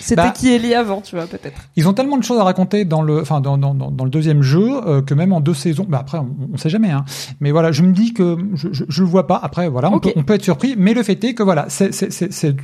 C'était 0.00 0.16
Bah, 0.16 0.30
qui 0.30 0.48
Ellie 0.52 0.74
avant, 0.74 1.00
tu 1.00 1.16
vois, 1.16 1.26
peut-être. 1.26 1.68
Ils 1.76 1.88
ont 1.88 1.92
tellement 1.92 2.16
de 2.16 2.24
choses 2.24 2.38
à 2.38 2.44
raconter 2.44 2.84
dans 2.84 3.02
le, 3.02 3.20
enfin, 3.20 3.40
dans, 3.40 3.58
dans, 3.58 3.74
dans, 3.74 3.90
dans 3.90 4.04
le 4.04 4.10
deuxième 4.10 4.42
jeu 4.42 4.80
euh, 4.86 5.02
que 5.02 5.14
même 5.14 5.32
en 5.32 5.40
deux 5.40 5.54
saisons. 5.54 5.86
Bah 5.88 5.98
après, 6.00 6.18
on, 6.18 6.28
on 6.52 6.56
sait 6.56 6.70
jamais. 6.70 6.90
Hein. 6.90 7.04
Mais 7.40 7.50
voilà, 7.50 7.72
je 7.72 7.82
me 7.82 7.92
dis 7.92 8.12
que 8.12 8.36
je, 8.54 8.68
je, 8.72 8.84
je 8.88 9.02
le 9.02 9.08
vois 9.08 9.26
pas. 9.26 9.38
Après, 9.42 9.68
voilà, 9.68 9.90
on, 9.90 10.00
peut, 10.00 10.12
on 10.16 10.22
peut 10.22 10.34
être 10.34 10.44
surpris. 10.44 10.74
Mais 10.78 10.94
le 10.94 11.02
fait 11.02 11.22
est 11.24 11.34
que 11.34 11.42
voilà, 11.42 11.66
c'est, 11.68 11.92
c'est, 11.92 12.12
c'est, 12.12 12.32
c'est, 12.32 12.56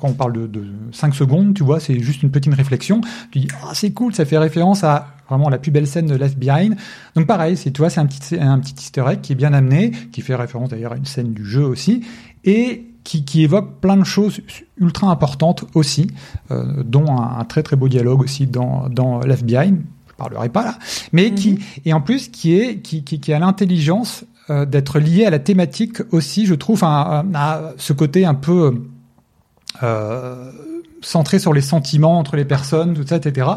quand 0.00 0.08
on 0.08 0.12
parle 0.14 0.32
de, 0.32 0.46
de 0.46 0.64
5 0.92 1.14
secondes, 1.14 1.54
tu 1.54 1.64
vois, 1.64 1.80
c'est 1.80 1.98
juste 2.00 2.22
une 2.22 2.30
petite 2.30 2.54
réflexion. 2.54 3.00
Tu 3.30 3.40
dis, 3.40 3.48
ah, 3.64 3.70
c'est 3.74 3.92
cool, 3.92 4.14
ça 4.14 4.24
fait 4.24 4.38
référence 4.38 4.84
à 4.84 5.08
vraiment 5.28 5.48
la 5.48 5.58
plus 5.58 5.70
belle 5.70 5.86
scène 5.86 6.06
de 6.06 6.14
Left 6.14 6.38
Behind. 6.38 6.76
Donc 7.14 7.26
pareil, 7.26 7.56
c'est, 7.56 7.70
tu 7.70 7.78
vois, 7.78 7.90
c'est 7.90 8.00
un 8.00 8.06
petit, 8.06 8.36
un 8.38 8.58
petit 8.58 8.74
Easter 8.74 9.04
egg 9.08 9.20
qui 9.22 9.32
est 9.32 9.36
bien 9.36 9.52
amené, 9.52 9.92
qui 10.12 10.20
fait 10.20 10.34
référence 10.34 10.70
d'ailleurs 10.70 10.92
à 10.92 10.96
une 10.96 11.06
scène 11.06 11.32
du 11.32 11.44
jeu 11.44 11.64
aussi, 11.64 12.04
et 12.44 12.86
qui, 13.04 13.24
qui 13.24 13.42
évoque 13.42 13.80
plein 13.80 13.96
de 13.96 14.04
choses 14.04 14.40
ultra 14.78 15.08
importantes 15.10 15.64
aussi, 15.74 16.08
euh, 16.50 16.82
dont 16.84 17.06
un, 17.16 17.38
un 17.38 17.44
très 17.44 17.62
très 17.62 17.76
beau 17.76 17.88
dialogue 17.88 18.22
aussi 18.22 18.46
dans, 18.46 18.88
dans 18.88 19.20
Left 19.20 19.44
Behind. 19.44 19.80
Je 20.08 20.14
parlerai 20.16 20.48
pas 20.48 20.64
là, 20.64 20.78
mais 21.12 21.28
Mhm. 21.30 21.34
qui 21.34 21.58
et 21.84 21.92
en 21.92 22.00
plus 22.00 22.28
qui 22.28 22.54
est 22.54 22.78
qui, 22.80 23.02
qui, 23.04 23.20
qui 23.20 23.32
a 23.32 23.38
l'intelligence 23.38 24.24
euh, 24.50 24.64
d'être 24.66 24.98
lié 25.00 25.24
à 25.26 25.30
la 25.30 25.38
thématique 25.38 25.98
aussi, 26.12 26.46
je 26.46 26.54
trouve, 26.54 26.84
à, 26.84 27.24
à 27.34 27.72
ce 27.78 27.92
côté 27.92 28.24
un 28.26 28.34
peu 28.34 28.82
euh, 29.82 30.50
centré 31.02 31.38
sur 31.38 31.52
les 31.52 31.60
sentiments 31.60 32.18
entre 32.18 32.36
les 32.36 32.44
personnes, 32.44 32.94
tout 32.94 33.06
ça, 33.06 33.16
etc., 33.16 33.48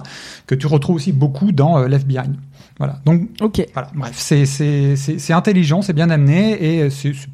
que 0.48 0.56
tu 0.56 0.68
retrouves 0.68 0.96
aussi 0.96 1.12
beaucoup 1.12 1.52
dans 1.52 1.78
euh, 1.78 1.88
Left 1.88 2.08
Behind. 2.08 2.36
Voilà. 2.80 3.00
Donc 3.06 3.30
Ok. 3.42 3.66
voilà. 3.74 3.90
Bref, 3.96 4.16
c'est 4.18 4.46
c'est 4.46 4.96
c'est 4.96 5.20
c'est 5.20 5.34
intelligent, 5.34 5.82
c'est 5.82 5.94
bien 5.94 6.10
amené 6.10 6.52
et 6.84 6.90
c'est 6.90 7.14
c'est- 7.14 7.28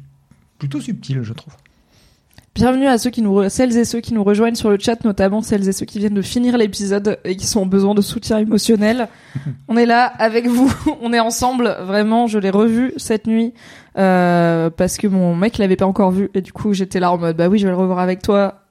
plutôt 0.58 0.80
subtil, 0.80 1.22
je 1.22 1.32
trouve. 1.32 1.52
Bienvenue 2.54 2.86
à 2.86 2.98
ceux 2.98 3.10
qui 3.10 3.20
nous 3.20 3.48
celles 3.48 3.76
et 3.76 3.84
ceux 3.84 3.98
qui 3.98 4.14
nous 4.14 4.22
rejoignent 4.22 4.54
sur 4.54 4.70
le 4.70 4.78
chat, 4.78 5.02
notamment 5.04 5.42
celles 5.42 5.68
et 5.68 5.72
ceux 5.72 5.86
qui 5.86 5.98
viennent 5.98 6.14
de 6.14 6.22
finir 6.22 6.56
l'épisode 6.56 7.18
et 7.24 7.34
qui 7.34 7.48
sont 7.48 7.62
en 7.62 7.66
besoin 7.66 7.96
de 7.96 8.00
soutien 8.00 8.38
émotionnel. 8.38 9.08
on 9.68 9.76
est 9.76 9.86
là 9.86 10.04
avec 10.04 10.46
vous, 10.46 10.72
on 11.02 11.12
est 11.12 11.18
ensemble. 11.18 11.76
Vraiment, 11.80 12.28
je 12.28 12.38
l'ai 12.38 12.50
revu 12.50 12.92
cette 12.96 13.26
nuit 13.26 13.54
euh, 13.98 14.70
parce 14.70 14.98
que 14.98 15.08
mon 15.08 15.34
mec 15.34 15.58
l'avait 15.58 15.74
pas 15.74 15.86
encore 15.86 16.12
vu 16.12 16.30
et 16.34 16.42
du 16.42 16.52
coup 16.52 16.74
j'étais 16.74 17.00
là 17.00 17.10
en 17.10 17.18
mode 17.18 17.36
bah 17.36 17.48
oui, 17.48 17.58
je 17.58 17.66
vais 17.66 17.72
le 17.72 17.76
revoir 17.76 17.98
avec 17.98 18.22
toi 18.22 18.62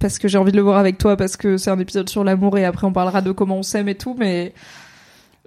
parce 0.00 0.18
que 0.18 0.26
j'ai 0.26 0.38
envie 0.38 0.50
de 0.50 0.56
le 0.56 0.62
voir 0.64 0.78
avec 0.78 0.98
toi 0.98 1.16
parce 1.16 1.36
que 1.36 1.58
c'est 1.58 1.70
un 1.70 1.78
épisode 1.78 2.08
sur 2.08 2.24
l'amour 2.24 2.58
et 2.58 2.64
après 2.64 2.88
on 2.88 2.92
parlera 2.92 3.22
de 3.22 3.30
comment 3.30 3.58
on 3.58 3.62
s'aime 3.62 3.88
et 3.88 3.94
tout, 3.94 4.16
mais 4.18 4.52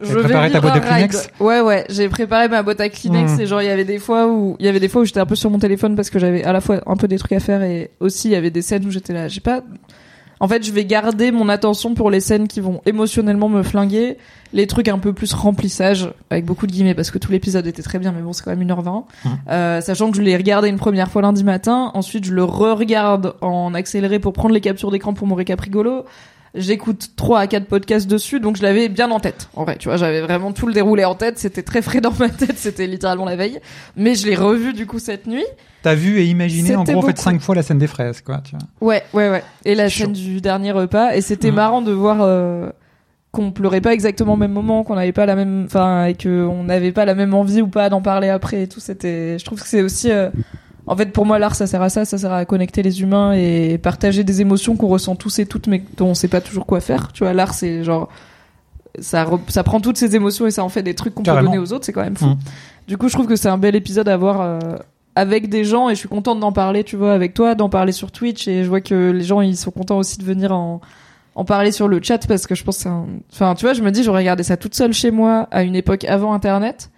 T'as 0.01 0.13
préparé 0.23 0.51
ta 0.51 0.61
boîte 0.61 0.73
ride. 0.73 0.83
Kleenex 0.83 1.29
Ouais, 1.39 1.61
ouais, 1.61 1.85
j'ai 1.89 2.09
préparé 2.09 2.47
ma 2.47 2.63
boîte 2.63 2.81
à 2.81 2.89
Kleenex 2.89 3.31
Mmh. 3.37 3.41
et 3.41 3.45
genre 3.45 3.61
il 3.61 3.65
y 3.67 3.69
avait 3.69 3.85
des 3.85 3.99
fois 3.99 4.27
où 4.27 4.55
il 4.59 4.65
y 4.65 4.69
avait 4.69 4.79
des 4.79 4.89
fois 4.89 5.01
où 5.01 5.05
j'étais 5.05 5.19
un 5.19 5.25
peu 5.25 5.35
sur 5.35 5.49
mon 5.49 5.59
téléphone 5.59 5.95
parce 5.95 6.09
que 6.09 6.19
j'avais 6.19 6.43
à 6.43 6.53
la 6.53 6.61
fois 6.61 6.81
un 6.85 6.95
peu 6.97 7.07
des 7.07 7.17
trucs 7.17 7.33
à 7.33 7.39
faire 7.39 7.61
et 7.63 7.91
aussi 7.99 8.29
il 8.29 8.31
y 8.31 8.35
avait 8.35 8.49
des 8.51 8.61
scènes 8.61 8.85
où 8.85 8.91
j'étais 8.91 9.13
là, 9.13 9.27
j'ai 9.27 9.41
pas 9.41 9.61
en 10.39 10.47
fait, 10.47 10.65
je 10.65 10.71
vais 10.71 10.85
garder 10.85 11.31
mon 11.31 11.49
attention 11.49 11.93
pour 11.93 12.09
les 12.09 12.19
scènes 12.19 12.47
qui 12.47 12.61
vont 12.61 12.81
émotionnellement 12.87 13.47
me 13.47 13.61
flinguer, 13.61 14.17
les 14.53 14.65
trucs 14.65 14.87
un 14.87 14.97
peu 14.97 15.13
plus 15.13 15.33
remplissage 15.35 16.11
avec 16.31 16.45
beaucoup 16.45 16.65
de 16.65 16.71
guillemets 16.71 16.95
parce 16.95 17.11
que 17.11 17.19
tout 17.19 17.31
l'épisode 17.31 17.67
était 17.67 17.83
très 17.83 17.99
bien 17.99 18.11
mais 18.11 18.23
bon, 18.23 18.33
c'est 18.33 18.43
quand 18.43 18.55
même 18.55 18.67
1h20. 18.67 19.03
Mmh. 19.23 19.29
Euh, 19.51 19.81
sachant 19.81 20.09
que 20.09 20.17
je 20.17 20.23
l'ai 20.23 20.35
regardé 20.35 20.67
une 20.69 20.79
première 20.79 21.11
fois 21.11 21.21
lundi 21.21 21.43
matin, 21.43 21.91
ensuite 21.93 22.25
je 22.25 22.33
le 22.33 22.43
re-regarde 22.43 23.35
en 23.41 23.75
accéléré 23.75 24.17
pour 24.17 24.33
prendre 24.33 24.55
les 24.55 24.61
captures 24.61 24.89
d'écran 24.89 25.13
pour 25.13 25.27
mon 25.27 25.35
récap 25.35 25.61
rigolo. 25.61 26.05
J'écoute 26.53 27.11
3 27.15 27.39
à 27.39 27.47
4 27.47 27.65
podcasts 27.67 28.09
dessus, 28.09 28.41
donc 28.41 28.57
je 28.57 28.61
l'avais 28.61 28.89
bien 28.89 29.09
en 29.11 29.21
tête. 29.21 29.47
En 29.55 29.63
vrai, 29.63 29.77
tu 29.77 29.87
vois, 29.87 29.95
j'avais 29.95 30.19
vraiment 30.19 30.51
tout 30.51 30.67
le 30.67 30.73
déroulé 30.73 31.05
en 31.05 31.15
tête, 31.15 31.39
c'était 31.39 31.63
très 31.63 31.81
frais 31.81 32.01
dans 32.01 32.11
ma 32.19 32.27
tête, 32.27 32.57
c'était 32.57 32.87
littéralement 32.87 33.23
la 33.23 33.37
veille. 33.37 33.59
Mais 33.95 34.15
je 34.15 34.27
l'ai 34.27 34.35
revu 34.35 34.73
du 34.73 34.85
coup 34.85 34.99
cette 34.99 35.27
nuit. 35.27 35.45
T'as 35.81 35.95
vu 35.95 36.19
et 36.19 36.25
imaginé 36.25 36.75
en 36.75 36.83
gros 36.83 36.97
en 36.97 37.01
fait 37.01 37.07
beaucoup. 37.07 37.21
cinq 37.21 37.39
fois 37.41 37.55
la 37.55 37.63
scène 37.63 37.77
des 37.79 37.87
fraises, 37.87 38.19
quoi. 38.21 38.41
Tu 38.43 38.55
vois. 38.55 38.65
Ouais, 38.87 39.01
ouais, 39.13 39.29
ouais. 39.29 39.43
Et 39.63 39.75
la 39.75 39.87
Chaud. 39.87 40.03
scène 40.05 40.13
du 40.13 40.41
dernier 40.41 40.73
repas, 40.73 41.13
et 41.15 41.21
c'était 41.21 41.49
Mhm. 41.51 41.55
marrant 41.55 41.81
de 41.81 41.91
voir 41.93 42.17
euh, 42.21 42.69
qu'on 43.31 43.51
pleurait 43.53 43.79
pas 43.81 43.93
exactement 43.93 44.33
au 44.33 44.37
même 44.37 44.51
moment, 44.51 44.83
qu'on 44.83 44.95
n'avait 44.95 45.13
pas 45.13 45.25
la 45.25 45.35
même, 45.37 45.63
enfin, 45.65 46.03
et 46.05 46.15
qu'on 46.15 46.65
n'avait 46.65 46.91
pas 46.91 47.05
la 47.05 47.15
même 47.15 47.33
envie 47.33 47.61
ou 47.61 47.67
pas 47.67 47.89
d'en 47.89 48.01
parler 48.01 48.27
après 48.27 48.63
et 48.63 48.67
tout. 48.67 48.81
C'était, 48.81 49.39
je 49.39 49.45
trouve 49.45 49.61
que 49.61 49.67
c'est 49.69 49.81
aussi, 49.81 50.11
euh, 50.11 50.29
en 50.87 50.95
fait, 50.95 51.11
pour 51.11 51.25
moi, 51.25 51.39
l'art, 51.39 51.55
ça 51.55 51.67
sert 51.67 51.81
à 51.81 51.89
ça, 51.89 52.05
ça 52.05 52.17
sert 52.17 52.31
à 52.33 52.45
connecter 52.45 52.81
les 52.83 53.01
humains 53.01 53.33
et 53.33 53.77
partager 53.77 54.23
des 54.23 54.41
émotions 54.41 54.75
qu'on 54.75 54.87
ressent 54.87 55.15
tous 55.15 55.39
et 55.39 55.45
toutes, 55.45 55.67
mais 55.67 55.83
dont 55.97 56.07
on 56.07 56.13
sait 56.13 56.27
pas 56.27 56.41
toujours 56.41 56.65
quoi 56.65 56.79
faire. 56.81 57.11
Tu 57.13 57.23
vois, 57.23 57.33
l'art, 57.33 57.53
c'est 57.53 57.83
genre, 57.83 58.09
ça, 58.99 59.23
re- 59.23 59.39
ça 59.47 59.63
prend 59.63 59.79
toutes 59.79 59.97
ces 59.97 60.15
émotions 60.15 60.47
et 60.47 60.51
ça 60.51 60.63
en 60.63 60.69
fait 60.69 60.83
des 60.83 60.95
trucs 60.95 61.13
qu'on 61.15 61.23
peut 61.23 61.31
donner 61.43 61.59
aux 61.59 61.71
autres, 61.73 61.85
c'est 61.85 61.93
quand 61.93 62.03
même 62.03 62.17
fou. 62.17 62.25
Mhm. 62.25 62.37
Du 62.87 62.97
coup, 62.97 63.07
je 63.07 63.13
trouve 63.13 63.27
que 63.27 63.35
c'est 63.35 63.49
un 63.49 63.57
bel 63.57 63.75
épisode 63.75 64.09
à 64.09 64.17
voir 64.17 64.41
euh, 64.41 64.59
avec 65.15 65.49
des 65.49 65.63
gens 65.63 65.89
et 65.89 65.93
je 65.93 65.99
suis 65.99 66.09
contente 66.09 66.39
d'en 66.39 66.51
parler, 66.51 66.83
tu 66.83 66.95
vois, 66.97 67.13
avec 67.13 67.33
toi, 67.33 67.55
d'en 67.55 67.69
parler 67.69 67.91
sur 67.91 68.11
Twitch 68.11 68.47
et 68.47 68.63
je 68.63 68.69
vois 68.69 68.81
que 68.81 69.11
les 69.11 69.23
gens 69.23 69.41
ils 69.41 69.55
sont 69.57 69.71
contents 69.71 69.97
aussi 69.97 70.17
de 70.17 70.23
venir 70.23 70.51
en 70.51 70.81
en 71.33 71.45
parler 71.45 71.71
sur 71.71 71.87
le 71.87 72.01
chat 72.03 72.27
parce 72.27 72.45
que 72.45 72.55
je 72.55 72.63
pense 72.65 72.75
que 72.75 72.83
c'est 72.83 72.89
un... 72.89 73.05
enfin 73.31 73.55
tu 73.55 73.63
vois 73.63 73.73
je 73.73 73.81
me 73.81 73.89
dis 73.89 74.03
j'aurais 74.03 74.19
regardé 74.19 74.43
ça 74.43 74.57
toute 74.57 74.75
seule 74.75 74.91
chez 74.91 75.11
moi 75.11 75.47
à 75.49 75.63
une 75.63 75.77
époque 75.77 76.03
avant 76.03 76.33
internet 76.33 76.90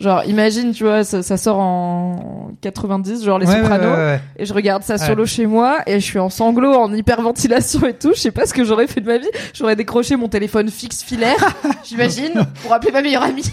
genre 0.00 0.24
imagine 0.24 0.72
tu 0.72 0.82
vois 0.84 1.04
ça, 1.04 1.22
ça 1.22 1.36
sort 1.36 1.58
en 1.60 2.50
90 2.60 3.22
genre 3.24 3.38
les 3.38 3.46
Ouais, 3.46 3.56
Sopranos 3.60 3.84
ouais, 3.90 3.96
ouais. 3.96 4.20
et 4.38 4.44
je 4.46 4.52
regarde 4.54 4.82
ça 4.82 4.98
solo 4.98 5.24
chez 5.26 5.46
moi 5.46 5.78
et 5.86 6.00
je 6.00 6.04
suis 6.04 6.18
en 6.18 6.30
sanglots 6.30 6.74
en 6.74 6.92
hyperventilation 6.92 7.86
et 7.86 7.94
tout 7.94 8.12
je 8.14 8.20
sais 8.20 8.30
pas 8.32 8.46
ce 8.46 8.54
que 8.54 8.64
j'aurais 8.64 8.86
fait 8.86 9.00
de 9.00 9.06
ma 9.06 9.18
vie. 9.18 9.28
J'aurais 9.54 9.76
décroché 9.76 10.16
mon 10.16 10.28
téléphone 10.28 10.68
fixe 10.70 11.02
filaire 11.02 11.54
j'imagine 11.84 12.32
pour 12.62 12.72
appeler 12.72 12.92
ma 12.92 13.02
meilleure 13.02 13.22
amie 13.22 13.44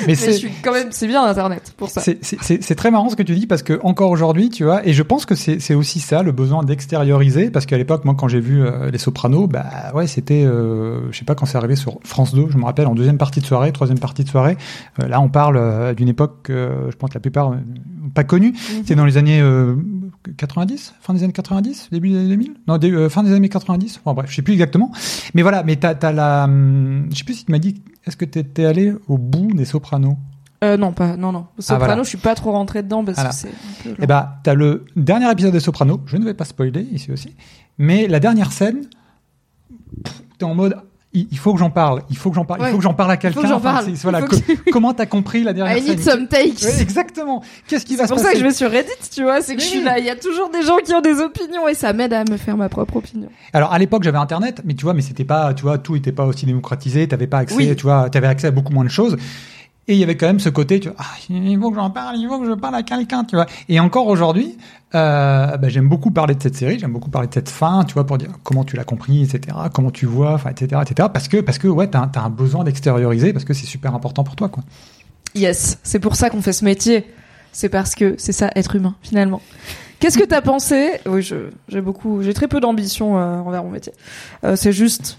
Mais 0.00 0.06
mais 0.08 0.14
c'est 0.14 0.40
quand 0.62 0.72
même 0.72 0.88
c'est 0.90 1.06
bien 1.06 1.24
internet 1.24 1.72
pour 1.76 1.88
ça 1.90 2.00
C'est- 2.00 2.18
C'est 2.22 2.38
c'est- 2.42 2.62
c'est 2.62 2.74
très 2.74 2.90
marrant 2.90 3.08
ce 3.08 3.16
que 3.16 3.22
tu 3.22 3.34
dis 3.34 3.46
parce 3.46 3.62
que 3.62 3.78
encore 3.82 4.10
aujourd'hui, 4.10 4.48
tu 4.50 4.64
vois, 4.64 4.86
et 4.86 4.92
je 4.92 5.02
pense 5.02 5.26
que 5.26 5.34
c'est 5.34 5.60
c'est 5.60 5.74
aussi 5.74 6.00
ça, 6.00 6.22
le 6.22 6.32
besoin 6.32 6.62
d'extérioriser, 6.62 7.50
parce 7.50 7.66
qu'à 7.66 7.76
l'époque, 7.78 8.04
moi, 8.04 8.14
quand 8.18 8.28
j'ai 8.28 8.40
vu 8.40 8.62
euh, 8.62 8.90
Les 8.90 8.98
Sopranos, 8.98 9.46
bah 9.46 9.64
ouais, 9.94 10.06
c'était, 10.06 10.44
euh, 10.44 11.10
je 11.10 11.18
sais 11.18 11.24
pas 11.24 11.34
quand 11.34 11.46
c'est 11.46 11.56
arrivé 11.58 11.76
sur 11.76 11.98
France 12.04 12.34
2, 12.34 12.46
je 12.50 12.56
me 12.58 12.64
rappelle, 12.64 12.86
en 12.86 12.94
deuxième 12.94 13.18
partie 13.18 13.40
de 13.40 13.46
soirée, 13.46 13.72
troisième 13.72 13.98
partie 13.98 14.24
de 14.24 14.28
soirée. 14.28 14.56
Euh, 15.02 15.08
là, 15.08 15.20
on 15.20 15.28
parle 15.28 15.56
euh, 15.56 15.94
d'une 15.94 16.08
époque, 16.08 16.48
euh, 16.50 16.90
je 16.90 16.96
pense 16.96 17.10
que 17.10 17.14
la 17.14 17.20
plupart 17.20 17.54
pas 18.14 18.24
connue. 18.24 18.54
C'était 18.56 18.94
dans 18.94 19.04
les 19.04 19.16
années 19.18 19.40
euh, 19.40 19.74
90, 20.36 20.94
fin 21.00 21.14
des 21.14 21.22
années 21.24 21.32
90, 21.32 21.88
début 21.92 22.10
des 22.10 22.18
années 22.18 22.28
2000, 22.28 22.54
non, 22.66 22.78
euh, 22.82 23.08
fin 23.08 23.22
des 23.22 23.32
années 23.32 23.48
90. 23.48 24.00
Bon, 24.04 24.14
bref, 24.14 24.30
je 24.30 24.36
sais 24.36 24.42
plus 24.42 24.54
exactement. 24.54 24.90
Mais 25.34 25.42
voilà, 25.42 25.62
mais 25.62 25.76
t'as 25.76 25.94
as 26.02 26.12
la, 26.12 26.44
hum, 26.44 27.08
je 27.10 27.16
sais 27.18 27.24
plus 27.24 27.34
si 27.34 27.44
tu 27.44 27.52
m'as 27.52 27.58
dit, 27.58 27.82
est-ce 28.06 28.16
que 28.16 28.24
t'étais 28.24 28.64
allé 28.64 28.92
au 29.08 29.18
bout 29.18 29.52
des 29.54 29.64
Sopranos? 29.64 30.16
Euh, 30.64 30.76
non, 30.76 30.92
pas, 30.92 31.16
non, 31.16 31.30
non. 31.30 31.46
Soprano, 31.58 31.82
Ah, 31.82 31.86
voilà. 31.86 32.02
je 32.02 32.08
suis 32.08 32.18
pas 32.18 32.34
trop 32.34 32.50
rentré 32.52 32.82
dedans 32.82 33.04
parce 33.04 33.16
Voilà. 33.16 33.30
que 33.30 33.36
c'est 33.36 33.48
un 33.48 33.82
peu 33.84 33.88
long. 33.90 33.96
Eh 34.00 34.06
ben, 34.06 34.28
t'as 34.42 34.54
le 34.54 34.84
dernier 34.96 35.30
épisode 35.30 35.52
des 35.52 35.60
Sopranos. 35.60 36.00
Je 36.06 36.16
ne 36.16 36.24
vais 36.24 36.34
pas 36.34 36.44
spoiler 36.44 36.82
ici 36.90 37.12
aussi, 37.12 37.34
mais 37.78 38.08
la 38.08 38.18
dernière 38.18 38.50
scène, 38.52 38.86
t'es 40.38 40.44
en 40.44 40.54
mode, 40.54 40.76
il, 41.14 41.38
faut 41.38 41.52
que 41.54 41.58
j'en 41.58 41.70
parle, 41.70 42.02
il 42.10 42.16
faut 42.16 42.28
que 42.30 42.36
j'en 42.36 42.44
parle, 42.44 42.60
Ouais. 42.60 42.68
il 42.68 42.72
faut 42.72 42.76
que 42.78 42.82
j'en 42.84 42.92
parle 42.94 43.10
à 43.12 43.16
quelqu'un. 43.16 43.50
Enfin, 43.52 43.80
c'est- 43.84 44.02
voilà, 44.02 44.20
comment 44.70 44.92
t'as 44.92 45.06
compris 45.06 45.42
la 45.42 45.52
dernière 45.52 45.76
I 45.78 45.80
scène 45.80 45.90
need 45.96 46.00
some 46.04 46.28
takes. 46.28 46.62
Ouais, 46.62 46.80
Exactement. 46.82 47.42
Qu'est-ce 47.66 47.86
qui 47.86 47.96
va 47.96 48.02
C'est 48.04 48.08
se 48.08 48.12
pour 48.14 48.18
ça 48.18 48.24
passer 48.24 48.34
que 48.34 48.40
je 48.40 48.44
vais 48.44 48.54
sur 48.54 48.70
Reddit, 48.70 48.90
tu 49.10 49.22
vois, 49.22 49.40
c'est 49.40 49.56
que 49.56 49.62
je 49.62 49.66
suis 49.66 49.82
là, 49.82 49.98
il 49.98 50.04
y 50.04 50.10
a 50.10 50.16
toujours 50.16 50.50
des 50.50 50.62
gens 50.62 50.76
qui 50.84 50.94
ont 50.94 51.00
des 51.00 51.18
opinions 51.20 51.66
et 51.66 51.74
ça 51.74 51.92
m'aide 51.92 52.12
à 52.12 52.24
me 52.30 52.36
faire 52.36 52.56
ma 52.56 52.68
propre 52.68 52.96
opinion. 52.96 53.28
Alors 53.52 53.72
à 53.72 53.78
l'époque 53.78 54.02
j'avais 54.04 54.18
internet, 54.18 54.60
mais 54.64 54.74
tu 54.74 54.84
vois, 54.84 54.92
mais 54.94 55.02
c'était 55.02 55.24
pas, 55.24 55.54
tu 55.54 55.62
vois, 55.62 55.78
tout 55.78 55.96
était 55.96 56.12
pas 56.12 56.24
aussi 56.26 56.44
démocratisé, 56.46 57.08
t'avais 57.08 57.26
pas 57.26 57.38
accès, 57.38 57.56
Oui. 57.56 57.74
tu 57.76 57.82
vois, 57.84 58.10
t'avais 58.10 58.26
accès 58.26 58.46
à 58.48 58.50
beaucoup 58.50 58.72
moins 58.74 58.84
de 58.84 58.90
choses. 58.90 59.16
Et 59.88 59.94
il 59.94 59.98
y 59.98 60.02
avait 60.02 60.18
quand 60.18 60.26
même 60.26 60.38
ce 60.38 60.50
côté, 60.50 60.80
tu 60.80 60.88
vois, 60.88 60.98
ah, 61.00 61.16
il 61.30 61.58
faut 61.58 61.70
que 61.70 61.76
j'en 61.76 61.88
parle, 61.88 62.16
il 62.18 62.28
faut 62.28 62.38
que 62.38 62.46
je 62.46 62.52
parle 62.52 62.74
à 62.74 62.82
quelqu'un, 62.82 63.24
tu 63.24 63.36
vois. 63.36 63.46
Et 63.70 63.80
encore 63.80 64.06
aujourd'hui, 64.06 64.58
euh, 64.94 65.56
bah, 65.56 65.68
j'aime 65.70 65.88
beaucoup 65.88 66.10
parler 66.10 66.34
de 66.34 66.42
cette 66.42 66.56
série, 66.56 66.78
j'aime 66.78 66.92
beaucoup 66.92 67.08
parler 67.08 67.26
de 67.26 67.32
cette 67.32 67.48
fin, 67.48 67.84
tu 67.84 67.94
vois, 67.94 68.06
pour 68.06 68.18
dire 68.18 68.28
comment 68.42 68.64
tu 68.64 68.76
l'as 68.76 68.84
compris, 68.84 69.22
etc., 69.22 69.56
comment 69.72 69.90
tu 69.90 70.04
vois, 70.04 70.38
etc., 70.50 70.82
etc. 70.82 71.08
Parce 71.10 71.26
que, 71.28 71.38
parce 71.38 71.56
que, 71.56 71.68
ouais, 71.68 71.88
t'as, 71.88 72.06
t'as 72.06 72.20
un 72.20 72.28
besoin 72.28 72.64
d'extérioriser, 72.64 73.32
parce 73.32 73.46
que 73.46 73.54
c'est 73.54 73.66
super 73.66 73.94
important 73.94 74.24
pour 74.24 74.36
toi, 74.36 74.50
quoi. 74.50 74.62
Yes, 75.34 75.78
c'est 75.82 76.00
pour 76.00 76.16
ça 76.16 76.28
qu'on 76.28 76.42
fait 76.42 76.52
ce 76.52 76.66
métier. 76.66 77.06
C'est 77.52 77.70
parce 77.70 77.94
que 77.94 78.14
c'est 78.18 78.32
ça, 78.32 78.50
être 78.56 78.76
humain, 78.76 78.94
finalement. 79.02 79.40
Qu'est-ce 80.00 80.18
que 80.18 80.24
t'as 80.24 80.42
pensé? 80.42 81.00
Oui, 81.06 81.26
j'ai 81.68 81.80
beaucoup, 81.80 82.22
j'ai 82.22 82.34
très 82.34 82.46
peu 82.46 82.60
d'ambition 82.60 83.18
euh, 83.18 83.38
envers 83.38 83.64
mon 83.64 83.70
métier. 83.70 83.94
Euh, 84.44 84.54
c'est 84.54 84.72
juste, 84.72 85.18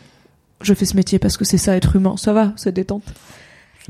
je 0.61 0.73
fais 0.75 0.85
ce 0.85 0.95
métier 0.95 1.17
parce 1.17 1.37
que 1.37 1.43
c'est 1.43 1.57
ça, 1.57 1.75
être 1.75 1.95
humain. 1.95 2.15
Ça 2.17 2.33
va, 2.33 2.53
c'est 2.55 2.71
détente. 2.71 3.03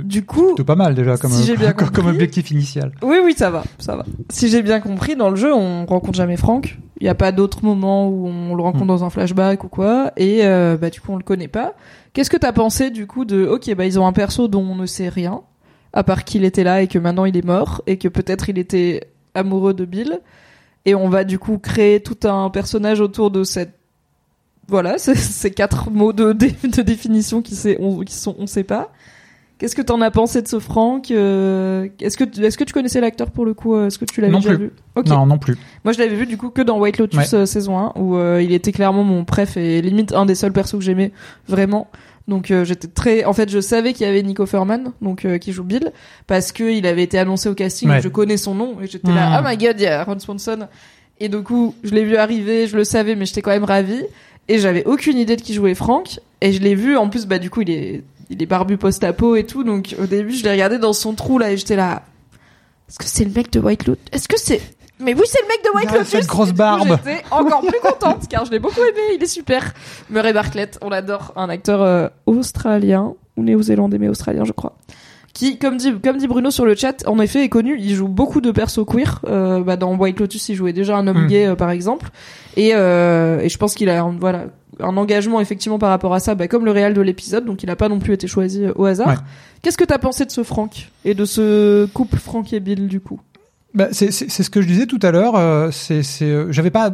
Du 0.04 0.26
coup, 0.26 0.54
C'est 0.58 0.64
pas 0.64 0.76
mal 0.76 0.96
déjà 0.96 1.18
comme, 1.18 1.32
Si 1.32 1.56
bien 1.58 1.74
objectif 2.08 2.52
initial. 2.52 2.92
Oui, 3.02 3.18
oui, 3.24 3.34
ça 3.38 3.50
va, 3.50 3.64
ça 3.78 3.96
va. 3.96 4.06
Si 4.30 4.50
j'ai 4.50 4.62
bien 4.62 4.80
compris, 4.80 5.16
dans 5.16 5.30
le 5.30 5.36
jeu, 5.36 5.54
on 5.54 5.86
rencontre 5.86 6.16
jamais 6.18 6.38
Franck. 6.38 6.78
Il 7.00 7.04
n'y 7.04 7.10
a 7.10 7.16
pas 7.16 7.32
d'autre 7.32 7.64
moment 7.64 8.08
où 8.10 8.28
on 8.28 8.56
le 8.56 8.62
rencontre 8.64 8.86
Mm. 8.86 8.88
dans 8.88 9.04
un 9.06 9.10
flashback 9.10 9.64
ou 9.64 9.68
quoi. 9.70 10.12
Et 10.18 10.46
euh, 10.46 10.78
bah 10.78 10.90
du 10.90 11.00
coup, 11.02 11.12
on 11.14 11.18
le 11.18 11.24
connaît 11.24 11.48
pas. 11.48 11.76
Qu'est-ce 12.14 12.30
que 12.30 12.38
t'as 12.38 12.52
pensé 12.52 12.90
du 12.90 13.08
coup 13.08 13.24
de 13.26 13.46
Ok, 13.46 13.74
bah 13.76 13.86
ils 13.86 14.00
ont 14.00 14.06
un 14.08 14.14
perso 14.14 14.48
dont 14.48 14.62
on 14.64 14.76
ne 14.76 14.86
sait 14.86 15.10
rien, 15.10 15.42
à 15.94 16.04
part 16.04 16.24
qu'il 16.26 16.44
était 16.44 16.64
là 16.64 16.82
et 16.82 16.88
que 16.88 17.00
maintenant 17.00 17.26
il 17.26 17.38
est 17.38 17.46
mort 17.46 17.82
et 17.88 17.98
que 17.98 18.08
peut-être 18.08 18.50
il 18.50 18.58
était 18.58 19.04
amoureux 19.36 19.74
de 19.74 19.86
Bill. 19.86 20.20
Et 20.86 20.96
on 20.96 21.08
va 21.10 21.24
du 21.24 21.40
coup 21.40 21.58
créer 21.58 22.00
tout 22.02 22.28
un 22.28 22.50
personnage 22.50 23.00
autour 23.02 23.32
de 23.32 23.44
cette 23.44 23.74
voilà, 24.68 24.98
ces 24.98 25.52
quatre 25.52 25.90
mots 25.90 26.14
de, 26.14 26.32
de 26.34 26.82
définition 26.82 27.42
qui, 27.42 27.56
sait- 27.56 27.78
on, 27.80 28.00
qui 28.02 28.14
sont 28.14 28.36
on 28.40 28.46
sait 28.48 28.64
pas. 28.64 28.92
Qu'est-ce 29.60 29.76
que 29.76 29.82
t'en 29.82 30.00
as 30.02 30.10
pensé 30.10 30.42
de 30.42 30.48
ce 30.48 30.58
Franck 30.60 31.12
euh, 31.12 31.88
Est-ce 32.00 32.16
que 32.18 32.24
tu- 32.24 32.44
est-ce 32.44 32.58
que 32.58 32.64
tu 32.64 32.74
connaissais 32.74 33.02
l'acteur 33.02 33.30
pour 33.30 33.46
le 33.46 33.54
coup 33.54 33.76
euh, 33.76 33.88
Est-ce 33.88 34.00
que 34.00 34.06
tu 34.06 34.22
l'avais 34.22 34.34
déjà 34.34 34.56
plus. 34.56 34.66
vu? 34.68 34.72
Non, 35.06 35.26
non 35.26 35.38
plus. 35.38 35.58
Moi, 35.84 35.92
je 35.94 36.00
l'avais 36.00 36.16
vu 36.16 36.26
du 36.26 36.38
coup 36.38 36.50
que 36.50 36.62
dans 36.62 36.80
White 36.80 36.98
Lotus 36.98 37.20
Ouais. 37.34 37.40
euh, 37.40 37.46
saison 37.46 37.78
1 37.78 37.92
où 37.98 38.16
euh, 38.16 38.42
il 38.42 38.54
était 38.54 38.72
clairement 38.72 39.04
mon 39.04 39.26
préf 39.26 39.58
et 39.58 39.82
limite 39.82 40.14
un 40.14 40.26
des 40.26 40.36
seuls 40.36 40.54
persos 40.54 40.74
que 40.78 40.82
j'aimais 40.82 41.12
vraiment. 41.48 41.88
Donc 42.30 42.52
euh, 42.52 42.64
j'étais 42.64 42.88
très 42.88 43.26
en 43.26 43.34
fait, 43.34 43.50
je 43.50 43.60
savais 43.60 43.92
qu'il 43.94 44.06
y 44.06 44.10
avait 44.10 44.22
Nico 44.22 44.46
Furman 44.46 44.94
donc 45.02 45.26
euh, 45.26 45.38
qui 45.40 45.52
joue 45.52 45.64
Bill 45.64 45.92
parce 46.28 46.52
que 46.52 46.64
il 46.64 46.86
avait 46.86 47.02
été 47.04 47.18
annoncé 47.18 47.50
au 47.50 47.56
casting, 47.56 47.90
Ouais. 47.90 48.02
je 48.02 48.08
connais 48.08 48.38
son 48.38 48.54
nom 48.56 48.78
et 48.82 48.88
j'étais 48.88 49.12
là 49.12 49.42
Mm. 49.42 49.44
oh 49.44 49.50
my 49.50 49.58
god, 49.58 49.76
il 49.80 49.84
y 49.84 49.88
a 49.88 50.04
Ron 50.04 50.20
Swanson. 50.20 50.68
Et 51.20 51.28
du 51.28 51.42
coup, 51.42 51.74
je 51.84 51.90
l'ai 51.94 52.04
vu 52.06 52.16
arriver, 52.18 52.68
je 52.68 52.78
le 52.78 52.84
savais 52.86 53.16
mais 53.16 53.26
j'étais 53.26 53.42
quand 53.42 53.50
même 53.52 53.64
ravie 53.66 54.04
et 54.48 54.58
j'avais 54.60 54.86
aucune 54.86 55.18
idée 55.18 55.36
de 55.38 55.42
qui 55.42 55.54
jouait 55.54 55.74
Franck 55.74 56.20
et 56.40 56.52
je 56.54 56.62
l'ai 56.62 56.76
vu 56.76 56.96
en 56.98 57.10
plus 57.10 57.26
bah 57.26 57.40
du 57.40 57.50
coup, 57.50 57.62
il 57.62 57.72
est 57.72 58.04
il 58.30 58.42
est 58.42 58.46
barbu 58.46 58.78
post-apo 58.78 59.36
et 59.36 59.46
tout 59.46 59.64
donc 59.64 59.96
au 60.02 60.06
début, 60.06 60.34
je 60.34 60.44
l'ai 60.44 60.52
regardé 60.52 60.78
dans 60.78 60.94
son 60.94 61.14
trou 61.14 61.38
là 61.38 61.52
et 61.52 61.58
j'étais 61.58 61.76
là 61.76 62.04
est-ce 62.88 62.98
que 62.98 63.06
c'est 63.06 63.24
le 63.24 63.32
mec 63.32 63.52
de 63.52 63.60
White 63.60 63.86
Lotus? 63.86 64.04
Est-ce 64.12 64.28
que 64.28 64.40
c'est 64.40 64.62
mais 65.02 65.14
oui, 65.14 65.22
c'est 65.28 65.42
le 65.42 65.48
mec 65.48 65.64
de 65.64 65.70
White 65.78 65.92
Lotus. 65.94 66.08
cette 66.10 66.28
grosse 66.28 66.52
barbe. 66.52 66.98
J'étais 67.06 67.24
encore 67.32 67.62
plus 67.62 67.80
contente 67.82 68.28
car 68.28 68.44
je 68.44 68.52
l'ai 68.52 68.60
beaucoup 68.60 68.82
aimé. 68.82 69.00
Il 69.16 69.24
est 69.24 69.28
super. 69.28 69.74
Murray 70.10 70.34
Bartlett, 70.34 70.78
on 70.82 70.90
l'adore, 70.90 71.32
un 71.38 71.48
acteur 71.48 71.82
euh, 71.82 72.10
australien 72.26 73.14
ou 73.38 73.44
néo-zélandais 73.44 73.98
mais 73.98 74.10
australien, 74.10 74.44
je 74.44 74.52
crois. 74.52 74.76
Qui, 75.34 75.58
comme 75.58 75.78
dit, 75.78 75.94
comme 76.04 76.18
dit 76.18 76.28
Bruno 76.28 76.52
sur 76.52 76.66
le 76.66 76.76
chat, 76.76 77.08
en 77.08 77.18
effet 77.20 77.44
est 77.46 77.50
connu. 77.50 77.78
Il 77.80 77.94
joue 77.96 78.10
beaucoup 78.10 78.42
de 78.42 78.52
persos 78.52 78.84
queer. 78.86 79.22
Euh, 79.26 79.62
bah, 79.64 79.78
dans 79.78 79.96
White 79.96 80.20
Lotus, 80.20 80.50
il 80.50 80.56
jouait 80.56 80.74
déjà 80.74 80.98
un 80.98 81.08
homme 81.08 81.26
Mm. 81.26 81.28
gay, 81.28 81.46
euh, 81.46 81.56
par 81.56 81.70
exemple. 81.70 82.10
Et, 82.58 82.70
et 82.72 82.74
je 83.50 83.58
pense 83.58 83.76
qu'il 83.76 83.90
a, 83.90 84.04
voilà, 84.20 84.48
un 84.80 84.98
engagement 84.98 85.40
effectivement 85.42 85.80
par 85.80 85.90
rapport 85.90 86.14
à 86.14 86.20
ça, 86.20 86.36
bah, 86.36 86.48
comme 86.48 86.66
le 86.66 86.72
réel 86.72 86.94
de 86.94 87.02
l'épisode. 87.02 87.46
Donc, 87.46 87.64
il 87.64 87.70
a 87.70 87.76
pas 87.76 87.90
non 87.90 88.00
plus 88.00 88.14
été 88.14 88.28
choisi 88.28 88.66
au 88.76 88.86
hasard. 88.86 89.08
Ouais. 89.08 89.16
Qu'est-ce 89.62 89.78
que 89.78 89.84
t'as 89.84 89.98
pensé 89.98 90.26
de 90.26 90.32
ce 90.32 90.44
Franck 90.44 90.90
et 91.06 91.14
de 91.14 91.26
ce 91.26 91.86
couple 91.88 92.18
Franck 92.18 92.54
et 92.54 92.60
Bill 92.60 92.88
du 92.88 93.00
coup? 93.00 93.20
Bah, 93.74 93.88
c'est 93.92 94.12
ce 94.12 94.50
que 94.50 94.62
je 94.62 94.68
disais 94.68 94.86
tout 94.86 95.00
à 95.02 95.12
l'heure. 95.12 95.36
euh, 95.36 95.70
c'est 95.72 96.02
c'est 96.02 96.26
euh, 96.26 96.52
j'avais 96.52 96.72
pas 96.72 96.92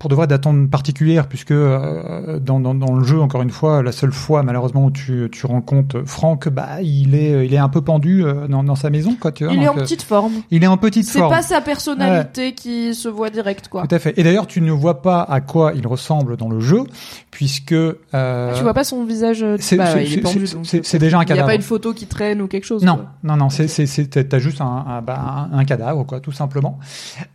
pour 0.00 0.08
de 0.10 0.14
vrai 0.16 0.26
d'attente 0.26 0.68
particulière 0.70 1.28
puisque 1.28 1.50
euh, 1.52 2.40
dans, 2.40 2.58
dans, 2.58 2.74
dans 2.74 2.94
le 2.94 3.04
jeu 3.04 3.20
encore 3.20 3.42
une 3.42 3.50
fois 3.50 3.82
la 3.82 3.92
seule 3.92 4.12
fois 4.12 4.42
malheureusement 4.42 4.86
où 4.86 4.90
tu, 4.90 5.28
tu 5.30 5.44
rencontres 5.46 6.02
Franck 6.06 6.48
bah 6.48 6.80
il 6.82 7.14
est 7.14 7.46
il 7.46 7.52
est 7.54 7.58
un 7.58 7.68
peu 7.68 7.82
pendu 7.82 8.24
euh, 8.24 8.48
dans, 8.48 8.64
dans 8.64 8.74
sa 8.76 8.88
maison 8.88 9.14
quoi 9.20 9.30
tu 9.30 9.44
vois 9.44 9.52
Il 9.52 9.62
est 9.62 9.68
en 9.68 9.76
euh, 9.76 9.80
petite 9.82 10.02
forme. 10.02 10.32
il 10.50 10.64
est 10.64 10.66
en 10.66 10.78
petite 10.78 11.04
C'est 11.04 11.18
forme 11.18 11.30
pas 11.30 11.42
sa 11.42 11.60
personnalité 11.60 12.54
qui 12.54 12.94
se 12.94 13.08
voit 13.08 13.28
direct, 13.30 13.68
quoi. 13.68 13.86
tout 13.86 13.94
à 13.94 13.98
fait 13.98 14.18
et 14.18 14.22
d'ailleurs 14.22 14.46
tu 14.46 14.62
ne 14.62 14.72
vois 14.72 15.02
pas 15.02 15.20
à 15.22 15.42
quoi 15.42 15.72
il 15.76 15.86
ressemble 15.86 16.38
dans 16.38 16.48
le 16.48 16.60
jeu 16.60 16.82
puisque 17.30 17.72
euh, 17.72 18.54
Tu 18.56 18.62
vois 18.62 18.72
pas 18.74 18.84
son 18.84 19.04
visage. 19.04 19.44
c'est- 19.58 19.76
bah, 19.76 19.84
c'est- 19.92 20.06
c'est- 20.06 20.46
c'est- 20.46 20.64
c'est- 20.64 20.84
c'est 20.84 20.98
déjà 20.98 21.18
un 21.18 21.22
Il 21.22 21.28
y 21.28 21.32
a 21.32 21.34
cadavre. 21.34 21.48
pas 21.48 21.54
une 21.54 21.62
photo 21.62 21.92
qui 21.92 22.06
traîne 22.06 22.40
ou 22.40 22.46
quelque 22.48 22.64
chose. 22.64 22.82
Non, 22.84 22.96
quoi. 22.96 23.04
non, 23.22 23.36
non, 23.36 23.50
c'est 23.50 23.68
c'est 23.68 23.84
c'est 23.86 24.06
t'as 24.08 24.38
juste 24.38 24.62
un 24.62 24.84
un, 24.88 25.02
bah, 25.02 25.48
un 25.52 25.58
un 25.58 25.64
cadavre 25.66 26.04
quoi, 26.06 26.20
tout 26.20 26.32
simplement. 26.32 26.78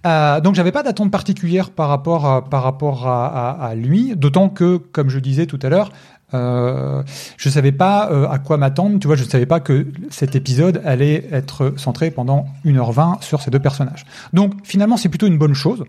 Donc 0.04 0.56
j'avais 0.56 0.72
pas 0.72 0.82
d'attente 0.82 1.12
particulière 1.12 1.70
par 1.70 1.90
rapport 1.90 2.26
à, 2.26 2.50
par 2.56 2.64
rapport 2.64 3.06
à, 3.06 3.74
lui, 3.76 4.16
d'autant 4.16 4.48
que 4.48 4.78
comme 4.78 5.10
je 5.10 5.20
disais 5.20 5.46
tout 5.46 5.60
à 5.62 5.68
l'heure. 5.68 5.92
Euh, 6.34 7.04
je 7.36 7.50
savais 7.50 7.74
pas 7.74 8.10
euh, 8.10 8.30
à 8.30 8.40
quoi 8.40 8.56
m'attendre, 8.56 8.98
tu 8.98 9.08
vois, 9.08 9.18
je 9.18 9.26
ne 9.26 9.30
savais 9.30 9.46
pas 9.46 9.60
que 9.60 9.88
cet 10.10 10.38
épisode 10.38 10.82
allait 10.86 11.28
être 11.34 11.74
centré 11.76 12.12
pendant 12.12 12.46
1h20 12.64 13.22
sur 13.24 13.42
ces 13.42 13.52
deux 13.52 13.60
personnages. 13.60 14.06
Donc 14.32 14.54
finalement, 14.64 14.96
c'est 14.96 15.10
plutôt 15.10 15.28
une 15.28 15.38
bonne 15.38 15.54
chose, 15.54 15.84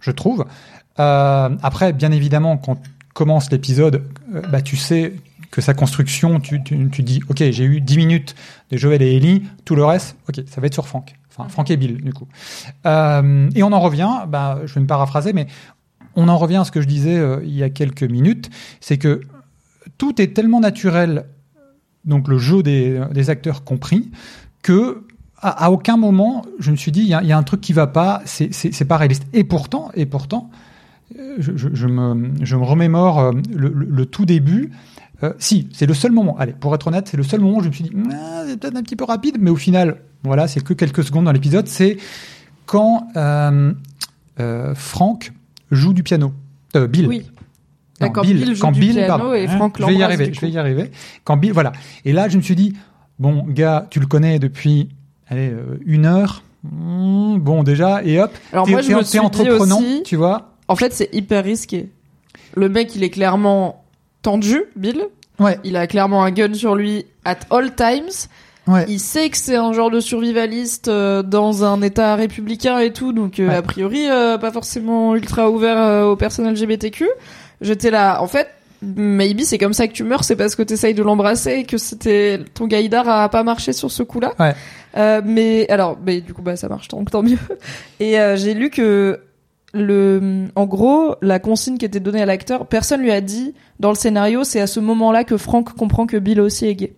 je 0.00 0.10
trouve. 0.10 0.44
Euh, 0.98 1.50
après, 1.62 1.92
bien 1.92 2.10
évidemment, 2.10 2.56
quand 2.56 2.78
commence 3.14 3.52
l'épisode, 3.52 4.02
bah, 4.50 4.60
tu 4.60 4.76
sais 4.76 5.12
que 5.52 5.60
sa 5.60 5.72
construction, 5.72 6.40
tu, 6.40 6.64
tu, 6.64 7.02
dis, 7.04 7.22
ok, 7.28 7.44
j'ai 7.52 7.64
eu 7.64 7.80
10 7.80 7.96
minutes 7.96 8.34
de 8.72 8.76
Joël 8.76 9.02
et 9.02 9.14
Ellie, 9.14 9.44
tout 9.64 9.76
le 9.76 9.84
reste, 9.84 10.16
ok, 10.28 10.42
ça 10.48 10.60
va 10.60 10.66
être 10.66 10.74
sur 10.74 10.88
Franck. 10.88 11.14
Enfin, 11.30 11.48
Franck 11.48 11.70
et 11.70 11.76
Bill, 11.76 12.02
du 12.02 12.12
coup. 12.12 12.26
Et 12.84 13.62
on 13.62 13.72
en 13.72 13.80
revient, 13.80 14.10
bah, 14.26 14.58
je 14.64 14.74
vais 14.74 14.80
me 14.80 14.88
paraphraser, 14.88 15.32
mais 15.32 15.46
on 16.18 16.26
en 16.26 16.36
revient 16.36 16.56
à 16.56 16.64
ce 16.64 16.72
que 16.72 16.80
je 16.80 16.88
disais 16.88 17.16
euh, 17.16 17.40
il 17.44 17.54
y 17.54 17.62
a 17.62 17.70
quelques 17.70 18.02
minutes, 18.02 18.50
c'est 18.80 18.98
que 18.98 19.20
tout 19.98 20.20
est 20.20 20.34
tellement 20.34 20.58
naturel, 20.58 21.26
donc 22.04 22.26
le 22.26 22.38
jeu 22.38 22.62
des, 22.64 23.30
acteurs 23.30 23.62
compris, 23.62 24.10
que 24.60 25.04
à, 25.36 25.70
aucun 25.70 25.96
moment 25.96 26.44
je 26.58 26.72
me 26.72 26.76
suis 26.76 26.90
dit 26.90 27.02
il 27.02 27.08
y 27.08 27.14
a, 27.14 27.38
un 27.38 27.42
truc 27.44 27.60
qui 27.60 27.72
va 27.72 27.86
pas, 27.86 28.20
c'est 28.24 28.84
pas 28.84 28.96
réaliste. 28.96 29.26
Et 29.32 29.44
pourtant, 29.44 29.92
et 29.94 30.06
pourtant, 30.06 30.50
euh, 31.16 31.36
je, 31.38 31.86
me, 31.86 32.64
remémore 32.64 33.20
euh, 33.20 33.32
le, 33.54 34.04
tout 34.04 34.26
début. 34.26 34.72
Si, 35.38 35.68
c'est 35.72 35.86
le 35.86 35.94
seul 35.94 36.12
moment. 36.12 36.36
Allez, 36.38 36.52
pour 36.52 36.74
être 36.74 36.88
honnête, 36.88 37.08
c'est 37.08 37.16
le 37.16 37.24
seul 37.24 37.40
moment 37.40 37.58
où 37.58 37.62
je 37.62 37.68
me 37.68 37.72
suis 37.72 37.84
dit, 37.84 37.92
Ah, 38.12 38.42
c'est 38.46 38.56
peut-être 38.56 38.76
un 38.76 38.82
petit 38.82 38.96
peu 38.96 39.04
rapide, 39.04 39.36
mais 39.40 39.50
au 39.50 39.56
final, 39.56 40.00
voilà, 40.24 40.48
c'est 40.48 40.62
que 40.62 40.74
quelques 40.74 41.04
secondes 41.04 41.24
dans 41.24 41.32
l'épisode. 41.32 41.68
C'est 41.68 41.96
quand 42.66 43.08
Franck 44.74 45.32
joue 45.70 45.92
du 45.92 46.02
piano. 46.02 46.32
Euh, 46.76 46.86
Bill. 46.86 47.06
Oui. 47.08 47.26
Non, 48.00 48.10
quand 48.10 48.22
Bill 48.22 48.54
joue 48.54 48.60
quand 48.60 48.70
du 48.72 48.80
Bill, 48.80 48.94
piano 48.94 49.08
pardon, 49.08 49.34
et 49.34 49.46
hein, 49.48 49.56
Franck 49.56 49.76
Je 49.80 49.86
vais 49.86 49.94
y 49.94 50.02
arriver, 50.02 50.32
je 50.32 50.40
vais 50.40 50.50
y 50.50 50.58
arriver. 50.58 50.90
Quand 51.24 51.36
Bill, 51.36 51.52
voilà. 51.52 51.72
Et 52.04 52.12
là, 52.12 52.28
je 52.28 52.36
me 52.36 52.42
suis 52.42 52.54
dit, 52.54 52.74
bon, 53.18 53.44
gars, 53.48 53.86
tu 53.90 53.98
le 54.00 54.06
connais 54.06 54.38
depuis, 54.38 54.88
allez, 55.28 55.50
euh, 55.50 55.80
une 55.84 56.06
heure. 56.06 56.42
Hmm, 56.62 57.38
bon, 57.38 57.62
déjà, 57.62 58.02
et 58.04 58.20
hop. 58.20 58.32
Alors 58.52 58.66
t'es- 58.66 58.72
moi, 58.72 58.82
je 58.82 58.88
t'es- 58.88 58.94
me 58.94 58.98
t'es 59.00 59.04
suis 59.06 59.18
dit 59.18 59.24
entreprenant, 59.24 59.78
aussi- 59.78 60.02
tu 60.04 60.16
vois. 60.16 60.52
En 60.68 60.76
fait, 60.76 60.92
c'est 60.92 61.08
hyper 61.12 61.42
risqué. 61.44 61.88
Le 62.54 62.68
mec, 62.68 62.94
il 62.94 63.02
est 63.02 63.10
clairement 63.10 63.84
tendu, 64.22 64.62
Bill. 64.76 65.02
Ouais, 65.40 65.58
Il 65.64 65.76
a 65.76 65.86
clairement 65.86 66.24
un 66.24 66.32
gun 66.32 66.52
sur 66.54 66.74
lui 66.74 67.04
at 67.24 67.38
all 67.50 67.74
times. 67.74 68.28
Ouais. 68.68 68.84
Il 68.88 69.00
sait 69.00 69.28
que 69.30 69.36
c'est 69.36 69.56
un 69.56 69.72
genre 69.72 69.90
de 69.90 70.00
survivaliste 70.00 70.88
euh, 70.88 71.22
dans 71.22 71.64
un 71.64 71.82
état 71.82 72.14
républicain 72.14 72.78
et 72.78 72.92
tout, 72.92 73.12
donc 73.12 73.40
euh, 73.40 73.48
Ouais. 73.48 73.54
a 73.56 73.62
priori 73.62 74.08
euh, 74.08 74.38
pas 74.38 74.52
forcément 74.52 75.14
ultra 75.16 75.50
ouvert 75.50 75.78
euh, 75.78 76.04
aux 76.04 76.16
personnes 76.16 76.48
LGBTQ. 76.52 77.08
J'étais 77.60 77.90
là, 77.90 78.22
en 78.22 78.26
fait, 78.28 78.48
maybe 78.82 79.40
c'est 79.42 79.58
comme 79.58 79.72
ça 79.72 79.88
que 79.88 79.92
tu 79.92 80.04
meurs, 80.04 80.22
c'est 80.22 80.36
parce 80.36 80.54
que 80.54 80.62
t'essayes 80.62 80.94
de 80.94 81.02
l'embrasser 81.02 81.52
et 81.54 81.64
que 81.64 81.78
c'était 81.78 82.38
ton 82.54 82.66
gaïdar 82.68 83.08
a 83.08 83.28
pas 83.28 83.42
marché 83.42 83.72
sur 83.72 83.90
ce 83.90 84.02
coup-là. 84.04 84.34
Ouais. 84.38 84.54
Euh, 84.96 85.20
mais 85.24 85.68
alors, 85.68 85.98
mais 86.06 86.20
du 86.20 86.32
coup 86.32 86.42
bah 86.42 86.56
ça 86.56 86.68
marche 86.68 86.88
donc 86.88 87.10
tant 87.10 87.22
mieux. 87.22 87.36
Et 88.00 88.18
euh, 88.18 88.36
j'ai 88.36 88.54
lu 88.54 88.70
que 88.70 89.20
le, 89.74 90.46
en 90.56 90.64
gros, 90.66 91.14
la 91.20 91.38
consigne 91.38 91.76
qui 91.76 91.84
était 91.84 92.00
donnée 92.00 92.22
à 92.22 92.26
l'acteur, 92.26 92.66
personne 92.66 93.02
lui 93.02 93.10
a 93.12 93.20
dit 93.20 93.54
dans 93.80 93.90
le 93.90 93.96
scénario, 93.96 94.42
c'est 94.44 94.60
à 94.60 94.66
ce 94.66 94.80
moment-là 94.80 95.24
que 95.24 95.36
Franck 95.36 95.74
comprend 95.74 96.06
que 96.06 96.16
Bill 96.16 96.40
aussi 96.40 96.66
est 96.66 96.74
gay. 96.74 96.92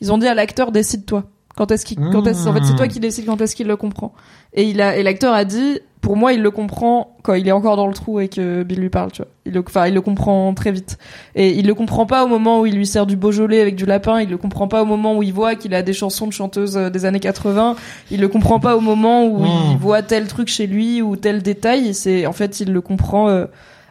Ils 0.00 0.12
ont 0.12 0.18
dit 0.18 0.26
à 0.26 0.34
l'acteur 0.34 0.72
décide-toi. 0.72 1.24
Quand 1.56 1.70
est-ce 1.70 1.86
qu'il, 1.86 1.96
quand 2.12 2.26
est-ce, 2.26 2.46
en 2.46 2.52
fait, 2.52 2.64
c'est 2.64 2.76
toi 2.76 2.86
qui 2.86 3.00
décides 3.00 3.24
quand 3.24 3.40
est-ce 3.40 3.56
qu'il 3.56 3.66
le 3.66 3.76
comprend. 3.76 4.12
Et 4.52 4.64
il 4.64 4.82
a, 4.82 4.98
et 4.98 5.02
l'acteur 5.02 5.32
a 5.32 5.46
dit, 5.46 5.78
pour 6.02 6.14
moi, 6.14 6.34
il 6.34 6.42
le 6.42 6.50
comprend 6.50 7.16
quand 7.22 7.32
il 7.32 7.48
est 7.48 7.52
encore 7.52 7.78
dans 7.78 7.86
le 7.86 7.94
trou 7.94 8.20
et 8.20 8.28
que 8.28 8.62
Bill 8.62 8.78
lui 8.78 8.90
parle, 8.90 9.10
tu 9.10 9.22
vois. 9.22 9.30
Il 9.46 9.54
le, 9.54 9.64
enfin, 9.66 9.86
il 9.86 9.94
le 9.94 10.02
comprend 10.02 10.52
très 10.52 10.70
vite. 10.70 10.98
Et 11.34 11.58
il 11.58 11.66
le 11.66 11.72
comprend 11.72 12.04
pas 12.04 12.24
au 12.24 12.28
moment 12.28 12.60
où 12.60 12.66
il 12.66 12.74
lui 12.76 12.86
sert 12.86 13.06
du 13.06 13.16
Beaujolais 13.16 13.62
avec 13.62 13.74
du 13.74 13.86
lapin. 13.86 14.20
Il 14.20 14.28
le 14.28 14.36
comprend 14.36 14.68
pas 14.68 14.82
au 14.82 14.84
moment 14.84 15.16
où 15.16 15.22
il 15.22 15.32
voit 15.32 15.54
qu'il 15.54 15.74
a 15.74 15.82
des 15.82 15.94
chansons 15.94 16.26
de 16.26 16.32
chanteuses 16.34 16.76
euh, 16.76 16.90
des 16.90 17.06
années 17.06 17.20
80. 17.20 17.74
Il 18.10 18.20
le 18.20 18.28
comprend 18.28 18.60
pas 18.60 18.76
au 18.76 18.80
moment 18.80 19.24
où 19.24 19.38
Mmh. 19.38 19.70
il 19.72 19.78
voit 19.78 20.02
tel 20.02 20.26
truc 20.26 20.48
chez 20.48 20.66
lui 20.66 21.00
ou 21.00 21.16
tel 21.16 21.42
détail. 21.42 21.94
C'est, 21.94 22.26
en 22.26 22.32
fait, 22.34 22.60
il 22.60 22.70
le 22.70 22.82
comprend, 22.82 23.30
euh, 23.30 23.46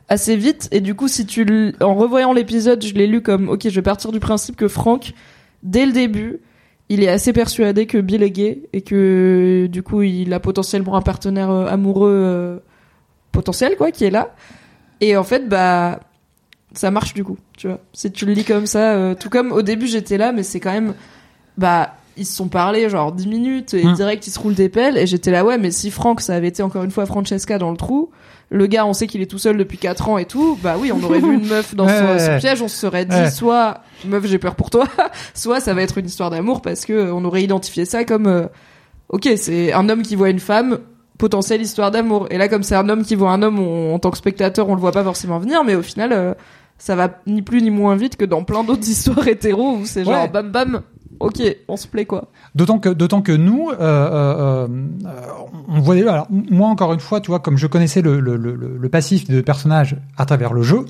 assez 0.07 0.35
vite. 0.35 0.67
Et 0.71 0.81
du 0.81 0.93
coup, 0.93 1.07
si 1.07 1.25
tu, 1.25 1.73
en 1.81 1.95
revoyant 1.95 2.31
l'épisode, 2.31 2.85
je 2.85 2.93
l'ai 2.93 3.07
lu 3.07 3.21
comme, 3.21 3.49
ok, 3.49 3.61
je 3.63 3.75
vais 3.75 3.81
partir 3.81 4.11
du 4.11 4.19
principe 4.19 4.55
que 4.55 4.67
Franck, 4.67 5.13
dès 5.65 5.85
le 5.85 5.91
début, 5.91 6.39
il 6.87 7.03
est 7.03 7.09
assez 7.09 7.33
persuadé 7.33 7.87
que 7.87 7.97
Bill 7.97 8.23
est 8.23 8.31
gay 8.31 8.61
et 8.71 8.81
que 8.81 9.67
du 9.69 9.83
coup 9.83 10.03
il 10.03 10.33
a 10.33 10.39
potentiellement 10.39 10.95
un 10.95 11.01
partenaire 11.01 11.49
euh, 11.49 11.65
amoureux 11.65 12.13
euh, 12.13 12.59
potentiel 13.31 13.75
quoi 13.75 13.91
qui 13.91 14.05
est 14.05 14.11
là. 14.11 14.33
Et 15.01 15.17
en 15.17 15.23
fait 15.23 15.49
bah 15.49 15.99
ça 16.73 16.91
marche 16.91 17.13
du 17.13 17.23
coup 17.23 17.37
tu 17.57 17.67
vois. 17.67 17.79
Si 17.93 18.11
tu 18.11 18.25
le 18.25 18.33
lis 18.33 18.45
comme 18.45 18.67
ça 18.67 18.93
euh, 18.93 19.15
tout 19.15 19.29
comme 19.29 19.51
au 19.51 19.63
début 19.63 19.87
j'étais 19.87 20.17
là 20.17 20.31
mais 20.31 20.43
c'est 20.43 20.59
quand 20.59 20.71
même 20.71 20.93
bah 21.57 21.95
ils 22.17 22.25
se 22.25 22.35
sont 22.35 22.47
parlé 22.47 22.89
genre 22.89 23.11
10 23.11 23.27
minutes 23.27 23.73
et 23.73 23.83
Hmm. 23.85 23.93
direct 23.93 24.25
ils 24.27 24.31
se 24.31 24.39
roulent 24.39 24.53
des 24.55 24.69
pelles 24.69 24.97
et 24.97 25.05
j'étais 25.07 25.31
là 25.31 25.43
ouais 25.45 25.57
mais 25.57 25.71
si 25.71 25.91
Franck 25.91 26.21
ça 26.21 26.33
avait 26.35 26.47
été 26.47 26.63
encore 26.63 26.83
une 26.83 26.91
fois 26.91 27.05
Francesca 27.05 27.57
dans 27.57 27.71
le 27.71 27.77
trou 27.77 28.09
le 28.49 28.67
gars 28.67 28.85
on 28.85 28.93
sait 28.93 29.07
qu'il 29.07 29.21
est 29.21 29.25
tout 29.25 29.37
seul 29.39 29.57
depuis 29.57 29.77
4 29.77 30.07
ans 30.09 30.17
et 30.17 30.25
tout 30.25 30.57
bah 30.63 30.75
oui 30.79 30.91
on 30.93 31.03
aurait 31.03 31.19
vu 31.19 31.33
une 31.33 31.47
meuf 31.47 31.75
dans 31.75 31.85
Ouais, 31.87 32.19
son, 32.19 32.31
ouais, 32.31 32.37
piège 32.37 32.61
on 32.61 32.67
se 32.67 32.77
serait 32.77 33.05
dit 33.05 33.15
Ouais. 33.15 33.29
soit 33.31 33.81
meuf 34.05 34.25
j'ai 34.27 34.37
peur 34.37 34.55
pour 34.55 34.69
toi 34.69 34.85
soit 35.33 35.59
ça 35.59 35.73
va 35.73 35.81
être 35.81 35.97
une 35.97 36.05
histoire 36.05 36.29
d'amour 36.29 36.61
parce 36.61 36.85
que 36.85 36.93
euh, 36.93 37.13
on 37.13 37.25
aurait 37.25 37.43
identifié 37.43 37.85
ça 37.85 38.03
comme 38.05 38.27
euh, 38.27 38.45
ok 39.09 39.29
c'est 39.37 39.73
un 39.73 39.89
homme 39.89 40.01
qui 40.03 40.15
voit 40.15 40.29
une 40.29 40.39
femme 40.39 40.79
potentielle 41.17 41.61
histoire 41.61 41.91
d'amour 41.91 42.27
et 42.29 42.37
là 42.37 42.47
comme 42.47 42.63
c'est 42.63 42.75
un 42.75 42.87
homme 42.89 43.03
qui 43.03 43.15
voit 43.15 43.31
un 43.31 43.41
homme 43.41 43.59
on- 43.59 43.93
en 43.95 43.99
tant 43.99 44.11
que 44.11 44.17
spectateur 44.17 44.69
on 44.69 44.75
le 44.75 44.81
voit 44.81 44.91
pas 44.91 45.03
forcément 45.03 45.39
venir 45.39 45.63
mais 45.63 45.75
au 45.75 45.81
final 45.81 46.11
euh, 46.13 46.33
ça 46.77 46.95
va 46.95 47.19
ni 47.25 47.41
plus 47.41 47.61
ni 47.61 47.69
moins 47.71 47.95
vite 47.95 48.15
que 48.17 48.25
dans 48.25 48.43
plein 48.43 48.63
d'autres 48.63 48.87
histoires 48.87 49.27
hétéro 49.27 49.77
où 49.77 49.85
c'est 49.85 50.03
genre 50.05 50.29
bam 50.29 50.51
bam 50.51 50.81
ok 51.19 51.41
on 51.67 51.77
se 51.77 51.87
plaît 51.87 52.05
quoi 52.05 52.29
D'autant 52.55 52.79
que, 52.79 52.89
d'autant 52.89 53.21
que 53.21 53.31
nous, 53.31 53.69
euh, 53.69 53.75
euh, 53.79 54.67
euh, 55.05 55.09
on 55.67 55.79
voyait. 55.81 56.07
Alors, 56.07 56.27
moi, 56.29 56.69
encore 56.69 56.93
une 56.93 56.99
fois, 57.01 57.19
tu 57.19 57.27
vois, 57.29 57.39
comme 57.39 57.57
je 57.57 57.67
connaissais 57.67 58.01
le, 58.01 58.19
le, 58.21 58.37
le, 58.37 58.55
le 58.55 58.89
passif 58.89 59.27
des 59.27 59.41
personnages 59.43 59.97
à 60.17 60.25
travers 60.25 60.53
le 60.53 60.61
jeu, 60.61 60.85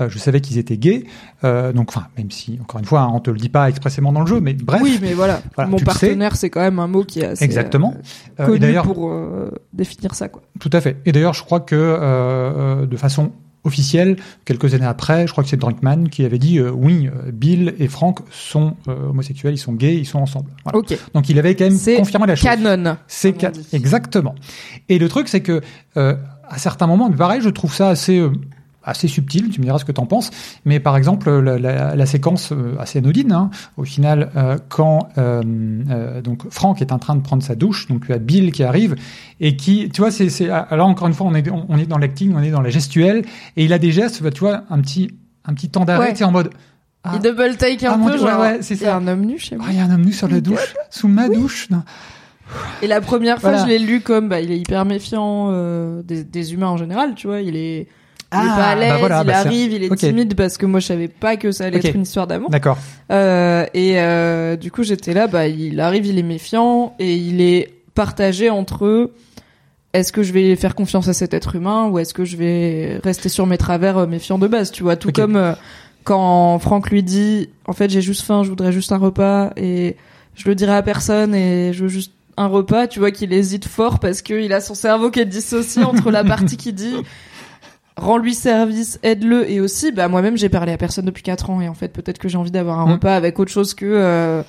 euh, 0.00 0.08
je 0.08 0.18
savais 0.18 0.40
qu'ils 0.40 0.56
étaient 0.58 0.78
gays. 0.78 1.04
Donc, 1.42 1.90
enfin, 1.90 2.06
même 2.16 2.30
si, 2.30 2.58
encore 2.62 2.80
une 2.80 2.86
fois, 2.86 3.00
hein, 3.02 3.10
on 3.12 3.20
te 3.20 3.30
le 3.30 3.36
dit 3.36 3.50
pas 3.50 3.68
expressément 3.68 4.12
dans 4.12 4.20
le 4.22 4.26
jeu, 4.26 4.40
mais 4.40 4.54
bref. 4.54 4.80
oui 4.82 4.98
mais 5.02 5.12
voilà, 5.12 5.42
Voilà, 5.54 5.70
mon 5.70 5.78
partenaire 5.78 6.34
c'est 6.36 6.48
quand 6.50 6.60
même 6.60 6.78
un 6.78 6.86
mot 6.86 7.04
qui 7.04 7.20
est 7.20 7.26
assez 7.26 7.44
Exactement. 7.44 7.94
et 8.38 8.44
connu 8.44 8.74
pour 8.84 9.12
définir 9.72 10.14
ça 10.14 10.28
quoi 10.28 10.42
Tout 10.60 10.70
à 10.72 10.80
fait. 10.80 10.96
Et 11.04 11.12
d'ailleurs, 11.12 11.34
je 11.34 11.44
crois 11.44 11.60
que 11.60 12.84
de 12.86 12.96
façon 12.96 13.32
officielle, 13.64 14.16
quelques 14.44 14.74
années 14.74 14.86
après, 14.86 15.26
je 15.26 15.32
crois 15.32 15.44
que 15.44 15.50
c'est 15.50 15.56
Drunkman 15.56 16.08
qui 16.10 16.24
avait 16.24 16.38
dit 16.38 16.58
euh, 16.58 16.70
oui, 16.70 17.06
euh, 17.08 17.30
Bill 17.32 17.74
et 17.78 17.86
Frank 17.88 18.18
sont 18.30 18.76
euh, 18.88 19.08
homosexuels, 19.10 19.54
ils 19.54 19.58
sont 19.58 19.72
gays, 19.72 19.96
ils 19.96 20.04
sont 20.06 20.18
ensemble. 20.18 20.50
Voilà. 20.64 20.78
ok 20.78 20.98
Donc 21.14 21.28
il 21.28 21.38
avait 21.38 21.54
quand 21.54 21.64
même 21.64 21.76
C'est 21.76 21.96
confirmé 21.96 22.26
la 22.26 22.34
chose. 22.36 22.44
canon 22.44 22.96
C'est 23.06 23.32
comme 23.32 23.38
on 23.38 23.40
ca- 23.40 23.50
dit. 23.52 23.66
exactement. 23.72 24.34
Et 24.88 24.98
le 24.98 25.08
truc, 25.08 25.28
c'est 25.28 25.42
que 25.42 25.60
euh, 25.96 26.16
à 26.48 26.58
certains 26.58 26.86
moments, 26.86 27.10
pareil, 27.10 27.40
je 27.40 27.48
trouve 27.50 27.72
ça 27.74 27.88
assez 27.88 28.18
euh, 28.18 28.30
assez 28.84 29.08
subtil. 29.08 29.48
Tu 29.50 29.60
me 29.60 29.64
diras 29.64 29.78
ce 29.78 29.84
que 29.84 29.92
t'en 29.92 30.06
penses. 30.06 30.30
Mais 30.64 30.80
par 30.80 30.96
exemple, 30.96 31.30
la, 31.30 31.58
la- 31.58 31.94
la 31.96 32.06
séquence 32.06 32.52
euh, 32.52 32.74
assez 32.78 32.98
anodine, 32.98 33.32
hein, 33.32 33.50
au 33.76 33.84
final, 33.84 34.30
euh, 34.36 34.58
quand 34.68 35.08
euh, 35.18 35.42
euh, 35.90 36.20
donc 36.22 36.50
Franck 36.50 36.80
est 36.80 36.92
en 36.92 36.98
train 36.98 37.14
de 37.16 37.20
prendre 37.22 37.42
sa 37.42 37.54
douche, 37.54 37.86
donc 37.88 38.06
tu 38.06 38.12
as 38.12 38.18
Bill 38.18 38.52
qui 38.52 38.62
arrive 38.64 38.96
et 39.40 39.56
qui, 39.56 39.88
tu 39.90 40.00
vois, 40.00 40.10
c'est 40.10 40.28
c'est 40.28 40.48
alors 40.50 40.88
encore 40.88 41.08
une 41.08 41.14
fois, 41.14 41.26
on 41.26 41.34
est 41.34 41.48
on, 41.50 41.66
on 41.68 41.78
est 41.78 41.86
dans 41.86 41.98
l'acting, 41.98 42.34
on 42.34 42.42
est 42.42 42.50
dans 42.50 42.60
la 42.60 42.70
gestuelle, 42.70 43.24
et 43.56 43.64
il 43.64 43.72
a 43.72 43.78
des 43.78 43.92
gestes, 43.92 44.32
tu 44.32 44.40
vois, 44.40 44.62
un 44.70 44.80
petit 44.80 45.10
un 45.44 45.54
petit 45.54 45.68
temps 45.68 45.84
d'arrêt, 45.84 46.08
Ouais. 46.08 46.14
tu 46.14 46.24
en 46.24 46.30
mode. 46.30 46.50
Ah, 47.04 47.14
il 47.16 47.20
double 47.20 47.56
take 47.56 47.84
un 47.86 47.94
Ah, 47.94 47.98
peu 48.10 48.16
Dieu, 48.16 48.24
ouais, 48.24 48.30
genre 48.30 48.40
ouais, 48.40 48.58
c'est 48.62 48.74
il 48.76 48.82
y 48.82 48.86
a 48.86 48.90
ça. 48.90 48.96
un 48.96 49.06
homme 49.08 49.22
nu 49.26 49.36
chez 49.38 49.56
moi 49.56 49.66
ah, 49.68 49.72
il 49.72 49.76
y 49.78 49.80
a 49.80 49.84
un 49.84 49.90
homme 49.92 50.04
nu 50.04 50.12
sur 50.12 50.28
la 50.28 50.40
douche, 50.40 50.74
sous 50.88 51.08
ma 51.08 51.28
douche. 51.28 51.68
Non. 51.70 51.82
Et 52.82 52.86
la 52.86 53.00
première 53.00 53.40
fois, 53.40 53.50
Voilà. 53.50 53.64
je 53.64 53.68
l'ai 53.70 53.78
lu 53.78 54.00
comme 54.02 54.28
bah, 54.28 54.40
il 54.40 54.52
est 54.52 54.58
hyper 54.58 54.84
méfiant 54.84 55.50
des, 56.02 56.22
des 56.22 56.52
humains 56.54 56.68
en 56.68 56.76
général, 56.76 57.14
tu 57.16 57.26
vois. 57.26 57.40
Il 57.40 57.56
est, 57.56 57.88
il 58.32 58.38
est 58.38 58.50
Ah, 58.50 58.56
pas 58.56 58.68
à 58.68 58.74
l'aise, 58.74 58.90
bah 58.90 58.98
voilà, 58.98 59.20
il 59.22 59.26
bah 59.26 59.38
arrive, 59.38 59.72
il 59.72 59.84
est 59.84 59.94
timide 59.96 60.34
parce 60.34 60.56
que 60.56 60.66
moi 60.66 60.80
je 60.80 60.86
savais 60.86 61.08
pas 61.08 61.36
que 61.36 61.52
ça 61.52 61.64
allait 61.64 61.78
être 61.78 61.94
une 61.94 62.02
histoire 62.02 62.26
d'amour. 62.26 62.50
D'accord. 62.50 62.78
Euh, 63.10 63.66
et 63.74 64.00
euh, 64.00 64.56
du 64.56 64.70
coup, 64.70 64.82
j'étais 64.82 65.14
là, 65.14 65.26
bah 65.26 65.48
il 65.48 65.80
arrive, 65.80 66.06
il 66.06 66.18
est 66.18 66.24
méfiant 66.24 66.94
et 66.98 67.14
il 67.14 67.40
est 67.40 67.74
partagé 67.94 68.50
entre 68.50 69.10
est-ce 69.92 70.12
que 70.12 70.22
je 70.22 70.32
vais 70.32 70.56
faire 70.56 70.74
confiance 70.74 71.08
à 71.08 71.12
cet 71.12 71.34
être 71.34 71.54
humain 71.54 71.88
ou 71.88 71.98
est-ce 71.98 72.14
que 72.14 72.24
je 72.24 72.36
vais 72.36 73.00
rester 73.04 73.28
sur 73.28 73.46
mes 73.46 73.58
travers 73.58 73.98
euh, 73.98 74.06
méfiants 74.06 74.38
de 74.38 74.46
base, 74.46 74.70
tu 74.70 74.82
vois, 74.82 74.96
tout 74.96 75.12
comme 75.12 75.36
euh, 75.36 75.52
quand 76.04 76.58
Franck 76.58 76.90
lui 76.90 77.02
dit 77.02 77.50
en 77.66 77.72
fait 77.72 77.90
j'ai 77.90 78.00
juste 78.00 78.22
faim, 78.22 78.42
je 78.42 78.48
voudrais 78.48 78.72
juste 78.72 78.92
un 78.92 78.98
repas 78.98 79.50
et 79.56 79.96
je 80.34 80.48
le 80.48 80.54
dirai 80.54 80.74
à 80.74 80.82
personne 80.82 81.34
et 81.34 81.72
je 81.72 81.82
veux 81.82 81.88
juste 81.88 82.12
un 82.38 82.46
repas, 82.46 82.86
tu 82.86 82.98
vois 82.98 83.10
qu'il 83.10 83.32
hésite 83.32 83.66
fort 83.66 83.98
parce 83.98 84.22
que 84.22 84.34
il 84.34 84.52
a 84.54 84.60
son 84.60 84.74
cerveau 84.74 85.10
qui 85.10 85.20
est 85.20 85.26
dissocié 85.26 85.84
entre 85.84 86.10
la 86.10 86.24
partie 86.24 86.56
qui 86.56 86.72
dit 86.72 86.94
rends-lui 88.02 88.34
service, 88.34 88.98
aide-le 89.02 89.50
et 89.50 89.60
aussi 89.60 89.92
bah 89.92 90.08
moi-même 90.08 90.36
j'ai 90.36 90.48
parlé 90.48 90.72
à 90.72 90.76
personne 90.76 91.04
depuis 91.06 91.22
4 91.22 91.50
ans 91.50 91.60
et 91.60 91.68
en 91.68 91.74
fait 91.74 91.88
peut-être 91.88 92.18
que 92.18 92.28
j'ai 92.28 92.36
envie 92.38 92.50
d'avoir 92.50 92.80
un 92.80 92.86
Mm. 92.86 92.92
repas 92.92 93.14
avec 93.16 93.38
autre 93.38 93.50
chose 93.52 93.74
que 93.74 93.86
euh, 93.86 94.42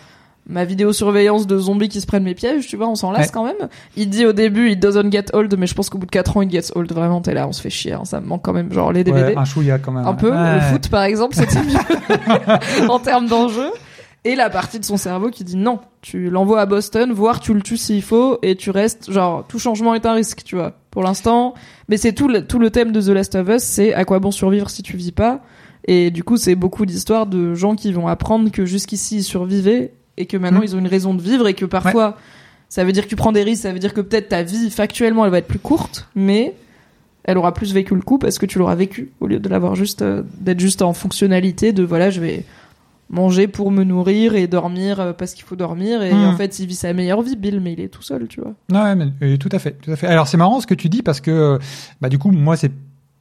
ma 0.49 0.65
vidéosurveillance 0.65 1.47
de 1.47 1.57
zombies 1.57 1.87
qui 1.87 2.01
se 2.01 2.05
prennent 2.05 2.23
mes 2.23 2.33
pièges, 2.35 2.67
tu 2.67 2.75
vois, 2.75 2.89
on 2.89 2.95
s'en 2.95 3.11
lasse 3.11 3.27
Ouais. 3.27 3.31
quand 3.33 3.45
même. 3.45 3.69
Il 3.95 4.09
dit 4.09 4.25
au 4.25 4.33
début 4.33 4.71
it 4.71 4.79
doesn't 4.81 5.09
get 5.11 5.25
old 5.33 5.55
mais 5.57 5.67
je 5.67 5.73
pense 5.73 5.89
qu'au 5.89 5.97
bout 5.97 6.05
de 6.05 6.11
4 6.11 6.35
ans 6.35 6.41
it 6.41 6.51
gets 6.51 6.75
old 6.75 6.91
vraiment 6.91 7.21
t'es 7.21 7.33
là, 7.33 7.47
on 7.47 7.51
se 7.53 7.61
fait 7.61 7.69
chier, 7.69 7.93
hein, 7.93 8.03
ça 8.05 8.19
me 8.19 8.25
manque 8.27 8.41
quand 8.43 8.53
même 8.53 8.71
genre 8.73 8.91
les 8.91 9.03
DVD. 9.05 9.27
Ouais, 9.27 9.37
un 9.37 9.45
chouïa 9.45 9.77
quand 9.79 9.91
même. 9.93 10.05
un 10.05 10.13
peu, 10.15 10.31
Ouais. 10.31 10.55
le 10.55 10.61
foot 10.61 10.89
par 10.89 11.03
exemple 11.03 11.35
c'était 11.35 11.61
mieux 11.63 12.89
en 12.89 12.99
termes 12.99 13.27
d'enjeu. 13.27 13.69
Et 14.25 14.35
la 14.35 14.49
partie 14.49 14.79
de 14.79 14.85
son 14.85 14.95
cerveau 14.95 15.29
qui 15.31 15.43
dit 15.43 15.57
non, 15.57 15.79
tu 16.01 16.29
l'envoies 16.29 16.61
à 16.61 16.65
Boston, 16.65 17.11
voire 17.11 17.41
tu 17.41 17.53
le 17.53 17.61
tues 17.61 17.75
s'il 17.77 18.01
faut, 18.01 18.39
et 18.41 18.55
tu 18.55 18.69
restes, 18.71 19.11
genre, 19.11 19.45
tout 19.47 19.59
changement 19.59 19.93
est 19.95 20.05
un 20.05 20.13
risque, 20.13 20.43
tu 20.45 20.55
vois. 20.55 20.73
Pour 20.91 21.03
l'instant, 21.03 21.55
mais 21.89 21.97
c'est 21.97 22.13
tout 22.13 22.27
le, 22.29 22.45
tout 22.47 22.57
le 22.59 22.69
thème 22.69 22.91
de 22.93 23.01
The 23.01 23.07
Last 23.09 23.35
of 23.35 23.49
Us, 23.49 23.63
c'est 23.63 23.93
à 23.93 24.05
quoi 24.05 24.19
bon 24.19 24.31
survivre 24.31 24.69
si 24.69 24.81
tu 24.81 24.95
vis 24.95 25.11
pas. 25.11 25.41
Et 25.85 26.09
du 26.09 26.23
coup, 26.23 26.37
c'est 26.37 26.55
beaucoup 26.55 26.85
d'histoires 26.85 27.25
de 27.25 27.53
gens 27.53 27.75
qui 27.75 27.91
vont 27.91 28.07
apprendre 28.07 28.49
que 28.49 28.65
jusqu'ici 28.65 29.17
ils 29.17 29.23
survivaient, 29.23 29.91
et 30.15 30.25
que 30.25 30.37
maintenant 30.37 30.59
Mhm. 30.59 30.65
ils 30.65 30.75
ont 30.75 30.79
une 30.79 30.87
raison 30.87 31.13
de 31.13 31.21
vivre, 31.21 31.45
et 31.47 31.53
que 31.53 31.65
parfois, 31.65 32.15
ça 32.69 32.85
veut 32.85 32.93
dire 32.93 33.03
que 33.03 33.09
tu 33.09 33.17
prends 33.17 33.33
des 33.33 33.43
risques, 33.43 33.63
ça 33.63 33.73
veut 33.73 33.79
dire 33.79 33.93
que 33.93 33.99
peut-être 33.99 34.29
ta 34.29 34.43
vie, 34.43 34.69
factuellement, 34.69 35.25
elle 35.25 35.31
va 35.31 35.39
être 35.39 35.47
plus 35.47 35.59
courte, 35.59 36.07
mais 36.15 36.53
elle 37.25 37.37
aura 37.37 37.53
plus 37.53 37.73
vécu 37.73 37.93
le 37.95 38.01
coup 38.01 38.17
parce 38.17 38.37
que 38.39 38.45
tu 38.45 38.57
l'auras 38.59 38.75
vécu, 38.75 39.11
au 39.19 39.27
lieu 39.27 39.39
de 39.39 39.49
l'avoir 39.49 39.75
juste, 39.75 40.01
euh, 40.01 40.23
d'être 40.39 40.59
juste 40.59 40.81
en 40.81 40.93
fonctionnalité 40.93 41.73
de 41.73 41.83
voilà, 41.83 42.09
je 42.09 42.19
vais 42.21 42.43
manger 43.13 43.47
pour 43.47 43.71
me 43.71 43.83
nourrir 43.83 44.35
et 44.35 44.47
dormir 44.47 44.99
euh, 44.99 45.13
parce 45.13 45.33
qu'il 45.33 45.43
faut 45.45 45.55
dormir 45.55 46.01
et 46.01 46.11
Hmm. 46.13 46.25
en 46.25 46.35
fait 46.35 46.59
il 46.59 46.67
vit 46.67 46.75
sa 46.75 46.91
meilleure 46.93 47.21
vie 47.21 47.35
Bill 47.35 47.59
mais 47.61 47.73
il 47.73 47.79
est 47.79 47.87
tout 47.87 48.01
seul 48.01 48.27
tu 48.27 48.41
vois 48.41 48.53
Ouais, 48.71 48.95
mais, 48.95 49.37
tout 49.37 49.49
à 49.51 49.59
fait, 49.59 49.71
tout 49.81 49.91
à 49.91 49.95
fait. 49.95 50.07
Alors 50.07 50.27
c'est 50.27 50.37
marrant 50.37 50.59
ce 50.59 50.67
que 50.67 50.73
tu 50.73 50.89
dis 50.89 51.01
parce 51.03 51.21
que, 51.21 51.31
euh, 51.31 51.57
bah 52.01 52.09
du 52.09 52.17
coup, 52.17 52.31
moi 52.31 52.57
c'est 52.57 52.71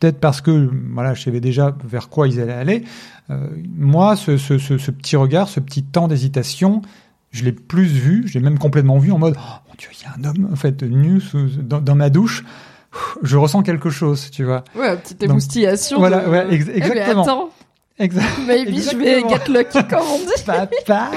peut-être 0.01 0.19
parce 0.19 0.41
que, 0.41 0.69
voilà, 0.95 1.15
je 1.15 1.23
savais 1.23 1.41
déjà 1.41 1.77
vers 1.85 2.09
quoi 2.09 2.27
ils 2.27 2.41
allaient 2.41 2.53
aller. 2.53 2.85
Euh, 3.31 3.47
moi, 3.77 4.17
ce, 4.17 4.37
ce, 4.37 4.59
ce, 4.59 4.77
ce 4.77 4.91
petit 4.91 5.15
regard, 5.15 5.49
ce 5.49 5.61
petit 5.61 5.85
temps 5.85 6.09
d'hésitation, 6.09 6.83
je 7.31 7.45
l'ai 7.45 7.53
plus 7.53 7.85
vu, 7.85 8.25
je 8.27 8.35
l'ai 8.35 8.41
même 8.45 8.59
complètement 8.59 8.99
vu 8.99 9.13
en 9.13 9.19
mode, 9.19 9.37
oh 9.39 9.53
mon 9.69 9.75
Dieu, 9.79 9.89
il 9.93 10.03
y 10.03 10.07
a 10.07 10.15
un 10.19 10.29
homme 10.31 10.49
en 10.53 10.57
fait 10.57 10.83
nu 10.83 11.21
sous- 11.21 11.47
dans, 11.63 11.81
dans 11.81 11.95
ma 11.95 12.11
douche. 12.11 12.43
Je 13.23 13.37
ressens 13.39 13.63
quelque 13.63 13.89
chose, 13.91 14.31
tu 14.31 14.45
vois. 14.45 14.65
ouais 14.77 14.97
petite 14.99 15.23
émoustillation 15.23 15.99
voilà, 15.99 16.25
de- 16.25 16.31
ouais, 16.31 16.47
ex- 16.55 16.67
Eh, 16.69 16.81
mais 16.81 16.87
exactement. 16.87 17.23
attends 17.23 17.51
Exact. 18.03 18.25
maybe 18.47 18.69
je 18.81 18.97
vais 18.97 19.21
Exactement. 19.21 19.29
get 19.31 19.53
lucky 19.53 19.89
comme 19.89 20.07
on 20.13 20.19
dit 20.19 20.43
Papa. 20.45 21.11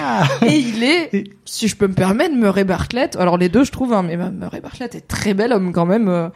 et 0.45 0.55
il 0.57 0.83
est 0.83 1.09
Et- 1.13 1.23
si 1.45 1.67
je 1.67 1.75
peux 1.75 1.87
me 1.87 1.93
permettre 1.93 2.35
Murray 2.35 2.63
Bartlett 2.63 3.15
alors 3.15 3.37
les 3.37 3.49
deux 3.49 3.63
je 3.63 3.71
trouve 3.71 3.91
hein, 3.93 4.03
mais 4.03 4.15
Murray 4.17 4.61
Bartlett 4.61 4.93
est 4.95 5.07
très 5.07 5.33
bel 5.33 5.51
homme 5.51 5.73
quand 5.73 5.85
même 5.85 6.07
euh, 6.07 6.29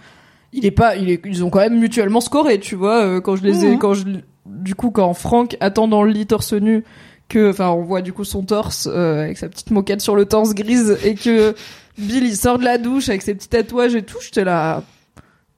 il 0.52 0.66
est 0.66 0.72
pas 0.72 0.96
il 0.96 1.10
est, 1.12 1.22
ils 1.26 1.44
ont 1.44 1.50
quand 1.50 1.60
même 1.60 1.78
mutuellement 1.80 2.22
scoré 2.22 2.60
tu 2.60 2.76
vois 2.76 3.04
euh, 3.04 3.22
quand 3.22 3.36
je 3.36 3.44
les 3.44 3.66
ai 3.66 3.70
Mhm. 3.72 3.78
quand 3.80 3.94
je 3.94 4.04
du 4.46 4.74
coup 4.76 4.90
quand 4.92 5.14
Franck 5.14 5.56
attend 5.60 5.88
dans 5.88 6.02
le 6.04 6.12
lit 6.12 6.26
torse 6.26 6.54
nu 6.54 6.84
que 7.28 7.52
enfin 7.52 7.70
on 7.70 7.84
voit 7.84 8.02
du 8.02 8.12
coup 8.14 8.24
son 8.24 8.42
torse 8.44 8.90
euh, 8.92 9.22
avec 9.26 9.38
sa 9.38 9.48
petite 9.50 9.70
moquette 9.70 10.02
sur 10.02 10.16
le 10.16 10.26
torse 10.26 10.56
grise 10.56 10.98
et 11.04 11.14
que 11.14 11.54
Bill 12.00 12.24
il 12.26 12.36
sort 12.36 12.58
de 12.58 12.64
la 12.64 12.78
douche 12.80 13.10
avec 13.10 13.22
ses 13.22 13.36
petits 13.36 13.50
tatouages 13.50 13.94
et 13.94 14.02
tout 14.02 14.18
j'étais 14.22 14.44
là 14.44 14.82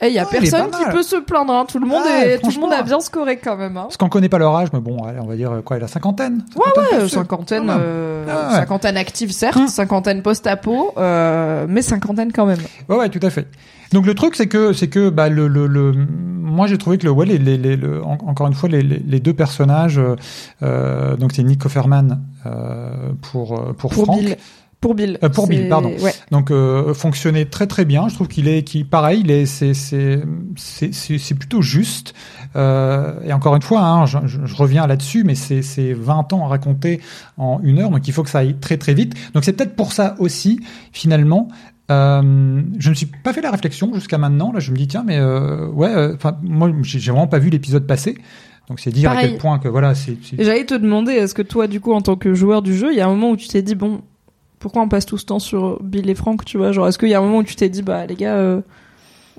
eh 0.02 0.07
il 0.07 0.14
y 0.14 0.19
a 0.19 0.23
Ouais, 0.23 0.38
est 0.38 0.40
personne 0.40 0.72
qui 0.72 0.84
peut 0.91 1.03
se 1.03 1.15
plaindre 1.18 1.53
hein. 1.53 1.65
tout 1.68 1.80
le 1.80 1.86
monde 1.88 2.03
Ouais, 2.06 2.34
est 2.34 2.38
tout 2.40 2.49
le 2.53 2.60
monde 2.60 2.73
a 2.73 2.82
bien 2.82 2.99
scoré 2.99 3.38
quand 3.38 3.56
même 3.57 3.78
hein. 3.78 3.84
Parce 3.84 3.98
qu'on 3.98 4.10
connaît 4.10 4.30
pas 4.30 4.40
leur 4.40 4.56
âge, 4.56 4.69
mais 4.73 4.80
bon, 4.80 5.03
allez, 5.03 5.19
on 5.19 5.28
va 5.28 5.36
dire 5.36 5.52
euh, 5.52 5.61
quoi, 5.61 5.78
la 5.80 5.88
cinquantaine? 5.88 6.44
Ouais, 6.56 6.64
Cinquantaine, 6.65 6.84
ouais, 6.84 6.98
peut-être. 6.99 7.10
cinquantaine, 7.10 7.69
Ah 7.69 7.76
ouais. 7.78 7.82
euh, 7.84 8.26
Ah 8.30 8.49
ouais. 8.49 8.56
cinquantaine 8.56 8.98
active 8.98 9.32
certes, 9.32 9.57
Hum. 9.57 9.68
cinquantaine 9.68 10.22
post-apo, 10.22 10.94
euh, 10.98 11.65
mais 11.69 11.82
cinquantaine 11.82 12.32
quand 12.32 12.45
même. 12.45 12.60
Ouais, 12.90 12.95
ouais, 12.98 13.10
tout 13.10 13.19
à 13.26 13.30
fait. 13.30 13.48
Donc 13.94 14.06
le 14.06 14.15
truc, 14.15 14.36
c'est 14.36 14.48
que, 14.48 14.72
c'est 14.73 14.88
que, 14.88 15.10
bah, 15.10 15.28
le, 15.28 15.48
le, 15.49 15.68
le- 15.68 15.94
moi, 15.94 16.65
j'ai 16.68 16.78
trouvé 16.78 16.98
que 16.98 17.03
le, 17.06 17.11
ouais, 17.11 17.26
les, 17.26 17.38
les, 17.38 17.57
les- 17.57 17.76
le- 17.76 18.02
en- 18.03 18.18
encore 18.26 18.48
une 18.48 18.53
fois, 18.53 18.69
les, 18.69 18.82
deux 19.19 19.34
personnages, 19.34 19.99
euh, 20.64 21.15
donc 21.18 21.32
c'est 21.34 21.44
Nick 21.44 21.65
Offerman 21.65 22.22
euh, 22.45 22.90
pour 23.22 23.61
pour, 23.76 23.91
Pour 23.91 24.06
Frank, 24.06 24.19
Bill. 24.19 24.38
Pour 24.81 24.95
Bill. 24.95 25.19
Euh, 25.23 25.29
pour 25.29 25.47
Bill, 25.47 25.69
pardon. 25.69 25.91
Ouais. 26.01 26.11
donc 26.31 26.49
euh, 26.51 26.93
fonctionnait 26.95 27.45
très 27.45 27.67
très 27.67 27.85
bien. 27.85 28.09
Je 28.09 28.15
trouve 28.15 28.27
qu'il 28.27 28.47
est, 28.47 28.63
qui, 28.63 28.83
pareil, 28.83 29.21
il 29.23 29.29
est, 29.31 29.45
c'est, 29.45 29.73
c'est, 29.75 30.21
c'est, 30.57 30.91
c'est, 30.93 31.17
c'est 31.19 31.35
plutôt 31.35 31.61
juste. 31.61 32.13
Euh, 32.55 33.13
et 33.23 33.31
encore 33.31 33.55
une 33.55 33.61
fois, 33.61 33.81
hein, 33.81 34.05
je, 34.07 34.17
je- 34.25 34.43
je 34.45 34.55
reviens 34.55 34.87
là-dessus, 34.87 35.23
mais 35.23 35.35
c'est, 35.35 35.61
c'est 35.61 35.93
20 35.93 36.33
ans 36.33 36.45
à 36.45 36.47
raconter 36.49 36.99
en 37.37 37.59
une 37.63 37.77
heure, 37.79 37.91
donc 37.91 38.07
il 38.07 38.11
faut 38.13 38.23
que 38.23 38.29
ça 38.31 38.39
aille 38.39 38.55
très 38.59 38.77
très 38.77 38.93
vite. 38.95 39.13
Donc 39.33 39.43
c'est 39.45 39.53
peut-être 39.53 39.75
pour 39.75 39.93
ça 39.93 40.15
aussi, 40.19 40.59
finalement. 40.91 41.47
Euh, 41.91 42.61
je 42.79 42.89
ne 42.89 42.95
suis 42.95 43.05
pas 43.05 43.33
fait 43.33 43.41
la 43.41 43.51
réflexion 43.51 43.93
jusqu'à 43.93 44.17
maintenant. 44.17 44.51
Là, 44.51 44.59
je 44.59 44.71
me 44.71 44.77
dis 44.77 44.87
tiens, 44.87 45.03
mais 45.05 45.17
euh, 45.19 45.67
ouais, 45.67 45.91
moi, 46.41 46.71
j'ai 46.83 47.11
vraiment 47.11 47.27
pas 47.27 47.39
vu 47.39 47.49
l'épisode 47.49 47.85
passer. 47.85 48.17
Donc 48.69 48.79
c'est 48.79 48.91
dire 48.91 49.11
à 49.11 49.15
quel 49.21 49.37
point 49.37 49.59
que 49.59 49.67
voilà, 49.67 49.93
c'est. 49.95 50.17
j'allais 50.39 50.65
te 50.65 50.73
demander, 50.73 51.11
est-ce 51.13 51.33
que 51.33 51.41
toi, 51.41 51.67
du 51.67 51.81
coup, 51.81 51.91
en 51.93 52.01
tant 52.01 52.15
que 52.15 52.33
joueur 52.33 52.61
du 52.61 52.75
jeu, 52.77 52.91
il 52.93 52.97
y 52.97 53.01
a 53.01 53.05
un 53.05 53.09
moment 53.09 53.31
où 53.31 53.35
tu 53.37 53.47
t'es 53.49 53.61
dit, 53.61 53.75
bon, 53.75 54.01
pourquoi 54.61 54.81
on 54.83 54.88
passe 54.88 55.05
tout 55.05 55.17
ce 55.17 55.25
temps 55.25 55.39
sur 55.39 55.81
Bill 55.83 56.09
et 56.09 56.15
Frank, 56.15 56.45
tu 56.45 56.57
vois? 56.57 56.71
Genre, 56.71 56.88
est-ce 56.88 56.97
qu'il 56.97 57.09
y 57.09 57.13
a 57.13 57.19
un 57.19 57.21
moment 57.21 57.39
où 57.39 57.43
tu 57.43 57.55
t'es 57.55 57.67
dit, 57.67 57.81
bah, 57.81 58.05
les 58.05 58.15
gars, 58.15 58.35
euh, 58.35 58.61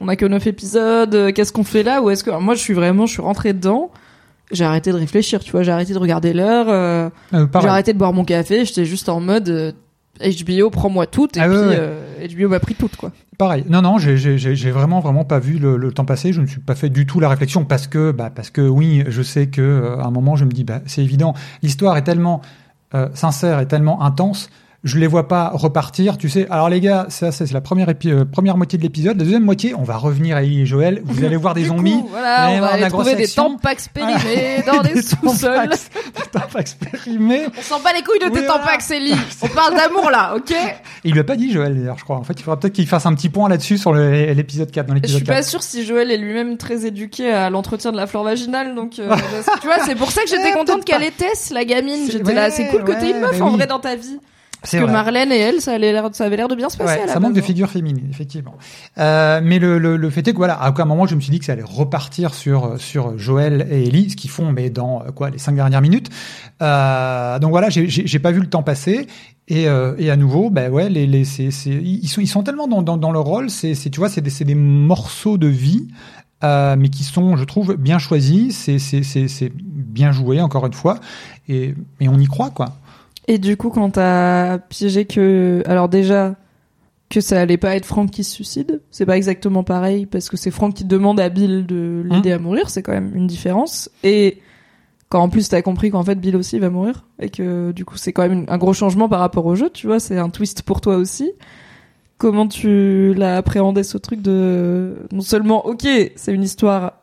on 0.00 0.08
a 0.08 0.16
que 0.16 0.26
9 0.26 0.46
épisodes, 0.46 1.14
euh, 1.14 1.32
qu'est-ce 1.32 1.52
qu'on 1.52 1.64
fait 1.64 1.82
là? 1.82 2.02
Ou 2.02 2.10
est-ce 2.10 2.22
que. 2.24 2.30
alors, 2.30 2.42
moi, 2.42 2.54
je 2.54 2.60
suis 2.60 2.74
vraiment, 2.74 3.06
je 3.06 3.12
suis 3.12 3.22
rentré 3.22 3.52
dedans, 3.54 3.90
j'ai 4.50 4.64
arrêté 4.64 4.92
de 4.92 4.96
réfléchir, 4.98 5.40
tu 5.40 5.52
vois, 5.52 5.62
j'ai 5.62 5.72
arrêté 5.72 5.94
de 5.94 5.98
regarder 5.98 6.32
l'heure, 6.34 6.66
euh, 6.68 7.08
Euh, 7.32 7.46
j'ai 7.60 7.68
arrêté 7.68 7.92
de 7.94 7.98
boire 7.98 8.12
mon 8.12 8.24
café, 8.24 8.64
j'étais 8.66 8.84
juste 8.84 9.08
en 9.08 9.20
mode. 9.20 9.74
HBO, 10.20 10.68
prends-moi 10.70 11.06
toutes, 11.06 11.36
et 11.38 11.40
Ah 11.40 11.48
puis 11.48 11.56
ouais, 11.56 11.78
ouais. 12.20 12.28
HBO 12.28 12.48
m'a 12.50 12.60
pris 12.60 12.74
toutes, 12.74 12.96
quoi. 12.96 13.10
Pareil. 13.38 13.64
Non, 13.68 13.80
non, 13.80 13.96
j'ai- 13.98 14.18
j'ai 14.18 14.36
j'ai- 14.38 14.54
j'ai 14.54 14.70
vraiment, 14.70 15.00
vraiment 15.00 15.24
pas 15.24 15.38
vu 15.38 15.58
le, 15.58 15.76
le 15.78 15.90
temps 15.90 16.04
passer. 16.04 16.32
Je 16.34 16.42
ne 16.42 16.46
suis 16.46 16.60
pas 16.60 16.74
fait 16.74 16.90
du 16.90 17.06
tout 17.06 17.18
la 17.18 17.28
réflexion 17.30 17.64
parce 17.64 17.86
que, 17.88 18.12
bah, 18.12 18.30
parce 18.32 18.50
que 18.50 18.60
oui, 18.60 19.02
je 19.08 19.22
sais 19.22 19.46
que 19.48 19.96
à 19.98 20.04
un 20.06 20.10
moment, 20.10 20.36
je 20.36 20.44
me 20.44 20.50
dis, 20.52 20.64
bah, 20.64 20.80
c'est 20.86 21.02
évident. 21.02 21.34
L'histoire 21.62 21.96
est 21.96 22.04
tellement 22.04 22.42
euh, 22.94 23.08
sincère 23.14 23.58
et 23.58 23.66
tellement 23.66 24.02
intense. 24.02 24.50
Je 24.84 24.98
les 24.98 25.06
vois 25.06 25.28
pas 25.28 25.50
repartir, 25.54 26.18
tu 26.18 26.28
sais. 26.28 26.48
Alors 26.50 26.68
les 26.68 26.80
gars, 26.80 27.06
ça, 27.08 27.30
c'est 27.30 27.48
la 27.52 27.60
première 27.60 27.88
euh, 28.06 28.24
première 28.24 28.56
moitié 28.56 28.78
de 28.78 28.82
l'épisode. 28.82 29.16
La 29.16 29.22
deuxième 29.22 29.44
moitié, 29.44 29.76
on 29.76 29.84
va 29.84 29.96
revenir 29.96 30.36
à 30.36 30.42
Ellie 30.42 30.62
et 30.62 30.66
Joël. 30.66 31.02
Vous 31.04 31.24
allez 31.24 31.36
voir 31.36 31.54
des 31.54 31.62
Du 31.62 31.68
zombies. 31.68 31.92
coup, 32.00 32.08
voilà, 32.10 32.50
on 32.50 32.60
va 32.60 32.66
aller 32.72 32.88
trouver 32.88 33.14
des 33.14 33.28
tampax 33.28 33.86
périmés 33.88 34.64
dans 34.66 34.82
les 34.82 34.94
Des 34.94 35.02
sous-sols. 35.02 35.68
Des 35.70 36.30
tampax 36.32 36.74
périmés. 36.74 37.42
On 37.58 37.62
s'en 37.62 37.78
bat 37.78 37.92
les 37.94 38.02
couilles 38.02 38.18
de 38.18 38.34
tes 38.34 38.40
Oui, 38.40 38.46
tampax, 38.46 38.88
voilà. 38.88 39.02
Ellie. 39.04 39.14
On 39.42 39.48
parle 39.48 39.76
d'amour 39.76 40.10
là, 40.10 40.34
ok 40.36 40.52
il 41.04 41.12
lui 41.12 41.20
a 41.20 41.24
pas 41.24 41.36
dit 41.36 41.52
Joël 41.52 41.76
d'ailleurs, 41.76 41.98
je 41.98 42.04
crois. 42.04 42.16
En 42.16 42.22
fait, 42.24 42.34
il 42.34 42.42
faudra 42.42 42.58
peut-être 42.58 42.74
qu'il 42.74 42.86
fasse 42.88 43.06
un 43.06 43.14
petit 43.14 43.28
point 43.28 43.48
là-dessus 43.48 43.78
sur 43.78 43.92
l'épisode 43.92 44.70
4 44.70 44.86
dans 44.86 44.94
Je 45.02 45.06
suis 45.06 45.24
4. 45.24 45.26
pas 45.36 45.42
sûre 45.42 45.62
si 45.62 45.84
Joël 45.84 46.10
est 46.10 46.16
lui-même 46.16 46.56
très 46.58 46.86
éduqué 46.86 47.30
à 47.32 47.50
l'entretien 47.50 47.92
de 47.92 47.96
la 47.96 48.06
flore 48.08 48.24
vaginale, 48.24 48.74
donc 48.74 48.98
euh, 48.98 49.14
tu 49.60 49.66
vois, 49.66 49.78
c'est 49.84 49.94
pour 49.96 50.10
ça 50.10 50.22
que 50.22 50.28
j'étais 50.28 50.50
Eh, 50.50 50.58
contente 50.58 50.84
qu'elle 50.84 51.02
était 51.04 51.30
la 51.52 51.64
gamine. 51.64 52.06
C'est- 52.06 52.12
J'étais 52.12 52.34
là, 52.34 52.46
ouais, 52.46 52.50
c'est 52.50 52.66
cool 52.68 52.82
que 52.84 52.92
t'aies 52.92 53.10
une 53.10 53.16
ouais, 53.16 53.20
meuf 53.20 53.38
bah 53.38 53.44
en 53.44 53.50
vrai 53.50 53.66
dans 53.66 53.78
ta 53.80 53.94
vie. 53.96 54.18
Parce 54.62 54.72
que 54.72 54.78
vrai. 54.78 54.92
Marlène 54.92 55.30
et 55.32 55.38
elle, 55.38 55.60
ça, 55.60 55.72
allait 55.74 55.92
l'air- 55.92 56.08
ça 56.12 56.24
avait 56.24 56.36
l'air 56.36 56.48
de 56.48 56.54
bien 56.54 56.68
se 56.70 56.76
passer. 56.78 56.94
Ouais, 56.94 57.02
à 57.02 57.06
la 57.06 57.12
ça 57.12 57.20
manque 57.20 57.32
de 57.34 57.40
base. 57.40 57.46
figure 57.46 57.68
féminine, 57.68 58.06
effectivement. 58.10 58.54
Euh, 58.96 59.40
mais 59.42 59.58
le, 59.58 59.78
le, 59.78 59.96
le 59.96 60.10
fait 60.10 60.26
est 60.28 60.32
que 60.32 60.36
voilà, 60.38 60.54
à 60.54 60.70
aucun 60.70 60.84
moment 60.84 61.04
je 61.06 61.14
me 61.16 61.20
suis 61.20 61.30
dit 61.32 61.40
que 61.40 61.44
ça 61.44 61.52
allait 61.52 61.62
repartir 61.64 62.32
sur 62.32 62.80
sur 62.80 63.18
Joël 63.18 63.66
et 63.70 63.88
Ellie, 63.88 64.08
ce 64.10 64.16
qu'ils 64.16 64.30
font, 64.30 64.52
mais 64.52 64.70
dans 64.70 65.02
euh, 65.02 65.10
quoi 65.10 65.30
les 65.30 65.38
cinq 65.38 65.56
dernières 65.56 65.80
minutes. 65.82 66.08
Euh, 66.62 67.38
donc 67.38 67.50
voilà, 67.50 67.70
j'ai- 67.70 67.88
j'ai 67.88 68.06
j'ai 68.06 68.18
pas 68.18 68.30
vu 68.30 68.40
le 68.40 68.48
temps 68.48 68.62
passer. 68.62 69.06
Et, 69.48 69.66
euh, 69.68 69.94
et 69.98 70.08
à 70.10 70.16
nouveau, 70.16 70.48
ben 70.50 70.70
ouais, 70.70 70.88
les, 70.88 71.06
les, 71.06 71.24
c'est, 71.24 71.50
c'est, 71.50 71.70
ils 71.70 72.06
sont 72.08 72.20
ils 72.20 72.28
sont 72.28 72.44
tellement 72.44 72.68
dans, 72.68 72.80
dans, 72.80 72.96
dans 72.96 73.10
leur 73.10 73.24
rôle, 73.24 73.50
c'est, 73.50 73.74
c'est 73.74 73.90
tu 73.90 73.98
vois, 73.98 74.08
c'est 74.08 74.20
des, 74.20 74.30
c'est 74.30 74.44
des 74.44 74.54
morceaux 74.54 75.36
de 75.36 75.48
vie. 75.48 75.88
Euh, 76.44 76.74
mais 76.76 76.88
qui 76.88 77.04
sont, 77.04 77.36
je 77.36 77.44
trouve, 77.44 77.76
bien 77.76 78.00
choisis. 78.00 78.56
C'est, 78.56 78.80
c'est, 78.80 79.04
c'est, 79.04 79.28
c'est 79.28 79.52
bien 79.54 80.10
joué, 80.10 80.40
encore 80.40 80.66
une 80.66 80.72
fois, 80.72 80.98
et, 81.48 81.72
et 82.00 82.08
on 82.08 82.18
y 82.18 82.26
croit, 82.26 82.50
quoi. 82.50 82.76
Et 83.28 83.38
du 83.38 83.56
coup, 83.56 83.70
quand 83.70 83.90
t'as 83.90 84.58
piégé 84.58 85.04
que, 85.04 85.62
alors 85.66 85.88
déjà, 85.88 86.36
que 87.12 87.20
ça 87.20 87.40
allait 87.40 87.58
pas 87.58 87.76
être 87.76 87.84
Franck 87.84 88.10
qui 88.10 88.24
se 88.24 88.32
suicide, 88.32 88.80
c'est 88.90 89.06
pas 89.06 89.16
exactement 89.16 89.62
pareil 89.62 90.06
parce 90.06 90.28
que 90.28 90.36
c'est 90.36 90.50
Franck 90.50 90.74
qui 90.74 90.84
demande 90.84 91.20
à 91.20 91.28
Bill 91.28 91.66
de 91.66 92.02
l'aider 92.08 92.32
à 92.32 92.38
mourir, 92.38 92.70
c'est 92.70 92.82
quand 92.82 92.92
même 92.92 93.12
une 93.14 93.26
différence. 93.26 93.90
Et 94.02 94.38
quand 95.10 95.20
en 95.20 95.28
plus 95.28 95.50
t'as 95.50 95.60
compris 95.60 95.90
qu'en 95.90 96.02
fait 96.02 96.14
Bill 96.14 96.36
aussi 96.36 96.58
va 96.58 96.70
mourir 96.70 97.04
et 97.20 97.28
que 97.28 97.70
du 97.72 97.84
coup 97.84 97.98
c'est 97.98 98.14
quand 98.14 98.26
même 98.26 98.46
un 98.48 98.56
gros 98.56 98.72
changement 98.72 99.10
par 99.10 99.20
rapport 99.20 99.44
au 99.44 99.54
jeu, 99.54 99.68
tu 99.68 99.86
vois, 99.86 100.00
c'est 100.00 100.16
un 100.16 100.30
twist 100.30 100.62
pour 100.62 100.80
toi 100.80 100.96
aussi. 100.96 101.30
Comment 102.16 102.48
tu 102.48 103.12
l'as 103.14 103.36
appréhendé 103.36 103.82
ce 103.82 103.98
truc 103.98 104.22
de 104.22 104.96
non 105.12 105.20
seulement 105.20 105.66
ok 105.66 105.86
c'est 106.16 106.32
une 106.32 106.42
histoire 106.42 106.94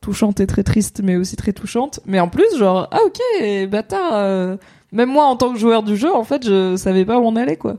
touchante 0.00 0.38
et 0.38 0.46
très 0.46 0.62
triste 0.62 1.00
mais 1.02 1.16
aussi 1.16 1.34
très 1.34 1.52
touchante 1.52 2.00
mais 2.06 2.20
en 2.20 2.28
plus 2.28 2.56
genre 2.58 2.88
ah 2.90 2.98
ok 3.04 3.68
bâtard 3.68 4.12
euh, 4.14 4.56
même 4.92 5.10
moi 5.10 5.24
en 5.26 5.36
tant 5.36 5.52
que 5.52 5.58
joueur 5.58 5.82
du 5.82 5.96
jeu 5.96 6.14
en 6.14 6.24
fait 6.24 6.44
je 6.46 6.76
savais 6.76 7.04
pas 7.04 7.18
où 7.18 7.24
on 7.24 7.36
allait 7.36 7.56
quoi 7.56 7.76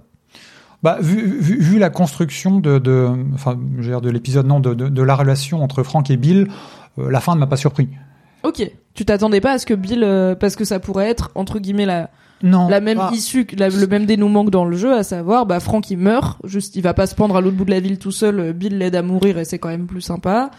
Bah, 0.83 0.97
vu, 0.99 1.39
vu, 1.39 1.59
vu 1.61 1.77
la 1.79 1.89
construction 1.91 2.59
de, 2.59 2.79
de, 2.79 3.07
enfin, 3.35 3.57
je 3.77 3.83
veux 3.83 3.89
dire 3.89 4.01
de 4.01 4.09
l'épisode, 4.09 4.47
non, 4.47 4.59
de, 4.59 4.73
de, 4.73 4.89
de 4.89 5.01
la 5.03 5.15
relation 5.15 5.63
entre 5.63 5.83
Frank 5.83 6.09
et 6.09 6.17
Bill, 6.17 6.47
euh, 6.97 7.11
la 7.11 7.19
fin 7.19 7.35
ne 7.35 7.39
m'a 7.39 7.45
pas 7.47 7.57
surpris. 7.57 7.87
Ok. 8.43 8.69
Tu 8.95 9.05
t'attendais 9.05 9.39
pas 9.41 9.51
à 9.51 9.57
ce 9.59 9.65
que 9.67 9.75
Bill, 9.75 10.03
euh, 10.03 10.33
parce 10.35 10.55
que 10.55 10.65
ça 10.65 10.79
pourrait 10.79 11.07
être 11.07 11.29
entre 11.35 11.59
guillemets 11.59 11.85
la 11.85 12.09
Non. 12.41 12.67
la 12.67 12.81
même 12.81 12.97
Ah, 12.99 13.11
issue, 13.13 13.45
la- 13.55 13.69
le 13.69 13.85
même 13.85 14.05
dénouement 14.07 14.43
que 14.43 14.49
dans 14.49 14.65
le 14.65 14.75
jeu, 14.75 14.91
à 14.95 15.03
savoir, 15.03 15.45
bah 15.45 15.59
Frank 15.59 15.87
il 15.91 15.97
meurt, 15.99 16.39
juste 16.43 16.75
il 16.75 16.81
va 16.81 16.95
pas 16.95 17.05
se 17.05 17.13
pendre 17.13 17.35
à 17.35 17.41
l'autre 17.41 17.55
bout 17.55 17.65
de 17.65 17.69
la 17.71 17.79
ville 17.79 17.99
tout 17.99 18.11
seul. 18.11 18.51
Bill 18.53 18.79
l'aide 18.79 18.95
à 18.95 19.03
mourir 19.03 19.37
et 19.37 19.45
c'est 19.45 19.59
quand 19.59 19.69
même 19.69 19.85
plus 19.85 20.01
sympa. 20.01 20.49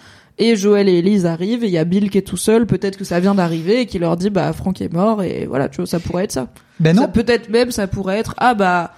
Et 0.45 0.57
Joël 0.57 0.89
et 0.89 0.99
Elise 0.99 1.25
arrivent 1.27 1.63
et 1.63 1.69
il 1.69 1.73
y 1.73 1.79
a 1.79 1.85
Bill 1.85 2.11
qui 2.11 2.19
est 2.19 2.23
tout 2.23 2.37
seul. 2.37 2.67
Peut-être 2.67 2.97
que 2.99 3.05
ça 3.05 3.21
vient 3.21 3.35
d'arriver 3.35 3.83
et 3.83 3.87
qui 3.87 3.99
leur 3.99 4.17
dit 4.17 4.29
bah 4.31 4.53
Frank 4.53 4.81
est 4.81 4.93
mort 4.93 5.23
et 5.23 5.47
voilà, 5.47 5.69
tu 5.69 5.77
vois, 5.77 5.87
ça 5.87 6.01
pourrait 6.01 6.25
être 6.25 6.33
ça. 6.33 6.49
Ben 6.81 6.97
non. 6.97 7.07
Peut-être 7.09 7.49
même 7.49 7.71
ça 7.71 7.87
pourrait 7.87 8.19
être 8.19 8.35
ah 8.39 8.55
bah 8.55 8.93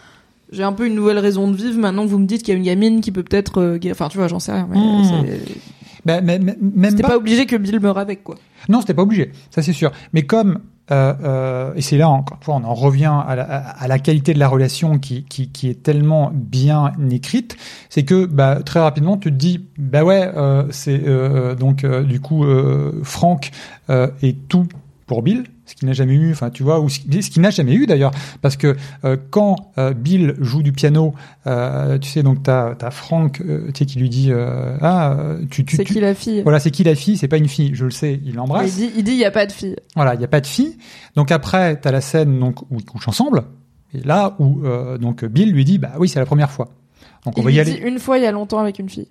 j'ai 0.52 0.62
un 0.62 0.72
peu 0.72 0.86
une 0.86 0.94
nouvelle 0.94 1.18
raison 1.18 1.50
de 1.50 1.56
vivre. 1.56 1.78
Maintenant 1.78 2.06
vous 2.06 2.18
me 2.18 2.26
dites 2.26 2.42
qu'il 2.42 2.54
y 2.54 2.56
a 2.56 2.58
une 2.58 2.64
gamine 2.64 3.00
qui 3.00 3.12
peut 3.12 3.22
peut-être, 3.22 3.60
euh, 3.60 3.78
enfin 3.90 4.08
tu 4.08 4.16
vois, 4.18 4.28
j'en 4.28 4.38
sais 4.38 4.52
rien. 4.52 4.68
Mais 4.70 4.78
Mmh. 4.78 5.04
c'est- 5.04 5.54
Ben, 6.06 6.22
mais- 6.24 6.38
mais- 6.38 6.56
même 6.60 6.90
c'était 6.90 7.02
pas. 7.02 7.08
pas 7.10 7.16
obligé 7.16 7.46
que 7.46 7.56
Bill 7.56 7.80
meure 7.80 7.98
avec 7.98 8.22
quoi. 8.24 8.36
Non, 8.68 8.80
c'était 8.80 8.94
pas 8.94 9.02
obligé, 9.02 9.32
ça 9.50 9.62
c'est 9.62 9.72
sûr. 9.72 9.90
Mais 10.12 10.22
comme 10.22 10.58
euh, 10.90 11.14
euh, 11.22 11.74
et 11.76 11.80
c'est 11.80 11.96
là 11.96 12.10
encore 12.10 12.36
une 12.38 12.44
fois, 12.44 12.54
on 12.56 12.64
en 12.64 12.74
revient 12.74 13.12
à 13.26 13.34
la, 13.34 13.44
à 13.44 13.88
la 13.88 13.98
qualité 13.98 14.34
de 14.34 14.38
la 14.38 14.48
relation 14.48 14.98
qui, 14.98 15.24
qui, 15.24 15.48
qui 15.48 15.70
est 15.70 15.82
tellement 15.82 16.30
bien 16.34 16.92
écrite, 17.10 17.56
c'est 17.88 18.04
que 18.04 18.26
bah, 18.26 18.60
très 18.64 18.80
rapidement 18.80 19.16
tu 19.16 19.30
te 19.30 19.36
dis 19.36 19.66
bah 19.78 20.04
ouais 20.04 20.30
euh, 20.36 20.66
c'est 20.70 21.00
euh, 21.06 21.54
donc 21.54 21.84
euh, 21.84 22.02
du 22.02 22.20
coup 22.20 22.44
euh, 22.44 23.00
Franck 23.02 23.50
euh, 23.88 24.08
est 24.22 24.48
tout 24.48 24.68
pour 25.06 25.22
Bill, 25.22 25.44
ce 25.66 25.74
qu'il 25.74 25.86
n'a 25.88 25.94
jamais 25.94 26.14
eu, 26.14 26.30
enfin 26.32 26.50
tu 26.50 26.62
vois, 26.62 26.80
ou 26.80 26.88
ce 26.88 27.00
ce 27.00 27.30
qu'il 27.30 27.40
n'a 27.42 27.50
jamais 27.50 27.74
eu 27.74 27.86
d'ailleurs, 27.86 28.10
parce 28.42 28.56
que 28.56 28.76
euh, 29.04 29.16
quand 29.30 29.72
euh, 29.78 29.92
Bill 29.94 30.34
joue 30.40 30.62
du 30.62 30.72
piano, 30.72 31.14
euh, 31.46 31.98
tu 31.98 32.08
sais 32.10 32.22
donc 32.22 32.42
t'as 32.42 32.74
as 32.80 32.90
Franck, 32.90 33.40
euh, 33.40 33.66
tu 33.68 33.78
sais 33.78 33.86
qui 33.86 33.98
lui 33.98 34.08
dit 34.10 34.28
euh, 34.30 34.76
ah 34.82 35.12
euh, 35.12 35.38
tu 35.50 35.64
tu, 35.64 35.76
C'est 35.76 35.84
qui 35.84 36.00
la 36.00 36.14
fille? 36.14 36.42
Voilà 36.42 36.58
c'est 36.60 36.70
qui 36.70 36.84
la 36.84 36.94
fille, 36.94 37.16
c'est 37.16 37.28
pas 37.28 37.38
une 37.38 37.48
fille, 37.48 37.70
je 37.74 37.84
le 37.86 37.90
sais, 37.90 38.14
il 38.22 38.28
Il 38.30 38.34
l'embrasse. 38.34 38.76
dit, 38.76 38.90
il 38.96 39.04
dit 39.04 39.12
il 39.12 39.18
y 39.18 39.24
a 39.24 39.30
pas 39.30 39.46
de 39.46 39.52
fille. 39.52 39.76
Voilà, 39.96 40.14
il 40.14 40.18
n'y 40.18 40.24
a 40.24 40.28
pas 40.28 40.40
de 40.40 40.46
fille. 40.46 40.76
Donc 41.16 41.32
après, 41.32 41.80
tu 41.80 41.88
as 41.88 41.92
la 41.92 42.00
scène 42.00 42.38
donc, 42.38 42.62
où 42.70 42.78
ils 42.78 42.84
couchent 42.84 43.08
ensemble. 43.08 43.44
Et 43.94 44.00
là 44.00 44.34
où 44.38 44.64
euh, 44.64 44.98
donc 44.98 45.24
Bill 45.24 45.50
lui 45.52 45.64
dit, 45.64 45.78
bah 45.78 45.92
oui, 45.98 46.08
c'est 46.08 46.18
la 46.18 46.26
première 46.26 46.50
fois. 46.50 46.68
Donc 47.24 47.38
on 47.38 47.40
Il 47.40 47.44
va 47.44 47.50
lui 47.50 47.58
y 47.60 47.64
dit 47.64 47.70
aller. 47.80 47.88
une 47.88 47.98
fois 47.98 48.18
il 48.18 48.24
y 48.24 48.26
a 48.26 48.32
longtemps 48.32 48.58
avec 48.58 48.78
une 48.78 48.88
fille. 48.90 49.08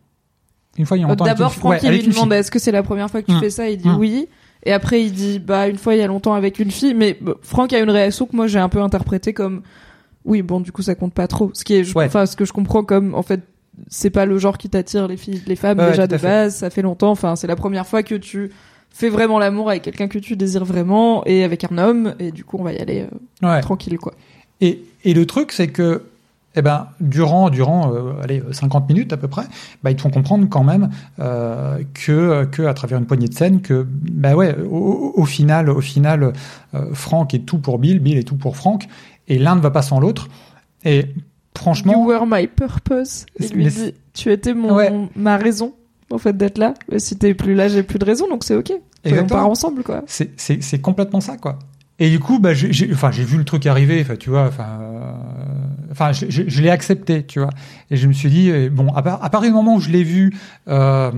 Une 0.78 0.86
fois, 0.88 0.98
il 0.98 1.02
y 1.02 1.04
a 1.04 1.08
longtemps. 1.08 1.26
D'abord. 1.26 1.54
Franck, 1.54 1.72
Ouais, 1.74 1.80
il 1.84 1.92
lui 1.92 2.08
demande 2.14 2.34
est-ce 2.34 2.50
que 2.50 2.58
c'est 2.58 2.72
la 2.72 2.82
première 2.82 3.08
fois 3.10 3.22
que 3.22 3.28
tu 3.28 3.38
Mm. 3.38 3.40
fais 3.40 3.50
ça? 3.52 3.70
Il 3.70 3.78
dit 3.78 3.88
Mm. 3.88 3.98
oui. 3.98 4.28
Et 4.66 4.72
après, 4.72 5.02
il 5.04 5.12
dit 5.12 5.40
bah 5.40 5.68
une 5.68 5.78
fois 5.78 5.94
il 5.96 6.00
y 6.00 6.02
a 6.04 6.08
longtemps 6.08 6.34
avec 6.34 6.60
une 6.60 6.72
fille. 6.72 6.94
Mais 6.94 7.18
bah, 7.20 7.34
Franck 7.42 7.74
a 7.74 7.80
une 7.80 7.90
réaction 7.90 8.26
que 8.26 8.36
moi 8.36 8.48
j'ai 8.48 8.60
un 8.60 8.70
peu 8.70 8.82
interprétée 8.82 9.34
comme 9.34 9.62
oui 10.26 10.42
bon 10.42 10.62
du 10.62 10.72
coup 10.72 10.82
ça 10.82 10.96
compte 10.96 11.14
pas 11.14 11.28
trop. 11.28 11.52
Ce 11.54 11.64
qui 11.64 11.74
est, 11.76 11.96
Ouais. 11.96 12.06
enfin 12.06 12.26
ce 12.26 12.36
que 12.36 12.46
je 12.46 12.54
comprends 12.54 12.84
comme 12.84 13.14
en 13.16 13.24
fait 13.24 13.42
c'est 13.90 14.10
pas 14.12 14.26
le 14.26 14.38
genre 14.38 14.58
qui 14.58 14.70
t'attire 14.70 15.08
les 15.08 15.18
filles, 15.18 15.42
les 15.48 15.56
femmes 15.56 15.80
Ouais, 15.80 15.90
déjà 15.90 16.08
de 16.08 16.18
fait. 16.18 16.28
base. 16.28 16.56
Ça 16.56 16.70
fait 16.70 16.82
longtemps. 16.82 17.12
Enfin 17.12 17.36
c'est 17.36 17.48
la 17.48 17.56
première 17.56 17.86
fois 17.88 18.04
que 18.04 18.16
tu 18.16 18.52
fais 18.90 19.10
vraiment 19.10 19.40
l'amour 19.40 19.70
avec 19.70 19.82
quelqu'un 19.82 20.08
que 20.08 20.20
tu 20.20 20.36
désires 20.38 20.64
vraiment 20.66 21.26
et 21.26 21.44
avec 21.44 21.64
un 21.70 21.78
homme. 21.78 22.16
Et 22.20 22.32
du 22.32 22.46
coup 22.46 22.58
on 22.60 22.64
va 22.64 22.72
y 22.74 22.78
aller 22.80 23.08
euh, 23.44 23.48
Ouais. 23.50 23.60
tranquille 23.62 23.98
quoi. 23.98 24.14
Et, 24.62 24.82
et 25.04 25.14
le 25.14 25.26
truc, 25.26 25.52
c'est 25.52 25.68
que, 25.68 26.04
eh 26.56 26.62
ben, 26.62 26.88
durant, 27.00 27.50
durant, 27.50 27.94
euh, 27.94 28.14
allez, 28.22 28.44
50 28.52 28.88
minutes 28.90 29.12
à 29.14 29.18
peu 29.18 29.28
près, 29.28 29.44
bah, 29.84 29.90
ils 29.92 29.96
te 29.96 30.02
font 30.02 30.10
comprendre 30.12 30.48
quand 30.50 30.64
même 30.64 30.90
euh, 31.20 31.80
que, 31.94 32.46
que 32.46 32.62
à 32.64 32.74
travers 32.74 33.00
une 33.00 33.06
poignée 33.06 33.28
de 33.28 33.34
scènes, 33.34 33.62
que, 33.62 33.86
bah 33.90 34.36
ouais, 34.36 34.56
au, 34.60 34.78
au- 34.78 35.14
au 35.22 35.26
final, 35.26 35.70
au 35.70 35.82
final, 35.82 36.34
euh, 36.76 36.86
Franck 36.94 37.34
est 37.34 37.40
tout 37.46 37.58
pour 37.58 37.80
Bill, 37.80 38.00
Bill 38.00 38.18
est 38.18 38.24
tout 38.24 38.38
pour 38.38 38.56
Franck, 38.56 38.88
et 39.28 39.40
l'un 39.40 39.56
ne 39.56 39.62
va 39.62 39.72
pas 39.72 39.82
sans 39.82 40.00
l'autre. 40.00 40.28
Et 40.86 41.08
franchement, 41.58 41.94
You 41.94 42.06
were 42.08 42.26
my 42.28 42.48
purpose. 42.48 43.26
Il 43.40 43.50
lui 43.56 43.64
Mais 43.66 43.70
dit 43.70 43.94
tu 44.14 44.32
étais 44.32 44.54
mon 44.54 44.76
Ouais. 44.76 44.92
ma 45.16 45.38
raison 45.38 45.74
en 46.12 46.18
fait 46.20 46.36
d'être 46.38 46.58
là. 46.60 46.74
Et 46.92 47.00
si 47.00 47.18
t'es 47.18 47.34
plus 47.34 47.56
là, 47.56 47.68
j'ai 47.68 47.82
plus 47.84 47.98
de 47.98 48.06
raison, 48.06 48.28
donc 48.30 48.44
c'est 48.44 48.56
ok. 48.56 48.72
On 49.06 49.10
Exactement. 49.10 49.40
part 49.42 49.50
ensemble 49.50 49.84
quoi. 49.84 50.02
c'est 50.08 50.32
c'est 50.40 50.62
c'est 50.62 50.80
complètement 50.80 51.20
ça 51.20 51.36
quoi 51.38 51.60
et 52.00 52.10
du 52.10 52.20
coup 52.20 52.40
bah 52.40 52.54
j'ai 52.54 52.72
j'ai- 52.72 52.90
enfin 52.94 53.12
j'ai 53.12 53.24
vu 53.26 53.38
le 53.38 53.44
truc 53.44 53.66
arriver 53.68 54.00
enfin 54.02 54.16
tu 54.16 54.30
vois 54.30 54.48
enfin 54.48 54.66
euh, 54.82 55.12
enfin 55.94 56.12
je, 56.12 56.26
je, 56.28 56.44
je 56.48 56.62
l'ai 56.62 56.70
accepté 56.70 57.24
tu 57.26 57.40
vois 57.40 57.50
et 57.90 57.96
je 57.96 58.08
me 58.08 58.14
suis 58.14 58.30
dit 58.30 58.50
eh, 58.50 58.70
bon 58.70 58.92
à, 58.94 59.02
part- 59.02 59.24
à 59.24 59.30
partir 59.30 59.50
du 59.52 59.56
moment 59.56 59.76
où 59.76 59.80
je 59.80 59.90
l'ai 59.90 60.04
vu 60.04 60.34
euh, 60.68 61.12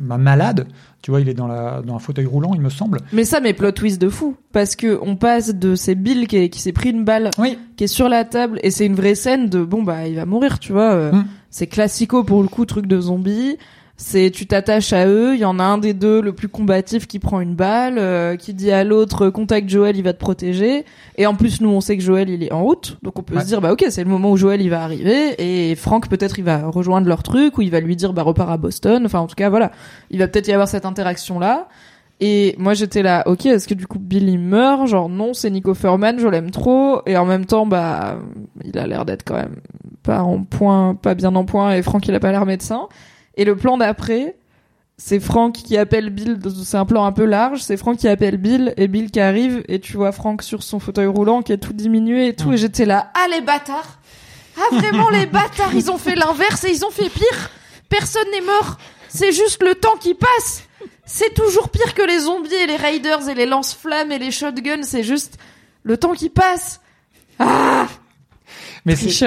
ma 0.00 0.18
malade 0.18 0.66
tu 1.02 1.10
vois 1.10 1.20
il 1.20 1.28
est 1.28 1.34
dans 1.34 1.46
la 1.46 1.82
dans 1.84 1.96
un 1.96 1.98
fauteuil 1.98 2.26
roulant 2.26 2.52
il 2.54 2.60
me 2.60 2.70
semble 2.70 2.98
Mais 3.12 3.24
ça, 3.24 3.40
mais 3.40 3.52
plot 3.52 3.72
twist 3.72 4.00
de 4.00 4.08
fou. 4.08 4.36
Parce 4.52 4.74
que 4.76 4.98
on 5.02 5.14
passe 5.16 5.54
de 5.54 5.74
c'est 5.74 5.94
Bill 5.94 6.26
qui, 6.26 6.36
est- 6.36 6.48
qui 6.48 6.60
s'est 6.60 6.72
pris 6.72 6.90
une 6.90 7.04
balle, 7.04 7.30
oui 7.38 7.58
qui 7.76 7.84
est 7.84 7.88
sur 7.88 8.08
la 8.08 8.24
table, 8.24 8.58
et 8.62 8.70
c'est 8.70 8.86
une 8.86 8.94
vraie 8.96 9.14
scène 9.14 9.48
de 9.48 9.62
bon 9.64 9.82
bah 9.82 10.06
il 10.08 10.16
va 10.16 10.26
mourir, 10.26 10.58
tu 10.58 10.72
vois. 10.72 10.92
euh, 10.92 11.12
Mm. 11.12 11.24
C'est 11.50 11.66
classico 11.66 12.24
pour 12.24 12.42
le 12.42 12.48
coup, 12.48 12.66
truc 12.66 12.86
de 12.86 13.00
zombie. 13.00 13.56
C'est 14.00 14.30
tu 14.30 14.46
t'attaches 14.46 14.92
à 14.92 15.08
eux, 15.08 15.34
il 15.34 15.40
y 15.40 15.44
en 15.44 15.58
a 15.58 15.64
un 15.64 15.76
des 15.76 15.92
deux 15.92 16.20
le 16.22 16.32
plus 16.32 16.46
combatif 16.48 17.08
qui 17.08 17.18
prend 17.18 17.40
une 17.40 17.56
balle, 17.56 17.98
euh, 17.98 18.36
qui 18.36 18.54
dit 18.54 18.70
à 18.70 18.84
l'autre 18.84 19.26
euh, 19.26 19.30
contacte 19.32 19.68
Joël, 19.68 19.96
il 19.96 20.04
va 20.04 20.12
te 20.12 20.20
protéger. 20.20 20.84
Et 21.16 21.26
en 21.26 21.34
plus 21.34 21.60
nous 21.60 21.68
on 21.68 21.80
sait 21.80 21.96
que 21.96 22.02
Joël 22.04 22.30
il 22.30 22.44
est 22.44 22.52
en 22.52 22.62
route, 22.62 22.96
donc 23.02 23.18
on 23.18 23.22
peut 23.24 23.34
Ouais. 23.34 23.40
se 23.42 23.46
dire 23.46 23.60
bah 23.60 23.72
ok 23.72 23.84
c'est 23.90 24.04
le 24.04 24.08
moment 24.08 24.30
où 24.30 24.36
Joël 24.36 24.62
il 24.62 24.70
va 24.70 24.82
arriver 24.84 25.34
et 25.70 25.74
Franck 25.74 26.08
peut-être 26.08 26.38
il 26.38 26.44
va 26.44 26.68
rejoindre 26.68 27.08
leur 27.08 27.24
truc 27.24 27.58
ou 27.58 27.62
il 27.62 27.72
va 27.72 27.80
lui 27.80 27.96
dire 27.96 28.12
bah 28.12 28.22
repars 28.22 28.50
à 28.52 28.56
Boston. 28.56 29.04
Enfin 29.04 29.18
en 29.18 29.26
tout 29.26 29.34
cas 29.34 29.50
voilà, 29.50 29.72
il 30.10 30.20
va 30.20 30.28
peut-être 30.28 30.46
y 30.46 30.52
avoir 30.52 30.68
cette 30.68 30.86
interaction 30.86 31.40
là. 31.40 31.66
Et 32.20 32.54
moi 32.56 32.74
j'étais 32.74 33.02
là, 33.02 33.24
ok, 33.26 33.46
est-ce 33.46 33.66
que 33.66 33.74
du 33.74 33.88
coup 33.88 33.98
Billy 33.98 34.38
meurt? 34.38 34.86
Genre 34.86 35.08
non, 35.08 35.34
c'est 35.34 35.50
Nico 35.50 35.74
Furman, 35.74 36.20
je 36.20 36.28
l'aime 36.28 36.52
trop. 36.52 37.00
Et 37.06 37.16
en 37.16 37.24
même 37.24 37.46
temps, 37.46 37.64
bah, 37.66 38.18
il 38.64 38.76
a 38.78 38.86
l'air 38.88 39.04
d'être 39.04 39.24
quand 39.24 39.36
même 39.36 39.56
pas 40.04 40.22
en 40.22 40.42
point, 40.44 40.94
pas 40.96 41.14
bien 41.14 41.34
en 41.36 41.44
point. 41.44 41.74
Et 41.74 41.82
Franck, 41.82 42.06
il 42.08 42.14
a 42.14 42.20
pas 42.20 42.30
l'air 42.32 42.44
médecin. 42.46 42.88
Et 43.38 43.44
le 43.44 43.56
plan 43.56 43.78
d'après, 43.78 44.36
c'est 44.98 45.20
Franck 45.20 45.54
qui 45.54 45.76
appelle 45.78 46.10
Bill. 46.10 46.38
C'est 46.64 46.76
un 46.76 46.84
plan 46.84 47.04
un 47.04 47.12
peu 47.12 47.24
large. 47.24 47.62
C'est 47.62 47.76
Franck 47.76 47.98
qui 47.98 48.08
appelle 48.08 48.36
Bill 48.36 48.74
et 48.76 48.88
Bill 48.88 49.12
qui 49.12 49.20
arrive. 49.20 49.62
Et 49.68 49.78
tu 49.78 49.96
vois 49.96 50.10
Franck 50.10 50.42
sur 50.42 50.64
son 50.64 50.80
fauteuil 50.80 51.06
roulant 51.06 51.42
qui 51.42 51.52
est 51.52 51.58
tout 51.58 51.72
diminué 51.72 52.26
et 52.26 52.34
tout. 52.34 52.52
Et 52.52 52.56
j'étais 52.56 52.84
là, 52.84 53.12
ah 53.14 53.26
les 53.30 53.40
bâtards 53.40 54.00
Ah 54.56 54.74
vraiment 54.74 55.08
les 55.08 55.26
bâtards 55.26 55.72
Ils 55.72 55.88
ont 55.90 55.98
fait 55.98 56.16
l'inverse 56.16 56.64
et 56.64 56.70
ils 56.70 56.84
ont 56.84 56.90
fait 56.90 57.08
pire. 57.08 57.50
Personne 57.88 58.28
n'est 58.32 58.44
mort. 58.44 58.76
C'est 59.08 59.32
juste 59.32 59.62
le 59.62 59.76
temps 59.76 59.96
qui 60.00 60.14
passe. 60.14 60.64
C'est 61.06 61.32
toujours 61.32 61.70
pire 61.70 61.94
que 61.94 62.02
les 62.02 62.18
zombies 62.18 62.52
et 62.52 62.66
les 62.66 62.76
raiders 62.76 63.28
et 63.28 63.34
les 63.34 63.46
lance-flammes 63.46 64.10
et 64.10 64.18
les 64.18 64.32
shotguns. 64.32 64.82
C'est 64.82 65.04
juste 65.04 65.38
le 65.84 65.96
temps 65.96 66.12
qui 66.12 66.28
passe. 66.28 66.80
Ah 67.38 67.86
mais 68.84 68.96
c'est. 68.96 69.26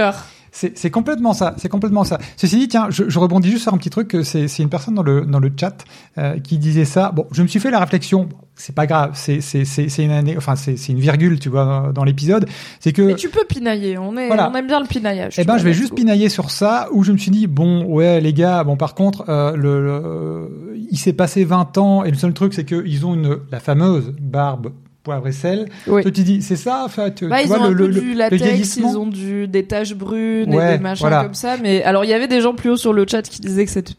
C'est 0.54 0.92
complètement 0.92 1.34
ça, 1.34 1.56
c'est 1.58 1.70
complètement 1.70 2.04
ça. 2.04 2.20
Ceci 2.36 2.58
dit, 2.58 2.68
tiens, 2.68 2.88
je, 2.90 3.10
je 3.10 3.20
rebondis 3.20 3.50
juste 3.50 3.64
sur 3.64 3.74
un 3.74 3.78
petit 3.78 3.90
truc. 3.90 4.10
que 4.10 4.22
C'est 4.24 4.48
une 4.60 4.68
personne 4.70 4.96
dans 4.96 5.02
le 5.04 5.22
dans 5.22 5.40
le 5.40 5.50
chat 5.58 5.86
euh, 6.18 6.40
qui 6.40 6.58
disait 6.58 6.84
ça. 6.86 7.12
Bon, 7.16 7.26
je 7.32 7.42
me 7.42 7.48
suis 7.48 7.60
fait 7.62 7.72
la 7.72 7.80
réflexion. 7.80 8.28
C'est 8.56 8.76
pas 8.76 8.86
grave. 8.86 9.12
C'est 9.14 9.40
c'est 9.40 9.64
c'est 9.64 10.04
une 10.04 10.12
année, 10.12 10.36
enfin 10.38 10.56
c'est 10.58 10.76
c'est 10.76 10.92
une 10.92 11.00
virgule, 11.00 11.40
tu 11.40 11.48
vois, 11.50 11.64
dans, 11.66 11.94
dans 11.94 12.04
l'épisode. 12.04 12.48
C'est 12.82 12.92
que 12.92 13.02
Mais 13.02 13.16
tu 13.16 13.30
peux 13.30 13.46
pinailler. 13.46 13.98
On 13.98 14.18
est, 14.18 14.28
Voilà. 14.28 14.50
on 14.52 14.56
aime 14.56 14.68
bien 14.68 14.82
le 14.82 14.88
pinaillage. 14.88 15.36
eh 15.40 15.46
ben, 15.46 15.58
je 15.58 15.64
vais 15.64 15.74
juste 15.74 15.96
pinailler 15.96 16.28
sur 16.28 16.52
ça, 16.52 16.90
où 16.92 17.04
je 17.04 17.14
me 17.14 17.18
suis 17.18 17.32
dit, 17.32 17.48
bon, 17.48 17.86
ouais, 17.86 18.20
les 18.20 18.34
gars, 18.34 18.64
bon, 18.66 18.76
par 18.76 18.94
contre, 18.94 19.24
euh, 19.30 19.56
le, 19.56 19.82
le- 19.84 20.78
il 20.92 20.98
s'est 20.98 21.14
passé 21.14 21.46
20 21.46 21.78
ans, 21.78 22.04
et 22.04 22.12
le 22.12 22.18
seul 22.18 22.34
truc, 22.34 22.54
c'est 22.54 22.66
qu'ils 22.66 23.06
ont 23.06 23.14
une, 23.14 23.38
la 23.52 23.60
fameuse 23.62 24.14
barbe 24.20 24.74
poivre 25.04 25.28
et 25.28 25.32
sel. 25.32 25.68
Oui. 25.88 26.02
Toi, 26.04 26.12
tu 26.12 26.24
dis, 26.24 26.42
c'est 26.42 26.56
ça, 26.56 26.84
en 26.86 26.88
fait, 26.88 27.16
tu 27.16 27.28
Bah, 27.28 27.42
ils 27.42 27.48
vois, 27.48 27.60
ont 27.60 27.64
un 27.64 27.70
le, 27.72 27.76
peu 27.78 27.88
le, 27.88 28.00
du 28.02 28.14
latex, 28.14 28.78
ils 28.78 28.86
ont 28.86 29.08
du, 29.08 29.48
des 29.48 29.66
taches 29.66 29.96
brunes 29.96 30.54
Ouais, 30.54 30.76
et 30.76 30.78
des 30.78 30.84
machins 30.84 31.02
voilà. 31.08 31.24
comme 31.24 31.34
ça. 31.34 31.58
Mais 31.58 31.84
alors, 31.84 32.04
il 32.06 32.10
y 32.10 32.14
avait 32.14 32.28
des 32.28 32.42
gens 32.42 32.54
plus 32.54 32.72
haut 32.72 32.78
sur 32.78 32.94
le 32.94 33.06
chat 33.10 33.22
qui 33.24 33.42
disaient 33.42 33.66
que 33.66 33.72
c'était 33.72 33.94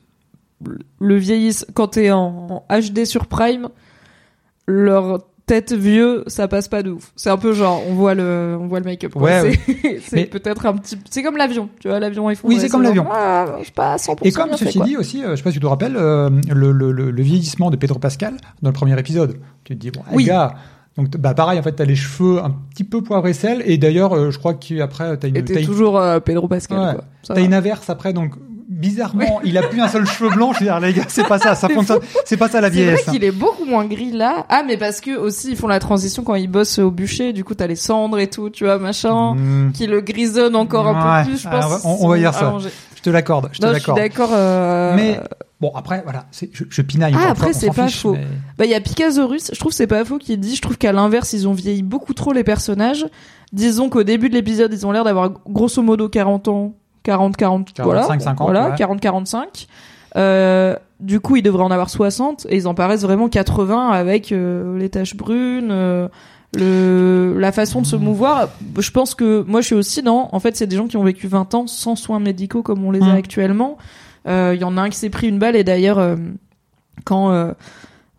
le 1.01 1.17
vieillissement 1.17 1.73
quand 1.75 1.89
t'es 1.89 2.11
en, 2.13 2.65
en 2.69 2.79
HD 2.81 3.05
sur 3.05 3.27
Prime, 3.27 3.69
leur 4.67 5.21
tête 5.45 5.73
vieux, 5.73 6.23
ça 6.29 6.47
passe 6.47 6.69
pas 6.69 6.85
de 6.85 6.93
ouf. 6.93 7.13
C'est 7.17 7.29
un 7.31 7.37
peu 7.37 7.53
genre, 7.53 7.83
on 7.89 7.95
voit 7.95 8.15
le, 8.15 8.57
on 8.61 8.69
voit 8.69 8.79
le 8.79 8.85
make-up. 8.85 9.15
Ouais, 9.17 9.59
c'est 10.07 10.27
peut-être 10.31 10.67
un 10.67 10.75
petit, 10.77 10.97
c'est 11.11 11.23
comme 11.25 11.37
l'avion. 11.37 11.69
Tu 11.81 11.89
vois, 11.89 11.99
l'avion 11.99 12.31
est 12.31 12.37
fou. 12.37 12.47
Oui, 12.47 12.59
c'est 12.61 12.69
comme 12.69 12.83
l'avion. 12.83 13.07
Ah, 13.11 13.57
je 13.61 13.65
sais 13.67 13.73
pas, 13.73 13.97
100% 13.97 14.19
Et 14.23 14.31
comme 14.31 14.51
fait, 14.51 14.65
ceci 14.67 14.79
quoi. 14.79 14.87
dit 14.87 14.97
aussi, 14.97 15.25
euh, 15.25 15.31
je 15.33 15.37
sais 15.37 15.43
pas 15.43 15.51
si 15.51 15.55
tu 15.57 15.61
te 15.61 15.67
rappelles, 15.67 15.97
euh, 15.97 16.31
le, 16.49 16.71
le, 16.71 16.93
le, 16.93 17.11
le 17.11 17.23
vieillissement 17.23 17.71
de 17.71 17.77
Pedro 17.77 17.99
Pascal 17.99 18.37
dans 18.63 18.69
le 18.71 18.73
premier 18.75 18.97
épisode. 18.99 19.37
Tu 19.65 19.75
te 19.75 19.81
dis, 19.81 19.91
bon, 19.91 20.03
les 20.17 20.25
gars, 20.25 20.55
donc 20.97 21.09
bah 21.17 21.33
pareil, 21.35 21.59
en 21.59 21.63
fait, 21.63 21.73
t'as 21.73 21.85
les 21.85 21.97
cheveux 21.97 22.39
un 22.45 22.51
petit 22.71 22.85
peu 22.85 23.03
poivre 23.03 23.27
et 23.27 23.33
sel, 23.33 23.63
et 23.65 23.79
d'ailleurs, 23.79 24.15
euh, 24.15 24.31
je 24.31 24.39
crois 24.39 24.55
qu'après, 24.55 25.17
t'as 25.17 25.29
une, 25.29 25.37
Et 25.37 25.45
t'es 25.45 25.63
toujours 25.63 25.99
euh, 25.99 26.21
Pedro 26.21 26.49
Pascal, 26.49 26.79
Ouais. 26.79 26.95
quoi. 26.95 27.05
T'as 27.35 27.41
une 27.41 27.55
inverse 27.55 27.89
après, 27.91 28.13
donc 28.13 28.33
bizarrement, 28.69 29.41
il 29.45 29.59
a 29.59 29.63
plus 29.63 29.81
un 29.81 29.89
seul 29.89 30.07
cheveu 30.07 30.31
blanc. 30.31 30.53
Je 30.55 30.61
veux 30.61 30.65
dire, 30.67 30.81
les 30.81 30.93
gars, 30.95 31.05
c'est 31.09 31.27
pas 31.29 31.39
ça, 31.39 31.55
ça 31.55 31.69
c'est 32.25 32.37
pas 32.37 32.49
ça 32.49 32.61
la 32.61 32.69
C'est 32.69 32.75
vrai 32.75 32.83
vieillesse. 32.85 33.09
hein. 33.09 33.13
qu'il 33.13 33.23
est 33.25 33.31
beaucoup 33.31 33.65
moins 33.67 33.85
gris 33.85 34.13
là. 34.13 34.47
Ah, 34.49 34.63
mais 34.67 34.77
parce 34.79 35.01
que 35.01 35.17
aussi 35.17 35.51
ils 35.51 35.57
font 35.57 35.67
la 35.69 35.79
transition 35.79 36.23
quand 36.25 36.35
ils 36.37 36.49
bossent 36.49 36.79
au 36.79 36.91
bûcher. 36.91 37.33
Du 37.33 37.45
coup, 37.45 37.55
t'as 37.55 37.67
les 37.67 37.77
cendres 37.77 38.19
et 38.19 38.29
tout, 38.29 38.49
tu 38.51 38.65
vois, 38.65 38.79
machin, 38.79 39.35
Hmm, 39.35 39.73
qui 39.73 39.87
le 39.87 40.01
grisonnent 40.01 40.57
encore 40.57 40.89
un 40.89 41.23
peu 41.25 41.31
plus. 41.31 41.43
Je 41.43 41.49
Ah, 41.51 41.61
pense. 41.61 41.85
on- 41.85 41.99
on 42.07 42.09
va 42.09 42.17
dire 42.19 42.33
ça. 42.35 42.55
Je 42.97 43.03
te 43.03 43.11
l'accorde, 43.11 43.49
je 43.53 43.59
te 43.59 43.63
je 43.67 43.67
suis 43.73 43.75
l'accorde. 43.75 43.99
d'accord. 43.99 44.31
euh, 44.33 44.95
Mais 44.97 45.21
Bon, 45.63 45.73
après, 45.75 46.03
voilà, 46.03 46.27
je, 46.33 46.65
je 46.69 46.83
pinaille. 46.83 47.15
Ah, 47.17 47.31
après, 47.31 47.53
c'est 47.55 47.71
pas 47.73 47.87
fiche, 47.87 48.01
faux. 48.03 48.13
mais- 48.13 48.27
Bah, 48.59 48.65
il 48.67 48.71
y 48.71 48.75
a 48.75 48.81
Picasaurus, 48.81 49.51
je 49.55 49.59
trouve 49.59 49.71
que 49.71 49.77
c'est 49.77 49.87
pas 49.87 50.05
faux 50.05 50.19
qui 50.19 50.37
dit, 50.37 50.55
je 50.57 50.61
trouve 50.61 50.77
qu'à 50.77 50.93
l'inverse, 50.93 51.33
ils 51.33 51.47
ont 51.49 51.53
vieilli 51.55 51.83
beaucoup 51.83 52.13
trop 52.15 52.33
les 52.35 52.43
personnages. 52.45 53.07
Disons 53.53 53.89
qu'au 53.89 54.03
début 54.03 54.29
de 54.29 54.35
l'épisode, 54.35 54.73
ils 54.75 54.87
ont 54.87 54.93
l'air 54.93 55.05
d'avoir 55.05 55.31
grosso 55.49 55.81
modo 55.83 56.09
40 56.11 56.49
ans, 56.49 56.75
40, 57.05 57.37
40, 57.37 57.73
45, 57.73 57.85
voilà. 57.85 58.03
50, 58.25 58.39
voilà, 58.47 58.69
ouais. 58.71 58.77
40, 58.77 59.01
45. 59.01 59.67
Euh, 60.17 60.77
du 61.01 61.21
coup, 61.21 61.37
ils 61.37 61.43
devraient 61.43 61.63
en 61.65 61.71
avoir 61.71 61.91
60 61.91 62.47
et 62.51 62.57
ils 62.57 62.67
en 62.69 62.75
paraissent 62.75 63.03
vraiment 63.03 63.29
80 63.29 63.89
avec 63.91 64.31
euh, 64.33 64.79
les 64.79 64.89
taches 64.91 65.17
brunes, 65.17 65.71
euh, 65.71 66.09
le 66.55 67.35
la 67.39 67.51
façon 67.53 67.81
de 67.83 67.87
se 67.87 67.97
Mmh. 67.97 68.01
mouvoir. 68.03 68.49
Je 68.79 68.91
pense 68.91 69.15
que 69.15 69.43
moi, 69.49 69.61
je 69.63 69.67
suis 69.67 69.75
aussi 69.75 70.03
dans. 70.03 70.29
En 70.33 70.41
fait, 70.41 70.57
c'est 70.57 70.67
des 70.67 70.77
gens 70.77 70.87
qui 70.87 70.97
ont 70.97 71.03
vécu 71.05 71.27
20 71.29 71.55
ans 71.55 71.67
sans 71.67 71.97
soins 71.97 72.21
médicaux 72.21 72.63
comme 72.63 72.85
on 72.85 72.91
les 72.91 73.03
a 73.03 73.15
Mm. 73.15 73.17
actuellement. 73.17 73.79
Euh, 74.29 74.53
Il 74.55 74.61
y 74.61 74.65
en 74.65 74.77
a 74.77 74.83
un 74.83 74.91
qui 74.91 74.99
s'est 74.99 75.11
pris 75.11 75.29
une 75.29 75.39
balle 75.39 75.57
et 75.57 75.65
d'ailleurs, 75.65 75.99
euh, 75.99 76.17
quand 77.05 77.31
euh, 77.33 77.53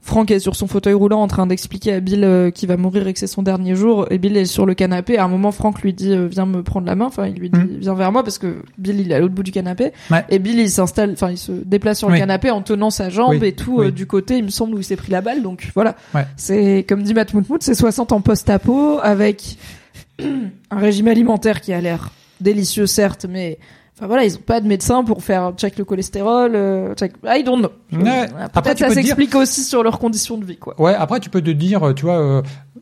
Franck 0.02 0.32
est 0.32 0.40
sur 0.40 0.58
son 0.58 0.68
fauteuil 0.68 0.94
roulant 0.94 1.22
en 1.22 1.28
train 1.28 1.48
d'expliquer 1.48 1.94
à 1.94 2.00
Bill 2.02 2.26
euh, 2.26 2.52
qu'il 2.52 2.68
va 2.68 2.76
mourir 2.76 3.08
et 3.08 3.14
que 3.14 3.20
c'est 3.20 3.28
son 3.28 3.42
dernier 3.42 3.74
jour, 3.74 4.06
et 4.12 4.18
Bill 4.18 4.36
est 4.36 4.44
sur 4.44 4.66
le 4.66 4.74
canapé. 4.74 5.18
À 5.18 5.24
un 5.24 5.28
moment, 5.30 5.54
Franck 5.54 5.82
lui 5.82 5.94
dit 5.94 6.12
euh, 6.12 6.28
viens 6.28 6.46
me 6.46 6.62
prendre 6.62 6.86
la 6.88 6.96
main. 6.96 7.06
Enfin, 7.06 7.28
il 7.28 7.36
lui 7.40 7.50
dit 7.50 7.58
Mm. 7.58 7.78
viens 7.80 7.94
vers 7.94 8.12
moi 8.12 8.22
parce 8.22 8.38
que 8.38 8.58
Bill 8.78 9.00
il 9.00 9.12
est 9.14 9.16
à 9.16 9.20
l'autre 9.20 9.34
bout 9.34 9.44
du 9.44 9.52
canapé. 9.52 9.94
Ouais. 10.12 10.26
Et 10.28 10.40
Bill 10.40 10.60
il 10.60 10.70
s'installe, 10.70 11.12
enfin 11.14 11.32
il 11.32 11.38
se 11.38 11.54
déplace 11.54 12.00
sur 12.00 12.10
Oui. 12.10 12.16
le 12.16 12.20
canapé 12.20 12.52
en 12.52 12.62
tenant 12.62 12.90
sa 12.90 13.10
jambe 13.10 13.38
Oui. 13.40 13.48
et 13.48 13.54
tout 13.54 13.78
Oui. 13.78 13.86
euh, 13.88 13.92
du 13.92 14.06
côté, 14.06 14.38
il 14.40 14.44
me 14.44 14.50
semble 14.50 14.76
où 14.76 14.80
il 14.80 14.84
s'est 14.84 14.98
pris 14.98 15.12
la 15.14 15.22
balle. 15.22 15.42
Donc 15.42 15.72
voilà, 15.74 15.96
Ouais. 16.14 16.26
c'est 16.36 16.86
comme 16.90 17.02
dit 17.04 17.14
Matt 17.14 17.34
Moutmout, 17.34 17.60
c'est 17.64 17.74
60 17.74 18.12
en 18.12 18.20
post-apo 18.20 19.00
avec 19.02 19.58
un 20.20 20.78
régime 20.80 21.08
alimentaire 21.08 21.62
qui 21.62 21.72
a 21.72 21.80
l'air 21.80 22.12
délicieux 22.42 22.88
certes, 22.88 23.26
mais 23.30 23.58
enfin 24.04 24.08
voilà, 24.08 24.26
ils 24.26 24.36
ont 24.36 24.42
pas 24.46 24.60
de 24.60 24.68
médecin 24.68 25.04
pour 25.04 25.24
faire 25.24 25.54
check 25.56 25.78
le 25.78 25.86
cholestérol, 25.86 26.52
euh, 26.56 26.94
check. 26.96 27.14
I 27.26 27.44
don't 27.44 27.60
know. 27.60 27.72
Ouais. 27.94 28.10
Euh, 28.10 28.26
Après, 28.54 28.62
Peut-être 28.62 28.80
ça 28.80 28.88
dire- 28.90 28.96
s'explique 28.96 29.34
aussi 29.36 29.64
sur 29.64 29.82
leurs 29.84 29.98
conditions 30.00 30.38
de 30.38 30.44
vie, 30.46 30.58
quoi. 30.58 30.80
Ouais, 30.80 30.94
après 30.94 31.20
tu 31.20 31.30
peux 31.30 31.42
te 31.42 31.52
dire, 31.52 31.94
tu 31.96 32.06
vois, 32.06 32.18
euh, 32.20 32.42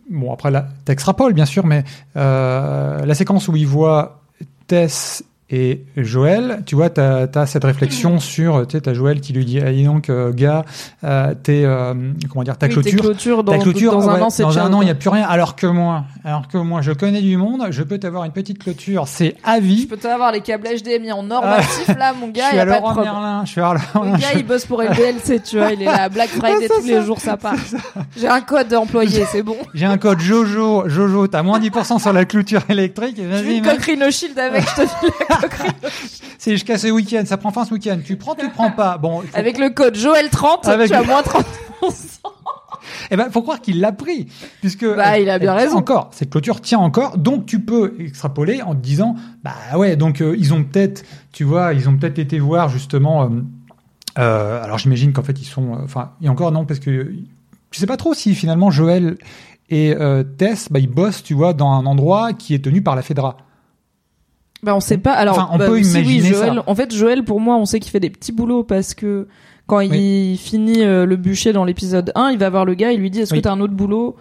bon 0.10 0.34
après 0.34 0.50
là, 0.52 0.68
t'extrapoles 0.86 1.34
bien 1.34 1.46
sûr, 1.46 1.66
mais 1.66 1.84
euh, 2.18 3.06
la 3.06 3.14
séquence 3.14 3.48
où 3.48 3.56
il 3.56 3.68
voit 3.68 4.22
Tess 4.68 5.24
et 5.54 5.84
Joël, 5.98 6.64
tu 6.66 6.76
vois, 6.76 6.90
t'as 6.90 7.28
as 7.36 7.46
cette 7.46 7.66
réflexion 7.66 8.20
sur, 8.20 8.66
tu 8.68 8.78
sais, 8.78 8.82
t'as 8.82 8.94
Joël 8.94 9.20
qui 9.20 9.34
lui 9.34 9.44
dit, 9.44 9.60
ah, 9.60 9.72
dis 9.72 9.84
donc, 9.84 10.10
euh, 10.10 10.32
gars, 10.32 10.64
euh, 11.04 11.34
t'es, 11.44 11.64
euh, 11.66 11.94
comment 12.30 12.44
dire, 12.44 12.58
ta 12.58 12.68
Oui, 12.68 12.74
clôture, 12.74 13.44
dans, 13.44 13.52
ta 13.52 13.58
clôture, 13.60 13.92
dans 13.92 14.10
un 14.10 14.22
an, 14.22 14.30
c'est 14.30 14.44
dans 14.44 14.58
un 14.60 14.72
an, 14.72 14.82
il 14.82 14.88
y 14.88 14.92
a 14.92 14.96
plus 14.96 15.10
rien. 15.10 15.26
Alors 15.28 15.56
que 15.58 15.68
moi, 15.68 16.06
alors 16.24 16.48
que 16.48 16.58
moi, 16.58 16.82
je 16.82 16.94
connais 16.94 17.22
du 17.22 17.36
monde, 17.36 17.68
je 17.70 17.84
peux 17.84 17.98
t'avoir 17.98 18.24
une 18.24 18.32
petite 18.32 18.60
clôture, 18.64 19.08
c'est 19.08 19.36
à 19.44 19.58
Je 19.58 19.66
vie. 19.66 19.86
peux 19.88 19.98
t'avoir 19.98 20.32
les 20.32 20.40
câbles 20.42 20.68
HDMI 20.68 21.12
en 21.12 21.30
or 21.30 21.42
Ah. 21.44 21.60
là, 21.98 22.14
mon 22.14 22.28
Je 22.28 22.32
gars, 22.32 22.54
y 22.56 22.60
a 22.60 22.62
à 22.62 22.66
pas 22.66 22.76
de 22.76 22.80
problème. 22.80 23.04
Merlin, 23.12 23.42
je 23.46 23.52
suis 23.52 23.62
à 23.62 23.74
Laurent 23.74 24.06
Le 24.14 24.18
gars, 24.20 24.28
il 24.38 24.46
bosse 24.46 24.66
pour 24.66 24.82
LBLC, 24.82 25.42
tu 25.44 25.58
vois, 25.58 25.72
il 25.74 25.82
est 25.82 25.86
là, 25.86 26.08
Black 26.08 26.30
Friday 26.38 26.70
tous 26.70 26.86
les 26.88 27.02
jours, 27.04 27.20
ça 27.20 27.36
part. 27.36 27.56
J'ai 28.18 28.28
un 28.30 28.42
code 28.42 28.74
employé, 28.74 29.26
c'est 29.30 29.44
bon. 29.44 29.58
J'ai 29.74 29.86
un 29.86 29.98
code 29.98 30.22
Jojo, 30.22 30.88
Jojo, 30.88 31.28
t'as 31.28 31.44
moins 31.44 31.60
10% 31.60 32.00
sur 32.00 32.14
la 32.14 32.24
clôture 32.26 32.62
électrique. 32.70 33.16
J'ai 33.18 33.26
Vas-y, 33.28 33.58
une 33.58 33.66
mec. 33.66 33.76
coque 33.76 33.86
Rhino 33.86 34.10
Shield 34.10 34.40
avec, 34.40 34.64
je 34.64 34.84
te 34.84 35.41
C'est 36.38 36.52
jusqu'à 36.52 36.78
ce 36.78 36.88
week-end, 36.88 37.24
ça 37.26 37.38
prend 37.38 37.52
fin 37.52 37.66
ce 37.66 37.74
week-end. 37.74 38.00
Tu 38.04 38.16
prends, 38.18 38.36
tu 38.36 38.50
prends 38.50 38.72
pas. 38.72 38.98
Bon, 38.98 39.22
faut- 39.22 39.28
Avec 39.38 39.58
le 39.60 39.70
code 39.70 39.96
Joël30, 39.98 40.68
Avec 40.70 40.88
tu 40.90 40.94
as 40.96 41.04
moins 41.04 41.22
30%. 41.22 41.46
eh 43.12 43.16
ben, 43.16 43.30
faut 43.30 43.42
croire 43.42 43.62
qu'il 43.62 43.80
l'a 43.80 43.92
pris, 43.92 44.28
puisque 44.60 44.86
Bah, 44.86 45.20
il 45.20 45.30
a 45.30 45.38
bien 45.40 45.52
elle 45.54 45.58
tient 45.60 45.66
raison. 45.68 45.78
Encore, 45.78 46.10
cette 46.12 46.30
clôture 46.32 46.62
tient 46.62 46.80
encore, 46.80 47.18
donc 47.18 47.46
tu 47.46 47.60
peux 47.60 47.96
extrapoler 48.00 48.62
en 48.62 48.74
te 48.76 48.80
disant, 48.82 49.16
bah 49.44 49.54
ouais, 49.78 49.96
donc 49.96 50.22
euh, 50.22 50.36
ils 50.38 50.54
ont 50.54 50.64
peut-être, 50.64 51.04
tu 51.32 51.44
vois, 51.44 51.74
ils 51.74 51.88
ont 51.90 51.96
peut-être 51.98 52.20
été 52.20 52.40
voir 52.40 52.70
justement. 52.70 53.24
euh, 53.24 53.28
euh, 54.20 54.62
alors 54.64 54.78
j'imagine 54.78 55.14
qu'en 55.14 55.24
fait 55.24 55.40
ils 55.40 55.46
sont, 55.46 55.74
euh, 55.74 55.78
enfin, 55.84 56.12
et 56.22 56.28
encore 56.30 56.52
non, 56.52 56.66
parce 56.66 56.80
que 56.80 57.14
je 57.72 57.80
sais 57.80 57.86
pas 57.88 57.98
trop 57.98 58.14
si 58.14 58.36
finalement 58.36 58.70
Joël 58.72 59.18
et 59.70 59.96
euh, 59.96 60.24
Tess, 60.24 60.68
bah 60.70 60.80
ils 60.80 60.90
bossent, 60.90 61.24
tu 61.24 61.34
vois, 61.34 61.54
dans 61.54 61.72
un 61.72 61.86
endroit 61.86 62.34
qui 62.34 62.54
est 62.54 62.60
tenu 62.64 62.82
par 62.82 62.96
la 62.96 63.02
Fedra. 63.04 63.38
Bah, 64.64 64.76
on 64.76 64.80
sait 64.80 64.98
pas. 64.98 65.14
Alors, 65.14 65.38
Enfin, 65.38 65.50
on 65.54 65.58
bah, 65.58 65.66
peut 65.68 65.74
oui, 65.74 65.82
imaginer 65.90 66.30
Joël. 66.30 66.54
ça. 66.56 66.64
En 66.68 66.76
fait, 66.76 66.94
Joël, 66.94 67.24
pour 67.24 67.40
moi, 67.40 67.56
on 67.58 67.66
sait 67.66 67.80
qu'il 67.80 67.92
fait 67.92 68.00
des 68.00 68.10
petits 68.10 68.32
boulots 68.32 68.64
parce 68.64 68.94
que 68.94 69.28
quand 69.68 69.80
il 69.80 70.38
finit 70.38 70.84
euh, 70.84 71.06
le 71.06 71.16
bûcher 71.16 71.54
dans 71.54 71.64
l'épisode 71.66 72.12
1, 72.16 72.32
il 72.32 72.38
va 72.38 72.50
voir 72.50 72.66
le 72.66 72.74
gars, 72.74 72.92
il 72.92 73.00
lui 73.00 73.10
dit, 73.10 73.22
est-ce 73.22 73.34
que 73.34 73.40
t'as 73.40 73.52
un 73.54 73.60
autre 73.62 73.74
boulot? 73.74 74.16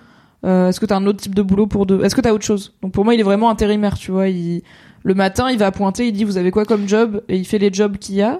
Euh, 0.47 0.69
est-ce 0.69 0.81
que 0.81 0.87
t'as 0.87 0.97
un 0.97 1.07
autre 1.07 1.21
type 1.21 1.35
de 1.35 1.43
boulot 1.43 1.67
pour 1.67 1.85
deux? 1.87 2.03
Est-ce 2.03 2.15
que 2.15 2.21
t'as 2.23 2.33
autre 2.33 2.45
chose? 2.45 2.73
Donc, 2.83 2.93
pour 2.93 3.05
moi, 3.05 3.15
il 3.15 3.21
est 3.21 3.25
vraiment 3.25 3.51
intérimaire, 3.51 3.99
tu 3.99 4.11
vois. 4.13 4.29
Il, 4.29 4.63
le 5.03 5.15
matin, 5.15 5.51
il 5.51 5.59
va 5.59 5.71
pointer, 5.73 6.07
il 6.07 6.13
dit, 6.13 6.25
vous 6.25 6.39
avez 6.39 6.51
quoi 6.51 6.65
comme 6.65 6.89
job? 6.89 7.23
Et 7.29 7.37
il 7.37 7.45
fait 7.45 7.59
les 7.59 7.73
jobs 7.73 7.97
qu'il 7.99 8.15
y 8.15 8.23
a. 8.23 8.39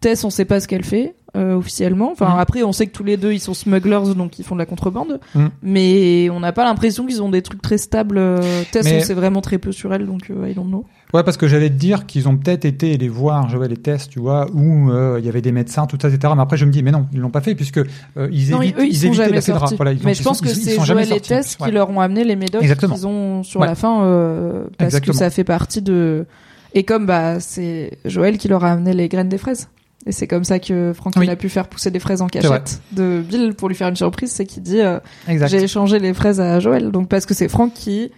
Tess, 0.00 0.24
on 0.24 0.30
sait 0.30 0.44
pas 0.46 0.60
ce 0.60 0.68
qu'elle 0.68 0.84
fait. 0.84 1.14
euh, 1.36 1.54
officiellement. 1.54 2.10
Enfin, 2.10 2.30
Mhm. 2.30 2.38
après, 2.40 2.62
on 2.64 2.72
sait 2.72 2.88
que 2.88 2.90
tous 2.92 3.04
les 3.04 3.16
deux, 3.16 3.32
ils 3.32 3.38
sont 3.38 3.54
smugglers, 3.54 4.16
donc 4.16 4.40
ils 4.40 4.44
font 4.44 4.56
de 4.56 4.58
la 4.58 4.66
contrebande. 4.66 5.20
Mhm. 5.36 5.50
Mais 5.62 6.28
on 6.28 6.40
n'a 6.40 6.50
pas 6.50 6.64
l'impression 6.64 7.06
qu'ils 7.06 7.22
ont 7.22 7.28
des 7.28 7.40
trucs 7.40 7.62
très 7.62 7.78
stables. 7.78 8.18
euh, 8.18 8.40
Tess, 8.72 8.84
Mais- 8.84 8.98
on 8.98 9.00
sait 9.04 9.14
vraiment 9.14 9.40
très 9.40 9.58
peu 9.58 9.70
sur 9.70 9.94
elle, 9.94 10.06
donc 10.06 10.22
euh, 10.32 10.48
I 10.48 10.54
don't 10.54 10.66
know. 10.66 10.86
Ouais, 11.14 11.22
parce 11.22 11.36
que 11.36 11.46
j'allais 11.46 11.68
te 11.70 11.74
dire 11.76 12.06
qu'ils 12.06 12.28
ont 12.28 12.36
peut-être 12.36 12.64
été 12.64 12.96
les 12.98 13.08
voir, 13.08 13.48
Joël 13.48 13.70
et 13.70 13.76
Tess, 13.76 14.08
tu 14.08 14.18
vois, 14.18 14.48
où 14.52 14.90
euh, 14.90 15.18
il 15.20 15.24
y 15.24 15.28
avait 15.28 15.40
des 15.40 15.52
médecins, 15.52 15.86
tout 15.86 15.96
ça, 16.02 16.08
etc. 16.08 16.32
Mais 16.34 16.42
après, 16.42 16.56
je 16.56 16.64
me 16.64 16.72
dis, 16.72 16.82
mais 16.82 16.90
non, 16.90 17.06
ils 17.12 17.20
l'ont 17.20 17.30
pas 17.30 17.42
fait 17.42 17.54
puisque 17.54 17.78
euh, 17.78 18.28
ils 18.32 18.50
Non, 18.50 18.60
évitent, 18.60 18.78
eux, 18.80 18.86
ils, 18.88 18.96
sont 18.96 19.06
évitaient 19.06 19.22
jamais 19.40 19.40
la. 19.60 19.66
Voilà, 19.76 19.92
ils 19.92 19.98
ont- 19.98 20.00
mais 20.06 20.14
je 20.14 20.20
ils 20.22 20.24
pense 20.24 20.38
sont- 20.38 20.44
que 20.44 20.48
ils- 20.48 20.58
ils 20.58 20.62
c'est 20.80 20.84
Joël 20.84 21.12
et 21.12 21.20
Tess 21.20 21.56
ouais. 21.60 21.66
qui 21.68 21.72
leur 21.72 21.90
ont 21.90 22.00
amené 22.00 22.24
les 22.24 22.34
médocs 22.34 22.60
Exactement. 22.62 22.96
qu'ils 22.96 23.06
ont 23.06 23.44
sur 23.44 23.60
Ouais. 23.60 23.68
la 23.68 23.76
fin 23.76 24.02
euh, 24.02 24.64
parce 24.78 24.88
Exactement. 24.94 25.12
que 25.12 25.18
ça 25.20 25.30
fait 25.30 25.44
partie 25.44 25.80
de 25.80 26.26
et 26.74 26.82
comme 26.82 27.06
bah 27.06 27.38
c'est 27.38 27.98
Joël 28.04 28.36
qui 28.36 28.48
leur 28.48 28.64
a 28.64 28.72
amené 28.72 28.94
les 28.94 29.08
graines 29.08 29.28
des 29.28 29.38
fraises 29.38 29.68
et 30.06 30.12
c'est 30.12 30.26
comme 30.26 30.44
ça 30.44 30.58
que 30.58 30.92
Franklin 30.94 31.20
Oui. 31.22 31.28
a 31.30 31.36
pu 31.36 31.48
faire 31.48 31.68
pousser 31.68 31.90
des 31.90 31.98
fraises 32.00 32.22
en 32.22 32.26
cachette 32.26 32.80
de 32.92 33.22
Bill 33.26 33.54
pour 33.54 33.68
lui 33.68 33.74
faire 33.74 33.88
une 33.88 33.96
surprise 33.96 34.30
c'est 34.32 34.46
qu'il 34.46 34.62
dit 34.62 34.80
euh, 34.80 34.98
j'ai 35.28 35.62
échangé 35.62 35.98
les 35.98 36.14
fraises 36.14 36.40
à 36.40 36.58
Joël 36.60 36.90
donc 36.90 37.08
parce 37.08 37.26
que 37.26 37.34
c'est 37.34 37.48
Franck 37.48 37.74
qui 37.74 38.10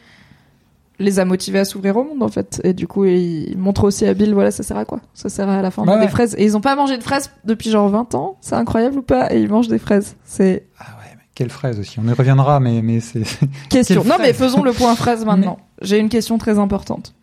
les 0.98 1.18
a 1.18 1.24
motivés 1.24 1.58
à 1.58 1.64
s'ouvrir 1.64 1.96
au 1.96 2.04
monde 2.04 2.22
en 2.22 2.28
fait 2.28 2.60
et 2.62 2.74
du 2.74 2.86
coup 2.86 3.04
il 3.06 3.56
montre 3.58 3.84
aussi 3.84 4.06
à 4.06 4.14
Bill 4.14 4.34
voilà 4.34 4.50
ça 4.52 4.62
sert 4.62 4.76
à 4.76 4.84
quoi? 4.84 5.00
Ça 5.14 5.28
sert 5.28 5.48
à 5.48 5.60
la 5.62 5.70
fin 5.72 5.84
Ouais, 5.84 5.98
des 5.98 6.08
fraises 6.08 6.34
et 6.38 6.44
ils 6.44 6.56
ont 6.56 6.60
pas 6.60 6.76
mangé 6.76 6.96
de 6.98 7.02
fraises 7.02 7.30
depuis 7.44 7.70
genre 7.70 7.88
20 7.88 8.14
ans? 8.14 8.36
C'est 8.40 8.54
incroyable 8.54 8.98
ou 8.98 9.02
pas? 9.02 9.32
Et 9.34 9.40
ils 9.40 9.48
mangent 9.48 9.68
des 9.68 9.78
fraises 9.78 10.14
c'est 10.24 10.66
Ah 10.78 10.84
ouais, 11.00 11.10
mais 11.16 11.22
quelle 11.34 11.50
fraise 11.50 11.80
aussi. 11.80 11.98
On 11.98 12.06
y 12.06 12.12
reviendra, 12.12 12.60
mais, 12.60 12.82
mais 12.82 13.00
c'est. 13.00 13.22
Question. 13.70 14.04
Non, 14.04 14.16
mais 14.20 14.34
faisons 14.34 14.62
le 14.62 14.72
point 14.72 14.94
fraise 14.94 15.24
maintenant. 15.26 15.58
J'ai 15.80 15.98
une 15.98 16.10
question 16.10 16.36
très 16.38 16.58
importante. 16.58 17.14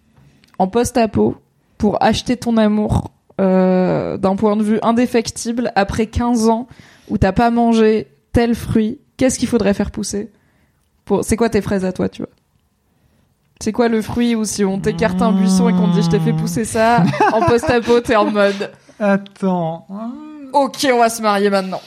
En 0.57 0.67
post-apo, 0.67 1.35
pour 1.77 2.01
acheter 2.03 2.35
ton 2.35 2.57
amour 2.57 3.11
euh, 3.39 4.17
d'un 4.17 4.35
point 4.35 4.55
de 4.55 4.63
vue 4.63 4.79
indéfectible, 4.81 5.71
après 5.75 6.07
15 6.07 6.49
ans 6.49 6.67
où 7.09 7.17
t'as 7.17 7.31
pas 7.31 7.49
mangé 7.49 8.07
tel 8.33 8.53
fruit, 8.53 8.99
qu'est-ce 9.17 9.39
qu'il 9.39 9.47
faudrait 9.47 9.73
faire 9.73 9.91
pousser? 9.91 10.29
Pour... 11.05 11.23
C'est 11.23 11.37
quoi 11.37 11.49
tes 11.49 11.61
fraises 11.61 11.85
à 11.85 11.93
toi, 11.93 12.09
tu 12.09 12.21
vois? 12.21 12.31
C'est 13.61 13.71
quoi 13.71 13.87
le 13.87 14.01
fruit 14.01 14.35
où 14.35 14.45
si 14.45 14.63
on 14.63 14.79
t'écarte 14.79 15.21
un 15.21 15.31
buisson 15.31 15.67
et 15.67 15.73
qu'on 15.73 15.89
te 15.89 15.95
dit 15.95 16.03
je 16.03 16.09
t'ai 16.09 16.19
fait 16.19 16.33
pousser 16.33 16.65
ça, 16.65 17.03
en 17.33 17.41
post-apo, 17.41 17.99
t'es 18.01 18.15
en 18.15 18.29
mode 18.31 18.71
Attends. 18.99 19.85
ok, 20.53 20.87
on 20.93 20.99
va 20.99 21.09
se 21.09 21.21
marier 21.21 21.49
maintenant. 21.49 21.81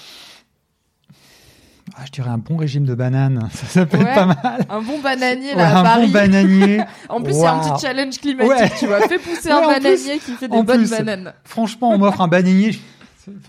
Ah, 2.02 2.06
je 2.06 2.10
dirais 2.12 2.30
un 2.30 2.38
bon 2.38 2.56
régime 2.56 2.84
de 2.84 2.94
bananes. 2.96 3.48
Ça, 3.52 3.66
ça 3.66 3.86
peut 3.86 3.96
Ouais. 3.98 4.04
être 4.04 4.14
pas 4.14 4.26
mal. 4.26 4.66
Un 4.68 4.80
bon 4.82 4.98
bananier 5.00 5.50
Ouais, 5.50 5.56
là 5.56 5.76
à 5.76 5.80
un 5.80 5.82
Paris. 5.84 6.06
bon 6.06 6.12
bananier. 6.12 6.80
En 7.08 7.20
plus, 7.22 7.34
il 7.34 7.40
y 7.40 7.44
a 7.44 7.52
un 7.54 7.60
petit 7.74 7.86
challenge 7.86 8.18
climatique, 8.18 8.50
Ouais. 8.50 8.72
tu 8.78 8.86
vois. 8.86 9.00
Fais 9.02 9.18
pousser 9.18 9.48
Ouais, 9.48 9.54
un 9.54 9.58
plus- 9.60 9.82
bananier 9.82 10.18
qui 10.18 10.32
fait 10.32 10.48
des 10.48 10.62
bonnes 10.62 10.78
plus, 10.78 10.90
bananes. 10.90 11.32
Franchement, 11.44 11.90
on 11.90 11.98
m'offre 11.98 12.20
un 12.20 12.28
bananier. 12.28 12.78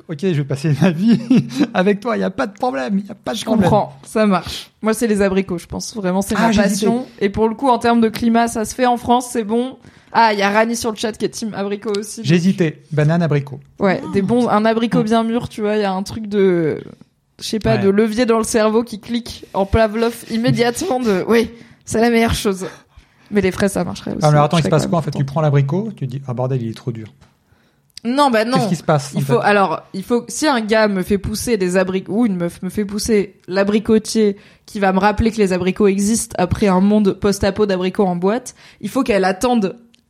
Ok, 0.08 0.20
je 0.22 0.28
vais 0.34 0.44
passer 0.44 0.72
ma 0.84 0.92
vie 0.92 1.20
avec 1.74 2.00
toi. 2.00 2.16
Il 2.16 2.20
y 2.20 2.24
a 2.24 2.30
pas 2.30 2.46
de 2.46 2.54
problème. 2.54 3.00
Il 3.00 3.08
y 3.08 3.12
a 3.12 3.16
pas 3.16 3.32
de 3.34 3.38
Je 3.38 3.44
problème. 3.46 3.68
comprends, 3.72 3.98
ça 4.04 4.28
marche. 4.28 4.70
Moi, 4.84 4.94
c'est 4.94 5.08
les 5.08 5.24
abricots, 5.24 5.58
je 5.58 5.66
pense. 5.66 5.96
Vraiment, 5.96 6.22
c'est 6.22 6.36
Ah, 6.38 6.42
ma 6.42 6.52
j'hésitais. 6.52 6.86
passion. 6.86 7.08
Et 7.20 7.30
pour 7.30 7.50
le 7.50 7.56
coup, 7.56 7.70
en 7.70 7.80
termes 7.80 8.00
de 8.02 8.10
climat, 8.10 8.48
ça 8.48 8.66
se 8.66 8.76
fait 8.76 8.86
en 8.86 8.98
France, 8.98 9.30
c'est 9.32 9.44
bon. 9.44 9.78
Ah, 10.12 10.32
il 10.32 10.38
y 10.38 10.44
a 10.44 10.52
Rani 10.52 10.76
sur 10.76 10.92
le 10.92 10.96
chat 10.98 11.14
qui 11.14 11.26
est 11.26 11.30
team 11.30 11.56
abricot 11.56 11.92
aussi. 11.98 12.22
J'hésitais. 12.24 12.84
Banane, 12.92 13.24
abricot. 13.24 13.60
Ouais, 13.80 14.00
des 14.14 14.22
bons, 14.22 14.48
un 14.48 14.64
abricot 14.64 15.02
bien 15.02 15.24
mûr, 15.24 15.50
tu 15.50 15.62
vois, 15.62 15.76
il 15.78 15.82
y 15.82 15.86
a 15.86 15.92
un 15.92 16.04
truc 16.04 16.28
de, 16.28 16.84
je 17.44 17.50
sais 17.50 17.60
pas, 17.60 17.76
Ouais. 17.76 17.82
de 17.84 17.90
levier 17.90 18.26
dans 18.26 18.38
le 18.38 18.44
cerveau 18.46 18.84
qui 18.84 19.00
clique 19.02 19.46
en 19.54 19.66
Pavlov 19.66 20.16
immédiatement 20.32 21.00
de, 21.00 21.24
oui, 21.28 21.52
c'est 21.86 22.00
la 22.00 22.10
meilleure 22.10 22.34
chose. 22.36 22.66
Mais 23.32 23.42
les 23.42 23.52
fraises, 23.52 23.74
ça 23.74 23.84
marcherait 23.84 24.12
aussi. 24.12 24.20
Ah, 24.24 24.28
alors 24.30 24.46
attends, 24.46 24.58
il 24.60 24.64
se 24.64 24.70
passe 24.70 24.88
quoi 24.88 25.00
en 25.00 25.02
fait? 25.02 25.12
Tu 25.12 25.26
prends 25.26 25.42
l'abricot, 25.42 25.90
tu 25.96 26.08
dis 26.08 26.22
ah 26.28 26.34
bordel, 26.34 26.62
il 26.62 26.70
est 26.70 26.74
trop 26.78 26.92
dur. 26.92 27.08
Non, 28.06 28.30
bah 28.32 28.44
non. 28.44 28.58
Qu'est-ce 28.58 28.70
qui 28.70 28.76
se 28.76 28.84
passe 28.84 29.12
Il 29.16 29.24
faut 29.24 29.40
fait? 29.40 29.46
alors 29.48 29.82
il 29.94 30.04
faut 30.04 30.26
si 30.28 30.46
un 30.46 30.60
gars 30.60 30.90
me 30.90 31.04
fait 31.04 31.18
pousser 31.18 31.56
des 31.58 31.78
abricots 31.78 32.12
ou 32.14 32.26
une 32.26 32.36
meuf 32.36 32.62
me 32.62 32.70
fait 32.70 32.84
pousser 32.84 33.40
l'abricotier 33.48 34.36
qui 34.66 34.80
va 34.82 34.92
me 34.92 35.00
rappeler 35.00 35.32
que 35.32 35.38
les 35.38 35.54
abricots 35.54 35.88
existent 35.88 36.36
après 36.38 36.68
un 36.68 36.82
monde 36.82 37.14
post-apo 37.14 37.66
d'abricots 37.66 38.06
en 38.06 38.18
boîte, 38.18 38.56
il 38.82 38.90
faut 38.90 39.04
qu'elle 39.04 39.24
attende 39.24 39.62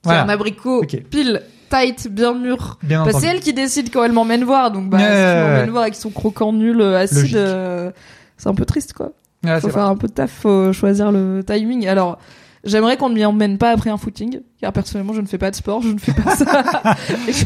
qu'il 0.01 0.11
y 0.11 0.15
ait 0.15 0.17
Voilà. 0.17 0.23
un 0.23 0.29
abricot 0.29 0.83
pile 1.11 1.43
tight 1.73 2.07
bien 2.09 2.33
mûr. 2.33 2.77
Bien 2.83 3.03
Bah, 3.05 3.11
c'est 3.13 3.27
elle 3.27 3.39
qui 3.39 3.53
décide 3.53 3.91
quand 3.91 4.03
elle 4.03 4.11
m'emmène 4.13 4.43
voir 4.43 4.71
donc 4.71 4.89
bah 4.89 4.97
Ouais, 4.97 5.03
si 5.03 5.09
tu 5.09 5.41
m'emmènes 5.49 5.69
voir 5.69 5.83
avec 5.83 5.95
son 5.95 6.09
croquant 6.09 6.53
nul 6.53 6.79
euh, 6.81 6.97
acide 6.99 7.35
euh, 7.35 7.91
c'est 8.37 8.49
un 8.49 8.53
peu 8.53 8.65
triste 8.65 8.93
quoi. 8.93 9.11
Ouais, 9.43 9.59
faut 9.59 9.69
faire 9.69 9.83
vrai. 9.83 9.91
un 9.91 9.95
peu 9.95 10.07
de 10.07 10.13
taf, 10.13 10.31
faut 10.31 10.71
choisir 10.71 11.11
le 11.11 11.43
timing. 11.45 11.87
Alors 11.87 12.17
J'aimerais 12.65 12.95
qu'on 12.95 13.09
ne 13.09 13.15
m'y 13.15 13.25
emmène 13.25 13.57
pas 13.57 13.71
après 13.71 13.89
un 13.89 13.97
footing, 13.97 14.39
car 14.61 14.71
personnellement 14.71 15.13
je 15.13 15.19
ne 15.19 15.25
fais 15.27 15.37
pas 15.37 15.51
de 15.51 15.55
sport, 15.55 15.81
je 15.81 15.89
ne 15.89 15.97
fais 15.97 16.13
pas 16.13 16.33
ça. 16.35 16.45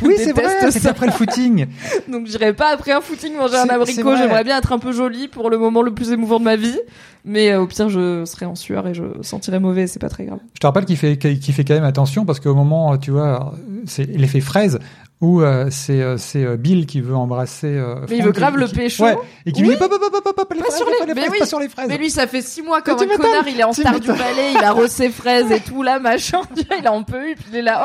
Oui, 0.04 0.14
c'est 0.18 0.32
vrai, 0.32 0.72
c'est 0.72 0.86
après 0.86 1.08
le 1.08 1.12
footing. 1.12 1.66
Donc 2.08 2.28
j'irai 2.28 2.54
pas 2.54 2.72
après 2.72 2.92
un 2.92 3.02
footing 3.02 3.36
manger 3.36 3.56
un 3.56 3.68
abricot. 3.68 4.16
J'aimerais 4.16 4.44
bien 4.44 4.60
être 4.60 4.72
un 4.72 4.78
peu 4.78 4.92
jolie 4.92 5.28
pour 5.28 5.50
le 5.50 5.58
moment 5.58 5.82
le 5.82 5.92
plus 5.92 6.12
émouvant 6.12 6.38
de 6.38 6.44
ma 6.44 6.56
vie, 6.56 6.80
mais 7.26 7.52
euh, 7.52 7.62
au 7.62 7.66
pire 7.66 7.90
je 7.90 8.26
serai 8.26 8.46
en 8.46 8.54
sueur 8.54 8.88
et 8.88 8.94
je 8.94 9.04
sentirai 9.22 9.58
mauvais. 9.58 9.88
C'est 9.88 10.00
pas 10.00 10.10
très 10.10 10.26
grave. 10.26 10.40
Je 10.54 10.60
te 10.60 10.68
rappelle 10.68 10.86
qu'il 10.86 10.98
fait, 10.98 11.18
qu'il 11.18 11.54
fait 11.54 11.64
quand 11.64 11.74
même 11.74 11.84
attention 11.84 12.24
parce 12.24 12.40
qu'au 12.40 12.54
moment, 12.54 12.96
tu 13.00 13.10
vois, 13.10 13.56
c'est 13.86 14.06
l'effet 14.06 14.42
fraise 14.42 14.78
où 15.20 15.42
euh, 15.42 15.68
c'est 15.72 16.02
euh, 16.02 16.18
c'est 16.18 16.44
euh, 16.46 16.58
Bill 16.58 16.86
qui 16.86 17.02
veut 17.02 17.16
embrasser. 17.16 17.68
euh, 17.76 18.06
Mais 18.10 18.18
il 18.18 18.24
veut 18.24 18.32
grave 18.32 18.56
et 18.56 18.60
le 18.60 18.68
pécho. 18.68 19.04
Ouais, 19.04 19.18
et 19.46 19.52
qui 19.52 19.62
lui 19.62 19.70
dit 19.70 19.76
pop, 19.78 19.90
pop, 19.90 20.00
pop, 20.24 20.36
pop, 20.36 20.54
les 20.54 20.60
Pas 20.60 20.66
fraises, 20.66 20.78
sur 20.78 20.86
pas 20.86 20.92
les- 21.02 21.06
les 21.08 21.14
mais 21.16 21.22
fraises, 21.22 21.32
oui. 21.34 21.40
pas 21.40 21.46
sur 21.46 21.60
les 21.60 21.70
fraises. 21.70 21.88
Mais 21.90 21.98
lui, 21.98 22.10
ça 22.12 22.28
fait 22.28 22.42
six 22.42 22.62
mois 22.62 22.82
comme 22.82 22.98
Mais 23.00 23.14
un 23.14 23.18
connard. 23.18 23.48
Il 23.48 23.60
est 23.60 23.64
en 23.64 23.74
star 23.74 24.00
du 24.00 24.08
ballet, 24.08 24.52
il 24.56 24.64
a 24.64 24.72
reçu 24.72 24.90
ses 24.96 25.10
fraises 25.10 25.52
et 25.52 25.60
tout 25.60 25.82
là, 25.84 26.00
machin. 26.00 26.42
Il 26.80 26.88
en 26.88 27.04
peut 27.04 27.32
eu. 27.32 27.36
Puis 27.36 27.46
il 27.52 27.58
est 27.58 27.62
là. 27.64 27.84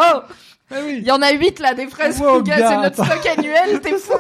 Oh, 0.71 0.75
oui. 0.87 0.99
il 1.01 1.07
y 1.07 1.11
en 1.11 1.21
a 1.23 1.33
huit 1.33 1.59
là 1.61 1.75
des 1.75 1.87
fraises. 1.87 2.21
Wow, 2.21 2.43
gars, 2.43 2.69
c'est 2.69 2.77
notre 2.77 3.05
stock 3.05 3.27
annuel. 3.39 3.81
T'es 3.83 3.97
fou. 3.97 4.13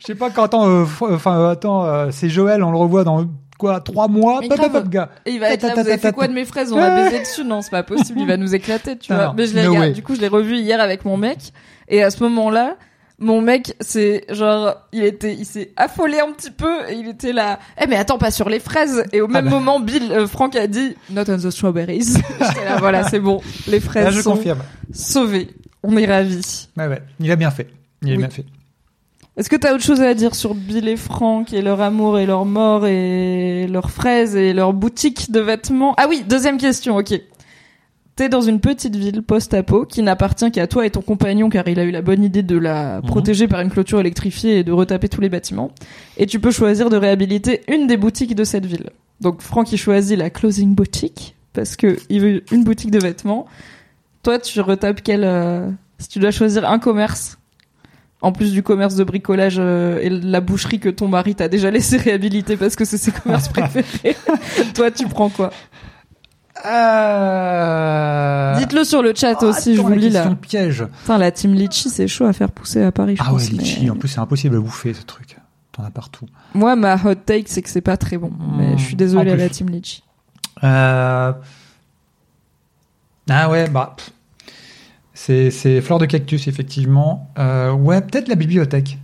Je 0.00 0.06
sais 0.06 0.14
pas 0.16 0.30
quand 0.30 0.52
euh, 0.54 0.84
enfin 1.02 1.38
euh, 1.38 1.50
attends, 1.50 1.84
euh, 1.84 2.08
c'est 2.10 2.28
Joël, 2.28 2.64
on 2.64 2.72
le 2.72 2.76
revoit 2.78 3.04
dans 3.04 3.24
quoi 3.62 3.80
trois 3.80 4.08
mois, 4.08 4.40
Mais 4.40 4.48
pop, 4.48 4.72
pop, 4.72 4.88
gars. 4.88 5.10
Et 5.24 5.30
il 5.30 5.40
va 5.40 5.50
être 5.50 5.62
là. 5.62 5.74
Vous 5.74 5.80
avez 5.80 5.98
fait 5.98 6.12
quoi 6.12 6.26
de 6.26 6.32
mes 6.32 6.44
fraises? 6.44 6.72
On 6.72 6.76
va 6.76 7.04
baiser 7.04 7.20
dessus? 7.20 7.44
Non, 7.44 7.62
c'est 7.62 7.70
pas 7.70 7.84
possible. 7.84 8.20
Il 8.20 8.26
va 8.26 8.36
nous 8.36 8.54
éclater. 8.54 8.98
Tu 8.98 9.12
vois. 9.12 9.22
Alors, 9.22 9.34
Mais 9.34 9.46
je 9.46 9.54
l'ai 9.54 9.66
regardé. 9.66 9.92
Du 9.92 10.02
coup, 10.02 10.14
je 10.14 10.20
l'ai 10.20 10.28
revu 10.28 10.56
hier 10.56 10.80
avec 10.80 11.04
mon 11.04 11.16
mec. 11.16 11.38
Et 11.88 12.02
à 12.02 12.10
ce 12.10 12.22
moment-là. 12.24 12.76
Mon 13.18 13.40
mec, 13.40 13.76
c'est 13.78 14.24
genre, 14.30 14.74
il 14.92 15.04
était, 15.04 15.32
il 15.32 15.44
s'est 15.44 15.70
affolé 15.76 16.18
un 16.18 16.32
petit 16.32 16.50
peu 16.50 16.90
et 16.90 16.94
il 16.94 17.06
était 17.06 17.32
là. 17.32 17.60
Eh 17.80 17.86
mais 17.86 17.94
attends, 17.94 18.18
pas 18.18 18.32
sur 18.32 18.48
les 18.48 18.58
fraises. 18.58 19.04
Et 19.12 19.20
au 19.20 19.28
même 19.28 19.44
bah. 19.44 19.50
moment, 19.50 19.78
Bill, 19.78 20.10
euh, 20.10 20.26
Franck 20.26 20.56
a 20.56 20.66
dit, 20.66 20.96
not 21.08 21.22
on 21.28 21.36
the 21.36 21.50
strawberries. 21.50 22.14
Là, 22.40 22.78
voilà, 22.80 23.04
c'est 23.04 23.20
bon, 23.20 23.40
les 23.68 23.78
fraises 23.78 24.06
Là, 24.06 24.10
je 24.10 24.22
sont 24.22 24.32
confirme. 24.32 24.62
sauvées. 24.92 25.50
On 25.84 25.96
est 25.96 26.06
ravis. 26.06 26.68
Ouais, 26.76 26.88
ouais, 26.88 27.02
il 27.20 27.30
a 27.30 27.36
bien 27.36 27.52
fait. 27.52 27.68
Il 28.02 28.12
a 28.12 28.16
bien 28.16 28.30
fait. 28.30 28.44
Est-ce 29.36 29.48
que 29.48 29.56
t'as 29.56 29.72
autre 29.74 29.82
chose 29.82 30.02
à 30.02 30.12
dire 30.12 30.34
sur 30.34 30.54
Bill 30.54 30.88
et 30.88 30.96
Franck 30.96 31.54
et 31.54 31.62
leur 31.62 31.80
amour 31.80 32.18
et 32.18 32.26
leur 32.26 32.44
mort 32.44 32.86
et 32.86 33.66
leurs 33.66 33.90
fraises 33.90 34.36
et 34.36 34.52
leur 34.52 34.74
boutique 34.74 35.30
de 35.30 35.40
vêtements? 35.40 35.94
Ah 35.96 36.06
oui, 36.08 36.22
deuxième 36.28 36.58
question, 36.58 36.96
ok. 36.98 37.14
T'es 38.14 38.28
dans 38.28 38.42
une 38.42 38.60
petite 38.60 38.94
ville 38.94 39.22
post-apo 39.22 39.86
qui 39.86 40.02
n'appartient 40.02 40.50
qu'à 40.50 40.66
toi 40.66 40.84
et 40.84 40.90
ton 40.90 41.00
compagnon 41.00 41.48
car 41.48 41.66
il 41.66 41.80
a 41.80 41.84
eu 41.84 41.90
la 41.90 42.02
bonne 42.02 42.22
idée 42.22 42.42
de 42.42 42.58
la 42.58 43.00
Mhm. 43.00 43.06
protéger 43.06 43.48
par 43.48 43.60
une 43.62 43.70
clôture 43.70 44.00
électrifiée 44.00 44.58
et 44.58 44.64
de 44.64 44.72
retaper 44.72 45.08
tous 45.08 45.22
les 45.22 45.30
bâtiments. 45.30 45.70
Et 46.18 46.26
tu 46.26 46.38
peux 46.38 46.50
choisir 46.50 46.90
de 46.90 46.96
réhabiliter 46.98 47.62
une 47.68 47.86
des 47.86 47.96
boutiques 47.96 48.34
de 48.34 48.44
cette 48.44 48.66
ville. 48.66 48.90
Donc 49.22 49.40
Franck 49.40 49.72
il 49.72 49.78
choisit 49.78 50.18
la 50.18 50.28
closing 50.28 50.74
boutique 50.74 51.34
parce 51.54 51.74
que 51.74 51.96
il 52.10 52.20
veut 52.20 52.44
une 52.52 52.64
boutique 52.64 52.90
de 52.90 52.98
vêtements. 52.98 53.46
Toi 54.22 54.38
tu 54.38 54.60
retapes 54.60 55.00
quel 55.02 55.24
euh, 55.24 55.70
si 55.98 56.08
tu 56.10 56.18
dois 56.18 56.32
choisir 56.32 56.70
un 56.70 56.78
commerce? 56.78 57.38
En 58.22 58.32
plus 58.32 58.52
du 58.52 58.62
commerce 58.62 58.94
de 58.94 59.04
bricolage 59.04 59.56
euh, 59.58 59.98
et 60.00 60.08
la 60.08 60.40
boucherie 60.40 60.78
que 60.80 60.88
ton 60.88 61.08
mari 61.08 61.34
t'a 61.34 61.48
déjà 61.48 61.70
laissé 61.70 61.96
réhabiliter 61.98 62.56
parce 62.56 62.76
que 62.76 62.84
c'est 62.84 62.96
ses 62.98 63.10
commerces 63.12 63.48
préférés. 63.48 64.16
Toi, 64.74 64.90
tu 64.90 65.06
prends 65.08 65.28
quoi? 65.28 65.50
Euh... 66.64 68.56
Dites-le 68.58 68.84
sur 68.84 69.02
le 69.02 69.12
chat 69.14 69.36
Ah, 69.40 69.44
aussi, 69.46 69.74
je 69.76 69.80
vous 69.82 69.88
la 69.88 69.96
lis 69.96 70.10
là. 70.10 70.30
piège. 70.40 70.84
Putain, 71.00 71.18
la 71.18 71.30
team 71.32 71.54
litchi, 71.54 71.90
c'est 71.90 72.06
chaud 72.08 72.24
à 72.26 72.32
faire 72.32 72.50
pousser 72.52 72.82
à 72.82 72.92
Paris, 72.92 73.16
je 73.16 73.22
Ah 73.24 73.32
ouais, 73.32 73.40
pense. 73.40 73.50
litchi. 73.50 73.84
mais- 73.84 73.90
En 73.90 73.96
plus, 73.96 74.08
c'est 74.08 74.20
impossible 74.20 74.56
à 74.56 74.60
bouffer 74.60 74.94
ce 74.94 75.02
truc. 75.02 75.36
T'en 75.72 75.84
as 75.84 75.90
partout. 75.90 76.26
Moi, 76.54 76.76
ma 76.76 76.94
hot 76.96 77.14
take, 77.14 77.44
c'est 77.46 77.62
que 77.62 77.68
c'est 77.70 77.80
pas 77.80 77.96
très 77.96 78.18
bon. 78.18 78.30
Mais 78.58 78.76
je 78.78 78.84
suis 78.84 78.94
désolée 78.96 79.30
En 79.30 79.34
à 79.34 79.36
la 79.36 79.48
team 79.48 79.70
litchi. 79.70 80.02
Euh... 80.62 81.32
Ah 83.30 83.50
ouais, 83.50 83.68
bah. 83.68 83.94
pff. 83.96 84.10
C'est, 85.14 85.50
c'est 85.50 85.80
fleur 85.80 85.98
de 85.98 86.06
cactus, 86.06 86.48
effectivement. 86.48 87.28
Euh, 87.38 87.72
ouais, 87.72 88.00
peut-être 88.00 88.28
la 88.28 88.34
bibliothèque. 88.34 88.98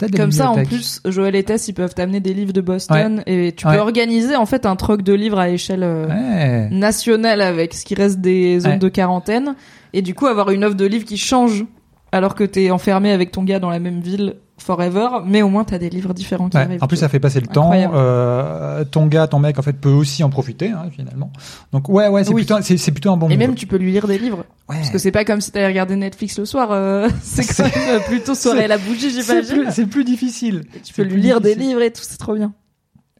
La 0.00 0.08
Comme 0.08 0.32
ça, 0.32 0.50
en 0.50 0.64
plus, 0.64 1.00
Joël 1.04 1.36
et 1.36 1.44
Tess, 1.44 1.68
ils 1.68 1.74
peuvent 1.74 1.94
t'amener 1.94 2.18
des 2.18 2.34
livres 2.34 2.52
de 2.52 2.60
Boston 2.60 3.22
et 3.26 3.52
tu 3.52 3.66
Ouais. 3.68 3.74
peux 3.74 3.80
organiser 3.80 4.34
en 4.34 4.46
fait 4.46 4.66
un 4.66 4.74
troc 4.74 5.02
de 5.02 5.12
livres 5.12 5.38
à 5.38 5.48
échelle 5.48 5.84
euh, 5.84 6.08
Ouais. 6.08 6.68
nationale 6.72 7.40
avec 7.40 7.72
ce 7.72 7.84
qui 7.84 7.94
reste 7.94 8.20
des 8.20 8.58
zones 8.58 8.80
de 8.80 8.88
quarantaine 8.88 9.54
et 9.92 10.02
du 10.02 10.14
coup 10.14 10.26
avoir 10.26 10.50
une 10.50 10.64
offre 10.64 10.74
de 10.74 10.86
livres 10.86 11.04
qui 11.04 11.16
change 11.18 11.64
alors 12.10 12.34
que 12.34 12.42
t'es 12.42 12.72
enfermé 12.72 13.12
avec 13.12 13.30
ton 13.30 13.44
gars 13.44 13.60
dans 13.60 13.70
la 13.70 13.78
même 13.78 14.00
ville 14.00 14.34
forever, 14.62 15.08
mais 15.26 15.42
au 15.42 15.48
moins 15.48 15.64
t'as 15.64 15.78
des 15.78 15.90
livres 15.90 16.14
différents 16.14 16.48
qui 16.48 16.56
Ouais, 16.56 16.62
arrivent. 16.64 16.82
en 16.82 16.86
plus, 16.86 16.96
ça 16.96 17.08
fait 17.08 17.20
passer 17.20 17.40
le 17.40 17.46
temps. 17.46 17.70
Euh, 17.74 18.84
ton 18.84 19.06
gars, 19.06 19.26
ton 19.26 19.38
mec, 19.38 19.58
en 19.58 19.62
fait, 19.62 19.72
peut 19.74 19.90
aussi 19.90 20.22
en 20.24 20.30
profiter, 20.30 20.68
hein, 20.70 20.86
finalement. 20.94 21.30
Donc, 21.72 21.88
ouais, 21.88 22.08
ouais, 22.08 22.24
c'est 22.24 22.30
Oui. 22.32 22.44
plutôt, 22.44 22.60
c'est, 22.62 22.90
plutôt 22.92 23.10
un 23.12 23.16
bon 23.16 23.26
Et 23.28 23.30
move. 23.30 23.38
même 23.38 23.54
tu 23.54 23.66
peux 23.66 23.76
lui 23.76 23.92
lire 23.92 24.06
des 24.06 24.18
livres. 24.18 24.44
Ouais. 24.68 24.76
Parce 24.76 24.90
que 24.90 24.98
c'est 24.98 25.10
pas 25.12 25.24
comme 25.24 25.40
si 25.40 25.50
t'allais 25.50 25.66
regarder 25.66 25.96
Netflix 25.96 26.38
le 26.38 26.44
soir. 26.44 26.68
euh, 26.72 27.08
c'est 27.22 27.44
quand 27.44 27.68
C'est- 27.68 27.86
même 27.92 28.02
plutôt 28.02 28.34
soirée 28.34 28.64
à 28.64 28.68
la 28.68 28.78
bougie, 28.78 29.10
c'est 29.22 29.42
j'imagine. 29.44 29.70
c'est 29.70 29.86
plus 29.86 30.04
difficile. 30.04 30.64
Et 30.76 30.80
Tu 30.80 30.94
peux 30.94 31.02
lui 31.02 31.20
lire 31.20 31.40
des 31.40 31.54
livres 31.54 31.82
et 31.82 31.90
tout, 31.92 32.02
c'est 32.02 32.18
trop 32.18 32.34
bien. 32.34 32.52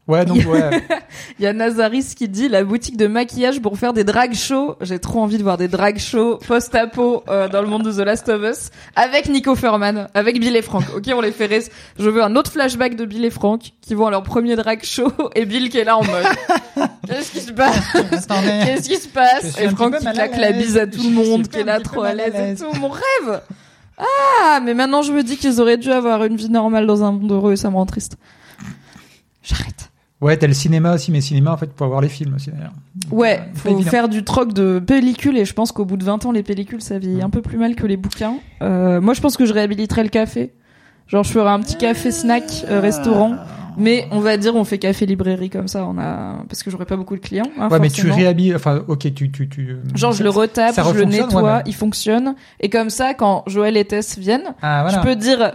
Ouais, 0.05 0.25
donc, 0.25 0.39
ouais. 0.45 0.69
Il 1.39 1.43
y 1.43 1.47
a 1.47 1.53
Nazaris 1.53 2.13
qui 2.13 2.27
dit 2.27 2.49
la 2.49 2.65
boutique 2.65 2.97
de 2.97 3.07
maquillage 3.07 3.61
pour 3.61 3.77
faire 3.79 3.93
des 3.93 4.03
drag 4.03 4.33
shows. 4.33 4.75
J'ai 4.81 4.99
trop 4.99 5.21
envie 5.21 5.37
de 5.37 5.43
voir 5.43 5.57
des 5.57 5.69
drag 5.69 5.97
shows 5.97 6.39
post-apo 6.45 7.23
euh, 7.29 7.47
dans 7.47 7.61
le 7.61 7.69
monde 7.69 7.83
de 7.83 7.91
The 7.93 8.05
Last 8.05 8.27
of 8.27 8.41
Us 8.43 8.69
avec 8.97 9.29
Nico 9.29 9.55
Furman, 9.55 10.09
avec 10.13 10.41
Bill 10.41 10.57
et 10.57 10.61
Frank. 10.61 10.83
Ok, 10.93 11.05
on 11.15 11.21
les 11.21 11.31
fait. 11.31 11.47
res- 11.47 11.69
Je 11.97 12.09
veux 12.09 12.21
un 12.21 12.35
autre 12.35 12.51
flashback 12.51 12.97
de 12.97 13.05
Bill 13.05 13.23
et 13.23 13.29
Frank 13.29 13.61
qui 13.81 13.93
vont 13.93 14.07
à 14.07 14.11
leur 14.11 14.23
premier 14.23 14.57
drag 14.57 14.83
show 14.83 15.09
et 15.35 15.45
Bill 15.45 15.69
qui 15.69 15.77
est 15.77 15.85
là 15.85 15.95
en 15.97 16.03
mode 16.03 16.25
qu'est-ce 17.07 17.31
qui 17.31 17.39
se 17.39 17.53
passe. 17.53 17.79
Qu'est-ce 18.65 18.89
qui 18.89 18.97
se 18.97 19.07
passe? 19.07 19.57
Et 19.57 19.69
Frank 19.69 19.97
qui 19.99 20.05
claque 20.05 20.35
la 20.37 20.51
bise 20.51 20.77
à 20.77 20.85
tout 20.85 21.01
Je 21.01 21.07
le 21.07 21.13
monde, 21.13 21.47
qui 21.47 21.59
est 21.59 21.63
là 21.63 21.79
trop 21.79 22.03
à 22.03 22.13
l'aise 22.13 22.33
et 22.35 22.55
tout. 22.61 22.77
Mon 22.77 22.89
rêve. 22.89 23.41
Ah, 23.97 24.59
mais 24.61 24.73
maintenant 24.73 25.01
je 25.01 25.13
me 25.13 25.23
dis 25.23 25.37
qu'ils 25.37 25.61
auraient 25.61 25.77
dû 25.77 25.91
avoir 25.93 26.25
une 26.25 26.35
vie 26.35 26.49
normale 26.49 26.87
dans 26.87 27.05
un 27.05 27.13
monde 27.13 27.31
heureux 27.31 27.53
et 27.53 27.57
ça 27.57 27.69
me 27.69 27.75
rend 27.75 27.85
triste. 27.85 28.17
J'arrête. 29.43 29.89
Ouais, 30.23 30.37
t'as 30.37 30.47
le 30.47 30.53
cinéma 30.53 30.93
aussi, 30.95 31.11
mais 31.11 31.21
cinéma, 31.21 31.51
en 31.51 31.57
fait, 31.57 31.71
pour 31.73 31.85
avoir 31.85 32.01
les 32.01 32.09
films 32.09 32.33
aussi, 32.35 32.49
d'ailleurs. 32.51 32.73
Ouais, 33.11 33.39
Euh, 33.39 33.55
faut 33.55 33.81
faire 33.81 34.09
du 34.09 34.23
troc 34.23 34.53
de 34.53 34.79
pellicules 34.79 35.37
et 35.37 35.45
je 35.45 35.53
pense 35.53 35.71
qu'au 35.71 35.85
bout 35.85 35.97
de 35.97 36.03
20 36.03 36.25
ans, 36.25 36.31
les 36.31 36.43
pellicules, 36.43 36.81
ça 36.81 36.97
vieillit 36.97 37.21
un 37.21 37.29
peu 37.29 37.41
plus 37.41 37.57
mal 37.57 37.75
que 37.75 37.85
les 37.85 37.97
bouquins. 37.97 38.35
Euh, 38.61 39.01
moi, 39.01 39.13
je 39.13 39.21
pense 39.21 39.37
que 39.37 39.45
je 39.45 39.53
réhabiliterais 39.53 40.03
le 40.03 40.09
café. 40.09 40.53
Genre, 41.07 41.23
je 41.23 41.31
ferais 41.31 41.49
un 41.51 41.59
petit 41.59 41.75
café 41.77 42.11
snack 42.11 42.43
euh, 42.69 42.79
restaurant. 42.79 43.35
Mais 43.75 44.05
on 44.11 44.19
va 44.19 44.37
dire, 44.37 44.55
on 44.55 44.63
fait 44.65 44.77
café 44.77 45.07
librairie 45.07 45.49
comme 45.49 45.67
ça, 45.67 45.83
on 45.87 45.97
a 45.97 46.43
parce 46.47 46.61
que 46.61 46.69
j'aurais 46.69 46.85
pas 46.85 46.95
beaucoup 46.95 47.15
de 47.15 47.21
clients. 47.21 47.47
hein, 47.59 47.69
Ouais, 47.71 47.79
mais 47.79 47.89
tu 47.89 48.07
réhabilles, 48.11 48.53
enfin, 48.55 48.83
ok, 48.87 49.11
tu, 49.15 49.31
tu, 49.31 49.49
tu. 49.49 49.77
Genre, 49.95 50.11
je 50.11 50.21
le 50.23 50.29
retape, 50.29 50.75
je 50.75 50.93
le 50.99 51.05
nettoie, 51.05 51.41
ouais, 51.41 51.53
mais- 51.55 51.63
il 51.65 51.73
fonctionne. 51.73 52.35
Et 52.59 52.69
comme 52.69 52.91
ça, 52.91 53.15
quand 53.15 53.43
Joël 53.47 53.75
et 53.75 53.83
Tess 53.85 54.19
viennent, 54.19 54.53
Ah, 54.61 54.83
voilà. 54.83 54.99
je 54.99 55.03
peux 55.03 55.15
dire, 55.15 55.53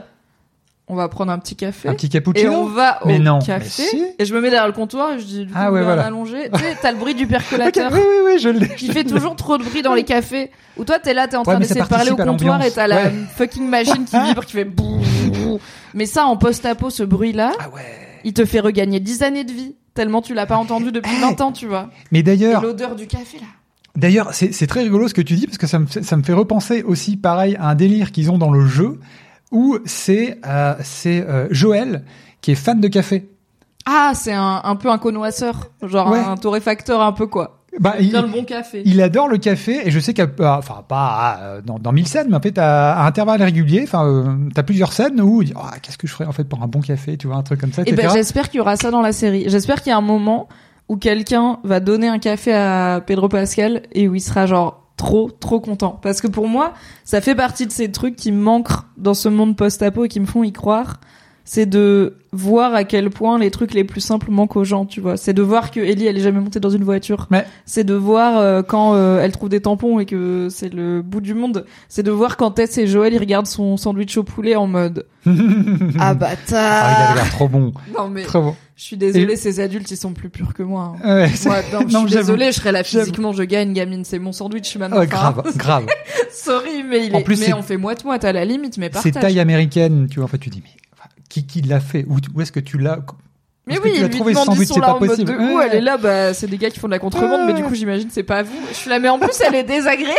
on 0.88 0.94
va 0.94 1.08
prendre 1.08 1.30
un 1.32 1.38
petit 1.38 1.54
café. 1.56 1.88
Un 1.88 1.94
petit 1.94 2.06
Et 2.06 2.08
cappuccino. 2.08 2.52
on 2.52 2.64
va 2.66 2.98
Mais 3.04 3.16
au 3.18 3.22
non, 3.22 3.38
café. 3.40 3.82
mais 3.82 3.88
si. 3.90 4.04
Et 4.18 4.24
je 4.24 4.34
me 4.34 4.40
mets 4.40 4.50
derrière 4.50 4.66
le 4.66 4.72
comptoir 4.72 5.12
et 5.12 5.18
je 5.18 5.24
dis, 5.24 5.38
du 5.40 5.52
coup, 5.52 5.52
Ah 5.54 5.70
ouais, 5.72 5.82
voilà. 5.82 6.06
allongé. 6.06 6.50
Tu 6.54 6.60
sais, 6.60 6.76
t'as 6.80 6.92
le 6.92 6.98
bruit 6.98 7.14
du 7.14 7.26
percolateur. 7.28 7.90
oui, 7.92 8.00
oui, 8.00 8.16
oui, 8.34 8.38
je 8.40 8.48
l'ai. 8.48 8.74
qui 8.76 8.88
fait 8.92 9.04
toujours 9.04 9.36
trop 9.36 9.58
de 9.58 9.64
bruit 9.64 9.82
dans 9.82 9.94
les 9.94 10.04
cafés. 10.04 10.50
Ou 10.76 10.84
toi, 10.84 10.98
t'es 10.98 11.14
là, 11.14 11.28
t'es 11.28 11.36
en 11.36 11.42
train 11.42 11.54
Ouais, 11.54 11.60
d'essayer 11.60 11.80
de 11.82 11.86
parler 11.86 12.10
au 12.10 12.16
comptoir 12.16 12.62
et 12.64 12.70
t'as 12.70 12.86
la 12.86 13.04
Ouais. 13.04 13.12
fucking 13.36 13.68
machine 13.68 14.04
qui 14.04 14.16
vibre, 14.18 14.44
qui 14.44 14.52
fait 14.52 14.64
bouh. 14.64 15.00
Mais 15.94 16.06
ça, 16.06 16.26
en 16.26 16.36
post-apo, 16.36 16.90
ce 16.90 17.02
bruit-là, 17.02 17.52
Ah 17.58 17.66
il 18.24 18.32
te 18.32 18.44
fait 18.44 18.60
regagner 18.60 19.00
10 19.00 19.22
années 19.22 19.44
de 19.44 19.52
vie. 19.52 19.74
Tellement 19.94 20.22
tu 20.22 20.32
l'as 20.34 20.46
pas 20.46 20.56
entendu 20.56 20.92
depuis 20.92 21.12
Hey. 21.14 21.20
20 21.20 21.40
ans, 21.40 21.52
tu 21.52 21.66
vois. 21.66 21.90
Mais 22.12 22.20
Et 22.20 22.22
d'ailleurs, 22.22 22.62
l'odeur 22.62 22.94
du 22.94 23.06
café, 23.06 23.38
là. 23.38 23.46
D'ailleurs, 23.96 24.28
c'est 24.32 24.66
très 24.68 24.82
rigolo 24.82 25.08
ce 25.08 25.14
que 25.14 25.22
tu 25.22 25.34
dis 25.34 25.46
parce 25.46 25.58
que 25.58 25.66
ça 25.66 25.80
me, 25.80 25.86
ça 25.88 26.16
me 26.16 26.22
fait 26.22 26.32
repenser 26.32 26.82
aussi 26.84 27.16
pareil 27.16 27.56
à 27.58 27.70
un 27.70 27.74
délire 27.74 28.12
qu'ils 28.12 28.30
ont 28.30 28.38
dans 28.38 28.52
le 28.52 28.64
jeu 28.64 29.00
où 29.50 29.78
c'est 29.84 30.38
euh, 30.46 30.74
c'est 30.82 31.20
euh, 31.26 31.48
Joël 31.50 32.04
qui 32.40 32.52
est 32.52 32.56
fan 32.56 32.80
de 32.80 32.88
café. 32.88 33.28
Ah, 33.86 34.12
c'est 34.14 34.34
un, 34.34 34.60
un 34.64 34.76
peu 34.76 34.90
un 34.90 34.98
connoisseur. 34.98 35.70
Genre 35.82 36.10
Ouais. 36.10 36.18
un 36.18 36.36
torréfacteur 36.36 37.00
un 37.00 37.12
peu, 37.12 37.26
quoi. 37.26 37.54
Bah, 37.80 37.94
il, 38.00 38.12
le 38.12 38.22
bon 38.26 38.44
café. 38.44 38.82
il 38.86 39.00
adore 39.02 39.28
le 39.28 39.36
café 39.38 39.86
et 39.86 39.90
je 39.90 40.00
sais 40.00 40.12
qu'à 40.14 40.26
enfin 40.40 40.82
pas 40.88 41.38
euh, 41.42 41.60
dans, 41.60 41.78
dans 41.78 41.92
mille 41.92 42.08
scènes, 42.08 42.26
mais 42.30 42.36
en 42.36 42.40
fait 42.40 42.56
à, 42.58 42.94
à 42.94 43.06
intervalles 43.06 43.42
réguliers, 43.42 43.82
enfin 43.84 44.06
euh, 44.06 44.24
t'as 44.54 44.62
plusieurs 44.62 44.92
scènes 44.92 45.20
où 45.20 45.42
il 45.42 45.48
dit 45.48 45.52
Ah, 45.54 45.74
qu'est-ce 45.80 45.98
que 45.98 46.06
je 46.08 46.12
ferais 46.12 46.24
en 46.24 46.32
fait 46.32 46.44
pour 46.44 46.62
un 46.62 46.66
bon 46.66 46.80
café, 46.80 47.16
tu 47.18 47.26
vois 47.28 47.36
un 47.36 47.42
truc 47.42 47.60
comme 47.60 47.72
ça, 47.72 47.82
Et 47.82 47.90
etc. 47.90 48.08
ben, 48.08 48.12
j'espère 48.14 48.48
qu'il 48.48 48.58
y 48.58 48.60
aura 48.62 48.76
ça 48.76 48.90
dans 48.90 49.02
la 49.02 49.12
série. 49.12 49.44
J'espère 49.48 49.82
qu'il 49.82 49.90
y 49.90 49.92
a 49.92 49.98
un 49.98 50.00
moment 50.00 50.48
où 50.88 50.96
quelqu'un 50.96 51.60
va 51.62 51.78
donner 51.80 52.08
un 52.08 52.18
café 52.18 52.54
à 52.54 53.00
Pedro 53.06 53.28
Pascal 53.28 53.82
et 53.92 54.08
où 54.08 54.14
il 54.14 54.20
sera 54.22 54.46
genre 54.46 54.87
trop 54.98 55.30
trop 55.30 55.60
content. 55.60 55.98
Parce 56.02 56.20
que 56.20 56.26
pour 56.26 56.46
moi 56.46 56.74
ça 57.04 57.22
fait 57.22 57.34
partie 57.34 57.66
de 57.66 57.72
ces 57.72 57.90
trucs 57.90 58.16
qui 58.16 58.32
me 58.32 58.42
manquent 58.42 58.82
dans 58.98 59.14
ce 59.14 59.30
monde 59.30 59.56
post-apo 59.56 60.04
et 60.04 60.08
qui 60.08 60.20
me 60.20 60.26
font 60.26 60.44
y 60.44 60.52
croire. 60.52 61.00
C'est 61.50 61.64
de 61.64 62.16
voir 62.30 62.74
à 62.74 62.84
quel 62.84 63.08
point 63.08 63.38
les 63.38 63.50
trucs 63.50 63.72
les 63.72 63.84
plus 63.84 64.02
simples 64.02 64.30
manquent 64.30 64.56
aux 64.56 64.64
gens 64.64 64.84
tu 64.84 65.00
vois. 65.00 65.16
C'est 65.16 65.32
de 65.32 65.40
voir 65.40 65.70
que 65.70 65.80
Ellie 65.80 66.06
elle 66.06 66.18
est 66.18 66.22
jamais 66.22 66.40
montée 66.40 66.60
dans 66.60 66.68
une 66.68 66.84
voiture. 66.84 67.26
Ouais. 67.30 67.46
c'est 67.64 67.84
de 67.84 67.94
voir 67.94 68.36
euh, 68.36 68.60
quand 68.60 68.92
euh, 68.94 69.22
elle 69.22 69.32
trouve 69.32 69.48
des 69.48 69.62
tampons 69.62 69.98
et 69.98 70.04
que 70.04 70.48
c'est 70.50 70.70
le 70.74 71.00
bout 71.00 71.22
du 71.22 71.32
monde. 71.32 71.64
C'est 71.88 72.02
de 72.02 72.10
voir 72.10 72.36
quand 72.36 72.50
Tess 72.50 72.76
et 72.76 72.86
Joël 72.86 73.14
ils 73.14 73.18
regardent 73.18 73.46
son 73.46 73.78
sandwich 73.78 74.18
au 74.18 74.24
poulet 74.24 74.56
en 74.56 74.66
mode 74.66 75.06
ah 75.26 75.30
Ah, 75.30 76.12
il 76.12 76.18
bâtard 76.18 77.10
avait 77.10 77.14
l'air 77.14 77.30
trop 77.30 77.48
bon, 77.48 77.72
non 77.96 78.08
mais 78.08 78.24
trop 78.24 78.42
bon. 78.42 78.56
Je 78.78 78.84
suis 78.84 78.96
désolée, 78.96 79.32
Et- 79.32 79.36
ces 79.36 79.58
adultes, 79.58 79.90
ils 79.90 79.96
sont 79.96 80.12
plus 80.12 80.28
purs 80.30 80.54
que 80.54 80.62
moi. 80.62 80.94
hein. 81.02 81.22
Ouais, 81.22 81.28
c'est- 81.34 81.48
Moi, 81.48 81.58
non, 81.72 81.80
je 81.80 81.92
Non, 81.92 82.00
suis 82.02 82.10
j'avoue. 82.10 82.26
désolée, 82.28 82.46
je 82.52 82.56
serais 82.56 82.70
là 82.70 82.84
physiquement, 82.84 83.32
je 83.32 83.42
gagne, 83.42 83.72
gamine, 83.72 84.04
c'est 84.04 84.20
mon 84.20 84.30
sandwich 84.32 84.76
maintenant. 84.76 84.98
Ouais, 85.00 85.08
grave, 85.08 85.42
grave. 85.56 85.86
Sorry, 86.32 86.84
mais 86.88 87.06
il 87.06 87.14
En 87.14 87.18
est, 87.18 87.24
plus, 87.24 87.40
mais 87.40 87.46
c'est- 87.46 87.52
on 87.54 87.62
fait 87.62 87.76
moite-moite 87.76 88.24
à 88.24 88.32
la 88.32 88.44
limite, 88.44 88.78
mais 88.78 88.86
C'est 88.86 89.10
partage. 89.10 89.20
taille 89.20 89.40
américaine, 89.40 90.06
tu 90.08 90.20
vois. 90.20 90.26
En 90.26 90.28
fait, 90.28 90.38
tu 90.38 90.48
dis, 90.48 90.62
mais 90.64 90.70
enfin, 90.96 91.08
qui, 91.28 91.44
qui 91.44 91.60
l'a 91.62 91.80
fait? 91.80 92.04
Où, 92.08 92.18
où 92.34 92.40
est-ce 92.40 92.52
que 92.52 92.60
tu 92.60 92.78
l'as? 92.78 93.00
Mais 93.66 93.78
oui, 93.80 93.90
tu 93.90 93.96
il 93.98 94.04
as 94.04 94.06
lui 94.06 94.14
trouvé 94.14 94.32
ce 94.32 94.38
demande, 94.40 94.46
ils 94.46 94.50
sandwich, 94.52 94.68
sont 94.68 94.74
c'est 94.74 94.80
là 94.80 94.94
en 94.94 95.00
mode 95.00 95.18
de 95.24 95.32
où 95.54 95.60
elle 95.60 95.74
est 95.74 95.80
là, 95.80 95.96
bah, 95.98 96.32
c'est 96.32 96.46
des 96.46 96.56
gars 96.56 96.70
qui 96.70 96.78
font 96.78 96.86
de 96.86 96.92
la 96.92 97.00
contrebande, 97.00 97.40
mais 97.48 97.54
du 97.54 97.64
coup, 97.64 97.74
j'imagine, 97.74 98.08
c'est 98.12 98.22
pas 98.22 98.42
vous. 98.44 98.52
Je 98.70 98.76
suis 98.76 98.88
là, 98.90 99.00
mais 99.00 99.08
en 99.08 99.18
plus, 99.18 99.32
elle 99.46 99.56
est 99.56 99.64
désagréable. 99.64 100.14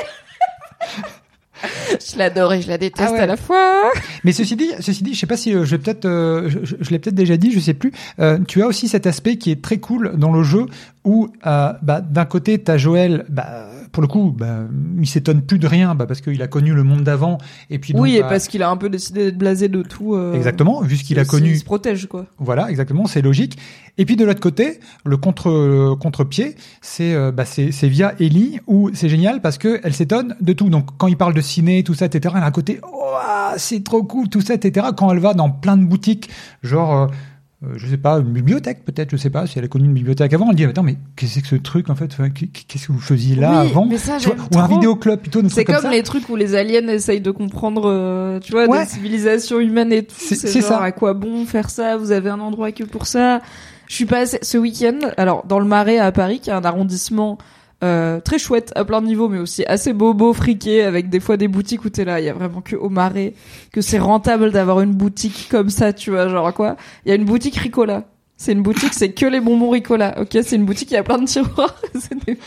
je 2.14 2.18
l'adore 2.18 2.54
et 2.54 2.62
je 2.62 2.68
la 2.68 2.78
déteste 2.78 3.10
Ah 3.10 3.14
ouais. 3.14 3.20
à 3.20 3.26
la 3.26 3.38
fois. 3.38 3.92
Mais 4.24 4.32
ceci 4.32 4.56
dit, 4.56 4.70
ceci 4.80 5.04
dit, 5.04 5.14
je 5.14 5.20
sais 5.20 5.28
pas 5.28 5.38
si 5.38 5.54
euh, 5.54 5.66
je 5.66 5.72
vais 5.72 5.78
peut-être, 5.78 6.06
euh, 6.06 6.50
je, 6.50 6.60
je- 6.64 6.76
je 6.80 6.90
l'ai 6.92 7.00
peut-être 7.00 7.16
déjà 7.16 7.38
dit, 7.38 7.52
je 7.52 7.60
sais 7.60 7.74
plus. 7.74 7.92
euh, 8.20 8.38
tu 8.48 8.62
as 8.64 8.68
aussi 8.68 8.88
cet 8.88 9.08
aspect 9.08 9.38
qui 9.38 9.52
est 9.52 9.62
très 9.62 9.78
cool 9.78 10.14
dans 10.18 10.32
le 10.32 10.44
jeu 10.44 10.66
où, 11.06 11.30
euh, 11.46 11.74
bah, 11.82 12.02
d'un 12.02 12.26
côté, 12.26 12.58
t'as 12.60 12.78
Joël, 12.78 13.26
bah, 13.30 13.68
pour 13.92 14.02
le 14.02 14.08
coup, 14.08 14.34
bah, 14.38 14.68
il 15.00 15.08
s'étonne 15.08 15.42
plus 15.42 15.60
de 15.60 15.68
rien, 15.68 15.96
bah, 15.96 16.06
parce 16.06 16.22
qu'il 16.22 16.42
a 16.42 16.48
connu 16.48 16.74
le 16.74 16.84
monde 16.84 17.04
d'avant, 17.04 17.38
et 17.70 17.80
puis 17.80 17.94
donc, 17.94 18.04
oui, 18.04 18.16
et 18.16 18.22
bah, 18.22 18.30
parce 18.30 18.48
qu'il 18.48 18.64
a 18.64 18.70
un 18.70 18.78
peu 18.78 18.90
décidé 18.90 19.26
d'être 19.26 19.38
blasé 19.38 19.68
de 19.68 19.82
tout. 19.82 20.16
euh, 20.16 20.34
exactement, 20.34 20.82
vu 20.82 20.98
ce 20.98 21.04
qu'il 21.04 21.20
a 21.20 21.26
connu, 21.26 21.52
Il 21.52 21.60
se 21.60 21.66
protège, 21.66 22.08
quoi. 22.08 22.26
Voilà, 22.38 22.70
exactement, 22.70 23.06
c'est 23.06 23.22
logique. 23.22 23.58
Et 23.98 24.06
puis 24.06 24.16
de 24.16 24.24
l'autre 24.24 24.40
côté, 24.40 24.80
le 25.04 25.18
contre 25.18 25.50
le 25.50 25.96
contre-pied, 25.96 26.56
c'est 26.82 27.14
euh, 27.14 27.32
bah, 27.32 27.44
c'est 27.46 27.70
via 27.90 28.14
Ellie 28.20 28.60
où 28.66 28.90
c'est 28.94 29.10
génial 29.10 29.42
parce 29.42 29.58
que 29.58 29.82
elle 29.84 29.94
s'étonne 29.94 30.38
de 30.40 30.54
tout. 30.54 30.70
Donc 30.70 30.88
quand 30.98 31.08
il 31.08 31.18
parle 31.18 31.34
de 31.34 31.42
ciné, 31.42 31.84
tout 31.84 31.94
ça, 31.94 32.06
etc. 32.06 32.36
Elle 32.38 32.44
a 32.44 32.46
un 32.46 32.52
côté, 32.52 32.80
oh, 32.82 33.12
ah, 33.16 33.56
c'est 33.58 33.84
trop 33.84 34.04
cool, 34.04 34.30
tout 34.30 34.40
ça, 34.40 34.54
etc. 34.54 34.88
Quand 34.96 35.12
elle 35.12 35.20
va 35.20 35.34
dans 35.34 35.50
plein 35.50 35.76
de 35.76 35.84
boutiques, 35.84 36.30
genre 36.64 37.10
euh, 37.66 37.74
je 37.76 37.88
sais 37.88 37.98
pas, 37.98 38.20
une 38.20 38.32
bibliothèque 38.32 38.86
peut-être, 38.86 39.12
je 39.12 39.18
sais 39.18 39.30
pas 39.30 39.46
si 39.46 39.60
elle 39.60 39.66
a 39.66 39.68
connu 39.68 39.86
une 39.86 39.94
bibliothèque 39.94 40.34
avant. 40.34 40.50
Elle 40.50 40.56
dit 40.56 40.64
attends 40.66 40.84
mais 40.84 40.98
qu'est-ce 41.18 41.32
que 41.32 41.36
c'est 41.36 41.42
que 41.42 41.48
ce 41.48 41.56
truc 41.56 41.90
en 41.90 41.96
fait 41.96 42.06
Enfin, 42.14 42.30
Qu'est-ce 42.30 42.88
que 42.88 42.92
vous 42.94 43.00
faisiez 43.00 43.36
là 43.36 43.52
Oui, 43.64 43.70
avant 43.70 43.86
mais 43.86 43.98
ça, 43.98 44.18
vois, 44.18 44.36
Ou 44.56 44.60
un 44.60 44.68
vidéoclub 44.68 45.20
plutôt, 45.20 45.42
C'est 45.50 45.66
comme, 45.66 45.90
les 45.92 46.04
trucs 46.04 46.30
où 46.30 46.36
les 46.38 46.56
aliens 46.56 46.88
essayent 46.88 47.20
de 47.22 47.32
comprendre, 47.32 47.84
euh, 47.90 48.40
tu 48.40 48.52
vois, 48.54 48.66
Ouais. 48.68 48.86
des 48.86 48.90
civilisations 48.90 49.60
humaines 49.60 49.92
et 49.92 50.04
tout. 50.04 50.16
C'est- 50.18 50.48
genre, 50.62 50.64
ça. 50.70 50.82
à 50.82 50.92
quoi 50.94 51.14
bon 51.14 51.46
faire 51.46 51.70
ça? 51.70 51.98
Vous 51.98 52.12
avez 52.12 52.30
un 52.30 52.40
endroit 52.40 52.72
que 52.72 52.84
pour 52.86 53.06
ça? 53.08 53.42
Je 53.88 53.96
suis 53.96 54.06
passée 54.06 54.40
ce 54.42 54.58
week-end, 54.58 55.00
alors 55.18 55.46
dans 55.48 55.60
le 55.60 55.66
Marais 55.66 55.98
à 55.98 56.12
Paris, 56.12 56.40
qui 56.40 56.52
est 56.52 56.54
un 56.54 56.64
arrondissement 56.64 57.38
euh, 57.84 58.20
très 58.20 58.38
chouette 58.40 58.72
à 58.76 58.84
plein 58.86 59.02
de 59.02 59.08
niveaux, 59.08 59.30
mais 59.30 59.40
aussi 59.40 59.64
assez 59.66 59.94
bobo, 59.94 60.34
friqué, 60.34 60.84
avec 60.84 61.10
des 61.10 61.20
fois 61.20 61.38
des 61.38 61.48
boutiques 61.48 61.86
où 61.86 61.90
t'es 61.90 62.04
là, 62.06 62.20
il 62.20 62.26
y 62.26 62.30
a 62.30 62.34
vraiment 62.34 62.62
que 62.62 62.76
au 62.76 62.90
Marais 62.90 63.34
que 63.72 63.82
c'est 63.82 64.00
rentable 64.00 64.52
d'avoir 64.52 64.82
une 64.82 64.94
boutique 64.94 65.48
comme 65.50 65.70
ça, 65.70 65.94
tu 65.94 66.12
vois, 66.12 66.28
genre 66.28 66.54
quoi 66.54 66.76
Il 67.06 67.10
y 67.10 67.12
a 67.12 67.16
une 67.16 67.26
boutique 67.26 67.56
Ricola. 67.56 68.04
C'est 68.42 68.54
une 68.54 68.62
boutique, 68.62 68.94
c'est 68.94 69.12
que 69.12 69.26
les 69.26 69.42
bonbons 69.42 69.70
Ricola. 69.70 70.16
Ok, 70.22 70.30
c'est 70.44 70.56
une 70.56 70.64
boutique, 70.66 70.92
il 70.92 70.94
y 70.94 70.98
a 70.98 71.04
plein 71.04 71.18
de 71.18 71.26
tiroirs. 71.26 71.76
C'est 71.94 72.26
des- 72.26 72.38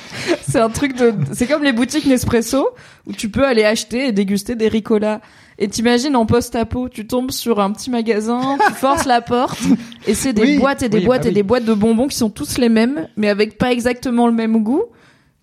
c'est 0.49 0.59
un 0.59 0.71
truc 0.71 0.97
de, 0.97 1.13
c'est 1.33 1.47
comme 1.47 1.63
les 1.63 1.73
boutiques 1.73 2.07
Nespresso 2.07 2.67
où 3.07 3.13
tu 3.13 3.29
peux 3.29 3.45
aller 3.45 3.65
acheter 3.65 4.07
et 4.07 4.13
déguster 4.13 4.55
des 4.55 4.69
Ricola. 4.69 5.21
Et 5.59 5.69
t'imagines 5.69 6.17
en 6.17 6.25
post-apo, 6.25 6.89
tu 6.89 7.07
tombes 7.07 7.31
sur 7.31 7.61
un 7.61 7.71
petit 7.73 7.91
magasin, 7.91 8.57
tu 8.67 8.73
forces 8.73 9.05
la 9.05 9.21
porte 9.21 9.59
et 10.07 10.15
c'est 10.15 10.33
des 10.33 10.43
Oui, 10.43 10.59
boîtes 10.59 10.83
et 10.83 10.89
des 10.89 10.99
oui, 10.99 11.05
boîtes 11.05 11.23
bah 11.23 11.27
et 11.27 11.31
oui. 11.31 11.35
des 11.35 11.43
boîtes 11.43 11.65
de 11.67 11.75
bonbons 11.75 12.07
qui 12.09 12.17
sont 12.17 12.31
tous 12.31 12.57
les 12.57 12.71
mêmes, 12.71 13.07
mais 13.19 13.29
avec 13.29 13.59
pas 13.59 13.71
exactement 13.71 14.27
le 14.27 14.33
même 14.33 14.63
goût. 14.63 14.85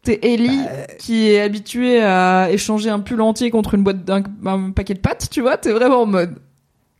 T'es 0.02 0.20
Ellie 0.24 0.64
Bah, 0.64 0.88
qui 0.98 1.28
est 1.30 1.42
habituée 1.42 2.02
à 2.02 2.50
échanger 2.52 2.90
un 2.90 3.00
pull 3.00 3.22
entier 3.22 3.52
contre 3.52 3.74
une 3.76 3.84
boîte 3.84 4.06
d'un 4.06 4.24
un 4.46 4.72
paquet 4.72 4.94
de 4.94 5.00
pâtes, 5.00 5.28
tu 5.30 5.42
vois, 5.42 5.58
t'es 5.58 5.72
vraiment 5.74 6.04
en 6.04 6.06
mode 6.06 6.36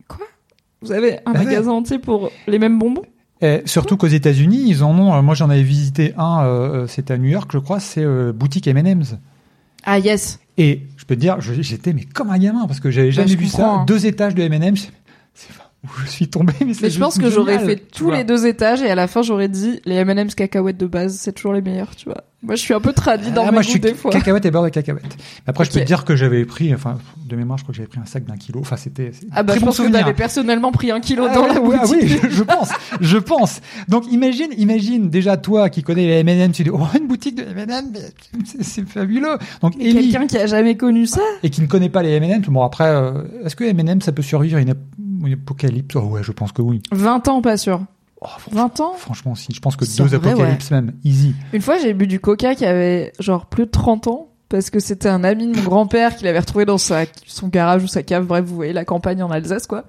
quoi? 0.06 0.26
Vous 0.82 0.92
avez 0.92 1.18
un 1.26 1.32
Bah 1.32 1.38
ouais. 1.40 1.44
magasin 1.46 1.70
entier 1.72 1.98
pour 1.98 2.30
les 2.46 2.58
mêmes 2.58 2.78
bonbons? 2.78 3.02
Et 3.42 3.62
surtout 3.64 3.96
qu'aux 3.96 4.06
États-Unis, 4.06 4.64
ils 4.66 4.84
en 4.84 4.98
ont. 4.98 5.14
euh, 5.14 5.22
Moi, 5.22 5.34
j'en 5.34 5.48
avais 5.48 5.62
visité 5.62 6.12
un. 6.18 6.44
euh, 6.44 6.86
C'était 6.86 7.14
à 7.14 7.18
New 7.18 7.30
York, 7.30 7.48
je 7.54 7.58
crois. 7.58 7.80
C'est 7.80 8.04
euh, 8.04 8.32
boutique 8.34 8.66
M&M's. 8.66 9.16
Ah 9.84 9.98
yes. 9.98 10.38
Et 10.58 10.82
je 10.98 11.06
peux 11.06 11.14
te 11.16 11.20
dire, 11.20 11.40
j'étais 11.40 11.94
mais 11.94 12.04
comme 12.04 12.28
un 12.28 12.36
gamin 12.38 12.66
parce 12.66 12.80
que 12.80 12.90
j'avais 12.90 13.12
jamais 13.12 13.28
je 13.28 13.38
vu 13.38 13.46
ça. 13.46 13.66
hein. 13.66 13.84
Deux 13.86 14.04
étages 14.04 14.34
de 14.34 14.42
M&M's. 14.42 14.90
C'est 15.32 15.48
où 15.82 15.88
je 16.04 16.06
suis 16.10 16.28
tombé, 16.28 16.52
mais 16.66 16.74
c'est 16.74 16.82
Mais 16.82 16.90
je 16.90 17.00
pense 17.00 17.18
que 17.18 17.30
j'aurais 17.30 17.60
fait 17.60 17.76
tous 17.76 18.10
les 18.10 18.24
deux 18.24 18.46
étages 18.46 18.82
et 18.82 18.90
à 18.90 18.94
la 18.94 19.06
fin 19.06 19.22
j'aurais 19.22 19.48
dit 19.48 19.80
les 19.86 19.94
M&M's 19.94 20.34
cacahuètes 20.34 20.76
de 20.76 20.84
base, 20.86 21.16
c'est 21.16 21.32
toujours 21.32 21.54
les 21.54 21.62
meilleurs, 21.62 21.96
tu 21.96 22.04
vois. 22.10 22.24
Moi 22.42 22.54
je 22.54 22.60
suis 22.62 22.72
un 22.72 22.80
peu 22.80 22.94
tradie 22.94 23.30
dans 23.32 23.42
Ah, 23.42 23.46
mes 23.46 23.50
moi, 23.52 23.60
goûts 23.60 23.64
je 23.66 23.70
suis 23.70 23.80
des 23.80 23.92
fois. 23.92 24.10
cacahuète 24.10 24.46
et 24.46 24.50
beurre 24.50 24.62
de 24.64 24.68
cacahuète. 24.70 25.04
Mais 25.04 25.42
après, 25.50 25.66
je 25.66 25.70
peux 25.70 25.80
te 25.80 25.84
dire 25.84 26.06
que 26.06 26.16
j'avais 26.16 26.46
pris, 26.46 26.74
enfin, 26.74 26.96
de 27.26 27.36
mémoire, 27.36 27.58
je 27.58 27.64
crois 27.64 27.72
que 27.72 27.76
j'avais 27.76 27.86
pris 27.88 28.00
un 28.00 28.06
sac 28.06 28.24
d'un 28.24 28.38
kilo. 28.38 28.60
Enfin, 28.60 28.76
c'était. 28.78 29.10
Ah 29.32 29.42
bah 29.42 29.52
très 29.52 29.56
je 29.56 29.60
bon 29.60 29.66
pense 29.66 29.76
que 29.76 29.82
souvenir. 29.82 30.00
t'avais 30.00 30.14
personnellement 30.14 30.72
pris 30.72 30.90
un 30.90 31.00
kilo 31.00 31.26
Ah 31.28 31.34
dans 31.34 31.46
la 31.46 31.60
ouais, 31.60 31.76
boutique. 31.78 31.98
ah 32.02 32.24
oui, 32.24 32.30
je 32.30 32.42
pense, 32.42 32.70
je 33.02 33.18
pense. 33.18 33.60
Donc 33.88 34.10
imagine, 34.10 34.48
imagine 34.56 35.10
déjà 35.10 35.36
toi 35.36 35.68
qui 35.68 35.82
connais 35.82 36.06
les 36.06 36.20
M&M, 36.20 36.50
tu 36.52 36.64
dis 36.64 36.70
oh 36.70 36.80
une 36.98 37.06
boutique 37.08 37.34
de 37.36 37.42
M&M, 37.42 37.92
c'est- 38.62 38.88
fabuleux. 38.88 39.36
Donc 39.60 39.76
Quelqu'un 39.76 40.26
qui 40.26 40.38
a 40.38 40.46
jamais 40.46 40.76
connu 40.78 41.06
ça 41.06 41.20
et 41.42 41.50
qui 41.50 41.60
ne 41.60 41.66
connaît 41.66 41.90
pas 41.90 42.02
les 42.02 42.12
M&M, 42.12 42.40
bon 42.48 42.62
après, 42.62 42.86
euh, 42.88 43.22
est-ce 43.44 43.54
que 43.54 43.64
M&M 43.64 44.00
ça 44.00 44.12
peut 44.12 44.22
survivre 44.22 44.56
à 44.56 44.60
une 44.62 44.74
apocalypse? 45.34 45.94
Oh 45.96 46.00
ouais, 46.06 46.22
je 46.22 46.32
pense 46.32 46.52
que 46.52 46.62
oui. 46.62 46.82
20 46.92 47.28
ans 47.28 47.42
pas 47.42 47.56
sûr. 47.58 47.82
Oh, 48.22 48.26
franchement, 48.38 48.62
20 48.76 48.80
ans 48.80 48.92
franchement, 48.98 49.34
si, 49.34 49.52
je 49.54 49.60
pense 49.60 49.76
que 49.76 49.84
deux 49.84 50.16
vrai, 50.16 50.30
apocalypses 50.30 50.70
même, 50.70 50.92
easy. 51.04 51.34
Une 51.52 51.62
fois 51.62 51.78
j'ai 51.78 51.94
bu 51.94 52.06
du 52.06 52.20
coca 52.20 52.54
qui 52.54 52.66
avait 52.66 53.12
genre 53.18 53.46
plus 53.46 53.64
de 53.66 53.70
30 53.70 54.08
ans 54.08 54.26
parce 54.50 54.68
que 54.68 54.80
c'était 54.80 55.08
un 55.08 55.22
ami 55.24 55.46
de 55.46 55.56
mon 55.56 55.62
grand-père 55.62 56.16
qui 56.16 56.24
l'avait 56.24 56.40
retrouvé 56.40 56.64
dans 56.64 56.76
sa, 56.76 57.04
son 57.24 57.48
garage 57.48 57.84
ou 57.84 57.86
sa 57.86 58.02
cave, 58.02 58.26
bref 58.26 58.44
vous 58.44 58.54
voyez 58.56 58.72
la 58.72 58.84
campagne 58.84 59.22
en 59.22 59.30
Alsace 59.30 59.66
quoi. 59.66 59.84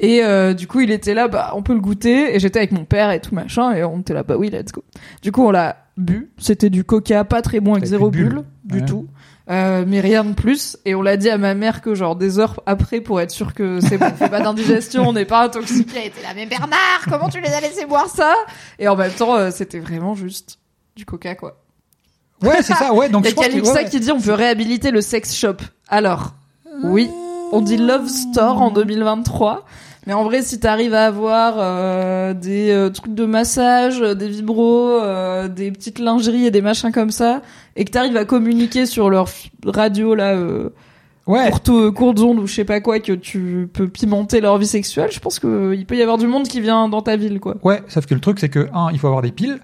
Et 0.00 0.22
euh, 0.24 0.52
du 0.54 0.66
coup 0.66 0.80
il 0.80 0.90
était 0.90 1.14
là, 1.14 1.28
bah 1.28 1.52
on 1.54 1.62
peut 1.62 1.74
le 1.74 1.80
goûter 1.80 2.34
et 2.34 2.40
j'étais 2.40 2.58
avec 2.58 2.72
mon 2.72 2.84
père 2.84 3.10
et 3.12 3.20
tout 3.20 3.34
machin 3.34 3.72
et 3.72 3.84
on 3.84 4.00
était 4.00 4.14
là, 4.14 4.22
bah 4.22 4.36
oui 4.38 4.50
let's 4.50 4.72
go. 4.72 4.82
Du 5.22 5.30
coup 5.32 5.42
on 5.42 5.50
l'a 5.50 5.76
bu, 5.96 6.30
c'était 6.38 6.70
du 6.70 6.82
coca 6.82 7.24
pas 7.24 7.40
très 7.40 7.60
bon 7.60 7.74
avec 7.74 7.84
zéro 7.86 8.10
bulle, 8.10 8.42
du 8.64 8.80
Ouais. 8.80 8.84
tout. 8.84 9.06
Euh, 9.48 9.84
mais 9.86 10.00
rien 10.00 10.24
de 10.24 10.32
plus 10.32 10.76
et 10.84 10.96
on 10.96 11.02
l'a 11.02 11.16
dit 11.16 11.30
à 11.30 11.38
ma 11.38 11.54
mère 11.54 11.80
que 11.80 11.94
genre 11.94 12.16
des 12.16 12.40
heures 12.40 12.60
après 12.66 13.00
pour 13.00 13.20
être 13.20 13.30
sûr 13.30 13.54
que 13.54 13.78
c'est 13.80 13.96
bon, 13.96 14.06
on 14.12 14.16
fait 14.16 14.28
pas 14.28 14.40
d'indigestion, 14.40 15.08
on 15.08 15.12
n'est 15.12 15.24
pas 15.24 15.44
intoxiqué. 15.44 15.92
Elle 16.00 16.06
était 16.08 16.22
là 16.22 16.30
mais 16.34 16.46
Bernard, 16.46 17.04
comment 17.08 17.28
tu 17.28 17.40
les 17.40 17.50
as 17.50 17.60
laissés 17.60 17.86
boire 17.86 18.08
ça? 18.08 18.34
Et 18.80 18.88
en 18.88 18.96
même 18.96 19.12
temps 19.12 19.36
euh, 19.36 19.50
c'était 19.52 19.78
vraiment 19.78 20.16
juste 20.16 20.58
du 20.96 21.04
coca 21.04 21.36
quoi. 21.36 21.60
Ouais, 22.42 22.60
c'est 22.62 22.74
ça, 22.74 22.92
ouais. 22.92 23.08
Donc 23.08 23.24
Il 23.24 23.28
y 23.28 23.32
a 23.32 23.34
pense 23.34 23.46
que, 23.46 23.50
Calixa 23.52 23.72
ouais, 23.72 23.84
ouais. 23.84 23.88
qui 23.88 24.00
dit 24.00 24.10
on 24.10 24.20
peut 24.20 24.32
réhabiliter 24.32 24.90
le 24.90 25.00
sex 25.00 25.34
shop. 25.36 25.56
Alors, 25.88 26.34
oui, 26.82 27.08
on 27.52 27.60
dit 27.60 27.76
Love 27.76 28.08
Store 28.08 28.60
en 28.60 28.70
2023. 28.70 29.64
Mais 30.06 30.12
en 30.12 30.22
vrai, 30.22 30.42
si 30.42 30.60
t'arrives 30.60 30.94
à 30.94 31.06
avoir 31.06 31.54
euh, 31.58 32.32
des 32.32 32.70
euh, 32.70 32.90
trucs 32.90 33.14
de 33.14 33.24
massage, 33.24 34.00
euh, 34.00 34.14
des 34.14 34.28
vibros, 34.28 35.00
euh, 35.02 35.48
des 35.48 35.72
petites 35.72 35.98
lingeries 35.98 36.46
et 36.46 36.50
des 36.52 36.62
machins 36.62 36.92
comme 36.92 37.10
ça, 37.10 37.42
et 37.74 37.84
que 37.84 37.90
t'arrives 37.90 38.16
à 38.16 38.24
communiquer 38.24 38.86
sur 38.86 39.10
leur 39.10 39.28
radio 39.64 40.14
là, 40.14 40.34
euh, 40.34 40.70
ouais. 41.26 41.48
courte, 41.50 41.68
euh, 41.70 41.90
courte 41.90 42.20
onde 42.20 42.38
ou 42.38 42.46
je 42.46 42.54
sais 42.54 42.64
pas 42.64 42.80
quoi, 42.80 43.00
que 43.00 43.12
tu 43.14 43.68
peux 43.72 43.88
pimenter 43.88 44.40
leur 44.40 44.58
vie 44.58 44.66
sexuelle, 44.68 45.10
je 45.10 45.18
pense 45.18 45.40
que 45.40 45.48
euh, 45.48 45.74
il 45.74 45.86
peut 45.86 45.96
y 45.96 46.02
avoir 46.02 46.18
du 46.18 46.28
monde 46.28 46.46
qui 46.46 46.60
vient 46.60 46.88
dans 46.88 47.02
ta 47.02 47.16
ville, 47.16 47.40
quoi. 47.40 47.56
Ouais, 47.64 47.82
sauf 47.88 48.06
que 48.06 48.14
le 48.14 48.20
truc, 48.20 48.38
c'est 48.38 48.48
que, 48.48 48.68
un, 48.72 48.90
il 48.92 49.00
faut 49.00 49.08
avoir 49.08 49.22
des 49.22 49.32
piles, 49.32 49.58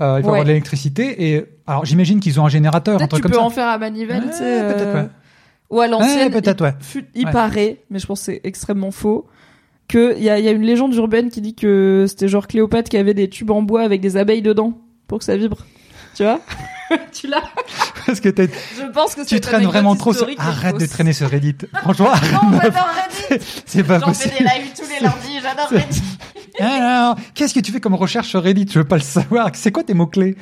euh, 0.00 0.16
il 0.18 0.22
faut 0.22 0.28
Ouais. 0.30 0.32
avoir 0.32 0.42
de 0.42 0.48
l'électricité, 0.48 1.30
et 1.34 1.44
alors 1.68 1.84
j'imagine 1.84 2.18
qu'ils 2.18 2.40
ont 2.40 2.44
un 2.46 2.48
générateur, 2.48 3.00
un 3.00 3.06
truc 3.06 3.18
tu 3.18 3.22
comme 3.22 3.30
peux 3.30 3.38
ça. 3.38 3.44
en 3.44 3.50
faire 3.50 3.68
à 3.68 3.78
manivelle, 3.78 4.24
Ouais, 4.24 4.30
tu 4.30 4.38
sais. 4.38 4.60
euh, 4.60 4.74
peut-être, 4.74 4.94
ouais. 4.94 5.08
Ou 5.70 5.80
à 5.80 5.86
l'ancienne. 5.86 6.30
Peut-être, 6.32 6.60
il- 6.94 6.98
ouais. 6.98 7.04
il 7.14 7.26
Ouais. 7.26 7.32
paraît, 7.32 7.78
mais 7.90 7.98
je 8.00 8.06
pense 8.06 8.18
que 8.20 8.24
c'est 8.26 8.40
extrêmement 8.44 8.90
faux, 8.90 9.26
que 9.88 10.14
il 10.16 10.22
y 10.24 10.30
a, 10.30 10.38
il 10.38 10.44
y 10.44 10.48
a 10.48 10.52
une 10.52 10.62
légende 10.62 10.94
urbaine 10.94 11.30
qui 11.30 11.40
dit 11.40 11.54
que 11.54 12.06
c'était 12.08 12.28
genre 12.28 12.46
Cléopâtre 12.46 12.88
qui 12.90 12.96
avait 12.96 13.14
des 13.14 13.28
tubes 13.28 13.50
en 13.50 13.62
bois 13.62 13.82
avec 13.82 14.00
des 14.00 14.16
abeilles 14.16 14.42
dedans 14.42 14.78
pour 15.08 15.18
que 15.18 15.24
ça 15.24 15.36
vibre. 15.36 15.58
Tu 16.14 16.22
vois 16.22 16.40
Tu 17.12 17.26
l'as 17.26 17.42
Parce 18.06 18.20
que 18.20 18.28
t'es- 18.28 18.48
Je 18.78 18.84
pense 18.92 19.14
que 19.14 19.26
tu 19.26 19.40
traînes 19.40 19.64
vraiment 19.64 19.96
trop 19.96 20.12
sur... 20.12 20.28
Arrête 20.38 20.78
de 20.78 20.86
traîner 20.86 21.12
sur 21.12 21.28
Reddit. 21.28 21.56
Franchement, 21.82 22.10
arrête, 22.12 22.32
Non, 22.32 22.60
j'adore 22.62 22.86
Reddit 23.30 23.44
c'est 23.66 23.82
pas 23.82 23.98
J'en 23.98 24.12
fais 24.12 24.28
possible. 24.28 24.34
des 24.38 24.44
lives 24.62 24.72
tous 24.76 24.88
les 24.88 25.00
lundis, 25.00 25.40
j'adore 25.42 25.68
Reddit 25.70 26.02
Alors, 26.60 27.16
qu'est-ce 27.34 27.52
que 27.52 27.58
tu 27.58 27.72
fais 27.72 27.80
comme 27.80 27.94
recherche 27.96 28.28
sur 28.28 28.40
Reddit? 28.42 28.66
Je 28.70 28.78
veux 28.78 28.84
pas 28.84 28.94
le 28.96 29.02
savoir. 29.02 29.50
C'est 29.54 29.72
quoi 29.72 29.82
tes 29.82 29.94
mots-clés? 29.94 30.36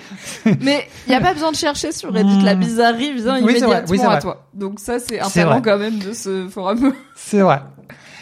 Mais 0.61 0.87
il 1.07 1.11
n'y 1.11 1.15
a 1.15 1.21
pas 1.23 1.33
besoin 1.33 1.51
de 1.53 1.57
chercher 1.57 1.91
sur 1.91 2.13
Reddit, 2.13 2.43
la 2.43 2.55
bizarrerie 2.55 3.15
vient 3.15 3.41
Hmm. 3.41 3.45
Oui, 3.45 3.53
immédiatement 3.53 3.85
oui, 3.89 4.01
à 4.15 4.19
toi. 4.19 4.47
Donc 4.53 4.79
ça, 4.79 4.99
c'est 4.99 5.21
un 5.21 5.31
talent 5.31 5.63
quand 5.63 5.79
même 5.79 5.99
de 6.01 6.13
ce 6.13 6.49
forum. 6.49 6.93
C'est 7.17 7.41
vrai. 7.41 7.61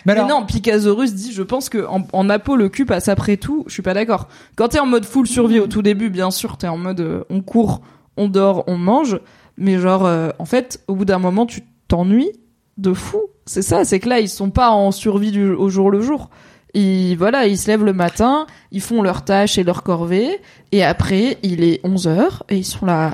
Mais 0.06 0.14
Mais 0.14 0.20
alors, 0.20 0.40
non, 0.40 0.46
Picasaurus 0.46 1.14
dit, 1.14 1.32
je 1.32 1.42
pense 1.42 1.68
que 1.68 1.86
en, 1.86 2.06
en 2.12 2.28
Apo, 2.30 2.56
le 2.56 2.68
cul 2.68 2.86
passe 2.86 3.08
après 3.08 3.36
tout. 3.36 3.64
Je 3.66 3.72
suis 3.72 3.82
pas 3.82 3.94
d'accord. 3.94 4.28
Quand 4.56 4.68
t'es 4.68 4.80
en 4.80 4.86
mode 4.86 5.04
full 5.04 5.26
survie 5.26 5.60
au 5.60 5.66
tout 5.66 5.82
début, 5.82 6.10
bien 6.10 6.30
sûr, 6.30 6.56
t'es 6.56 6.68
en 6.68 6.78
mode 6.78 7.00
euh, 7.00 7.24
on 7.30 7.40
court, 7.40 7.82
on 8.16 8.28
dort, 8.28 8.64
on 8.66 8.76
mange. 8.76 9.20
Mais 9.56 9.78
genre, 9.78 10.06
euh, 10.06 10.30
en 10.38 10.44
fait, 10.44 10.82
au 10.88 10.94
bout 10.94 11.04
d'un 11.04 11.18
moment, 11.18 11.46
tu 11.46 11.62
t'ennuies 11.88 12.32
de 12.78 12.92
fou. 12.94 13.20
C'est 13.46 13.62
ça, 13.62 13.84
c'est 13.84 14.00
que 14.00 14.08
là, 14.08 14.20
ils 14.20 14.28
sont 14.28 14.50
pas 14.50 14.70
en 14.70 14.90
survie 14.90 15.32
du, 15.32 15.50
au 15.50 15.68
jour 15.68 15.90
le 15.90 16.00
jour. 16.00 16.30
Ils, 16.74 17.16
voilà, 17.16 17.46
ils 17.46 17.58
se 17.58 17.68
lèvent 17.68 17.84
le 17.84 17.92
matin, 17.92 18.46
ils 18.70 18.80
font 18.80 19.02
leurs 19.02 19.24
tâches 19.24 19.58
et 19.58 19.64
leurs 19.64 19.82
corvées, 19.82 20.40
et 20.72 20.84
après, 20.84 21.38
il 21.42 21.64
est 21.64 21.80
11 21.84 22.06
heures, 22.06 22.44
et 22.48 22.56
ils 22.56 22.64
sont 22.64 22.86
là. 22.86 23.12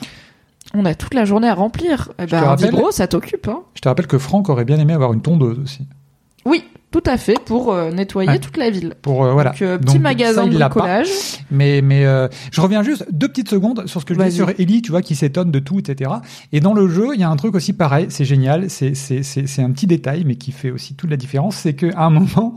On 0.74 0.84
a 0.84 0.94
toute 0.94 1.14
la 1.14 1.24
journée 1.24 1.48
à 1.48 1.54
remplir. 1.54 2.12
Eh 2.18 2.26
ben, 2.26 2.54
vibro, 2.56 2.90
ça 2.90 3.06
t'occupe, 3.06 3.48
hein. 3.48 3.62
je 3.74 3.80
te 3.80 3.88
rappelle 3.88 4.06
que 4.06 4.18
Franck 4.18 4.50
aurait 4.50 4.66
bien 4.66 4.78
aimé 4.78 4.92
avoir 4.92 5.14
une 5.14 5.22
tondeuse 5.22 5.58
aussi. 5.58 5.86
Oui, 6.44 6.64
Tout 6.92 7.02
à 7.04 7.16
fait, 7.18 7.38
pour 7.44 7.72
euh, 7.72 7.90
nettoyer 7.90 8.30
Ouais. 8.30 8.38
toute 8.38 8.56
la 8.56 8.70
ville. 8.70 8.94
Pour 9.02 9.24
euh, 9.24 9.32
voilà. 9.32 9.50
Donc, 9.50 9.62
euh, 9.62 9.76
petit 9.76 9.94
Donc, 9.94 10.02
magasin 10.02 10.44
ça, 10.44 10.48
de 10.48 10.56
bricolage. 10.56 11.08
Mais 11.50 11.82
mais 11.82 12.06
euh, 12.06 12.28
je 12.52 12.60
reviens 12.60 12.82
juste 12.82 13.04
deux 13.12 13.28
petites 13.28 13.50
secondes 13.50 13.86
sur 13.86 14.00
ce 14.00 14.06
que 14.06 14.14
je 14.14 14.18
disais 14.18 14.30
sur 14.30 14.48
Ellie, 14.50 14.82
tu 14.82 14.92
vois, 14.92 15.02
qui 15.02 15.14
s'étonne 15.16 15.50
de 15.50 15.58
tout, 15.58 15.78
etc. 15.80 16.10
Et 16.52 16.60
dans 16.60 16.72
le 16.74 16.88
jeu, 16.88 17.08
il 17.14 17.20
y 17.20 17.24
a 17.24 17.28
un 17.28 17.36
truc 17.36 17.54
aussi 17.54 17.72
pareil, 17.72 18.06
c'est 18.08 18.24
génial, 18.24 18.70
c'est 18.70 18.94
c'est 18.94 19.22
c'est 19.22 19.62
un 19.62 19.70
petit 19.72 19.86
détail, 19.86 20.24
mais 20.24 20.36
qui 20.36 20.52
fait 20.52 20.70
aussi 20.70 20.94
toute 20.94 21.10
la 21.10 21.16
différence, 21.16 21.56
c'est 21.56 21.74
qu'à 21.74 21.98
un 22.04 22.10
moment 22.10 22.54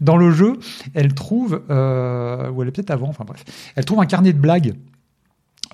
dans 0.00 0.16
le 0.16 0.30
jeu, 0.30 0.58
elle 0.94 1.12
trouve, 1.12 1.60
ou 1.68 1.72
elle 2.62 2.68
est 2.68 2.72
peut-être 2.72 2.92
avant, 2.92 3.08
enfin 3.08 3.24
bref, 3.26 3.44
elle 3.76 3.84
trouve 3.84 4.00
un 4.00 4.06
carnet 4.06 4.32
de 4.32 4.38
blagues. 4.38 4.74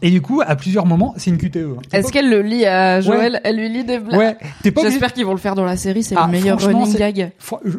Et 0.00 0.10
du 0.10 0.20
coup, 0.22 0.40
à 0.46 0.54
plusieurs 0.54 0.86
moments, 0.86 1.12
c'est 1.16 1.30
une 1.30 1.38
QTE. 1.38 1.56
hein. 1.56 1.80
Est-ce 1.92 2.04
pas- 2.06 2.10
qu'elle 2.12 2.30
le 2.30 2.40
lit 2.40 2.64
à 2.64 3.00
Joël? 3.00 3.40
Elle 3.42 3.56
lui 3.56 3.68
lit 3.68 3.84
des 3.84 3.98
blagues 3.98 4.18
Ouais, 4.18 4.36
t'es 4.62 4.70
pas 4.70 4.80
obligé- 4.82 4.92
J'espère 4.92 5.12
qu'ils 5.12 5.26
vont 5.26 5.32
le 5.32 5.38
faire 5.38 5.54
dans 5.56 5.64
la 5.64 5.76
série, 5.76 6.02
c'est 6.04 6.14
Ah, 6.16 6.26
le 6.26 6.32
meilleur 6.32 6.60
running 6.60 6.94
gag. 6.96 7.32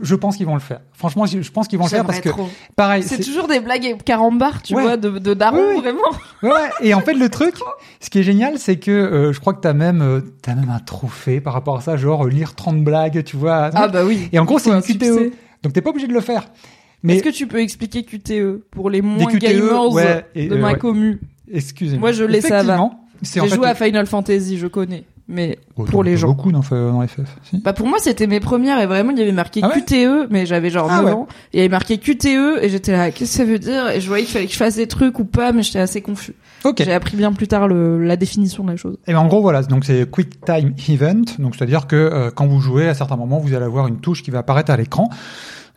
Je- 0.03 0.15
pense 0.15 0.35
qu'ils 0.35 0.45
vont 0.45 0.53
le 0.55 0.59
faire. 0.59 0.81
Franchement, 0.93 1.25
je 1.25 1.49
pense 1.49 1.67
qu'ils 1.69 1.79
vont 1.79 1.85
le 1.85 1.89
faire 1.89 2.05
parce 2.05 2.19
que, 2.19 2.29
pareil, 2.75 3.03
C'est 3.03 3.23
toujours 3.23 3.47
des 3.47 3.61
blagues 3.61 3.85
et 3.85 3.95
carambars, 4.03 4.61
tu 4.61 4.75
Ouais. 4.75 4.81
vois, 4.81 4.97
de, 4.97 5.09
de 5.17 5.33
daron, 5.33 5.57
Oui, 5.59 5.75
oui. 5.75 5.79
vraiment. 5.81 6.53
Ouais. 6.55 6.69
Et 6.81 6.93
en 6.93 6.99
fait, 7.01 7.13
le 7.13 7.29
truc, 7.29 7.55
ce 8.01 8.09
qui 8.09 8.19
est 8.19 8.23
génial, 8.23 8.59
c'est 8.59 8.75
que 8.77 8.91
euh, 8.91 9.31
je 9.33 9.39
crois 9.39 9.53
que 9.53 9.61
t'as 9.61 9.73
même, 9.73 10.01
euh, 10.01 10.19
t'as 10.41 10.55
même 10.55 10.69
un 10.69 10.79
trophée 10.79 11.39
par 11.39 11.53
rapport 11.53 11.77
à 11.77 11.81
ça, 11.81 11.95
genre 11.95 12.25
euh, 12.25 12.29
lire 12.29 12.53
30 12.55 12.83
blagues, 12.83 13.23
tu 13.23 13.37
vois. 13.37 13.69
Ah 13.73 13.87
bah 13.87 14.03
oui. 14.05 14.27
Et 14.33 14.39
en 14.39 14.45
gros, 14.45 14.59
c'est 14.59 14.69
une 14.69 14.75
un 14.75 14.81
QTE. 14.81 14.91
succès. 14.91 15.31
Donc 15.63 15.71
t'es 15.73 15.81
pas 15.81 15.89
obligé 15.91 16.07
de 16.07 16.13
le 16.13 16.21
faire. 16.21 16.43
Mais 17.01 17.15
Est-ce 17.15 17.23
que 17.23 17.29
tu 17.29 17.47
peux 17.47 17.61
expliquer 17.61 18.03
QTE 18.03 18.61
pour 18.71 18.89
les 18.89 19.01
moins 19.01 19.31
QTE, 19.31 19.39
gamers 19.39 19.89
ouais, 19.93 20.25
et, 20.35 20.47
de 20.47 20.55
ma 20.55 20.73
commu? 20.75 21.21
Excusez-moi. 21.51 21.99
Moi, 21.99 22.11
je 22.11 22.23
l'ai, 22.23 22.41
ça 22.41 22.63
va. 22.63 22.89
J'ai 23.21 23.47
joué 23.47 23.67
à 23.67 23.75
Final 23.75 24.05
Fantasy, 24.07 24.57
je 24.57 24.67
connais. 24.67 25.03
Mais 25.31 25.59
Oh, 25.75 25.83
pour 25.83 26.03
les 26.03 26.17
gens. 26.17 26.27
Beaucoup 26.29 26.51
dans, 26.51 26.61
dans 26.71 27.07
FF. 27.07 27.19
Si. 27.43 27.57
Bah 27.59 27.71
pour 27.71 27.85
moi 27.87 27.99
c'était 27.99 28.25
mes 28.25 28.39
premières 28.39 28.79
et 28.79 28.87
vraiment 28.87 29.11
il 29.11 29.19
y 29.19 29.21
avait 29.21 29.31
marqué 29.31 29.59
Ah 29.63 29.69
ouais 29.69 29.81
QTE 29.83 30.27
mais 30.31 30.47
j'avais 30.47 30.71
genre 30.71 30.87
Ah 30.89 31.03
9 31.03 31.05
ouais. 31.05 31.11
ans 31.11 31.27
il 31.53 31.57
y 31.57 31.59
avait 31.59 31.69
marqué 31.69 31.99
QTE 31.99 32.57
et 32.63 32.67
j'étais 32.69 32.93
là 32.93 33.11
qu'est-ce 33.11 33.33
que 33.33 33.37
ça 33.37 33.45
veut 33.45 33.59
dire? 33.59 33.89
Et 33.91 34.01
je 34.01 34.07
voyais 34.07 34.23
qu'il 34.25 34.33
fallait 34.33 34.47
que 34.47 34.51
je 34.51 34.57
fasse 34.57 34.75
des 34.77 34.87
trucs 34.87 35.19
ou 35.19 35.25
pas 35.25 35.51
mais 35.51 35.61
j'étais 35.61 35.77
assez 35.77 36.01
confus. 36.01 36.33
J'ai 36.79 36.91
appris 36.91 37.15
bien 37.15 37.31
plus 37.31 37.47
tard 37.47 37.67
le, 37.67 38.03
la 38.03 38.15
définition 38.15 38.63
de 38.63 38.71
la 38.71 38.75
chose. 38.75 38.97
Et 39.05 39.13
ben 39.13 39.19
en 39.19 39.27
gros 39.27 39.43
voilà, 39.43 39.61
donc 39.61 39.85
c'est 39.85 40.09
Quick 40.09 40.43
Time 40.43 40.73
Event, 40.89 41.21
donc 41.37 41.55
c'est-à-dire 41.55 41.85
que 41.85 41.95
euh, 41.95 42.31
quand 42.31 42.47
vous 42.47 42.59
jouez, 42.59 42.87
à 42.89 42.95
certains 42.95 43.15
moments, 43.15 43.37
vous 43.37 43.53
allez 43.53 43.65
avoir 43.65 43.87
une 43.87 43.99
touche 43.99 44.23
qui 44.23 44.31
va 44.31 44.39
apparaître 44.39 44.71
à 44.71 44.77
l'écran. 44.77 45.09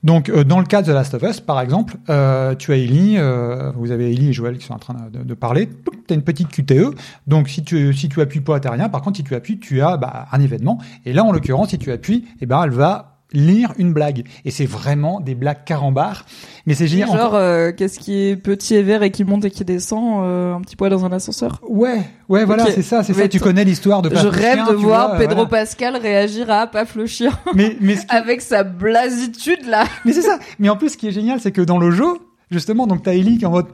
Donc 0.03 0.29
euh, 0.29 0.45
dans 0.45 0.59
le 0.59 0.67
cas 0.67 0.83
de 0.83 0.89
The 0.89 0.95
Last 0.95 1.15
of 1.15 1.23
Us, 1.23 1.41
par 1.41 1.61
exemple, 1.61 1.97
euh, 2.09 2.55
tu 2.55 2.73
as 2.73 2.77
Ellie, 2.77 3.17
euh, 3.19 3.71
vous 3.77 3.93
avez 3.93 4.13
Ellie 4.13 4.31
et 4.31 4.33
Joël 4.33 4.59
qui 4.59 4.67
sont 4.67 4.75
en 4.75 4.79
train 4.79 4.97
de, 5.13 5.35
parler. 5.35 5.69
Tu 6.07 6.13
as 6.13 6.15
une 6.15 6.23
petite 6.23 6.49
QTE. 6.49 6.95
Donc 7.27 7.49
si 7.49 7.63
tu 7.63 7.95
si 7.95 8.09
tu 8.09 8.21
appuies 8.21 8.41
pas, 8.41 8.59
t'as 8.59 8.71
rien. 8.71 8.89
Par 8.89 9.03
contre, 9.03 9.19
si 9.19 9.25
tu 9.25 9.35
appuies, 9.35 9.59
tu 9.59 9.81
as 9.81 9.97
bah, 9.97 10.27
un 10.33 10.41
événement. 10.41 10.79
Et 11.05 11.13
là, 11.13 11.25
en 11.25 11.33
l'occurrence, 11.33 11.71
si 11.71 11.79
tu 11.79 11.93
appuies, 11.93 12.25
eh 12.41 12.47
ben 12.47 12.63
elle 12.65 12.71
va 12.71 13.12
lire 13.33 13.73
une 13.79 13.93
blague. 13.93 14.25
Et 14.45 14.51
c'est 14.51 14.67
vraiment 14.67 15.21
des 15.21 15.35
blagues 15.35 15.65
carambars. 15.65 16.25
Mais 16.67 16.75
c'est 16.75 16.87
génial. 16.87 17.09
Genre 17.09 17.35
euh, 17.35 17.73
qu'est-ce 17.73 17.99
qui 17.99 18.29
est 18.29 18.37
petit 18.37 18.75
et 18.75 18.83
vert 18.83 19.03
et 19.03 19.11
qui 19.11 19.25
monte 19.25 19.45
et 19.45 19.51
qui 19.51 19.65
descend 19.65 20.23
euh, 20.25 20.55
un 20.55 20.61
petit 20.61 20.77
poids 20.77 20.89
dans 20.89 21.05
un 21.05 21.13
ascenseur. 21.13 21.61
Ouais, 21.69 22.01
ouais, 22.29 22.45
voilà, 22.45 22.67
c'est 22.67 22.83
ça, 22.83 23.03
c'est 23.03 23.15
ça. 23.15 23.29
Tu 23.29 23.41
connais 23.41 23.65
l'histoire 23.65 24.03
de 24.03 24.09
Je 24.11 24.15
Paf 24.15 24.25
le 24.25 24.29
rêve 24.31 24.55
chien, 24.55 24.67
de 24.67 24.73
voir 24.75 25.09
vois, 25.11 25.19
Pedro 25.19 25.35
voilà. 25.35 25.49
Pascal 25.49 25.97
réagir 25.97 26.51
à 26.51 26.67
Paf 26.67 26.95
le 26.95 27.07
chien 27.07 27.33
Mais 27.55 27.77
mais 27.81 27.97
qui- 27.97 28.07
avec 28.09 28.41
sa 28.41 28.63
blasitude 28.65 29.67
là. 29.67 29.85
Mais 30.05 30.13
c'est 30.13 30.23
ça. 30.23 30.39
Mais 30.59 30.69
en 30.69 30.77
plus, 30.77 30.91
ce 30.91 30.97
qui 30.97 31.09
est 31.09 31.13
génial, 31.13 31.41
c'est 31.41 31.53
que 31.53 31.63
dans 31.63 31.79
le 31.79 31.91
jeu, 31.91 32.07
justement, 32.53 32.87
donc 32.87 33.03
t'as 33.03 33.15
Ellie 33.15 33.39
qui 33.39 33.45
est 33.45 33.47
en 33.47 33.53
mode, 33.53 33.67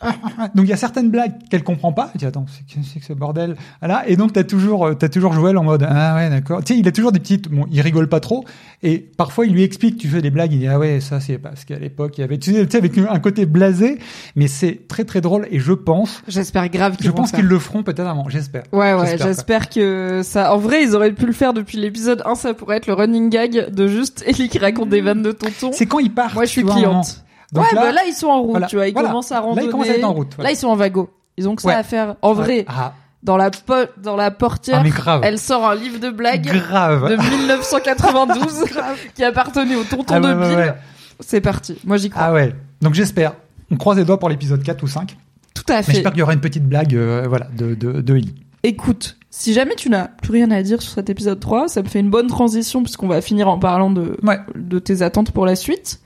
donc 0.54 0.64
il 0.64 0.68
y 0.68 0.72
a 0.72 0.76
certaines 0.76 1.10
blagues 1.10 1.34
qu'elle 1.50 1.64
comprend 1.64 1.92
pas. 1.92 2.10
Elle 2.14 2.18
dit 2.18 2.26
attends, 2.26 2.46
c'est 2.48 3.00
que 3.00 3.04
ce 3.04 3.12
bordel, 3.12 3.56
voilà. 3.80 4.08
Et 4.08 4.16
donc 4.16 4.32
t'as 4.32 4.44
toujours, 4.44 4.86
euh, 4.86 4.94
t'as 4.94 5.08
toujours 5.08 5.32
Joël 5.32 5.56
en 5.58 5.64
mode 5.64 5.86
ah 5.88 6.16
ouais 6.16 6.30
d'accord. 6.30 6.64
Tu 6.64 6.74
sais, 6.74 6.80
il 6.80 6.88
a 6.88 6.92
toujours 6.92 7.12
des 7.12 7.20
petites, 7.20 7.48
bon, 7.48 7.66
il 7.70 7.80
rigole 7.80 8.08
pas 8.08 8.20
trop. 8.20 8.44
Et 8.82 8.98
parfois, 8.98 9.46
il 9.46 9.52
lui 9.52 9.62
explique, 9.62 9.98
tu 9.98 10.08
fais 10.08 10.22
des 10.22 10.30
blagues, 10.30 10.52
il 10.52 10.60
dit 10.60 10.68
ah 10.68 10.78
ouais, 10.78 11.00
ça 11.00 11.20
c'est 11.20 11.38
parce 11.38 11.64
qu'à 11.64 11.78
l'époque 11.78 12.18
il 12.18 12.22
y 12.22 12.24
avait, 12.24 12.38
tu 12.38 12.52
sais, 12.52 12.76
avec 12.76 12.98
un 12.98 13.18
côté 13.20 13.46
blasé. 13.46 13.98
Mais 14.34 14.48
c'est 14.48 14.88
très 14.88 15.04
très 15.04 15.20
drôle 15.20 15.46
et 15.50 15.58
je 15.58 15.72
pense, 15.72 16.22
J'espère 16.28 16.68
grave 16.68 16.96
qu'ils 16.96 17.06
je 17.06 17.10
pense 17.12 17.32
qu'ils 17.32 17.46
le 17.46 17.58
feront 17.58 17.82
peut-être 17.82 18.06
avant. 18.06 18.28
J'espère. 18.28 18.64
Ouais, 18.72 18.94
ouais, 18.94 19.16
J'espère, 19.18 19.68
que 19.68 20.22
ça. 20.22 20.54
En 20.54 20.58
vrai, 20.58 20.82
ils 20.82 20.94
auraient 20.94 21.12
pu 21.12 21.26
le 21.26 21.32
faire 21.32 21.52
depuis 21.52 21.78
l'épisode 21.78 22.22
1, 22.24 22.34
ça 22.34 22.54
pourrait 22.54 22.78
être 22.78 22.86
le 22.86 22.94
running 22.94 23.30
gag 23.30 23.70
de 23.72 23.86
juste 23.86 24.24
Ellie 24.26 24.48
qui 24.48 24.58
raconte 24.58 24.88
des 24.88 25.00
vannes 25.00 25.22
de 25.22 25.32
tonton. 25.32 25.70
C'est 25.72 25.86
quand 25.86 25.98
il 25.98 26.12
part. 26.12 26.34
Moi, 26.34 26.44
je 26.44 26.50
suis 26.50 26.64
cliente. 26.64 27.24
Donc 27.52 27.64
ouais, 27.64 27.74
là, 27.74 27.82
bah 27.82 27.92
là, 27.92 28.00
ils 28.06 28.14
sont 28.14 28.28
en 28.28 28.40
route, 28.40 28.50
voilà, 28.52 28.66
tu 28.66 28.76
vois, 28.76 28.88
ils 28.88 28.92
voilà. 28.92 29.08
commencent 29.08 29.30
à 29.32 29.36
Là, 29.36 29.40
randonner. 29.42 29.66
ils 29.66 29.70
commencent 29.70 29.88
à 29.90 29.96
être 29.96 30.04
en 30.04 30.12
route, 30.14 30.32
voilà. 30.36 30.48
Là, 30.48 30.54
ils 30.54 30.58
sont 30.58 30.68
en 30.68 30.76
vago. 30.76 31.10
Ils 31.36 31.48
ont 31.48 31.54
que 31.56 31.62
ça 31.62 31.68
Ouais. 31.68 31.74
à 31.74 31.82
faire. 31.82 32.16
En 32.22 32.32
vrai, 32.32 32.64
ah, 32.68 32.94
dans 33.22 33.36
la 33.36 33.50
po- 33.50 33.74
dans 34.02 34.16
la 34.16 34.30
portière, 34.30 34.82
ah, 35.06 35.20
elle 35.22 35.38
sort 35.38 35.66
un 35.68 35.74
livre 35.74 35.98
de 36.00 36.10
blagues 36.10 36.44
grave. 36.46 37.10
de 37.10 37.16
1992 37.16 38.64
qui 39.14 39.24
appartenait 39.24 39.76
au 39.76 39.84
tonton 39.84 40.14
Ah 40.14 40.20
de 40.20 40.26
ouais, 40.34 40.48
Bill. 40.48 40.56
ouais. 40.56 40.74
C'est 41.20 41.40
parti. 41.40 41.76
Moi, 41.84 41.96
j'y 41.98 42.10
crois. 42.10 42.22
Ah 42.24 42.32
ouais. 42.32 42.54
Donc 42.80 42.94
j'espère. 42.94 43.34
On 43.70 43.76
croise 43.76 43.96
les 43.98 44.04
doigts 44.04 44.18
pour 44.18 44.28
l'épisode 44.28 44.62
4 44.62 44.82
ou 44.82 44.86
5. 44.88 45.16
Tout 45.54 45.64
à 45.68 45.82
fait. 45.82 45.92
j'espère 45.92 46.12
qu'il 46.12 46.20
y 46.20 46.22
aura 46.22 46.32
une 46.34 46.40
petite 46.40 46.66
blague 46.66 46.94
euh, 46.96 47.26
voilà, 47.28 47.46
de, 47.56 47.74
de, 47.74 48.00
de 48.00 48.16
Ellie. 48.16 48.34
Écoute, 48.64 49.16
si 49.30 49.52
jamais 49.54 49.74
tu 49.76 49.88
n'as 49.90 50.08
plus 50.08 50.32
rien 50.32 50.50
à 50.50 50.62
dire 50.62 50.82
sur 50.82 50.92
cet 50.92 51.08
épisode 51.10 51.40
3, 51.40 51.68
ça 51.68 51.82
me 51.82 51.88
fait 51.88 52.00
une 52.00 52.10
bonne 52.10 52.26
transition 52.26 52.82
puisqu'on 52.82 53.08
va 53.08 53.20
finir 53.20 53.48
en 53.48 53.58
parlant 53.58 53.90
de, 53.90 54.16
Ouais. 54.22 54.38
de 54.54 54.78
tes 54.78 55.02
attentes 55.02 55.30
pour 55.30 55.46
la 55.46 55.56
suite. 55.56 56.00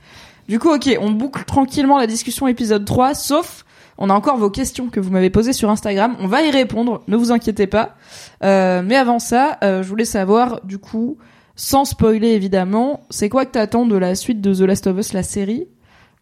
Du 0.47 0.59
coup, 0.59 0.69
ok, 0.69 0.97
on 1.01 1.11
boucle 1.11 1.43
tranquillement 1.43 1.97
la 1.97 2.07
discussion 2.07 2.47
épisode 2.47 2.85
3, 2.85 3.15
sauf 3.15 3.65
on 3.97 4.09
a 4.09 4.13
encore 4.13 4.37
vos 4.37 4.49
questions 4.49 4.89
que 4.89 4.99
vous 4.99 5.09
m'avez 5.11 5.29
posées 5.29 5.53
sur 5.53 5.69
Instagram. 5.69 6.15
On 6.19 6.27
va 6.27 6.43
y 6.43 6.51
répondre, 6.51 7.01
ne 7.07 7.17
vous 7.17 7.31
inquiétez 7.31 7.67
pas. 7.67 7.95
Euh, 8.43 8.81
mais 8.85 8.95
avant 8.95 9.19
ça, 9.19 9.57
euh, 9.63 9.83
je 9.83 9.89
voulais 9.89 10.05
savoir, 10.05 10.61
du 10.63 10.77
coup, 10.77 11.17
sans 11.55 11.83
spoiler 11.83 12.29
évidemment, 12.29 13.01
c'est 13.09 13.27
quoi 13.27 13.45
que 13.45 13.51
t'attends 13.51 13.85
de 13.85 13.97
la 13.97 14.15
suite 14.15 14.39
de 14.39 14.53
The 14.53 14.61
Last 14.61 14.87
of 14.87 14.97
Us, 14.97 15.13
la 15.13 15.23
série? 15.23 15.67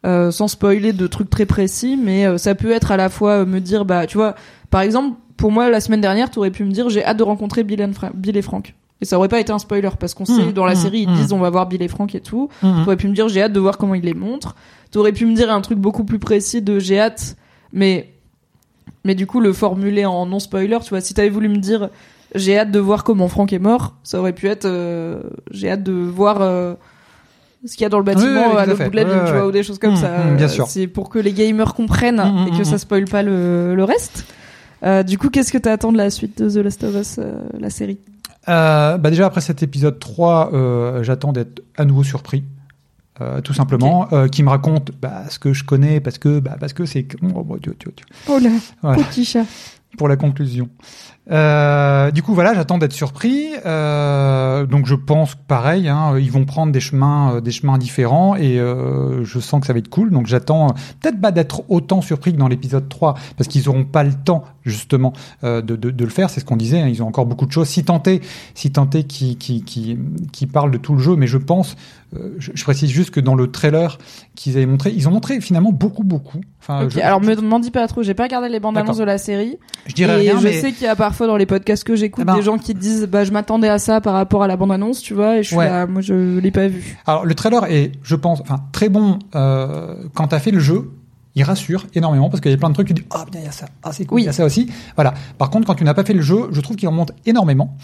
Euh, 0.06 0.32
sans 0.32 0.48
spoiler 0.48 0.94
de 0.94 1.08
trucs 1.08 1.30
très 1.30 1.46
précis, 1.46 2.00
mais 2.02 2.38
ça 2.38 2.56
peut 2.56 2.72
être 2.72 2.92
à 2.92 2.98
la 2.98 3.10
fois 3.10 3.46
me 3.46 3.60
dire, 3.60 3.86
bah, 3.86 4.08
tu 4.08 4.18
vois, 4.18 4.36
par 4.70 4.82
exemple, 4.82 5.18
pour 5.36 5.52
moi, 5.52 5.70
la 5.70 5.82
semaine 5.82 6.02
dernière, 6.02 6.32
t'aurais 6.32 6.52
pu 6.52 6.64
me 6.64 6.72
dire, 6.72 6.90
j'ai 6.90 7.04
hâte 7.04 7.18
de 7.18 7.24
rencontrer 7.24 7.64
Bill 7.64 7.82
et 7.82 8.42
Frank. 8.42 8.74
Et 9.02 9.06
ça 9.06 9.18
aurait 9.18 9.28
pas 9.28 9.40
été 9.40 9.52
un 9.52 9.60
spoiler, 9.60 9.90
parce 10.00 10.14
qu'on 10.14 10.26
sait, 10.26 10.46
Mmh, 10.48 10.52
dans 10.54 10.66
la 10.66 10.74
mmh, 10.74 10.78
série, 10.78 11.00
ils 11.02 11.10
mmh. 11.10 11.16
disent, 11.16 11.34
on 11.34 11.40
va 11.40 11.50
voir 11.50 11.68
Bill 11.68 11.82
et 11.82 11.88
Frank 11.88 12.16
et 12.16 12.22
tout. 12.22 12.50
T'aurais 12.62 12.96
pu 12.96 13.08
me 13.08 13.14
dire, 13.14 13.28
j'ai 13.28 13.42
hâte 13.42 13.54
de 13.54 13.60
voir 13.60 13.78
comment 13.78 13.94
ils 13.96 14.04
les 14.04 14.14
montrent. 14.14 14.56
T'aurais 14.92 15.12
pu 15.12 15.26
me 15.26 15.36
dire 15.36 15.52
un 15.52 15.60
truc 15.62 15.78
beaucoup 15.80 16.06
plus 16.06 16.20
précis 16.20 16.62
de, 16.62 16.80
j'ai 16.80 17.00
hâte, 17.00 17.36
mais, 17.74 18.10
mais 19.04 19.14
du 19.16 19.28
coup, 19.28 19.42
le 19.42 19.52
formuler 19.52 20.06
en 20.06 20.26
non 20.26 20.40
spoiler, 20.40 20.78
tu 20.82 20.90
vois, 20.92 21.02
si 21.02 21.14
t'avais 21.14 21.30
voulu 21.30 21.50
me 21.50 21.58
dire, 21.58 21.90
j'ai 22.36 22.58
hâte 22.58 22.72
de 22.72 22.80
voir 22.80 23.04
comment 23.04 23.28
Frank 23.28 23.52
est 23.52 23.60
mort, 23.60 23.96
ça 24.04 24.20
aurait 24.20 24.32
pu 24.34 24.48
être, 24.48 24.66
euh, 24.66 25.22
j'ai 25.52 25.70
hâte 25.70 25.84
de 25.84 25.92
voir, 25.92 26.38
euh, 26.42 26.76
ce 27.66 27.74
qu'il 27.74 27.82
y 27.82 27.86
a 27.86 27.90
dans 27.90 27.98
le 27.98 28.06
bâtiment 28.06 28.30
Oui, 28.30 28.38
oui, 28.48 28.52
tout 28.54 28.58
à 28.60 28.66
l'autre 28.68 28.84
bout 28.86 28.90
de 28.92 28.96
la 28.96 29.04
ville, 29.04 29.22
tu 29.26 29.32
vois, 29.34 29.48
ou 29.48 29.52
des 29.52 29.64
choses 29.64 29.80
comme 29.80 29.94
Mmh, 29.94 29.98
ça. 29.98 30.18
mmh, 30.24 30.38
bien 30.38 30.48
sûr. 30.48 30.68
C'est 30.68 30.88
pour 30.88 31.10
que 31.10 31.20
les 31.20 31.34
gamers 31.34 31.74
comprennent 31.74 32.22
Mmh, 32.24 32.48
et 32.54 32.58
que 32.58 32.64
ça 32.64 32.78
spoile 32.78 33.06
pas 33.06 33.24
le, 33.24 33.76
le 33.76 33.84
reste. 33.84 34.26
Euh, 34.84 35.04
du 35.04 35.18
coup, 35.18 35.30
qu'est-ce 35.30 35.52
que 35.52 35.58
t'attends 35.58 35.92
de 35.92 35.98
la 35.98 36.10
suite 36.12 36.42
de 36.42 36.50
The 36.50 36.64
Last 36.64 36.84
of 36.84 36.96
Us, 36.96 37.16
euh, 37.20 37.34
la 37.60 37.70
série? 37.70 37.98
Euh, 38.48 38.98
bah 38.98 39.10
déjà 39.10 39.26
après 39.26 39.42
cet 39.42 39.64
épisode 39.64 40.00
3, 40.00 40.52
euh, 40.54 41.04
j'attends 41.04 41.34
d'être 41.34 41.64
à 41.78 41.86
nouveau 41.86 42.04
surpris. 42.04 42.44
Euh, 43.22 43.40
tout 43.40 43.54
simplement, 43.54 44.10
euh, 44.12 44.28
qui 44.28 44.44
me 44.44 44.50
raconte 44.50 44.92
bah, 45.02 45.24
ce 45.30 45.40
que 45.40 45.54
je 45.54 45.64
connais 45.64 46.02
parce 46.02 46.18
que 46.18 46.40
bah, 46.40 46.58
parce 46.60 46.74
que 46.74 46.86
c'est 46.86 47.08
oh, 47.24 47.44
bon, 47.46 47.56
Dieu, 47.56 47.74
Dieu, 47.80 47.94
Dieu. 47.96 48.06
Oh 48.28 48.38
là, 48.40 48.50
Voilà. 48.82 49.02
petit 49.04 49.24
chat. 49.24 49.46
Pour 49.98 50.08
la 50.08 50.16
conclusion. 50.16 50.70
Euh, 51.32 52.12
du 52.12 52.22
coup, 52.22 52.36
voilà, 52.36 52.54
j'attends 52.54 52.78
d'être 52.78 52.94
surpris. 52.94 53.48
Euh, 53.66 54.66
donc, 54.68 54.86
je 54.86 54.94
pense 54.94 55.34
pareil, 55.36 55.88
hein, 55.88 56.18
ils 56.20 56.32
vont 56.32 56.46
prendre 56.46 56.72
des 56.72 56.80
chemins, 56.80 57.36
euh, 57.36 57.42
des 57.42 57.52
chemins 57.52 57.80
différents, 57.80 58.36
et 58.36 58.60
euh, 58.60 59.24
je 59.24 59.40
sens 59.40 59.60
que 59.60 59.66
ça 59.68 59.74
va 59.74 59.80
être 59.80 59.90
cool. 59.90 60.12
Donc, 60.12 60.28
j'attends 60.28 60.68
euh, 60.68 60.74
peut-être 61.02 61.20
pas 61.20 61.32
d'être 61.32 61.64
autant 61.70 62.02
surpris 62.02 62.32
que 62.32 62.38
dans 62.38 62.48
l'épisode 62.48 62.88
3, 62.90 63.16
parce 63.38 63.48
qu'ils 63.48 63.68
auront 63.70 63.86
pas 63.86 64.04
le 64.04 64.14
temps 64.14 64.44
justement 64.64 65.14
de, 65.44 65.62
de, 65.62 65.76
de 65.76 66.04
le 66.04 66.10
faire. 66.10 66.30
C'est 66.30 66.40
ce 66.40 66.46
qu'on 66.46 66.58
disait. 66.58 66.82
hein, 66.82 66.88
ils 66.88 67.04
ont 67.04 67.08
encore 67.08 67.26
beaucoup 67.26 67.46
de 67.46 67.52
choses. 67.52 67.68
Si 67.68 67.84
tenté, 67.84 68.22
si 68.56 68.72
tenté, 68.72 69.04
qui 69.04 69.38
qui 69.38 69.64
qui 69.64 69.98
qui 70.32 70.48
parlent 70.48 70.72
de 70.72 70.78
tout 70.78 70.94
le 70.94 71.00
jeu, 71.00 71.16
mais 71.16 71.28
je 71.28 71.38
pense, 71.38 71.76
je, 72.40 72.52
je 72.54 72.64
précise 72.64 72.90
juste 72.90 73.12
que 73.12 73.20
dans 73.20 73.36
le 73.36 73.52
trailer 73.52 73.98
qu'ils 74.36 74.58
avaient 74.58 74.66
montré, 74.66 74.92
ils 74.96 75.08
ont 75.08 75.12
montré 75.12 75.40
finalement 75.42 75.72
beaucoup, 75.72 76.04
beaucoup. 76.04 76.42
Enfin, 76.62 76.88
je, 76.90 77.00
alors 77.00 77.22
me 77.22 77.36
m'en 77.42 77.60
dis 77.60 77.72
pas 77.72 77.88
trop, 77.88 78.02
j'ai 78.04 78.14
pas 78.14 78.24
regardé 78.24 78.50
les 78.50 78.60
bandes 78.60 78.78
annonces 78.78 78.98
de 78.98 79.04
la 79.04 79.18
série. 79.18 79.58
je 79.86 79.94
dirais 79.94 80.14
et 80.26 80.30
rien, 80.32 80.40
je 80.40 80.44
mais 80.46 80.54
sais 80.62 80.72
qu'il 80.72 80.86
y 80.86 80.90
a 80.90 80.96
parfois 80.96 81.28
dans 81.28 81.38
les 81.38 81.46
podcasts 81.46 81.84
que 81.84 81.96
j'écoute 81.96 82.24
Eh 82.24 82.26
ben- 82.26 82.36
des 82.36 82.42
gens 82.42 82.58
qui 82.58 82.74
disent 82.74 83.06
bah 83.06 83.24
je 83.24 83.32
m'attendais 83.32 83.70
à 83.70 83.78
ça 83.80 84.02
par 84.02 84.14
rapport 84.14 84.42
à 84.44 84.48
la 84.48 84.58
bande 84.58 84.72
annonce, 84.72 85.02
tu 85.02 85.14
vois, 85.14 85.38
et 85.38 85.44
je 85.44 85.48
suis 85.50 85.58
Ouais. 85.58 85.66
là, 85.70 85.86
moi 85.88 86.02
je 86.02 86.40
l'ai 86.40 86.52
pas 86.52 86.68
vu. 86.68 86.98
Alors 87.06 87.26
le 87.26 87.34
trailer 87.36 87.66
est, 87.72 87.92
je 88.04 88.16
pense, 88.16 88.42
enfin 88.42 88.60
très 88.72 88.90
bon 88.90 89.20
euh, 89.36 89.96
quand 90.16 90.28
t'as 90.28 90.40
fait 90.40 90.52
le 90.52 90.60
jeu. 90.60 90.90
Il 91.36 91.44
rassure 91.44 91.86
énormément 91.94 92.30
parce 92.30 92.40
qu'il 92.42 92.52
y 92.52 92.54
a 92.54 92.58
plein 92.58 92.70
de 92.70 92.74
trucs. 92.74 92.88
Tu 92.88 92.94
dis 92.94 93.04
ah 93.12 93.26
bien 93.30 93.42
il 93.42 93.46
y 93.46 93.50
a 93.50 93.52
ça, 93.52 93.66
ah 93.84 93.92
c'est 93.92 94.06
cool, 94.06 94.16
Oui. 94.16 94.22
il 94.24 94.26
y 94.26 94.30
a 94.30 94.34
ça 94.34 94.46
aussi. 94.46 94.72
Voilà. 94.96 95.14
Par 95.38 95.50
contre, 95.50 95.68
quand 95.68 95.76
tu 95.76 95.84
n'as 95.84 95.94
pas 95.94 96.06
fait 96.06 96.14
le 96.14 96.22
jeu, 96.22 96.48
je 96.52 96.62
trouve 96.62 96.78
qu'il 96.78 96.88
remonte 96.88 97.12
énormément. 97.26 97.76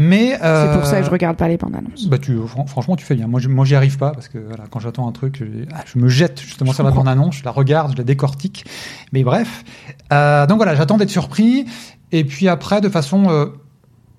Mais 0.00 0.38
euh, 0.42 0.72
C'est 0.72 0.78
pour 0.78 0.86
ça 0.86 0.98
que 1.00 1.06
je 1.06 1.10
regarde 1.10 1.36
pas 1.36 1.48
les 1.48 1.56
bandes 1.56 1.74
annonces. 1.74 2.06
Bah 2.06 2.18
tu, 2.18 2.36
fran- 2.46 2.66
franchement, 2.66 2.94
tu 2.96 3.04
fais 3.04 3.14
bien. 3.16 3.26
Moi, 3.26 3.40
je, 3.40 3.48
moi, 3.48 3.64
j'y 3.64 3.74
arrive 3.74 3.98
pas 3.98 4.10
parce 4.12 4.28
que 4.28 4.38
voilà, 4.38 4.64
quand 4.70 4.78
j'attends 4.80 5.08
un 5.08 5.12
truc, 5.12 5.38
je, 5.40 5.44
ah, 5.72 5.82
je 5.92 5.98
me 5.98 6.08
jette 6.08 6.40
justement 6.40 6.70
Je 6.70 6.76
sur 6.76 6.84
la 6.84 6.90
bande 6.92 7.08
annonce, 7.08 7.36
je 7.36 7.44
la 7.44 7.50
regarde, 7.50 7.92
je 7.92 7.96
la 7.98 8.04
décortique. 8.04 8.64
Mais 9.12 9.22
bref, 9.24 9.64
Euh, 10.12 10.46
donc 10.46 10.56
voilà, 10.58 10.74
j'attends 10.76 10.96
d'être 10.98 11.10
surpris. 11.10 11.66
Et 12.12 12.24
puis 12.24 12.48
après, 12.48 12.80
de 12.80 12.88
façon, 12.88 13.28
euh, 13.28 13.46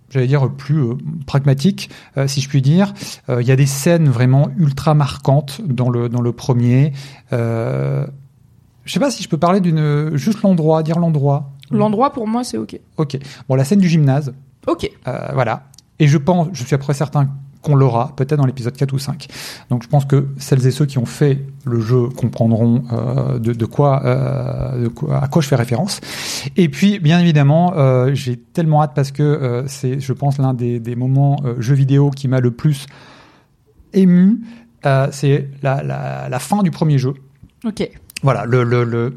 j'allais 0.10 0.28
dire 0.28 0.50
plus 0.52 0.80
euh, 0.84 0.94
pragmatique, 1.26 1.90
euh, 2.18 2.28
si 2.28 2.42
je 2.42 2.50
puis 2.50 2.62
dire. 2.62 2.94
Euh, 3.30 3.42
Il 3.42 3.48
y 3.48 3.52
a 3.52 3.56
des 3.56 3.66
scènes 3.66 4.10
vraiment 4.10 4.50
ultra 4.58 4.94
marquantes 4.96 5.62
dans 5.66 5.90
le 5.90 6.10
dans 6.10 6.22
le 6.22 6.32
premier. 6.34 6.92
Je 8.90 8.94
sais 8.96 9.00
pas 9.00 9.12
si 9.12 9.22
je 9.22 9.30
peux 9.30 9.38
parler 9.38 9.60
d'une 9.62 10.18
juste 10.18 10.42
l'endroit, 10.42 10.82
dire 10.82 10.98
l'endroit. 10.98 11.52
L'endroit 11.70 12.12
pour 12.12 12.28
moi 12.28 12.44
c'est 12.44 12.58
ok. 12.58 12.80
Ok. 12.98 13.20
Bon, 13.48 13.54
la 13.54 13.64
scène 13.64 13.78
du 13.80 13.88
gymnase, 13.88 14.34
Ok. 14.66 14.90
euh, 15.08 15.28
voilà. 15.36 15.68
Et 16.00 16.08
je 16.08 16.18
pense, 16.18 16.48
je 16.54 16.64
suis 16.64 16.74
après 16.74 16.96
certain 16.96 17.30
qu'on 17.62 17.76
l'aura, 17.76 18.14
peut-être 18.16 18.38
dans 18.38 18.48
l'épisode 18.48 18.76
4 18.76 18.92
ou 18.94 18.98
5. 18.98 19.28
Donc 19.70 19.84
je 19.84 19.88
pense 19.90 20.06
que 20.06 20.30
celles 20.40 20.66
et 20.66 20.72
ceux 20.72 20.88
qui 20.88 20.98
ont 20.98 21.06
fait 21.06 21.46
le 21.66 21.80
jeu 21.82 22.08
comprendront 22.10 22.84
euh, 22.92 23.38
de, 23.38 23.54
de 23.54 23.66
quoi, 23.66 24.04
euh, 24.06 24.84
de 24.86 24.88
quoi, 24.88 25.22
à 25.22 25.28
quoi 25.28 25.42
je 25.44 25.48
fais 25.50 25.56
référence. 25.58 26.02
Et 26.58 26.68
puis, 26.70 26.98
bien 27.00 27.20
évidemment, 27.20 27.74
euh, 27.76 28.16
j'ai 28.16 28.38
tellement 28.38 28.82
hâte 28.82 28.94
parce 28.96 29.12
que 29.12 29.66
c'est, 29.68 30.00
je 30.00 30.14
pense, 30.14 30.40
l'un 30.40 30.56
des, 30.56 30.80
des 30.80 30.96
moments 30.96 31.40
jeux 31.60 31.76
vidéo 31.76 32.10
qui 32.10 32.28
m'a 32.28 32.40
le 32.40 32.50
plus 32.50 32.88
ému. 33.94 34.42
C'est 35.12 35.50
la, 35.62 35.84
la, 35.84 36.28
la 36.30 36.40
fin 36.40 36.64
du 36.64 36.72
premier 36.72 36.98
jeu. 36.98 37.14
Ok. 37.66 37.88
Voilà, 38.22 38.46
le, 38.46 38.64
le, 38.64 38.84
le, 38.84 39.14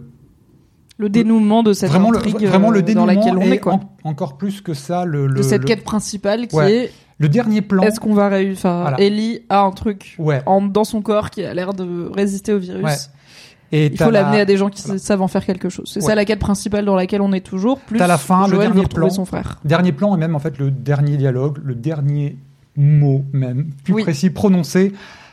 Le 0.98 1.08
dénouement 1.08 1.62
de 1.62 1.72
cette 1.72 1.90
vraiment, 1.90 2.10
le, 2.10 2.18
intrigue 2.18 2.44
vraiment 2.47 2.70
le 2.70 2.78
euh, 2.78 2.82
dans 2.82 2.86
dénouement 2.86 3.06
laquelle 3.06 3.36
on 3.39 3.40
est 3.52 3.58
quoi. 3.58 3.74
en- 3.74 3.90
encore 4.10 4.36
plus 4.39 4.60
que 4.60 4.74
ça, 4.74 5.05
le, 5.05 5.26
le, 5.26 5.34
de 5.39 5.42
cette 5.42 5.62
le- 5.62 5.66
quête 5.68 5.84
principale 5.84 6.47
qui 6.47 6.56
Ouais. 6.56 6.72
est 6.74 6.92
le 7.18 7.28
dernier 7.28 7.62
plan. 7.62 7.82
est-ce 7.82 7.98
qu'on 8.00 8.14
va 8.14 8.28
réussir 8.28 8.58
enfin 8.70 8.81
Voilà. 8.82 9.00
Ellie 9.00 9.40
a 9.48 9.62
un 9.62 9.70
truc 9.72 10.14
Ouais. 10.18 10.42
en, 10.47 10.60
dans 10.62 10.84
son 10.84 11.02
corps 11.02 11.31
qui 11.31 11.44
a 11.44 11.52
l'air 11.55 11.72
de 11.74 12.08
résister 12.12 12.52
au 12.52 12.58
virus. 12.58 12.84
Ouais. 12.84 12.94
Et 13.74 13.86
Il 13.86 13.97
faut 13.97 14.10
la- 14.10 14.20
l'amener 14.22 14.40
à 14.40 14.44
des 14.44 14.56
gens 14.58 14.68
qui 14.68 14.82
voilà. 14.82 14.98
savent 14.98 15.22
en 15.22 15.28
faire 15.28 15.47
quelque 15.47 15.68
chose. 15.70 15.90
C'est 15.92 16.02
ça 16.02 16.14
la 16.14 16.24
quête 16.26 16.39
principale 16.40 16.84
dans 16.84 16.94
laquelle 16.94 17.22
on 17.22 17.32
est 17.32 17.40
toujours. 17.44 17.78
Plus 17.81 17.98
T'as 17.98 18.06
la 18.06 18.18
fin, 18.18 18.47
le 18.47 18.56
Joël 18.56 18.70
dernier 18.72 18.86
plan. 18.86 19.08
son 19.08 19.24
frère. 19.24 19.58
Dernier 19.64 19.92
plan 19.92 20.14
et 20.14 20.18
même 20.18 20.34
en 20.36 20.39
fait 20.40 20.58
le 20.58 20.70
dernier 20.70 21.16
dialogue, 21.16 21.58
le 21.64 21.74
dernier 21.74 22.36
mot 22.76 23.24
même, 23.32 23.70
plus 23.84 23.94
Oui. 23.94 24.02
précis 24.02 24.28
prononcé. 24.31 24.92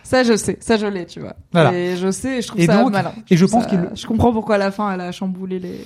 Ça, 0.09 0.23
je 0.23 0.35
sais. 0.35 0.57
Ça, 0.59 0.77
je 0.77 0.87
l'ai, 0.87 1.05
tu 1.05 1.19
vois. 1.19 1.35
Voilà. 1.51 1.71
Et 1.71 1.95
je 1.95 2.09
sais, 2.09 2.39
et 2.39 2.41
je 2.41 2.47
trouve 2.47 2.59
Et 2.61 2.65
ça 2.65 2.81
donc- 2.81 2.91
malin. 2.91 3.11
et 3.29 3.37
je 3.37 3.45
pense 3.45 3.63
ça- 3.65 3.69
qu'il- 3.69 3.89
Je 3.93 4.07
comprends 4.07 4.33
pourquoi 4.33 4.55
à 4.55 4.57
la 4.57 4.71
fin, 4.71 4.91
elle 4.91 5.01
a 5.01 5.11
chamboulé 5.11 5.59
les, 5.59 5.81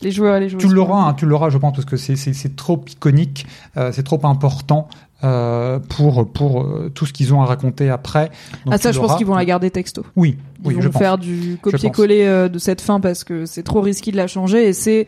les 0.00 0.10
joueurs 0.10 0.36
et 0.36 0.40
les 0.40 0.48
joueuses. 0.48 0.62
Tu 0.62 0.68
l'auras, 0.68 1.02
hein, 1.08 1.12
tu 1.12 1.26
l'auras, 1.26 1.50
je 1.50 1.58
pense, 1.58 1.74
parce 1.74 1.84
que 1.84 1.96
c'est 1.98 2.56
trop 2.56 2.82
iconique, 2.90 3.46
euh, 3.76 3.92
c'est 3.92 4.02
trop 4.02 4.18
important 4.24 4.88
euh, 5.24 5.78
pour 5.78 6.26
pour 6.32 6.62
euh, 6.62 6.90
tout 6.94 7.04
ce 7.04 7.12
qu'ils 7.12 7.34
ont 7.34 7.42
à 7.42 7.44
raconter 7.44 7.90
après. 7.90 8.30
Donc, 8.64 8.72
Ah, 8.74 8.78
ça, 8.78 8.92
je 8.92 8.98
pense 8.98 9.16
qu'ils 9.16 9.26
vont 9.26 9.34
la 9.34 9.44
garder 9.44 9.70
texto. 9.70 10.04
Oui, 10.16 10.38
Ils 10.62 10.68
oui, 10.68 10.74
vont 10.76 10.80
je 10.80 10.88
pense. 10.88 10.98
faire 11.02 11.18
du 11.18 11.58
copier-coller 11.60 12.48
de 12.50 12.58
cette 12.58 12.80
fin 12.80 12.98
parce 12.98 13.24
que 13.24 13.44
c'est 13.44 13.62
trop 13.62 13.82
risqué 13.82 14.10
de 14.10 14.16
la 14.16 14.26
changer 14.26 14.68
et 14.68 14.72
c'est 14.72 15.06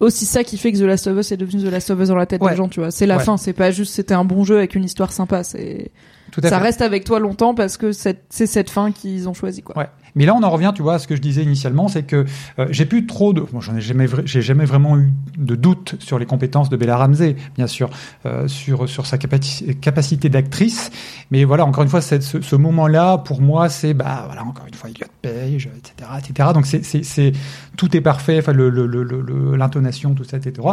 aussi 0.00 0.26
ça 0.26 0.44
qui 0.44 0.58
fait 0.58 0.72
que 0.72 0.78
The 0.78 0.82
Last 0.82 1.06
of 1.06 1.18
Us 1.18 1.32
est 1.32 1.36
devenu 1.36 1.62
The 1.62 1.70
Last 1.70 1.90
of 1.90 2.00
Us 2.00 2.08
dans 2.08 2.16
la 2.16 2.26
tête 2.26 2.42
Ouais. 2.42 2.50
des 2.50 2.56
gens, 2.56 2.68
tu 2.68 2.80
vois. 2.80 2.90
C'est 2.90 3.06
la 3.06 3.16
Ouais. 3.18 3.24
fin, 3.24 3.36
c'est 3.36 3.52
pas 3.52 3.70
juste 3.70 3.94
c'était 3.94 4.14
un 4.14 4.24
bon 4.24 4.44
jeu 4.44 4.56
avec 4.58 4.74
une 4.74 4.84
histoire 4.84 5.12
sympa, 5.12 5.44
c'est 5.44 5.90
Tout 6.32 6.40
à 6.42 6.48
ça 6.48 6.58
fait. 6.58 6.64
reste 6.64 6.82
avec 6.82 7.04
toi 7.04 7.20
longtemps 7.20 7.54
parce 7.54 7.76
que 7.76 7.92
c'est 7.92 8.18
cette 8.30 8.70
fin 8.70 8.90
qu'ils 8.90 9.28
ont 9.28 9.34
choisi 9.34 9.62
quoi. 9.62 9.78
Ouais. 9.78 9.86
Mais 10.14 10.26
là, 10.26 10.34
on 10.34 10.42
en 10.42 10.50
revient, 10.50 10.72
tu 10.74 10.82
vois, 10.82 10.94
à 10.94 10.98
ce 10.98 11.06
que 11.08 11.16
je 11.16 11.22
disais 11.22 11.42
initialement, 11.42 11.88
c'est 11.88 12.02
que 12.02 12.26
euh, 12.58 12.66
j'ai 12.70 12.84
plus 12.84 13.06
trop 13.06 13.32
de, 13.32 13.40
bon, 13.40 13.62
j'en 13.62 13.74
ai 13.76 13.80
jamais, 13.80 14.06
j'ai 14.26 14.42
jamais 14.42 14.66
vraiment 14.66 14.98
eu 14.98 15.10
de 15.38 15.54
doute 15.54 15.94
sur 16.00 16.18
les 16.18 16.26
compétences 16.26 16.68
de 16.68 16.76
Bella 16.76 16.98
Ramsey, 16.98 17.34
bien 17.56 17.66
sûr, 17.66 17.88
euh, 18.26 18.46
sur 18.46 18.88
sur 18.90 19.06
sa 19.06 19.16
capaci- 19.16 19.74
capacité 19.80 20.28
d'actrice. 20.28 20.90
Mais 21.30 21.44
voilà, 21.44 21.64
encore 21.64 21.82
une 21.82 21.88
fois, 21.88 22.02
ce, 22.02 22.20
ce 22.20 22.56
moment-là, 22.56 23.16
pour 23.18 23.40
moi, 23.40 23.70
c'est 23.70 23.94
bah 23.94 24.24
voilà, 24.26 24.44
encore 24.44 24.66
une 24.66 24.74
fois, 24.74 24.90
Elliot 24.90 25.06
Page, 25.22 25.70
etc., 25.78 26.10
etc. 26.18 26.48
Donc 26.52 26.66
c'est 26.66 26.84
c'est 26.84 27.02
c'est 27.04 27.32
tout 27.78 27.96
est 27.96 28.02
parfait, 28.02 28.38
enfin 28.38 28.52
le 28.52 28.68
le 28.68 28.86
le 28.86 29.02
le- 29.02 29.56
l'intonation, 29.56 30.12
tout 30.14 30.24
ça, 30.24 30.36
etc., 30.36 30.66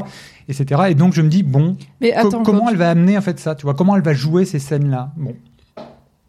etc. 0.50 0.82
Et 0.90 0.96
donc 0.96 1.14
je 1.14 1.22
me 1.22 1.30
dis 1.30 1.44
bon, 1.44 1.78
Mais 2.02 2.12
co- 2.12 2.28
attends, 2.28 2.44
comment 2.44 2.70
elle 2.70 2.76
va 2.78 2.90
amener 2.90 3.18
en 3.18 3.22
fait 3.22 3.40
ça, 3.40 3.56
tu 3.56 3.64
vois, 3.64 3.74
comment 3.74 3.96
elle 3.96 4.04
va 4.04 4.14
jouer 4.14 4.44
ces 4.44 4.60
scènes-là? 4.60 5.14
Bon, 5.16 5.34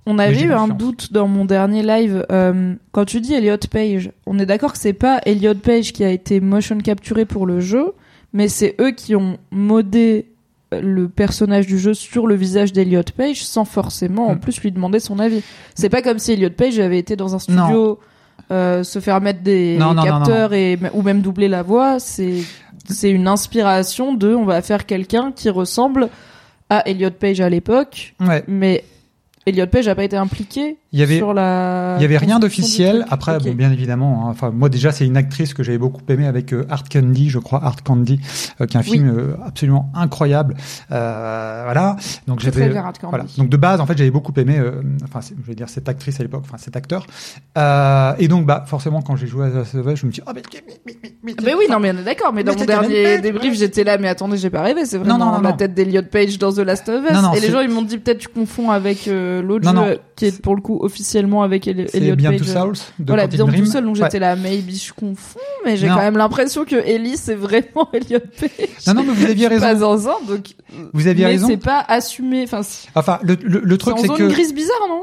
On 0.06 0.18
avait 0.18 0.42
eu 0.42 0.52
un 0.52 0.66
doute 0.68 1.12
dans 1.12 1.28
mon 1.28 1.44
dernier 1.44 1.82
live. 1.82 2.24
euh, 2.32 2.74
quand 2.92 3.04
tu 3.04 3.20
dis 3.20 3.34
Elliot 3.34 3.56
Page, 3.70 4.10
on 4.26 4.38
est 4.38 4.46
d'accord 4.46 4.72
que 4.72 4.78
c'est 4.78 4.92
pas 4.94 5.20
Elliot 5.26 5.54
Page 5.54 5.92
qui 5.92 6.04
a 6.04 6.10
été 6.10 6.40
motion 6.40 6.78
capturé 6.78 7.24
pour 7.26 7.46
le 7.46 7.60
jeu, 7.60 7.92
mais 8.32 8.48
c'est 8.48 8.74
eux 8.80 8.92
qui 8.92 9.14
ont 9.14 9.36
modé 9.50 10.26
euh, 10.72 10.80
le 10.80 11.08
personnage 11.08 11.66
du 11.66 11.78
jeu 11.78 11.94
sur 11.94 12.26
le 12.26 12.34
visage 12.34 12.72
d'Elliot 12.72 13.02
Page 13.16 13.44
sans 13.44 13.64
forcément 13.64 14.28
en 14.28 14.34
Mm. 14.36 14.40
plus 14.40 14.60
lui 14.62 14.72
demander 14.72 15.00
son 15.00 15.18
avis. 15.18 15.42
C'est 15.74 15.90
pas 15.90 16.00
comme 16.02 16.18
si 16.18 16.32
Elliot 16.32 16.50
Page 16.50 16.78
avait 16.78 16.98
été 16.98 17.14
dans 17.16 17.34
un 17.34 17.38
studio 17.38 17.98
euh, 18.50 18.82
se 18.82 18.98
faire 19.00 19.20
mettre 19.20 19.42
des 19.42 19.76
Non, 19.78 19.88
non, 19.94 19.94
non, 19.96 20.02
capteurs 20.02 20.54
et 20.54 20.78
ou 20.94 21.02
même 21.02 21.20
doubler 21.20 21.46
la 21.48 21.62
voix. 21.62 22.00
C'est 22.00 22.38
c'est 22.88 23.10
une 23.10 23.28
inspiration 23.28 24.14
de 24.14 24.34
on 24.34 24.44
va 24.44 24.62
faire 24.62 24.86
quelqu'un 24.86 25.30
qui 25.30 25.50
ressemble 25.50 26.08
à 26.70 26.88
Elliot 26.88 27.10
Page 27.10 27.40
à 27.40 27.48
l'époque, 27.50 28.14
ouais. 28.20 28.42
mais 28.48 28.82
Elliot 29.46 29.66
Page 29.68 29.86
n'a 29.86 29.94
pas 29.94 30.04
été 30.04 30.16
impliqué 30.16 30.78
Il 30.92 30.98
y 30.98 31.02
avait- 31.04 31.18
sur 31.18 31.32
la. 31.34 31.94
Il 31.98 32.02
y 32.02 32.04
avait 32.04 32.16
rien 32.18 32.40
d'officiel. 32.40 33.04
Après, 33.10 33.38
bon, 33.38 33.52
bien 33.54 33.70
évidemment. 33.70 34.24
hein, 34.26 34.30
Enfin, 34.30 34.50
moi 34.50 34.68
déjà, 34.68 34.90
c'est 34.90 35.06
une 35.06 35.16
actrice 35.16 35.54
que 35.54 35.62
j'avais 35.62 35.78
beaucoup 35.78 36.00
aimée 36.08 36.26
avec 36.26 36.52
euh, 36.52 36.66
Art 36.68 36.82
Candy, 36.88 37.30
je 37.30 37.38
crois, 37.38 37.62
Art 37.64 37.82
Candy, 37.84 38.18
euh, 38.60 38.66
qui 38.66 38.76
est 38.76 38.80
un 38.80 38.82
Oui. 38.82 38.90
film 38.90 39.08
euh, 39.16 39.36
absolument 39.46 39.92
incroyable. 39.94 40.54
Euh, 40.90 41.60
voilà. 41.64 41.96
Donc 42.26 42.40
j'avais. 42.40 42.68
Voilà. 43.02 43.24
Donc 43.38 43.48
de 43.48 43.56
base, 43.56 43.80
en 43.80 43.86
fait, 43.86 43.96
j'avais 43.96 44.10
beaucoup 44.10 44.32
aimé. 44.36 44.60
enfin, 45.04 45.20
je 45.20 45.46
vais 45.46 45.54
dire 45.54 45.68
cette 45.68 45.88
actrice 45.88 46.18
à 46.18 46.24
l'époque, 46.24 46.42
enfin 46.44 46.58
cet 46.58 46.74
acteur. 46.74 47.06
Euh, 47.56 48.12
et 48.18 48.26
donc, 48.28 48.46
bah, 48.46 48.64
forcément, 48.66 49.00
quand 49.02 49.14
j'ai 49.16 49.26
joué 49.28 49.46
à 49.46 49.50
The 49.50 49.54
Last 49.54 49.74
of 49.76 49.86
Us, 49.92 50.00
je 50.00 50.06
me 50.06 50.10
dis, 50.12 50.20
ah, 50.26 50.32
mais, 50.34 50.42
mais, 50.66 50.74
mais, 50.86 50.94
mais, 51.22 51.34
mais, 51.44 51.54
oui, 51.54 51.66
non, 51.70 51.78
mais 51.78 51.92
on 51.94 51.98
est 51.98 52.04
d'accord. 52.04 52.32
Mais 52.32 52.42
dans 52.42 52.56
mon 52.56 52.64
dernier 52.64 53.20
débrief, 53.20 53.54
j'étais 53.54 53.84
là, 53.84 53.96
mais 53.98 54.08
attendez, 54.08 54.38
j'ai 54.38 54.50
pas 54.50 54.62
rêvé. 54.62 54.84
C'est 54.86 54.98
vraiment 54.98 55.18
Non, 55.18 55.26
non, 55.26 55.32
non, 55.36 55.40
la 55.42 55.52
tête 55.52 55.74
d'Elliot 55.74 56.02
Page 56.10 56.38
dans 56.38 56.52
The 56.52 56.58
Last 56.58 56.88
of 56.88 57.04
Us. 57.08 57.16
Et 57.36 57.40
les 57.40 57.50
gens, 57.50 57.60
ils 57.60 57.70
m'ont 57.70 57.82
dit 57.82 57.98
peut-être 57.98 58.18
tu 58.18 58.28
confonds 58.28 58.70
avec 58.70 59.06
l'autre 59.06 59.70
jeu 59.72 59.98
qui 60.16 60.26
est 60.26 60.42
pour 60.42 60.54
le 60.56 60.60
coup 60.62 60.79
officiellement 60.82 61.42
avec 61.42 61.64
c'est 61.64 61.94
Elliot 61.96 62.16
bien 62.16 62.30
Page. 62.30 62.40
tout 62.40 62.44
Souls 62.46 62.72
de 62.98 63.04
Voilà, 63.06 63.26
bien 63.26 63.44
Dream. 63.44 63.66
seul. 63.66 63.84
Donc 63.84 63.96
Ouais. 63.96 64.02
j'étais 64.02 64.18
là, 64.18 64.36
maybe 64.36 64.70
je 64.74 64.92
confonds, 64.92 65.38
mais 65.64 65.76
j'ai 65.76 65.88
quand 65.88 65.96
même 65.96 66.16
l'impression 66.16 66.64
que 66.64 66.76
Ellie 66.76 67.16
c'est 67.16 67.34
vraiment 67.34 67.88
Elliot 67.92 68.20
Page. 68.38 68.50
Non, 68.86 68.94
non, 68.94 69.04
mais 69.06 69.12
vous 69.12 69.26
aviez 69.30 69.46
raison. 69.48 69.66
Pas 69.66 69.74
zinzin, 69.76 70.14
donc. 70.28 70.54
Vous 70.92 71.06
aviez 71.06 71.24
mais 71.24 71.30
raison. 71.32 71.46
c'est 71.48 71.56
pas 71.56 71.84
assumé. 71.88 72.42
Enfin, 72.44 72.62
c'est 72.62 72.88
Enfin, 72.94 73.18
le, 73.22 73.36
le, 73.42 73.60
le 73.64 73.78
truc, 73.78 73.96
c'est 74.00 74.08
que. 74.08 74.28
grise 74.28 74.54
bizarre, 74.54 74.76
non? 74.88 75.02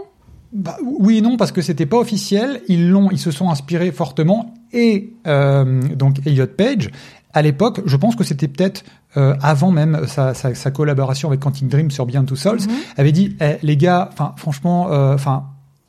Bah, 0.54 0.78
oui 0.82 1.18
et 1.18 1.22
non 1.22 1.36
parce 1.36 1.52
que 1.52 1.62
c'était 1.62 1.86
pas 1.86 1.98
officiel. 1.98 2.62
Ils 2.70 2.90
l'ont, 2.90 3.12
ils 3.12 3.20
se 3.20 3.32
sont 3.32 3.50
inspirés 3.50 3.92
fortement 3.92 4.54
et 4.72 5.14
euh, 5.28 5.82
donc 5.96 6.26
Elliot 6.26 6.48
Page 6.48 6.90
à 7.34 7.42
l'époque, 7.42 7.82
je 7.86 7.98
pense 7.98 8.16
que 8.16 8.24
c'était 8.24 8.48
peut-être 8.48 8.84
euh, 9.18 9.36
avant 9.42 9.70
même 9.72 10.08
sa, 10.08 10.34
sa, 10.34 10.56
sa 10.56 10.72
collaboration 10.72 11.28
avec 11.28 11.42
Quantic 11.42 11.68
Dream 11.68 11.92
sur 11.92 12.06
Beyond 12.06 12.24
Two 12.24 12.36
Souls, 12.38 12.62
Mhm. 12.62 12.74
avait 12.96 13.12
dit 13.12 13.36
eh, 13.42 13.58
les 13.62 13.78
gars, 13.78 14.10
enfin 14.12 14.34
franchement, 14.38 14.92
euh, 14.92 15.14
enfin 15.14 15.44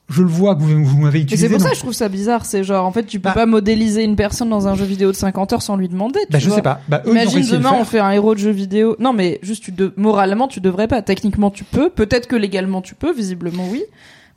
je 0.09 0.23
le 0.23 0.29
vois 0.29 0.55
que 0.55 0.61
vous, 0.63 0.85
vous 0.85 0.99
m'avez 0.99 1.21
utilisé. 1.21 1.47
c'est 1.47 1.53
pour 1.53 1.61
ça 1.61 1.69
que 1.71 1.75
je 1.75 1.81
trouve 1.81 1.93
ça 1.93 2.09
bizarre. 2.09 2.47
C'est 2.47 2.65
genre, 2.65 2.87
en 2.87 2.93
fait, 2.93 3.05
tu 3.05 3.21
peux 3.21 3.29
Bah. 3.29 3.35
pas 3.35 3.47
modéliser 3.47 4.05
une 4.05 4.17
personne 4.17 4.49
dans 4.49 4.67
un 4.67 4.75
jeu 4.75 4.85
vidéo 4.87 5.11
de 5.13 5.17
50 5.17 5.53
heures 5.53 5.63
sans 5.63 5.77
lui 5.77 5.89
demander. 5.89 6.21
tu 6.21 6.33
bah, 6.33 6.39
je 6.39 6.47
vois. 6.47 6.57
sais 6.57 6.63
pas. 6.63 6.81
Bah, 6.89 7.03
eux, 7.07 7.11
Imagine 7.11 7.47
demain 7.51 7.73
on 7.79 7.85
fait 7.85 7.99
un 7.99 8.11
héros 8.11 8.35
de 8.35 8.41
jeu 8.41 8.51
vidéo. 8.51 8.97
Non 8.99 9.13
mais 9.13 9.39
juste 9.43 9.65
tu 9.65 9.73
de... 9.73 9.93
moralement 9.97 10.49
tu 10.49 10.61
devrais 10.61 10.89
pas. 10.89 11.03
Techniquement 11.03 11.51
tu 11.51 11.65
peux. 11.65 11.91
Peut-être 11.91 12.27
que 12.27 12.37
légalement 12.37 12.81
tu 12.81 12.95
peux. 12.95 13.13
Visiblement 13.13 13.65
oui. 13.71 13.83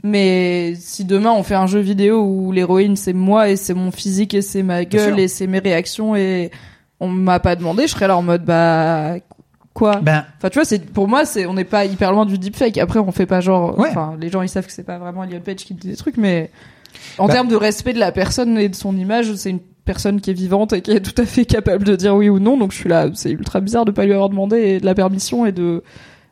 Mais 0.04 0.74
si 0.80 1.06
demain 1.06 1.32
on 1.32 1.44
fait 1.44 1.56
un 1.56 1.68
jeu 1.68 1.80
vidéo 1.80 2.22
où 2.24 2.52
l'héroïne 2.52 2.96
c'est 2.96 3.14
moi 3.14 3.50
et 3.50 3.56
c'est 3.56 3.74
mon 3.76 3.92
physique 3.92 4.34
et 4.34 4.42
c'est 4.42 4.64
ma 4.64 4.84
gueule 4.84 5.20
et 5.20 5.28
c'est 5.28 5.46
mes 5.48 5.60
réactions 5.60 6.16
et 6.16 6.50
on 7.00 7.08
m'a 7.08 7.40
pas 7.40 7.56
demandé, 7.56 7.84
je 7.84 7.92
serais 7.94 8.08
là 8.08 8.18
en 8.18 8.24
mode 8.24 8.44
bah 8.44 9.16
quoi. 9.74 9.98
Ben, 10.02 10.26
Enfin 10.38 10.50
tu 10.50 10.58
vois 10.60 10.66
c'est 10.66 10.80
pour 10.86 11.08
moi 11.08 11.26
c'est 11.26 11.46
on 11.46 11.54
n'est 11.54 11.64
pas 11.64 11.86
hyper 11.86 12.12
loin 12.12 12.26
du 12.26 12.38
deepfake. 12.38 12.78
Après 12.78 13.00
on 13.00 13.12
fait 13.12 13.26
pas 13.26 13.42
genre 13.42 13.78
Ouais. 13.80 13.90
enfin 13.90 14.16
les 14.20 14.30
gens 14.30 14.42
ils 14.42 14.50
savent 14.50 14.66
que 14.66 14.72
c'est 14.72 14.84
pas 14.84 14.98
vraiment 14.98 15.24
Elliot 15.24 15.40
Page 15.40 15.58
qui 15.58 15.74
dit 15.74 15.88
des 15.90 15.96
trucs 15.96 16.18
mais 16.18 16.52
en 17.18 17.28
Bah. 17.28 17.34
termes 17.34 17.48
de 17.48 17.56
respect 17.56 17.94
de 17.94 18.00
la 18.00 18.12
personne 18.12 18.58
et 18.58 18.68
de 18.70 18.76
son 18.76 18.96
image, 18.98 19.34
c'est 19.36 19.50
une 19.50 19.60
personne 19.86 20.20
qui 20.22 20.30
est 20.30 20.34
vivante 20.34 20.74
et 20.74 20.82
qui 20.82 20.92
est 20.92 21.00
tout 21.00 21.20
à 21.20 21.26
fait 21.26 21.46
capable 21.46 21.86
de 21.86 21.96
dire 21.96 22.16
oui 22.16 22.30
ou 22.30 22.40
non. 22.40 22.58
Donc 22.58 22.72
je 22.72 22.78
suis 22.78 22.90
là, 22.90 23.08
c'est 23.14 23.32
ultra 23.32 23.62
bizarre 23.62 23.86
de 23.86 23.92
pas 23.92 24.06
lui 24.06 24.14
avoir 24.14 24.30
demandé 24.30 24.80
de 24.80 24.86
la 24.86 24.94
permission 24.94 25.46
et 25.46 25.52
de 25.52 25.84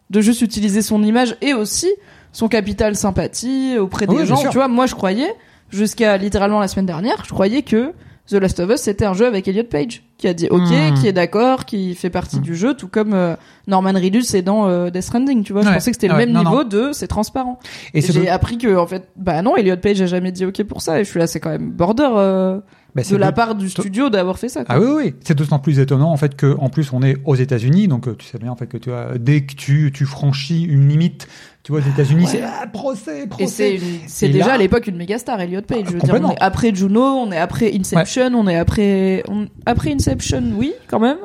de 0.10 0.22
juste 0.22 0.42
utiliser 0.42 0.82
son 0.82 1.02
image 1.04 1.36
et 1.42 1.54
aussi 1.54 1.88
son 2.32 2.48
capital 2.48 2.96
sympathie 2.96 3.76
auprès 3.80 4.06
des 4.06 4.16
Oui, 4.16 4.26
gens. 4.26 4.36
Tu 4.38 4.58
vois, 4.58 4.68
moi 4.68 4.86
je 4.86 4.96
croyais 4.96 5.34
jusqu'à 5.72 6.18
littéralement 6.18 6.60
la 6.60 6.68
semaine 6.68 6.86
dernière, 6.88 7.24
je 7.26 7.30
croyais 7.32 7.62
que 7.62 7.94
The 8.30 8.34
Last 8.34 8.60
of 8.60 8.70
Us 8.70 8.78
c'était 8.82 9.06
un 9.06 9.14
jeu 9.14 9.26
avec 9.26 9.48
Elliot 9.48 9.64
Page 9.64 10.04
qui 10.18 10.28
a 10.28 10.34
dit 10.34 10.48
ok, 10.50 10.62
Hmm. 10.62 10.94
qui 10.96 11.08
est 11.08 11.14
d'accord, 11.14 11.66
qui 11.66 11.96
fait 11.96 12.10
partie 12.10 12.38
Hmm. 12.38 12.42
du 12.42 12.56
jeu, 12.56 12.74
tout 12.74 12.88
comme 12.88 13.14
euh, 13.14 13.36
Norman 13.68 13.94
Reedus 13.94 14.36
est 14.36 14.42
dans 14.42 14.68
euh, 14.68 14.90
Death 14.90 15.04
Stranding. 15.04 15.44
Tu 15.44 15.54
vois, 15.54 15.62
je 15.64 15.70
pensais 15.70 15.92
que 15.92 15.96
c'était 15.96 16.08
Ouais, 16.14 16.26
le 16.26 16.26
même 16.26 16.32
non, 16.34 16.44
niveau 16.44 16.64
non. 16.64 16.70
de 16.70 16.90
c'est 16.94 17.08
transparent. 17.08 17.58
et 17.94 18.00
Et 18.00 18.02
j'ai 18.02 18.30
appris 18.30 18.58
que 18.58 18.76
en 18.76 18.86
fait 18.88 19.08
bah 19.16 19.42
non 19.42 19.56
Elliot 19.56 19.78
Page 19.78 20.02
a 20.02 20.06
jamais 20.08 20.32
dit 20.32 20.46
ok 20.46 20.64
pour 20.64 20.82
ça 20.82 21.00
et 21.00 21.06
je 21.06 21.10
suis 21.10 21.20
là 21.20 21.28
c'est 21.28 21.40
quand 21.40 21.50
même 21.50 21.72
border 21.72 22.08
euh, 22.16 22.60
bah, 22.96 23.04
de 23.10 23.16
la 23.18 23.32
part 23.32 23.56
du 23.56 23.70
studio 23.70 24.10
d'avoir 24.10 24.38
fait 24.40 24.50
ça 24.50 24.66
quoi. 24.66 24.76
Ah 24.76 24.80
oui, 24.80 24.88
oui, 24.96 25.16
c'est 25.24 25.36
d'autant 25.38 25.60
plus 25.60 25.80
étonnant 25.80 26.12
en 26.12 26.18
fait 26.18 26.36
que 26.36 26.56
en 26.60 26.70
plus 26.70 26.92
on 26.92 27.02
est 27.04 27.18
aux 27.26 27.36
États-Unis, 27.36 27.88
donc 27.88 28.08
euh, 28.08 28.16
tu 28.18 28.26
sais 28.28 28.38
bien 28.40 28.52
en 28.52 28.56
fait 28.56 28.68
que 28.68 28.78
tu 28.78 28.92
as 28.92 29.18
dès 29.20 29.42
que 29.42 29.54
tu 29.56 29.92
tu 29.94 30.06
franchis 30.06 30.64
une 30.64 30.88
limite, 30.90 31.28
tu 31.64 31.72
vois 31.74 31.82
aux 31.82 31.90
États-Unis, 31.90 32.24
Ouais. 32.26 32.30
c'est 32.32 32.42
ah, 32.44 32.66
procès, 32.68 33.28
procès. 33.28 33.80
c'est 34.08 34.30
déjà 34.30 34.48
là- 34.48 34.54
à 34.54 34.58
l'époque 34.58 34.88
une 34.88 34.96
méga 34.98 35.18
star 35.20 35.40
Elliot 35.42 35.62
Page 35.62 35.86
je 35.88 35.92
veux 35.94 36.00
dire 36.00 36.16
on 36.22 36.32
est 36.32 36.40
après 36.40 36.74
Juno 36.74 37.02
on 37.02 37.32
est 37.32 37.38
après 37.38 37.72
Inception 37.78 38.32
on 38.34 38.48
est 38.48 38.56
après 38.58 39.24
on- 39.28 39.48
après 39.66 39.92
Inception 39.94 40.42
oui 40.56 40.74
quand 40.88 41.00
même 41.00 41.18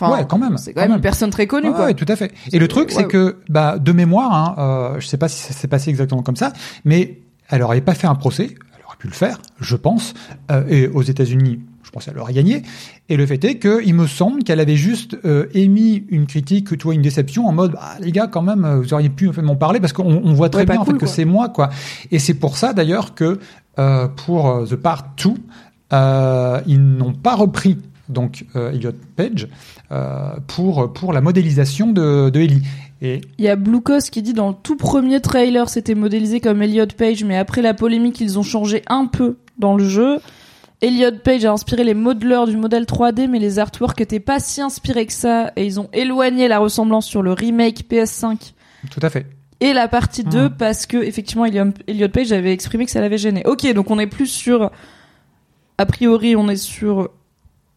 Enfin, 0.00 0.12
Ouais, 0.12 0.24
quand 0.28 0.38
même, 0.38 0.56
C'est 0.58 0.72
quand, 0.72 0.82
quand 0.82 0.86
même 0.86 0.96
une 0.98 1.02
personne 1.02 1.30
très 1.30 1.48
connue, 1.48 1.70
Ah 1.72 1.74
quoi. 1.76 1.84
ouais, 1.86 1.94
tout 1.94 2.04
à 2.06 2.14
fait. 2.14 2.32
Et 2.52 2.60
le 2.60 2.68
truc, 2.68 2.92
c'est 2.92 3.08
que, 3.08 3.38
bah, 3.48 3.78
de 3.80 3.90
mémoire, 3.90 4.32
hein, 4.32 4.54
euh, 4.94 5.00
je 5.00 5.06
sais 5.08 5.16
pas 5.16 5.26
si 5.26 5.42
ça 5.42 5.52
s'est 5.52 5.66
passé 5.66 5.90
exactement 5.90 6.22
comme 6.22 6.36
ça, 6.36 6.52
mais 6.84 7.18
elle 7.50 7.62
aurait 7.64 7.80
pas 7.80 7.94
fait 7.94 8.06
un 8.06 8.14
procès, 8.14 8.44
elle 8.76 8.84
aurait 8.86 8.96
pu 8.96 9.08
le 9.08 9.12
faire, 9.12 9.40
je 9.58 9.74
pense, 9.74 10.14
euh, 10.52 10.62
et 10.68 10.86
aux 10.86 11.02
États-Unis, 11.02 11.58
je 11.82 11.90
pense 11.90 12.04
qu'elle 12.04 12.16
aurait 12.20 12.32
gagné. 12.32 12.62
Et 13.10 13.16
le 13.16 13.24
fait 13.26 13.42
est 13.44 13.54
que, 13.56 13.82
il 13.84 13.94
me 13.94 14.06
semble 14.06 14.44
qu'elle 14.44 14.60
avait 14.60 14.76
juste 14.76 15.16
euh, 15.24 15.46
émis 15.54 16.04
une 16.10 16.26
critique, 16.26 16.76
tu 16.76 16.84
vois, 16.84 16.94
une 16.94 17.00
déception 17.02 17.46
en 17.46 17.52
mode, 17.52 17.72
bah, 17.72 17.94
les 18.00 18.12
gars, 18.12 18.26
quand 18.26 18.42
même, 18.42 18.64
euh, 18.64 18.80
vous 18.80 18.92
auriez 18.92 19.08
pu 19.08 19.30
m'en 19.40 19.56
parler 19.56 19.80
parce 19.80 19.94
qu'on 19.94 20.04
on 20.22 20.32
voit 20.34 20.50
très 20.50 20.60
Ouais, 20.62 20.66
bien 20.66 20.80
en 20.80 20.84
cool, 20.84 20.94
fait 20.94 21.00
que 21.00 21.06
c'est 21.06 21.24
moi, 21.24 21.48
quoi. 21.48 21.70
Et 22.10 22.18
c'est 22.18 22.34
pour 22.34 22.58
ça 22.58 22.74
d'ailleurs 22.74 23.14
que 23.14 23.38
euh, 23.78 24.08
pour 24.08 24.48
euh, 24.48 24.66
The 24.66 24.76
Part 24.76 25.06
2, 25.24 25.30
euh, 25.92 26.60
ils 26.66 26.80
n'ont 26.80 27.14
pas 27.14 27.34
repris 27.34 27.78
donc 28.10 28.44
euh, 28.56 28.72
Elliot 28.72 28.92
Page 29.16 29.48
euh, 29.92 30.30
pour 30.46 30.92
pour 30.92 31.12
la 31.12 31.20
modélisation 31.20 31.92
de, 31.92 32.30
de 32.30 32.40
Ellie. 32.40 32.62
Et 33.00 33.20
Il 33.38 33.44
y 33.44 33.48
a 33.48 33.56
Blue 33.56 33.80
Coast 33.80 34.10
qui 34.10 34.22
dit 34.22 34.32
dans 34.34 34.48
le 34.48 34.54
tout 34.62 34.76
premier 34.76 35.20
trailer, 35.20 35.68
c'était 35.68 35.94
modélisé 35.94 36.40
comme 36.40 36.60
Elliot 36.62 36.86
Page, 36.96 37.22
mais 37.24 37.36
après 37.38 37.62
la 37.62 37.72
polémique, 37.72 38.20
ils 38.20 38.38
ont 38.38 38.42
changé 38.42 38.82
un 38.88 39.06
peu 39.06 39.36
dans 39.58 39.76
le 39.76 39.84
jeu. 39.88 40.18
Elliot 40.80 41.18
Page 41.24 41.44
a 41.44 41.52
inspiré 41.52 41.82
les 41.84 41.94
modeleurs 41.94 42.46
du 42.46 42.56
modèle 42.56 42.84
3D, 42.84 43.26
mais 43.28 43.38
les 43.40 43.58
artworks 43.58 44.00
étaient 44.00 44.20
pas 44.20 44.38
si 44.38 44.60
inspirés 44.60 45.06
que 45.06 45.12
ça, 45.12 45.52
et 45.56 45.66
ils 45.66 45.80
ont 45.80 45.88
éloigné 45.92 46.46
la 46.48 46.58
ressemblance 46.60 47.06
sur 47.06 47.22
le 47.22 47.32
remake 47.32 47.84
PS5 47.90 48.52
tout 48.90 49.00
à 49.02 49.10
fait. 49.10 49.26
et 49.60 49.72
la 49.72 49.88
partie 49.88 50.22
2 50.22 50.44
Mhm. 50.44 50.54
parce 50.56 50.86
que 50.86 50.96
effectivement 50.98 51.44
Elliot 51.44 51.72
Elliot 51.88 52.08
Page 52.08 52.30
avait 52.30 52.52
exprimé 52.52 52.84
que 52.84 52.92
ça 52.92 53.00
l'avait 53.00 53.18
gêné. 53.18 53.42
Ok, 53.44 53.66
donc 53.72 53.90
on 53.90 53.98
est 53.98 54.06
plus 54.06 54.28
sur 54.28 54.70
a 55.78 55.86
priori 55.86 56.36
on 56.36 56.48
est 56.48 56.54
sur 56.56 57.10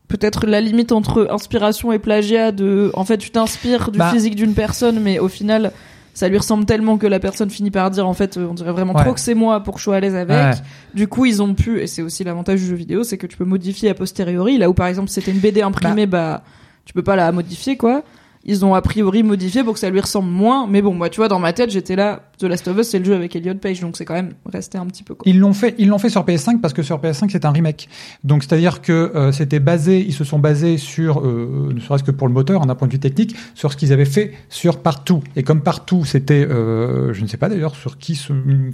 peut-être 0.07 0.45
la 0.45 0.61
limite 0.61 0.91
entre 0.91 1.27
inspiration 1.31 1.91
et 1.91 1.97
plagiat 1.97 2.51
de 2.51 2.91
en 2.93 3.03
fait 3.05 3.17
tu 3.17 3.31
t'inspires 3.31 3.89
du 3.89 3.97
Bah. 3.97 4.11
physique 4.11 4.35
d'une 4.35 4.53
personne 4.53 4.99
mais 4.99 5.17
au 5.17 5.27
final 5.27 5.71
ça 6.13 6.27
lui 6.27 6.37
ressemble 6.37 6.65
tellement 6.65 6.97
que 6.97 7.07
la 7.07 7.19
personne 7.19 7.49
finit 7.49 7.71
par 7.71 7.89
dire 7.91 8.07
en 8.07 8.13
fait 8.13 8.37
euh, 8.37 8.47
on 8.49 8.53
dirait 8.53 8.71
vraiment 8.71 8.93
Ouais. 8.93 9.03
trop 9.03 9.13
que 9.13 9.19
c'est 9.19 9.33
moi 9.35 9.61
pour 9.63 9.75
que 9.75 9.79
je 9.79 9.83
sois 9.85 9.95
à 9.95 9.99
l'aise 9.99 10.15
avec. 10.15 10.35
Ouais. 10.37 10.51
Du 10.93 11.07
coup, 11.07 11.25
ils 11.25 11.41
ont 11.41 11.53
pu 11.53 11.79
et 11.79 11.87
c'est 11.87 12.01
aussi 12.01 12.23
l'avantage 12.23 12.59
du 12.59 12.65
jeu 12.67 12.75
vidéo, 12.75 13.03
c'est 13.03 13.17
que 13.17 13.27
tu 13.27 13.37
peux 13.37 13.45
modifier 13.45 13.89
a 13.89 13.93
posteriori 13.93 14.57
là 14.57 14.69
où 14.69 14.73
par 14.73 14.87
exemple 14.87 15.09
c'était 15.09 15.31
une 15.31 15.39
BD 15.39 15.61
imprimée 15.61 16.05
bah 16.05 16.43
tu 16.85 16.93
peux 16.93 17.03
pas 17.03 17.15
la 17.15 17.31
modifier 17.31 17.77
quoi. 17.77 18.03
Ils 18.43 18.65
ont 18.65 18.73
a 18.73 18.81
priori 18.81 19.21
modifié 19.23 19.63
pour 19.63 19.73
que 19.73 19.79
ça 19.79 19.89
lui 19.89 19.99
ressemble 19.99 20.29
moins, 20.29 20.65
mais 20.67 20.81
bon, 20.81 20.93
moi, 20.95 21.09
tu 21.09 21.17
vois, 21.17 21.27
dans 21.27 21.37
ma 21.39 21.53
tête, 21.53 21.69
j'étais 21.69 21.95
là, 21.95 22.23
The 22.39 22.43
Last 22.45 22.67
of 22.67 22.77
Us, 22.79 22.87
c'est 22.89 22.97
le 22.99 23.05
jeu 23.05 23.13
avec 23.13 23.35
Elliot 23.35 23.53
Page, 23.55 23.79
donc 23.81 23.95
c'est 23.97 24.05
quand 24.05 24.15
même 24.15 24.33
resté 24.51 24.79
un 24.79 24.85
petit 24.87 25.03
peu 25.03 25.13
quoi. 25.13 25.23
Ils 25.29 25.37
l'ont 25.39 25.53
fait, 25.53 25.75
ils 25.77 25.87
l'ont 25.87 25.99
fait 25.99 26.09
sur 26.09 26.23
PS5 26.25 26.59
parce 26.59 26.73
que 26.73 26.81
sur 26.81 26.97
PS5 26.99 27.29
c'est 27.31 27.45
un 27.45 27.51
remake. 27.51 27.87
Donc 28.23 28.43
c'est-à-dire 28.43 28.81
que 28.81 28.91
euh, 28.91 29.31
c'était 29.31 29.59
basé, 29.59 29.99
ils 30.03 30.13
se 30.13 30.23
sont 30.23 30.39
basés 30.39 30.77
sur, 30.77 31.19
euh, 31.19 31.71
ne 31.73 31.79
serait-ce 31.79 32.03
que 32.03 32.09
pour 32.09 32.27
le 32.27 32.33
moteur, 32.33 32.63
hein, 32.63 32.65
d'un 32.65 32.73
point 32.73 32.87
de 32.87 32.93
vue 32.93 32.99
technique, 32.99 33.35
sur 33.53 33.71
ce 33.71 33.77
qu'ils 33.77 33.93
avaient 33.93 34.05
fait 34.05 34.31
sur 34.49 34.79
Partout. 34.79 35.21
Et 35.35 35.43
comme 35.43 35.61
Partout, 35.61 36.03
c'était, 36.03 36.47
euh, 36.49 37.13
je 37.13 37.21
ne 37.21 37.27
sais 37.27 37.37
pas 37.37 37.47
d'ailleurs 37.47 37.75
sur 37.75 37.99
qui, 37.99 38.19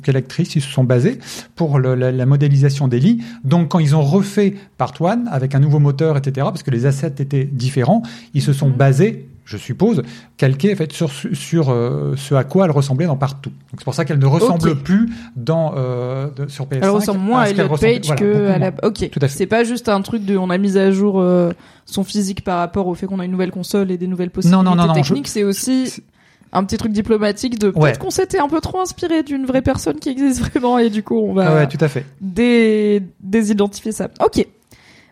quelle 0.01 0.15
actrice 0.15 0.55
ils 0.55 0.61
se 0.61 0.69
sont 0.71 0.85
basés 0.85 1.19
pour 1.55 1.77
le- 1.79 1.95
la, 1.95 2.13
la 2.13 2.25
modélisation 2.25 2.87
d'Ellie. 2.87 3.21
Donc 3.43 3.67
quand 3.69 3.79
ils 3.79 3.95
ont 3.97 4.01
refait 4.01 4.55
Part 4.77 4.93
1 5.01 5.25
avec 5.29 5.55
un 5.55 5.59
nouveau 5.59 5.79
moteur, 5.79 6.15
etc., 6.15 6.31
parce 6.49 6.63
que 6.63 6.71
les 6.71 6.85
assets 6.85 7.15
étaient 7.19 7.43
différents, 7.43 8.01
ils 8.33 8.41
se 8.41 8.53
sont 8.53 8.69
basés 8.69 9.27
je 9.47 9.55
suppose, 9.57 10.01
calqués 10.35 10.73
en 10.73 10.75
fait, 10.75 10.91
sur, 10.91 11.09
sur 11.11 11.69
euh, 11.69 12.15
ce 12.17 12.35
à 12.35 12.43
quoi 12.43 12.65
elle 12.65 12.71
ressemblait 12.71 13.05
dans 13.05 13.15
Partout. 13.15 13.51
C'est 13.77 13.83
pour 13.85 13.93
ça 13.93 14.03
qu'elle 14.03 14.19
ne 14.19 14.25
ressemble 14.25 14.75
plus 14.75 15.09
dans, 15.37 15.73
euh, 15.77 16.27
de- 16.35 16.47
sur 16.49 16.65
PS5. 16.65 16.79
Elle 16.83 16.89
ressemble 16.89 17.19
moins 17.21 17.41
à 17.41 17.49
Elliot 17.49 17.69
Page 17.69 18.01
voilà, 18.07 18.15
que 18.21 18.47
à 18.49 18.57
la. 18.59 18.71
Ok. 18.83 19.09
C'est 19.29 19.45
pas 19.47 19.63
juste 19.63 19.87
un 19.87 20.01
truc 20.01 20.25
de, 20.25 20.35
on 20.37 20.49
a 20.49 20.57
mis 20.57 20.77
à 20.77 20.91
jour 20.91 21.19
euh, 21.21 21.51
son 21.85 22.03
physique 22.03 22.43
par 22.43 22.57
rapport 22.59 22.87
au 22.87 22.93
fait 22.93 23.05
qu'on 23.07 23.19
a 23.19 23.25
une 23.25 23.31
nouvelle 23.31 23.51
console 23.51 23.89
et 23.89 23.97
des 23.97 24.07
nouvelles 24.07 24.31
possibilités 24.31 24.63
non, 24.63 24.75
non, 24.75 24.85
non, 24.85 24.93
je- 24.93 24.99
techniques. 25.01 25.27
C'est 25.29 25.43
aussi 25.45 26.03
un 26.51 26.63
petit 26.65 26.77
truc 26.77 26.91
diplomatique 26.91 27.57
de 27.57 27.67
Ouais. 27.67 27.73
peut-être 27.73 27.99
qu'on 27.99 28.09
s'était 28.09 28.39
un 28.39 28.49
peu 28.49 28.59
trop 28.61 28.79
inspiré 28.81 29.23
d'une 29.23 29.45
vraie 29.45 29.61
personne 29.61 29.99
qui 29.99 30.09
existe 30.09 30.41
vraiment 30.49 30.77
et 30.77 30.89
du 30.89 31.03
coup 31.03 31.17
on 31.19 31.33
va 31.33 31.49
Ah 31.51 31.55
ouais, 31.55 31.67
tout 31.67 31.77
à 31.81 31.87
fait. 31.87 32.05
dé- 32.21 33.01
désidentifier 33.21 33.91
ça. 33.93 34.09
Ok. 34.25 34.45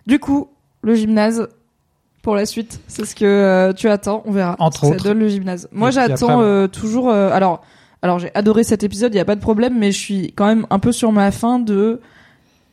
Du 0.07 0.19
coup, 0.19 0.49
le 0.81 0.93
gymnase 0.95 1.47
pour 2.25 2.35
la 2.35 2.47
suite, 2.47 2.81
c'est 2.87 3.05
ce 3.05 3.13
que 3.13 3.23
euh, 3.23 3.71
tu 3.71 3.87
attends. 3.87 4.23
On 4.25 4.31
verra. 4.31 4.55
Entre 4.57 4.83
autres. 4.85 4.97
Ça 4.97 5.09
donne 5.09 5.19
le 5.19 5.27
gymnase. 5.27 5.69
Moi, 5.71 5.91
j'attends 5.91 6.41
euh, 6.41 6.65
toujours. 6.65 7.11
euh, 7.11 7.29
alors, 7.31 7.61
alors 8.01 8.17
j'ai 8.17 8.31
adoré 8.33 8.63
cet 8.63 8.83
épisode. 8.83 9.13
Il 9.13 9.17
y 9.17 9.19
a 9.19 9.25
pas 9.25 9.35
de 9.35 9.41
problème, 9.41 9.77
mais 9.77 9.91
je 9.91 9.99
suis 9.99 10.33
quand 10.35 10.47
même 10.47 10.65
un 10.71 10.79
peu 10.79 10.91
sur 10.91 11.11
ma 11.11 11.29
fin 11.29 11.59
de. 11.59 12.01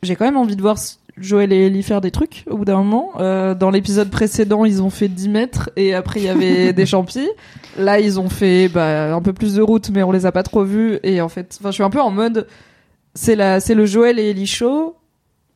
J'ai 0.01 0.15
quand 0.15 0.25
même 0.25 0.37
envie 0.37 0.55
de 0.55 0.61
voir 0.63 0.77
Joël 1.19 1.53
et 1.53 1.67
Ellie 1.67 1.83
faire 1.83 2.01
des 2.01 2.09
trucs 2.09 2.45
au 2.49 2.57
bout 2.57 2.65
d'un 2.65 2.77
moment. 2.77 3.11
Euh, 3.19 3.53
dans 3.53 3.69
l'épisode 3.69 4.09
précédent, 4.09 4.65
ils 4.65 4.81
ont 4.81 4.89
fait 4.89 5.07
10 5.07 5.29
mètres 5.29 5.69
et 5.75 5.93
après 5.93 6.21
il 6.21 6.25
y 6.25 6.29
avait 6.29 6.73
des 6.73 6.87
champis. 6.87 7.29
Là, 7.77 7.99
ils 7.99 8.19
ont 8.19 8.29
fait 8.29 8.69
bah, 8.69 9.13
un 9.13 9.21
peu 9.21 9.33
plus 9.33 9.53
de 9.53 9.61
route, 9.61 9.91
mais 9.91 10.01
on 10.01 10.11
les 10.11 10.25
a 10.25 10.31
pas 10.31 10.41
trop 10.41 10.63
vus. 10.63 10.97
Et 11.03 11.21
en 11.21 11.29
fait, 11.29 11.55
enfin, 11.59 11.69
je 11.69 11.75
suis 11.75 11.83
un 11.83 11.91
peu 11.91 12.01
en 12.01 12.09
mode, 12.09 12.47
c'est 13.13 13.35
la, 13.35 13.59
c'est 13.59 13.75
le 13.75 13.85
Joël 13.85 14.17
et 14.17 14.31
Ellie 14.31 14.47
show. 14.47 14.95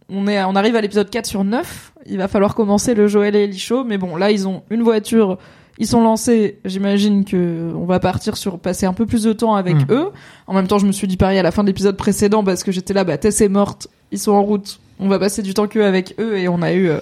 On 0.10 0.28
est, 0.28 0.42
on 0.44 0.56
arrive 0.56 0.76
à 0.76 0.82
l'épisode 0.82 1.10
4 1.10 1.26
sur 1.26 1.44
9. 1.44 1.94
Il 2.06 2.18
va 2.18 2.28
falloir 2.28 2.56
commencer 2.56 2.94
le 2.94 3.08
Joël 3.08 3.36
et 3.36 3.44
Ellie 3.44 3.60
show. 3.60 3.84
Mais 3.84 3.98
bon, 3.98 4.16
là, 4.16 4.32
ils 4.32 4.48
ont 4.48 4.64
une 4.70 4.82
voiture. 4.84 5.38
Ils 5.80 5.88
sont 5.88 6.02
lancés. 6.02 6.60
J'imagine 6.66 7.26
que 7.26 7.72
on 7.76 7.86
va 7.86 8.00
partir 8.00 8.38
sur 8.38 8.58
passer 8.60 8.86
un 8.86 8.94
peu 8.94 9.06
plus 9.06 9.24
de 9.24 9.34
temps 9.34 9.56
avec 9.56 9.76
Mm. 9.76 9.86
eux. 9.92 10.06
En 10.48 10.54
même 10.54 10.68
temps, 10.68 10.80
je 10.80 10.88
me 10.88 10.92
suis 10.92 11.08
dit 11.08 11.18
pareil 11.18 11.38
à 11.38 11.44
la 11.44 11.52
fin 11.52 11.64
de 11.64 11.68
l'épisode 11.68 11.98
précédent 11.98 12.44
parce 12.44 12.64
que 12.64 12.72
j'étais 12.72 12.94
là, 12.94 13.04
bah, 13.04 13.18
Tess 13.18 13.42
est 13.42 13.50
morte. 13.50 13.88
Ils 14.12 14.20
sont 14.20 14.32
en 14.32 14.42
route. 14.44 14.80
On 15.00 15.08
va 15.10 15.20
passer 15.20 15.42
du 15.42 15.54
temps 15.54 15.68
qu'eux 15.68 15.86
avec 15.86 16.16
eux 16.20 16.38
et 16.38 16.48
on 16.48 16.62
a 16.62 16.72
eu 16.74 16.88
euh, 16.90 17.00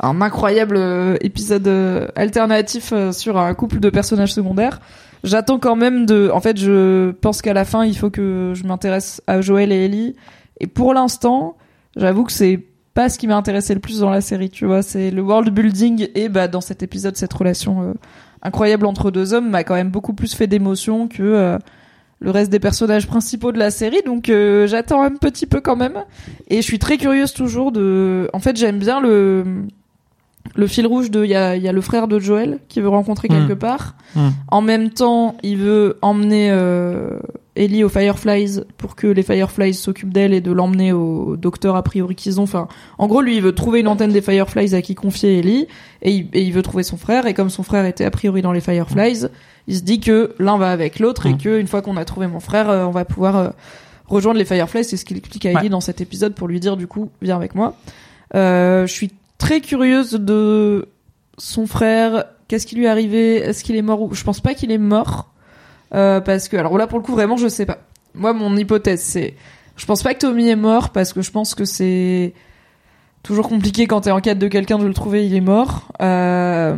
un 0.00 0.20
incroyable 0.22 0.76
euh, 0.78 1.16
épisode 1.20 1.68
euh, 1.68 2.08
alternatif 2.16 2.90
euh, 2.92 3.12
sur 3.12 3.38
un 3.38 3.52
couple 3.54 3.78
de 3.80 3.90
personnages 3.90 4.32
secondaires. 4.32 4.80
J'attends 5.24 5.58
quand 5.58 5.76
même 5.76 6.06
de. 6.06 6.30
En 6.32 6.40
fait, 6.40 6.56
je 6.58 7.10
pense 7.12 7.42
qu'à 7.42 7.52
la 7.52 7.64
fin, 7.66 7.84
il 7.84 7.96
faut 7.96 8.10
que 8.10 8.52
je 8.54 8.64
m'intéresse 8.64 9.22
à 9.26 9.40
Joël 9.42 9.72
et 9.72 9.84
Ellie. 9.84 10.16
Et 10.58 10.66
pour 10.66 10.94
l'instant, 10.94 11.56
j'avoue 11.96 12.24
que 12.24 12.32
c'est 12.32 12.60
pas 12.94 13.08
ce 13.08 13.18
qui 13.18 13.26
m'a 13.26 13.36
intéressé 13.36 13.74
le 13.74 13.80
plus 13.80 14.00
dans 14.00 14.10
la 14.10 14.20
série. 14.20 14.48
Tu 14.50 14.64
vois, 14.66 14.82
c'est 14.82 15.10
le 15.10 15.22
world 15.22 15.50
building 15.52 16.08
et 16.14 16.28
bah 16.28 16.48
dans 16.48 16.60
cet 16.62 16.82
épisode, 16.82 17.16
cette 17.16 17.32
relation 17.32 17.82
euh, 17.82 17.92
incroyable 18.42 18.86
entre 18.86 19.10
deux 19.10 19.34
hommes 19.34 19.50
m'a 19.50 19.64
quand 19.64 19.74
même 19.74 19.90
beaucoup 19.90 20.14
plus 20.14 20.34
fait 20.34 20.46
d'émotion 20.46 21.08
que 21.08 21.22
euh, 21.22 21.58
le 22.20 22.30
reste 22.30 22.50
des 22.50 22.58
personnages 22.60 23.06
principaux 23.06 23.52
de 23.52 23.58
la 23.58 23.70
série. 23.70 24.00
Donc 24.06 24.30
euh, 24.30 24.66
j'attends 24.66 25.02
un 25.02 25.10
petit 25.10 25.44
peu 25.46 25.60
quand 25.60 25.76
même. 25.76 26.04
Et 26.48 26.56
je 26.56 26.62
suis 26.62 26.78
très 26.78 26.96
curieuse 26.96 27.34
toujours 27.34 27.70
de. 27.72 28.30
En 28.32 28.38
fait, 28.40 28.56
j'aime 28.56 28.78
bien 28.78 29.00
le 29.00 29.44
le 30.54 30.66
fil 30.68 30.86
rouge 30.86 31.10
de 31.10 31.24
il 31.24 31.30
y 31.30 31.34
a, 31.34 31.56
il 31.56 31.62
y 31.62 31.68
a 31.68 31.72
le 31.72 31.80
frère 31.80 32.06
de 32.08 32.18
Joël 32.18 32.60
qui 32.68 32.80
veut 32.80 32.88
rencontrer 32.88 33.28
quelque 33.28 33.52
Mm. 33.52 33.58
part. 33.58 33.94
Mm. 34.14 34.28
En 34.48 34.62
même 34.62 34.90
temps, 34.90 35.36
il 35.42 35.58
veut 35.58 35.98
emmener 36.02 36.50
euh, 36.50 37.18
Ellie 37.56 37.82
aux 37.84 37.88
Fireflies 37.88 38.60
pour 38.78 38.94
que 38.96 39.06
les 39.06 39.22
Fireflies 39.22 39.74
s'occupent 39.74 40.12
d'elle 40.12 40.32
et 40.34 40.40
de 40.40 40.52
l'emmener 40.52 40.92
au 40.92 41.36
docteur 41.36 41.74
a 41.76 41.82
priori 41.82 42.14
qu'ils 42.14 42.38
ont. 42.40 42.44
Enfin, 42.44 42.68
en 42.98 43.06
gros, 43.06 43.22
lui, 43.22 43.36
il 43.36 43.42
veut 43.42 43.54
trouver 43.54 43.80
une 43.80 43.88
antenne 43.88 44.12
des 44.12 44.22
Fireflies 44.22 44.74
à 44.74 44.82
qui 44.82 44.94
confier 44.94 45.38
Ellie 45.38 45.66
et 46.02 46.10
il, 46.12 46.28
et 46.32 46.42
il 46.42 46.52
veut 46.52 46.62
trouver 46.62 46.82
son 46.82 46.96
frère. 46.96 47.26
Et 47.26 47.34
comme 47.34 47.50
son 47.50 47.62
frère 47.62 47.84
était 47.86 48.04
a 48.04 48.10
priori 48.10 48.42
dans 48.42 48.52
les 48.52 48.60
Fireflies, 48.60 49.26
il 49.68 49.76
se 49.76 49.82
dit 49.82 49.98
que 50.00 50.34
l'un 50.38 50.58
va 50.58 50.70
avec 50.70 50.98
l'autre 50.98 51.26
et 51.26 51.32
Mm. 51.32 51.38
que 51.38 51.58
une 51.60 51.66
fois 51.66 51.82
qu'on 51.82 51.96
a 51.96 52.04
trouvé 52.04 52.26
mon 52.26 52.40
frère, 52.40 52.68
euh, 52.70 52.84
on 52.84 52.90
va 52.92 53.04
pouvoir 53.04 53.36
euh, 53.36 53.48
rejoindre 54.06 54.38
les 54.38 54.44
Fireflies. 54.44 54.84
C'est 54.84 54.96
ce 54.96 55.04
qu'il 55.04 55.16
explique 55.16 55.46
à 55.46 55.50
Ellie 55.50 55.58
Ouais. 55.62 55.68
dans 55.68 55.80
cet 55.80 56.00
épisode 56.00 56.34
pour 56.34 56.48
lui 56.48 56.60
dire 56.60 56.76
du 56.76 56.86
coup, 56.86 57.10
viens 57.22 57.36
avec 57.36 57.54
moi. 57.54 57.74
Euh, 58.34 58.86
je 58.86 58.92
suis 58.92 59.10
très 59.38 59.60
curieuse 59.60 60.12
de 60.12 60.88
son 61.38 61.66
frère. 61.66 62.24
Qu'est-ce 62.48 62.66
qui 62.66 62.76
lui 62.76 62.84
est 62.84 62.88
arrivé? 62.88 63.36
Est-ce 63.36 63.64
qu'il 63.64 63.76
est 63.76 63.82
mort 63.82 64.02
ou 64.02 64.14
Je 64.14 64.22
pense 64.24 64.40
pas 64.40 64.54
qu'il 64.54 64.70
est 64.70 64.78
mort 64.78 65.32
euh, 65.94 66.20
parce 66.20 66.48
que 66.48 66.56
alors 66.56 66.76
là 66.78 66.86
pour 66.86 66.98
le 66.98 67.04
coup 67.04 67.12
vraiment 67.12 67.36
je 67.36 67.48
sais 67.48 67.66
pas. 67.66 67.78
Moi 68.14 68.32
mon 68.32 68.56
hypothèse 68.56 69.02
c'est 69.02 69.34
je 69.76 69.86
pense 69.86 70.02
pas 70.02 70.14
que 70.14 70.20
Tommy 70.20 70.48
est 70.48 70.56
mort 70.56 70.90
parce 70.90 71.12
que 71.12 71.22
je 71.22 71.30
pense 71.30 71.54
que 71.54 71.64
c'est 71.64 72.32
toujours 73.22 73.48
compliqué 73.48 73.86
quand 73.86 74.02
t'es 74.02 74.10
en 74.10 74.20
quête 74.20 74.38
de 74.38 74.48
quelqu'un 74.48 74.78
de 74.78 74.86
le 74.86 74.94
trouver 74.94 75.26
il 75.26 75.34
est 75.34 75.40
mort. 75.40 75.88
Euh, 76.00 76.76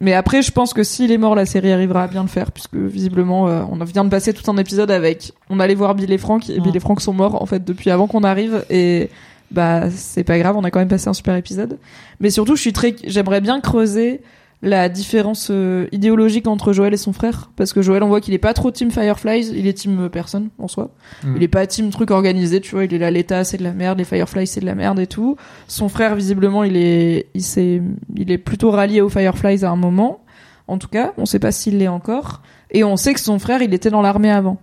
mais 0.00 0.14
après 0.14 0.42
je 0.42 0.50
pense 0.50 0.72
que 0.72 0.82
s'il 0.82 1.12
est 1.12 1.18
mort 1.18 1.34
la 1.34 1.46
série 1.46 1.72
arrivera 1.72 2.04
à 2.04 2.06
bien 2.08 2.22
le 2.22 2.28
faire 2.28 2.52
puisque 2.52 2.74
visiblement 2.74 3.48
euh, 3.48 3.62
on 3.70 3.82
vient 3.84 4.04
de 4.04 4.10
passer 4.10 4.32
tout 4.32 4.48
un 4.50 4.56
épisode 4.56 4.90
avec 4.90 5.32
on 5.48 5.60
allait 5.60 5.74
voir 5.74 5.94
Bill 5.94 6.10
et 6.12 6.18
Frank 6.18 6.48
et. 6.48 6.60
Bill 6.60 6.76
et 6.76 6.80
Frank 6.80 7.00
sont 7.00 7.12
morts 7.12 7.40
en 7.40 7.46
fait 7.46 7.64
depuis 7.64 7.90
avant 7.90 8.06
qu'on 8.06 8.24
arrive 8.24 8.64
et 8.70 9.10
bah 9.50 9.90
c'est 9.90 10.24
pas 10.24 10.38
grave 10.38 10.56
on 10.56 10.64
a 10.64 10.70
quand 10.70 10.78
même 10.78 10.88
passé 10.88 11.08
un 11.08 11.14
super 11.14 11.36
épisode. 11.36 11.78
Mais 12.18 12.30
surtout 12.30 12.56
je 12.56 12.60
suis 12.62 12.72
très 12.72 12.96
j'aimerais 13.04 13.40
bien 13.40 13.60
creuser 13.60 14.22
la 14.62 14.90
différence 14.90 15.48
euh, 15.50 15.86
idéologique 15.90 16.46
entre 16.46 16.72
Joël 16.72 16.92
et 16.92 16.98
son 16.98 17.12
frère. 17.12 17.50
Parce 17.56 17.72
que 17.72 17.80
Joël 17.80 18.02
on 18.02 18.08
voit 18.08 18.20
qu'il 18.20 18.34
est 18.34 18.38
pas 18.38 18.52
trop 18.52 18.70
team 18.70 18.90
Fireflies 18.90 19.52
il 19.54 19.66
est 19.66 19.72
team 19.72 19.98
euh, 20.00 20.08
personne 20.08 20.50
en 20.58 20.68
soi. 20.68 20.90
Mm. 21.24 21.36
il 21.36 21.42
est 21.42 21.48
pas 21.48 21.66
team 21.66 21.90
truc 21.90 22.10
organisé 22.10 22.60
tu 22.60 22.72
vois 22.72 22.84
il 22.84 22.92
est 22.92 22.98
là 22.98 23.10
l'état 23.10 23.44
c'est 23.44 23.56
de 23.56 23.62
la 23.62 23.72
merde 23.72 23.98
les 23.98 24.04
Fireflies 24.04 24.46
c'est 24.46 24.60
de 24.60 24.66
la 24.66 24.74
merde 24.74 24.98
et 24.98 25.06
tout. 25.06 25.36
Son 25.66 25.88
frère 25.88 26.14
visiblement 26.14 26.62
il 26.64 26.76
est 26.76 27.28
il 27.34 27.42
s'est 27.42 27.80
il 28.16 28.30
est 28.30 28.38
plutôt 28.38 28.70
rallié 28.70 29.00
aux 29.00 29.08
Fireflies 29.08 29.64
à 29.64 29.70
un 29.70 29.76
moment. 29.76 30.22
En 30.68 30.78
tout 30.78 30.88
cas 30.88 31.14
on 31.16 31.24
sait 31.24 31.38
pas 31.38 31.52
s'il 31.52 31.78
l'est 31.78 31.88
encore. 31.88 32.42
Et 32.70 32.84
on 32.84 32.96
sait 32.96 33.14
que 33.14 33.20
son 33.20 33.38
frère 33.38 33.62
il 33.62 33.72
était 33.72 33.90
dans 33.90 34.02
l'armée 34.02 34.30
avant. 34.30 34.58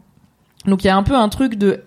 Donc 0.66 0.84
il 0.84 0.88
y 0.88 0.90
a 0.92 0.98
un 0.98 1.04
peu 1.04 1.16
un 1.16 1.30
truc 1.30 1.56
de 1.56 1.82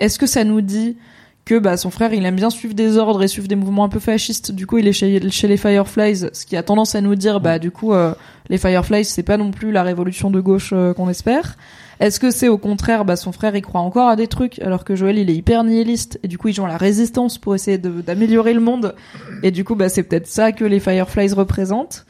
est-ce 0.00 0.18
que 0.18 0.26
ça 0.26 0.44
nous 0.44 0.60
dit 0.60 0.96
que 1.44 1.58
bah 1.58 1.76
son 1.76 1.90
frère 1.90 2.12
il 2.14 2.24
aime 2.24 2.36
bien 2.36 2.50
suivre 2.50 2.74
des 2.74 2.96
ordres 2.96 3.22
et 3.22 3.28
suivre 3.28 3.48
des 3.48 3.56
mouvements 3.56 3.84
un 3.84 3.88
peu 3.88 4.00
fascistes. 4.00 4.52
Du 4.52 4.66
coup 4.66 4.78
il 4.78 4.88
est 4.88 4.92
chez, 4.92 5.30
chez 5.30 5.48
les 5.48 5.56
Fireflies 5.56 6.28
ce 6.32 6.46
qui 6.46 6.56
a 6.56 6.62
tendance 6.62 6.94
à 6.94 7.00
nous 7.00 7.14
dire 7.14 7.40
bah 7.40 7.58
du 7.58 7.70
coup 7.70 7.92
euh, 7.92 8.14
les 8.48 8.58
Fireflies 8.58 9.04
c'est 9.04 9.22
pas 9.22 9.36
non 9.36 9.50
plus 9.50 9.70
la 9.70 9.82
révolution 9.82 10.30
de 10.30 10.40
gauche 10.40 10.70
euh, 10.72 10.94
qu'on 10.94 11.08
espère. 11.08 11.56
Est-ce 12.00 12.18
que 12.18 12.30
c'est 12.30 12.48
au 12.48 12.58
contraire 12.58 13.04
bah 13.04 13.16
son 13.16 13.30
frère 13.30 13.54
il 13.54 13.62
croit 13.62 13.82
encore 13.82 14.08
à 14.08 14.16
des 14.16 14.26
trucs 14.26 14.58
alors 14.60 14.84
que 14.84 14.96
Joël 14.96 15.18
il 15.18 15.28
est 15.28 15.34
hyper 15.34 15.64
nihiliste 15.64 16.18
et 16.22 16.28
du 16.28 16.38
coup 16.38 16.48
ils 16.48 16.60
ont 16.60 16.66
la 16.66 16.78
résistance 16.78 17.36
pour 17.36 17.54
essayer 17.54 17.78
d'améliorer 17.78 18.54
le 18.54 18.60
monde. 18.60 18.94
Et 19.42 19.50
du 19.50 19.64
coup 19.64 19.74
bah 19.74 19.90
c'est 19.90 20.02
peut-être 20.02 20.26
ça 20.26 20.52
que 20.52 20.64
les 20.64 20.80
Fireflies 20.80 21.34
représentent. 21.34 22.06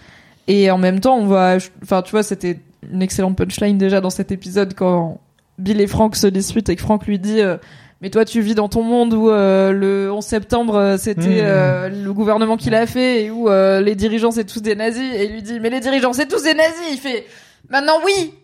Et 0.46 0.70
en 0.70 0.78
même 0.78 1.00
temps 1.00 1.16
on 1.16 1.26
voit 1.26 1.56
enfin 1.82 2.02
tu 2.02 2.12
vois 2.12 2.22
c'était 2.22 2.60
une 2.92 3.02
excellente 3.02 3.36
punchline 3.36 3.78
déjà 3.78 4.00
dans 4.00 4.10
cet 4.10 4.30
épisode 4.30 4.74
quand 4.74 5.20
Bill 5.58 5.80
et 5.80 5.86
Frank 5.86 6.16
se 6.16 6.26
disputent 6.26 6.68
et 6.68 6.76
que 6.76 6.82
Frank 6.82 7.06
lui 7.06 7.18
dit 7.18 7.40
euh, 7.40 7.56
mais 8.04 8.10
toi 8.10 8.26
tu 8.26 8.42
vis 8.42 8.54
dans 8.54 8.68
ton 8.68 8.82
monde 8.82 9.14
où 9.14 9.30
euh, 9.30 9.72
le 9.72 10.12
11 10.12 10.22
septembre 10.22 10.76
euh, 10.76 10.96
c'était 10.98 11.22
Mmh. 11.22 11.46
euh, 11.46 11.88
le 11.88 12.12
gouvernement 12.12 12.58
qui 12.58 12.68
l'a 12.68 12.86
fait 12.86 13.24
et 13.24 13.30
où 13.30 13.48
euh, 13.48 13.80
les 13.80 13.94
dirigeants 13.94 14.30
c'est 14.30 14.44
tous 14.44 14.60
des 14.60 14.74
nazis. 14.74 15.10
Et 15.14 15.24
il 15.24 15.32
lui 15.32 15.42
dit 15.42 15.58
mais 15.58 15.70
les 15.70 15.80
dirigeants 15.80 16.12
c'est 16.12 16.28
tous 16.28 16.42
des 16.42 16.52
nazis. 16.52 16.84
Il 16.92 16.98
fait 16.98 17.24
maintenant 17.70 17.94
oui 18.04 18.34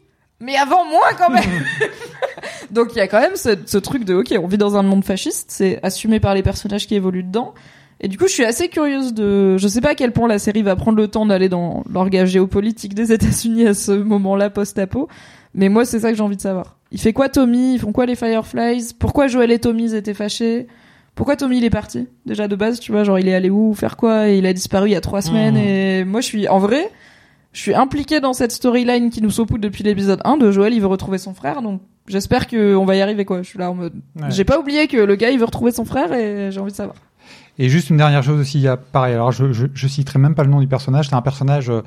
mais 0.40 0.56
avant 0.56 0.86
moi 0.86 1.08
quand 1.18 1.28
même. 1.28 1.44
Donc 2.70 2.92
il 2.92 2.96
y 2.96 3.00
a 3.02 3.06
quand 3.06 3.20
même 3.20 3.36
ce, 3.36 3.50
ce 3.66 3.76
truc 3.76 4.04
de 4.04 4.14
ok 4.14 4.34
on 4.42 4.46
vit 4.46 4.56
dans 4.56 4.78
un 4.78 4.82
monde 4.82 5.04
fasciste. 5.04 5.50
C'est 5.50 5.78
assumé 5.82 6.20
par 6.20 6.34
les 6.34 6.42
personnages 6.42 6.86
qui 6.86 6.94
évoluent 6.94 7.22
dedans. 7.22 7.52
Et 8.00 8.08
du 8.08 8.16
coup 8.16 8.28
je 8.28 8.32
suis 8.32 8.46
assez 8.46 8.68
curieuse 8.68 9.12
de 9.12 9.58
je 9.58 9.68
sais 9.68 9.82
pas 9.82 9.90
à 9.90 9.94
quel 9.94 10.12
point 10.12 10.26
la 10.26 10.38
série 10.38 10.62
va 10.62 10.74
prendre 10.74 10.96
le 10.96 11.06
temps 11.08 11.26
d'aller 11.26 11.50
dans 11.50 11.84
l'organe 11.92 12.24
géopolitique 12.24 12.94
des 12.94 13.12
États-Unis 13.12 13.66
à 13.66 13.74
ce 13.74 13.92
moment-là 13.92 14.48
post-apo. 14.48 15.08
Mais 15.52 15.68
moi 15.68 15.84
c'est 15.84 16.00
ça 16.00 16.10
que 16.10 16.16
j'ai 16.16 16.22
envie 16.22 16.38
de 16.38 16.40
savoir 16.40 16.79
il 16.92 17.00
fait 17.00 17.12
quoi 17.12 17.28
Tommy? 17.28 17.74
Ils 17.74 17.78
font 17.78 17.92
quoi 17.92 18.06
les 18.06 18.14
Fireflies? 18.16 18.92
Pourquoi 18.98 19.26
Joel 19.28 19.50
et 19.50 19.58
Tommy 19.58 19.94
étaient 19.94 20.14
fâchés? 20.14 20.66
Pourquoi 21.14 21.36
Tommy 21.36 21.58
il 21.58 21.64
est 21.64 21.70
parti 21.70 22.06
déjà 22.26 22.48
de 22.48 22.56
base 22.56 22.80
tu 22.80 22.92
vois? 22.92 23.04
Genre 23.04 23.18
il 23.18 23.28
est 23.28 23.34
allé 23.34 23.50
où 23.50 23.74
faire 23.74 23.96
quoi? 23.96 24.28
Et 24.28 24.38
il 24.38 24.46
a 24.46 24.52
disparu 24.52 24.88
il 24.88 24.92
y 24.92 24.96
a 24.96 25.00
trois 25.00 25.22
semaines 25.22 25.54
Mhm. 25.54 25.60
et 25.60 26.04
moi 26.04 26.20
je 26.20 26.26
suis 26.26 26.48
en 26.48 26.58
vrai 26.58 26.90
je 27.52 27.60
suis 27.60 27.74
impliquée 27.74 28.20
dans 28.20 28.32
cette 28.32 28.52
storyline 28.52 29.10
qui 29.10 29.20
nous 29.20 29.30
saupoudre 29.30 29.60
depuis 29.62 29.82
l'épisode 29.82 30.20
1 30.24 30.36
de 30.36 30.52
Joël, 30.52 30.72
il 30.72 30.80
veut 30.80 30.86
retrouver 30.86 31.18
son 31.18 31.34
frère, 31.34 31.62
donc 31.62 31.80
j'espère 32.06 32.46
qu'on 32.46 32.84
va 32.84 32.94
y 32.94 33.00
arriver 33.00 33.24
quoi. 33.24 33.42
Je 33.42 33.48
suis 33.48 33.58
là 33.58 33.72
en 33.72 33.74
mode. 33.74 33.94
Ouais. 34.14 34.30
J'ai 34.30 34.44
pas 34.44 34.60
oublié 34.60 34.86
que 34.86 34.96
le 34.96 35.16
gars 35.16 35.30
il 35.30 35.38
veut 35.40 35.46
retrouver 35.46 35.72
son 35.72 35.84
frère 35.84 36.12
et 36.12 36.52
j'ai 36.52 36.60
envie 36.60 36.70
de 36.70 36.76
savoir. 36.76 36.94
Et 37.58 37.68
juste 37.68 37.90
une 37.90 37.96
dernière 37.96 38.22
chose 38.22 38.38
aussi, 38.40 38.58
il 38.58 38.62
y 38.62 38.68
a 38.68 38.76
pareil. 38.76 39.14
Alors 39.14 39.32
je, 39.32 39.52
je, 39.52 39.66
je 39.74 39.88
citerai 39.88 40.20
même 40.20 40.36
pas 40.36 40.44
le 40.44 40.50
nom 40.50 40.60
du 40.60 40.68
personnage. 40.68 41.08
C'est 41.08 41.16
un 41.16 41.22
personnage 41.22 41.70
euh, 41.70 41.82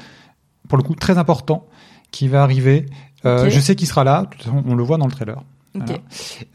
pour 0.67 0.77
le 0.77 0.83
coup 0.83 0.95
très 0.95 1.17
important 1.17 1.65
qui 2.11 2.27
va 2.27 2.43
arriver. 2.43 2.85
Euh. 3.25 3.49
Je 3.49 3.59
sais 3.59 3.75
qu'il 3.75 3.87
sera 3.87 4.03
là. 4.03 4.23
De 4.23 4.27
toute 4.27 4.43
façon, 4.43 4.63
on 4.67 4.75
le 4.75 4.83
voit 4.83 4.97
dans 4.97 5.05
le 5.05 5.11
trailer. 5.11 5.41
Voilà. 5.73 5.99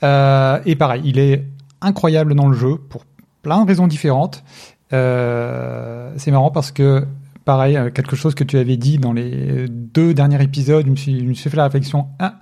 Euh, 0.02 0.60
et 0.64 0.76
pareil, 0.76 1.02
il 1.04 1.18
est 1.18 1.44
incroyable 1.80 2.34
dans 2.34 2.48
le 2.48 2.56
jeu 2.56 2.76
pour 2.76 3.04
plein 3.42 3.62
de 3.62 3.68
raisons 3.68 3.86
différentes. 3.86 4.44
Euh, 4.92 6.12
c'est 6.16 6.30
marrant 6.30 6.50
parce 6.50 6.70
que 6.70 7.06
pareil, 7.44 7.78
quelque 7.94 8.16
chose 8.16 8.34
que 8.34 8.44
tu 8.44 8.58
avais 8.58 8.76
dit 8.76 8.98
dans 8.98 9.12
les 9.12 9.66
deux 9.68 10.14
derniers 10.14 10.42
épisodes, 10.42 10.84
je 10.86 10.90
me 10.90 10.96
suis, 10.96 11.20
je 11.20 11.24
me 11.24 11.34
suis 11.34 11.50
fait 11.50 11.56
la 11.56 11.64
réflexion. 11.64 12.06
Ah, 12.18 12.34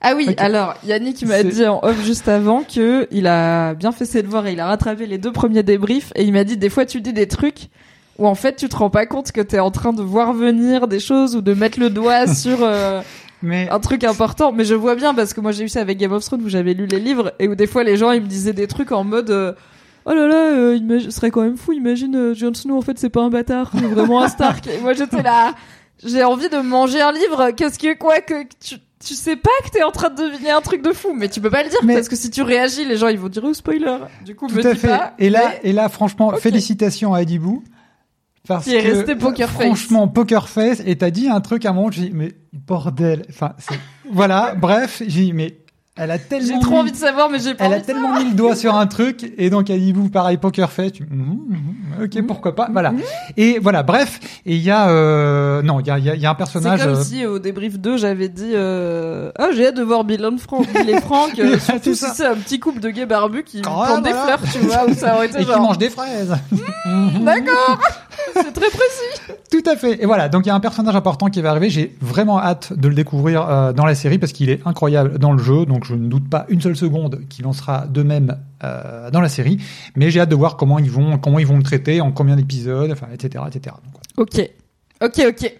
Ah 0.00 0.14
oui, 0.16 0.34
alors 0.38 0.74
Yannick 0.84 1.24
m'a 1.24 1.42
dit 1.42 1.66
en 1.66 1.80
off 1.82 2.02
juste 2.04 2.28
avant 2.28 2.62
que 2.62 3.06
il 3.10 3.26
a 3.26 3.74
bien 3.74 3.92
fait 3.92 4.04
ses 4.04 4.22
devoirs 4.22 4.46
et 4.46 4.52
il 4.52 4.60
a 4.60 4.66
rattrapé 4.66 5.06
les 5.06 5.18
deux 5.18 5.32
premiers 5.32 5.62
débriefs 5.62 6.12
et 6.16 6.24
il 6.24 6.32
m'a 6.32 6.44
dit 6.44 6.56
des 6.56 6.70
fois 6.70 6.86
tu 6.86 7.00
dis 7.00 7.12
des 7.12 7.28
trucs 7.28 7.68
où 8.18 8.26
en 8.26 8.34
fait 8.34 8.56
tu 8.56 8.68
te 8.68 8.76
rends 8.76 8.90
pas 8.90 9.06
compte 9.06 9.32
que 9.32 9.40
t'es 9.40 9.58
en 9.58 9.70
train 9.70 9.92
de 9.92 10.02
voir 10.02 10.32
venir 10.32 10.88
des 10.88 11.00
choses 11.00 11.36
ou 11.36 11.40
de 11.40 11.54
mettre 11.54 11.80
le 11.80 11.90
doigt 11.90 12.26
sur 12.34 12.58
euh, 12.62 13.00
mais 13.42 13.68
un 13.70 13.78
truc 13.80 14.04
important. 14.04 14.52
Mais 14.52 14.64
je 14.64 14.74
vois 14.74 14.94
bien 14.94 15.14
parce 15.14 15.34
que 15.34 15.40
moi 15.40 15.52
j'ai 15.52 15.64
eu 15.64 15.68
ça 15.68 15.80
avec 15.80 15.98
Game 15.98 16.12
of 16.12 16.24
Thrones 16.24 16.42
où 16.42 16.48
j'avais 16.48 16.74
lu 16.74 16.86
les 16.86 17.00
livres 17.00 17.32
et 17.38 17.48
où 17.48 17.54
des 17.54 17.66
fois 17.66 17.84
les 17.84 17.96
gens 17.96 18.10
ils 18.12 18.22
me 18.22 18.26
disaient 18.26 18.52
des 18.52 18.66
trucs 18.66 18.92
en 18.92 19.04
mode 19.04 19.30
euh, 19.30 19.52
Oh 20.08 20.12
là 20.14 20.26
là, 20.28 20.52
euh, 20.52 21.00
ce 21.00 21.10
serait 21.10 21.30
quand 21.30 21.42
même 21.42 21.56
fou. 21.56 21.72
Imagine 21.72 22.14
euh, 22.16 22.34
Jon 22.34 22.54
Snow 22.54 22.76
en 22.78 22.82
fait 22.82 22.98
c'est 22.98 23.10
pas 23.10 23.22
un 23.22 23.30
bâtard, 23.30 23.70
c'est 23.74 23.84
vraiment 23.86 24.22
un 24.22 24.28
Stark. 24.28 24.66
Et 24.68 24.78
moi 24.80 24.92
j'étais 24.92 25.22
là, 25.22 25.54
j'ai 26.04 26.22
envie 26.24 26.48
de 26.48 26.58
manger 26.58 27.00
un 27.00 27.12
livre. 27.12 27.50
Qu'est-ce 27.50 27.78
que 27.78 27.96
quoi 27.96 28.20
que 28.20 28.44
tu 28.64 28.76
tu 29.04 29.14
sais 29.14 29.36
pas 29.36 29.50
que 29.62 29.70
t'es 29.70 29.82
en 29.82 29.90
train 29.90 30.08
de 30.08 30.16
deviner 30.16 30.50
un 30.50 30.62
truc 30.62 30.80
de 30.82 30.92
fou, 30.92 31.12
mais 31.14 31.28
tu 31.28 31.40
peux 31.40 31.50
pas 31.50 31.62
le 31.62 31.68
dire 31.68 31.78
Mais- 31.84 31.94
parce 31.94 32.08
que 32.08 32.16
si 32.16 32.30
tu 32.30 32.40
réagis, 32.42 32.84
les 32.86 32.96
gens 32.96 33.08
ils 33.08 33.18
vont 33.18 33.28
dire 33.28 33.42
oh 33.44 33.52
spoiler. 33.52 33.98
Du 34.24 34.34
coup, 34.34 34.48
me 34.48 34.62
tout 34.62 34.66
à 34.66 34.72
dis 34.72 34.78
fait. 34.80 34.88
pas. 34.88 35.12
et 35.18 35.28
là, 35.28 35.50
mais 35.62 35.70
et 35.70 35.72
là, 35.74 35.88
franchement, 35.90 36.32
félicitations 36.36 37.12
à 37.12 37.20
Eddie 37.22 37.38
Boo. 37.38 37.62
Parce 38.46 38.64
Qui 38.64 38.74
est 38.74 38.82
que, 38.82 38.96
resté 38.96 39.16
poker 39.16 39.50
face. 39.50 39.66
Franchement, 39.66 40.08
poker 40.08 40.48
face. 40.48 40.82
Et 40.86 40.96
t'as 40.96 41.10
dit 41.10 41.28
un 41.28 41.40
truc 41.40 41.64
à 41.64 41.70
un 41.70 41.72
moment, 41.72 41.90
j'ai 41.90 42.08
dit, 42.08 42.10
mais 42.12 42.32
bordel. 42.52 43.24
Enfin, 43.28 43.54
voilà. 44.12 44.54
Bref, 44.54 45.02
j'ai 45.06 45.22
dit, 45.22 45.32
mais 45.32 45.56
elle 45.96 46.10
a 46.10 46.18
tellement. 46.18 46.46
j'ai 46.54 46.60
trop 46.60 46.72
mis- 46.72 46.78
envie 46.78 46.92
de 46.92 46.96
savoir, 46.96 47.30
mais 47.30 47.38
j'ai 47.38 47.54
pas 47.54 47.64
Elle 47.66 47.72
a 47.74 47.78
de 47.80 47.84
tellement 47.84 48.18
mis 48.18 48.24
le 48.30 48.34
doigt 48.34 48.54
sur 48.56 48.74
un 48.74 48.86
truc 48.86 49.32
et 49.38 49.50
donc 49.50 49.70
Eddie 49.70 49.92
Boo 49.92 50.08
pareil 50.08 50.36
poker 50.36 50.70
face. 50.70 50.92
Tu... 50.92 51.04
Mhm, 51.04 51.38
mhm, 51.48 52.04
ok 52.04 52.26
pourquoi 52.26 52.54
pas 52.54 52.68
voilà 52.70 52.92
et 53.38 53.58
voilà 53.58 53.82
bref 53.82 54.20
et 54.44 54.54
il 54.56 54.62
y 54.62 54.70
a 54.70 54.88
euh... 54.90 55.62
non 55.62 55.80
il 55.80 55.86
y 55.86 55.90
a, 55.90 55.98
il 55.98 56.04
y 56.04 56.10
a- 56.10 56.14
y 56.16 56.26
a 56.26 56.30
un 56.30 56.32
C'est 56.32 56.36
personnage 56.36 56.82
comme 56.82 56.92
euh, 56.92 57.02
si 57.02 57.24
au 57.24 57.38
débrief 57.38 57.78
2 57.78 57.96
j'avais 57.96 58.28
dit 58.28 58.52
euh... 58.54 59.30
ah 59.38 59.48
j'ai 59.54 59.68
hâte 59.68 59.76
de 59.76 59.82
voir 59.82 60.04
Bill, 60.04 60.24
and 60.26 60.36
Frank, 60.38 60.66
Bill 60.74 60.90
et 60.90 61.00
Frank 61.00 61.38
euh, 61.38 61.58
surtout 61.58 61.94
c'est 61.94 62.08
si 62.08 62.14
c'est 62.16 62.26
un 62.26 62.34
petit 62.36 62.60
couple 62.60 62.80
de 62.80 62.90
gays 62.90 63.06
barbus 63.06 63.44
qui 63.44 63.62
plantent 63.62 64.02
des 64.02 64.10
fleurs 64.10 64.40
tu 64.52 64.58
vois 64.58 64.84
où 64.86 64.92
ça 64.94 65.14
aurait 65.16 65.26
été 65.28 65.40
et 65.40 65.44
qui 65.46 65.50
mange 65.58 65.78
des 65.78 65.88
fraises 65.90 66.34
d'accord 67.20 67.78
c'est 68.34 68.52
très 68.52 68.68
précis 68.68 69.32
Tout 69.50 69.62
à 69.70 69.76
fait. 69.76 70.02
Et 70.02 70.06
voilà, 70.06 70.28
donc 70.28 70.44
il 70.44 70.48
y 70.48 70.52
a 70.52 70.54
un 70.54 70.60
personnage 70.60 70.94
important 70.96 71.28
qui 71.28 71.40
va 71.40 71.50
arriver. 71.50 71.70
J'ai 71.70 71.96
vraiment 72.00 72.38
hâte 72.40 72.72
de 72.74 72.88
le 72.88 72.94
découvrir 72.94 73.72
dans 73.74 73.86
la 73.86 73.94
série 73.94 74.18
parce 74.18 74.32
qu'il 74.32 74.50
est 74.50 74.60
incroyable 74.66 75.18
dans 75.18 75.32
le 75.32 75.42
jeu. 75.42 75.64
Donc 75.64 75.85
je 75.86 75.94
ne 75.94 76.08
doute 76.08 76.28
pas 76.28 76.46
une 76.48 76.60
seule 76.60 76.76
seconde 76.76 77.20
qu'il 77.28 77.46
en 77.46 77.52
sera 77.52 77.86
de 77.86 78.02
même 78.02 78.36
euh, 78.64 79.10
dans 79.10 79.20
la 79.20 79.28
série. 79.28 79.58
Mais 79.94 80.10
j'ai 80.10 80.20
hâte 80.20 80.28
de 80.28 80.34
voir 80.34 80.56
comment 80.56 80.78
ils 80.78 80.90
vont, 80.90 81.18
comment 81.18 81.38
ils 81.38 81.46
vont 81.46 81.56
le 81.56 81.62
traiter, 81.62 82.00
en 82.00 82.12
combien 82.12 82.36
d'épisodes, 82.36 82.94
etc., 83.12 83.44
etc. 83.48 83.76
Ok 84.16 84.50
ok 85.02 85.22
ok 85.28 85.54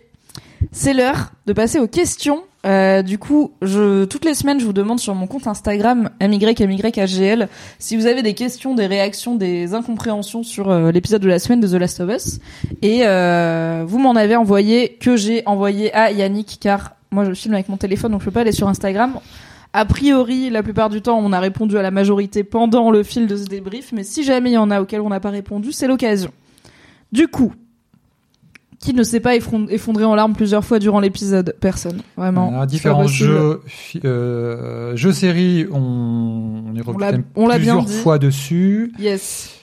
c'est 0.72 0.94
l'heure 0.94 1.32
de 1.46 1.52
passer 1.52 1.78
aux 1.78 1.88
questions 1.88 2.42
Euh, 2.64 3.02
du 3.02 3.16
coup, 3.16 3.52
toutes 3.60 4.24
les 4.24 4.34
semaines, 4.34 4.58
je 4.58 4.64
vous 4.64 4.72
demande 4.72 4.98
sur 4.98 5.14
mon 5.14 5.28
compte 5.28 5.46
Instagram, 5.46 6.10
MYMYHGL, 6.20 7.48
si 7.78 7.96
vous 7.96 8.06
avez 8.06 8.24
des 8.24 8.34
questions, 8.34 8.74
des 8.74 8.86
réactions, 8.86 9.36
des 9.36 9.72
incompréhensions 9.72 10.42
sur 10.42 10.68
euh, 10.68 10.90
l'épisode 10.90 11.22
de 11.22 11.28
la 11.28 11.38
semaine 11.38 11.60
de 11.60 11.68
The 11.68 11.74
Last 11.74 12.00
of 12.00 12.10
Us. 12.10 12.40
Et 12.82 13.02
vous 13.86 13.98
m'en 14.00 14.16
avez 14.16 14.34
envoyé, 14.34 14.96
que 15.00 15.14
j'ai 15.14 15.46
envoyé 15.46 15.94
à 15.94 16.10
Yannick, 16.10 16.58
car 16.60 16.96
moi 17.12 17.24
je 17.24 17.34
filme 17.34 17.54
avec 17.54 17.68
mon 17.68 17.76
téléphone, 17.76 18.10
donc 18.10 18.20
je 18.22 18.24
peux 18.24 18.32
pas 18.32 18.40
aller 18.40 18.52
sur 18.52 18.68
Instagram. 18.68 19.20
A 19.78 19.84
priori, 19.84 20.48
la 20.48 20.62
plupart 20.62 20.88
du 20.88 21.02
temps, 21.02 21.18
on 21.22 21.34
a 21.34 21.38
répondu 21.38 21.76
à 21.76 21.82
la 21.82 21.90
majorité 21.90 22.44
pendant 22.44 22.90
le 22.90 23.02
fil 23.02 23.26
de 23.26 23.36
ce 23.36 23.44
débrief, 23.44 23.92
mais 23.92 24.04
si 24.04 24.24
jamais 24.24 24.48
il 24.48 24.54
y 24.54 24.56
en 24.56 24.70
a 24.70 24.80
auxquels 24.80 25.02
on 25.02 25.10
n'a 25.10 25.20
pas 25.20 25.28
répondu, 25.28 25.70
c'est 25.70 25.86
l'occasion. 25.86 26.30
Du 27.12 27.28
coup, 27.28 27.52
qui 28.78 28.94
ne 28.94 29.02
s'est 29.02 29.20
pas 29.20 29.36
effondré 29.36 30.04
en 30.04 30.14
larmes 30.14 30.32
plusieurs 30.32 30.64
fois 30.64 30.78
durant 30.78 30.98
l'épisode? 30.98 31.54
Personne, 31.60 32.00
vraiment. 32.16 32.48
Alors, 32.48 32.66
différents 32.66 33.06
jeux, 33.06 33.60
euh, 34.02 34.96
jeux 34.96 35.12
séries, 35.12 35.66
on, 35.70 36.64
on 36.68 36.74
est 36.74 36.80
revenu 36.80 37.22
bien 37.34 37.56
plusieurs 37.56 37.84
dit. 37.84 37.98
fois 37.98 38.18
dessus. 38.18 38.94
Yes. 38.98 39.55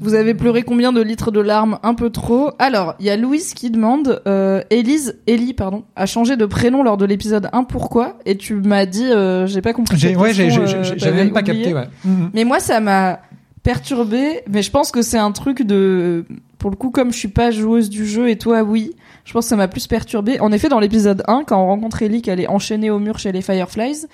Vous 0.00 0.14
avez 0.14 0.34
pleuré 0.34 0.62
combien 0.64 0.92
de 0.92 1.00
litres 1.00 1.30
de 1.30 1.40
larmes 1.40 1.78
Un 1.82 1.94
peu 1.94 2.10
trop. 2.10 2.50
Alors, 2.58 2.94
il 3.00 3.06
y 3.06 3.10
a 3.10 3.16
Louise 3.16 3.54
qui 3.54 3.70
demande, 3.70 4.20
euh, 4.26 4.60
Élise, 4.70 5.18
Ellie, 5.26 5.54
pardon, 5.54 5.84
a 5.96 6.04
changé 6.04 6.36
de 6.36 6.44
prénom 6.44 6.82
lors 6.82 6.96
de 6.98 7.06
l'épisode 7.06 7.48
1, 7.54 7.64
pourquoi 7.64 8.18
Et 8.26 8.36
tu 8.36 8.54
m'as 8.54 8.84
dit, 8.84 9.04
euh, 9.10 9.46
j'ai 9.46 9.62
pas 9.62 9.72
compris. 9.72 9.96
J'ai, 9.96 10.14
ouais, 10.14 10.34
j'ai, 10.34 10.50
euh, 10.50 10.66
j'ai- 10.66 10.98
j'avais 10.98 11.16
même 11.24 11.32
pas 11.32 11.40
oublié. 11.40 11.62
capté, 11.62 11.74
ouais. 11.74 11.88
Mhm. 12.04 12.30
Mais 12.34 12.44
moi, 12.44 12.60
ça 12.60 12.80
m'a 12.80 13.20
perturbé. 13.62 14.42
Mais 14.50 14.62
je 14.62 14.70
pense 14.70 14.90
que 14.90 15.00
c'est 15.02 15.18
un 15.18 15.32
truc 15.32 15.62
de, 15.62 16.24
pour 16.58 16.70
le 16.70 16.76
coup, 16.76 16.90
comme 16.90 17.12
je 17.12 17.18
suis 17.18 17.28
pas 17.28 17.50
joueuse 17.50 17.88
du 17.88 18.06
jeu 18.06 18.28
et 18.28 18.36
toi, 18.36 18.62
oui. 18.62 18.92
Je 19.24 19.32
pense 19.32 19.46
que 19.46 19.48
ça 19.50 19.56
m'a 19.56 19.68
plus 19.68 19.86
perturbé. 19.86 20.38
En 20.40 20.52
effet, 20.52 20.68
dans 20.68 20.80
l'épisode 20.80 21.22
1, 21.28 21.44
quand 21.46 21.62
on 21.62 21.66
rencontre 21.66 22.02
Ellie, 22.02 22.20
qu'elle 22.20 22.40
est 22.40 22.48
enchaînée 22.48 22.90
au 22.90 22.98
mur 22.98 23.18
chez 23.18 23.32
les 23.32 23.40
Fireflies, 23.40 24.04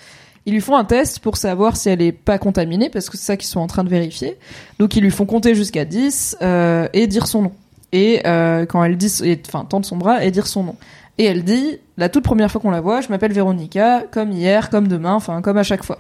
ils 0.47 0.55
lui 0.55 0.61
font 0.61 0.77
un 0.77 0.85
test 0.85 1.19
pour 1.19 1.37
savoir 1.37 1.77
si 1.77 1.89
elle 1.89 2.01
est 2.03 2.13
pas 2.13 2.39
contaminée, 2.39 2.89
parce 2.89 3.11
que 3.11 3.17
c'est 3.17 3.25
ça 3.25 3.37
qu'ils 3.37 3.49
sont 3.49 3.61
en 3.61 3.67
train 3.67 3.85
de 3.85 3.89
vérifier. 3.91 4.37
Donc 4.79 4.97
ils 4.97 5.03
lui 5.03 5.11
font 5.11 5.27
compter 5.27 5.55
jusqu'à 5.55 5.85
10 5.85 6.39
euh, 6.43 6.89
et 6.93 7.07
dire 7.07 7.27
son 7.27 7.43
nom. 7.43 7.53
Et 7.93 8.21
euh, 8.27 8.67
quand 8.67 8.83
elle 8.85 8.97
dit, 8.97 9.13
enfin 9.49 9.65
tendre 9.65 9.85
son 9.85 9.97
bras 9.97 10.25
et 10.25 10.31
dire 10.31 10.47
son 10.47 10.63
nom. 10.65 10.77
Et 11.19 11.25
elle 11.25 11.45
dit, 11.45 11.79
la 11.99 12.09
toute 12.09 12.25
première 12.25 12.51
fois 12.51 12.61
qu'on 12.61 12.71
la 12.71 12.81
voit, 12.81 13.01
je 13.03 13.09
m'appelle 13.09 13.33
Véronica, 13.33 14.05
comme 14.11 14.33
hier, 14.33 14.71
comme 14.71 14.89
demain, 14.89 15.13
enfin 15.13 15.43
comme 15.43 15.59
à 15.59 15.63
chaque 15.63 15.85
fois. 15.85 15.99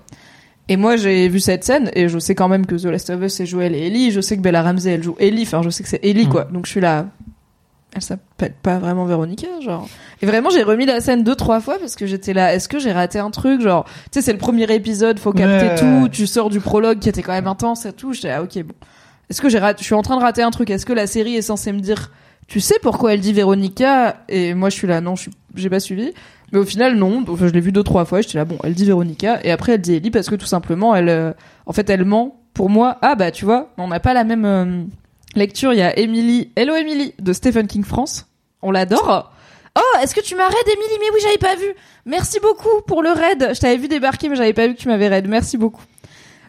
Et 0.68 0.76
moi 0.76 0.96
j'ai 0.96 1.28
vu 1.28 1.40
cette 1.40 1.64
scène 1.64 1.90
et 1.94 2.08
je 2.08 2.18
sais 2.20 2.36
quand 2.36 2.48
même 2.48 2.64
que 2.64 2.76
The 2.76 2.84
Last 2.84 3.10
of 3.10 3.20
Us 3.22 3.34
c'est 3.34 3.44
Joel 3.46 3.74
et 3.74 3.88
Ellie, 3.88 4.12
je 4.12 4.20
sais 4.20 4.36
que 4.36 4.40
Bella 4.40 4.62
Ramsey 4.62 4.92
elle 4.92 5.02
joue 5.02 5.16
Ellie, 5.18 5.42
enfin 5.42 5.62
je 5.62 5.68
sais 5.70 5.82
que 5.82 5.88
c'est 5.88 6.04
Ellie 6.04 6.26
Mm. 6.26 6.30
quoi. 6.30 6.44
Donc 6.44 6.64
je 6.66 6.70
suis 6.70 6.80
là, 6.80 7.06
elle 7.94 8.02
s'appelle 8.02 8.54
pas 8.62 8.78
vraiment 8.78 9.04
Véronica, 9.04 9.48
genre. 9.60 9.88
Et 10.22 10.26
vraiment, 10.26 10.50
j'ai 10.50 10.62
remis 10.62 10.86
la 10.86 11.00
scène 11.00 11.24
deux, 11.24 11.34
trois 11.34 11.60
fois 11.60 11.78
parce 11.78 11.96
que 11.96 12.06
j'étais 12.06 12.32
là, 12.32 12.54
est-ce 12.54 12.68
que 12.68 12.78
j'ai 12.78 12.92
raté 12.92 13.18
un 13.18 13.30
truc? 13.30 13.60
Genre, 13.60 13.84
tu 13.84 13.90
sais, 14.12 14.22
c'est 14.22 14.32
le 14.32 14.38
premier 14.38 14.72
épisode, 14.72 15.18
faut 15.18 15.32
capter 15.32 15.66
Ouais. 15.66 15.74
tout, 15.74 16.08
tu 16.10 16.26
sors 16.26 16.50
du 16.50 16.60
prologue 16.60 16.98
qui 17.00 17.08
était 17.08 17.22
quand 17.22 17.32
même 17.32 17.46
intense 17.48 17.86
et 17.86 17.92
tout. 17.92 18.12
J'étais 18.12 18.28
là, 18.28 18.42
ok, 18.42 18.62
bon. 18.62 18.74
Est-ce 19.28 19.40
que 19.40 19.48
j'ai 19.48 19.58
raté, 19.58 19.80
je 19.80 19.84
suis 19.86 19.94
en 19.94 20.02
train 20.02 20.16
de 20.16 20.22
rater 20.22 20.42
un 20.42 20.50
truc? 20.50 20.70
Est-ce 20.70 20.86
que 20.86 20.92
la 20.92 21.06
série 21.06 21.36
est 21.36 21.42
censée 21.42 21.72
me 21.72 21.80
dire, 21.80 22.10
tu 22.48 22.60
sais 22.60 22.76
pourquoi 22.82 23.14
elle 23.14 23.20
dit 23.20 23.32
Véronica? 23.32 24.16
Et 24.28 24.54
moi, 24.54 24.70
je 24.70 24.74
suis 24.76 24.86
là, 24.88 25.00
non, 25.00 25.14
je 25.16 25.22
suis, 25.22 25.30
j'ai 25.54 25.70
pas 25.70 25.80
suivi. 25.80 26.12
Mais 26.52 26.58
au 26.58 26.64
final, 26.64 26.96
non. 26.96 27.20
Donc, 27.22 27.38
je 27.38 27.44
l'ai 27.46 27.60
vu 27.60 27.70
deux, 27.70 27.84
trois 27.84 28.04
fois. 28.04 28.20
J'étais 28.22 28.38
là, 28.38 28.44
bon, 28.44 28.58
elle 28.64 28.74
dit 28.74 28.84
Véronica. 28.84 29.38
Et 29.44 29.52
après, 29.52 29.72
elle 29.74 29.80
dit 29.80 29.94
Ellie 29.94 30.10
parce 30.10 30.28
que 30.28 30.34
tout 30.34 30.46
simplement, 30.46 30.94
elle, 30.96 31.08
euh, 31.08 31.32
en 31.66 31.72
fait, 31.72 31.88
elle 31.90 32.04
ment 32.04 32.36
pour 32.54 32.68
moi, 32.70 32.98
ah 33.02 33.14
bah 33.14 33.30
tu 33.30 33.44
vois, 33.44 33.70
on 33.78 33.86
n'a 33.86 34.00
pas 34.00 34.12
la 34.14 34.24
même 34.24 34.44
euh, 34.44 34.82
lecture. 35.34 35.72
Il 35.72 35.78
y 35.78 35.82
a 35.82 35.98
Emily, 35.98 36.50
Hello 36.56 36.74
Emily 36.74 37.14
de 37.20 37.32
Stephen 37.32 37.66
King 37.66 37.84
France. 37.84 38.26
On 38.62 38.70
l'adore. 38.70 39.32
Oh, 39.76 39.98
est-ce 40.02 40.14
que 40.14 40.20
tu 40.20 40.34
m'as 40.34 40.46
raid, 40.48 40.66
Emily 40.66 40.98
Mais 41.00 41.06
oui, 41.14 41.20
j'avais 41.22 41.38
pas 41.38 41.54
vu. 41.56 41.66
Merci 42.04 42.38
beaucoup 42.40 42.82
pour 42.86 43.02
le 43.02 43.10
raid. 43.10 43.50
Je 43.54 43.60
t'avais 43.60 43.76
vu 43.76 43.88
débarquer, 43.88 44.28
mais 44.28 44.36
j'avais 44.36 44.52
pas 44.52 44.66
vu 44.66 44.74
que 44.74 44.80
tu 44.80 44.88
m'avais 44.88 45.08
raid. 45.08 45.28
Merci 45.28 45.56
beaucoup. 45.56 45.82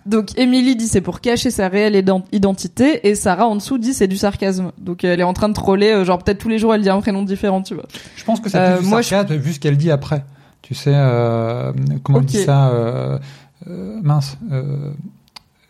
Donc, 0.08 0.30
Emily 0.36 0.76
dit 0.76 0.88
c'est 0.88 1.02
pour 1.02 1.22
cacher 1.22 1.52
sa 1.52 1.68
réelle 1.68 1.94
ident- 1.96 2.26
identité, 2.32 3.08
et 3.08 3.14
Sarah 3.14 3.48
en 3.48 3.56
dessous 3.56 3.78
dit 3.78 3.94
c'est 3.94 4.08
du 4.08 4.18
sarcasme. 4.18 4.72
Donc, 4.80 5.04
elle 5.04 5.20
est 5.20 5.24
en 5.24 5.34
train 5.34 5.48
de 5.50 5.54
troller, 5.54 5.92
euh, 5.92 6.04
genre 6.06 6.18
peut-être 6.18 6.40
tous 6.40 6.50
les 6.50 6.58
jours 6.58 6.74
elle 6.74 6.82
dit 6.82 6.90
un 6.90 7.00
prénom 7.02 7.22
différent, 7.22 7.62
tu 7.62 7.76
vois. 7.76 7.86
Je 8.16 8.24
pense 8.24 8.40
que 8.40 8.50
c'est 8.50 8.58
Euh, 8.58 8.80
du 8.80 8.86
moi, 8.88 9.04
sarcasme, 9.04 9.36
vu 9.36 9.54
ce 9.54 9.60
qu'elle 9.60 9.78
dit 9.78 9.92
après. 9.92 10.26
Tu 10.64 10.74
sais, 10.74 10.92
euh, 10.96 11.72
comment 12.04 12.18
Ok. 12.18 12.24
on 12.24 12.28
dit 12.28 12.44
ça 12.44 12.70
euh, 12.70 13.20
Mince. 13.68 14.38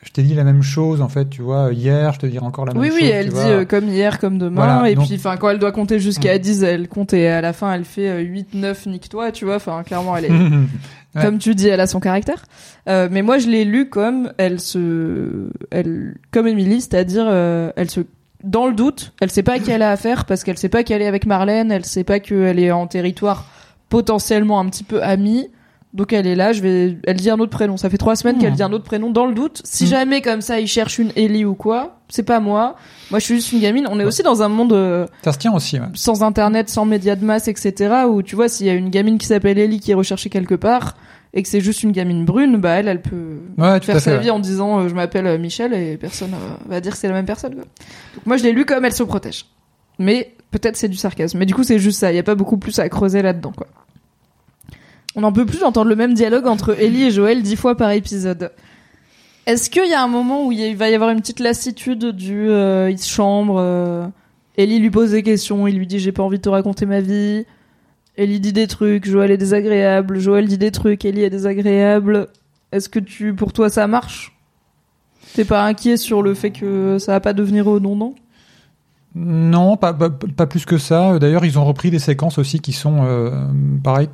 Je 0.04 0.12
t'ai 0.12 0.24
dit 0.24 0.34
la 0.34 0.44
même 0.44 0.64
chose, 0.64 1.02
en 1.02 1.10
fait, 1.10 1.30
tu 1.30 1.42
vois, 1.42 1.72
hier, 1.74 2.14
je 2.14 2.20
te 2.20 2.26
dirai 2.26 2.46
encore 2.46 2.66
la 2.66 2.74
même 2.74 2.82
Oui, 2.82 2.90
chose. 2.90 2.98
oui, 3.02 3.08
tu 3.08 3.12
elle 3.14 3.30
dit 3.30 3.36
euh, 3.40 3.66
comme 3.66 3.88
hier, 3.88 4.20
comme 4.20 4.38
demain, 4.38 4.66
Voilà, 4.66 4.90
et 4.90 4.96
donc- 4.96 5.06
puis, 5.08 5.16
enfin, 5.16 5.38
quand 5.38 5.50
elle 5.50 5.60
doit 5.60 5.72
compter 5.72 6.00
jusqu'à 6.00 6.36
Mm. 6.36 6.40
10, 6.40 6.64
elle 6.64 6.88
compte, 6.88 7.14
et 7.14 7.28
à 7.28 7.42
la 7.42 7.54
fin, 7.54 7.74
elle 7.74 7.86
fait 7.86 8.10
euh, 8.10 8.20
8, 8.20 8.54
9, 8.56 8.86
nique-toi, 8.88 9.32
tu 9.32 9.46
vois, 9.46 9.56
enfin, 9.58 9.84
clairement, 9.84 10.18
elle 10.18 10.26
est, 10.26 10.30
Ouais. 11.16 11.22
comme 11.24 11.38
tu 11.40 11.54
dis, 11.56 11.68
elle 11.68 11.82
a 11.82 11.88
son 11.88 12.00
caractère. 12.00 12.44
Euh, 12.88 13.10
mais 13.12 13.22
moi, 13.22 13.38
je 13.38 13.48
l'ai 13.50 13.66
lu 13.66 13.90
comme 13.90 14.32
elle 14.38 14.60
se, 14.62 15.50
elle, 15.70 16.16
comme 16.32 16.48
Emily, 16.48 16.80
c'est-à-dire, 16.82 17.26
euh, 17.28 17.70
elle 17.76 17.90
se, 17.92 18.00
dans 18.46 18.66
le 18.66 18.74
doute, 18.74 19.12
elle 19.22 19.30
sait 19.30 19.44
pas 19.44 19.54
à 19.56 19.60
qui 19.60 19.70
elle 19.72 19.82
a 19.84 19.92
affaire 19.92 20.24
parce 20.26 20.44
qu'elle 20.46 20.58
sait 20.58 20.70
pas 20.70 20.84
qu'elle 20.84 21.02
est 21.02 21.08
avec 21.08 21.26
Marlène, 21.26 21.70
elle 21.72 21.86
sait 21.86 22.04
pas 22.06 22.20
qu'elle 22.22 22.58
est 22.60 22.72
en 22.72 22.88
territoire 22.88 23.46
potentiellement 23.90 24.60
un 24.60 24.68
petit 24.70 24.84
peu 24.86 25.04
amie. 25.04 25.50
Donc 25.94 26.14
elle 26.14 26.26
est 26.26 26.36
là, 26.36 26.54
je 26.54 26.62
vais, 26.62 26.98
elle 27.06 27.18
dit 27.18 27.30
un 27.30 27.38
autre 27.40 27.52
prénom. 27.52 27.76
Ça 27.76 27.90
fait 27.90 27.98
trois 27.98 28.16
semaines 28.16 28.38
Hmm. 28.38 28.40
qu'elle 28.40 28.54
dit 28.54 28.64
un 28.64 28.72
autre 28.72 28.86
prénom 28.86 29.10
dans 29.10 29.26
le 29.26 29.34
doute. 29.34 29.62
Si 29.66 29.84
Hmm. 29.84 29.88
jamais 29.88 30.22
comme 30.22 30.40
ça 30.42 30.60
il 30.60 30.68
cherche 30.68 31.00
une 31.00 31.12
Ellie 31.18 31.44
ou 31.44 31.54
quoi, 31.54 31.98
c'est 32.08 32.24
pas 32.24 32.40
moi. 32.40 32.76
Moi 33.10 33.20
je 33.20 33.26
suis 33.26 33.36
juste 33.36 33.52
une 33.52 33.60
gamine. 33.60 33.88
On 33.92 34.00
est 34.00 34.06
aussi 34.06 34.24
dans 34.24 34.42
un 34.42 34.48
monde 34.48 34.72
euh, 34.72 35.06
Ça 35.24 35.34
se 35.34 35.38
tient 35.38 35.54
aussi, 35.54 35.80
ouais. 35.80 35.86
sans 35.94 36.24
internet, 36.24 36.70
sans 36.70 36.86
médias 36.86 37.18
de 37.18 37.26
masse, 37.26 37.50
etc. 37.50 38.06
Où 38.08 38.22
tu 38.24 38.36
vois 38.38 38.48
s'il 38.48 38.68
y 38.68 38.70
a 38.70 38.74
une 38.74 38.90
gamine 38.90 39.18
qui 39.18 39.28
s'appelle 39.28 39.58
Ellie 39.60 39.82
qui 39.82 39.92
est 39.92 39.96
recherchée 39.96 40.30
quelque 40.30 40.56
part 40.56 40.96
et 41.34 41.44
que 41.44 41.50
c'est 41.50 41.62
juste 41.62 41.84
une 41.84 41.92
gamine 41.92 42.24
brune, 42.26 42.58
bah 42.58 42.72
elle, 42.72 42.88
elle 42.88 43.02
peut 43.02 43.40
Ouais, 43.58 43.80
faire 43.82 44.00
sa 44.00 44.12
fait. 44.12 44.20
vie 44.20 44.30
en 44.32 44.40
disant 44.40 44.80
euh, 44.82 44.88
je 44.88 44.96
m'appelle 44.96 45.28
euh, 45.28 45.38
Michel 45.38 45.74
et 45.74 45.98
personne 45.98 46.34
euh, 46.34 46.54
va 46.70 46.80
dire 46.80 46.94
que 46.94 46.98
c'est 46.98 47.08
la 47.10 47.14
même 47.14 47.26
personne. 47.26 47.56
quoi. 47.56 47.64
Donc 48.16 48.26
moi 48.26 48.38
je 48.38 48.44
l'ai 48.44 48.54
lu 48.54 48.64
comme 48.66 48.86
elle 48.86 48.94
se 48.94 49.04
protège. 49.04 49.46
Mais 50.00 50.34
peut-être 50.52 50.76
c'est 50.78 50.88
du 50.90 50.98
sarcasme. 50.98 51.38
Mais 51.38 51.46
du 51.46 51.54
coup 51.54 51.64
c'est 51.64 51.80
juste 51.80 52.00
ça. 52.00 52.12
Il 52.12 52.16
y 52.16 52.20
a 52.20 52.24
pas 52.24 52.36
beaucoup 52.36 52.58
plus 52.58 52.80
à 52.80 52.88
creuser 52.90 53.22
là-dedans 53.22 53.52
quoi. 53.56 53.68
On 55.16 55.24
en 55.24 55.32
peut 55.34 55.46
plus 55.46 55.60
d'entendre 55.60 55.90
le 55.90 55.96
même 55.96 56.14
dialogue 56.14 56.48
entre 56.48 56.80
Ellie 56.80 57.04
et 57.04 57.12
Joël 57.12 57.42
dix 57.42 57.56
fois 57.56 57.76
par 57.76 57.92
épisode. 57.92 58.52
Est-ce 59.46 59.70
qu'il 59.70 59.90
y 59.90 59.94
a 59.94 60.02
un 60.02 60.08
moment 60.08 60.46
où 60.46 60.52
il 60.52 60.78
va 60.78 60.90
y 60.90 60.96
avoir 60.96 61.10
une 61.10 61.20
petite 61.20 61.40
lassitude 61.40 62.06
du 62.12 62.50
euh, 62.50 62.90
il 62.90 63.00
se 63.00 63.10
chambre, 63.10 63.56
euh, 63.60 64.08
Ellie 64.56 64.80
lui 64.80 64.92
pose 64.92 65.12
des 65.12 65.24
questions, 65.24 65.68
il 65.68 65.78
lui 65.78 65.88
dit 65.88 66.00
j'ai 66.00 66.12
pas 66.12 66.24
envie 66.24 66.38
de 66.38 66.44
te 66.44 66.50
raconter 66.50 66.86
ma 66.86 67.02
vie. 67.02 67.46
Ellie 68.18 68.40
dit 68.40 68.54
des 68.54 68.68
trucs, 68.68 69.06
Joël 69.06 69.32
est 69.32 69.38
désagréable, 69.38 70.20
Joël 70.20 70.48
dit 70.48 70.58
des 70.58 70.72
trucs, 70.72 71.06
Ellie 71.06 71.24
est 71.24 71.30
désagréable. 71.30 72.28
Est-ce 72.72 72.88
que 72.88 73.00
tu, 73.00 73.34
pour 73.34 73.52
toi, 73.52 73.70
ça 73.70 73.88
marche? 73.88 74.38
T'es 75.34 75.46
pas 75.46 75.66
inquiet 75.66 75.98
sur 75.98 76.22
le 76.22 76.34
fait 76.34 76.52
que 76.52 76.98
ça 77.00 77.14
va 77.14 77.20
pas 77.20 77.34
devenir 77.34 77.66
redondant? 77.66 78.14
Non, 79.16 79.76
pas, 79.76 79.94
pas, 79.94 80.10
pas 80.10 80.46
plus 80.46 80.66
que 80.66 80.78
ça. 80.78 81.20
D'ailleurs, 81.20 81.46
ils 81.46 81.58
ont 81.58 81.66
repris 81.66 81.90
des 81.90 82.00
séquences 82.00 82.38
aussi 82.38 82.60
qui 82.60 82.74
sont, 82.74 83.04
euh, 83.04 83.32
pareil, 83.84 84.10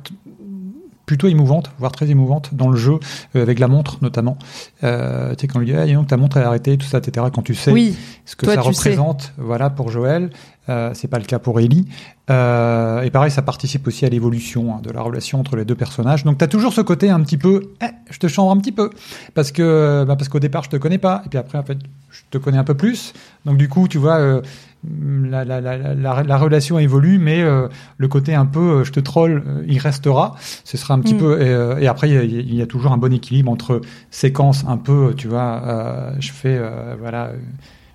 plutôt 1.08 1.26
émouvantes, 1.26 1.70
voire 1.78 1.90
très 1.90 2.10
émouvantes 2.10 2.50
dans 2.52 2.68
le 2.68 2.76
jeu, 2.76 2.98
euh, 3.34 3.42
avec 3.42 3.58
la 3.58 3.66
montre 3.66 3.96
notamment. 4.02 4.36
Euh, 4.84 5.34
tu 5.34 5.40
sais, 5.40 5.46
quand 5.48 5.58
on 5.58 5.62
lui 5.62 5.72
dit, 5.72 5.74
ah, 5.74 5.86
donc, 5.86 6.06
ta 6.06 6.18
montre 6.18 6.36
est 6.36 6.42
arrêtée, 6.42 6.76
tout 6.76 6.86
ça, 6.86 6.98
etc. 6.98 7.26
Quand 7.34 7.40
tu 7.40 7.54
sais 7.54 7.72
Oui, 7.72 7.96
ce 8.26 8.36
que 8.36 8.44
toi, 8.44 8.54
ça 8.54 8.62
sais. 8.62 8.68
représente, 8.68 9.32
voilà, 9.38 9.70
pour 9.70 9.90
Joël. 9.90 10.30
Euh, 10.68 10.90
c'est 10.92 11.08
pas 11.08 11.18
le 11.18 11.24
cas 11.24 11.38
pour 11.38 11.60
Ellie. 11.60 11.88
Euh, 12.28 13.00
et 13.00 13.10
pareil, 13.10 13.30
ça 13.30 13.40
participe 13.40 13.86
aussi 13.86 14.04
à 14.04 14.10
l'évolution 14.10 14.74
hein, 14.74 14.80
de 14.82 14.90
la 14.90 15.00
relation 15.00 15.40
entre 15.40 15.56
les 15.56 15.64
deux 15.64 15.74
personnages. 15.74 16.24
Donc, 16.24 16.36
tu 16.36 16.44
as 16.44 16.48
toujours 16.48 16.74
ce 16.74 16.82
côté 16.82 17.08
un 17.08 17.20
petit 17.22 17.38
peu, 17.38 17.70
eh, 17.82 17.86
je 18.10 18.18
te 18.18 18.28
chambre 18.28 18.50
un 18.50 18.58
petit 18.58 18.72
peu, 18.72 18.90
parce 19.32 19.50
que, 19.50 20.04
bah, 20.06 20.14
parce 20.14 20.28
qu'au 20.28 20.40
départ, 20.40 20.64
je 20.64 20.68
te 20.68 20.76
connais 20.76 20.98
pas, 20.98 21.22
et 21.24 21.30
puis 21.30 21.38
après, 21.38 21.56
en 21.56 21.62
fait, 21.62 21.78
je 22.10 22.20
te 22.30 22.36
connais 22.36 22.58
un 22.58 22.64
peu 22.64 22.74
plus. 22.74 23.14
Donc, 23.46 23.56
du 23.56 23.70
coup, 23.70 23.88
tu 23.88 23.96
vois, 23.96 24.18
euh, 24.18 24.42
la, 24.84 25.44
la, 25.44 25.60
la, 25.60 25.76
la, 25.76 25.94
la- 25.94 26.22
la 26.22 26.36
relation 26.36 26.78
évolue, 26.78 27.18
mais 27.18 27.42
euh, 27.42 27.68
le 27.96 28.08
côté 28.08 28.34
un 28.34 28.46
peu, 28.46 28.60
euh, 28.80 28.84
je 28.84 28.92
te 28.92 29.00
troll, 29.00 29.42
euh, 29.46 29.64
il 29.66 29.78
restera. 29.78 30.36
Ce 30.64 30.76
sera 30.76 30.94
un 30.94 31.00
petit 31.00 31.14
Mm. 31.14 31.18
peu, 31.18 31.42
et, 31.42 31.82
et 31.84 31.88
après, 31.88 32.08
il 32.08 32.14
y, 32.14 32.18
a, 32.18 32.22
il 32.22 32.54
y 32.54 32.62
a 32.62 32.66
toujours 32.66 32.92
un 32.92 32.96
bon 32.98 33.12
équilibre 33.12 33.50
entre 33.50 33.80
séquences 34.10 34.64
un 34.68 34.76
peu, 34.76 35.14
tu 35.16 35.26
vois, 35.28 36.12
je 36.20 36.30
fais, 36.32 36.60
voilà. 37.00 37.32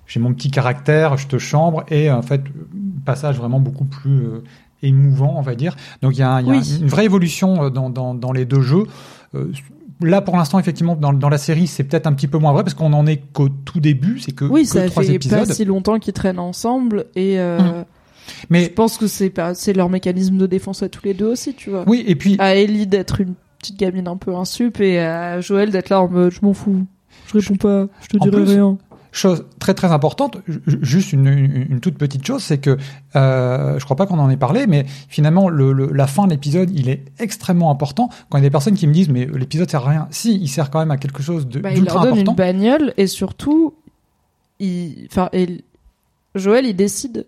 j'ai 0.06 0.20
mon 0.20 0.34
petit 0.34 0.50
caractère, 0.50 1.16
je 1.16 1.26
te 1.26 1.38
chambre, 1.38 1.84
et 1.88 2.10
en 2.10 2.22
fait, 2.22 2.42
passage 3.06 3.36
vraiment 3.38 3.60
beaucoup 3.60 3.86
plus 3.86 4.26
émouvant, 4.82 5.34
on 5.38 5.42
va 5.42 5.54
dire. 5.54 5.76
Donc 6.02 6.12
il 6.16 6.20
y 6.20 6.22
a, 6.22 6.40
il 6.42 6.46
y 6.46 6.50
a 6.50 6.54
Oui. 6.54 6.78
une 6.80 6.88
vraie 6.88 7.06
évolution 7.06 7.70
dans, 7.70 7.88
dans, 7.88 8.14
dans 8.14 8.32
les 8.32 8.44
deux 8.44 8.60
jeux. 8.60 8.84
Là, 10.00 10.20
pour 10.20 10.36
l'instant, 10.36 10.58
effectivement, 10.58 10.96
dans, 10.96 11.12
dans 11.12 11.28
la 11.28 11.38
série, 11.38 11.66
c'est 11.66 11.84
peut-être 11.84 12.06
un 12.06 12.12
petit 12.12 12.26
peu 12.26 12.38
moins 12.38 12.52
vrai 12.52 12.62
parce 12.64 12.74
qu'on 12.74 12.92
en 12.92 13.06
est 13.06 13.18
qu'au 13.32 13.48
tout 13.48 13.80
début, 13.80 14.18
c'est 14.18 14.32
que, 14.32 14.44
oui, 14.44 14.62
que 14.62 14.68
ça 14.68 14.86
trois 14.88 15.02
fait 15.04 15.14
épisodes. 15.14 15.46
pas 15.46 15.54
si 15.54 15.64
longtemps 15.64 15.98
qu'ils 15.98 16.12
traînent 16.14 16.38
ensemble 16.40 17.06
et 17.14 17.38
euh, 17.38 17.58
je 17.58 18.46
Mais 18.50 18.68
pense 18.68 18.98
que 18.98 19.06
c'est 19.06 19.30
pas, 19.30 19.54
c'est 19.54 19.72
leur 19.72 19.88
mécanisme 19.90 20.36
de 20.36 20.46
défense 20.46 20.82
à 20.82 20.88
tous 20.88 21.04
les 21.04 21.14
deux 21.14 21.26
aussi, 21.26 21.54
tu 21.54 21.70
vois. 21.70 21.84
oui, 21.86 22.04
et 22.06 22.16
puis 22.16 22.36
À 22.38 22.54
Ellie 22.56 22.86
d'être 22.86 23.20
une 23.20 23.34
petite 23.58 23.78
gamine 23.78 24.08
un 24.08 24.16
peu 24.16 24.34
insup 24.34 24.80
et 24.80 24.98
à 24.98 25.40
Joël 25.40 25.70
d'être 25.70 25.90
là 25.90 26.02
en 26.02 26.08
mode 26.08 26.32
je 26.32 26.40
m'en 26.42 26.52
fous, 26.54 26.84
je 27.28 27.38
réponds 27.38 27.56
pas, 27.56 27.86
je 28.02 28.08
te 28.08 28.16
En 28.18 28.26
dirai 28.26 28.42
plus, 28.44 28.52
rien. 28.52 28.78
Chose 29.16 29.44
très 29.60 29.74
très 29.74 29.92
importante, 29.92 30.38
ju- 30.48 30.60
juste 30.82 31.12
une, 31.12 31.28
une, 31.28 31.66
une 31.70 31.78
toute 31.80 31.96
petite 31.96 32.26
chose, 32.26 32.42
c'est 32.42 32.58
que 32.58 32.76
euh, 33.14 33.78
je 33.78 33.84
crois 33.84 33.96
pas 33.96 34.06
qu'on 34.06 34.18
en 34.18 34.28
ait 34.28 34.36
parlé, 34.36 34.66
mais 34.66 34.86
finalement 35.08 35.48
le, 35.48 35.72
le- 35.72 35.92
la 35.92 36.08
fin 36.08 36.24
de 36.24 36.30
l'épisode, 36.32 36.68
il 36.76 36.88
est 36.88 37.04
extrêmement 37.20 37.70
important. 37.70 38.08
Quand 38.28 38.38
il 38.38 38.40
y 38.40 38.44
a 38.44 38.48
des 38.48 38.50
personnes 38.50 38.74
qui 38.74 38.88
me 38.88 38.92
disent 38.92 39.08
mais 39.10 39.26
l'épisode 39.26 39.70
sert 39.70 39.86
à 39.86 39.90
rien, 39.90 40.08
si 40.10 40.34
il 40.36 40.48
sert 40.48 40.68
quand 40.68 40.80
même 40.80 40.90
à 40.90 40.96
quelque 40.96 41.22
chose 41.22 41.46
de 41.46 41.60
Bah, 41.60 41.70
il 41.72 41.84
leur 41.84 42.00
donne 42.00 42.12
important. 42.18 42.32
une 42.32 42.36
bagnole 42.36 42.92
et 42.96 43.06
surtout, 43.06 43.74
il, 44.58 45.06
enfin, 45.10 45.28
et 45.32 45.62
Joël, 46.34 46.66
il 46.66 46.74
décide 46.74 47.26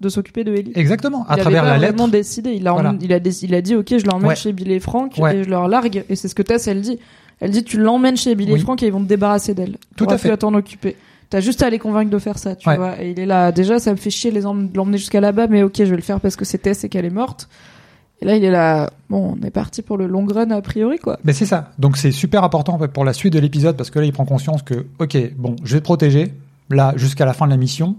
de 0.00 0.08
s'occuper 0.08 0.42
de 0.44 0.54
Ellie. 0.54 0.72
Exactement, 0.74 1.24
à 1.28 1.36
il 1.36 1.40
travers 1.40 1.62
avait 1.62 1.70
pas 1.70 1.74
la 1.76 1.78
lettre. 1.86 1.92
vraiment 1.94 2.08
décidé. 2.08 2.50
Il 2.52 2.66
a, 2.66 2.72
Voilà. 2.72 2.94
il 3.00 3.12
a, 3.12 3.20
déc- 3.20 3.42
il 3.44 3.54
a 3.54 3.62
dit, 3.62 3.76
ok, 3.76 3.94
je 3.96 4.04
l'emmène 4.06 4.26
Ouais. 4.28 4.36
chez 4.36 4.52
Bill 4.52 4.70
et 4.72 4.80
Frank 4.80 5.14
Ouais. 5.18 5.36
et 5.36 5.44
je 5.44 5.48
leur 5.48 5.68
largue. 5.68 6.04
Et 6.08 6.16
c'est 6.16 6.26
ce 6.28 6.34
que 6.34 6.42
Tess, 6.42 6.66
elle 6.66 6.80
dit. 6.82 6.98
Elle 7.40 7.50
dit, 7.50 7.64
tu 7.64 7.78
l'emmènes 7.78 8.16
chez 8.16 8.34
Bill 8.34 8.48
et 8.50 8.54
Oui. 8.54 8.60
Frank 8.60 8.82
et 8.82 8.86
ils 8.86 8.92
vont 8.92 9.02
te 9.02 9.08
débarrasser 9.08 9.54
d'elle. 9.54 9.76
Tout 9.96 10.06
à 10.08 10.16
fait. 10.18 10.30
à 10.30 10.36
t'en 10.36 10.54
occuper. 10.54 10.96
T'as 11.28 11.40
juste 11.40 11.62
à 11.62 11.70
les 11.70 11.78
convaincre 11.78 12.10
de 12.10 12.18
faire 12.18 12.38
ça, 12.38 12.54
tu 12.56 12.68
Ouais. 12.68 12.76
vois. 12.76 13.02
Et 13.02 13.10
il 13.10 13.20
est 13.20 13.26
là. 13.26 13.50
Déjà, 13.52 13.78
ça 13.78 13.90
me 13.90 13.96
fait 13.96 14.10
chier 14.10 14.30
les 14.30 14.42
de 14.42 14.76
l'emmener 14.76 14.96
jusqu'à 14.96 15.20
là-bas, 15.20 15.46
mais 15.48 15.62
ok, 15.62 15.74
je 15.78 15.84
vais 15.84 15.96
le 15.96 16.02
faire 16.02 16.20
parce 16.20 16.36
que 16.36 16.44
c'est 16.44 16.58
Tess 16.58 16.84
et 16.84 16.88
qu'elle 16.88 17.04
est 17.04 17.10
morte. 17.10 17.48
Et 18.22 18.24
là, 18.24 18.36
il 18.36 18.44
est 18.44 18.50
là. 18.50 18.90
Bon, 19.10 19.36
on 19.38 19.44
est 19.46 19.50
parti 19.50 19.82
pour 19.82 19.98
le 19.98 20.06
long 20.06 20.24
run 20.24 20.50
a 20.50 20.62
priori, 20.62 20.98
quoi. 20.98 21.18
Mais 21.24 21.32
c'est 21.34 21.44
ça. 21.44 21.72
Donc 21.78 21.96
c'est 21.98 22.12
super 22.12 22.44
important 22.44 22.78
pour 22.88 23.04
la 23.04 23.12
suite 23.12 23.32
de 23.34 23.38
l'épisode 23.38 23.76
parce 23.76 23.90
que 23.90 23.98
là 23.98 24.06
il 24.06 24.12
prend 24.12 24.24
conscience 24.24 24.62
que 24.62 24.86
ok 24.98 25.18
bon 25.36 25.56
je 25.64 25.74
vais 25.74 25.80
te 25.80 25.84
protéger 25.84 26.32
là 26.70 26.94
jusqu'à 26.96 27.26
la 27.26 27.34
fin 27.34 27.44
de 27.46 27.50
la 27.50 27.58
mission. 27.58 27.96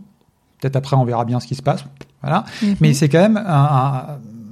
Peut-être 0.59 0.75
après 0.75 0.95
on 0.95 1.03
verra 1.05 1.23
bien 1.23 1.39
ce 1.39 1.45
qui 1.45 1.53
se 1.53 1.61
passe. 1.61 1.85
Voilà. 2.23 2.45
Mhm. 2.63 2.75
Mais 2.81 2.93
c'est 2.95 3.09
quand 3.09 3.19
même 3.19 3.37
un, 3.37 3.43
un, 3.45 4.03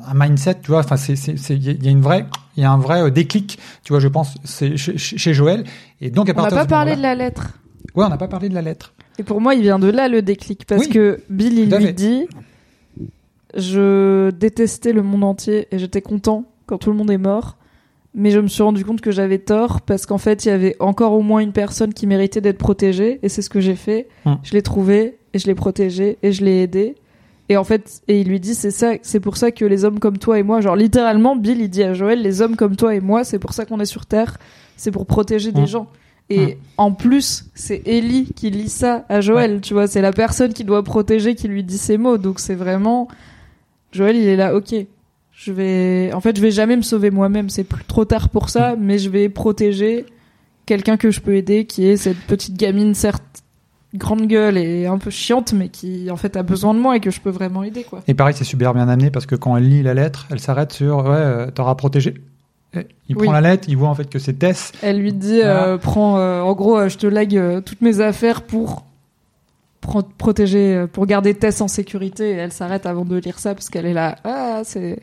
un 0.08 0.14
mindset, 0.14 0.62
tu 0.62 0.72
vois. 0.72 0.80
Enfin 0.80 0.98
c'est 0.98 1.14
il 1.50 1.84
y 1.84 1.88
a 1.88 1.92
une 1.92 2.02
vraie 2.02 2.26
il 2.58 2.64
y 2.64 2.66
a 2.66 2.72
un 2.72 2.78
vrai 2.78 3.02
euh, 3.02 3.10
déclic, 3.10 3.60
tu 3.84 3.94
vois. 3.94 4.00
Je 4.00 4.08
pense 4.08 4.36
c'est 4.44 4.78
chez, 4.78 4.98
chez 4.98 5.34
Joël 5.34 5.64
et 6.02 6.10
donc 6.10 6.30
à 6.30 6.34
on 6.38 6.42
n'a 6.42 6.50
pas 6.50 6.64
de 6.66 6.70
parlé 6.70 6.96
de 6.96 7.02
la 7.02 7.16
lettre. 7.16 7.60
Ouais 7.96 8.06
on 8.06 8.10
n'a 8.10 8.18
pas 8.18 8.28
parlé 8.28 8.50
de 8.50 8.54
la 8.54 8.62
lettre. 8.62 8.94
Et 9.18 9.24
pour 9.24 9.40
moi, 9.40 9.56
il 9.56 9.62
vient 9.62 9.80
de 9.80 9.88
là 9.88 10.10
le 10.10 10.22
déclic 10.22 10.66
parce 10.66 10.82
Oui, 10.82 10.90
que 10.90 11.22
Bill 11.30 11.58
il 11.58 11.74
lui 11.74 11.94
dit 11.94 12.28
je 13.56 14.32
détestais 14.32 14.92
le 14.92 15.02
monde 15.02 15.24
entier 15.24 15.68
et 15.72 15.80
j'étais 15.80 16.02
content 16.02 16.44
quand 16.66 16.78
tout 16.78 16.92
le 16.92 16.98
monde 16.98 17.10
est 17.10 17.18
mort, 17.18 17.58
mais 18.14 18.32
je 18.32 18.40
me 18.40 18.48
suis 18.48 18.64
rendu 18.64 18.84
compte 18.84 19.02
que 19.02 19.12
j'avais 19.12 19.40
tort 19.40 19.82
parce 19.82 20.06
qu'en 20.06 20.18
fait, 20.18 20.46
il 20.46 20.50
y 20.50 20.52
avait 20.52 20.76
encore 20.80 21.14
au 21.14 21.22
moins 21.22 21.40
une 21.40 21.54
personne 21.54 21.94
qui 21.94 22.08
méritait 22.08 22.42
d'être 22.42 22.58
protégée 22.58 23.20
et 23.24 23.30
c'est 23.30 23.42
ce 23.42 23.50
que 23.50 23.62
j'ai 23.62 23.76
fait. 23.76 24.08
Hum. 24.26 24.38
Je 24.44 24.52
l'ai 24.54 24.62
trouvé 24.62 25.18
et 25.34 25.40
je 25.40 25.48
l'ai 25.48 25.56
protégé 25.56 26.18
et 26.22 26.32
je 26.32 26.44
l'ai 26.44 26.62
aidé. 26.62 26.96
Et 27.50 27.58
en 27.58 27.64
fait, 27.64 28.02
et 28.08 28.22
il 28.22 28.28
lui 28.28 28.40
dit 28.40 28.56
c'est 28.56 28.72
ça, 28.72 28.94
c'est 29.04 29.20
pour 29.20 29.38
ça 29.38 29.52
que 29.52 29.66
les 29.66 29.86
hommes 29.86 30.00
comme 30.00 30.18
toi 30.18 30.40
et 30.40 30.44
moi, 30.44 30.62
genre 30.62 30.76
littéralement, 30.76 31.36
Bill 31.36 31.62
il 31.62 31.70
dit 31.70 31.84
à 31.84 31.94
Joël, 31.94 32.22
les 32.22 32.42
hommes 32.42 32.56
comme 32.56 32.76
toi 32.76 32.96
et 32.96 33.00
moi, 33.02 33.24
c'est 33.24 33.38
pour 33.40 33.54
ça 33.54 33.66
qu'on 33.66 33.80
est 33.80 33.86
sur 33.86 34.06
Terre, 34.08 34.38
c'est 34.78 34.92
pour 34.92 35.06
protéger 35.06 35.52
des 35.52 35.62
Hum. 35.62 35.68
gens. 35.68 35.88
Et 36.32 36.58
en 36.78 36.92
plus, 36.92 37.46
c'est 37.54 37.84
Ellie 37.86 38.30
qui 38.36 38.50
lit 38.50 38.68
ça 38.70 39.06
à 39.10 39.22
Joël, 39.22 39.62
tu 39.62 39.76
vois, 39.76 39.86
c'est 39.86 40.02
la 40.02 40.12
personne 40.12 40.54
qui 40.54 40.64
doit 40.64 40.82
protéger 40.84 41.36
qui 41.36 41.48
lui 41.48 41.64
dit 41.64 41.78
ces 41.78 41.98
mots. 42.00 42.18
Donc 42.18 42.40
c'est 42.40 42.56
vraiment 42.56 43.08
Joël, 43.92 44.16
il 44.16 44.28
est 44.28 44.36
là, 44.36 44.56
OK. 44.56 44.74
Je 45.34 45.52
vais 45.52 46.12
en 46.14 46.22
fait, 46.22 46.36
je 46.36 46.42
vais 46.42 46.50
jamais 46.50 46.78
me 46.78 46.82
sauver 46.82 47.12
moi-même, 47.12 47.50
c'est 47.50 47.64
plus 47.64 47.84
trop 47.84 48.06
tard 48.06 48.30
pour 48.30 48.50
ça, 48.50 48.76
mais 48.80 48.98
je 48.98 49.10
vais 49.12 49.30
protéger 49.30 50.06
quelqu'un 50.66 50.98
que 50.98 51.12
je 51.12 51.22
peux 51.22 51.36
aider 51.36 51.66
qui 51.66 51.86
est 51.86 51.98
cette 51.98 52.18
petite 52.26 52.58
gamine 52.58 52.96
certes 52.96 53.44
grande 53.98 54.28
gueule 54.28 54.58
et 54.58 54.86
un 54.88 54.98
peu 54.98 55.10
chiante 55.10 55.54
mais 55.54 55.70
qui 55.70 56.10
en 56.12 56.18
fait 56.18 56.36
a 56.38 56.44
besoin 56.44 56.74
de 56.74 56.80
moi 56.80 56.96
et 56.96 57.00
que 57.00 57.12
je 57.12 57.20
peux 57.22 57.30
vraiment 57.30 57.64
aider 57.64 57.84
quoi. 57.84 58.02
Et 58.08 58.14
pareil 58.14 58.34
c'est 58.38 58.44
super 58.44 58.74
bien 58.74 58.88
amené 58.90 59.10
parce 59.12 59.26
que 59.26 59.36
quand 59.36 59.56
elle 59.58 59.68
lit 59.70 59.84
la 59.84 59.94
lettre, 59.94 60.28
elle 60.32 60.40
s'arrête 60.40 60.74
sur 60.74 60.98
ouais 61.06 61.12
euh, 61.16 61.52
t'auras 61.52 61.76
protégé. 61.76 62.16
Il 63.08 63.16
Oui. 63.16 63.24
prend 63.24 63.32
la 63.32 63.40
lettre, 63.40 63.70
il 63.70 63.78
voit 63.78 63.88
en 63.88 63.96
fait 63.96 64.10
que 64.10 64.20
c'est 64.20 64.34
Tess. 64.34 64.74
Elle 64.82 64.98
lui 65.00 65.14
dit, 65.14 65.38
Voilà. 65.38 65.64
euh, 65.68 65.78
prends, 65.78 66.18
euh, 66.18 66.42
en 66.42 66.52
gros, 66.54 66.78
euh, 66.78 66.90
je 66.90 66.98
te 66.98 67.08
lègue 67.08 67.40
toutes 67.64 67.80
mes 67.80 68.02
affaires 68.02 68.42
pour 68.42 68.84
pro- 69.80 70.02
protéger, 70.18 70.86
pour 70.92 71.06
garder 71.06 71.34
Tess 71.36 71.62
en 71.62 71.70
sécurité. 71.70 72.32
Et 72.32 72.34
elle 72.34 72.52
s'arrête 72.52 72.86
avant 72.86 73.06
de 73.06 73.16
lire 73.16 73.40
ça 73.40 73.54
parce 73.56 73.70
qu'elle 73.70 73.86
est 73.86 73.94
là. 73.94 74.18
Ah, 74.26 74.60
c'est. 74.66 75.00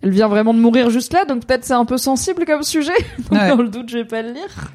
Elle 0.00 0.08
vient 0.10 0.28
vraiment 0.28 0.54
de 0.54 0.58
mourir 0.58 0.88
juste 0.88 1.12
là, 1.12 1.26
donc 1.26 1.44
peut-être 1.44 1.66
c'est 1.66 1.74
un 1.74 1.84
peu 1.84 1.98
sensible 1.98 2.46
comme 2.46 2.62
sujet. 2.62 2.92
Donc 3.30 3.32
Ouais. 3.38 3.48
dans 3.50 3.62
le 3.62 3.68
doute, 3.68 3.90
je 3.90 3.98
vais 3.98 4.04
pas 4.06 4.22
le 4.22 4.32
lire. 4.32 4.72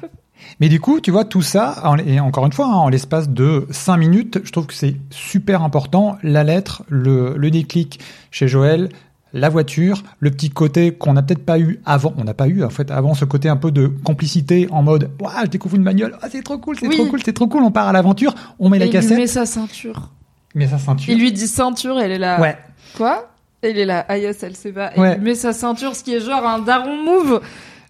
Mais 0.60 0.68
du 0.68 0.80
coup, 0.80 1.00
tu 1.00 1.10
vois, 1.10 1.24
tout 1.24 1.42
ça, 1.42 1.82
et 2.06 2.20
encore 2.20 2.46
une 2.46 2.52
fois, 2.52 2.66
hein, 2.66 2.74
en 2.76 2.88
l'espace 2.88 3.28
de 3.28 3.66
5 3.70 3.96
minutes, 3.96 4.40
je 4.44 4.50
trouve 4.52 4.66
que 4.66 4.74
c'est 4.74 4.96
super 5.10 5.62
important. 5.62 6.18
La 6.22 6.44
lettre, 6.44 6.82
le, 6.88 7.34
le 7.36 7.50
déclic 7.50 8.00
chez 8.30 8.48
Joël, 8.48 8.88
la 9.34 9.48
voiture, 9.50 10.02
le 10.20 10.30
petit 10.30 10.48
côté 10.50 10.92
qu'on 10.92 11.12
n'a 11.12 11.22
peut-être 11.22 11.44
pas 11.44 11.58
eu 11.58 11.80
avant. 11.84 12.14
On 12.16 12.24
n'a 12.24 12.34
pas 12.34 12.48
eu, 12.48 12.64
en 12.64 12.70
fait, 12.70 12.90
avant 12.90 13.14
ce 13.14 13.24
côté 13.26 13.48
un 13.48 13.56
peu 13.56 13.70
de 13.70 13.86
complicité 13.86 14.68
en 14.70 14.82
mode, 14.82 15.10
waouh, 15.20 15.32
je 15.44 15.48
découvre 15.50 15.76
une 15.76 15.84
bagnole, 15.84 16.16
ah, 16.22 16.28
c'est 16.30 16.42
trop 16.42 16.56
cool, 16.58 16.76
c'est 16.80 16.88
Oui. 16.88 16.96
trop 16.96 17.06
cool, 17.06 17.20
c'est 17.24 17.34
trop 17.34 17.46
cool, 17.46 17.62
on 17.62 17.70
part 17.70 17.88
à 17.88 17.92
l'aventure, 17.92 18.34
on 18.58 18.68
met 18.70 18.78
Et 18.78 18.80
la 18.80 18.86
il 18.86 18.90
cassette, 18.92 19.18
met 19.18 19.26
sa 19.26 19.44
ceinture. 19.44 20.10
met 20.54 20.66
sa 20.66 20.78
ceinture. 20.78 21.12
Il 21.12 21.20
lui 21.20 21.30
dit 21.32 21.46
ceinture, 21.46 22.00
elle 22.00 22.12
est 22.12 22.18
là. 22.18 22.40
Ouais. 22.40 22.56
Quoi? 22.96 23.28
Et 23.62 23.70
il 23.70 23.78
est 23.78 23.84
là. 23.84 24.06
Ah 24.08 24.16
yes, 24.16 24.42
elle 24.42 24.56
sait 24.56 24.72
pas. 24.72 24.94
Et 24.96 25.00
Ouais. 25.00 25.16
il 25.18 25.22
met 25.22 25.34
sa 25.34 25.52
ceinture, 25.52 25.94
ce 25.94 26.02
qui 26.04 26.14
est 26.14 26.20
genre 26.20 26.46
un 26.46 26.60
daron 26.60 26.96
move. 27.04 27.40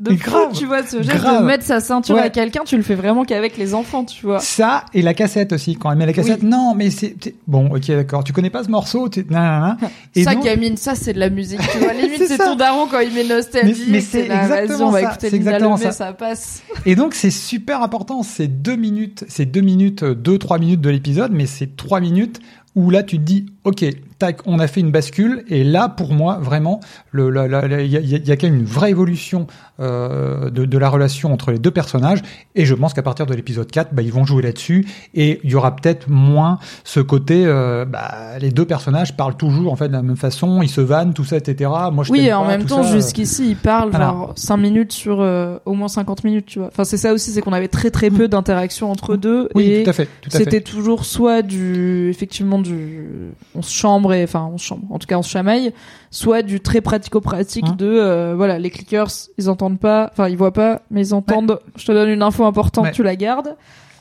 De 0.00 0.10
fou, 0.14 0.30
grave, 0.30 0.52
tu 0.52 0.66
vois, 0.66 0.84
ce 0.86 1.02
geste 1.02 1.16
grave. 1.20 1.40
de 1.42 1.46
mettre 1.46 1.64
sa 1.64 1.80
ceinture 1.80 2.14
Ouais. 2.16 2.22
à 2.22 2.30
quelqu'un, 2.30 2.62
tu 2.64 2.76
le 2.76 2.82
fais 2.82 2.94
vraiment 2.94 3.24
qu'avec 3.24 3.56
les 3.56 3.74
enfants, 3.74 4.04
tu 4.04 4.24
vois. 4.26 4.38
Ça 4.40 4.84
et 4.94 5.02
la 5.02 5.12
cassette 5.14 5.52
aussi. 5.52 5.74
Quand 5.76 5.90
elle 5.90 5.98
met 5.98 6.06
la 6.06 6.12
cassette, 6.12 6.42
non, 6.42 6.74
mais 6.76 6.90
c'est 6.90 7.16
bon, 7.46 7.66
ok, 7.74 7.86
d'accord. 7.88 8.22
Tu 8.24 8.32
connais 8.32 8.50
pas 8.50 8.62
ce 8.64 8.70
morceau, 8.70 9.08
tu... 9.08 9.24
nan, 9.28 9.42
nan, 9.42 9.76
nan. 9.80 9.90
Et 10.14 10.22
ça, 10.24 10.34
donc- 10.34 10.44
gamine, 10.44 10.76
ça, 10.76 10.94
c'est 10.94 11.12
de 11.12 11.18
la 11.18 11.30
musique, 11.30 11.60
tu 11.72 11.78
vois. 11.78 11.92
Limite, 12.00 12.26
C'est 12.28 12.38
ton 12.38 12.54
daron 12.54 12.86
quand 12.90 13.00
il 13.00 13.12
met 13.12 13.24
nostalgie. 13.24 13.82
Mais- 13.86 13.92
mais 13.94 14.00
c'est 14.00 14.20
exactement 14.26 14.92
ça, 14.92 15.00
écouter 15.02 15.30
c'est 15.30 15.38
Lina 15.38 15.50
exactement 15.50 15.74
Lemay, 15.76 15.84
ça. 15.86 15.92
ça 15.92 16.12
passe. 16.12 16.62
Et 16.86 16.94
donc 16.94 17.14
c'est 17.14 17.30
super 17.30 17.82
important, 17.82 18.22
c'est 18.22 18.46
deux 18.48 18.76
minutes, 18.76 19.24
c'est 19.28 19.46
deux 19.46 19.60
minutes, 19.62 20.04
deux 20.04 20.38
trois 20.38 20.58
minutes 20.58 20.80
de 20.80 20.90
l'épisode, 20.90 21.32
mais 21.32 21.46
c'est 21.46 21.76
trois 21.76 22.00
minutes 22.00 22.40
où 22.76 22.90
là 22.90 23.02
tu 23.02 23.16
te 23.18 23.22
dis, 23.22 23.46
ok, 23.64 23.84
tac, 24.18 24.40
on 24.46 24.58
a 24.58 24.66
fait 24.66 24.80
une 24.80 24.90
bascule, 24.90 25.44
et 25.48 25.64
là 25.64 25.88
pour 25.88 26.12
moi 26.12 26.38
vraiment, 26.40 26.80
il 27.14 27.86
y 27.86 27.96
a, 27.96 28.00
y 28.00 28.38
quand 28.38 28.46
même 28.46 28.56
une 28.56 28.64
vraie 28.64 28.90
évolution 28.90 29.46
euh, 29.80 30.50
de, 30.50 30.64
de 30.64 30.78
la 30.78 30.88
relation 30.88 31.32
entre 31.32 31.52
les 31.52 31.58
deux 31.58 31.70
personnages, 31.70 32.20
et 32.54 32.64
je 32.64 32.74
pense 32.74 32.94
qu'à 32.94 33.02
partir 33.02 33.26
de 33.26 33.34
l'épisode 33.34 33.70
4, 33.70 33.94
bah, 33.94 34.02
ils 34.02 34.12
vont 34.12 34.24
jouer 34.24 34.42
là-dessus, 34.42 34.86
et 35.14 35.40
il 35.44 35.50
y 35.50 35.54
aura 35.54 35.76
peut-être 35.76 36.08
moins 36.08 36.58
ce 36.84 37.00
côté, 37.00 37.44
euh, 37.46 37.84
bah, 37.84 38.38
les 38.40 38.50
deux 38.50 38.64
personnages 38.64 39.16
parlent 39.16 39.36
toujours 39.36 39.72
en 39.72 39.76
fait 39.76 39.88
de 39.88 39.92
la 39.92 40.02
même 40.02 40.16
façon, 40.16 40.62
ils 40.62 40.68
se 40.68 40.80
vannent, 40.80 41.14
tout 41.14 41.24
ça, 41.24 41.36
etc. 41.36 41.70
Moi 41.92 42.04
je 42.04 42.12
Oui, 42.12 42.26
et 42.26 42.32
en 42.32 42.42
pas, 42.42 42.48
même 42.48 42.64
temps, 42.64 42.82
jusqu'ici, 42.82 43.50
il 43.50 43.56
parle 43.56 43.90
voilà. 43.90 44.06
genre 44.06 44.32
5 44.36 44.56
minutes 44.56 44.92
sur 44.92 45.20
euh, 45.20 45.58
au 45.64 45.74
moins 45.74 45.88
50 45.88 46.24
minutes, 46.24 46.46
tu 46.46 46.58
vois. 46.58 46.68
Enfin, 46.68 46.84
c'est 46.84 46.96
ça 46.96 47.12
aussi, 47.12 47.30
c'est 47.30 47.40
qu'on 47.40 47.52
avait 47.52 47.68
très 47.68 47.90
très 47.90 48.10
peu 48.10 48.28
d'interaction 48.28 48.90
entre 48.90 49.16
deux. 49.16 49.48
Oui, 49.54 49.70
et 49.70 49.82
tout 49.84 49.90
à 49.90 49.92
fait, 49.92 50.08
tout 50.20 50.28
à 50.28 50.38
fait. 50.38 50.44
C'était 50.44 50.60
toujours 50.60 51.04
soit 51.04 51.42
du, 51.42 52.10
effectivement 52.10 52.58
du, 52.58 53.06
on 53.54 53.62
se 53.62 53.72
chambre 53.72 54.07
et, 54.12 54.22
enfin, 54.24 54.48
on 54.52 54.58
se 54.58 54.64
chambre, 54.64 54.84
en 54.90 54.98
tout 54.98 55.06
cas 55.06 55.16
on 55.18 55.22
se 55.22 55.30
chamaille, 55.30 55.72
soit 56.10 56.42
du 56.42 56.60
très 56.60 56.80
pratico-pratique 56.80 57.66
Hein. 57.68 57.74
de, 57.78 57.86
euh, 57.86 58.34
voilà, 58.36 58.58
les 58.58 58.70
clickers, 58.70 59.08
ils 59.38 59.48
entendent 59.50 59.78
pas, 59.80 60.08
enfin, 60.12 60.28
ils 60.28 60.36
voient 60.36 60.52
pas, 60.52 60.82
mais 60.90 61.08
ils 61.08 61.14
entendent, 61.14 61.58
je 61.76 61.84
te 61.86 61.92
donne 61.92 62.08
une 62.08 62.22
info 62.22 62.44
importante, 62.44 62.84
Ouais. 62.86 62.92
tu 62.92 63.02
la 63.02 63.16
gardes. 63.16 63.56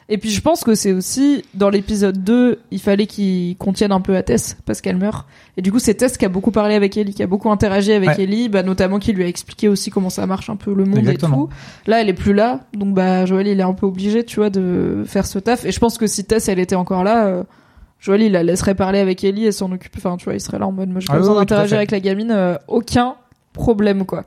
Et 0.09 0.17
puis 0.17 0.29
je 0.29 0.39
pense 0.39 0.63
que 0.63 0.73
c'est 0.73 0.93
aussi, 0.93 1.43
dans 1.53 1.69
l'épisode 1.69 2.23
2, 2.23 2.59
il 2.71 2.79
fallait 2.79 3.07
qu'ils 3.07 3.57
contiennent 3.57 3.91
un 3.91 3.99
peu 3.99 4.15
à 4.15 4.23
Tess, 4.23 4.55
parce 4.65 4.79
qu'elle 4.79 4.95
meurt. 4.95 5.27
Et 5.57 5.61
du 5.61 5.69
coup, 5.69 5.79
c'est 5.79 5.95
Tess 5.95 6.15
qui 6.17 6.23
a 6.23 6.29
beaucoup 6.29 6.51
parlé 6.51 6.75
avec 6.75 6.95
Ellie, 6.95 7.13
qui 7.13 7.23
a 7.23 7.27
beaucoup 7.27 7.51
interagi 7.51 7.91
avec 7.91 8.11
Ouais. 8.11 8.23
Ellie, 8.23 8.47
bah, 8.47 8.63
notamment 8.63 8.99
qui 8.99 9.11
lui 9.11 9.25
a 9.25 9.27
expliqué 9.27 9.67
aussi 9.67 9.89
comment 9.89 10.09
ça 10.09 10.25
marche 10.25 10.49
un 10.49 10.55
peu 10.55 10.73
le 10.73 10.85
monde 10.85 10.99
Exactement. 10.99 11.35
et 11.35 11.39
tout. 11.49 11.89
Là, 11.91 11.99
elle 12.01 12.07
est 12.07 12.13
plus 12.13 12.33
là, 12.33 12.61
donc 12.73 12.93
bah 12.93 13.25
Joël, 13.25 13.47
il 13.47 13.59
est 13.59 13.63
un 13.63 13.73
peu 13.73 13.85
obligé, 13.85 14.23
tu 14.23 14.37
vois, 14.37 14.49
de 14.49 15.03
faire 15.05 15.25
ce 15.25 15.39
taf. 15.39 15.65
Et 15.65 15.73
je 15.73 15.79
pense 15.81 15.97
que 15.97 16.07
si 16.07 16.23
Tess, 16.23 16.47
elle 16.47 16.59
était 16.59 16.75
encore 16.75 17.03
là, 17.03 17.25
euh, 17.25 17.43
Joël, 17.99 18.21
il 18.21 18.31
la 18.31 18.43
laisserait 18.43 18.75
parler 18.75 18.99
avec 18.99 19.23
Ellie 19.23 19.45
et 19.45 19.51
s'en 19.51 19.71
occuper. 19.71 19.97
Enfin, 19.97 20.17
tu 20.17 20.25
vois, 20.25 20.35
il 20.35 20.39
serait 20.39 20.59
là 20.59 20.67
en 20.67 20.71
mode, 20.71 20.89
moi, 20.89 20.99
j'ai 20.99 21.07
pas 21.07 21.13
Ah 21.13 21.15
oui, 21.17 21.21
besoin 21.21 21.33
oui, 21.35 21.39
d'interagir 21.41 21.77
avec 21.77 21.91
la 21.91 21.99
gamine, 21.99 22.31
euh, 22.31 22.55
aucun 22.67 23.15
problème, 23.53 24.05
quoi. 24.05 24.25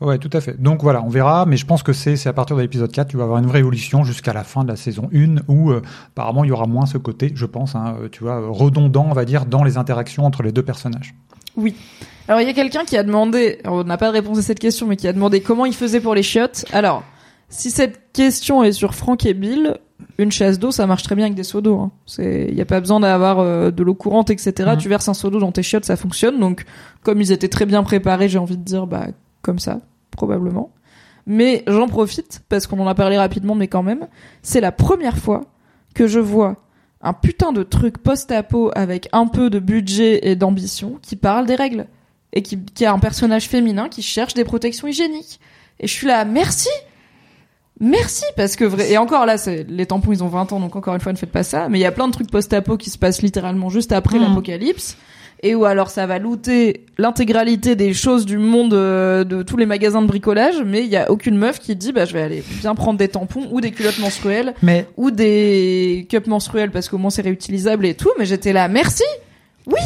Ouais, 0.00 0.18
tout 0.18 0.30
à 0.32 0.40
fait. 0.40 0.60
Donc 0.62 0.82
voilà, 0.82 1.02
on 1.02 1.08
verra, 1.08 1.44
mais 1.44 1.56
je 1.56 1.66
pense 1.66 1.82
que 1.82 1.92
c'est 1.92 2.14
c'est 2.16 2.28
à 2.28 2.32
partir 2.32 2.54
de 2.54 2.60
l'épisode 2.62 2.92
4, 2.92 3.08
tu 3.08 3.16
vas 3.16 3.24
avoir 3.24 3.38
une 3.40 3.46
vraie 3.46 3.58
évolution 3.58 4.04
jusqu'à 4.04 4.32
la 4.32 4.44
fin 4.44 4.62
de 4.62 4.68
la 4.68 4.76
saison 4.76 5.10
1, 5.12 5.38
où 5.48 5.72
euh, 5.72 5.82
apparemment 6.10 6.44
il 6.44 6.48
y 6.48 6.52
aura 6.52 6.66
moins 6.66 6.86
ce 6.86 6.98
côté, 6.98 7.32
je 7.34 7.46
pense, 7.46 7.74
hein, 7.74 7.96
euh, 8.02 8.08
tu 8.08 8.22
vois, 8.22 8.40
redondant, 8.48 9.06
on 9.10 9.12
va 9.12 9.24
dire, 9.24 9.44
dans 9.44 9.64
les 9.64 9.76
interactions 9.76 10.24
entre 10.24 10.44
les 10.44 10.52
deux 10.52 10.62
personnages. 10.62 11.14
Alors, 12.28 12.40
il 12.40 12.46
y 12.46 12.50
a 12.50 12.52
quelqu'un 12.52 12.84
qui 12.84 12.96
a 12.96 13.02
demandé, 13.02 13.58
on 13.64 13.82
n'a 13.82 13.96
pas 13.96 14.08
de 14.08 14.12
réponse 14.12 14.38
à 14.38 14.42
cette 14.42 14.60
question, 14.60 14.86
mais 14.86 14.94
qui 14.94 15.08
a 15.08 15.12
demandé 15.12 15.40
comment 15.40 15.66
il 15.66 15.74
faisait 15.74 16.00
pour 16.00 16.14
les 16.14 16.22
chiottes. 16.22 16.64
Alors, 16.72 17.02
si 17.48 17.70
cette 17.72 18.12
question 18.12 18.62
est 18.62 18.70
sur 18.72 18.94
Franck 18.94 19.26
et 19.26 19.34
Bill, 19.34 19.78
une 20.18 20.32
chasse 20.32 20.58
d'eau, 20.58 20.70
ça 20.70 20.86
marche 20.86 21.02
très 21.02 21.14
bien 21.14 21.26
avec 21.26 21.36
des 21.36 21.44
seaux 21.44 21.60
d'eau. 21.60 21.78
Hein. 21.78 21.92
C'est, 22.06 22.46
il 22.48 22.56
y 22.56 22.60
a 22.60 22.64
pas 22.64 22.80
besoin 22.80 23.00
d'avoir 23.00 23.38
euh, 23.38 23.70
de 23.70 23.82
l'eau 23.82 23.94
courante, 23.94 24.30
etc. 24.30 24.72
Tu 24.78 24.88
verses 24.88 25.08
un 25.08 25.14
seau 25.14 25.30
d'eau 25.30 25.38
dans 25.38 25.52
tes 25.52 25.62
chiottes, 25.62 25.84
ça 25.84 25.96
fonctionne. 25.96 26.38
Donc, 26.40 26.64
comme 27.02 27.20
ils 27.20 27.32
étaient 27.32 27.48
très 27.48 27.66
bien 27.66 27.82
préparés, 27.82 28.28
j'ai 28.28 28.38
envie 28.38 28.56
de 28.56 28.62
dire, 28.62 28.86
bah, 28.86 29.06
comme 29.42 29.58
ça, 29.58 29.80
probablement. 30.10 30.70
Mais 31.26 31.62
j'en 31.66 31.88
profite 31.88 32.42
parce 32.48 32.66
qu'on 32.66 32.80
en 32.80 32.86
a 32.86 32.94
parlé 32.94 33.18
rapidement, 33.18 33.54
mais 33.54 33.68
quand 33.68 33.82
même, 33.82 34.08
c'est 34.42 34.60
la 34.60 34.72
première 34.72 35.18
fois 35.18 35.42
que 35.94 36.06
je 36.06 36.20
vois 36.20 36.56
un 37.00 37.12
putain 37.12 37.52
de 37.52 37.62
truc 37.62 37.98
post-apo 37.98 38.70
avec 38.74 39.08
un 39.12 39.26
peu 39.26 39.50
de 39.50 39.58
budget 39.58 40.28
et 40.28 40.36
d'ambition 40.36 40.98
qui 41.02 41.16
parle 41.16 41.46
des 41.46 41.54
règles 41.54 41.86
et 42.32 42.42
qui, 42.42 42.64
qui 42.64 42.84
a 42.84 42.92
un 42.92 42.98
personnage 42.98 43.48
féminin 43.48 43.88
qui 43.88 44.02
cherche 44.02 44.34
des 44.34 44.44
protections 44.44 44.88
hygiéniques. 44.88 45.38
Et 45.80 45.86
je 45.86 45.92
suis 45.92 46.06
là, 46.06 46.24
merci 46.24 46.68
Merci 47.80 48.24
parce 48.36 48.56
que 48.56 48.64
vrai 48.64 48.90
et 48.90 48.98
encore 48.98 49.24
là 49.24 49.38
c'est 49.38 49.64
les 49.68 49.86
tampons 49.86 50.10
ils 50.12 50.24
ont 50.24 50.28
20 50.28 50.52
ans 50.52 50.58
donc 50.60 50.74
encore 50.74 50.94
une 50.94 51.00
fois 51.00 51.12
ne 51.12 51.18
faites 51.18 51.30
pas 51.30 51.44
ça 51.44 51.68
mais 51.68 51.78
il 51.78 51.82
y 51.82 51.86
a 51.86 51.92
plein 51.92 52.08
de 52.08 52.12
trucs 52.12 52.30
post-apo 52.30 52.76
qui 52.76 52.90
se 52.90 52.98
passent 52.98 53.22
littéralement 53.22 53.68
juste 53.70 53.92
après 53.92 54.18
Mhm. 54.18 54.24
l'apocalypse 54.28 54.96
et 55.44 55.54
où 55.54 55.64
alors 55.64 55.88
ça 55.88 56.04
va 56.08 56.18
looter 56.18 56.86
l'intégralité 56.98 57.76
des 57.76 57.94
choses 57.94 58.26
du 58.26 58.38
monde 58.38 58.74
euh, 58.74 59.22
de 59.22 59.44
tous 59.44 59.56
les 59.56 59.66
magasins 59.66 60.02
de 60.02 60.08
bricolage 60.08 60.56
mais 60.66 60.80
il 60.80 60.88
y 60.88 60.96
a 60.96 61.08
aucune 61.12 61.36
meuf 61.36 61.60
qui 61.60 61.76
dit 61.76 61.92
bah 61.92 62.04
je 62.04 62.12
vais 62.14 62.22
aller 62.22 62.42
bien 62.60 62.74
prendre 62.74 62.98
des 62.98 63.06
tampons 63.06 63.46
ou 63.52 63.60
des 63.60 63.70
culottes 63.70 64.00
menstruelles 64.00 64.54
Mais 64.62 64.86
ou 64.96 65.12
des 65.12 66.06
cups 66.10 66.26
menstruels 66.26 66.72
parce 66.72 66.88
qu'au 66.88 66.98
moins 66.98 67.10
c'est 67.10 67.22
réutilisable 67.22 67.86
et 67.86 67.94
tout 67.94 68.10
mais 68.18 68.26
j'étais 68.26 68.52
là 68.52 68.66
merci 68.66 69.04
oui 69.68 69.78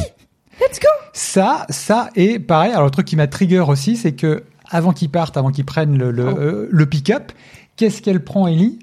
let's 0.61 0.81
go 0.81 0.89
ça, 1.13 1.67
ça, 1.69 2.09
et 2.17 2.39
pareil, 2.39 2.71
alors 2.73 2.85
le 2.85 2.91
truc 2.91 3.07
qui 3.07 3.17
m'a 3.17 3.27
trigger 3.27 3.61
aussi, 3.69 3.97
c'est 3.97 4.13
que 4.13 4.45
avant 4.71 4.93
qu'ils 4.95 5.11
partent, 5.11 5.37
avant 5.37 5.51
qu'ils 5.51 5.67
prennent 5.67 5.99
le, 5.99 6.11
le, 6.11 6.25
Oh. 6.27 6.39
euh, 6.39 6.69
le 6.71 6.87
pick-up, 6.87 7.33
qu'est-ce 7.77 8.03
qu'elle 8.03 8.23
prend, 8.23 8.47
Ellie? 8.47 8.79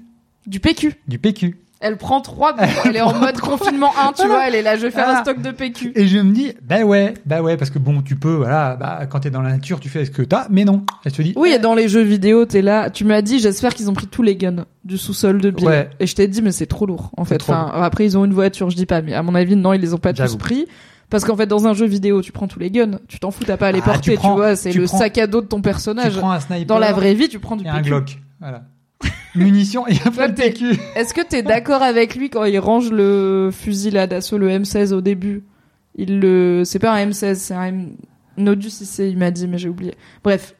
Du 0.46 0.58
PQ 0.60 0.94
Du 1.06 1.18
PQ. 1.18 1.56
elle 1.80 1.96
prend 1.96 2.20
trois 2.20 2.54
goûts. 2.54 2.62
elle 2.86 2.96
est 2.96 3.00
en 3.02 3.14
mode 3.18 3.38
confinement 3.40 3.90
1 3.98 4.12
tu 4.14 4.26
vois 4.26 4.48
elle 4.48 4.54
est 4.54 4.62
là 4.62 4.76
je 4.76 4.82
vais 4.82 4.90
faire 4.90 5.08
un 5.08 5.22
stock 5.22 5.40
de 5.40 5.50
PQ 5.50 5.92
Et 5.94 6.06
je 6.08 6.18
me 6.18 6.32
dis, 6.32 6.52
bah 6.62 6.82
ouais, 6.82 7.14
bah 7.26 7.40
ouais, 7.42 7.56
parce 7.56 7.70
que 7.70 7.78
bon, 7.78 8.02
tu 8.02 8.16
peux, 8.16 8.34
voilà, 8.34 8.76
bah, 8.76 9.06
quand 9.08 9.20
t'es 9.20 9.30
dans 9.30 9.42
la 9.42 9.50
nature, 9.50 9.80
tu 9.80 9.88
fais 9.88 10.04
ce 10.04 10.10
que 10.10 10.22
t'as, 10.22 10.46
mais 10.50 10.64
non. 10.64 10.82
Elle 11.04 11.12
se 11.14 11.22
dit, 11.22 11.32
Oui, 11.36 11.50
et 11.50 11.58
dans 11.58 11.74
les 11.74 11.88
jeux 11.88 12.02
vidéo, 12.02 12.44
t'es 12.46 12.62
là. 12.62 12.90
Tu 12.90 13.04
m'as 13.04 13.22
dit, 13.22 13.38
j'espère 13.38 13.74
qu'ils 13.74 13.88
ont 13.88 13.94
pris 13.94 14.06
tous 14.08 14.22
les 14.22 14.34
guns 14.36 14.64
du 14.84 14.98
sous-sol 14.98 15.40
de 15.40 15.50
Bill. 15.50 15.66
Ouais. 15.66 15.90
Et 16.00 16.06
je 16.06 16.14
t'ai 16.14 16.26
dit, 16.28 16.42
mais 16.42 16.52
c'est 16.52 16.66
trop 16.66 16.84
lourd. 16.86 17.10
En 17.16 17.24
fait, 17.24 17.42
après 17.48 18.04
ils 18.06 18.18
ont 18.18 18.24
une 18.24 18.34
voiture, 18.34 18.68
je 18.70 18.76
dis 18.76 18.86
pas, 18.86 19.00
mais 19.02 19.14
à 19.14 19.22
mon 19.22 19.34
avis, 19.34 19.56
non, 19.56 19.72
ils 19.72 19.80
les 19.80 19.94
ont 19.94 19.98
pas 19.98 20.12
tous 20.12 20.36
pris. 20.36 20.66
Parce 21.10 21.24
qu'en 21.24 21.36
fait, 21.36 21.46
dans 21.46 21.66
un 21.66 21.74
jeu 21.74 21.86
vidéo, 21.86 22.22
tu 22.22 22.30
prends 22.32 22.46
tous 22.46 22.58
les 22.60 22.70
guns. 22.70 22.98
Tu 23.08 23.18
t'en 23.18 23.30
fous, 23.30 23.44
t'as 23.44 23.56
pas 23.56 23.68
à 23.68 23.72
les 23.72 23.80
Ah, 23.80 23.84
porter, 23.86 24.14
tu 24.16 24.20
tu, 24.20 24.28
vois. 24.28 24.54
C'est 24.54 24.70
tu 24.70 24.78
le 24.78 24.84
prends- 24.84 24.98
sac 24.98 25.18
à 25.18 25.26
dos 25.26 25.40
de 25.40 25.46
ton 25.46 25.56
tu 25.56 25.62
personnage. 25.62 26.16
prends 26.16 26.30
un 26.30 26.40
sniper. 26.40 26.66
Dans 26.66 26.78
la 26.78 26.92
vraie 26.92 27.14
vie, 27.14 27.28
tu 27.28 27.38
prends 27.40 27.56
du 27.56 27.64
et 27.64 27.68
un 27.68 27.76
PQ. 27.78 27.88
Glock. 27.88 28.18
Voilà. 28.40 28.62
Munitions 29.34 29.86
et 29.86 29.96
après 30.04 30.28
le 30.28 30.34
PQ. 30.34 30.78
Est-ce 30.96 31.14
que 31.14 31.20
t'es 31.20 31.42
d'accord 31.42 31.82
avec 31.82 32.14
lui 32.14 32.30
quand 32.30 32.44
il 32.44 32.58
range 32.58 32.90
le 32.90 33.50
fusil 33.52 33.90
là 33.90 34.06
d'assaut, 34.06 34.38
le 34.38 34.48
M16 34.48 34.92
au 34.92 35.00
début? 35.00 35.44
Il 35.96 36.20
le, 36.20 36.62
c'est 36.64 36.78
pas 36.78 36.92
un 36.92 37.06
M16, 37.06 37.34
c'est 37.34 37.54
un 37.54 37.66
M... 37.66 37.88
Nodus 38.36 38.72
il 38.98 39.18
m'a 39.18 39.30
dit, 39.30 39.46
mais 39.46 39.58
j'ai 39.58 39.68
oublié. 39.68 39.94
Bref, 40.24 40.54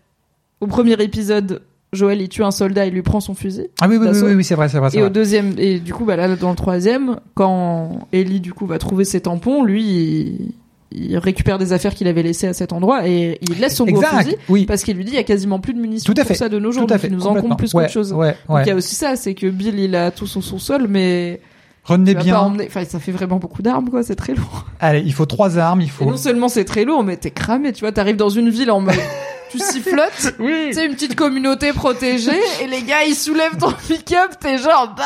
au 0.60 0.66
premier 0.66 1.00
épisode, 1.02 1.62
Joël 1.92 2.20
il 2.20 2.28
tue 2.28 2.44
un 2.44 2.50
soldat, 2.50 2.86
il 2.86 2.92
lui 2.92 3.02
prend 3.02 3.20
son 3.20 3.34
fusil. 3.34 3.68
Ah 3.80 3.88
oui, 3.88 3.96
oui, 3.96 4.08
oui, 4.12 4.20
oui, 4.22 4.34
oui, 4.34 4.44
c'est 4.44 4.54
vrai, 4.54 4.68
c'est 4.68 4.78
vrai, 4.78 4.90
Et 4.92 5.02
au 5.02 5.08
deuxième, 5.08 5.54
et 5.58 5.80
du 5.80 5.94
coup, 5.94 6.04
bah 6.04 6.16
là, 6.16 6.36
dans 6.36 6.50
le 6.50 6.56
troisième, 6.56 7.20
quand 7.34 8.06
Ellie, 8.12 8.40
du 8.40 8.52
coup, 8.52 8.66
va 8.66 8.78
trouver 8.78 9.04
ses 9.04 9.22
tampons, 9.22 9.64
lui, 9.64 9.82
il, 9.82 10.54
il 10.92 11.16
récupère 11.18 11.58
des 11.58 11.72
affaires 11.72 11.94
qu'il 11.94 12.08
avait 12.08 12.22
laissées 12.22 12.46
à 12.48 12.52
cet 12.52 12.72
endroit 12.72 13.06
et 13.06 13.38
il 13.42 13.58
laisse 13.60 13.76
son 13.76 13.84
gros 13.84 14.02
Exact, 14.02 14.22
fusil 14.24 14.36
oui. 14.48 14.66
parce 14.66 14.82
qu'il 14.82 14.96
lui 14.96 15.04
dit 15.04 15.12
il 15.12 15.16
y 15.16 15.18
a 15.18 15.22
quasiment 15.24 15.60
plus 15.60 15.72
de 15.74 15.80
munitions 15.80 16.12
Tout 16.12 16.20
à 16.20 16.24
pour 16.24 16.28
fait. 16.28 16.34
ça 16.34 16.48
de 16.48 16.58
nos 16.58 16.72
jours, 16.72 16.86
Tout 16.86 16.92
à 16.94 16.96
donc 16.96 17.02
fait. 17.02 17.06
il 17.08 17.14
nous 17.14 17.22
en 17.22 17.28
complètement. 17.28 17.48
compte 17.50 17.58
plus 17.58 17.74
ouais, 17.74 17.82
qu'autre 17.84 17.92
chose. 17.92 18.12
Ouais, 18.12 18.36
Donc 18.48 18.56
ouais. 18.56 18.62
il 18.64 18.68
y 18.68 18.72
a 18.72 18.74
aussi 18.74 18.94
ça, 18.94 19.14
c'est 19.16 19.34
que 19.34 19.46
Bill, 19.48 19.78
il 19.78 19.94
a 19.94 20.10
tout 20.10 20.26
son 20.26 20.40
sous-sol, 20.40 20.86
mais 20.88 21.40
Retenez 21.84 22.14
bien. 22.14 22.38
emmener, 22.38 22.66
enfin, 22.66 22.84
ça 22.84 22.98
fait 23.00 23.12
vraiment 23.12 23.38
beaucoup 23.38 23.62
d'armes, 23.62 23.88
quoi, 23.88 24.02
c'est 24.02 24.14
très 24.16 24.34
lourd. 24.34 24.66
Allez, 24.80 25.00
il 25.04 25.12
faut 25.14 25.26
trois 25.26 25.58
armes, 25.58 25.80
il 25.80 25.86
Et 25.86 25.88
faut. 25.88 26.04
non 26.04 26.16
seulement 26.16 26.48
c'est 26.48 26.64
très 26.64 26.84
lourd, 26.84 27.02
mais 27.04 27.16
t'es 27.16 27.30
cramé, 27.30 27.72
tu 27.72 27.80
vois, 27.80 27.92
t'arrives 27.92 28.16
dans 28.16 28.28
une 28.28 28.50
ville 28.50 28.70
en 28.70 28.80
mode, 28.80 28.94
tu 29.50 29.58
sifflotes. 29.58 30.34
Oui. 30.38 30.70
C'est 30.72 30.86
une 30.86 30.94
petite 30.94 31.16
communauté 31.16 31.72
protégée 31.72 32.38
et 32.62 32.66
les 32.66 32.82
gars 32.82 33.04
ils 33.06 33.14
soulèvent 33.14 33.56
ton 33.58 33.72
pick-up, 33.88 34.32
t'es 34.40 34.58
genre 34.58 34.94
bah 34.96 35.04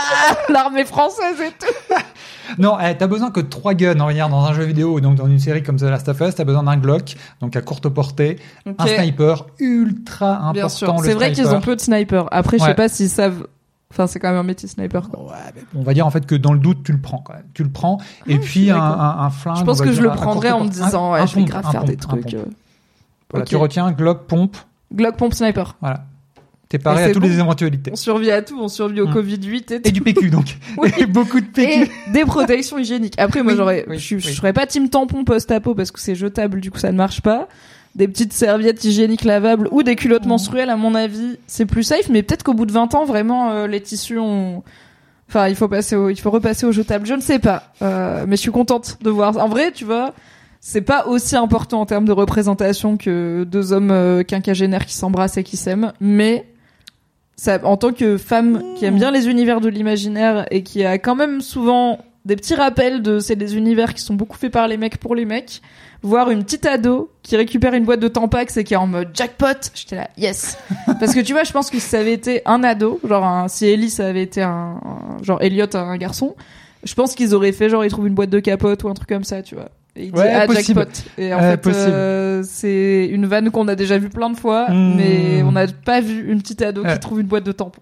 l'armée 0.48 0.84
française 0.84 1.40
et 1.40 1.50
tout. 1.58 1.94
Non, 2.58 2.76
eh, 2.78 2.94
t'as 2.94 3.06
besoin 3.06 3.30
que 3.30 3.40
de 3.40 3.46
trois 3.48 3.72
guns. 3.72 3.98
hein, 3.98 4.04
Regarde, 4.04 4.30
dans 4.30 4.44
un 4.44 4.52
jeu 4.52 4.64
vidéo, 4.64 5.00
donc 5.00 5.14
dans 5.14 5.26
une 5.26 5.38
série 5.38 5.62
comme 5.62 5.76
The 5.76 5.84
Last 5.84 6.06
of 6.10 6.20
Us, 6.20 6.34
t'as 6.34 6.44
besoin 6.44 6.62
d'un 6.64 6.76
Glock, 6.76 7.14
donc 7.40 7.56
à 7.56 7.62
courte 7.62 7.88
portée, 7.88 8.38
un 8.78 8.86
sniper 8.86 9.46
ultra 9.60 10.32
important. 10.36 10.52
Bien 10.52 10.68
sûr, 10.68 10.94
c'est 11.02 11.14
vrai 11.14 11.32
qu'ils 11.32 11.48
ont 11.48 11.62
peu 11.62 11.74
de 11.74 11.80
snipers. 11.80 12.26
Après, 12.32 12.58
je 12.58 12.64
sais 12.64 12.74
pas 12.74 12.88
s'ils 12.90 13.08
savent. 13.08 13.46
Enfin, 13.90 14.06
c'est 14.06 14.18
quand 14.18 14.28
même 14.28 14.38
un 14.38 14.42
métier 14.42 14.68
sniper. 14.68 15.08
Quoi. 15.08 15.22
Ouais, 15.24 15.52
mais 15.56 15.62
on 15.74 15.82
va 15.82 15.94
dire 15.94 16.06
en 16.06 16.10
fait 16.10 16.26
que 16.26 16.34
dans 16.34 16.52
le 16.52 16.58
doute, 16.58 16.82
tu 16.84 16.92
le 16.92 17.00
prends 17.00 17.18
quand 17.18 17.32
même. 17.32 17.46
Tu 17.54 17.62
le 17.62 17.70
prends. 17.70 17.98
Et 18.26 18.38
puis 18.38 18.70
un, 18.70 18.76
Ah, 18.76 18.88
d'accord. 18.90 19.00
un, 19.02 19.24
un 19.26 19.30
flingue. 19.30 19.56
Je 19.56 19.62
pense 19.64 19.80
que 19.80 19.92
je 19.92 20.02
le 20.02 20.10
prendrais 20.10 20.50
en 20.50 20.64
me 20.64 20.68
disant, 20.68 21.12
Un- 21.14 21.20
ouais, 21.20 21.26
je 21.26 21.36
vais 21.36 21.44
grave 21.44 21.70
faire 21.70 21.84
des 21.84 21.96
trucs. 21.96 22.34
euh. 22.34 22.44
Voilà. 23.30 23.46
Tu 23.46 23.56
retiens 23.56 23.90
Glock, 23.92 24.26
pompe. 24.26 24.56
Glock 24.94 25.16
pompe 25.16 25.34
sniper. 25.34 25.76
Voilà. 25.80 26.04
T'es 26.68 26.78
paré 26.78 27.04
à 27.04 27.10
toutes 27.12 27.22
bon. 27.22 27.28
les 27.28 27.38
éventualités. 27.38 27.90
On 27.92 27.96
survit 27.96 28.30
à 28.30 28.42
tout, 28.42 28.58
on 28.60 28.68
survit 28.68 29.00
au 29.00 29.06
Mm. 29.06 29.12
Covid-8 29.14 29.56
et 29.74 29.82
tout. 29.82 29.88
Et 29.88 29.92
du 29.92 30.00
PQ 30.00 30.30
donc. 30.30 30.56
Oui. 30.78 30.90
Et 30.98 31.06
beaucoup 31.06 31.40
de 31.40 31.46
PQ. 31.46 31.82
Et 31.84 32.10
des 32.12 32.24
protections 32.24 32.78
hygiéniques. 32.78 33.14
Après, 33.18 33.42
moi, 33.42 33.52
Oui, 33.52 33.58
j'aurais, 33.58 33.84
oui, 33.88 33.98
je, 33.98 34.18
je 34.18 34.30
serais 34.30 34.52
pas 34.52 34.66
team 34.66 34.88
tampon 34.88 35.24
post-apo 35.24 35.74
parce 35.74 35.90
que 35.90 36.00
c'est 36.00 36.14
jetable, 36.14 36.60
du 36.60 36.70
coup, 36.70 36.78
ça 36.78 36.90
ne 36.90 36.96
marche 36.96 37.20
pas. 37.20 37.48
Des 37.94 38.08
petites 38.08 38.32
serviettes 38.32 38.82
hygiéniques 38.82 39.22
lavables 39.24 39.68
ou 39.70 39.84
des 39.84 39.94
culottes 39.94 40.26
menstruelles, 40.26 40.70
à 40.70 40.76
mon 40.76 40.96
avis, 40.96 41.38
c'est 41.46 41.66
plus 41.66 41.84
safe. 41.84 42.08
Mais 42.08 42.22
peut-être 42.24 42.42
qu'au 42.42 42.54
bout 42.54 42.66
de 42.66 42.72
20 42.72 42.94
ans, 42.96 43.04
vraiment, 43.04 43.50
euh, 43.52 43.66
les 43.68 43.80
tissus 43.80 44.18
ont, 44.18 44.64
enfin, 45.28 45.46
il 45.48 45.54
faut 45.54 45.68
passer 45.68 45.94
au, 45.94 46.08
il 46.10 46.18
faut 46.18 46.30
repasser 46.32 46.66
au 46.66 46.72
jetable. 46.72 47.06
Je 47.06 47.14
ne 47.14 47.20
sais 47.20 47.38
pas. 47.38 47.72
Euh, 47.82 48.24
mais 48.26 48.34
je 48.34 48.40
suis 48.40 48.50
contente 48.50 48.98
de 49.02 49.10
voir. 49.10 49.36
En 49.36 49.48
vrai, 49.48 49.70
tu 49.70 49.84
vois, 49.84 50.12
c'est 50.66 50.80
pas 50.80 51.06
aussi 51.08 51.36
important 51.36 51.82
en 51.82 51.84
termes 51.84 52.06
de 52.06 52.12
représentation 52.12 52.96
que 52.96 53.44
deux 53.44 53.74
hommes 53.74 53.90
euh, 53.90 54.22
quinquagénaires 54.22 54.86
qui 54.86 54.94
s'embrassent 54.94 55.36
et 55.36 55.44
qui 55.44 55.58
s'aiment. 55.58 55.92
Mais, 56.00 56.46
ça, 57.36 57.58
en 57.64 57.76
tant 57.76 57.92
que 57.92 58.16
femme 58.16 58.62
qui 58.74 58.86
aime 58.86 58.94
bien 58.96 59.10
les 59.10 59.28
univers 59.28 59.60
de 59.60 59.68
l'imaginaire 59.68 60.46
et 60.50 60.62
qui 60.62 60.82
a 60.82 60.96
quand 60.96 61.16
même 61.16 61.42
souvent 61.42 61.98
des 62.24 62.34
petits 62.34 62.54
rappels 62.54 63.02
de 63.02 63.18
c'est 63.18 63.36
des 63.36 63.58
univers 63.58 63.92
qui 63.92 64.00
sont 64.00 64.14
beaucoup 64.14 64.38
faits 64.38 64.50
par 64.52 64.66
les 64.66 64.78
mecs 64.78 64.96
pour 64.96 65.14
les 65.14 65.26
mecs, 65.26 65.60
voir 66.02 66.30
une 66.30 66.42
petite 66.44 66.64
ado 66.64 67.10
qui 67.22 67.36
récupère 67.36 67.74
une 67.74 67.84
boîte 67.84 68.00
de 68.00 68.08
Tampax 68.08 68.56
et 68.56 68.64
qui 68.64 68.72
est 68.72 68.78
en 68.78 68.86
mode 68.86 69.10
jackpot, 69.12 69.70
j'étais 69.74 69.96
là 69.96 70.08
yes. 70.16 70.56
Parce 70.98 71.14
que 71.14 71.20
tu 71.20 71.34
vois, 71.34 71.44
je 71.44 71.52
pense 71.52 71.68
que 71.68 71.78
si 71.78 71.86
ça 71.90 71.98
avait 71.98 72.14
été 72.14 72.40
un 72.46 72.64
ado, 72.64 73.00
genre 73.06 73.26
un, 73.26 73.48
si 73.48 73.66
Ellie 73.66 73.90
ça 73.90 74.06
avait 74.06 74.22
été 74.22 74.40
un, 74.40 74.80
un- 74.82 75.22
genre 75.22 75.42
Elliot 75.42 75.66
un 75.76 75.98
garçon, 75.98 76.34
je 76.84 76.94
pense 76.94 77.14
qu'ils 77.14 77.34
auraient 77.34 77.52
fait 77.52 77.68
genre 77.68 77.84
ils 77.84 77.90
trouvent 77.90 78.08
une 78.08 78.14
boîte 78.14 78.30
de 78.30 78.40
capote 78.40 78.82
ou 78.84 78.88
un 78.88 78.94
truc 78.94 79.10
comme 79.10 79.24
ça, 79.24 79.42
tu 79.42 79.56
vois. 79.56 79.68
Et 79.96 80.06
il 80.06 80.12
dit 80.12 80.18
Ouais, 80.18 80.32
ah 80.34 80.46
possible. 80.46 80.80
jackpot. 80.80 81.10
Et 81.18 81.32
en 81.34 81.38
Ouais, 81.40 81.50
fait 81.62 81.66
euh, 81.68 82.42
c'est 82.44 83.06
une 83.06 83.26
vanne 83.26 83.50
qu'on 83.50 83.68
a 83.68 83.74
déjà 83.76 83.96
vue 83.98 84.08
plein 84.10 84.30
de 84.30 84.36
fois, 84.36 84.66
Hmm. 84.70 84.94
mais 84.96 85.42
on 85.44 85.52
n'a 85.52 85.66
pas 85.68 86.00
vu 86.00 86.30
une 86.30 86.40
petite 86.42 86.62
ado 86.62 86.82
Ouais. 86.82 86.92
qui 86.94 86.98
trouve 87.00 87.20
une 87.20 87.26
boîte 87.28 87.44
de 87.44 87.52
tampons. 87.52 87.80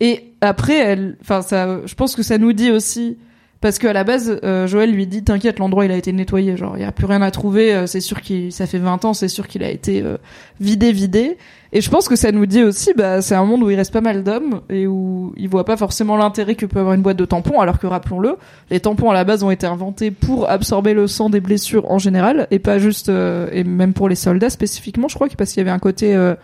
Et 0.00 0.34
après, 0.40 0.76
elle, 0.76 1.16
enfin, 1.22 1.42
ça, 1.42 1.78
je 1.86 1.94
pense 1.94 2.16
que 2.16 2.22
ça 2.22 2.36
nous 2.38 2.52
dit 2.52 2.70
aussi, 2.70 3.18
parce 3.62 3.78
qu'à 3.78 3.94
la 3.94 4.04
base, 4.04 4.38
euh, 4.44 4.66
Joël 4.66 4.92
lui 4.92 5.06
dit, 5.06 5.24
t'inquiète, 5.24 5.58
l'endroit 5.58 5.86
il 5.86 5.92
a 5.92 5.96
été 5.96 6.12
nettoyé, 6.12 6.56
genre 6.56 6.76
il 6.76 6.82
y 6.82 6.84
a 6.84 6.92
plus 6.92 7.06
rien 7.06 7.22
à 7.22 7.30
trouver, 7.30 7.74
euh, 7.74 7.86
c'est 7.86 8.00
sûr 8.00 8.20
qu'il, 8.20 8.52
ça 8.52 8.66
fait 8.66 8.78
20 8.78 9.04
ans, 9.06 9.14
c'est 9.14 9.28
sûr 9.28 9.48
qu'il 9.48 9.62
a 9.62 9.70
été 9.70 10.02
euh, 10.02 10.18
vidé, 10.60 10.92
vidé. 10.92 11.38
Et 11.72 11.80
je 11.80 11.88
pense 11.88 12.06
que 12.06 12.16
ça 12.16 12.32
nous 12.32 12.44
dit 12.44 12.62
aussi, 12.62 12.92
bah, 12.94 13.22
c'est 13.22 13.34
un 13.34 13.44
monde 13.44 13.62
où 13.62 13.70
il 13.70 13.76
reste 13.76 13.92
pas 13.92 14.02
mal 14.02 14.22
d'hommes 14.22 14.60
et 14.68 14.86
où 14.86 15.32
ils 15.38 15.48
voient 15.48 15.64
pas 15.64 15.78
forcément 15.78 16.16
l'intérêt 16.16 16.54
que 16.54 16.66
peut 16.66 16.80
avoir 16.80 16.94
une 16.94 17.00
boîte 17.00 17.16
de 17.16 17.24
tampons, 17.24 17.60
alors 17.60 17.78
que 17.78 17.86
rappelons-le, 17.86 18.36
les 18.70 18.80
tampons 18.80 19.10
à 19.10 19.14
la 19.14 19.24
base 19.24 19.42
ont 19.42 19.50
été 19.50 19.66
inventés 19.66 20.10
pour 20.10 20.50
absorber 20.50 20.92
le 20.92 21.06
sang 21.06 21.30
des 21.30 21.40
blessures 21.40 21.90
en 21.90 21.98
général 21.98 22.48
et 22.50 22.58
pas 22.58 22.78
juste, 22.78 23.08
euh, 23.08 23.48
et 23.52 23.64
même 23.64 23.94
pour 23.94 24.10
les 24.10 24.16
soldats 24.16 24.50
spécifiquement, 24.50 25.08
je 25.08 25.14
crois 25.14 25.28
que 25.28 25.36
parce 25.36 25.52
qu'il 25.52 25.60
y 25.60 25.62
avait 25.62 25.70
un 25.70 25.78
côté, 25.78 26.14
euh, 26.14 26.34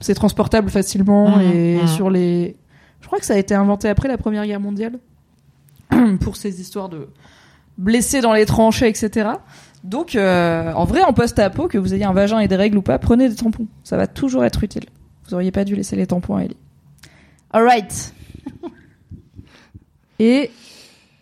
c'est 0.00 0.14
transportable 0.14 0.68
facilement 0.68 1.36
Mmh, 1.36 1.40
et 1.42 1.82
mmh. 1.82 1.86
sur 1.86 2.10
les, 2.10 2.56
je 3.00 3.06
crois 3.06 3.18
que 3.18 3.24
ça 3.24 3.34
a 3.34 3.38
été 3.38 3.54
inventé 3.54 3.88
après 3.88 4.08
la 4.08 4.18
Première 4.18 4.46
Guerre 4.46 4.60
mondiale 4.60 4.98
pour 6.20 6.36
ces 6.36 6.60
histoires 6.60 6.88
de 6.88 7.08
blessés 7.78 8.20
dans 8.20 8.32
les 8.32 8.46
tranchées, 8.46 8.88
etc. 8.88 9.30
Donc, 9.84 10.14
euh, 10.14 10.72
en 10.72 10.84
vrai, 10.84 11.02
en 11.02 11.12
post-apo, 11.12 11.68
que 11.68 11.78
vous 11.78 11.94
ayez 11.94 12.04
un 12.04 12.12
vagin 12.12 12.38
et 12.38 12.48
des 12.48 12.56
règles 12.56 12.78
ou 12.78 12.82
pas, 12.82 12.98
prenez 12.98 13.28
des 13.28 13.34
tampons. 13.34 13.66
Ça 13.82 13.96
va 13.96 14.06
toujours 14.06 14.44
être 14.44 14.62
utile. 14.62 14.84
Vous 15.26 15.34
auriez 15.34 15.50
pas 15.50 15.64
dû 15.64 15.74
laisser 15.74 15.96
les 15.96 16.06
tampons 16.06 16.36
à 16.36 16.44
Ellie. 16.44 16.56
Alright. 17.50 18.14
Et, 20.18 20.50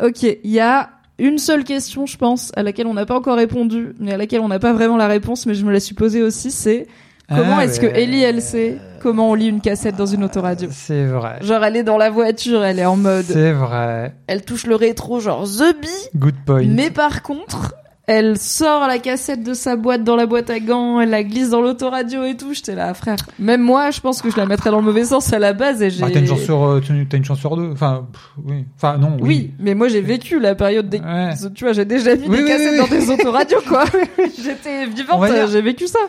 ok, 0.02 0.22
il 0.22 0.50
y 0.50 0.60
a 0.60 0.90
une 1.18 1.38
seule 1.38 1.64
question, 1.64 2.06
je 2.06 2.16
pense, 2.16 2.52
à 2.56 2.62
laquelle 2.62 2.86
on 2.86 2.94
n'a 2.94 3.06
pas 3.06 3.16
encore 3.16 3.36
répondu, 3.36 3.94
mais 3.98 4.12
à 4.12 4.16
laquelle 4.16 4.40
on 4.40 4.48
n'a 4.48 4.58
pas 4.58 4.72
vraiment 4.72 4.96
la 4.96 5.06
réponse, 5.06 5.46
mais 5.46 5.54
je 5.54 5.64
me 5.64 5.72
la 5.72 5.80
suis 5.80 5.94
posée 5.94 6.22
aussi, 6.22 6.50
c'est 6.50 6.86
comment 7.30 7.56
Ah, 7.58 7.64
est-ce 7.64 7.80
que. 7.80 7.86
Ellie, 7.86 8.22
elle 8.22 8.42
sait 8.42 8.76
comment 9.00 9.30
on 9.30 9.34
lit 9.34 9.46
une 9.48 9.60
cassette 9.62 9.96
dans 9.96 10.06
une 10.06 10.24
autoradio? 10.24 10.68
C'est 10.70 11.04
vrai. 11.06 11.38
Genre, 11.40 11.64
elle 11.64 11.76
est 11.76 11.82
dans 11.84 11.96
la 11.98 12.10
voiture, 12.10 12.62
elle 12.64 12.78
est 12.78 12.84
en 12.86 12.96
mode, 12.96 13.24
C'est 13.24 13.52
vrai. 13.52 14.14
elle 14.26 14.42
touche 14.44 14.66
le 14.66 14.74
rétro, 14.76 15.20
genre 15.20 15.44
The 15.44 15.74
Bee, 15.80 15.88
Good 16.16 16.34
point. 16.44 16.64
mais 16.66 16.90
par 16.90 17.22
contre, 17.22 17.74
elle 18.06 18.36
sort 18.38 18.88
la 18.88 18.98
cassette 18.98 19.44
de 19.44 19.54
sa 19.54 19.76
boîte 19.76 20.02
dans 20.02 20.16
la 20.16 20.26
boîte 20.26 20.50
à 20.50 20.58
gants, 20.58 20.98
elle 21.00 21.10
la 21.10 21.22
glisse 21.22 21.50
dans 21.50 21.60
l'autoradio 21.62 22.24
et 22.24 22.36
tout. 22.36 22.52
J'étais 22.52 22.74
là, 22.74 22.92
frère. 22.92 23.14
Même 23.38 23.60
moi, 23.62 23.92
je 23.92 24.00
pense 24.00 24.20
que 24.20 24.30
je 24.32 24.36
la 24.36 24.46
mettrais 24.46 24.70
dans 24.70 24.78
le 24.78 24.82
mauvais 24.84 25.04
sens 25.04 25.32
à 25.32 25.38
la 25.38 25.52
base 25.52 25.80
et 25.80 25.90
j'ai. 25.90 26.00
Bah, 26.02 26.08
t'as 26.12 26.18
une 26.18 26.26
chance 26.26 26.40
sur, 26.42 26.64
euh, 26.66 26.82
t'as 27.08 27.16
une- 27.16 27.24
chance 27.24 27.38
sur 27.38 27.56
deux. 27.56 27.70
Enfin, 27.72 28.08
pff, 28.12 28.30
oui. 28.44 28.64
Enfin, 28.76 28.98
non, 28.98 29.12
Oui. 29.20 29.28
oui. 29.28 29.54
mais 29.60 29.74
moi 29.74 29.86
j'ai 29.88 30.00
vécu 30.00 30.40
la 30.40 30.56
période 30.56 30.88
des. 30.88 30.98
Ouais. 30.98 31.30
Tu 31.54 31.62
vois, 31.64 31.72
j'ai 31.72 31.84
déjà 31.84 32.16
vu 32.16 32.24
Oui, 32.26 32.38
des 32.38 32.42
oui, 32.42 32.48
cassettes 32.48 32.70
oui, 32.72 32.78
dans 32.78 32.88
des 32.88 33.10
autoradios, 33.12 33.60
quoi. 33.68 33.84
J'étais 34.42 34.86
vivante, 34.86 35.28
j'ai 35.52 35.62
vécu 35.62 35.86
ça. 35.86 36.00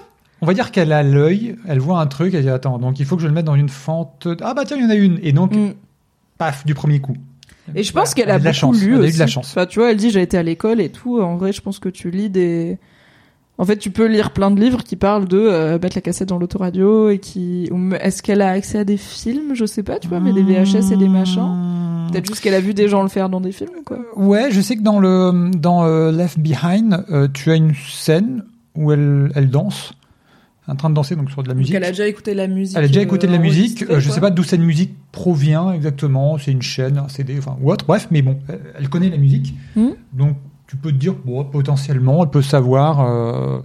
On 0.42 0.46
va 0.48 0.54
dire 0.54 0.72
qu'elle 0.72 0.92
a 0.92 1.04
l'œil, 1.04 1.56
elle 1.68 1.80
voit 1.80 2.00
un 2.00 2.08
truc, 2.08 2.34
elle 2.34 2.42
dit 2.44 2.50
attends, 2.50 2.80
donc 2.80 3.00
il 3.00 3.06
faut 3.06 3.16
que 3.16 3.22
je 3.22 3.28
le 3.28 3.34
mette 3.34 3.46
dans 3.46 3.56
une 3.56 3.70
fente. 3.70 4.28
Ah 4.42 4.54
bah 4.54 4.64
tiens, 4.66 4.78
il 4.78 4.84
y 4.84 4.86
en 4.86 4.90
a 4.90 4.96
une. 4.96 5.20
Et 5.22 5.32
donc, 5.34 5.56
Mm. 5.56 5.74
paf, 6.38 6.66
du 6.66 6.74
premier 6.74 7.00
coup. 7.00 7.16
Et 7.76 7.84
je 7.84 7.94
pense 7.94 8.10
Voilà. 8.10 8.14
qu'elle 8.16 8.24
Elle 8.30 8.36
a 8.36 8.40
de 8.40 8.44
la 8.46 8.50
beaucoup 8.52 8.60
chance. 8.74 8.82
lu 8.82 8.96
Elle 8.96 9.04
a 9.04 9.08
eu 9.08 9.14
de 9.14 9.20
la 9.20 9.28
chance. 9.28 9.52
Enfin, 9.52 9.66
tu 9.68 9.80
vois, 9.80 9.92
elle 9.92 9.98
dit 9.98 10.10
j'ai 10.10 10.22
été 10.22 10.38
à 10.38 10.44
l'école 10.44 10.82
et 10.82 10.90
tout. 10.90 11.22
En 11.22 11.38
vrai, 11.38 11.54
je 11.54 11.62
pense 11.62 11.78
que 11.80 11.90
tu 11.90 12.10
lis 12.10 12.30
des. 12.30 12.80
En 13.60 13.66
fait, 13.66 13.78
tu 13.78 13.92
peux 13.92 14.08
lire 14.08 14.32
plein 14.32 14.50
de 14.50 14.60
livres 14.60 14.84
qui 14.84 14.96
parlent 14.96 15.28
de 15.28 15.38
euh, 15.38 15.78
mettre 15.80 15.96
la 15.96 16.02
cassette 16.02 16.30
dans 16.30 16.40
l'autoradio 16.40 17.10
et 17.12 17.20
qui. 17.20 17.70
Est-ce 18.00 18.24
qu'elle 18.24 18.42
a 18.42 18.50
accès 18.50 18.80
à 18.80 18.84
des 18.84 18.98
films? 18.98 19.54
Je 19.54 19.66
sais 19.66 19.84
pas, 19.84 20.00
tu 20.00 20.08
vois, 20.08 20.20
mais 20.20 20.34
des 20.34 20.42
VHS 20.42 20.92
et 20.92 20.98
des 20.98 21.08
machins. 21.08 22.08
Peut-être 22.12 22.26
juste 22.26 22.42
qu'elle 22.42 22.56
a 22.56 22.60
vu 22.62 22.74
des 22.74 22.88
gens 22.88 23.04
le 23.04 23.10
faire 23.10 23.30
dans 23.30 23.40
des 23.40 23.52
films, 23.52 23.84
quoi. 23.86 24.00
Ouais, 24.16 24.50
je 24.50 24.60
sais 24.60 24.76
que 24.76 24.82
dans 24.82 25.00
le 25.00 25.52
dans 25.56 25.86
euh, 25.86 26.12
Left 26.12 26.40
Behind, 26.40 27.06
euh, 27.12 27.28
tu 27.32 27.52
as 27.52 27.56
une 27.56 27.74
scène 27.88 28.44
où 28.76 28.92
elle 28.92 29.32
elle 29.36 29.50
danse, 29.52 29.94
en 30.68 30.76
train 30.76 30.90
de 30.90 30.96
danser 30.96 31.16
donc 31.16 31.30
sur 31.32 31.44
de 31.44 31.48
la 31.50 31.54
musique. 31.56 31.74
Elle 31.76 31.84
a 31.84 31.90
déjà 31.90 32.08
écouté 32.08 32.34
la 32.34 32.48
musique. 32.48 32.78
Elle 32.78 32.86
a 32.86 32.88
déjà 32.88 33.02
écouté 33.02 33.28
de 33.28 33.32
la 33.32 33.38
euh, 33.40 33.42
musique. 33.42 33.84
euh, 33.90 34.00
je 34.00 34.10
sais 34.12 34.22
pas 34.22 34.30
d'où 34.30 34.44
cette 34.44 34.60
musique 34.62 34.94
provient 35.12 35.72
exactement. 35.74 36.38
C'est 36.38 36.52
une 36.52 36.62
chaîne, 36.62 36.98
un 36.98 37.08
CD, 37.10 37.36
enfin 37.38 37.58
ou 37.62 37.72
autre. 37.72 37.86
Bref, 37.86 38.08
mais 38.12 38.22
bon, 38.22 38.40
elle, 38.78 38.88
connaît 38.90 39.10
la 39.10 39.18
musique. 39.18 39.54
Mhm. 39.76 39.96
Donc 40.14 40.38
tu 40.68 40.78
peux 40.78 40.92
te 40.92 40.98
dire, 40.98 41.16
bon, 41.26 41.44
potentiellement, 41.44 42.24
elle 42.24 42.30
peut 42.30 42.42
savoir 42.42 43.02
euh, 43.02 43.60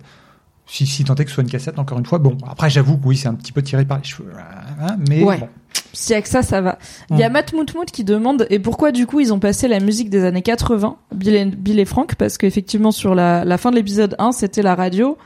si, 0.66 0.86
si 0.86 1.04
tant 1.04 1.14
est 1.14 1.24
que 1.24 1.30
ce 1.30 1.34
soit 1.34 1.44
une 1.44 1.50
cassette. 1.50 1.78
Encore 1.78 1.98
une 1.98 2.06
fois, 2.06 2.18
bon. 2.18 2.36
Après, 2.48 2.70
j'avoue 2.70 2.96
que 2.98 3.06
oui, 3.06 3.16
c'est 3.16 3.28
un 3.28 3.34
petit 3.34 3.52
peu 3.52 3.62
tiré 3.62 3.84
par 3.84 3.98
les 3.98 4.04
cheveux, 4.04 4.32
hein, 4.80 4.96
mais 5.08 5.22
Ouais. 5.22 5.38
bon. 5.38 5.48
S'il 5.92 6.14
y 6.14 6.18
a 6.18 6.22
que 6.22 6.28
ça, 6.28 6.42
ça 6.42 6.60
va. 6.60 6.78
Il 7.10 7.18
y 7.18 7.22
a 7.22 7.28
Mm. 7.28 7.32
Matt 7.32 7.52
Moutmout 7.54 7.84
qui 7.90 8.04
demande 8.04 8.46
et 8.50 8.58
pourquoi 8.58 8.92
du 8.92 9.06
coup 9.06 9.20
ils 9.20 9.32
ont 9.32 9.38
passé 9.38 9.66
la 9.68 9.80
musique 9.80 10.10
des 10.10 10.24
années 10.24 10.42
80, 10.42 10.96
Bill 11.14 11.34
et, 11.34 11.44
Bill 11.46 11.78
et 11.78 11.84
Frank, 11.86 12.16
parce 12.16 12.36
qu'effectivement 12.36 12.90
sur 12.90 13.14
la, 13.14 13.44
la 13.46 13.56
fin 13.58 13.70
de 13.70 13.76
l'épisode 13.76 14.14
1, 14.18 14.32
c'était 14.32 14.62
la 14.62 14.74
radio. 14.74 15.16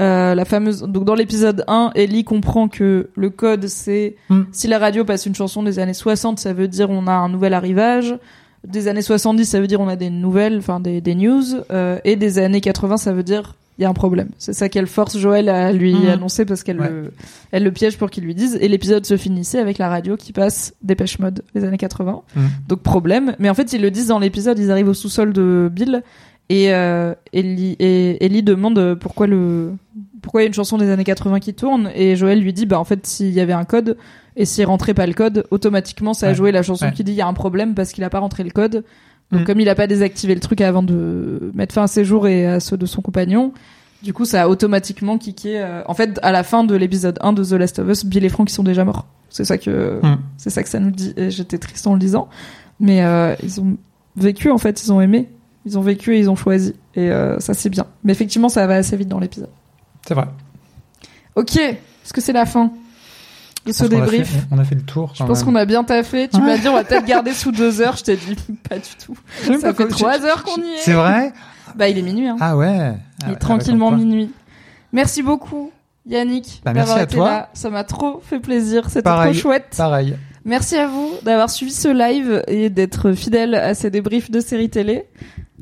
Euh, 0.00 0.34
la 0.34 0.44
fameuse 0.44 0.82
donc 0.82 1.04
dans 1.04 1.14
l'épisode 1.14 1.62
1, 1.68 1.92
Ellie 1.94 2.24
comprend 2.24 2.66
que 2.68 3.10
le 3.14 3.30
code 3.30 3.68
c'est 3.68 4.16
Mm. 4.28 4.40
si 4.50 4.66
la 4.66 4.78
radio 4.80 5.04
passe 5.04 5.24
une 5.26 5.36
chanson 5.36 5.62
des 5.62 5.78
années 5.78 5.94
60, 5.94 6.40
ça 6.40 6.52
veut 6.52 6.66
dire 6.66 6.90
on 6.90 7.06
a 7.06 7.12
un 7.12 7.28
nouvel 7.28 7.54
arrivage. 7.54 8.16
Des 8.66 8.88
années 8.88 9.02
70, 9.02 9.44
ça 9.44 9.60
veut 9.60 9.66
dire 9.68 9.80
on 9.80 9.88
a 9.88 9.94
des 9.96 10.10
nouvelles, 10.10 10.56
enfin 10.58 10.80
des, 10.80 11.00
des 11.00 11.14
news. 11.14 11.44
Euh, 11.70 11.98
et 12.04 12.16
des 12.16 12.38
années 12.38 12.60
80, 12.62 12.96
ça 12.96 13.12
veut 13.12 13.22
dire 13.22 13.54
il 13.78 13.82
y 13.82 13.84
a 13.84 13.88
un 13.88 13.92
problème. 13.94 14.28
C'est 14.38 14.52
ça 14.52 14.68
qu'elle 14.68 14.86
force 14.86 15.16
Joël 15.18 15.48
à 15.48 15.72
lui 15.72 15.94
Mm. 15.94 16.08
annoncer 16.08 16.44
parce 16.44 16.62
qu'elle 16.64 16.80
Ouais. 16.80 16.88
le, 16.90 17.12
elle 17.52 17.62
le 17.62 17.70
piège 17.72 17.96
pour 17.98 18.10
qu'il 18.10 18.24
lui 18.24 18.34
dise. 18.34 18.56
Et 18.60 18.66
l'épisode 18.68 19.04
se 19.06 19.16
finissait 19.16 19.58
avec 19.60 19.78
la 19.78 19.88
radio 19.88 20.16
qui 20.16 20.32
passe 20.32 20.74
Dépêche 20.82 21.18
Mode 21.20 21.42
les 21.54 21.62
années 21.64 21.76
80. 21.78 22.22
Mm. 22.34 22.40
Donc 22.68 22.80
problème. 22.82 23.36
Mais 23.38 23.48
en 23.50 23.54
fait, 23.54 23.72
ils 23.72 23.80
le 23.82 23.90
disent 23.92 24.08
dans 24.08 24.18
l'épisode, 24.18 24.58
ils 24.58 24.70
arrivent 24.72 24.88
au 24.88 24.94
sous-sol 24.94 25.32
de 25.32 25.68
Bill 25.72 26.02
et 26.50 26.72
euh, 26.74 27.14
Ellie, 27.32 27.76
et 27.78 28.24
Ellie 28.24 28.42
demande 28.42 28.94
pourquoi 29.00 29.26
le 29.26 29.72
pourquoi 30.22 30.40
il 30.42 30.44
y 30.44 30.46
a 30.46 30.48
une 30.48 30.54
chanson 30.54 30.78
des 30.78 30.90
années 30.90 31.04
80 31.04 31.40
qui 31.40 31.52
tourne 31.54 31.90
et 31.94 32.16
Joël 32.16 32.40
lui 32.40 32.52
dit 32.52 32.66
bah 32.66 32.78
en 32.78 32.84
fait 32.84 33.06
s'il 33.06 33.30
y 33.30 33.40
avait 33.40 33.52
un 33.52 33.64
code 33.64 33.96
et 34.36 34.44
s'il 34.46 34.64
rentrait 34.66 34.94
pas 34.94 35.06
le 35.06 35.12
code 35.14 35.44
automatiquement 35.50 36.14
ça 36.14 36.26
a 36.26 36.28
Ouais. 36.30 36.34
joué 36.34 36.52
la 36.52 36.62
chanson 36.62 36.86
Ouais. 36.86 36.92
qui 36.92 37.04
dit 37.04 37.12
il 37.12 37.16
y 37.16 37.20
a 37.22 37.26
un 37.26 37.34
problème 37.34 37.74
parce 37.74 37.92
qu'il 37.92 38.04
a 38.04 38.10
pas 38.10 38.18
rentré 38.20 38.42
le 38.44 38.50
code 38.50 38.84
donc 39.32 39.42
Mm. 39.42 39.44
comme 39.44 39.60
il 39.60 39.68
a 39.68 39.74
pas 39.74 39.86
désactivé 39.86 40.34
le 40.34 40.40
truc 40.40 40.60
avant 40.60 40.82
de 40.82 41.50
mettre 41.54 41.74
fin 41.74 41.82
à 41.84 41.86
ses 41.86 42.04
jours 42.04 42.26
et 42.28 42.46
à 42.46 42.60
ceux 42.60 42.76
de 42.76 42.86
son 42.86 43.00
compagnon 43.02 43.52
du 44.02 44.12
coup 44.12 44.24
ça 44.26 44.42
a 44.42 44.48
automatiquement 44.48 45.16
kické 45.18 45.58
euh, 45.60 45.82
en 45.86 45.94
fait 45.94 46.18
à 46.22 46.30
la 46.32 46.42
fin 46.42 46.64
de 46.64 46.74
l'épisode 46.74 47.18
1 47.22 47.32
de 47.32 47.42
The 47.44 47.52
Last 47.52 47.78
of 47.78 47.88
Us 47.88 48.04
Bill 48.04 48.24
et 48.24 48.28
Frank 48.28 48.50
ils 48.50 48.54
sont 48.54 48.62
déjà 48.64 48.84
morts 48.84 49.06
c'est 49.30 49.44
ça 49.44 49.56
que 49.58 50.00
Mm. 50.02 50.18
c'est 50.36 50.50
ça 50.50 50.62
que 50.62 50.68
ça 50.68 50.78
nous 50.80 50.90
dit 50.90 51.12
et 51.16 51.30
j'étais 51.30 51.58
triste 51.58 51.86
en 51.86 51.94
le 51.94 51.98
disant 52.00 52.28
mais 52.80 53.02
euh, 53.02 53.34
ils 53.42 53.60
ont 53.60 53.76
vécu 54.16 54.50
en 54.50 54.58
fait 54.58 54.82
ils 54.84 54.92
ont 54.92 55.00
aimé 55.00 55.28
ils 55.66 55.78
ont 55.78 55.82
vécu 55.82 56.14
et 56.16 56.18
ils 56.20 56.30
ont 56.30 56.36
choisi 56.36 56.74
et 56.94 57.10
euh, 57.10 57.38
ça 57.40 57.54
c'est 57.54 57.70
bien 57.70 57.86
mais 58.04 58.12
effectivement 58.12 58.48
ça 58.48 58.66
va 58.66 58.74
assez 58.76 58.96
vite 58.96 59.08
dans 59.08 59.18
l'épisode 59.20 59.48
C'est 60.06 60.14
vrai. 60.14 60.26
ok 61.36 61.56
Est-ce 61.56 62.12
que 62.12 62.20
c'est 62.20 62.32
la 62.32 62.46
fin 62.46 62.70
de 63.66 63.72
ce 63.72 63.84
a 63.84 63.88
débrief 63.88 64.28
fait- 64.28 64.46
On 64.50 64.58
a 64.58 64.64
fait 64.64 64.74
le 64.74 64.82
tour. 64.82 65.12
Je 65.14 65.24
pense 65.24 65.42
qu'on 65.42 65.54
a 65.54 65.64
bien 65.64 65.84
taffé. 65.84 66.28
Tu 66.28 66.38
m'as 66.38 66.58
dit 66.58 66.68
on 66.68 66.74
va 66.74 66.84
peut-être 66.84 67.06
garder 67.06 67.32
sous 67.32 67.50
deux 67.50 67.80
heures. 67.80 67.96
Je 67.96 68.04
t'ai 68.04 68.16
dit 68.16 68.36
pas 68.68 68.76
du 68.76 68.90
tout. 69.02 69.16
Ça 69.58 69.72
fait 69.72 69.88
trois 69.88 70.22
heures 70.26 70.42
qu'on 70.44 70.60
y 70.60 70.66
est. 70.74 70.78
C'est 70.80 70.92
vrai 70.92 71.32
Bah 71.74 71.88
il 71.88 71.96
est 71.96 72.02
minuit. 72.02 72.28
Hein. 72.28 72.36
Ah 72.40 72.58
ouais. 72.58 72.66
Ah 72.68 72.94
il 73.22 73.26
est 73.28 73.30
ouais, 73.30 73.36
tranquillement 73.38 73.90
minuit. 73.90 74.30
Merci 74.92 75.22
beaucoup 75.22 75.70
Yannick 76.06 76.60
Bah, 76.62 76.74
merci 76.74 76.92
à 76.92 77.04
été 77.04 77.16
toi. 77.16 77.30
là. 77.30 77.48
Ça 77.54 77.70
m'a 77.70 77.84
trop 77.84 78.20
fait 78.22 78.38
plaisir. 78.38 78.90
C'était 78.90 79.00
trop 79.10 79.32
chouette. 79.32 79.74
Pareil. 79.74 80.14
Merci 80.44 80.76
à 80.76 80.86
vous 80.86 81.10
d'avoir 81.22 81.48
suivi 81.48 81.72
ce 81.72 81.88
live 81.88 82.42
et 82.48 82.68
d'être 82.68 83.12
fidèle 83.12 83.54
à 83.54 83.72
ces 83.72 83.88
débriefs 83.90 84.30
de 84.30 84.40
séries 84.40 84.68
télé. 84.68 85.06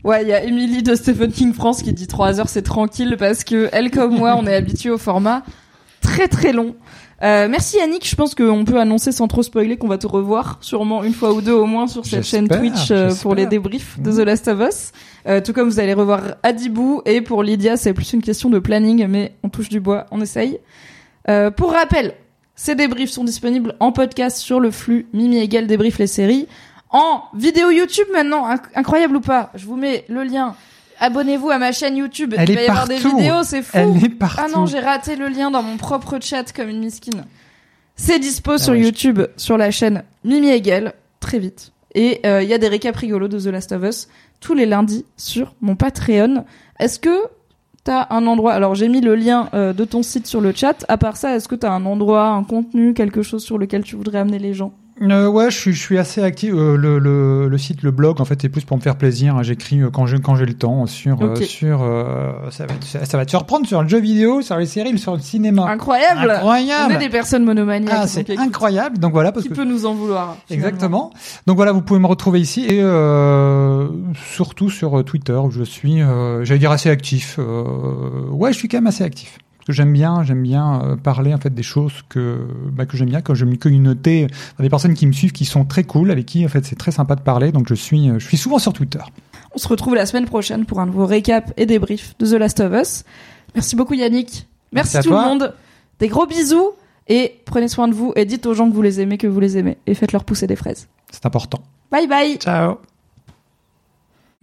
Ouais, 0.05 0.22
il 0.22 0.28
y 0.28 0.32
a 0.32 0.42
Emily 0.42 0.82
de 0.82 0.94
Stephen 0.97 1.31
King 1.31 1.52
France 1.55 1.82
qui 1.82 1.92
dit 1.92 2.08
3 2.08 2.40
heures 2.40 2.48
c'est 2.48 2.62
tranquille 2.62 3.16
parce 3.18 3.44
que 3.44 3.68
elle 3.72 3.90
comme 3.90 4.16
moi 4.18 4.34
on 4.36 4.47
est 4.47 4.55
habitué 4.55 4.90
au 4.90 4.98
format 4.98 5.42
très 6.00 6.26
très 6.26 6.52
long. 6.52 6.74
Euh, 7.22 7.47
merci 7.48 7.76
Yannick, 7.76 8.08
je 8.08 8.16
pense 8.16 8.34
qu'on 8.34 8.64
peut 8.64 8.81
annoncer 8.81 9.12
sans 9.12 9.28
trop 9.28 9.44
spoiler 9.44 9.76
qu'on 9.76 9.86
va 9.86 9.98
te 9.98 10.08
revoir 10.08 10.58
sûrement 10.60 11.05
une 11.05 11.12
fois 11.14 11.32
ou 11.32 11.40
deux 11.40 11.52
au 11.52 11.66
moins 11.66 11.86
sur 11.86 12.05
cette 12.05 12.24
chaîne 12.24 12.48
Twitch 12.48 12.90
euh, 12.90 13.14
pour 13.22 13.36
les 13.36 13.47
débriefs 13.47 14.00
de 14.00 14.10
Mhm. 14.10 14.16
The 14.16 14.20
Last 14.26 14.48
of 14.48 14.60
Us. 14.60 14.90
Euh, 15.28 15.40
tout 15.40 15.52
comme 15.52 15.68
vous 15.68 15.78
allez 15.78 15.94
revoir 15.94 16.20
Adibou 16.42 17.00
et 17.06 17.20
pour 17.20 17.44
Lydia 17.44 17.76
c'est 17.76 17.94
plus 17.94 18.12
une 18.12 18.22
question 18.22 18.50
de 18.50 18.58
planning 18.58 19.06
mais 19.06 19.34
on 19.44 19.48
touche 19.48 19.68
du 19.68 19.78
bois, 19.78 20.06
on 20.10 20.20
essaye. 20.20 20.58
Euh, 21.28 21.52
pour 21.52 21.70
rappel, 21.72 22.14
ces 22.56 22.74
débriefs 22.74 23.10
sont 23.10 23.22
disponibles 23.22 23.76
en 23.78 23.92
podcast 23.92 24.39
sur 24.39 24.58
le 24.58 24.72
flux 24.72 25.06
Mimi 25.12 25.39
Égale 25.39 25.68
débrief 25.68 25.98
les 25.98 26.08
séries. 26.08 26.48
En 26.92 27.22
vidéo 27.34 27.70
YouTube 27.70 28.06
maintenant, 28.12 28.48
inc- 28.48 28.60
incroyable 28.74 29.16
ou 29.16 29.20
pas, 29.20 29.50
je 29.54 29.64
vous 29.66 29.76
mets 29.76 30.04
le 30.08 30.22
lien. 30.24 30.54
Abonnez-vous 31.00 31.50
à 31.50 31.58
ma 31.58 31.72
chaîne 31.72 31.96
YouTube. 31.96 32.34
Elle 32.36 32.50
Il 32.50 32.54
va 32.54 32.60
est 32.62 32.66
y 32.66 32.68
avoir 32.68 32.86
des 32.86 32.96
vidéos, 32.98 33.42
c'est 33.42 33.62
fou. 33.62 33.70
Elle 33.78 34.04
est 34.04 34.08
partout. 34.10 34.42
Ah 34.44 34.48
non, 34.54 34.66
j'ai 34.66 34.78
raté 34.78 35.16
le 35.16 35.28
lien 35.28 35.50
dans 35.50 35.62
mon 35.62 35.76
propre 35.78 36.18
chat 36.20 36.52
comme 36.54 36.68
une 36.68 36.80
miskine. 36.80 37.24
C'est 37.96 38.18
dispo 38.18 38.58
sur 38.58 38.72
ouais, 38.72 38.78
je- 38.80 38.84
YouTube, 38.84 39.20
sur 39.36 39.56
la 39.58 39.70
chaîne 39.70 40.02
Mimi 40.24 40.48
Hegel, 40.48 40.92
très 41.18 41.38
vite. 41.38 41.72
Et 41.94 42.20
euh, 42.24 42.42
il 42.42 42.48
y 42.48 42.54
a 42.54 42.58
des 42.58 42.68
récaps 42.68 42.96
rigolos 42.98 43.28
de 43.28 43.38
The 43.40 43.46
Last 43.46 43.72
of 43.72 43.82
Us 43.84 44.08
tous 44.40 44.54
les 44.54 44.64
lundis 44.66 45.04
sur 45.16 45.54
mon 45.60 45.76
Patreon. 45.76 46.44
Est-ce 46.78 46.98
que 46.98 47.16
t'as 47.84 48.06
un 48.10 48.26
endroit? 48.26 48.52
Alors 48.52 48.74
j'ai 48.74 48.88
mis 48.88 49.00
le 49.00 49.14
lien 49.14 49.48
euh, 49.54 49.72
de 49.72 49.84
ton 49.84 50.02
site 50.02 50.26
sur 50.26 50.40
le 50.40 50.52
chat. 50.52 50.84
À 50.88 50.96
part 50.98 51.16
ça, 51.16 51.34
est-ce 51.36 51.48
que 51.48 51.54
t'as 51.54 51.70
un 51.70 51.84
endroit, 51.84 52.28
un 52.28 52.44
contenu, 52.44 52.94
quelque 52.94 53.22
chose 53.22 53.42
sur 53.44 53.58
lequel 53.58 53.82
tu 53.82 53.96
voudrais 53.96 54.18
amener 54.18 54.38
les 54.38 54.54
gens? 54.54 54.72
Euh, 55.02 55.26
ouais, 55.28 55.50
je 55.50 55.56
suis, 55.58 55.72
je 55.72 55.81
suis 55.81 55.98
assez 55.98 56.22
actif. 56.22 56.52
Euh, 56.55 56.76
le, 56.76 56.98
le, 56.98 57.48
le 57.48 57.58
site, 57.58 57.82
le 57.82 57.90
blog, 57.90 58.20
en 58.20 58.24
fait, 58.24 58.40
c'est 58.40 58.48
plus 58.48 58.64
pour 58.64 58.76
me 58.76 58.82
faire 58.82 58.97
plaisir. 58.97 59.42
J'écris 59.42 59.81
euh, 59.81 59.90
quand 59.90 60.06
j'ai 60.06 60.18
quand 60.20 60.36
j'ai 60.36 60.47
le 60.47 60.55
temps 60.55 60.86
sur 60.86 61.20
euh, 61.22 61.34
sur 61.36 61.82
euh, 61.82 62.32
ça 62.50 62.66
va 62.66 62.74
te- 62.74 63.05
ça 63.06 63.16
va 63.18 63.24
te 63.24 63.31
surprendre 63.31 63.66
sur 63.66 63.82
le 63.82 63.89
jeu 63.89 63.98
vidéo, 64.00 64.42
sur 64.42 64.56
les 64.56 64.66
séries, 64.66 64.97
sur 64.98 65.14
le 65.14 65.20
cinéma. 65.20 65.66
Incroyable 65.68 66.28
On 66.28 66.34
Incroyable. 66.34 66.94
est 66.94 66.98
des 66.98 67.08
personnes 67.08 67.44
monomaniaques. 67.44 67.94
Ah, 68.02 68.06
c'est 68.06 68.31
incroyable. 68.39 68.98
Donc 68.98 69.12
voilà, 69.12 69.32
parce 69.32 69.42
Qui 69.44 69.50
que 69.50 69.55
peut 69.55 69.64
nous 69.64 69.86
en 69.86 69.94
vouloir 69.94 70.36
Exactement. 70.50 71.10
Donc 71.47 71.56
voilà, 71.56 71.72
vous 71.72 71.82
pouvez 71.82 71.98
me 72.00 72.06
retrouver 72.06 72.40
ici 72.40 72.64
et 72.68 72.81
euh, 72.82 73.89
surtout 74.34 74.70
sur 74.70 75.05
Twitter 75.05 75.32
où 75.34 75.50
je 75.50 75.62
suis, 75.64 76.00
euh, 76.00 76.44
j'allais 76.44 76.60
dire 76.60 76.70
assez 76.70 76.90
actif. 76.90 77.36
Euh, 77.39 77.64
ouais, 78.31 78.52
je 78.52 78.58
suis 78.58 78.68
quand 78.68 78.76
même 78.78 78.86
assez 78.86 79.05
actif. 79.05 79.39
Parce 79.62 79.66
que 79.68 79.73
j'aime 79.74 79.92
bien, 79.92 80.24
j'aime 80.24 80.42
bien 80.42 80.82
euh, 80.82 80.97
parler 80.97 81.32
en 81.32 81.39
fait 81.39 81.55
des 81.55 81.62
choses 81.62 81.92
que 82.08 82.49
bah, 82.73 82.84
que 82.84 82.97
j'aime 82.97 83.10
bien, 83.10 83.20
quand 83.20 83.34
j'ai 83.34 83.47
une 83.47 83.58
communauté, 83.58 84.26
des 84.58 84.68
personnes 84.68 84.94
qui 84.94 85.07
me 85.07 85.12
suivent, 85.12 85.31
qui 85.31 85.44
sont 85.44 85.65
très 85.65 85.84
cool, 85.84 86.10
avec 86.10 86.26
qui 86.26 86.44
en 86.44 86.49
fait 86.49 86.65
c'est 86.65 86.74
très 86.74 86.91
sympa 86.91 87.15
de 87.15 87.20
parler. 87.20 87.52
Donc 87.52 87.68
je 87.68 87.74
suis, 87.74 88.10
euh, 88.10 88.18
je 88.18 88.26
suis 88.26 88.36
souvent 88.36 88.58
sur 88.58 88.73
Twitter. 88.73 88.99
On 89.55 89.58
se 89.58 89.68
retrouve 89.68 89.94
la 89.94 90.05
semaine 90.05 90.24
prochaine 90.24 90.66
pour 90.66 90.81
un 90.81 90.86
nouveau 90.86 91.07
récap 91.07 91.52
et 91.57 91.66
débrief 91.66 92.16
de 92.18 92.26
The 92.26 92.32
Last 92.41 92.58
of 92.58 92.73
Us. 92.73 93.05
Merci 93.55 93.76
beaucoup 93.76 93.94
Yannick. 93.94 94.49
Merci, 94.73 94.97
Merci 94.97 94.97
à 94.97 95.02
tout 95.02 95.10
toi. 95.10 95.23
le 95.23 95.28
monde. 95.28 95.55
Des 96.00 96.08
gros 96.08 96.26
bisous 96.26 96.70
et 97.07 97.41
prenez 97.44 97.68
soin 97.68 97.86
de 97.86 97.94
vous 97.94 98.12
et 98.16 98.24
dites 98.24 98.47
aux 98.47 98.55
gens 98.55 98.68
que 98.68 98.74
vous 98.74 98.82
les 98.82 99.00
aimez, 99.00 99.16
que 99.16 99.28
vous 99.28 99.39
les 99.39 99.58
aimez 99.58 99.78
et 99.86 99.94
faites-leur 99.94 100.24
pousser 100.24 100.49
des 100.49 100.57
fraises. 100.57 100.89
C'est 101.12 101.24
important. 101.24 101.60
Bye 101.92 102.08
bye. 102.08 102.36
Ciao. 102.39 102.78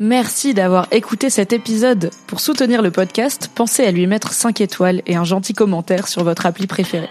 Merci 0.02 0.54
d'avoir 0.54 0.88
écouté 0.92 1.30
cet 1.30 1.52
épisode. 1.52 2.10
Pour 2.26 2.40
soutenir 2.40 2.82
le 2.82 2.90
podcast, 2.90 3.52
pensez 3.54 3.84
à 3.84 3.92
lui 3.92 4.08
mettre 4.08 4.32
5 4.32 4.62
étoiles 4.62 5.02
et 5.06 5.18
un 5.18 5.26
gentil 5.26 5.52
commentaire 5.54 6.08
sur 6.08 6.24
votre 6.24 6.46
appli 6.46 6.68
préférée. 6.68 7.10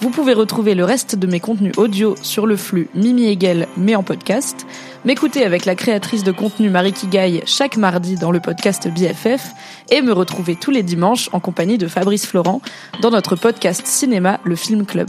Vous 0.00 0.08
pouvez 0.08 0.32
retrouver 0.32 0.74
le 0.74 0.86
reste 0.86 1.14
de 1.14 1.26
mes 1.26 1.40
contenus 1.40 1.74
audio 1.76 2.14
sur 2.22 2.46
le 2.46 2.56
flux 2.56 2.88
Mimi 2.94 3.26
Hegel, 3.26 3.68
mais 3.76 3.96
en 3.96 4.02
podcast, 4.02 4.66
m'écouter 5.04 5.44
avec 5.44 5.66
la 5.66 5.74
créatrice 5.74 6.24
de 6.24 6.32
contenu 6.32 6.70
Marie 6.70 6.94
Kigaille 6.94 7.42
chaque 7.44 7.76
mardi 7.76 8.14
dans 8.14 8.32
le 8.32 8.40
podcast 8.40 8.88
BFF 8.88 9.50
et 9.90 10.00
me 10.00 10.12
retrouver 10.12 10.56
tous 10.56 10.70
les 10.70 10.82
dimanches 10.82 11.28
en 11.34 11.38
compagnie 11.38 11.76
de 11.76 11.86
Fabrice 11.86 12.24
Florent 12.24 12.62
dans 13.02 13.10
notre 13.10 13.36
podcast 13.36 13.86
cinéma 13.86 14.40
Le 14.44 14.56
Film 14.56 14.86
Club. 14.86 15.08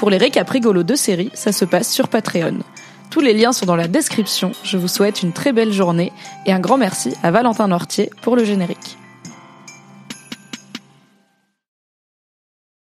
Pour 0.00 0.10
les 0.10 0.18
récaps 0.18 0.50
rigolos 0.50 0.82
de 0.82 0.96
séries, 0.96 1.30
ça 1.34 1.52
se 1.52 1.64
passe 1.64 1.92
sur 1.92 2.08
Patreon. 2.08 2.58
Tous 3.10 3.20
les 3.20 3.32
liens 3.32 3.52
sont 3.52 3.66
dans 3.66 3.76
la 3.76 3.88
description. 3.88 4.52
Je 4.64 4.76
vous 4.76 4.88
souhaite 4.88 5.22
une 5.22 5.32
très 5.32 5.52
belle 5.52 5.72
journée 5.72 6.12
et 6.46 6.52
un 6.52 6.60
grand 6.60 6.76
merci 6.76 7.14
à 7.22 7.30
Valentin 7.30 7.68
Nortier 7.68 8.10
pour 8.22 8.36
le 8.36 8.44
générique. 8.44 8.98